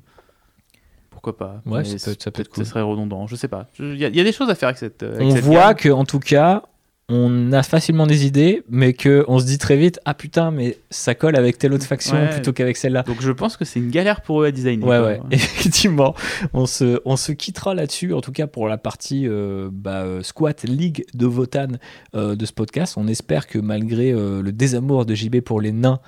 pourquoi 1.11 1.37
pas 1.37 1.63
Ouais, 1.65 1.85
ça 1.85 1.93
peut 2.05 2.11
être- 2.13 2.23
ça 2.23 2.31
peut 2.31 2.43
être 2.43 2.49
peut-être 2.49 2.49
cool. 2.51 2.65
Ça 2.65 2.71
serait 2.71 2.83
redondant, 2.83 3.27
je 3.27 3.37
sais 3.37 3.49
pas. 3.49 3.67
Il 3.79 3.97
y, 3.97 4.05
a- 4.05 4.09
il 4.09 4.17
y 4.17 4.21
a 4.21 4.25
des 4.25 4.33
choses 4.33 4.51
à 4.51 4.55
faire 4.55 4.69
avec 4.69 4.79
cette. 4.79 5.03
euh, 5.03 5.15
avec 5.15 5.27
On 5.29 5.31
cette 5.31 5.45
voit 5.45 5.69
gamme. 5.69 5.75
que 5.77 5.89
en 5.89 6.05
tout 6.05 6.19
cas, 6.21 6.65
on 7.11 7.53
a 7.53 7.63
facilement 7.63 8.07
des 8.07 8.25
idées, 8.25 8.63
mais 8.71 8.95
que 8.95 9.27
on 9.29 9.39
se 9.39 9.45
dit 9.45 9.59
très 9.59 9.77
vite 9.77 10.01
ah 10.07 10.15
putain, 10.15 10.51
mais 10.51 10.79
ça 10.89 11.15
colle 11.15 11.37
avec 11.37 11.59
telle 11.59 11.75
autre 11.75 11.85
faction 11.85 12.17
Ouais. 12.17 12.31
plutôt 12.31 12.53
qu'avec 12.55 12.79
celle-là. 12.79 13.03
Donc 13.03 13.21
je 13.21 13.31
pense 13.31 13.59
que 13.59 13.67
c'est 13.67 13.79
une 13.79 13.91
galère 13.91 14.23
pour 14.23 14.43
eux 14.43 14.47
à 14.47 14.51
designer. 14.51 14.87
Ouais, 14.89 14.99
quoi. 14.99 15.07
ouais, 15.09 15.21
effectivement. 15.31 16.15
On 16.55 16.65
se, 16.65 17.01
on 17.05 17.17
se 17.17 17.33
quittera 17.33 17.75
là-dessus, 17.75 18.15
en 18.15 18.23
tout 18.23 18.33
cas 18.33 18.47
pour 18.47 18.69
la 18.69 18.79
partie 18.79 19.29
euh, 19.29 19.69
bah, 19.71 20.03
euh, 20.05 20.23
Squat 20.23 20.63
League 20.63 21.05
de 21.13 21.27
Votan 21.27 21.69
euh, 22.15 22.37
de 22.37 22.47
ce 22.47 22.53
podcast. 22.55 22.95
On 22.97 23.07
espère 23.07 23.47
que 23.49 23.59
malgré 23.59 24.11
euh, 24.13 24.41
le 24.41 24.53
désamour 24.53 25.05
de 25.05 25.15
JB 25.15 25.41
pour 25.41 25.61
les 25.61 25.73
nains 25.73 26.01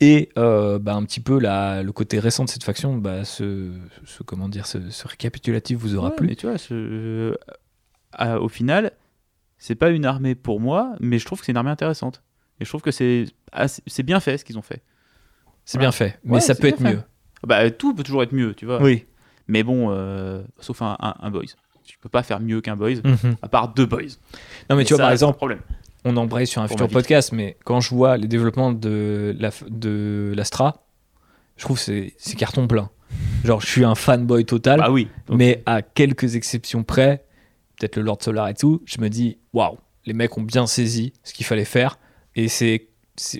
et 0.00 0.30
euh, 0.36 0.78
bah, 0.80 0.94
un 0.94 1.04
petit 1.04 1.20
peu 1.20 1.38
la, 1.38 1.84
le 1.84 1.92
côté 1.92 2.18
récent 2.18 2.44
de 2.44 2.50
cette 2.50 2.64
faction, 2.64 2.96
bah, 2.96 3.24
ce, 3.24 3.70
ce- 4.04 4.22
comment 4.24 4.48
dire, 4.48 4.66
ce, 4.66 4.78
ce 4.90 5.06
récapitulatif 5.06 5.78
vous 5.78 5.94
aura 5.94 6.08
Ouais, 6.08 6.16
plu. 6.16 6.26
mais 6.26 6.34
tu 6.34 6.46
vois, 6.48 6.58
ce- 6.58 7.36
au 8.40 8.48
final, 8.48 8.90
c'est 9.60 9.76
pas 9.76 9.90
une 9.90 10.04
armée 10.06 10.34
pour 10.34 10.58
moi, 10.58 10.94
mais 10.98 11.18
je 11.20 11.24
trouve 11.26 11.38
que 11.38 11.44
c'est 11.46 11.52
une 11.52 11.58
armée 11.58 11.70
intéressante. 11.70 12.22
Et 12.60 12.64
je 12.64 12.68
trouve 12.70 12.82
que 12.82 12.90
c'est 12.90 13.26
bien 14.02 14.18
fait 14.18 14.36
ce 14.38 14.44
qu'ils 14.44 14.58
ont 14.58 14.62
fait. 14.62 14.82
C'est 15.64 15.78
Voilà. 15.78 15.90
bien 15.90 15.92
fait, 15.92 16.18
mais 16.24 16.34
Ouais, 16.34 16.40
ça 16.40 16.54
peut 16.56 16.66
être 16.66 16.78
fait. 16.82 16.94
mieux. 16.94 17.02
Bah, 17.46 17.70
tout 17.70 17.94
peut 17.94 18.02
toujours 18.02 18.22
être 18.24 18.32
mieux, 18.34 18.54
tu 18.54 18.66
vois. 18.66 18.82
Oui. 18.82 19.06
Mais 19.46 19.62
bon, 19.62 19.88
euh, 19.90 20.42
sauf 20.58 20.82
un, 20.82 20.96
un, 21.00 21.14
un 21.20 21.30
Boys. 21.30 21.44
Tu 21.84 21.96
peux 21.98 22.08
pas 22.08 22.22
faire 22.22 22.40
mieux 22.40 22.60
qu'un 22.60 22.76
Boys, 22.76 22.96
Mhm. 23.04 23.36
à 23.42 23.48
part 23.48 23.72
deux 23.74 23.86
Boys. 23.86 24.16
Non, 24.68 24.76
mais 24.76 24.82
Et 24.82 24.84
tu 24.86 24.94
vois, 24.94 24.98
ça, 24.98 25.04
par 25.04 25.12
exemple, 25.12 25.36
problème. 25.36 25.60
on 26.04 26.16
embraye 26.16 26.46
sur 26.46 26.60
un 26.62 26.68
futur 26.68 26.88
podcast, 26.88 27.32
mais 27.32 27.56
quand 27.64 27.80
je 27.80 27.94
vois 27.94 28.16
les 28.16 28.28
développements 28.28 28.72
de 28.72 29.34
la 29.38 29.50
de 29.68 30.32
l'Astra, 30.36 30.86
je 31.56 31.64
trouve 31.64 31.76
que 31.76 31.82
c'est 31.82 32.14
c'est 32.18 32.36
carton 32.36 32.66
plein. 32.66 32.90
Genre, 33.44 33.60
je 33.60 33.66
suis 33.66 33.84
un 33.84 33.94
fanboy 33.96 34.44
total, 34.44 34.78
Bah 34.80 34.90
oui. 34.90 35.08
Donc, 35.26 35.38
mais 35.38 35.62
à 35.66 35.82
quelques 35.82 36.36
exceptions 36.36 36.84
près, 36.84 37.24
peut-être 37.80 37.96
le 37.96 38.02
Lord 38.02 38.18
Solar 38.20 38.48
et 38.48 38.54
tout, 38.54 38.82
je 38.84 39.00
me 39.00 39.08
dis, 39.08 39.38
waouh, 39.52 39.78
les 40.04 40.12
mecs 40.12 40.36
ont 40.36 40.42
bien 40.42 40.66
saisi 40.66 41.12
ce 41.24 41.32
qu'il 41.32 41.46
fallait 41.46 41.64
faire, 41.64 41.98
et 42.36 42.48
c'est 42.48 42.86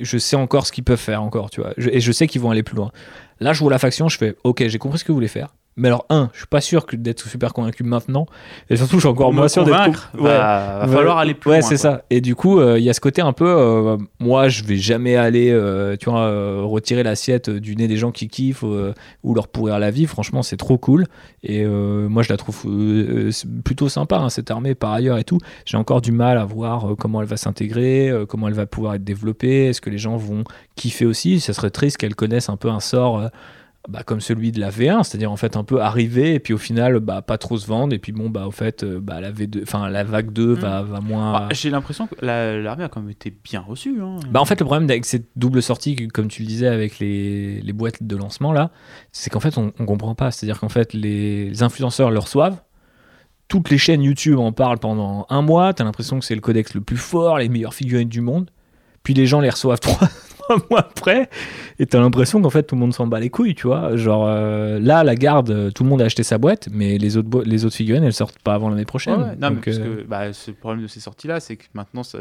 je 0.03 0.19
sais 0.19 0.37
encore 0.37 0.67
ce 0.67 0.73
qu'ils 0.73 0.85
peuvent 0.85 0.99
faire 0.99 1.23
encore, 1.23 1.49
tu 1.49 1.61
vois, 1.61 1.73
et 1.79 2.01
je 2.01 2.13
sais 2.13 2.27
qu'ils 2.27 2.41
vont 2.41 2.51
aller 2.51 2.63
plus 2.63 2.77
loin. 2.77 2.91
Là, 3.39 3.53
je 3.53 3.61
vois 3.61 3.71
la 3.71 3.79
faction, 3.79 4.09
je 4.09 4.19
fais, 4.19 4.37
ok, 4.45 4.67
j'ai 4.67 4.79
compris 4.79 4.99
ce 4.99 5.05
que 5.05 5.13
vous 5.13 5.17
voulez 5.17 5.29
faire. 5.29 5.55
Mais 5.77 5.89
alors, 5.89 6.05
un, 6.11 6.29
je 6.35 6.39
suis 6.39 6.47
pas 6.47 6.61
sûr 6.61 6.85
que 6.85 6.95
d'être 6.97 7.27
super 7.27 7.55
convaincu 7.55 7.85
maintenant, 7.85 8.27
et 8.69 8.77
surtout, 8.77 8.97
je 8.97 9.01
suis 9.01 9.09
encore 9.09 9.33
moins 9.33 9.49
sûr 9.49 9.65
d'être. 9.65 9.77
convaincre, 9.79 10.11
Ouais. 10.15 10.23
va, 10.25 10.79
va 10.81 10.87
Ouais, 10.87 10.93
falloir 10.93 11.19
aller 11.19 11.33
plus 11.33 11.51
ouais, 11.51 11.61
loin. 11.61 11.69
c'est 11.69 11.77
quoi. 11.77 11.83
ça. 11.93 12.03
Et 12.11 12.21
du 12.21 12.35
coup, 12.35 12.59
euh, 12.59 12.79
il 12.79 12.85
y 12.85 12.91
a 12.91 12.93
ce 12.93 13.01
côté 13.01 13.23
un 13.23 13.33
peu, 13.33 13.47
euh, 13.49 13.97
moi, 14.19 14.49
je 14.49 14.65
vais 14.65 14.77
jamais 14.77 15.17
aller, 15.17 15.51
euh, 15.51 15.97
tu 15.97 16.11
vois, 16.11 16.29
retirer 16.65 17.03
l'assiette 17.03 17.49
du 17.49 17.77
nez 17.77 17.89
des 17.89 17.97
gens 17.97 18.11
qui 18.11 18.29
kiffent 18.29 18.63
ou 18.65 19.35
leur 19.35 19.49
pourrir 19.49 19.79
la 19.79 19.91
vie. 19.91 20.07
Franchement, 20.07 20.43
c'est 20.43 20.57
trop 20.59 20.77
cool. 20.77 21.07
Et 21.43 21.65
moi, 21.65 22.23
je 22.23 22.29
la 22.31 22.37
trouve 22.37 22.67
c'est 23.31 23.49
plutôt 23.63 23.89
sympa, 23.89 24.19
hein, 24.19 24.29
cette 24.29 24.51
armée, 24.51 24.75
par 24.75 24.93
ailleurs 24.93 25.17
et 25.19 25.25
tout. 25.25 25.39
J'ai 25.65 25.77
encore 25.79 26.03
du 26.03 26.13
mal 26.13 26.37
à 26.37 26.45
voir 26.45 26.89
comment 26.99 27.23
elle 27.23 27.29
va 27.29 27.37
s'intégrer, 27.39 28.13
comment 28.29 28.49
elle 28.49 28.55
va 28.55 28.67
pouvoir 28.67 28.95
être 28.95 29.05
développée. 29.05 29.67
Est-ce 29.69 29.81
que 29.81 29.89
les 29.89 29.99
gens 29.99 30.17
vont 30.17 30.45
kiffer 30.75 31.07
aussi? 31.07 31.41
Ça 31.41 31.53
serait 31.55 31.71
triste 31.71 31.97
qu'elle 31.97 32.15
connaisse 32.17 32.49
un 32.51 32.57
peu 32.57 32.69
un 32.69 32.81
sort. 32.81 33.31
Bah, 33.89 34.03
comme 34.05 34.21
celui 34.21 34.53
de 34.53 34.61
la 34.61 34.71
V1, 34.71 35.03
c'est-à-dire 35.05 35.33
en 35.33 35.37
fait 35.37 35.57
un 35.57 35.65
peu 35.65 35.81
arriver 35.81 36.35
et 36.35 36.39
puis 36.41 36.53
au 36.53 36.59
final 36.59 37.01
bah, 37.01 37.23
pas 37.23 37.39
trop 37.39 37.57
se 37.57 37.67
vendre 37.67 37.95
et 37.95 37.99
puis 37.99 38.13
bon 38.13 38.29
bah 38.29 38.47
au 38.47 38.51
fait 38.51 38.85
euh, 38.85 39.01
bah, 39.01 39.21
la 39.23 39.33
V2, 39.33 39.63
enfin 39.63 39.89
la 39.89 40.05
vague 40.05 40.33
2 40.33 40.53
va, 40.53 40.83
va 40.83 41.01
moins. 41.01 41.33
Bah, 41.33 41.49
J'ai 41.53 41.71
l'impression 41.71 42.07
que 42.07 42.15
la- 42.25 42.61
l'armée 42.61 42.85
a 42.85 42.89
quand 42.89 43.01
même 43.01 43.11
été 43.11 43.35
bien 43.43 43.61
reçue. 43.61 44.01
hein. 44.03 44.17
Bah 44.31 44.41
en 44.41 44.45
fait 44.45 44.61
le 44.61 44.67
problème 44.67 44.89
avec 44.91 45.07
cette 45.07 45.29
double 45.35 45.63
sortie, 45.63 45.97
comme 46.09 46.29
tu 46.29 46.43
le 46.43 46.49
disais 46.49 46.67
avec 46.69 46.99
les, 46.99 47.63
les 47.63 47.73
boîtes 47.73 48.03
de 48.03 48.17
lancement 48.17 48.53
là, 48.53 48.71
c'est 49.13 49.31
qu'en 49.31 49.41
fait 49.41 49.57
on, 49.57 49.73
on 49.79 49.87
comprend 49.87 50.15
pas. 50.15 50.31
C'est-à-dire 50.31 50.61
qu'en 50.61 50.69
fait 50.69 50.93
les, 50.93 51.49
les 51.49 51.63
influenceurs 51.63 52.11
le 52.11 52.19
reçoivent, 52.19 52.61
toutes 53.49 53.71
les 53.71 53.79
chaînes 53.79 54.03
YouTube 54.03 54.39
en 54.39 54.53
parlent 54.53 54.79
pendant 54.79 55.27
un 55.31 55.43
mois, 55.43 55.73
t'as 55.75 55.85
l'impression 55.85 56.19
que 56.19 56.25
c'est 56.25 56.35
le 56.37 56.41
codex 56.43 56.75
le 56.75 56.83
plus 56.83 56.97
fort, 56.99 57.39
les 57.39 57.49
meilleures 57.49 57.75
figurines 57.75 58.09
du 58.11 58.21
monde, 58.21 58.51
puis 59.03 59.15
les 59.15 59.27
gens 59.27 59.41
les 59.41 59.51
reçoivent 59.51 59.81
trois, 59.81 60.09
trois 60.59 60.67
mois 60.71 60.81
après, 60.81 61.29
et 61.79 61.87
t'as 61.87 62.01
l'impression 62.01 62.41
qu'en 62.43 62.51
fait 62.51 62.65
tout 62.65 62.75
le 62.75 62.81
monde 62.81 62.95
s'en 62.95 63.07
bat 63.07 63.21
les 63.21 63.31
couilles, 63.31 63.55
tu 63.55 63.67
vois. 63.67 63.97
Genre 63.97 64.27
euh, 64.27 64.79
là 64.81 65.05
la 65.05 65.15
garde, 65.15 65.51
euh, 65.51 65.71
tout 65.71 65.83
le 65.85 65.89
monde 65.89 66.03
a 66.03 66.07
acheté 66.07 66.23
sa 66.23 66.39
boîte, 66.39 66.69
mais 66.73 66.99
les 66.99 67.17
autres, 67.17 67.29
bo- 67.29 67.43
les 67.43 67.65
autres 67.65 67.77
figurines 67.77 68.05
elles 68.05 68.13
sortent 68.13 68.39
pas 68.41 68.55
avant 68.55 68.69
l'année 68.71 68.85
prochaine. 68.85 69.21
ouais. 69.21 69.37
Non, 69.41 69.51
mais 69.51 69.61
parce 69.65 69.79
euh, 69.79 69.97
que 69.97 70.03
bah, 70.03 70.33
ce 70.33 70.51
problème 70.51 70.83
de 70.83 70.89
ces 70.89 71.01
sorties-là, 71.01 71.41
c'est 71.41 71.57
que 71.57 71.65
maintenant, 71.75 72.03
ça... 72.03 72.19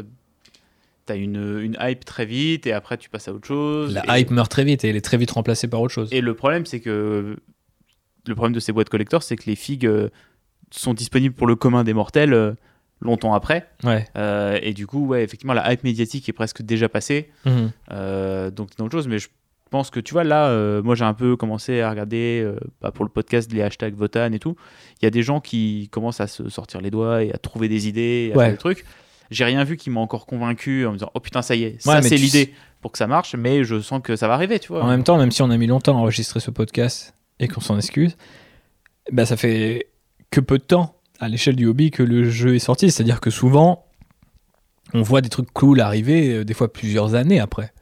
t'as 1.06 1.16
une, 1.16 1.60
une 1.60 1.76
hype 1.80 2.04
très 2.04 2.26
vite 2.26 2.66
et 2.66 2.72
après, 2.72 2.96
tu 2.96 3.10
passes 3.10 3.28
à 3.28 3.32
autre 3.32 3.46
chose. 3.46 3.92
la 3.94 4.16
et, 4.16 4.20
hype 4.20 4.30
meurt 4.30 4.50
très 4.50 4.64
vite 4.64 4.84
et 4.84 4.88
elle 4.88 4.96
est 4.96 5.00
très 5.00 5.16
vite 5.16 5.30
remplacée 5.32 5.68
par 5.68 5.80
autre 5.80 5.92
chose. 5.94 6.08
Et 6.12 6.20
le 6.20 6.34
problème, 6.34 6.66
c'est 6.66 6.80
que 6.80 7.36
le 8.26 8.34
problème 8.34 8.54
de 8.54 8.60
ces 8.60 8.72
boîtes 8.72 8.88
collector, 8.90 9.22
c'est 9.22 9.36
que 9.36 9.44
les 9.46 9.56
figues 9.56 9.90
sont 10.70 10.94
disponibles 10.94 11.34
pour 11.34 11.46
le 11.46 11.56
commun 11.56 11.82
des 11.84 11.94
mortels 11.94 12.32
euh, 12.32 12.52
longtemps 13.00 13.34
après. 13.34 13.66
Ouais. 13.84 14.06
Euh, 14.16 14.58
et 14.62 14.72
du 14.74 14.86
coup, 14.86 15.06
ouais, 15.06 15.22
effectivement, 15.24 15.54
la 15.54 15.72
hype 15.72 15.84
médiatique 15.84 16.28
est 16.28 16.32
presque 16.32 16.62
déjà 16.62 16.88
passée. 16.88 17.30
Mhm. 17.46 17.70
Euh, 17.92 18.50
donc 18.50 18.68
c'est 18.76 18.82
autre 18.82 18.92
chose, 18.92 19.08
mais 19.08 19.18
je 19.18 19.28
pense 19.70 19.90
que 19.90 20.00
tu 20.00 20.12
vois 20.12 20.24
là, 20.24 20.48
euh, 20.48 20.82
moi 20.82 20.94
j'ai 20.96 21.04
un 21.04 21.14
peu 21.14 21.36
commencé 21.36 21.80
à 21.80 21.90
regarder 21.90 22.44
bah, 22.80 22.90
pour 22.90 23.04
le 23.04 23.10
podcast 23.10 23.52
les 23.52 23.62
hashtags 23.62 23.94
Votan 23.94 24.32
et 24.32 24.38
tout. 24.38 24.56
Il 25.00 25.04
y 25.04 25.08
a 25.08 25.10
des 25.10 25.22
gens 25.22 25.40
qui 25.40 25.88
commencent 25.92 26.20
à 26.20 26.26
se 26.26 26.48
sortir 26.48 26.80
les 26.80 26.90
doigts 26.90 27.22
et 27.22 27.32
à 27.32 27.38
trouver 27.38 27.68
des 27.68 27.86
idées, 27.88 28.30
et 28.30 28.32
à 28.34 28.36
Ouais. 28.36 28.44
faire 28.46 28.52
des 28.52 28.58
trucs. 28.58 28.84
J'ai 29.30 29.44
rien 29.44 29.62
vu 29.62 29.76
qui 29.76 29.90
m'a 29.90 30.00
encore 30.00 30.26
convaincu 30.26 30.84
en 30.86 30.90
me 30.90 30.96
disant 30.96 31.10
oh 31.14 31.20
putain 31.20 31.40
ça 31.40 31.54
y 31.54 31.62
est, 31.62 31.80
ça 31.80 32.02
c'est 32.02 32.16
l'idée 32.16 32.52
pour 32.80 32.90
que 32.90 32.98
ça 32.98 33.06
marche, 33.06 33.36
mais 33.36 33.62
je 33.62 33.80
sens 33.80 34.00
que 34.02 34.16
ça 34.16 34.26
va 34.26 34.34
arriver, 34.34 34.58
tu 34.58 34.68
vois. 34.72 34.82
En 34.82 34.88
même 34.88 35.04
temps, 35.04 35.16
même 35.18 35.30
si 35.30 35.40
on 35.42 35.50
a 35.50 35.56
mis 35.56 35.68
longtemps 35.68 35.96
à 35.96 36.00
enregistrer 36.00 36.40
ce 36.40 36.50
podcast 36.50 37.14
et 37.38 37.46
qu'on 37.46 37.60
s'en 37.60 37.76
excuse, 37.76 38.16
bah 39.12 39.24
ça 39.26 39.36
fait 39.36 39.86
que 40.32 40.40
peu 40.40 40.58
de 40.58 40.64
temps 40.64 40.96
à 41.20 41.28
l'échelle 41.28 41.56
du 41.56 41.66
hobby 41.66 41.90
que 41.90 42.02
le 42.02 42.28
jeu 42.28 42.56
est 42.56 42.60
sorti. 42.60 42.90
C'est-à-dire 42.90 43.20
que 43.20 43.30
souvent, 43.30 43.84
on 44.94 45.02
voit 45.02 45.20
des 45.20 45.28
trucs 45.28 45.52
cool 45.52 45.80
arriver, 45.80 46.34
euh, 46.34 46.44
des 46.44 46.54
fois 46.54 46.72
plusieurs 46.72 47.14
années 47.14 47.38
après. 47.38 47.72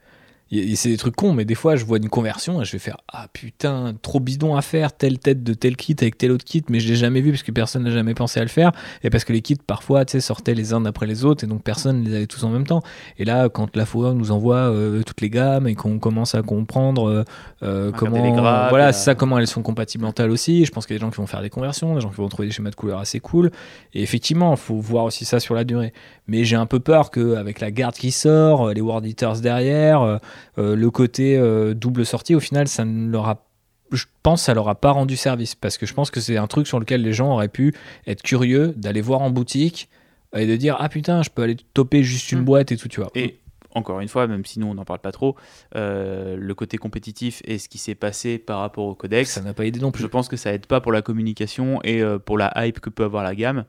C'est 0.51 0.89
des 0.89 0.97
trucs 0.97 1.15
cons, 1.15 1.35
mais 1.35 1.45
des 1.45 1.55
fois, 1.55 1.77
je 1.77 1.85
vois 1.85 1.99
une 1.99 2.09
conversion 2.09 2.62
et 2.62 2.65
je 2.65 2.73
vais 2.73 2.79
faire 2.79 2.97
Ah 3.12 3.27
putain, 3.33 3.95
trop 4.01 4.19
bidon 4.19 4.57
à 4.57 4.62
faire, 4.62 4.93
telle 4.93 5.19
tête 5.19 5.43
de 5.43 5.53
tel 5.53 5.77
kit 5.77 5.95
avec 6.01 6.16
tel 6.16 6.33
autre 6.33 6.45
kit, 6.45 6.65
mais 6.70 6.81
je 6.81 6.89
l'ai 6.89 6.97
jamais 6.97 7.20
vu 7.20 7.31
parce 7.33 7.43
que 7.43 7.53
personne 7.53 7.85
n'a 7.85 7.91
jamais 7.91 8.15
pensé 8.15 8.41
à 8.41 8.43
le 8.45 8.49
faire. 8.49 8.73
Et 9.03 9.11
parce 9.11 9.25
que 9.25 9.33
les 9.33 9.43
kits, 9.43 9.57
parfois, 9.66 10.07
tu 10.07 10.12
sais, 10.12 10.20
sortaient 10.20 10.55
les 10.55 10.73
uns 10.73 10.85
après 10.87 11.07
les 11.07 11.25
autres 11.25 11.45
et 11.45 11.47
donc 11.47 11.62
personne 11.62 12.03
ne 12.03 12.09
les 12.09 12.16
avait 12.16 12.27
tous 12.27 12.45
en 12.45 12.51
même 12.51 12.66
temps. 12.66 12.83
Et 13.19 13.25
là, 13.25 13.49
quand 13.49 13.77
la 13.77 13.85
fourrure 13.85 14.15
nous 14.15 14.31
envoie 14.31 14.57
euh, 14.57 15.03
toutes 15.03 15.20
les 15.20 15.31
gammes 15.31 15.69
et 15.69 15.75
qu'on 15.75 15.99
commence 15.99 16.35
à 16.35 16.43
comprendre 16.43 17.09
euh, 17.09 17.25
euh, 17.62 17.93
comment, 17.93 18.23
les 18.23 18.31
voilà, 18.31 18.93
c'est 18.93 19.05
ça, 19.05 19.15
comment 19.15 19.39
elles 19.39 19.47
sont 19.47 19.62
compatibles 19.62 20.05
entre 20.05 20.23
elles 20.23 20.31
aussi. 20.31 20.65
Je 20.65 20.70
pense 20.70 20.87
qu'il 20.87 20.95
y 20.95 20.97
a 20.97 21.01
des 21.01 21.05
gens 21.05 21.11
qui 21.11 21.19
vont 21.19 21.27
faire 21.27 21.43
des 21.43 21.51
conversions, 21.51 21.95
des 21.95 22.01
gens 22.01 22.11
qui 22.11 22.16
vont 22.16 22.29
trouver 22.29 22.49
des 22.49 22.55
schémas 22.55 22.70
de 22.70 22.77
couleurs 22.77 23.01
assez 23.01 23.20
cool. 23.20 23.51
Et 23.93 24.03
effectivement, 24.03 24.53
il 24.53 24.59
faut 24.59 24.77
voir 24.77 25.05
aussi 25.05 25.25
ça 25.25 25.41
sur 25.41 25.55
la 25.55 25.65
durée. 25.65 25.93
Mais 26.29 26.45
j'ai 26.45 26.57
un 26.57 26.67
peu 26.67 26.79
peur 26.79 27.11
qu'avec 27.11 27.61
la 27.61 27.71
garde 27.71 27.95
qui 27.95 28.11
sort, 28.13 28.69
euh, 28.69 28.73
les 28.75 28.81
World 28.83 29.07
Eaters 29.07 29.41
derrière, 29.41 30.03
euh, 30.03 30.19
euh, 30.59 30.77
le 30.77 30.91
côté 30.91 31.41
double 31.75 32.05
sortie, 32.07 32.35
au 32.35 32.41
final, 32.41 32.69
ça 32.69 32.85
ne 32.85 33.11
leur 33.11 33.29
a 33.29 33.45
je 33.91 34.05
pense 34.23 34.43
que 34.43 34.45
ça 34.45 34.53
leur 34.55 34.69
a 34.69 34.75
pas 34.75 34.91
rendu 34.91 35.17
service 35.17 35.55
parce 35.55 35.79
que 35.79 35.87
je 35.87 35.95
pense 35.95 36.11
que 36.11 36.21
c'est 36.21 36.37
un 36.37 36.47
truc 36.47 36.67
sur 36.67 36.79
lequel 36.79 37.01
les 37.01 37.15
gens 37.15 37.33
auraient 37.33 37.49
pu 37.49 37.75
être 38.07 38.21
curieux 38.21 38.75
d'aller 38.77 39.01
voir 39.01 39.23
en 39.23 39.31
boutique 39.31 39.89
et 40.37 40.47
de 40.47 40.57
dire 40.57 40.77
ah 40.79 40.91
putain 40.91 41.23
je 41.23 41.31
peux 41.31 41.41
aller 41.41 41.57
toper 41.73 42.03
juste 42.03 42.31
une 42.31 42.41
Mm. 42.41 42.45
boîte 42.45 42.71
et 42.73 42.77
tout 42.77 42.89
tu 42.89 43.01
vois 43.01 43.11
Et 43.15 43.39
encore 43.79 44.01
une 44.01 44.09
fois, 44.09 44.27
même 44.27 44.45
si 44.45 44.59
nous 44.59 44.67
on 44.67 44.75
n'en 44.75 44.85
parle 44.85 45.01
pas 45.01 45.13
trop, 45.13 45.37
euh, 45.75 46.37
le 46.37 46.55
côté 46.55 46.77
compétitif 46.77 47.41
et 47.45 47.59
ce 47.59 47.69
qui 47.69 47.79
s'est 47.79 47.95
passé 47.95 48.39
par 48.39 48.61
rapport 48.61 48.85
au 48.85 48.95
codex, 48.95 49.31
ça 49.31 49.41
n'a 49.41 49.55
pas 49.55 49.65
aidé 49.65 49.81
non 49.81 49.91
plus 49.91 50.03
je 50.03 50.07
pense 50.07 50.29
que 50.29 50.37
ça 50.37 50.53
aide 50.53 50.67
pas 50.67 50.81
pour 50.81 50.93
la 50.93 51.03
communication 51.03 51.81
et 51.85 52.03
euh, 52.03 52.19
pour 52.19 52.39
la 52.39 52.53
hype 52.57 52.81
que 52.81 52.91
peut 52.91 53.05
avoir 53.05 53.23
la 53.23 53.35
gamme. 53.35 53.65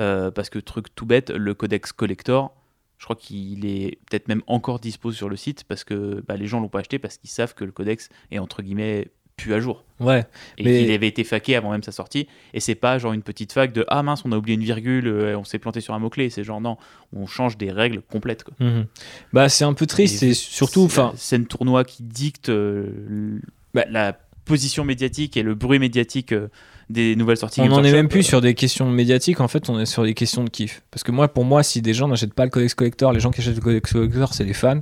Euh, 0.00 0.30
parce 0.30 0.50
que 0.50 0.58
truc 0.58 0.94
tout 0.94 1.06
bête, 1.06 1.30
le 1.30 1.54
codex 1.54 1.92
collector, 1.92 2.54
je 2.98 3.04
crois 3.04 3.16
qu'il 3.16 3.66
est 3.66 3.98
peut-être 4.08 4.28
même 4.28 4.42
encore 4.46 4.78
dispo 4.78 5.10
sur 5.12 5.28
le 5.28 5.36
site 5.36 5.64
parce 5.64 5.82
que 5.82 6.22
bah, 6.28 6.36
les 6.36 6.46
gens 6.46 6.60
l'ont 6.60 6.68
pas 6.68 6.80
acheté 6.80 6.98
parce 6.98 7.16
qu'ils 7.16 7.30
savent 7.30 7.54
que 7.54 7.64
le 7.64 7.72
codex 7.72 8.08
est 8.30 8.38
entre 8.38 8.62
guillemets 8.62 9.08
plus 9.36 9.54
à 9.54 9.60
jour 9.60 9.84
ouais 9.98 10.24
et 10.58 10.64
Mais- 10.64 10.80
qu'il 10.82 10.90
avait 10.92 11.08
été 11.08 11.24
faqué 11.24 11.56
avant 11.56 11.70
même 11.72 11.82
sa 11.82 11.92
sortie 11.92 12.26
et 12.54 12.60
c'est 12.60 12.74
pas 12.74 12.98
genre 12.98 13.12
une 13.12 13.22
petite 13.22 13.52
fac 13.52 13.72
de 13.72 13.84
ah 13.88 14.02
mince 14.02 14.22
on 14.24 14.32
a 14.32 14.36
oublié 14.36 14.56
une 14.56 14.62
virgule 14.64 15.06
euh, 15.06 15.38
on 15.38 15.44
s'est 15.44 15.58
planté 15.58 15.80
sur 15.80 15.94
un 15.94 15.98
mot 15.98 16.10
clé 16.10 16.28
c'est 16.30 16.44
genre 16.44 16.60
non 16.60 16.76
on 17.16 17.26
change 17.26 17.56
des 17.56 17.70
règles 17.72 18.02
complètes 18.02 18.44
quoi. 18.44 18.54
Mhm. 18.60 18.86
bah 19.32 19.48
c'est 19.48 19.64
un 19.64 19.72
peu 19.74 19.86
triste 19.86 20.22
Et 20.22 20.30
et 20.30 20.34
surtout 20.34 20.80
c'est 20.88 21.00
enfin 21.00 21.12
scène 21.16 21.46
tournoi 21.46 21.84
qui 21.84 22.02
dicte 22.02 22.48
euh, 22.50 23.38
Bah. 23.74 23.84
la 23.90 24.18
position 24.44 24.84
médiatique 24.84 25.36
et 25.36 25.42
le 25.42 25.54
bruit 25.54 25.78
médiatique 25.78 26.32
euh, 26.32 26.48
des 26.90 27.16
nouvelles 27.16 27.36
sorties 27.38 27.60
on 27.62 27.68
n'en 27.68 27.82
est 27.84 27.92
même 27.92 28.08
plus 28.08 28.20
euh, 28.20 28.22
sur 28.22 28.40
des 28.40 28.54
questions 28.54 28.90
médiatiques 28.90 29.40
en 29.40 29.48
fait 29.48 29.70
on 29.70 29.78
est 29.80 29.86
sur 29.86 30.02
des 30.02 30.14
questions 30.14 30.44
de 30.44 30.50
kiff 30.50 30.82
parce 30.90 31.02
que 31.04 31.12
moi 31.12 31.28
pour 31.32 31.44
moi 31.44 31.62
si 31.62 31.80
des 31.80 31.94
gens 31.94 32.08
n'achètent 32.08 32.34
pas 32.34 32.44
le 32.44 32.50
codex 32.50 32.74
collector 32.74 33.12
les 33.12 33.20
gens 33.20 33.30
qui 33.30 33.40
achètent 33.40 33.54
le 33.54 33.60
codex 33.62 33.92
collector 33.92 34.34
c'est 34.34 34.44
les 34.44 34.52
fans 34.52 34.80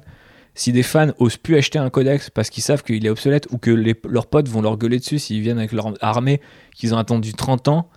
si 0.61 0.73
des 0.73 0.83
fans 0.83 1.13
osent 1.19 1.39
plus 1.39 1.57
acheter 1.57 1.79
un 1.79 1.89
codex 1.89 2.29
parce 2.29 2.51
qu'ils 2.51 2.63
savent 2.63 2.83
qu'il 2.83 3.07
est 3.07 3.09
obsolète 3.09 3.47
ou 3.51 3.57
que 3.57 3.71
les- 3.71 3.97
leurs 4.09 4.27
potes 4.27 4.49
vont 4.49 4.61
leur 4.61 4.77
gueuler 4.77 4.99
dessus 4.99 5.19
s'ils 5.19 5.41
viennent 5.41 5.59
avec 5.59 5.73
leur 5.73 5.95
armée 6.03 6.43
qu'ils 6.77 6.93
ont 6.95 6.99
attendu 6.99 7.33
30 7.33 7.69
ans 7.69 7.89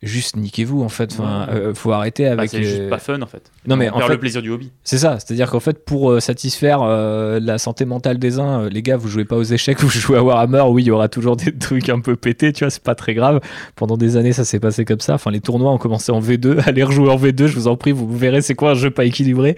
juste 0.00 0.36
niquez-vous 0.36 0.80
en 0.82 0.88
fait 0.88 1.12
enfin, 1.12 1.48
Ouais. 1.48 1.54
euh, 1.54 1.74
faut 1.74 1.90
arrêter 1.90 2.22
bah, 2.26 2.30
avec 2.38 2.50
c'est 2.50 2.60
les- 2.60 2.64
juste 2.64 2.88
pas 2.88 2.98
fun 3.00 3.20
en 3.20 3.26
fait 3.26 3.50
Non, 3.66 3.74
mais 3.76 3.90
on 3.90 3.96
en 3.96 4.00
fait- 4.06 4.12
le 4.12 4.18
plaisir 4.20 4.40
du 4.42 4.50
hobby 4.50 4.70
C'est 4.84 4.96
ça, 4.96 5.18
c'est-à-dire 5.18 5.50
qu'en 5.50 5.58
fait, 5.58 5.84
pour 5.84 6.12
euh, 6.12 6.20
satisfaire 6.20 6.82
euh, 6.82 7.40
la 7.42 7.58
santé 7.58 7.84
mentale 7.84 8.18
des 8.18 8.38
uns, 8.38 8.68
les 8.68 8.80
gars, 8.80 8.96
vous 8.96 9.08
jouez 9.08 9.24
pas 9.24 9.34
aux 9.36 9.42
échecs, 9.42 9.78
vous 9.80 9.90
jouez 9.90 10.16
à 10.16 10.22
Warhammer, 10.22 10.62
oui, 10.68 10.84
il 10.84 10.86
y 10.86 10.90
aura 10.92 11.08
toujours 11.08 11.34
des 11.36 11.52
trucs 11.52 11.88
un 11.88 11.98
peu 11.98 12.14
pétés, 12.14 12.52
tu 12.52 12.62
vois, 12.64 12.70
c'est 12.70 12.82
pas 12.82 12.94
très 12.94 13.12
grave. 13.14 13.40
Pendant 13.74 13.96
des 13.96 14.16
années, 14.16 14.32
ça 14.32 14.44
s'est 14.44 14.60
passé 14.60 14.84
comme 14.84 15.00
ça. 15.00 15.14
Enfin, 15.14 15.32
les 15.32 15.40
tournois 15.40 15.72
ont 15.72 15.78
commencé 15.78 16.12
en 16.12 16.20
V2, 16.20 16.58
allez 16.68 16.84
rejouer 16.84 17.10
en 17.10 17.16
V2, 17.16 17.46
je 17.48 17.54
vous 17.56 17.66
en 17.66 17.76
prie, 17.76 17.90
vous 17.90 18.08
verrez 18.16 18.40
c'est 18.40 18.54
quoi 18.54 18.70
un 18.70 18.74
jeu 18.74 18.90
pas 18.92 19.04
équilibré. 19.04 19.56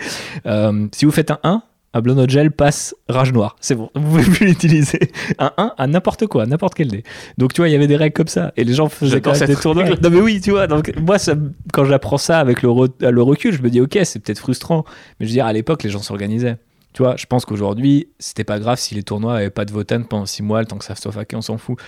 Si 0.93 1.05
vous 1.05 1.13
faites 1.13 1.31
un 1.31 1.39
1, 1.45 1.63
un 1.93 2.01
Blood 2.01 2.31
Gel 2.31 2.53
passe 2.53 2.95
rage 3.09 3.33
noire, 3.33 3.57
c'est 3.61 3.75
bon, 3.75 3.91
vous 3.95 4.03
pouvez 4.03 4.23
plus 4.23 4.47
l'utiliser. 4.47 5.01
Un 5.39 5.53
1 5.57 5.73
à 5.77 5.87
n'importe 5.89 6.27
quoi, 6.29 6.47
n'importe 6.47 6.75
quel 6.75 6.89
dé. 6.89 7.03
Donc 7.39 7.53
tu 7.53 7.61
vois, 7.61 7.69
il 7.69 7.73
y 7.73 7.75
avait 7.75 7.87
des 7.89 7.97
règles 7.97 8.13
comme 8.15 8.29
ça, 8.29 8.53
et 8.57 8.65
les 8.65 8.75
gens 8.75 8.89
faisaient 8.89 9.21
quand 9.21 9.33
même 9.33 9.49
des 9.49 9.57
tournois. 9.63 9.85
Non 10.03 10.11
mais 10.11 10.21
oui, 10.21 10.41
tu 10.41 10.51
vois, 10.53 10.67
donc 10.69 10.93
moi, 11.01 11.19
ça, 11.19 11.35
quand 11.73 11.85
j'apprends 11.85 12.19
ça 12.19 12.39
avec 12.39 12.63
le, 12.63 12.69
re- 12.69 13.09
le 13.11 13.23
recul, 13.23 13.53
je 13.55 13.63
me 13.63 13.71
dis, 13.71 13.81
ok, 13.81 13.99
c'est 14.05 14.21
peut-être 14.21 14.39
frustrant, 14.39 14.85
mais 15.19 15.27
je 15.27 15.31
veux 15.31 15.35
dire, 15.35 15.47
à 15.47 15.53
l'époque, 15.53 15.83
les 15.83 15.91
gens 15.91 16.01
s'organisaient. 16.03 16.57
Tu 16.93 17.03
vois, 17.03 17.15
je 17.17 17.27
pense 17.27 17.45
qu'aujourd'hui, 17.45 18.09
c'était 18.19 18.45
pas 18.45 18.59
grave 18.59 18.79
si 18.79 18.95
les 18.95 19.03
tournois 19.05 19.37
avaient 19.37 19.51
pas 19.51 19.65
de 19.65 19.73
votan 19.73 20.03
pendant 20.03 20.27
6 20.27 20.43
mois, 20.43 20.61
le 20.61 20.67
temps 20.67 20.77
que 20.79 20.85
ça 20.85 20.97
soit 20.97 21.13
faké, 21.13 21.37
on 21.37 21.41
s'en 21.41 21.57
fout. 21.57 21.79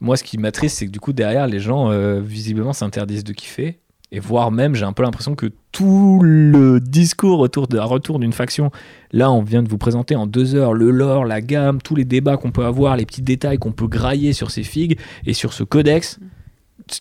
Moi, 0.00 0.16
ce 0.16 0.24
qui 0.24 0.38
m'attriste, 0.38 0.78
c'est 0.78 0.86
que 0.86 0.90
du 0.90 1.00
coup, 1.00 1.12
derrière, 1.12 1.46
les 1.46 1.60
gens, 1.60 1.90
euh, 1.90 2.20
visiblement, 2.20 2.72
s'interdisent 2.72 3.24
de 3.24 3.32
kiffer. 3.34 3.78
Et 4.12 4.18
voire 4.18 4.50
même, 4.50 4.74
j'ai 4.74 4.84
un 4.84 4.92
peu 4.92 5.02
l'impression 5.02 5.34
que 5.34 5.46
tout 5.72 6.20
le 6.22 6.80
discours 6.80 7.38
autour 7.38 7.68
d'un 7.68 7.84
retour 7.84 8.18
d'une 8.18 8.32
faction, 8.32 8.70
là, 9.12 9.30
on 9.30 9.42
vient 9.42 9.62
de 9.62 9.68
vous 9.68 9.78
présenter 9.78 10.16
en 10.16 10.26
deux 10.26 10.54
heures 10.54 10.74
le 10.74 10.90
lore, 10.90 11.24
la 11.24 11.40
gamme, 11.40 11.80
tous 11.80 11.94
les 11.94 12.04
débats 12.04 12.36
qu'on 12.36 12.50
peut 12.50 12.64
avoir, 12.64 12.96
les 12.96 13.06
petits 13.06 13.22
détails 13.22 13.58
qu'on 13.58 13.72
peut 13.72 13.86
grailler 13.86 14.32
sur 14.32 14.50
ces 14.50 14.64
figues 14.64 14.98
et 15.26 15.32
sur 15.32 15.52
ce 15.52 15.62
codex. 15.62 16.18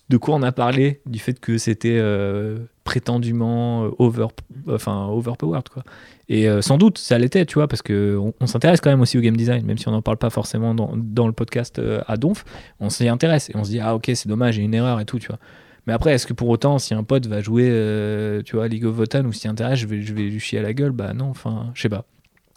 De 0.10 0.18
quoi 0.18 0.36
on 0.36 0.44
a 0.44 0.52
parlé? 0.52 1.02
Du 1.08 1.18
fait 1.18 1.40
que 1.40 1.58
c'était 1.58 1.98
euh, 1.98 2.60
prétendument 2.84 3.86
euh, 3.86 3.92
over, 4.00 4.28
enfin, 4.68 5.08
overpowered, 5.08 5.70
quoi. 5.70 5.84
Et 6.30 6.48
euh, 6.48 6.62
sans 6.62 6.78
doute, 6.78 7.00
ça 7.00 7.18
l'était, 7.18 7.46
tu 7.46 7.56
vois, 7.56 7.68
parce 7.68 7.82
qu'on 7.82 8.34
on, 8.40 8.48
s'intéresse 8.48 8.82
quand 8.82 8.92
même 8.92 9.02
aussi 9.02 9.18
au 9.18 9.22
game 9.22 9.36
design, 9.36 9.66
même 9.66 9.80
si 9.80 9.88
on 9.88 9.92
n'en 9.92 10.04
parle 10.04 10.18
pas 10.18 10.30
forcément 10.30 10.76
dans, 10.76 11.28
le 11.28 11.34
podcast 11.34 11.80
euh, 11.80 12.02
à 12.08 12.18
Donf, 12.18 12.46
on 12.80 12.90
s'y 12.90 13.08
intéresse 13.08 13.50
et 13.50 13.54
on 13.56 13.64
se 13.64 13.72
dit, 13.72 13.80
ah 13.80 13.96
ok, 13.96 14.12
c'est 14.14 14.28
dommage, 14.28 14.60
a 14.60 14.62
une 14.62 14.76
erreur 14.76 15.00
et 15.00 15.06
tout, 15.06 15.18
tu 15.18 15.28
vois. 15.28 15.40
Mais 15.88 15.94
après, 15.94 16.14
est-ce 16.14 16.28
que 16.28 16.34
pour 16.34 16.50
autant, 16.50 16.80
si 16.80 16.94
un 16.94 17.04
pote 17.04 17.26
va 17.28 17.42
jouer, 17.42 17.68
euh, 17.70 18.42
tu 18.44 18.56
vois, 18.56 18.68
League 18.68 18.86
of 18.86 18.96
Votan 18.96 19.26
ou 19.26 19.34
s'y 19.34 19.48
intéresse, 19.48 19.80
je 19.80 19.88
vais, 19.88 20.02
je 20.02 20.14
vais 20.14 20.24
lui 20.24 20.40
chier 20.40 20.60
à 20.60 20.62
la 20.62 20.74
gueule? 20.74 20.92
Bah 20.92 21.14
non, 21.14 21.30
enfin, 21.30 21.72
je 21.74 21.82
sais 21.82 21.90
pas. 21.90 22.06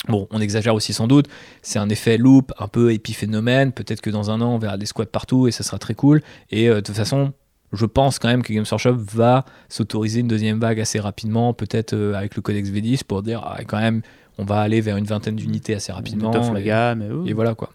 Bon, 0.09 0.27
on 0.31 0.41
exagère 0.41 0.75
aussi 0.75 0.93
sans 0.93 1.07
doute, 1.07 1.29
c'est 1.63 1.79
un 1.79 1.89
effet 1.89 2.19
loop, 2.19 2.53
un 2.59 2.67
peu 2.67 2.93
épiphénomène, 2.93 3.71
peut-être 3.71 4.01
que 4.01 4.11
dans 4.11 4.33
un 4.33 4.41
an 4.41 4.53
on 4.53 4.59
verra 4.59 4.77
des 4.77 4.87
squads 4.87 5.07
partout 5.07 5.47
et 5.47 5.53
ça 5.53 5.63
sera 5.63 5.79
très 5.79 5.95
cool. 5.95 6.23
Et 6.51 6.69
de 6.69 6.81
toute 6.81 6.97
façon, 6.97 7.33
je 7.73 7.87
pense 7.87 8.19
quand 8.19 8.29
même 8.29 8.43
que 8.43 8.53
Games 8.53 8.67
Workshop 8.71 8.97
va 8.97 9.45
s'autoriser 9.69 10.21
une 10.21 10.29
deuxième 10.29 10.61
vague 10.61 10.81
assez 10.81 11.01
rapidement, 11.01 11.55
peut-être 11.55 11.95
euh, 11.95 12.15
avec 12.15 12.37
le 12.37 12.43
codex 12.43 12.69
V10 12.69 13.05
pour 13.05 13.23
dire 13.23 13.43
ah, 13.45 13.65
quand 13.67 13.79
même 13.79 14.03
on 14.39 14.45
va 14.45 14.61
aller 14.61 14.81
vers 14.81 14.97
une 14.97 15.05
vingtaine 15.05 15.37
d'unités 15.37 15.75
assez 15.75 15.93
rapidement. 15.93 16.31
la 16.31 16.61
et, 16.61 16.65
gamme, 16.65 17.03
et, 17.03 17.11
oh. 17.11 17.25
et 17.27 17.33
voilà 17.33 17.55
quoi. 17.55 17.71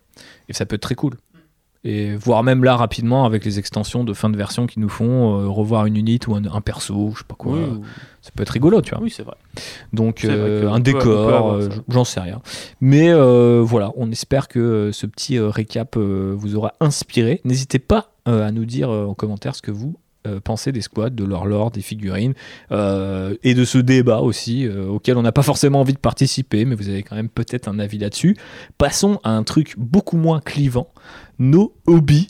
Et 0.50 0.54
ça 0.54 0.66
peut 0.66 0.76
être 0.76 0.82
très 0.82 0.96
cool. 0.96 1.18
Et 1.84 2.16
voire 2.16 2.44
même 2.44 2.64
là 2.64 2.76
rapidement 2.76 3.26
avec 3.26 3.46
les 3.46 3.60
extensions 3.60 4.04
de 4.04 4.14
fin 4.14 4.30
de 4.30 4.36
version 4.38 4.68
qui 4.68 4.80
nous 4.80 4.90
font 4.90 5.40
euh, 5.40 5.48
revoir 5.48 5.86
une 5.86 5.96
unité 5.96 6.28
ou 6.30 6.36
un, 6.36 6.44
un 6.46 6.62
perso, 6.62 7.12
je 7.14 7.20
sais 7.20 7.24
pas 7.28 7.36
quoi. 7.36 7.54
Oui, 7.54 7.60
ou- 7.64 7.84
Ça 8.22 8.32
peut 8.36 8.44
être 8.44 8.50
rigolo, 8.50 8.82
tu 8.82 8.92
vois. 8.94 9.02
Oui, 9.02 9.10
c'est 9.10 9.24
vrai. 9.24 9.36
Donc 9.94 10.26
vrai 10.26 10.34
euh, 10.36 10.70
un 10.70 10.80
décor, 10.80 11.52
euh, 11.54 11.70
j'en 11.88 12.04
sais 12.04 12.20
rien. 12.20 12.42
Mais 12.82 13.10
euh, 13.10 13.62
voilà, 13.64 13.92
on 13.96 14.12
espère 14.12 14.48
que 14.50 14.90
ce 14.92 15.06
petit 15.06 15.40
récap 15.40 15.96
vous 15.98 16.56
aura 16.56 16.74
inspiré. 16.82 17.40
N'hésitez 17.46 17.80
pas 17.80 18.12
à 18.26 18.52
nous 18.52 18.66
dire 18.66 18.90
en 18.90 19.14
commentaire 19.14 19.56
ce 19.56 19.62
que 19.62 19.72
vous 19.72 19.96
euh, 20.26 20.40
pensez 20.40 20.72
des 20.72 20.82
squads, 20.82 21.12
de 21.12 21.24
leur 21.24 21.46
lore, 21.46 21.72
des 21.72 21.82
figurines, 21.82 22.34
euh, 22.72 23.36
et 23.44 23.54
de 23.54 23.64
ce 23.64 23.78
débat 23.78 24.20
aussi, 24.20 24.66
euh, 24.66 24.88
auquel 24.88 25.18
on 25.18 25.22
n'a 25.22 25.32
pas 25.32 25.44
forcément 25.44 25.80
envie 25.82 25.94
de 25.94 26.00
participer, 26.00 26.66
mais 26.66 26.76
vous 26.76 26.90
avez 26.90 27.04
quand 27.04 27.16
même 27.16 27.30
peut-être 27.30 27.68
un 27.68 27.80
avis 27.80 27.98
là-dessus. 27.98 28.36
Passons 28.78 29.20
à 29.24 29.32
un 29.32 29.44
truc 29.44 29.76
beaucoup 29.78 30.18
moins 30.18 30.40
clivant, 30.40 30.90
nos 31.40 31.74
hobbies, 31.86 32.28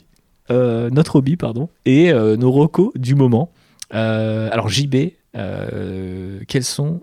notre 0.50 1.16
hobby, 1.16 1.36
pardon, 1.36 1.68
et 1.84 2.10
nos 2.12 2.50
recos 2.50 2.90
du 2.94 3.14
moment. 3.14 3.52
Alors 3.90 4.70
JB, 4.70 5.12
quels 5.34 6.64
sont 6.64 7.02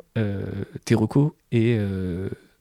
tes 0.86 0.96
recos 0.96 1.32
et 1.52 1.78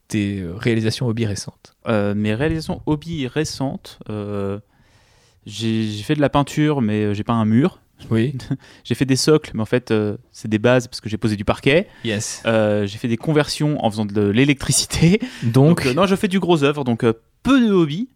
tes 0.09 0.44
réalisations 0.46 1.06
hobby 1.06 1.24
récentes? 1.24 1.74
Mes 1.86 2.34
réalisations 2.34 2.82
hobby 2.84 3.26
récentes, 3.26 3.98
j'ai 5.46 6.02
fait 6.02 6.14
de 6.14 6.20
la 6.20 6.28
peinture, 6.28 6.82
mais 6.82 7.14
j'ai 7.14 7.24
pas 7.24 7.32
un 7.32 7.46
mur. 7.46 7.80
Oui. 8.11 8.37
J'ai 8.85 8.95
fait 8.95 9.05
des 9.05 9.16
socles, 9.16 9.51
mais 9.55 9.62
en 9.62 9.66
fait, 9.66 9.91
euh, 9.91 10.16
c'est 10.33 10.49
des 10.49 10.59
bases 10.59 10.89
parce 10.89 11.01
que 11.01 11.09
j'ai 11.09 11.16
posé 11.16 11.37
du 11.37 11.45
parquet. 11.45 11.89
Yes. 12.05 12.43
Euh, 12.47 12.87
j'ai 12.87 12.99
fait 12.99 13.09
des 13.09 13.16
conversions 13.16 13.83
en 13.85 13.91
faisant 13.91 14.05
de 14.05 14.23
l'électricité. 14.29 15.21
Donc, 15.43 15.79
Donc, 15.79 15.87
euh, 15.87 15.95
non, 15.95 16.07
je 16.07 16.15
fais 16.16 16.29
du 16.29 16.41
gros 16.41 16.65
œuvre, 16.65 16.85
donc 16.85 17.05
peu 17.43 17.61
de 17.61 17.73
hobby. 17.73 18.09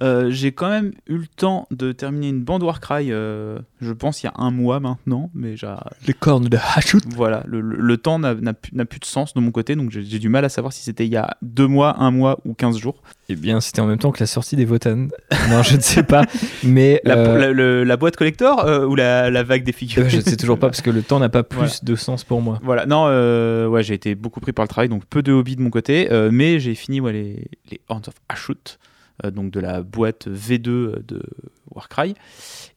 Euh, 0.00 0.30
j'ai 0.30 0.52
quand 0.52 0.70
même 0.70 0.92
eu 1.06 1.18
le 1.18 1.26
temps 1.26 1.66
de 1.70 1.92
terminer 1.92 2.28
une 2.30 2.42
bande 2.42 2.62
Warcry, 2.62 3.12
euh, 3.12 3.58
je 3.82 3.92
pense 3.92 4.22
il 4.22 4.26
y 4.26 4.28
a 4.30 4.32
un 4.36 4.50
mois 4.50 4.80
maintenant, 4.80 5.30
mais 5.34 5.54
j'ai- 5.56 5.74
les 6.06 6.14
cornes 6.14 6.48
de 6.48 6.56
Hachut. 6.74 7.02
voilà, 7.14 7.42
le, 7.46 7.60
le- 7.60 7.76
le 7.76 7.96
temps 7.98 8.18
n'a 8.18 8.34
n'a 8.34 8.54
plus, 8.54 8.74
n'a 8.74 8.86
plus 8.86 9.00
de 9.00 9.04
sens 9.04 9.34
de 9.34 9.40
mon 9.40 9.50
côté, 9.50 9.76
donc 9.76 9.90
j'ai 9.90 10.02
j'ai 10.02 10.18
du 10.18 10.30
mal 10.30 10.46
à 10.46 10.48
savoir 10.48 10.72
si 10.72 10.82
c'était 10.82 11.04
il 11.04 11.12
y 11.12 11.16
a 11.16 11.36
deux 11.42 11.66
mois, 11.66 12.00
un 12.00 12.10
mois 12.10 12.38
ou 12.46 12.54
15 12.54 12.78
jours. 12.78 13.02
Eh 13.28 13.36
bien, 13.36 13.60
c'était 13.60 13.80
en 13.80 13.86
même 13.86 13.98
temps 13.98 14.12
que 14.12 14.20
la 14.20 14.26
sortie 14.26 14.56
des 14.56 14.64
Votan. 14.64 15.08
non, 15.50 15.62
je 15.62 15.76
ne 15.76 15.80
sais 15.82 16.02
pas. 16.02 16.24
Mais 16.64 17.00
La, 17.04 17.16
euh, 17.18 17.38
la- 17.38 17.52
le- 17.52 17.84
la 17.84 17.96
boîte 17.98 18.16
collector 18.16 18.64
euh, 18.64 18.86
ou 18.86 18.94
la, 18.94 19.30
la 19.30 19.42
vague 19.42 19.62
des 19.62 19.72
figures 19.72 20.04
euh, 20.04 20.08
je 20.08 20.16
ne 20.16 20.22
sais 20.22 20.36
toujours 20.36 20.58
pas 20.58 20.68
parce 20.68 20.80
que 20.80 20.90
le 20.90 21.02
temps 21.02 21.18
n'a 21.20 21.28
pas 21.28 21.42
plus 21.42 21.56
Voilà. 21.58 21.72
de 21.82 21.94
sens 21.96 22.24
pour 22.24 22.40
moi. 22.40 22.58
Voilà, 22.62 22.86
non, 22.86 23.04
euh, 23.08 23.66
ouais, 23.68 23.82
j'ai 23.82 23.94
été 23.94 24.14
beaucoup 24.14 24.40
pris 24.40 24.52
par 24.52 24.64
le 24.64 24.68
travail, 24.68 24.88
donc 24.88 25.04
peu 25.04 25.22
de 25.22 25.32
hobby 25.32 25.54
de 25.56 25.60
mon 25.62 25.70
côté, 25.70 26.10
euh, 26.10 26.30
mais 26.32 26.60
j'ai 26.60 26.74
fini 26.74 27.00
ouais, 27.00 27.12
les, 27.12 27.46
les 27.70 27.80
Horns 27.88 28.02
of 28.08 28.14
euh, 28.30 28.34
donc 29.32 29.50
de 29.50 29.60
la 29.60 29.82
boîte 29.82 30.28
V2 30.28 31.04
de 31.04 31.22
Warcry. 31.74 32.14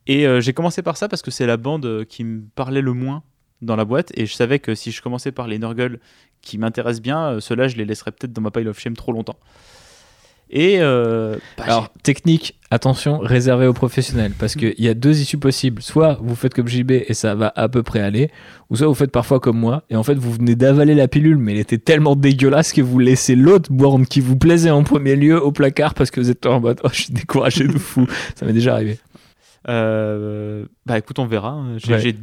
Et 0.08 0.28
euh, 0.28 0.42
j'ai 0.42 0.54
commencé 0.54 0.82
par 0.82 0.98
ça 0.98 1.08
parce 1.08 1.22
que 1.22 1.32
c'est 1.32 1.46
la 1.46 1.58
bande 1.58 1.86
euh, 1.86 2.06
qui 2.06 2.24
me 2.24 2.42
parlait 2.56 2.82
le 2.82 2.94
moins 2.94 3.24
dans 3.62 3.76
la 3.76 3.86
boîte, 3.86 4.12
et 4.16 4.26
je 4.26 4.34
savais 4.34 4.60
que 4.60 4.76
si 4.76 4.92
je 4.92 5.02
commençais 5.02 5.32
par 5.32 5.48
les 5.48 5.58
Nurgle 5.58 6.00
qui 6.42 6.58
m'intéressent 6.58 7.02
bien, 7.02 7.26
euh, 7.26 7.40
ceux-là, 7.40 7.68
je 7.68 7.78
les 7.78 7.86
laisserais 7.86 8.12
peut-être 8.12 8.34
dans 8.34 8.42
ma 8.42 8.52
pile 8.52 8.68
of 8.68 8.80
shame 8.80 8.96
trop 8.96 9.12
longtemps. 9.12 9.38
Et 10.52 10.78
euh, 10.80 11.38
Alors, 11.58 11.92
technique, 12.04 12.60
attention, 12.70 13.18
réservé 13.18 13.66
aux 13.68 13.74
professionnels. 13.74 14.32
Parce 14.38 14.56
qu'il 14.56 14.76
y 14.78 14.88
a 14.88 14.94
deux 14.94 15.20
issues 15.20 15.40
possibles. 15.40 15.82
Soit 15.82 16.18
vous 16.22 16.36
faites 16.36 16.54
comme 16.54 16.68
JB 16.68 16.92
et 16.92 17.14
ça 17.14 17.34
va 17.36 17.52
à 17.56 17.68
peu 17.68 17.82
près 17.84 18.00
aller, 18.00 18.30
ou 18.70 18.76
soit 18.76 18.88
vous 18.88 18.94
faites 18.94 19.12
parfois 19.12 19.40
comme 19.40 19.58
moi. 19.58 19.84
Et 19.90 19.96
en 19.96 20.04
fait, 20.04 20.14
vous 20.14 20.32
venez 20.32 20.56
d'avaler 20.56 20.94
la 20.96 21.08
pilule, 21.08 21.38
mais 21.38 21.54
elle 21.54 21.58
était 21.60 21.80
tellement 21.80 22.16
dégueulasse 22.16 22.74
que 22.74 22.82
vous 22.82 23.00
laissez 23.00 23.36
l'autre 23.36 23.72
borne 23.72 24.06
qui 24.06 24.20
vous 24.22 24.38
plaisait 24.38 24.70
en 24.70 24.84
premier 24.84 25.16
lieu 25.16 25.42
au 25.44 25.52
placard 25.52 25.94
parce 25.96 26.12
que 26.12 26.20
vous 26.22 26.30
êtes 26.30 26.46
en 26.46 26.60
mode 26.60 26.80
Oh, 26.84 26.90
je 26.94 27.02
suis 27.04 27.14
découragé 27.14 27.68
de 27.68 27.78
fou. 27.78 28.08
Ça 28.36 28.46
m'est 28.46 28.54
déjà 28.54 28.74
arrivé. 28.76 29.00
euh, 29.68 30.66
bah 30.86 30.98
écoute, 30.98 31.20
on 31.20 31.26
verra. 31.26 31.64
J'ai 31.78 31.94
Ouais. 31.94 32.00
j'ai 32.00 32.16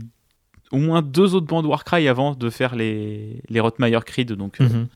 au 0.71 0.79
moins 0.79 1.03
deux 1.03 1.35
autres 1.35 1.47
bandes 1.47 1.67
Warcry 1.67 2.09
avant 2.09 2.35
de 2.35 2.49
faire 2.51 2.75
les, 2.77 3.43
les 3.51 3.61
Rotmeyer 3.61 3.99
Creed, 4.07 4.33
donc 4.33 4.61
euh, 4.61 4.65
Mhm. 4.69 4.87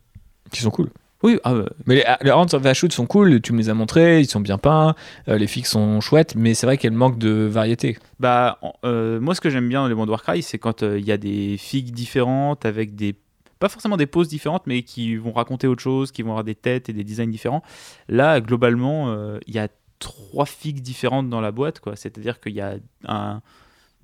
Qui 0.53 0.61
sont 0.63 0.71
cool. 0.71 0.91
Oui, 1.23 1.39
ah, 1.45 1.55
ouais. 1.55 1.65
Mais 1.87 1.95
les, 1.97 2.05
les 2.23 2.31
Horns 2.31 2.49
of 2.53 2.65
Ashut 2.67 2.91
sont 2.91 3.07
cool, 3.07 3.41
tu 3.41 3.53
me 3.53 3.59
les 3.59 3.69
as 3.71 3.75
montrés, 3.75 4.21
ils 4.21 4.29
sont 4.29 4.41
bien 4.41 4.59
peints, 4.59 4.95
euh, 5.29 5.39
les 5.39 5.47
figues 5.47 5.67
sont 5.67 6.01
chouettes, 6.01 6.35
mais 6.35 6.55
c'est 6.55 6.67
vrai 6.67 6.77
qu'elles 6.77 6.93
manquent 6.93 7.19
de 7.19 7.47
variété. 7.47 7.99
Bah, 8.21 8.59
euh, 8.85 9.19
moi, 9.21 9.35
ce 9.35 9.41
que 9.41 9.51
j'aime 9.51 9.69
bien 9.69 9.83
dans 9.83 9.89
les 9.89 9.95
bandes 9.95 10.11
Warcry, 10.11 10.43
c'est 10.43 10.59
quand 10.59 10.83
euh, 10.83 10.99
il 10.99 11.07
y 11.07 11.13
a 11.13 11.17
des 11.17 11.57
figues 11.59 11.93
différentes 11.93 12.67
avec 12.67 12.95
des. 12.95 13.15
Pas 13.59 13.71
forcément 13.71 13.97
des 13.97 14.07
poses 14.07 14.29
différentes, 14.29 14.67
mais 14.67 14.83
qui 14.83 15.17
vont 15.17 15.33
raconter 15.33 15.67
autre 15.67 15.83
chose, 15.83 16.13
qui 16.13 16.21
vont 16.21 16.31
avoir 16.31 16.45
des 16.45 16.55
têtes 16.55 16.91
et 16.91 16.93
des 16.93 17.05
designs 17.05 17.31
différents. 17.31 17.63
Là, 18.09 18.43
globalement, 18.43 19.11
euh, 19.11 19.39
il 19.47 19.55
y 19.55 19.59
a 19.59 19.69
trois 19.99 20.45
figues 20.45 20.81
différentes 20.81 21.31
dans 21.31 21.41
la 21.41 21.53
boîte, 21.53 21.81
quoi. 21.81 21.97
C'est-à-dire 21.97 22.39
qu'il 22.39 22.53
y 22.53 22.61
a 22.61 22.75
un, 23.07 23.41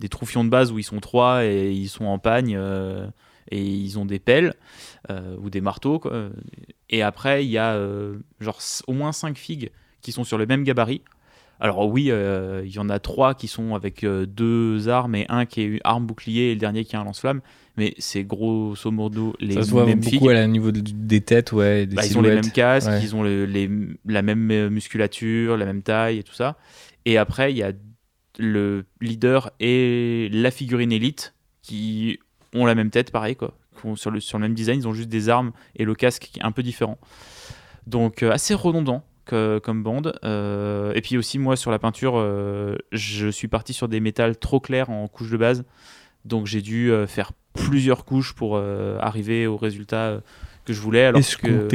des 0.02 0.08
troufions 0.08 0.44
de 0.44 0.48
base 0.48 0.72
où 0.72 0.78
ils 0.78 0.84
sont 0.84 1.00
trois 1.00 1.44
et 1.44 1.70
ils 1.70 1.88
sont 1.88 2.06
en 2.06 2.18
pagne 2.18 2.56
euh, 2.56 3.06
et 3.50 3.62
ils 3.62 3.98
ont 3.98 4.04
des 4.06 4.18
pelles 4.18 4.54
euh, 5.10 5.36
ou 5.38 5.50
des 5.50 5.60
marteaux, 5.60 5.98
quoi. 5.98 6.28
Et 6.90 7.02
après, 7.02 7.44
il 7.44 7.50
y 7.50 7.58
a 7.58 7.74
euh, 7.74 8.16
genre 8.40 8.58
au 8.86 8.92
moins 8.92 9.12
cinq 9.12 9.36
figues 9.38 9.70
qui 10.00 10.12
sont 10.12 10.24
sur 10.24 10.38
le 10.38 10.46
même 10.46 10.62
gabarit. 10.64 11.02
Alors 11.60 11.86
oui, 11.88 12.08
euh, 12.10 12.62
il 12.64 12.72
y 12.72 12.78
en 12.80 12.88
a 12.90 12.98
trois 12.98 13.34
qui 13.34 13.46
sont 13.46 13.76
avec 13.76 14.02
euh, 14.02 14.26
deux 14.26 14.88
armes 14.88 15.14
et 15.14 15.26
un 15.28 15.46
qui 15.46 15.60
est 15.62 15.80
arme 15.84 16.06
bouclier 16.06 16.50
et 16.50 16.54
le 16.54 16.60
dernier 16.60 16.84
qui 16.84 16.96
est 16.96 16.98
un 16.98 17.04
lance-flamme. 17.04 17.40
Mais 17.76 17.94
c'est 17.98 18.24
grosso 18.24 18.90
modo 18.90 19.34
les 19.38 19.54
ça 19.54 19.62
se 19.62 19.70
voit 19.70 19.86
mêmes 19.86 20.00
beaucoup 20.00 20.10
figues. 20.10 20.28
à 20.30 20.44
au 20.44 20.48
niveau 20.48 20.72
de- 20.72 20.80
des 20.80 21.20
têtes, 21.20 21.52
ouais, 21.52 21.86
des 21.86 21.94
Bah, 21.96 22.02
ils 22.04 22.18
ont 22.18 22.22
les 22.22 22.34
mêmes 22.34 22.50
casques, 22.50 22.90
ouais. 22.90 23.00
ils 23.02 23.14
ont 23.14 23.22
le- 23.22 23.46
les- 23.46 23.70
la 24.06 24.22
même 24.22 24.50
euh, 24.50 24.68
musculature, 24.70 25.56
la 25.56 25.64
même 25.64 25.82
taille 25.82 26.18
et 26.18 26.22
tout 26.24 26.34
ça. 26.34 26.56
Et 27.04 27.16
après, 27.16 27.52
il 27.52 27.58
y 27.58 27.62
a 27.62 27.72
le 28.38 28.84
leader 29.00 29.52
et 29.60 30.28
la 30.32 30.50
figurine 30.50 30.90
élite 30.90 31.34
qui 31.62 32.18
ont 32.54 32.66
la 32.66 32.74
même 32.74 32.90
tête, 32.90 33.10
pareil, 33.10 33.36
quoi. 33.36 33.54
Sur, 33.96 34.10
le, 34.10 34.20
sur 34.20 34.38
le 34.38 34.42
même 34.42 34.54
design, 34.54 34.80
ils 34.80 34.86
ont 34.88 34.92
juste 34.92 35.08
des 35.08 35.28
armes 35.28 35.52
et 35.76 35.84
le 35.84 35.94
casque 35.94 36.28
qui 36.32 36.38
est 36.38 36.44
un 36.44 36.52
peu 36.52 36.62
différent. 36.62 36.98
Donc, 37.86 38.22
euh, 38.22 38.30
assez 38.30 38.54
redondant 38.54 39.04
que- 39.24 39.58
comme 39.62 39.82
bande. 39.82 40.18
Euh, 40.24 40.92
et 40.94 41.00
puis 41.00 41.16
aussi, 41.16 41.38
moi, 41.38 41.56
sur 41.56 41.70
la 41.70 41.78
peinture, 41.78 42.14
euh, 42.16 42.76
je 42.92 43.28
suis 43.28 43.48
parti 43.48 43.72
sur 43.72 43.88
des 43.88 43.98
métals 44.00 44.36
trop 44.36 44.60
clairs 44.60 44.90
en 44.90 45.08
couche 45.08 45.30
de 45.30 45.36
base. 45.36 45.64
Donc, 46.24 46.46
j'ai 46.46 46.62
dû 46.62 46.92
euh, 46.92 47.06
faire 47.06 47.32
plusieurs 47.54 48.04
couches 48.04 48.34
pour 48.34 48.56
arriver 48.56 49.46
au 49.46 49.56
résultat 49.56 50.20
que 50.64 50.72
je 50.72 50.80
voulais. 50.80 51.04
Alors 51.04 51.20
que 51.36 51.68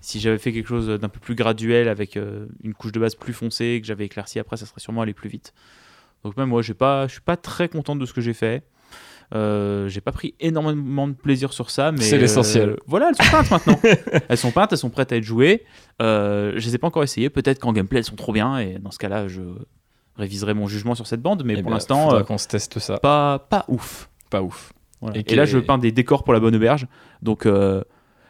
si 0.00 0.18
j'avais 0.18 0.38
fait 0.38 0.52
quelque 0.52 0.66
chose 0.66 0.88
d'un 0.88 1.08
peu 1.08 1.20
plus 1.20 1.34
graduel 1.36 1.88
avec 1.88 2.16
une 2.16 2.74
couche 2.74 2.90
de 2.90 2.98
base 2.98 3.14
plus 3.14 3.32
foncée 3.34 3.66
et 3.66 3.80
que 3.80 3.86
j'avais 3.86 4.06
éclairci 4.06 4.38
après, 4.40 4.56
ça 4.56 4.66
serait 4.66 4.80
sûrement 4.80 5.02
allé 5.02 5.12
plus 5.14 5.28
vite. 5.28 5.52
Donc 6.24 6.36
même 6.36 6.48
moi, 6.48 6.62
je 6.62 6.72
suis 6.72 6.74
pas 7.20 7.36
très 7.36 7.68
content 7.68 7.94
de 7.94 8.04
ce 8.06 8.12
que 8.12 8.20
j'ai 8.20 8.32
fait. 8.32 8.64
Euh, 9.32 9.88
j'ai 9.88 10.00
pas 10.00 10.10
pris 10.12 10.34
énormément 10.40 11.06
de 11.06 11.12
plaisir 11.12 11.52
sur 11.52 11.70
ça, 11.70 11.92
mais 11.92 12.00
C'est 12.00 12.16
euh, 12.16 12.18
l'essentiel. 12.20 12.76
voilà, 12.86 13.10
elles 13.10 13.14
sont 13.24 13.30
peintes 13.30 13.50
maintenant. 13.50 13.80
elles 14.28 14.36
sont 14.38 14.50
peintes, 14.50 14.72
elles 14.72 14.78
sont 14.78 14.90
prêtes 14.90 15.12
à 15.12 15.16
être 15.16 15.22
jouées. 15.24 15.64
Euh, 16.02 16.52
je 16.56 16.66
les 16.66 16.74
ai 16.74 16.78
pas 16.78 16.88
encore 16.88 17.04
essayées. 17.04 17.30
Peut-être 17.30 17.60
qu'en 17.60 17.72
gameplay 17.72 17.98
elles 17.98 18.04
sont 18.04 18.16
trop 18.16 18.32
bien 18.32 18.58
et 18.58 18.78
dans 18.80 18.90
ce 18.90 18.98
cas-là, 18.98 19.28
je 19.28 19.42
réviserai 20.16 20.52
mon 20.54 20.66
jugement 20.66 20.94
sur 20.96 21.06
cette 21.06 21.22
bande. 21.22 21.44
Mais 21.44 21.54
Eh 21.58 21.62
pour 21.62 21.70
l'instant, 21.70 22.12
euh, 22.14 22.22
qu'on 22.22 22.38
se 22.38 22.48
teste 22.48 22.78
ça. 22.80 22.98
pas, 22.98 23.38
pas 23.38 23.64
ouf. 23.68 24.10
Pas 24.30 24.42
ouf. 24.42 24.72
Voilà. 25.00 25.18
Et 25.24 25.34
là, 25.36 25.44
est- 25.44 25.46
je 25.46 25.58
peins 25.58 25.78
des 25.78 25.92
décors 25.92 26.24
pour 26.24 26.32
la 26.34 26.40
bonne 26.40 26.54
auberge. 26.56 26.86
Donc, 27.22 27.46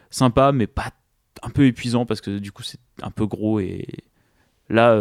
sympa, 0.09 0.51
mais 0.51 0.67
pas 0.67 0.91
un 1.43 1.49
peu 1.49 1.65
épuisant 1.65 2.05
parce 2.05 2.21
que 2.21 2.37
du 2.37 2.51
coup 2.51 2.61
c'est 2.61 2.79
un 3.01 3.09
peu 3.09 3.25
gros 3.25 3.59
et 3.59 3.87
là, 4.69 4.95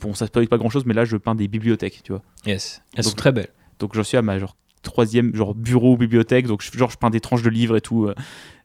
bon, 0.00 0.12
ça 0.12 0.26
se 0.26 0.30
pas 0.30 0.58
grand 0.58 0.68
chose, 0.70 0.84
mais 0.84 0.92
là 0.94 1.04
je 1.04 1.16
peins 1.16 1.34
des 1.34 1.48
bibliothèques, 1.48 2.02
tu 2.02 2.12
vois. 2.12 2.22
Yes. 2.44 2.82
Elles 2.94 3.04
Donc- 3.04 3.10
sont 3.12 3.16
très 3.16 3.32
belles. 3.32 3.48
Donc 3.78 3.94
j'en 3.94 4.02
suis 4.04 4.16
à 4.18 4.22
ma 4.22 4.38
genre 4.38 4.56
troisième 4.82 5.34
genre 5.34 5.54
bureau 5.54 5.96
bibliothèque, 5.96 6.46
donc 6.46 6.62
genre 6.74 6.90
je 6.90 6.96
peins 6.98 7.10
des 7.10 7.20
tranches 7.20 7.42
de 7.42 7.50
livres 7.50 7.76
et 7.76 7.80
tout, 7.80 8.06
euh, 8.06 8.14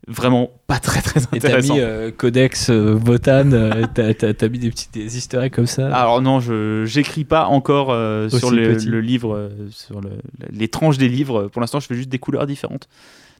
vraiment 0.07 0.49
pas 0.68 0.80
très 0.80 1.02
très 1.02 1.19
Et 1.22 1.39
t'as 1.39 1.48
intéressant. 1.48 1.76
mis 1.76 1.80
euh, 1.81 2.11
Codex, 2.11 2.69
euh, 2.69 2.95
Botan, 2.95 3.49
t'as- 3.94 4.14
t'as 4.14 4.34
t'as 4.34 4.49
mis 4.49 4.60
des 4.60 4.69
petits 4.69 4.88
des 4.94 5.18
easter 5.18 5.39
eggs 5.41 5.53
comme 5.53 5.68
ça. 5.68 5.94
Alors 5.95 6.22
non, 6.22 6.39
je 6.39 6.85
j'écris 6.85 7.23
pas 7.23 7.45
encore 7.45 7.88
sur 8.30 8.52
le, 8.52 8.73
livre, 8.99 9.52
sur 9.69 10.02
le- 10.02 10.10
les 10.52 10.68
tranches 10.68 10.98
des 10.98 11.10
livres. 11.10 11.48
Pour 11.52 11.61
l'instant, 11.61 11.80
je 11.80 11.88
fais 11.88 11.95
juste 11.95 12.10
des 12.10 12.19
couleurs 12.19 12.48
différentes. 12.48 12.88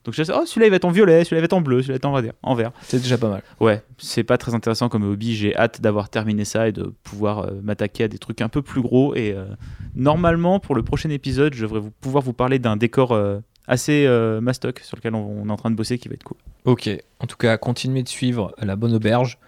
Donc 0.04 0.14
je 0.14 0.22
sais, 0.22 0.32
oh 0.34 0.44
celui-là 0.46 0.66
il 0.66 0.70
va 0.70 0.76
être 0.76 0.84
en 0.84 0.90
violet, 0.90 1.24
celui-là 1.24 1.38
il 1.38 1.42
va 1.42 1.44
être 1.46 1.52
en 1.52 1.60
bleu, 1.60 1.82
celui-là 1.82 1.98
il 2.02 2.10
va 2.10 2.18
être 2.20 2.34
en 2.42 2.54
vert. 2.54 2.72
C'est 2.82 2.98
déjà 2.98 3.18
pas 3.18 3.28
mal. 3.28 3.42
Ouais, 3.60 3.82
c'est 3.98 4.24
pas 4.24 4.38
très 4.38 4.54
intéressant 4.54 4.88
comme 4.88 5.04
hobby. 5.04 5.34
J'ai 5.34 5.56
hâte 5.56 5.80
d'avoir 5.80 6.08
terminé 6.08 6.44
ça 6.44 6.68
et 6.68 6.72
de 6.72 6.94
pouvoir 7.02 7.40
euh, 7.40 7.50
m'attaquer 7.62 8.04
à 8.04 8.08
des 8.08 8.18
trucs 8.18 8.40
un 8.40 8.48
peu 8.48 8.62
plus 8.62 8.80
gros. 8.80 9.14
Et 9.14 9.32
euh, 9.32 9.44
normalement, 9.94 10.60
pour 10.60 10.74
le 10.74 10.82
prochain 10.82 11.10
épisode, 11.10 11.54
je 11.54 11.62
devrais 11.62 11.80
vous, 11.80 11.90
pouvoir 11.90 12.22
vous 12.22 12.32
parler 12.32 12.58
d'un 12.58 12.76
décor 12.76 13.12
euh, 13.12 13.40
assez 13.66 14.08
mastoc 14.40 14.80
sur 14.80 14.96
lequel 14.96 15.14
on, 15.14 15.42
on 15.42 15.48
est 15.48 15.52
en 15.52 15.56
train 15.56 15.70
de 15.70 15.76
bosser 15.76 15.98
qui 15.98 16.08
va 16.08 16.14
être 16.14 16.24
cool. 16.24 16.38
Ok. 16.64 16.88
En 17.20 17.26
tout 17.26 17.36
cas, 17.36 17.56
continuez 17.58 18.02
de 18.02 18.08
suivre 18.08 18.54
la 18.62 18.76
bonne 18.76 18.94
auberge. 18.94 19.38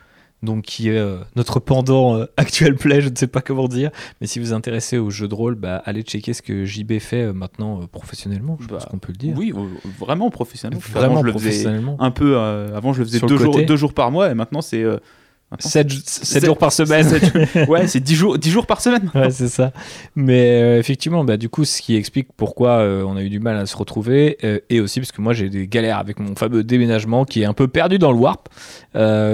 Donc, 0.43 0.65
qui 0.65 0.89
est 0.89 0.97
euh, 0.99 1.19
notre 1.37 1.61
pendant 1.61 2.17
euh, 2.17 2.25
actuel 2.39 2.75
play, 2.77 3.03
je 3.03 3.11
ne 3.11 3.15
sais 3.17 3.27
pas 3.27 3.43
comment 3.43 3.69
dire. 3.69 3.91
Mais 4.21 4.27
si 4.27 4.39
vous 4.39 4.47
vous 4.47 4.53
intéressez 4.55 4.97
au 4.97 5.11
jeu 5.11 5.29
de 5.29 5.35
rôle, 5.35 5.55
bah, 5.55 5.83
allez 5.85 6.03
checker 6.03 6.33
ce 6.33 6.41
que 6.41 6.65
JB 6.65 6.99
fait 6.99 7.25
euh, 7.25 7.33
maintenant 7.35 7.87
professionnellement. 7.87 8.57
Je 8.61 8.67
pense 8.67 8.83
Bah, 8.85 8.89
qu'on 8.91 8.99
peut 8.99 9.13
le 9.13 9.19
dire. 9.19 9.35
Oui, 9.37 9.53
vraiment 9.99 10.31
professionnellement. 10.31 10.81
Vraiment 10.93 11.13
Avant, 11.21 11.21
je 11.21 11.27
le 11.27 11.33
faisais 11.39 11.67
un 11.99 12.11
peu. 12.11 12.39
avant, 12.39 12.93
je 12.95 13.01
le 13.01 13.05
faisais 13.05 13.21
le 13.21 13.37
jours, 13.37 13.61
deux 13.67 13.77
jours 13.77 13.93
par 13.93 14.11
mois 14.11 14.31
et 14.31 14.35
maintenant 14.35 14.63
c'est. 14.63 14.85
Euh, 15.53 15.57
maintenant, 15.57 15.71
7, 15.71 15.91
Sept- 16.07 16.45
jours 16.45 16.59
par 16.59 16.73
semaine. 16.73 17.07
ouais, 17.69 17.87
c'est 17.89 18.01
10 18.01 18.15
jours, 18.15 18.39
10 18.39 18.51
jours 18.51 18.67
par 18.67 18.81
semaine. 18.81 19.11
ouais, 19.15 19.31
c'est 19.31 19.49
ça. 19.49 19.73
Mais 20.15 20.63
euh, 20.63 20.79
effectivement, 20.79 21.25
bah, 21.25 21.37
du 21.37 21.49
coup, 21.49 21.65
ce 21.65 21.83
qui 21.83 21.97
explique 21.97 22.29
pourquoi 22.37 22.79
euh, 22.79 23.03
on 23.07 23.17
a 23.17 23.23
eu 23.23 23.29
du 23.31 23.41
mal 23.41 23.57
à 23.57 23.67
se 23.67 23.77
retrouver, 23.77 24.39
euh, 24.45 24.59
et 24.71 24.81
aussi 24.81 25.01
parce 25.01 25.11
que 25.13 25.21
moi 25.21 25.33
j'ai 25.33 25.49
des 25.49 25.67
galères 25.67 25.99
avec 25.99 26.21
mon 26.21 26.37
fameux 26.37 26.63
déménagement 26.63 27.25
qui 27.25 27.43
est 27.43 27.47
un 27.47 27.53
peu 27.53 27.67
perdu 27.69 27.99
dans 27.99 28.13
le 28.13 28.19
warp. 28.19 28.49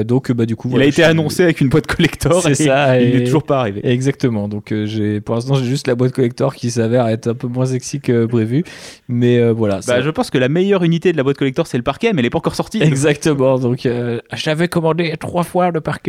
Donc, 0.06 0.32
bah, 0.32 0.46
du 0.46 0.56
coup, 0.56 0.70
Il 0.74 0.80
a 0.80 0.84
été 0.84 0.92
suis- 0.92 1.02
annoncé 1.02 1.42
avec 1.42 1.60
une 1.60 1.68
boîte 1.68 1.86
collector 1.86 2.42
C'est 2.42 2.50
et 2.52 2.54
ça, 2.54 3.00
il 3.00 3.16
n'est 3.18 3.24
toujours 3.24 3.42
pas 3.44 3.60
arrivé. 3.60 3.80
Exactement. 3.84 4.48
Donc, 4.48 4.72
j'ai 4.84 5.20
pour 5.20 5.34
l'instant, 5.34 5.54
j'ai 5.54 5.64
juste 5.64 5.86
la 5.86 5.94
boîte 5.94 6.12
collector 6.12 6.54
qui 6.54 6.70
s'avère 6.70 7.06
être 7.08 7.28
un 7.28 7.34
peu 7.34 7.46
moins 7.46 7.66
sexy 7.66 8.00
que 8.00 8.26
prévu. 8.26 8.64
Mais 9.08 9.50
voilà. 9.50 9.80
Bah, 9.86 10.00
je 10.00 10.10
pense 10.10 10.30
que 10.30 10.38
la 10.38 10.48
meilleure 10.48 10.82
unité 10.84 11.12
de 11.12 11.16
la 11.16 11.22
boîte 11.22 11.36
collector 11.38 11.66
c'est 11.66 11.76
le 11.76 11.82
parquet, 11.82 12.12
mais 12.12 12.20
elle 12.20 12.24
n'est 12.26 12.30
pas 12.30 12.38
encore 12.38 12.54
sortie. 12.54 12.82
Exactement. 12.82 13.58
Donc, 13.58 13.88
j'avais 14.34 14.68
commandé 14.68 15.14
trois 15.18 15.42
fois 15.42 15.70
le 15.70 15.80
parquet. 15.80 16.05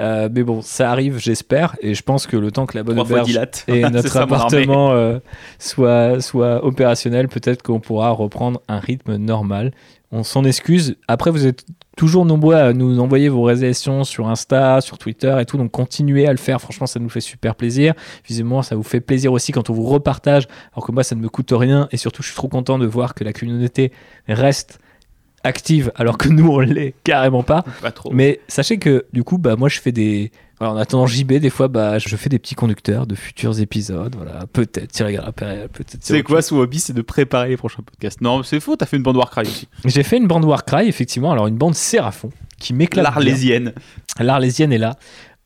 Euh, 0.00 0.28
mais 0.32 0.42
bon, 0.42 0.62
ça 0.62 0.90
arrive, 0.90 1.18
j'espère. 1.18 1.76
Et 1.80 1.94
je 1.94 2.02
pense 2.02 2.26
que 2.26 2.36
le 2.36 2.50
temps 2.50 2.66
que 2.66 2.76
la 2.76 2.82
bonne 2.82 2.98
auberge 2.98 3.26
dilate. 3.26 3.64
et 3.68 3.82
notre 3.90 4.08
ça, 4.08 4.22
appartement 4.22 4.92
euh, 4.92 5.18
soit, 5.58 6.20
soit 6.20 6.64
opérationnel, 6.64 7.28
peut-être 7.28 7.62
qu'on 7.62 7.80
pourra 7.80 8.10
reprendre 8.10 8.60
un 8.68 8.78
rythme 8.78 9.16
normal. 9.16 9.72
On 10.10 10.22
s'en 10.22 10.44
excuse. 10.44 10.96
Après, 11.06 11.30
vous 11.30 11.46
êtes 11.46 11.66
toujours 11.96 12.24
nombreux 12.24 12.54
à 12.54 12.72
nous 12.72 12.98
envoyer 12.98 13.28
vos 13.28 13.42
réalisations 13.42 14.04
sur 14.04 14.28
Insta, 14.28 14.80
sur 14.80 14.96
Twitter 14.96 15.36
et 15.38 15.44
tout. 15.44 15.58
Donc, 15.58 15.70
continuez 15.70 16.26
à 16.26 16.30
le 16.30 16.38
faire. 16.38 16.60
Franchement, 16.60 16.86
ça 16.86 16.98
nous 16.98 17.10
fait 17.10 17.20
super 17.20 17.54
plaisir. 17.54 17.92
Visiblement, 18.26 18.62
ça 18.62 18.74
vous 18.74 18.82
fait 18.82 19.00
plaisir 19.00 19.32
aussi 19.32 19.52
quand 19.52 19.68
on 19.68 19.74
vous 19.74 19.84
repartage. 19.84 20.48
Alors 20.72 20.86
que 20.86 20.92
moi, 20.92 21.02
ça 21.02 21.14
ne 21.14 21.20
me 21.20 21.28
coûte 21.28 21.52
rien. 21.52 21.88
Et 21.92 21.98
surtout, 21.98 22.22
je 22.22 22.28
suis 22.28 22.36
trop 22.36 22.48
content 22.48 22.78
de 22.78 22.86
voir 22.86 23.14
que 23.14 23.22
la 23.22 23.34
communauté 23.34 23.92
reste 24.28 24.78
active 25.44 25.92
alors 25.94 26.18
que 26.18 26.28
nous, 26.28 26.48
on 26.48 26.58
l'est 26.60 26.94
carrément 27.04 27.42
pas. 27.42 27.64
Pas 27.80 27.92
trop. 27.92 28.10
Mais 28.12 28.40
sachez 28.48 28.78
que 28.78 29.06
du 29.12 29.24
coup, 29.24 29.38
bah, 29.38 29.56
moi 29.56 29.68
je 29.68 29.80
fais 29.80 29.92
des. 29.92 30.30
voilà, 30.58 30.74
en 30.74 30.76
attendant 30.76 31.06
JB, 31.06 31.34
des 31.34 31.50
fois, 31.50 31.68
bah, 31.68 31.98
je 31.98 32.14
fais 32.16 32.28
des 32.28 32.38
petits 32.38 32.54
conducteurs 32.54 33.06
de 33.06 33.14
futurs 33.14 33.60
épisodes. 33.60 34.14
Voilà, 34.16 34.46
peut-être 34.52 34.92
Thierry 34.92 35.16
peut-être. 35.16 35.98
C'est 36.00 36.22
quoi 36.22 36.42
ce 36.42 36.54
hobby 36.54 36.80
C'est 36.80 36.92
de 36.92 37.02
préparer 37.02 37.50
les 37.50 37.56
prochains 37.56 37.82
podcasts? 37.82 38.20
Non, 38.20 38.42
c'est 38.42 38.60
faux, 38.60 38.76
t'as 38.76 38.86
fait 38.86 38.96
une 38.96 39.02
bande 39.02 39.16
Warcry 39.16 39.42
aussi. 39.42 39.68
J'ai 39.84 40.02
fait 40.02 40.16
une 40.16 40.26
bande 40.26 40.44
Warcry, 40.44 40.88
effectivement. 40.88 41.32
Alors, 41.32 41.46
une 41.46 41.56
bande 41.56 41.74
Séraphon 41.74 42.30
qui 42.58 42.74
m'éclate. 42.74 43.04
L'Arlésienne. 43.04 43.72
L'Arlésienne 44.18 44.72
est 44.72 44.78
là. 44.78 44.96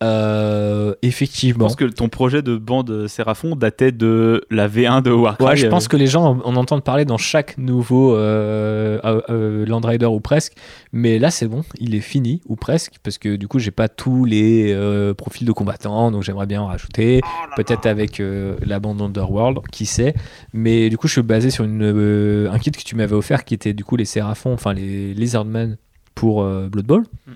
Euh, 0.03 0.95
Je 1.03 1.09
effectivement. 1.09 1.66
pense 1.66 1.77
que 1.77 1.85
ton 1.85 2.09
projet 2.09 2.43
de 2.43 2.57
bande 2.57 3.07
Séraphon 3.07 3.57
datait 3.57 3.93
de 3.93 4.45
la 4.51 4.69
V1 4.69 5.03
de 5.03 5.11
Warcry. 5.11 5.45
Ouais, 5.45 5.57
je 5.57 5.66
euh, 5.66 5.70
pense 5.70 5.89
que 5.89 5.97
les 5.97 6.07
gens 6.07 6.24
en 6.24 6.41
en 6.45 6.57
entendent 6.57 6.83
parler 6.85 7.05
dans 7.05 7.19
chaque 7.19 7.57
nouveau 7.59 8.16
euh, 8.16 8.99
euh, 9.29 9.65
Land 9.66 9.81
Rider 9.81 10.07
ou 10.07 10.20
presque. 10.20 10.55
Mais 10.93 11.19
là, 11.19 11.31
c'est 11.31 11.47
bon, 11.47 11.62
il 11.79 11.95
est 11.95 12.01
fini 12.01 12.41
ou 12.47 12.57
presque, 12.57 12.95
parce 13.03 13.19
que 13.19 13.37
du 13.37 13.49
coup, 13.49 13.59
j'ai 13.59 13.70
pas 13.70 13.89
tous 13.89 14.24
les 14.24 14.73
euh, 14.73 15.15
profils 15.15 15.47
de 15.47 15.53
combattants, 15.53 16.11
donc 16.11 16.23
j'aimerais 16.23 16.47
bien 16.47 16.62
en 16.62 16.66
rajouter. 16.66 17.20
Peut-être 17.57 17.87
avec 17.87 18.20
euh, 18.20 18.57
la 18.65 18.81
bande 18.81 19.01
Underworld, 19.01 19.59
qui 19.70 19.87
sait. 19.87 20.15
Mais 20.53 20.91
du 20.91 20.99
coup, 20.99 21.07
je 21.07 21.12
suis 21.12 21.23
basé 21.23 21.51
sur 21.51 21.65
une, 21.65 21.83
euh, 21.83 22.51
un 22.51 22.59
kit 22.59 22.70
que 22.70 22.83
tu 22.83 22.97
m'avais 22.97 23.15
offert, 23.15 23.45
qui 23.45 23.55
était 23.55 23.73
du 23.73 23.85
coup 23.85 23.97
les 23.97 24.05
Séraphons, 24.05 24.53
enfin 24.53 24.73
les 24.73 25.15
Lizardmen 25.15 25.77
pour 26.15 26.43
euh, 26.43 26.69
Blood 26.69 26.87
Bowl, 26.87 27.03
Mm. 27.27 27.33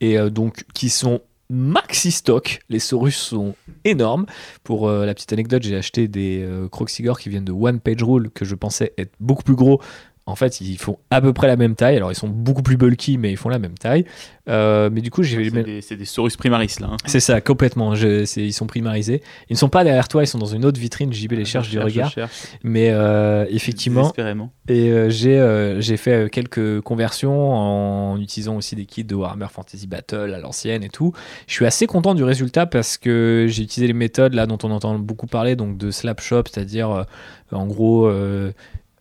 et 0.00 0.18
euh, 0.18 0.30
donc 0.30 0.64
qui 0.74 0.88
sont 0.88 1.20
maxi 1.50 2.10
stock. 2.10 2.60
Les 2.68 2.78
Saurus 2.78 3.16
sont 3.16 3.54
énormes. 3.84 4.26
Pour 4.64 4.88
euh, 4.88 5.06
la 5.06 5.14
petite 5.14 5.32
anecdote, 5.32 5.62
j'ai 5.62 5.76
acheté 5.76 6.08
des 6.08 6.42
euh, 6.42 6.68
qui 6.68 7.28
viennent 7.28 7.44
de 7.44 7.52
One 7.52 7.80
Page 7.80 8.02
Rule 8.02 8.30
que 8.30 8.44
je 8.44 8.54
pensais 8.54 8.92
être 8.98 9.12
beaucoup 9.20 9.42
plus 9.42 9.56
gros. 9.56 9.80
En 10.28 10.34
fait, 10.34 10.60
ils 10.60 10.76
font 10.76 10.98
à 11.10 11.20
peu 11.20 11.32
près 11.32 11.46
la 11.46 11.54
même 11.56 11.76
taille. 11.76 11.96
Alors, 11.96 12.10
ils 12.10 12.16
sont 12.16 12.26
beaucoup 12.28 12.62
plus 12.64 12.76
bulky, 12.76 13.16
mais 13.16 13.30
ils 13.30 13.36
font 13.36 13.48
la 13.48 13.60
même 13.60 13.78
taille. 13.78 14.04
Euh, 14.48 14.90
mais 14.92 15.00
du 15.00 15.08
coup, 15.10 15.22
j'ai 15.22 15.50
C'est 15.50 15.62
des, 15.62 15.80
c'est 15.80 15.94
des 15.96 16.04
Saurus 16.04 16.36
primaris 16.36 16.74
là. 16.80 16.88
hein. 16.92 16.96
c'est 17.06 17.20
ça, 17.20 17.40
complètement. 17.40 17.94
Je- 17.94 18.24
ils 18.40 18.52
sont 18.52 18.66
primarisés. 18.66 19.22
Ils 19.48 19.52
ne 19.52 19.58
sont 19.58 19.68
pas 19.68 19.84
derrière 19.84 20.08
toi, 20.08 20.24
ils 20.24 20.26
sont 20.26 20.38
dans 20.38 20.46
une 20.46 20.64
autre 20.64 20.80
vitrine. 20.80 21.12
JB 21.12 21.32
les 21.32 21.44
cherche 21.44 21.68
du 21.70 21.78
regard. 21.78 22.10
cherche, 22.10 22.32
Mais 22.64 22.90
euh, 22.90 23.46
effectivement, 23.50 24.12
et 24.68 24.90
euh, 24.90 25.10
j'ai 25.10 25.38
euh, 25.38 25.80
j'ai 25.80 25.96
fait 25.96 26.28
quelques 26.30 26.80
conversions 26.80 27.52
en 27.54 28.20
utilisant 28.20 28.56
aussi 28.56 28.74
des 28.74 28.84
kits 28.84 29.04
de 29.04 29.14
Warhammer 29.14 29.46
Fantasy 29.50 29.86
Battle 29.86 30.32
à 30.34 30.40
l'ancienne 30.40 30.82
et 30.82 30.88
tout. 30.88 31.12
Je 31.46 31.52
suis 31.54 31.66
assez 31.66 31.86
content 31.86 32.14
du 32.14 32.24
résultat 32.24 32.66
parce 32.66 32.98
que 32.98 33.46
j'ai 33.48 33.62
utilisé 33.62 33.86
les 33.86 33.92
méthodes 33.98 34.34
là 34.34 34.46
dont 34.46 34.58
on 34.64 34.70
entend 34.72 34.98
beaucoup 34.98 35.28
parler, 35.28 35.54
donc 35.54 35.76
de 35.78 35.92
slap 35.92 36.20
shop, 36.20 36.42
c'est-à-dire 36.52 37.06
en 37.52 37.66
gros 37.66 38.10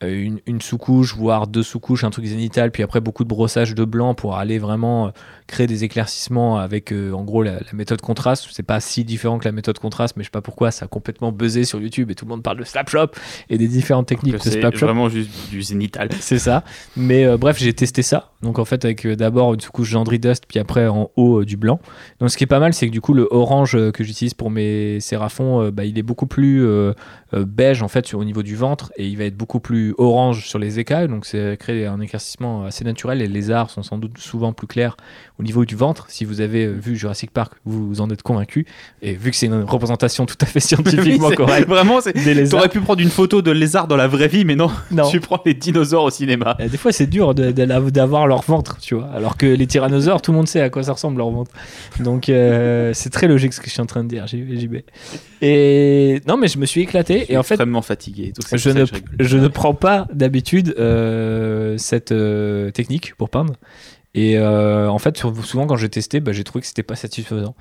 une, 0.09 0.39
une 0.45 0.61
sous-couche, 0.61 1.15
voire 1.15 1.47
deux 1.47 1.63
sous-couches, 1.63 2.03
un 2.03 2.09
truc 2.09 2.25
zénital, 2.25 2.71
puis 2.71 2.83
après 2.83 3.01
beaucoup 3.01 3.23
de 3.23 3.29
brossage 3.29 3.75
de 3.75 3.85
blanc 3.85 4.13
pour 4.13 4.35
aller 4.37 4.59
vraiment 4.59 5.07
euh, 5.07 5.09
créer 5.47 5.67
des 5.67 5.83
éclaircissements 5.83 6.57
avec 6.57 6.91
euh, 6.91 7.11
en 7.11 7.23
gros 7.23 7.43
la, 7.43 7.53
la 7.53 7.73
méthode 7.73 8.01
contraste. 8.01 8.47
C'est 8.51 8.63
pas 8.63 8.79
si 8.79 9.03
différent 9.03 9.37
que 9.37 9.45
la 9.45 9.51
méthode 9.51 9.77
contraste, 9.77 10.15
mais 10.17 10.23
je 10.23 10.27
sais 10.27 10.31
pas 10.31 10.41
pourquoi 10.41 10.71
ça 10.71 10.85
a 10.85 10.87
complètement 10.87 11.31
buzzé 11.31 11.65
sur 11.65 11.79
YouTube 11.79 12.09
et 12.09 12.15
tout 12.15 12.25
le 12.25 12.29
monde 12.29 12.41
parle 12.43 12.57
de 12.57 12.63
slap 12.63 12.89
shop 12.89 13.07
et 13.49 13.57
des 13.57 13.67
différentes 13.67 14.07
techniques 14.07 14.33
Que 14.33 14.39
de 14.39 14.43
C'est 14.43 14.59
slap 14.59 14.75
shop. 14.75 14.85
vraiment 14.87 15.09
juste 15.09 15.29
du 15.49 15.61
zénital. 15.61 16.09
C'est 16.19 16.39
ça. 16.39 16.63
Mais 16.97 17.25
euh, 17.25 17.37
bref, 17.37 17.57
j'ai 17.59 17.73
testé 17.73 18.01
ça. 18.01 18.31
Donc 18.41 18.59
en 18.59 18.65
fait, 18.65 18.85
avec 18.85 19.05
euh, 19.05 19.15
d'abord 19.15 19.53
une 19.53 19.59
sous-couche 19.59 19.89
Gendry 19.89 20.19
Dust, 20.19 20.45
puis 20.47 20.59
après 20.59 20.87
en 20.87 21.11
haut 21.15 21.43
du 21.45 21.57
blanc. 21.57 21.79
Donc 22.19 22.31
ce 22.31 22.37
qui 22.37 22.43
est 22.43 22.47
pas 22.47 22.59
mal, 22.59 22.73
c'est 22.73 22.87
que 22.87 22.91
du 22.91 23.01
coup, 23.01 23.13
le 23.13 23.27
orange 23.29 23.77
que 23.91 24.03
j'utilise 24.03 24.33
pour 24.33 24.49
mes 24.49 24.99
séraphons, 24.99 25.69
bah, 25.69 25.85
il 25.85 25.97
est 25.99 26.03
beaucoup 26.03 26.27
plus 26.27 26.67
beige 27.33 27.81
en 27.81 27.87
fait 27.87 28.05
sur, 28.05 28.19
au 28.19 28.23
niveau 28.25 28.43
du 28.43 28.55
ventre 28.55 28.91
et 28.97 29.07
il 29.07 29.17
va 29.17 29.25
être 29.25 29.35
beaucoup 29.37 29.59
plus 29.59 29.93
orange 29.97 30.47
sur 30.47 30.59
les 30.59 30.79
écailles. 30.79 31.07
Donc 31.07 31.25
c'est 31.25 31.57
créer 31.57 31.85
un 31.85 31.99
éclaircissement 31.99 32.65
assez 32.65 32.83
naturel. 32.83 33.19
Les 33.19 33.27
lézards 33.27 33.69
sont 33.69 33.83
sans 33.83 33.97
doute 33.97 34.17
souvent 34.17 34.53
plus 34.53 34.67
clairs 34.67 34.97
au 35.39 35.43
niveau 35.43 35.65
du 35.65 35.75
ventre. 35.75 36.05
Si 36.09 36.25
vous 36.25 36.41
avez 36.41 36.65
euh, 36.65 36.71
vu 36.71 36.95
Jurassic 36.95 37.31
Park, 37.31 37.53
vous 37.65 37.87
vous 37.87 38.01
en 38.01 38.09
êtes 38.09 38.23
convaincu. 38.23 38.65
Et 39.01 39.13
vu 39.13 39.31
que 39.31 39.37
c'est 39.37 39.45
une 39.47 39.63
représentation 39.63 40.25
tout 40.25 40.37
à 40.41 40.45
fait 40.45 40.59
scientifiquement 40.61 41.27
Oui, 41.27 41.35
correcte 41.35 41.67
Vraiment, 41.67 41.99
t'aurais 42.49 42.69
pu 42.69 42.79
prendre 42.79 43.01
une 43.01 43.09
photo 43.09 43.41
de 43.41 43.51
lézard 43.51 43.87
dans 43.87 43.97
la 43.97 44.07
vraie 44.07 44.27
vie, 44.27 44.45
mais 44.45 44.55
non, 44.55 44.71
non. 44.91 45.07
tu 45.11 45.19
prends 45.19 45.41
les 45.45 45.53
dinosaures 45.53 46.03
au 46.03 46.09
cinéma. 46.09 46.57
Des 46.59 46.77
fois, 46.77 46.91
c'est 46.91 47.07
dur 47.07 47.35
d'avoir 47.35 48.27
leur 48.27 48.41
ventre, 48.41 48.77
tu 48.79 48.95
vois. 48.95 49.09
Alors 49.13 49.37
que 49.37 49.45
les 49.45 49.67
tyrannosaures, 49.67 50.21
tout 50.21 50.31
le 50.31 50.37
monde 50.37 50.47
sait 50.47 50.61
à 50.61 50.69
quoi 50.69 50.83
ça 50.83 50.93
ressemble 50.93 51.17
leur 51.17 51.29
ventre. 51.29 51.51
Donc, 51.99 52.29
euh, 52.29 52.91
c'est 52.95 53.09
très 53.09 53.27
logique 53.27 53.53
ce 53.53 53.59
que 53.59 53.67
je 53.67 53.71
suis 53.71 53.81
en 53.81 53.85
train 53.85 54.03
de 54.03 54.09
dire, 54.09 54.27
JB. 54.27 54.77
Et 55.41 56.21
non, 56.27 56.37
mais 56.37 56.47
je 56.47 56.57
me 56.57 56.65
suis 56.65 56.81
éclaté. 56.81 57.25
Et 57.29 57.37
en 57.37 57.43
fait, 57.43 57.55
extrêmement 57.55 57.81
fatigué. 57.81 58.33
donc 58.35 58.59
je 58.59 58.69
ne, 58.69 58.85
je 59.19 59.35
je 59.35 59.41
ne 59.41 59.49
prends 59.49 59.73
pas 59.73 60.07
d'habitude 60.13 60.75
euh, 60.79 61.77
cette 61.77 62.13
euh, 62.13 62.71
technique 62.71 63.15
pour 63.15 63.29
peindre. 63.29 63.55
Et 64.15 64.37
euh, 64.37 64.89
en 64.89 64.97
fait, 64.97 65.17
souvent 65.17 65.67
quand 65.67 65.75
j'ai 65.75 65.89
testé, 65.89 66.19
bah, 66.21 66.31
j'ai 66.31 66.43
trouvé 66.43 66.61
que 66.61 66.67
c'était 66.67 66.83
pas 66.83 66.95
satisfaisant. 66.95 67.55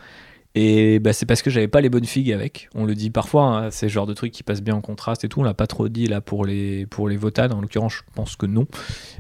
Et 0.57 1.01
bah, 1.01 1.13
c'est 1.13 1.27
parce 1.27 1.43
que 1.43 1.51
j'avais 1.51 1.67
pas 1.67 1.81
les 1.81 1.89
bonnes 1.89 2.05
figues 2.05 2.31
avec. 2.31 2.69
On 2.77 2.85
le 2.85 2.95
dit 2.95 3.11
parfois, 3.11 3.43
hein, 3.45 3.71
c'est 3.73 3.87
le 3.87 3.91
genre 3.91 4.07
de 4.07 4.15
truc 4.15 4.31
qui 4.31 4.45
passe 4.45 4.63
bien 4.63 4.77
en 4.77 4.81
contraste 4.81 5.25
et 5.25 5.29
tout. 5.29 5.41
On 5.41 5.43
l'a 5.43 5.53
pas 5.53 5.67
trop 5.67 5.89
dit 5.89 6.07
là 6.07 6.21
pour 6.21 6.45
les 6.47 6.87
pour 6.87 7.09
les 7.09 7.17
votanes. 7.17 7.53
En 7.53 7.61
l'occurrence, 7.61 7.95
je 7.95 8.03
pense 8.15 8.37
que 8.37 8.47
non. 8.47 8.69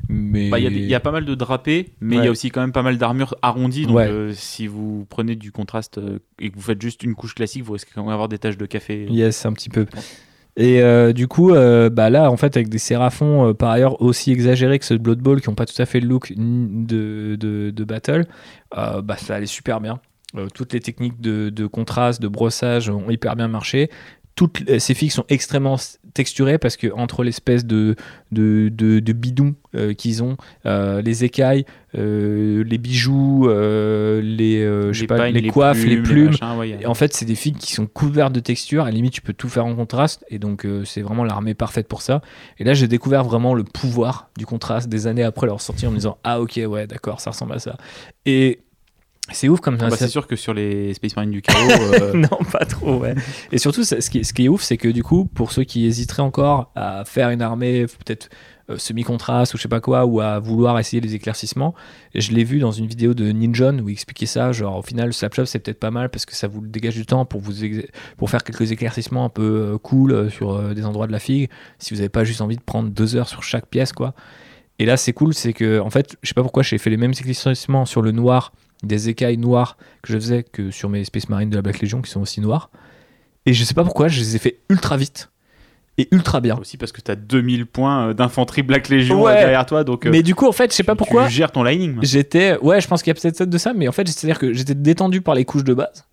Mais 0.08 0.48
Bah, 0.48 0.60
Il 0.60 0.72
y, 0.86 0.94
a 0.94 0.96
y 0.96 1.00
pas 1.00 1.10
mal 1.10 1.24
de 1.24 1.34
drapés, 1.34 1.88
mais 2.00 2.18
il 2.18 2.24
y 2.24 2.28
a 2.28 2.30
aussi 2.30 2.50
quand 2.50 2.60
même 2.60 2.70
pas 2.70 2.82
mal 2.84 2.98
d'armures 2.98 3.34
arrondies. 3.42 3.86
Donc, 3.86 3.96
Ouais. 3.96 4.06
euh, 4.06 4.32
si 4.32 4.68
vous 4.68 5.04
prenez 5.10 5.34
du 5.34 5.50
contraste 5.50 5.98
euh, 5.98 6.20
et 6.38 6.50
que 6.50 6.54
vous 6.54 6.62
faites 6.62 6.80
juste 6.80 7.02
une 7.02 7.16
couche 7.16 7.34
classique, 7.34 7.64
vous 7.64 7.72
risquez 7.72 7.90
quand 7.92 8.02
même 8.02 8.10
d'avoir 8.10 8.28
des 8.28 8.38
taches 8.38 8.56
de 8.56 8.66
café. 8.66 9.08
Yes, 9.10 9.44
un 9.44 9.52
petit 9.54 9.70
peu. 9.70 9.86
Et 10.56 10.80
euh, 10.82 11.12
du 11.12 11.26
coup, 11.26 11.50
euh, 11.50 11.90
bah 11.90 12.10
là, 12.10 12.30
en 12.30 12.36
fait, 12.36 12.56
avec 12.56 12.68
des 12.68 12.78
séraphons 12.78 13.48
euh, 13.48 13.54
par 13.54 13.70
ailleurs 13.70 14.00
aussi 14.00 14.30
exagérés 14.30 14.78
que 14.78 14.84
ceux 14.84 14.98
de 14.98 15.02
Blood 15.02 15.18
Bowl, 15.18 15.40
qui 15.40 15.48
n'ont 15.48 15.56
pas 15.56 15.66
tout 15.66 15.80
à 15.80 15.86
fait 15.86 15.98
le 15.98 16.06
look 16.06 16.32
de, 16.36 17.36
de, 17.36 17.84
Battle, 17.84 18.26
bah 18.72 19.16
ça 19.16 19.36
allait 19.36 19.46
super 19.46 19.80
bien. 19.80 20.00
Toutes 20.54 20.72
les 20.72 20.80
techniques 20.80 21.20
de, 21.20 21.50
de 21.50 21.66
contraste, 21.66 22.20
de 22.20 22.28
brossage 22.28 22.88
ont 22.88 23.10
hyper 23.10 23.36
bien 23.36 23.48
marché. 23.48 23.90
Toutes 24.34 24.78
ces 24.78 24.94
figues 24.94 25.12
sont 25.12 25.24
extrêmement 25.28 25.76
texturées 26.14 26.58
parce 26.58 26.76
que 26.76 26.86
entre 26.92 27.22
l'espèce 27.24 27.66
de, 27.66 27.96
de, 28.32 28.70
de, 28.72 29.00
de 29.00 29.12
bidon 29.12 29.54
euh, 29.74 29.92
qu'ils 29.92 30.22
ont, 30.22 30.36
euh, 30.64 31.02
les 31.02 31.24
écailles, 31.24 31.64
euh, 31.96 32.64
les 32.64 32.78
bijoux, 32.78 33.48
les, 33.48 34.64
pas, 35.06 35.30
les, 35.30 35.48
coiffes, 35.48 35.84
les 35.84 35.96
plumes, 35.98 36.26
machins, 36.30 36.58
ouais, 36.58 36.68
y 36.70 36.72
a- 36.74 36.80
et 36.82 36.86
en 36.86 36.94
fait, 36.94 37.12
c'est 37.14 37.24
des 37.24 37.34
figues 37.34 37.58
qui 37.58 37.72
sont 37.72 37.86
couvertes 37.86 38.32
de 38.32 38.40
texture. 38.40 38.82
À 38.84 38.86
la 38.86 38.92
limite, 38.92 39.12
tu 39.12 39.20
peux 39.20 39.32
tout 39.32 39.48
faire 39.48 39.66
en 39.66 39.74
contraste. 39.74 40.24
Et 40.30 40.38
donc, 40.38 40.66
c'est 40.84 41.02
vraiment 41.02 41.24
l'armée 41.24 41.54
parfaite 41.54 41.88
pour 41.88 42.02
ça. 42.02 42.22
Et 42.58 42.64
là, 42.64 42.74
j'ai 42.74 42.88
découvert 42.88 43.24
vraiment 43.24 43.54
le 43.54 43.64
pouvoir 43.64 44.30
du 44.38 44.46
contraste 44.46 44.88
des 44.88 45.06
années 45.06 45.22
après 45.24 45.46
leur 45.46 45.60
sortie 45.60 45.86
en 45.86 45.90
me 45.90 45.96
disant 45.96 46.18
Ah, 46.24 46.40
ok, 46.40 46.60
ouais, 46.68 46.86
d'accord, 46.86 47.20
ça 47.20 47.30
ressemble 47.30 47.52
à 47.54 47.58
ça. 47.58 47.76
Et 48.26 48.60
c'est 49.32 49.48
ouf 49.48 49.60
comme 49.60 49.76
Ah 49.80 49.84
bah, 49.84 49.90
ça. 49.90 50.04
c'est 50.04 50.08
sûr 50.08 50.26
que 50.26 50.36
sur 50.36 50.52
les 50.52 50.92
Space 50.92 51.16
Marines 51.16 51.30
du 51.30 51.40
chaos, 51.40 51.56
euh, 51.94 52.12
non, 52.14 52.38
pas 52.52 52.66
trop, 52.66 52.98
ouais. 52.98 53.14
Et 53.52 53.58
surtout, 53.58 53.82
ce 53.82 53.96
qui, 54.10 54.22
ce 54.22 54.32
qui 54.34 54.44
est 54.44 54.48
ouf, 54.48 54.62
c'est 54.62 54.76
que 54.76 54.88
du 54.88 55.02
coup, 55.02 55.24
pour 55.24 55.50
ceux 55.50 55.64
qui 55.64 55.86
hésiteraient 55.86 56.22
encore 56.22 56.70
à 56.74 57.04
faire 57.06 57.30
une 57.30 57.40
armée 57.40 57.86
peut-être 57.86 58.28
euh, 58.68 58.76
semi-contraste 58.76 59.54
ou 59.54 59.56
je 59.56 59.62
sais 59.62 59.68
pas 59.68 59.80
quoi, 59.80 60.04
ou 60.04 60.20
à 60.20 60.38
vouloir 60.40 60.78
essayer 60.78 61.00
les 61.00 61.14
éclaircissements, 61.14 61.74
je 62.14 62.32
l'ai 62.32 62.44
vu 62.44 62.58
dans 62.58 62.70
une 62.70 62.86
vidéo 62.86 63.14
de 63.14 63.30
Ninjon 63.32 63.78
où 63.78 63.88
il 63.88 63.92
expliquait 63.92 64.26
ça, 64.26 64.52
genre 64.52 64.76
au 64.76 64.82
final, 64.82 65.06
le 65.06 65.12
Slapshot, 65.12 65.46
c'est 65.46 65.58
peut-être 65.58 65.80
pas 65.80 65.90
mal 65.90 66.10
parce 66.10 66.26
que 66.26 66.34
ça 66.34 66.46
vous 66.46 66.60
dégage 66.60 66.94
du 66.94 67.06
temps 67.06 67.24
pour, 67.24 67.40
vous 67.40 67.54
pour 68.18 68.28
faire 68.28 68.44
quelques 68.44 68.72
éclaircissements 68.72 69.24
un 69.24 69.30
peu 69.30 69.72
euh, 69.72 69.78
cool 69.78 70.30
sur 70.30 70.74
des 70.74 70.84
endroits 70.84 71.06
de 71.06 71.12
la 71.12 71.18
figue, 71.18 71.48
si 71.78 71.94
vous 71.94 71.96
n'avez 71.96 72.10
pas 72.10 72.24
juste 72.24 72.42
envie 72.42 72.56
de 72.56 72.62
prendre 72.62 72.90
deux 72.90 73.16
heures 73.16 73.28
sur 73.28 73.42
chaque 73.42 73.68
pièce, 73.68 73.92
quoi. 73.92 74.12
Et 74.78 74.86
là, 74.86 74.96
c'est 74.96 75.12
cool, 75.12 75.34
c'est 75.34 75.52
que, 75.52 75.78
en 75.80 75.88
fait, 75.88 76.16
je 76.22 76.28
sais 76.28 76.34
pas 76.34 76.42
pourquoi 76.42 76.62
j'ai 76.62 76.78
fait 76.78 76.90
les 76.90 76.96
mêmes 76.96 77.12
éclaircissements 77.12 77.86
sur 77.86 78.02
le 78.02 78.10
noir, 78.10 78.52
des 78.86 79.08
écailles 79.08 79.38
noires 79.38 79.76
que 80.02 80.12
je 80.12 80.18
faisais 80.18 80.42
que 80.42 80.70
sur 80.70 80.88
mes 80.88 81.04
Space 81.04 81.28
Marines 81.28 81.50
de 81.50 81.56
la 81.56 81.62
Black 81.62 81.80
Legion 81.80 82.02
qui 82.02 82.10
sont 82.10 82.20
aussi 82.20 82.40
noirs. 82.40 82.70
Et 83.46 83.52
je 83.52 83.62
sais 83.64 83.74
pas 83.74 83.84
pourquoi, 83.84 84.08
je 84.08 84.20
les 84.20 84.36
ai 84.36 84.38
fait 84.38 84.58
ultra 84.70 84.96
vite 84.96 85.30
et 85.96 86.08
ultra 86.10 86.40
bien. 86.40 86.56
aussi 86.58 86.76
parce 86.76 86.90
que 86.92 87.00
t'as 87.00 87.14
2000 87.14 87.66
points 87.66 88.08
euh, 88.08 88.14
d'infanterie 88.14 88.62
Black 88.62 88.88
Legion 88.88 89.22
Ouais. 89.22 89.32
euh, 89.32 89.40
derrière 89.40 89.64
toi, 89.66 89.84
donc 89.84 90.06
euh, 90.06 90.10
Mais 90.10 90.22
du 90.22 90.34
coup, 90.34 90.46
en 90.48 90.52
fait, 90.52 90.70
je 90.72 90.76
sais 90.76 90.82
pas 90.82 90.94
tu 90.94 90.98
pourquoi, 90.98 91.28
gères 91.28 91.52
ton 91.52 91.62
lining. 91.62 91.98
j'étais. 92.02 92.56
Ouais, 92.58 92.80
je 92.80 92.88
pense 92.88 93.02
qu'il 93.02 93.14
y 93.14 93.16
a 93.16 93.20
peut-être 93.20 93.44
de 93.44 93.58
ça, 93.58 93.72
mais 93.74 93.86
en 93.86 93.92
fait, 93.92 94.08
c'est-à-dire 94.08 94.38
que 94.38 94.52
j'étais 94.52 94.74
détendu 94.74 95.20
par 95.20 95.34
les 95.34 95.44
couches 95.44 95.62
de 95.64 95.74
base. 95.74 96.04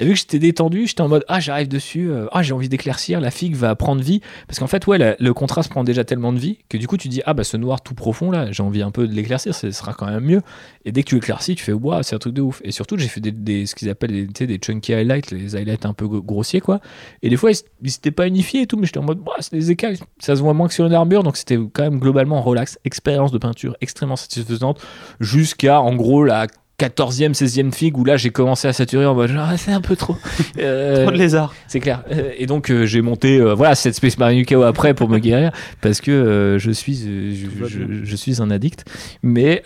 Et 0.00 0.06
vu 0.06 0.12
que 0.12 0.18
j'étais 0.18 0.38
détendu, 0.38 0.86
j'étais 0.86 1.02
en 1.02 1.08
mode 1.08 1.24
Ah, 1.28 1.40
j'arrive 1.40 1.68
dessus, 1.68 2.10
euh, 2.10 2.26
ah, 2.32 2.42
j'ai 2.42 2.54
envie 2.54 2.68
d'éclaircir, 2.68 3.20
la 3.20 3.30
figue 3.30 3.54
va 3.54 3.76
prendre 3.76 4.02
vie. 4.02 4.20
Parce 4.48 4.58
qu'en 4.58 4.66
fait, 4.66 4.86
ouais, 4.86 5.16
le 5.18 5.34
contraste 5.34 5.70
prend 5.70 5.84
déjà 5.84 6.04
tellement 6.04 6.32
de 6.32 6.38
vie 6.38 6.58
que 6.68 6.78
du 6.78 6.86
coup, 6.88 6.96
tu 6.96 7.08
dis 7.08 7.20
Ah, 7.26 7.34
bah 7.34 7.44
ce 7.44 7.56
noir 7.56 7.82
tout 7.82 7.94
profond 7.94 8.30
là, 8.30 8.50
j'ai 8.50 8.62
envie 8.62 8.82
un 8.82 8.90
peu 8.90 9.06
de 9.06 9.12
l'éclaircir, 9.12 9.54
ce 9.54 9.70
sera 9.70 9.92
quand 9.92 10.06
même 10.06 10.24
mieux. 10.24 10.40
Et 10.86 10.92
dès 10.92 11.02
que 11.02 11.08
tu 11.10 11.16
éclaircis, 11.16 11.54
tu 11.54 11.62
fais 11.62 11.72
Waouh, 11.72 12.02
c'est 12.02 12.14
un 12.16 12.18
truc 12.18 12.32
de 12.34 12.40
ouf. 12.42 12.62
Et 12.64 12.72
surtout, 12.72 12.96
j'ai 12.96 13.08
fait 13.08 13.20
des, 13.20 13.66
ce 13.66 13.74
qu'ils 13.74 13.90
appellent 13.90 14.26
des, 14.26 14.58
chunky 14.64 14.94
highlights, 14.94 15.30
les 15.30 15.54
highlights 15.54 15.84
un 15.84 15.92
peu 15.92 16.06
gro- 16.06 16.22
grossiers, 16.22 16.60
quoi. 16.60 16.80
Et 17.22 17.28
des 17.28 17.36
fois, 17.36 17.50
ils 17.82 17.90
s'étaient 17.90 18.10
pas 18.10 18.26
unifiés 18.26 18.62
et 18.62 18.66
tout, 18.66 18.78
mais 18.78 18.86
j'étais 18.86 18.98
en 18.98 19.04
mode 19.04 19.18
Bah, 19.18 19.32
c'est 19.40 19.54
des 19.54 19.70
écailles, 19.70 19.98
ça 20.18 20.34
se 20.34 20.40
voit 20.40 20.54
moins 20.54 20.68
que 20.68 20.74
sur 20.74 20.86
une 20.86 20.94
armure, 20.94 21.22
donc 21.22 21.36
c'était 21.36 21.58
quand 21.72 21.82
même 21.82 21.98
globalement 22.00 22.40
relax. 22.40 22.78
Expérience 22.84 23.32
de 23.32 23.38
peinture 23.38 23.76
extrêmement 23.82 24.16
satisfaisante 24.16 24.80
jusqu'à 25.20 25.80
en 25.82 25.94
gros 25.94 26.24
la 26.24 26.46
14e, 26.80 27.34
16e 27.34 27.72
figue 27.72 27.96
où 27.98 28.04
là 28.04 28.16
j'ai 28.16 28.30
commencé 28.30 28.66
à 28.68 28.72
saturer 28.72 29.04
en 29.06 29.14
mode 29.14 29.30
genre, 29.30 29.46
Ah, 29.48 29.56
c'est 29.56 29.72
un 29.72 29.80
peu 29.80 29.96
trop. 29.96 30.16
Euh, 30.58 31.02
Trop 31.04 31.12
de 31.12 31.16
lézards. 31.18 31.54
c'est 31.68 31.80
clair. 31.80 32.02
Euh, 32.10 32.32
Et 32.36 32.46
donc 32.46 32.70
euh, 32.70 32.86
j'ai 32.86 33.00
monté 33.02 33.38
euh, 33.38 33.54
voilà 33.54 33.74
cette 33.74 33.94
Space 33.94 34.18
Marine 34.18 34.38
UKO 34.40 34.62
après 34.62 34.94
pour 34.94 35.08
me 35.08 35.18
guérir 35.18 35.52
parce 35.80 36.00
que 36.00 36.56
je 36.58 36.70
suis 36.70 36.96
je, 36.96 38.04
je- 38.04 38.16
suis 38.16 38.40
un 38.42 38.50
addict. 38.50 38.84
Mais 39.22 39.62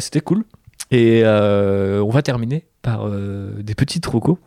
c'était 0.00 0.20
cool. 0.20 0.44
Et 0.90 1.22
on 1.24 2.10
va 2.10 2.22
terminer 2.22 2.64
par 2.82 3.08
des 3.10 3.74
petits 3.74 4.00
trocos. 4.00 4.38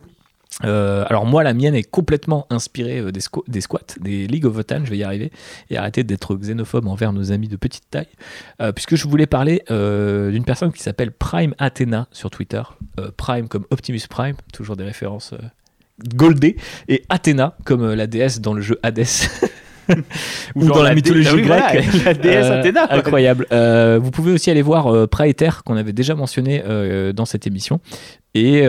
Euh, 0.65 1.05
alors 1.07 1.25
moi 1.25 1.43
la 1.43 1.53
mienne 1.53 1.75
est 1.75 1.83
complètement 1.89 2.45
inspirée 2.49 2.99
euh, 2.99 3.11
des, 3.11 3.21
squ- 3.21 3.43
des 3.47 3.61
squats, 3.61 3.79
des 4.01 4.27
League 4.27 4.45
of 4.45 4.53
Votan, 4.53 4.81
je 4.83 4.89
vais 4.89 4.97
y 4.97 5.03
arriver, 5.03 5.31
et 5.69 5.77
arrêter 5.77 6.03
d'être 6.03 6.35
xénophobe 6.35 6.87
envers 6.87 7.13
nos 7.13 7.31
amis 7.31 7.47
de 7.47 7.55
petite 7.55 7.83
taille, 7.89 8.07
euh, 8.61 8.71
puisque 8.71 8.95
je 8.95 9.07
voulais 9.07 9.27
parler 9.27 9.63
d'une 9.69 10.43
personne 10.45 10.71
qui 10.71 10.81
s'appelle 10.83 11.11
Prime 11.11 11.53
Athena 11.59 12.07
sur 12.11 12.29
Twitter, 12.29 12.61
Prime 13.17 13.47
comme 13.47 13.65
Optimus 13.69 14.01
Prime, 14.09 14.35
toujours 14.51 14.75
des 14.75 14.83
références 14.83 15.33
goldées, 16.15 16.57
et 16.87 17.03
Athéna 17.09 17.55
comme 17.65 17.93
la 17.93 18.07
déesse 18.07 18.41
dans 18.41 18.53
le 18.53 18.61
jeu 18.61 18.79
Hades. 18.83 19.05
Ou 20.55 20.65
dans 20.65 20.81
la 20.83 20.89
dé- 20.89 20.95
mythologie 20.95 21.27
Ah 21.31 21.35
oui, 21.35 21.43
voilà, 21.43 21.73
grecque. 21.73 22.03
la 22.05 22.13
déesse 22.13 22.45
Euh, 22.49 22.59
Athéna. 22.59 22.87
Incroyable. 22.93 23.47
Euh, 23.51 23.99
vous 24.01 24.11
pouvez 24.11 24.31
aussi 24.31 24.49
aller 24.51 24.61
voir 24.61 24.87
euh, 24.87 25.07
Praeter 25.07 25.49
qu'on 25.65 25.75
avait 25.77 25.93
déjà 25.93 26.15
mentionné 26.15 26.61
euh, 26.65 27.11
dans 27.13 27.25
cette 27.25 27.45
émission. 27.47 27.79
Et 28.35 28.63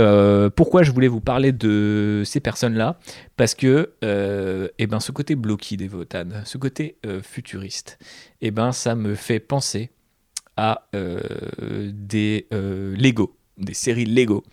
pourquoi 0.57 0.83
je 0.83 0.91
voulais 0.91 1.07
vous 1.09 1.21
parler 1.21 1.53
de 1.53 2.23
ces 2.25 2.41
personnes-là? 2.41 2.99
Parce 3.37 3.55
que 3.55 3.91
eh 4.03 4.87
ben, 4.87 5.01
ce 5.01 5.13
côté 5.13 5.35
blocky 5.35 5.77
des 5.77 5.87
Votan, 5.87 6.25
ce 6.45 6.57
côté 6.57 6.97
futuriste, 7.23 7.99
eh 8.41 8.51
ben, 8.53 8.73
ça 8.73 8.95
me 8.95 9.15
fait 9.15 9.39
penser 9.39 9.91
à 10.57 10.87
des 11.93 12.47
Lego, 12.51 13.37
des 13.59 13.75
séries 13.75 14.07
Lego. 14.07 14.45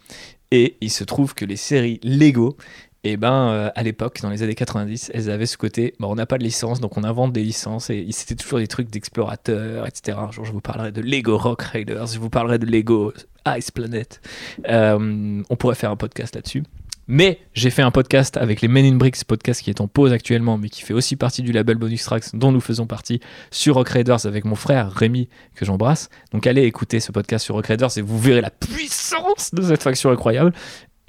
Et 0.52 0.76
il 0.82 0.92
se 0.92 1.04
trouve 1.06 1.34
que 1.34 1.46
les 1.46 1.56
séries 1.58 2.00
Lego, 2.04 2.58
et 3.04 3.18
ben 3.18 3.50
euh, 3.50 3.70
à 3.76 3.84
l'époque, 3.84 4.20
dans 4.22 4.30
les 4.30 4.44
années 4.44 4.56
90, 4.56 5.12
elles 5.14 5.30
avaient 5.30 5.46
ce 5.46 5.58
côté, 5.58 5.94
bah, 6.00 6.08
on 6.10 6.16
n'a 6.16 6.26
pas 6.26 6.38
de 6.38 6.44
licence, 6.44 6.80
donc 6.80 6.98
on 6.98 7.04
invente 7.04 7.32
des 7.32 7.44
licences, 7.44 7.90
et 7.90 8.06
c'était 8.12 8.36
toujours 8.36 8.60
des 8.60 8.68
trucs 8.68 8.90
d'explorateurs, 8.90 9.88
etc. 9.88 10.18
Un 10.22 10.32
jour, 10.32 10.46
je 10.46 10.52
vous 10.52 10.62
parlerai 10.62 10.92
de 10.92 11.02
Lego 11.02 11.38
Rock 11.38 11.62
Raiders, 11.62 12.08
je 12.08 12.20
vous 12.20 12.30
parlerai 12.30 12.60
de 12.60 12.66
Lego 12.66 13.14
Ice 13.56 13.72
Planet. 13.72 14.22
Euh, 14.68 15.42
on 15.50 15.56
pourrait 15.56 15.76
faire 15.76 15.92
un 15.92 15.96
podcast 15.96 16.36
là-dessus. 16.36 16.64
Mais 17.10 17.40
j'ai 17.54 17.70
fait 17.70 17.82
un 17.82 17.92
podcast 17.92 18.36
avec 18.36 18.60
les 18.60 18.68
Men 18.68 18.86
in 18.86 18.98
Bricks, 18.98 19.24
podcast 19.24 19.62
qui 19.62 19.70
est 19.70 19.80
en 19.80 19.88
pause 19.88 20.12
actuellement, 20.12 20.58
mais 20.58 20.68
qui 20.68 20.82
fait 20.82 20.94
aussi 20.94 21.16
partie 21.16 21.42
du 21.42 21.54
label 21.54 21.78
Bonus 21.78 22.04
Tracks, 22.04 22.36
dont 22.36 22.52
nous 22.52 22.60
faisons 22.60 22.86
partie, 22.86 23.22
sur 23.50 23.76
Rock 23.76 23.88
Raiders 23.90 24.26
avec 24.26 24.44
mon 24.44 24.56
frère 24.56 24.92
Rémi, 24.92 25.30
que 25.56 25.64
j'embrasse. 25.64 26.10
Donc 26.34 26.46
allez 26.48 26.64
écouter 26.64 27.00
ce 27.00 27.14
podcast 27.14 27.46
sur 27.46 27.56
Rock 27.56 27.68
Raiders 27.68 27.98
et 27.98 28.02
vous 28.02 28.20
verrez 28.20 28.42
la 28.42 28.50
puissance 28.50 29.54
de 29.54 29.62
cette 29.62 29.84
faction 29.84 30.12
incroyable 30.12 30.52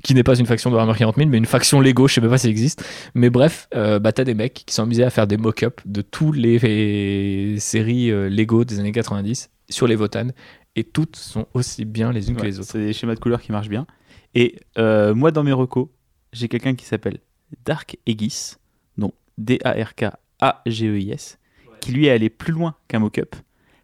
qui 0.02 0.14
n'est 0.14 0.22
pas 0.22 0.38
une 0.38 0.46
faction 0.46 0.70
de 0.70 0.76
Warhammer 0.76 0.96
40 0.96 1.16
000, 1.16 1.28
mais 1.28 1.38
une 1.38 1.46
faction 1.46 1.80
Lego, 1.80 2.06
je 2.06 2.14
sais 2.14 2.20
même 2.20 2.30
pas 2.30 2.38
si 2.38 2.44
ça 2.44 2.50
existe. 2.50 2.84
Mais 3.14 3.30
bref, 3.30 3.68
euh, 3.74 3.98
bah, 3.98 4.12
t'as 4.12 4.22
des 4.24 4.34
mecs 4.34 4.62
qui 4.66 4.74
sont 4.74 4.84
amusés 4.84 5.02
à 5.02 5.10
faire 5.10 5.26
des 5.26 5.36
mock-ups 5.36 5.82
de 5.84 6.02
tous 6.02 6.30
les, 6.32 6.58
les 6.58 7.58
séries 7.58 8.10
euh, 8.10 8.28
Lego 8.28 8.64
des 8.64 8.78
années 8.78 8.92
90 8.92 9.50
sur 9.68 9.86
les 9.86 9.96
Votan, 9.96 10.28
et 10.76 10.84
toutes 10.84 11.16
sont 11.16 11.46
aussi 11.54 11.84
bien 11.84 12.12
les 12.12 12.30
unes 12.30 12.36
que 12.36 12.44
les 12.44 12.60
autres. 12.60 12.70
C'est 12.70 12.78
des 12.78 12.92
schémas 12.92 13.16
de 13.16 13.20
couleurs 13.20 13.42
qui 13.42 13.50
marchent 13.50 13.68
bien. 13.68 13.86
Et 14.34 14.60
euh, 14.78 15.14
moi, 15.14 15.32
dans 15.32 15.42
mes 15.42 15.52
recos, 15.52 15.88
j'ai 16.32 16.48
quelqu'un 16.48 16.74
qui 16.74 16.86
s'appelle 16.86 17.18
Dark 17.64 17.96
Aegis, 18.06 18.54
donc 18.96 19.14
D-A-R-K-A-G-E-I-S, 19.38 21.38
qui 21.80 21.92
lui 21.92 22.06
est 22.06 22.10
allé 22.10 22.30
plus 22.30 22.52
loin 22.52 22.76
qu'un 22.86 23.00
mock-up, 23.00 23.34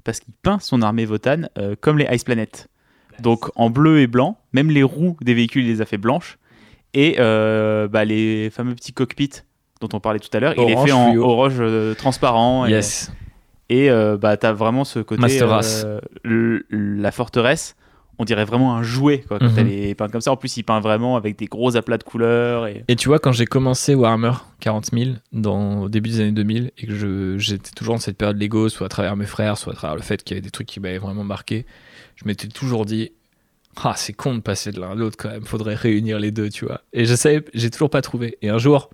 parce 0.05 0.21
qu'il 0.21 0.35
peint 0.35 0.61
son 0.61 0.83
armée 0.83 1.07
Votan 1.07 1.49
euh, 1.59 1.75
comme 1.81 1.99
les 1.99 2.07
Ice 2.15 2.23
Planet. 2.25 2.69
Donc 3.21 3.51
en 3.57 3.71
bleu 3.71 4.01
et 4.01 4.07
blanc, 4.07 4.39
même 4.55 4.71
les 4.71 4.83
roues 4.83 5.17
des 5.21 5.35
véhicules, 5.35 5.65
il 5.65 5.69
les 5.69 5.81
a 5.83 5.85
fait 5.85 5.99
blanches. 5.99 6.39
Et 6.95 7.17
euh, 7.19 7.89
bah, 7.89 8.05
les 8.05 8.49
fameux 8.51 8.75
petits 8.75 8.93
cockpits 8.93 9.43
dont 9.81 9.89
on 9.93 10.01
parlait 10.01 10.21
tout 10.21 10.35
à 10.35 10.41
l'heure, 10.41 10.55
il 10.57 10.65
les 10.65 10.77
fait 10.77 10.93
en 10.93 11.11
fluo. 11.11 11.25
orange 11.25 11.57
euh, 11.59 11.95
transparent. 11.95 12.65
et- 12.67 12.71
Yes. 12.71 13.13
et 13.69 13.91
euh, 13.91 14.17
bah, 14.17 14.37
t'as 14.37 14.53
vraiment 14.53 14.85
ce 14.85 15.01
côté. 15.01 15.21
Master 15.21 15.49
Race. 15.49 15.87
le- 16.23 16.65
la 16.71 17.11
forteresse, 17.11 17.75
on 18.21 18.25
dirait 18.25 18.45
vraiment 18.45 18.77
un 18.77 18.85
jouet 18.85 19.25
quoi, 19.27 19.41
quand 19.41 19.47
Mhm. 19.51 19.59
elle 19.59 19.73
est 19.73 19.95
peinte 19.97 20.13
comme 20.13 20.21
ça. 20.21 20.31
En 20.31 20.37
plus, 20.37 20.57
il 20.57 20.63
peint 20.63 20.79
vraiment 20.79 21.17
avec 21.17 21.37
des 21.37 21.47
gros 21.47 21.77
aplats 21.77 21.99
de 21.99 22.05
couleurs. 22.05 22.69
Et... 22.69 22.85
Et 22.87 22.95
tu 22.95 23.09
vois, 23.09 23.19
quand 23.19 23.33
j'ai 23.33 23.45
commencé 23.47 23.97
Warhammer 23.97 24.35
40 24.61 24.91
000 24.93 25.11
dans, 25.33 25.81
au 25.83 25.89
début 25.89 26.11
des 26.11 26.21
années 26.21 26.31
2000 26.31 26.71
et 26.79 26.87
que 26.87 27.37
j'étais 27.39 27.73
toujours 27.75 27.97
dans 27.97 28.01
cette 28.01 28.17
période 28.17 28.41
Lego, 28.41 28.69
soit 28.69 28.87
à 28.87 28.89
travers 28.89 29.17
mes 29.17 29.27
frères, 29.27 29.59
soit 29.59 29.73
à 29.73 29.77
travers 29.77 29.97
le 29.97 30.03
fait 30.03 30.23
qu'il 30.23 30.37
y 30.37 30.39
avait 30.39 30.45
des 30.45 30.53
trucs 30.53 30.69
qui 30.69 30.79
m'avaient 30.79 30.99
vraiment 30.99 31.25
marqué, 31.25 31.67
je 32.15 32.25
m'étais 32.27 32.47
toujours 32.47 32.85
dit 32.87 33.11
Ah, 33.83 33.95
c'est 33.97 34.13
con 34.13 34.35
de 34.35 34.41
passer 34.41 34.71
de 34.73 34.81
l'un 34.81 34.91
à 34.93 34.95
l'autre 34.95 35.17
quand 35.19 35.31
même, 35.31 35.45
faudrait 35.45 35.75
réunir 35.75 36.19
les 36.19 36.31
deux, 36.31 36.49
tu 36.49 36.65
vois. 36.65 36.81
Et 36.93 37.05
je 37.07 37.15
savais, 37.15 37.45
j'ai 37.55 37.71
toujours 37.71 37.91
pas 37.91 38.03
trouvé. 38.03 38.39
Et 38.43 38.49
un 38.49 38.59
jour, 38.59 38.91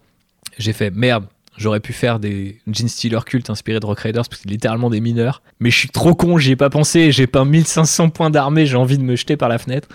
j'ai 0.58 0.72
fait 0.72 0.90
Merde, 0.90 1.26
j'aurais 1.56 1.80
pu 1.80 1.92
faire 1.92 2.18
des 2.18 2.60
Gene 2.66 2.88
Stealer 2.88 3.24
cultes 3.24 3.50
inspirés 3.50 3.80
de 3.80 3.86
Rock 3.86 4.00
Raiders 4.00 4.22
parce 4.22 4.28
que 4.28 4.36
c'est 4.36 4.50
littéralement 4.50 4.90
des 4.90 5.00
mineurs, 5.00 5.42
mais 5.60 5.70
je 5.70 5.78
suis 5.78 5.88
trop 5.90 6.14
con, 6.14 6.38
j'y 6.38 6.52
ai 6.52 6.56
pas 6.56 6.70
pensé, 6.70 7.12
j'ai 7.12 7.26
pas 7.26 7.44
1500 7.44 8.10
points 8.10 8.30
d'armée, 8.30 8.66
j'ai 8.66 8.76
envie 8.76 8.98
de 8.98 9.02
me 9.04 9.16
jeter 9.16 9.36
par 9.36 9.48
la 9.48 9.58
fenêtre. 9.58 9.88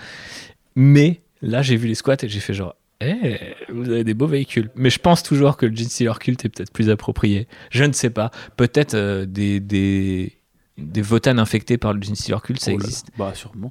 Mais 0.74 1.20
là, 1.42 1.62
j'ai 1.62 1.76
vu 1.76 1.88
les 1.88 1.94
squats 1.94 2.16
et 2.22 2.28
j'ai 2.28 2.40
fait 2.40 2.54
genre 2.54 2.74
eh, 3.02 3.36
vous 3.68 3.90
avez 3.90 4.04
des 4.04 4.14
beaux 4.14 4.26
véhicules. 4.26 4.70
Mais 4.74 4.88
je 4.88 4.98
pense 4.98 5.22
toujours 5.22 5.58
que 5.58 5.66
le 5.66 5.76
Gene 5.76 5.88
Stealer 5.88 6.18
culte 6.18 6.46
est 6.46 6.48
peut-être 6.48 6.72
plus 6.72 6.88
approprié. 6.88 7.46
Je 7.70 7.84
ne 7.84 7.92
sais 7.92 8.08
pas. 8.08 8.30
Peut-être 8.56 8.94
euh, 8.94 9.26
des, 9.26 9.60
des, 9.60 10.32
des 10.78 11.02
Votan 11.02 11.36
infectés 11.36 11.76
par 11.76 11.92
le 11.92 12.00
Gene 12.00 12.14
Stealer 12.14 12.40
culte, 12.40 12.60
ça 12.62 12.70
Oh 12.72 12.78
là. 12.78 12.84
existe. 12.84 13.08
Bah, 13.18 13.32
sûrement. 13.34 13.70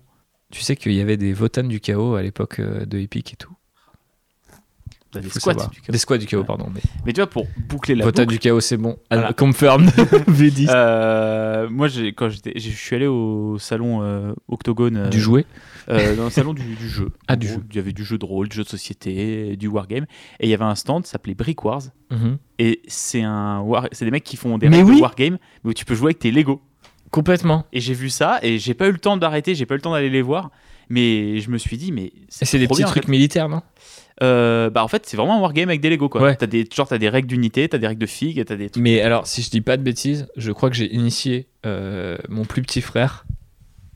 Tu 0.56 0.62
sais 0.62 0.78
qu'il 0.78 0.94
y 0.94 1.02
avait 1.02 1.18
des 1.18 1.34
Votan 1.34 1.64
du 1.64 1.82
chaos 1.82 2.16
à 2.16 2.22
l'époque 2.22 2.60
euh, 2.60 2.86
de 2.86 2.98
Epic 2.98 3.34
et 3.34 3.36
tout. 3.36 3.52
Des 5.14 5.30
squats 5.30 5.54
du 5.54 5.60
chaos. 5.60 5.70
Des 5.90 5.98
squats 5.98 6.18
du 6.18 6.26
chaos, 6.28 6.42
Ouais. 6.42 6.46
pardon. 6.48 6.68
Mais... 6.74 6.80
Mais 7.06 7.12
tu 7.14 7.20
vois, 7.20 7.30
pour 7.30 7.46
boucler 7.68 7.94
la 7.96 8.06
Vota 8.06 8.24
boucle, 8.24 8.36
du 8.36 8.40
chaos, 8.40 8.62
c'est 8.62 8.78
bon. 8.78 8.98
Voilà. 9.12 9.34
Confirmed. 9.34 9.90
V10. 10.30 10.68
euh, 10.70 11.70
moi, 11.70 11.88
quand 12.16 12.30
j'étais, 12.30 12.54
je 12.58 12.70
suis 12.70 12.96
allé 12.96 13.08
au 13.08 13.58
salon 13.58 14.02
euh, 14.02 14.34
Octogone. 14.48 14.96
euh, 14.98 15.10
du 15.10 15.20
jouet. 15.20 15.46
dans 15.90 16.24
le 16.26 16.30
salon 16.30 16.54
du, 16.54 16.76
du 16.76 16.88
jeu. 16.90 17.10
Ah, 17.28 17.36
du 17.36 17.48
gros, 17.48 17.56
jeu. 17.58 17.64
Il 17.70 17.76
y 17.76 17.80
avait 17.80 17.92
du 17.94 18.06
jeu 18.06 18.18
de 18.18 18.26
rôle, 18.26 18.48
du 18.48 18.56
jeu 18.56 18.64
de 18.64 18.70
société, 18.70 19.58
du 19.58 19.68
wargame. 19.68 20.06
Et 20.40 20.48
il 20.48 20.50
y 20.50 20.54
avait 20.54 20.64
un 20.64 20.76
stand, 20.76 21.06
ça 21.06 21.14
s'appelait 21.14 21.36
Brick 21.36 21.64
Wars. 21.66 21.84
Mhm. 22.12 22.38
Et 22.60 22.82
c'est 22.88 23.24
un 23.24 23.60
war... 23.60 23.88
c'est 23.92 24.06
des 24.06 24.12
mecs 24.12 24.24
qui 24.24 24.38
font 24.38 24.58
des 24.58 24.70
Mais 24.70 24.78
règles 24.78 24.90
oui 24.92 24.96
de 24.98 25.02
wargame, 25.02 25.38
mais 25.66 25.72
où 25.72 25.74
tu 25.74 25.84
peux 25.84 25.96
jouer 25.96 26.08
avec 26.08 26.20
tes 26.20 26.32
Lego. 26.32 26.62
Complètement. 27.16 27.66
Et 27.72 27.80
j'ai 27.80 27.94
vu 27.94 28.10
ça, 28.10 28.40
et 28.42 28.60
j'ai 28.60 28.74
pas 28.74 28.88
eu 28.88 28.92
le 28.92 28.98
temps 29.00 29.16
d'arrêter, 29.16 29.56
j'ai 29.56 29.66
pas 29.66 29.76
eu 29.76 29.78
le 29.78 29.82
temps 29.82 29.94
d'aller 29.94 30.10
les 30.10 30.22
voir. 30.22 30.52
Mais 30.90 31.40
je 31.40 31.50
me 31.50 31.58
suis 31.58 31.78
dit, 31.78 31.92
mais 31.94 32.12
c'est 32.28 32.60
des 32.60 32.68
petits 32.68 32.80
bien, 32.82 32.88
en 32.88 32.90
trucs 32.92 33.06
fait. 33.06 33.12
militaires, 33.12 33.48
non? 33.50 33.62
Euh, 34.22 34.70
bah 34.70 34.84
en 34.84 34.88
fait, 34.88 35.04
c'est 35.06 35.18
vraiment 35.18 35.38
un 35.38 35.42
wargame 35.42 35.70
avec 35.70 35.82
des 35.82 35.90
Lego 35.90 36.08
quoi. 36.10 36.22
Ouais. 36.22 36.36
T'as 36.36 36.46
des 36.48 36.68
genre 36.74 36.88
t'as 36.88 36.98
des 36.98 37.10
règles 37.10 37.28
d'unité, 37.28 37.68
t'as 37.68 37.78
des 37.78 37.88
règles 37.88 38.00
de 38.02 38.06
figue, 38.06 38.44
t'as 38.46 38.56
des 38.56 38.70
trucs. 38.70 38.82
Mais 38.84 39.02
alors, 39.02 39.28
si 39.28 39.42
je 39.42 39.50
dis 39.50 39.62
pas 39.62 39.76
de 39.78 39.82
bêtises, 39.84 40.28
je 40.38 40.52
crois 40.52 40.70
que 40.70 40.76
j'ai 40.76 40.94
initié 40.94 41.48
euh, 41.66 42.18
mon 42.30 42.44
plus 42.46 42.62
petit 42.62 42.82
frère 42.82 43.26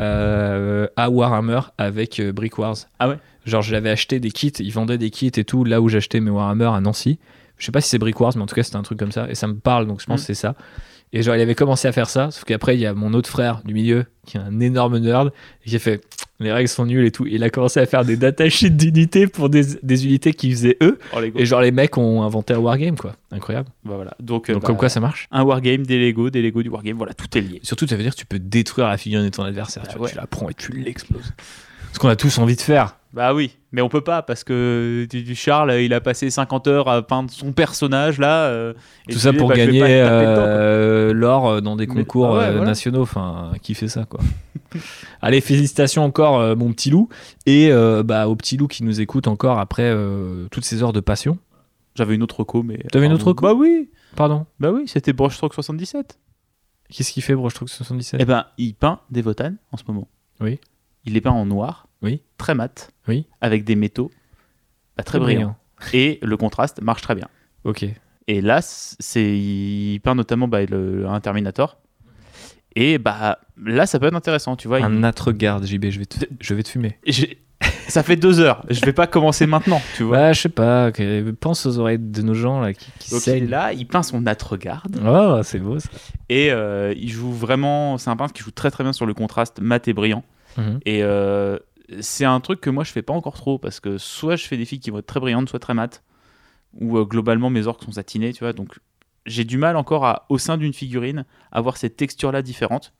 euh, 0.01 0.87
à 0.95 1.09
Warhammer 1.09 1.59
avec 1.77 2.21
Brick 2.21 2.57
Wars. 2.57 2.75
Ah 2.99 3.09
ouais? 3.09 3.17
Genre, 3.45 3.61
je 3.61 3.71
l'avais 3.73 3.89
acheté 3.89 4.19
des 4.19 4.31
kits, 4.31 4.51
ils 4.59 4.71
vendaient 4.73 4.97
des 4.97 5.09
kits 5.09 5.31
et 5.35 5.43
tout, 5.43 5.63
là 5.63 5.81
où 5.81 5.89
j'achetais 5.89 6.19
mes 6.19 6.31
Warhammer 6.31 6.69
à 6.73 6.79
Nancy. 6.81 7.19
Je 7.57 7.65
sais 7.65 7.71
pas 7.71 7.81
si 7.81 7.89
c'est 7.89 7.97
Brick 7.99 8.19
Wars, 8.19 8.31
mais 8.35 8.41
en 8.41 8.45
tout 8.45 8.55
cas, 8.55 8.63
c'était 8.63 8.77
un 8.77 8.83
truc 8.83 8.97
comme 8.99 9.11
ça. 9.11 9.27
Et 9.29 9.35
ça 9.35 9.47
me 9.47 9.55
parle, 9.55 9.85
donc 9.87 9.99
je 10.01 10.05
pense 10.05 10.19
Mm. 10.21 10.23
que 10.23 10.27
c'est 10.27 10.33
ça. 10.41 10.55
Et 11.11 11.23
genre, 11.23 11.35
il 11.35 11.41
avait 11.41 11.55
commencé 11.55 11.87
à 11.87 11.91
faire 11.91 12.09
ça, 12.09 12.29
sauf 12.31 12.43
qu'après, 12.43 12.75
il 12.75 12.81
y 12.81 12.85
a 12.85 12.93
mon 12.93 13.13
autre 13.13 13.29
frère 13.29 13.61
du 13.65 13.73
milieu, 13.73 14.05
qui 14.25 14.37
est 14.37 14.39
un 14.39 14.59
énorme 14.59 14.99
nerd, 14.99 15.31
et 15.65 15.69
qui 15.69 15.75
a 15.75 15.79
fait 15.79 16.01
les 16.39 16.53
règles 16.53 16.69
sont 16.69 16.85
nulles 16.85 17.05
et 17.05 17.11
tout. 17.11 17.25
Il 17.25 17.43
a 17.43 17.49
commencé 17.49 17.79
à 17.79 17.85
faire 17.85 18.05
des 18.05 18.15
datasheets 18.15 18.69
d'unités 18.69 19.27
pour 19.27 19.49
des, 19.49 19.63
des 19.83 20.05
unités 20.05 20.33
qu'ils 20.33 20.51
faisaient 20.53 20.77
eux. 20.81 20.97
Oh. 21.13 21.19
Et 21.35 21.45
genre, 21.45 21.61
les 21.61 21.71
mecs 21.71 21.97
ont 21.97 22.23
inventé 22.23 22.53
un 22.53 22.59
wargame, 22.59 22.95
quoi. 22.95 23.15
Incroyable. 23.31 23.67
Bah, 23.83 23.95
voilà. 23.95 24.15
Donc, 24.21 24.49
euh, 24.49 24.53
Donc, 24.53 24.61
bah, 24.61 24.67
comme 24.67 24.77
quoi 24.77 24.89
ça 24.89 25.01
marche 25.01 25.27
un 25.31 25.43
wargame, 25.43 25.85
des 25.85 25.99
Lego, 25.99 26.29
des 26.29 26.41
Lego 26.41 26.63
du 26.63 26.69
wargame, 26.69 26.97
voilà, 26.97 27.13
tout 27.13 27.37
est 27.37 27.41
lié. 27.41 27.59
Surtout, 27.63 27.87
ça 27.87 27.97
veut 27.97 28.03
dire 28.03 28.13
que 28.13 28.19
tu 28.19 28.25
peux 28.25 28.39
détruire 28.39 28.87
la 28.87 28.97
figurine 28.97 29.25
de 29.25 29.31
ton 29.31 29.43
adversaire. 29.43 29.83
Bah 29.83 29.89
tu, 29.91 29.97
vois, 29.97 30.05
ouais. 30.05 30.11
tu 30.11 30.17
la 30.17 30.27
prends 30.27 30.49
et 30.49 30.53
tu 30.53 30.71
l'exploses. 30.71 31.33
Ce 31.93 31.99
qu'on 31.99 32.07
a 32.09 32.15
tous 32.15 32.37
envie 32.37 32.55
de 32.55 32.61
faire. 32.61 32.95
Bah 33.13 33.33
oui, 33.33 33.51
mais 33.71 33.81
on 33.81 33.89
peut 33.89 34.01
pas 34.01 34.21
parce 34.21 34.43
que 34.43 35.07
Charles, 35.35 35.73
il 35.81 35.93
a 35.93 36.01
passé 36.01 36.29
50 36.29 36.67
heures 36.67 36.87
à 36.87 37.01
peindre 37.01 37.29
son 37.29 37.51
personnage 37.51 38.17
là. 38.19 38.45
euh, 38.45 38.73
et 39.07 39.13
Tout 39.13 39.19
ça 39.19 39.31
pour 39.33 39.49
bah, 39.49 39.55
gagner 39.55 39.81
euh, 39.83 41.13
l'or 41.13 41.61
dans 41.61 41.75
des 41.75 41.87
Mais- 41.87 41.93
concours 41.95 42.27
ah 42.35 42.37
ouais, 42.39 42.43
euh, 42.45 42.51
voilà. 42.51 42.65
nationaux. 42.67 43.01
Enfin, 43.01 43.51
qui 43.61 43.73
fait 43.75 43.87
ça, 43.87 44.05
quoi. 44.05 44.19
Allez, 45.21 45.41
félicitations 45.41 46.03
encore, 46.03 46.55
mon 46.55 46.71
petit 46.71 46.89
loup. 46.89 47.09
Et 47.45 47.71
bah, 48.03 48.27
au 48.27 48.35
petit 48.35 48.57
loup 48.57 48.67
qui 48.67 48.83
nous 48.83 49.01
écoute 49.01 49.27
encore 49.27 49.59
après 49.59 49.93
toutes 50.51 50.65
ces 50.65 50.83
heures 50.83 50.93
de 50.93 50.99
passion. 50.99 51.37
J'avais 51.95 52.15
une 52.15 52.23
autre 52.23 52.39
reco, 52.39 52.63
mais. 52.63 52.77
T'avais 52.91 53.07
une 53.07 53.13
autre 53.13 53.27
reco 53.27 53.45
Bah 53.45 53.53
oui, 53.53 53.89
Pardon. 54.15 54.45
bah 54.59 54.71
oui, 54.71 54.83
c'était 54.87 55.11
Brushstroke 55.11 55.53
77. 55.53 56.17
Qu'est-ce 56.91 57.11
qu'il 57.11 57.21
fait, 57.21 57.35
Brochtruck 57.35 57.69
77 57.69 58.19
Eh 58.21 58.25
ben, 58.25 58.45
il 58.57 58.73
peint 58.73 58.99
des 59.11 59.21
votanes 59.21 59.57
en 59.71 59.77
ce 59.77 59.83
moment. 59.87 60.07
Oui. 60.39 60.59
Il 61.05 61.13
les 61.13 61.21
peint 61.21 61.29
en 61.31 61.45
noir. 61.45 61.87
Oui. 62.01 62.21
Très 62.37 62.55
mat. 62.55 62.91
Oui. 63.07 63.25
Avec 63.41 63.63
des 63.63 63.75
métaux 63.75 64.11
pas 64.95 65.03
très 65.03 65.19
brillants. 65.19 65.55
Et 65.93 66.19
le 66.21 66.35
contraste 66.35 66.81
marche 66.81 67.01
très 67.01 67.15
bien. 67.15 67.27
Ok. 67.63 67.85
Et 68.27 68.41
là, 68.41 68.59
c'est 68.61 69.37
il 69.37 69.99
peint 70.03 70.13
notamment 70.13 70.47
bah, 70.47 70.65
le, 70.65 71.07
un 71.07 71.19
Terminator. 71.21 71.77
Et 72.75 72.97
bah 72.97 73.39
là, 73.63 73.85
ça 73.85 73.97
peut 73.99 74.07
être 74.07 74.13
intéressant, 74.13 74.55
tu 74.55 74.67
vois. 74.67 74.83
Un 74.83 74.97
il- 74.99 75.05
âtre 75.05 75.31
garde, 75.31 75.65
JB, 75.65 75.85
je 75.89 75.99
vais 75.99 76.05
te, 76.05 76.25
je 76.39 76.53
vais 76.53 76.63
te 76.63 76.69
fumer. 76.69 76.99
ça 77.87 78.03
fait 78.03 78.15
deux 78.17 78.39
heures. 78.39 78.65
Je 78.69 78.81
vais 78.85 78.93
pas 78.93 79.07
commencer 79.07 79.47
maintenant, 79.47 79.81
tu 79.95 80.03
vois. 80.03 80.17
Ouais, 80.17 80.33
je 80.33 80.41
sais 80.41 80.49
pas. 80.49 80.91
Pense 81.39 81.65
aux 81.65 81.79
oreilles 81.79 81.97
de 81.99 82.21
nos 82.21 82.33
gens 82.35 82.59
là 82.59 82.73
qui, 82.73 82.91
qui 82.99 83.39
là, 83.39 83.73
il 83.73 83.87
peint 83.87 84.03
son 84.03 84.27
âtre-garde. 84.27 84.99
Oh, 85.05 85.39
c'est 85.43 85.59
beau 85.59 85.79
ça. 85.79 85.89
Et 86.29 86.51
euh, 86.51 86.93
il 86.95 87.09
joue 87.09 87.31
vraiment. 87.31 87.97
C'est 87.97 88.09
un 88.09 88.15
peintre 88.17 88.33
qui 88.33 88.43
joue 88.43 88.51
très 88.51 88.69
très 88.69 88.83
bien 88.83 88.93
sur 88.93 89.05
le 89.05 89.13
contraste 89.13 89.59
mat 89.61 89.87
et 89.87 89.93
brillant. 89.93 90.23
Mhm. 90.57 90.79
Et 90.85 91.03
euh, 91.03 91.57
c'est 92.01 92.25
un 92.25 92.39
truc 92.39 92.61
que 92.61 92.69
moi 92.69 92.83
je 92.83 92.91
fais 92.91 93.01
pas 93.01 93.13
encore 93.13 93.35
trop 93.35 93.57
parce 93.57 93.79
que 93.79 93.97
soit 93.97 94.35
je 94.35 94.45
fais 94.45 94.57
des 94.57 94.65
filles 94.65 94.79
qui 94.79 94.91
vont 94.91 94.99
être 94.99 95.07
très 95.07 95.19
brillantes, 95.19 95.49
soit 95.49 95.59
très 95.59 95.73
mat, 95.73 96.03
ou 96.73 96.97
euh, 96.97 97.05
globalement 97.05 97.49
mes 97.49 97.67
orques 97.67 97.83
sont 97.83 97.91
satinés, 97.91 98.33
tu 98.33 98.43
vois. 98.43 98.53
Donc 98.53 98.79
j'ai 99.25 99.43
du 99.43 99.57
mal 99.57 99.75
encore 99.75 100.05
à, 100.05 100.25
au 100.29 100.37
sein 100.37 100.57
d'une 100.57 100.73
figurine, 100.73 101.25
avoir 101.51 101.77
cette 101.77 101.95
texture 101.97 102.31
là 102.31 102.41
différente. 102.41 102.93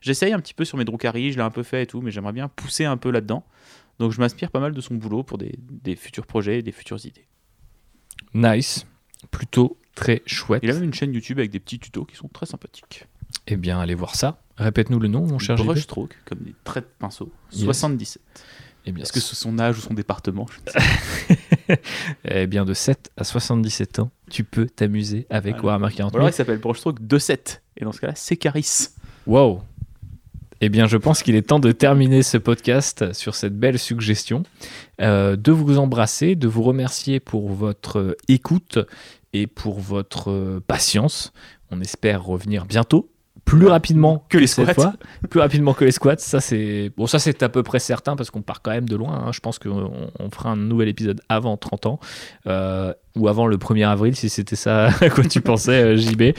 J'essaye 0.00 0.32
un 0.32 0.40
petit 0.40 0.54
peu 0.54 0.64
sur 0.64 0.78
mes 0.78 0.84
Drukhari, 0.84 1.32
je 1.32 1.36
l'ai 1.36 1.42
un 1.42 1.50
peu 1.50 1.62
fait 1.62 1.82
et 1.82 1.86
tout, 1.86 2.00
mais 2.00 2.10
j'aimerais 2.10 2.32
bien 2.32 2.48
pousser 2.48 2.84
un 2.84 2.96
peu 2.96 3.10
là-dedans. 3.10 3.44
Donc 3.98 4.12
je 4.12 4.20
m'inspire 4.20 4.50
pas 4.50 4.60
mal 4.60 4.72
de 4.72 4.80
son 4.80 4.94
boulot 4.94 5.24
pour 5.24 5.38
des, 5.38 5.58
des 5.58 5.96
futurs 5.96 6.26
projets, 6.26 6.62
des 6.62 6.72
futures 6.72 7.04
idées. 7.04 7.26
Nice. 8.34 8.86
Plutôt 9.32 9.78
très 9.96 10.22
chouette. 10.26 10.62
Il 10.62 10.70
a 10.70 10.74
même 10.74 10.84
une 10.84 10.94
chaîne 10.94 11.12
YouTube 11.12 11.40
avec 11.40 11.50
des 11.50 11.58
petits 11.58 11.80
tutos 11.80 12.04
qui 12.04 12.14
sont 12.14 12.28
très 12.28 12.46
sympathiques. 12.46 13.06
Eh 13.48 13.56
bien, 13.56 13.80
allez 13.80 13.96
voir 13.96 14.14
ça. 14.14 14.40
Répète-nous 14.58 14.98
le 14.98 15.08
nom, 15.08 15.26
mon 15.26 15.38
cher. 15.38 15.56
Brushstroke, 15.56 16.14
comme 16.24 16.38
des 16.40 16.54
traits 16.64 16.84
de 16.84 16.90
pinceau, 16.98 17.30
Yes. 17.52 17.64
77. 17.64 18.20
Eh 18.86 18.92
bien, 18.92 19.02
Est-ce 19.02 19.12
que 19.12 19.20
c'est 19.20 19.34
son 19.36 19.58
âge 19.58 19.78
ou 19.78 19.80
son 19.80 19.94
département 19.94 20.46
Je 20.50 20.58
ne 20.58 20.72
sais 20.80 21.36
pas. 21.68 21.74
eh 22.24 22.46
bien, 22.46 22.64
de 22.64 22.74
7 22.74 23.10
à 23.16 23.24
77 23.24 23.98
ans, 23.98 24.10
tu 24.30 24.44
peux 24.44 24.66
t'amuser 24.66 25.26
avec 25.30 25.56
Voilà. 25.60 25.78
Warhammer 25.78 25.94
40 25.94 26.12
Ou 26.12 26.16
alors 26.16 26.26
000. 26.28 26.34
il 26.34 26.36
s'appelle 26.36 26.58
Brushstroke 26.58 26.98
27. 27.00 27.62
Et 27.76 27.84
dans 27.84 27.92
ce 27.92 28.00
cas-là, 28.00 28.14
c'est 28.16 28.36
Caris. 28.36 28.88
Wow. 29.26 29.62
Eh 30.60 30.70
bien, 30.70 30.86
je 30.86 30.96
pense 30.96 31.22
qu'il 31.22 31.36
est 31.36 31.42
temps 31.42 31.60
de 31.60 31.70
terminer 31.70 32.22
ce 32.24 32.36
podcast 32.38 33.12
sur 33.12 33.34
cette 33.36 33.56
belle 33.56 33.78
suggestion, 33.78 34.42
euh, 35.00 35.36
de 35.36 35.52
vous 35.52 35.78
embrasser, 35.78 36.34
de 36.34 36.48
vous 36.48 36.62
remercier 36.62 37.20
pour 37.20 37.50
votre 37.50 38.16
écoute 38.26 38.78
et 39.32 39.46
pour 39.46 39.78
votre 39.78 40.30
euh, 40.32 40.60
patience. 40.66 41.32
On 41.70 41.80
espère 41.80 42.24
revenir 42.24 42.64
bientôt, 42.64 43.08
plus 43.44 43.66
rapidement 43.66 44.24
Que 44.28 44.38
les 44.38 44.46
squats. 44.46 44.74
fois, 44.74 44.92
plus 45.30 45.40
rapidement 45.40 45.72
que 45.74 45.84
les 45.84 45.92
squats. 45.92 46.18
Ça 46.18 46.40
c'est 46.40 46.90
bon, 46.96 47.06
ça 47.06 47.18
c'est 47.18 47.42
à 47.42 47.48
peu 47.48 47.62
près 47.62 47.78
certain 47.78 48.14
parce 48.16 48.30
qu'on 48.30 48.42
part 48.42 48.60
quand 48.62 48.70
même 48.72 48.88
de 48.88 48.96
loin. 48.96 49.24
hein. 49.26 49.32
Je 49.32 49.40
pense 49.40 49.58
qu'on 49.58 50.10
on 50.18 50.30
fera 50.30 50.50
un 50.50 50.56
nouvel 50.56 50.88
épisode 50.88 51.20
avant 51.28 51.56
30 51.56 51.86
ans 51.86 52.00
euh, 52.46 52.92
ou 53.16 53.28
avant 53.28 53.46
le 53.46 53.56
1er 53.56 53.86
avril 53.88 54.14
si 54.16 54.28
c'était 54.28 54.56
ça 54.56 54.86
à 55.00 55.10
quoi 55.10 55.24
tu 55.24 55.40
pensais, 55.40 55.82
euh, 55.82 55.96
JB. 55.96 56.34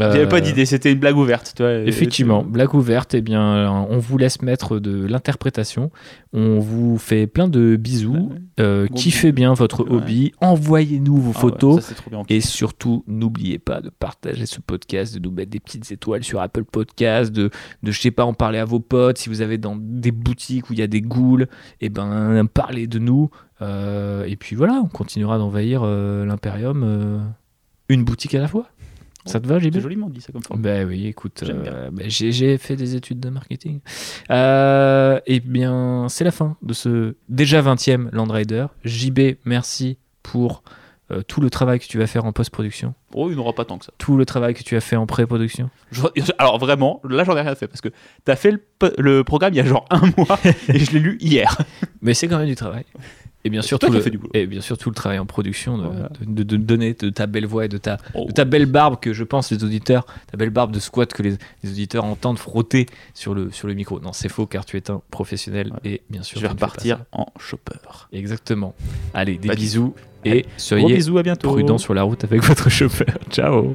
J'avais 0.00 0.20
Euh, 0.20 0.26
pas 0.26 0.40
d'idée, 0.40 0.64
c'était 0.64 0.90
une 0.90 0.98
blague 0.98 1.18
ouverte. 1.18 1.52
Tu 1.54 1.62
vois, 1.62 1.74
Effectivement, 1.74 2.42
blague 2.42 2.74
ouverte, 2.74 3.12
eh 3.12 3.20
bien, 3.20 3.70
on 3.90 3.98
vous 3.98 4.16
laisse 4.16 4.40
mettre 4.40 4.78
de 4.78 5.04
l'interprétation. 5.06 5.90
On 6.32 6.60
vous 6.60 6.96
fait 6.96 7.26
plein 7.26 7.46
de 7.46 7.76
bisous. 7.76 8.14
Ouais, 8.14 8.20
ouais. 8.20 8.40
Euh, 8.60 8.86
Bon 8.88 8.94
kiffez 8.94 9.32
bien 9.32 9.52
votre 9.52 9.84
Ouais. 9.84 9.92
hobby. 9.92 10.32
Envoyez-nous 10.40 11.16
vos 11.18 11.32
Ah 11.34 11.36
ouais, 11.36 11.40
photos. 11.50 11.84
ça, 11.84 11.94
et 12.30 12.40
surtout, 12.40 13.04
n'oubliez 13.06 13.58
pas 13.58 13.82
de 13.82 13.90
partager 13.90 14.46
ce 14.46 14.60
podcast, 14.62 15.14
de 15.14 15.20
nous 15.20 15.30
mettre 15.34 15.50
des 15.50 15.60
petites 15.60 15.92
étoiles 15.92 16.24
sur 16.24 16.40
Apple 16.40 16.64
Podcast, 16.64 17.30
de, 17.30 17.50
de 17.82 17.90
je 17.92 18.00
sais 18.00 18.10
pas, 18.10 18.24
en 18.24 18.32
parler 18.32 18.60
à 18.60 18.64
vos 18.64 18.80
potes. 18.80 19.18
Si 19.18 19.28
vous 19.28 19.42
avez 19.42 19.58
dans 19.58 19.76
des 19.78 20.10
boutiques 20.10 20.70
où 20.70 20.72
il 20.72 20.78
y 20.78 20.82
a 20.82 20.86
des 20.86 21.02
ghouls, 21.02 21.46
eh 21.82 21.90
ben, 21.90 22.46
parlez 22.46 22.86
de 22.86 22.98
nous. 22.98 23.28
Euh, 23.60 24.24
et 24.24 24.36
puis 24.36 24.56
voilà, 24.56 24.80
on 24.82 24.88
continuera 24.88 25.36
d'envahir 25.36 25.82
euh, 25.84 26.24
l'Imperium 26.24 26.82
euh, 26.82 27.18
une 27.90 28.04
boutique 28.04 28.34
à 28.34 28.40
la 28.40 28.48
fois. 28.48 28.68
Ça 29.24 29.38
te 29.40 29.46
va, 29.46 29.58
JB 29.58 29.74
C'est 29.74 29.80
joliment 29.80 30.10
dit 30.10 30.20
ça 30.20 30.32
comme 30.32 30.42
forme. 30.42 30.60
ben 30.62 30.86
oui, 30.86 31.06
écoute, 31.06 31.44
euh, 31.48 31.90
ben, 31.90 32.04
j'ai 32.08 32.32
j'ai 32.32 32.58
fait 32.58 32.74
des 32.76 32.96
études 32.96 33.20
de 33.20 33.28
marketing. 33.30 33.80
Euh, 34.30 35.20
eh 35.26 35.40
bien, 35.40 36.06
c'est 36.08 36.24
la 36.24 36.30
fin 36.32 36.56
de 36.62 36.72
ce 36.72 37.14
déjà 37.28 37.62
20e 37.62 38.08
Land 38.12 38.26
Rider. 38.32 38.66
JB, 38.84 39.36
merci 39.44 39.98
pour 40.22 40.62
euh, 41.10 41.22
tout 41.22 41.40
le 41.40 41.50
travail 41.50 41.78
que 41.78 41.84
tu 41.86 41.98
vas 41.98 42.06
faire 42.06 42.24
en 42.24 42.32
post-production, 42.32 42.94
Oh, 43.14 43.28
il 43.30 43.36
n'aura 43.36 43.52
pas 43.52 43.64
tant 43.66 43.76
que 43.78 43.84
ça. 43.84 43.92
tout 43.98 44.16
le 44.16 44.24
travail 44.24 44.54
que 44.54 44.62
tu 44.62 44.74
as 44.76 44.80
fait 44.80 44.96
en 44.96 45.04
pré-production. 45.06 45.68
Alors 46.38 46.58
vraiment, 46.58 47.00
là 47.08 47.24
j'en 47.24 47.36
ai 47.36 47.42
rien 47.42 47.54
fait 47.54 47.66
parce 47.68 47.80
que 47.82 47.90
t'as 48.24 48.36
fait 48.36 48.52
le, 48.52 48.60
le 48.98 49.22
programme 49.22 49.52
il 49.52 49.58
y 49.58 49.60
a 49.60 49.64
genre 49.66 49.84
un 49.90 50.00
mois 50.16 50.38
et 50.68 50.78
je 50.78 50.90
l'ai 50.92 51.00
lu 51.00 51.18
hier. 51.20 51.56
Mais 52.00 52.14
c'est 52.14 52.28
quand 52.28 52.38
même 52.38 52.46
du 52.46 52.54
travail. 52.54 52.84
Et 53.44 53.50
bien 53.50 53.62
sûr, 53.62 53.78
tout 53.80 53.90
le, 53.90 54.00
fait 54.00 54.10
du 54.10 54.18
boulot. 54.18 54.30
et 54.34 54.46
bien 54.46 54.60
sûr 54.60 54.78
tout 54.78 54.88
le 54.88 54.94
travail 54.94 55.18
en 55.18 55.26
production 55.26 55.76
de, 55.76 55.86
Voilà. 55.86 56.10
de, 56.20 56.24
de- 56.26 56.42
de 56.44 56.56
donner 56.56 56.94
de 56.94 57.10
ta 57.10 57.26
belle 57.26 57.46
voix 57.46 57.64
et 57.64 57.68
de 57.68 57.76
ta, 57.78 57.98
Oh. 58.14 58.26
de 58.26 58.32
ta 58.32 58.44
belle 58.44 58.66
barbe 58.66 59.00
que 59.00 59.12
je 59.12 59.24
pense 59.24 59.50
les 59.50 59.64
auditeurs, 59.64 60.06
ta 60.30 60.36
belle 60.36 60.50
barbe 60.50 60.70
de 60.70 60.78
squat 60.78 61.12
que 61.12 61.22
les, 61.24 61.36
les 61.64 61.70
auditeurs 61.70 62.04
entendent 62.04 62.38
frotter 62.38 62.86
sur 63.14 63.34
le, 63.34 63.50
sur 63.50 63.66
le 63.66 63.74
micro. 63.74 63.98
Non, 63.98 64.12
c'est 64.12 64.28
faux 64.28 64.46
car 64.46 64.64
tu 64.64 64.76
es 64.76 64.90
un 64.92 65.02
professionnel 65.10 65.72
Ouais. 65.72 65.90
et 65.90 66.02
bien 66.08 66.22
sûr 66.22 66.38
Je 66.38 66.42
vais 66.42 66.48
repartir 66.50 67.00
en 67.10 67.26
chopper. 67.40 67.74
Exactement. 68.12 68.74
Allez, 69.12 69.38
des 69.38 69.48
Bah, 69.48 69.54
bisous 69.56 69.94
et 70.24 70.46
soyez 70.56 70.94
bisous, 70.94 71.18
à 71.18 71.24
bientôt. 71.24 71.50
prudents 71.52 71.78
sur 71.78 71.94
la 71.94 72.04
route 72.04 72.22
avec 72.22 72.42
votre 72.44 72.70
chauffeur. 72.70 73.18
Ciao 73.30 73.74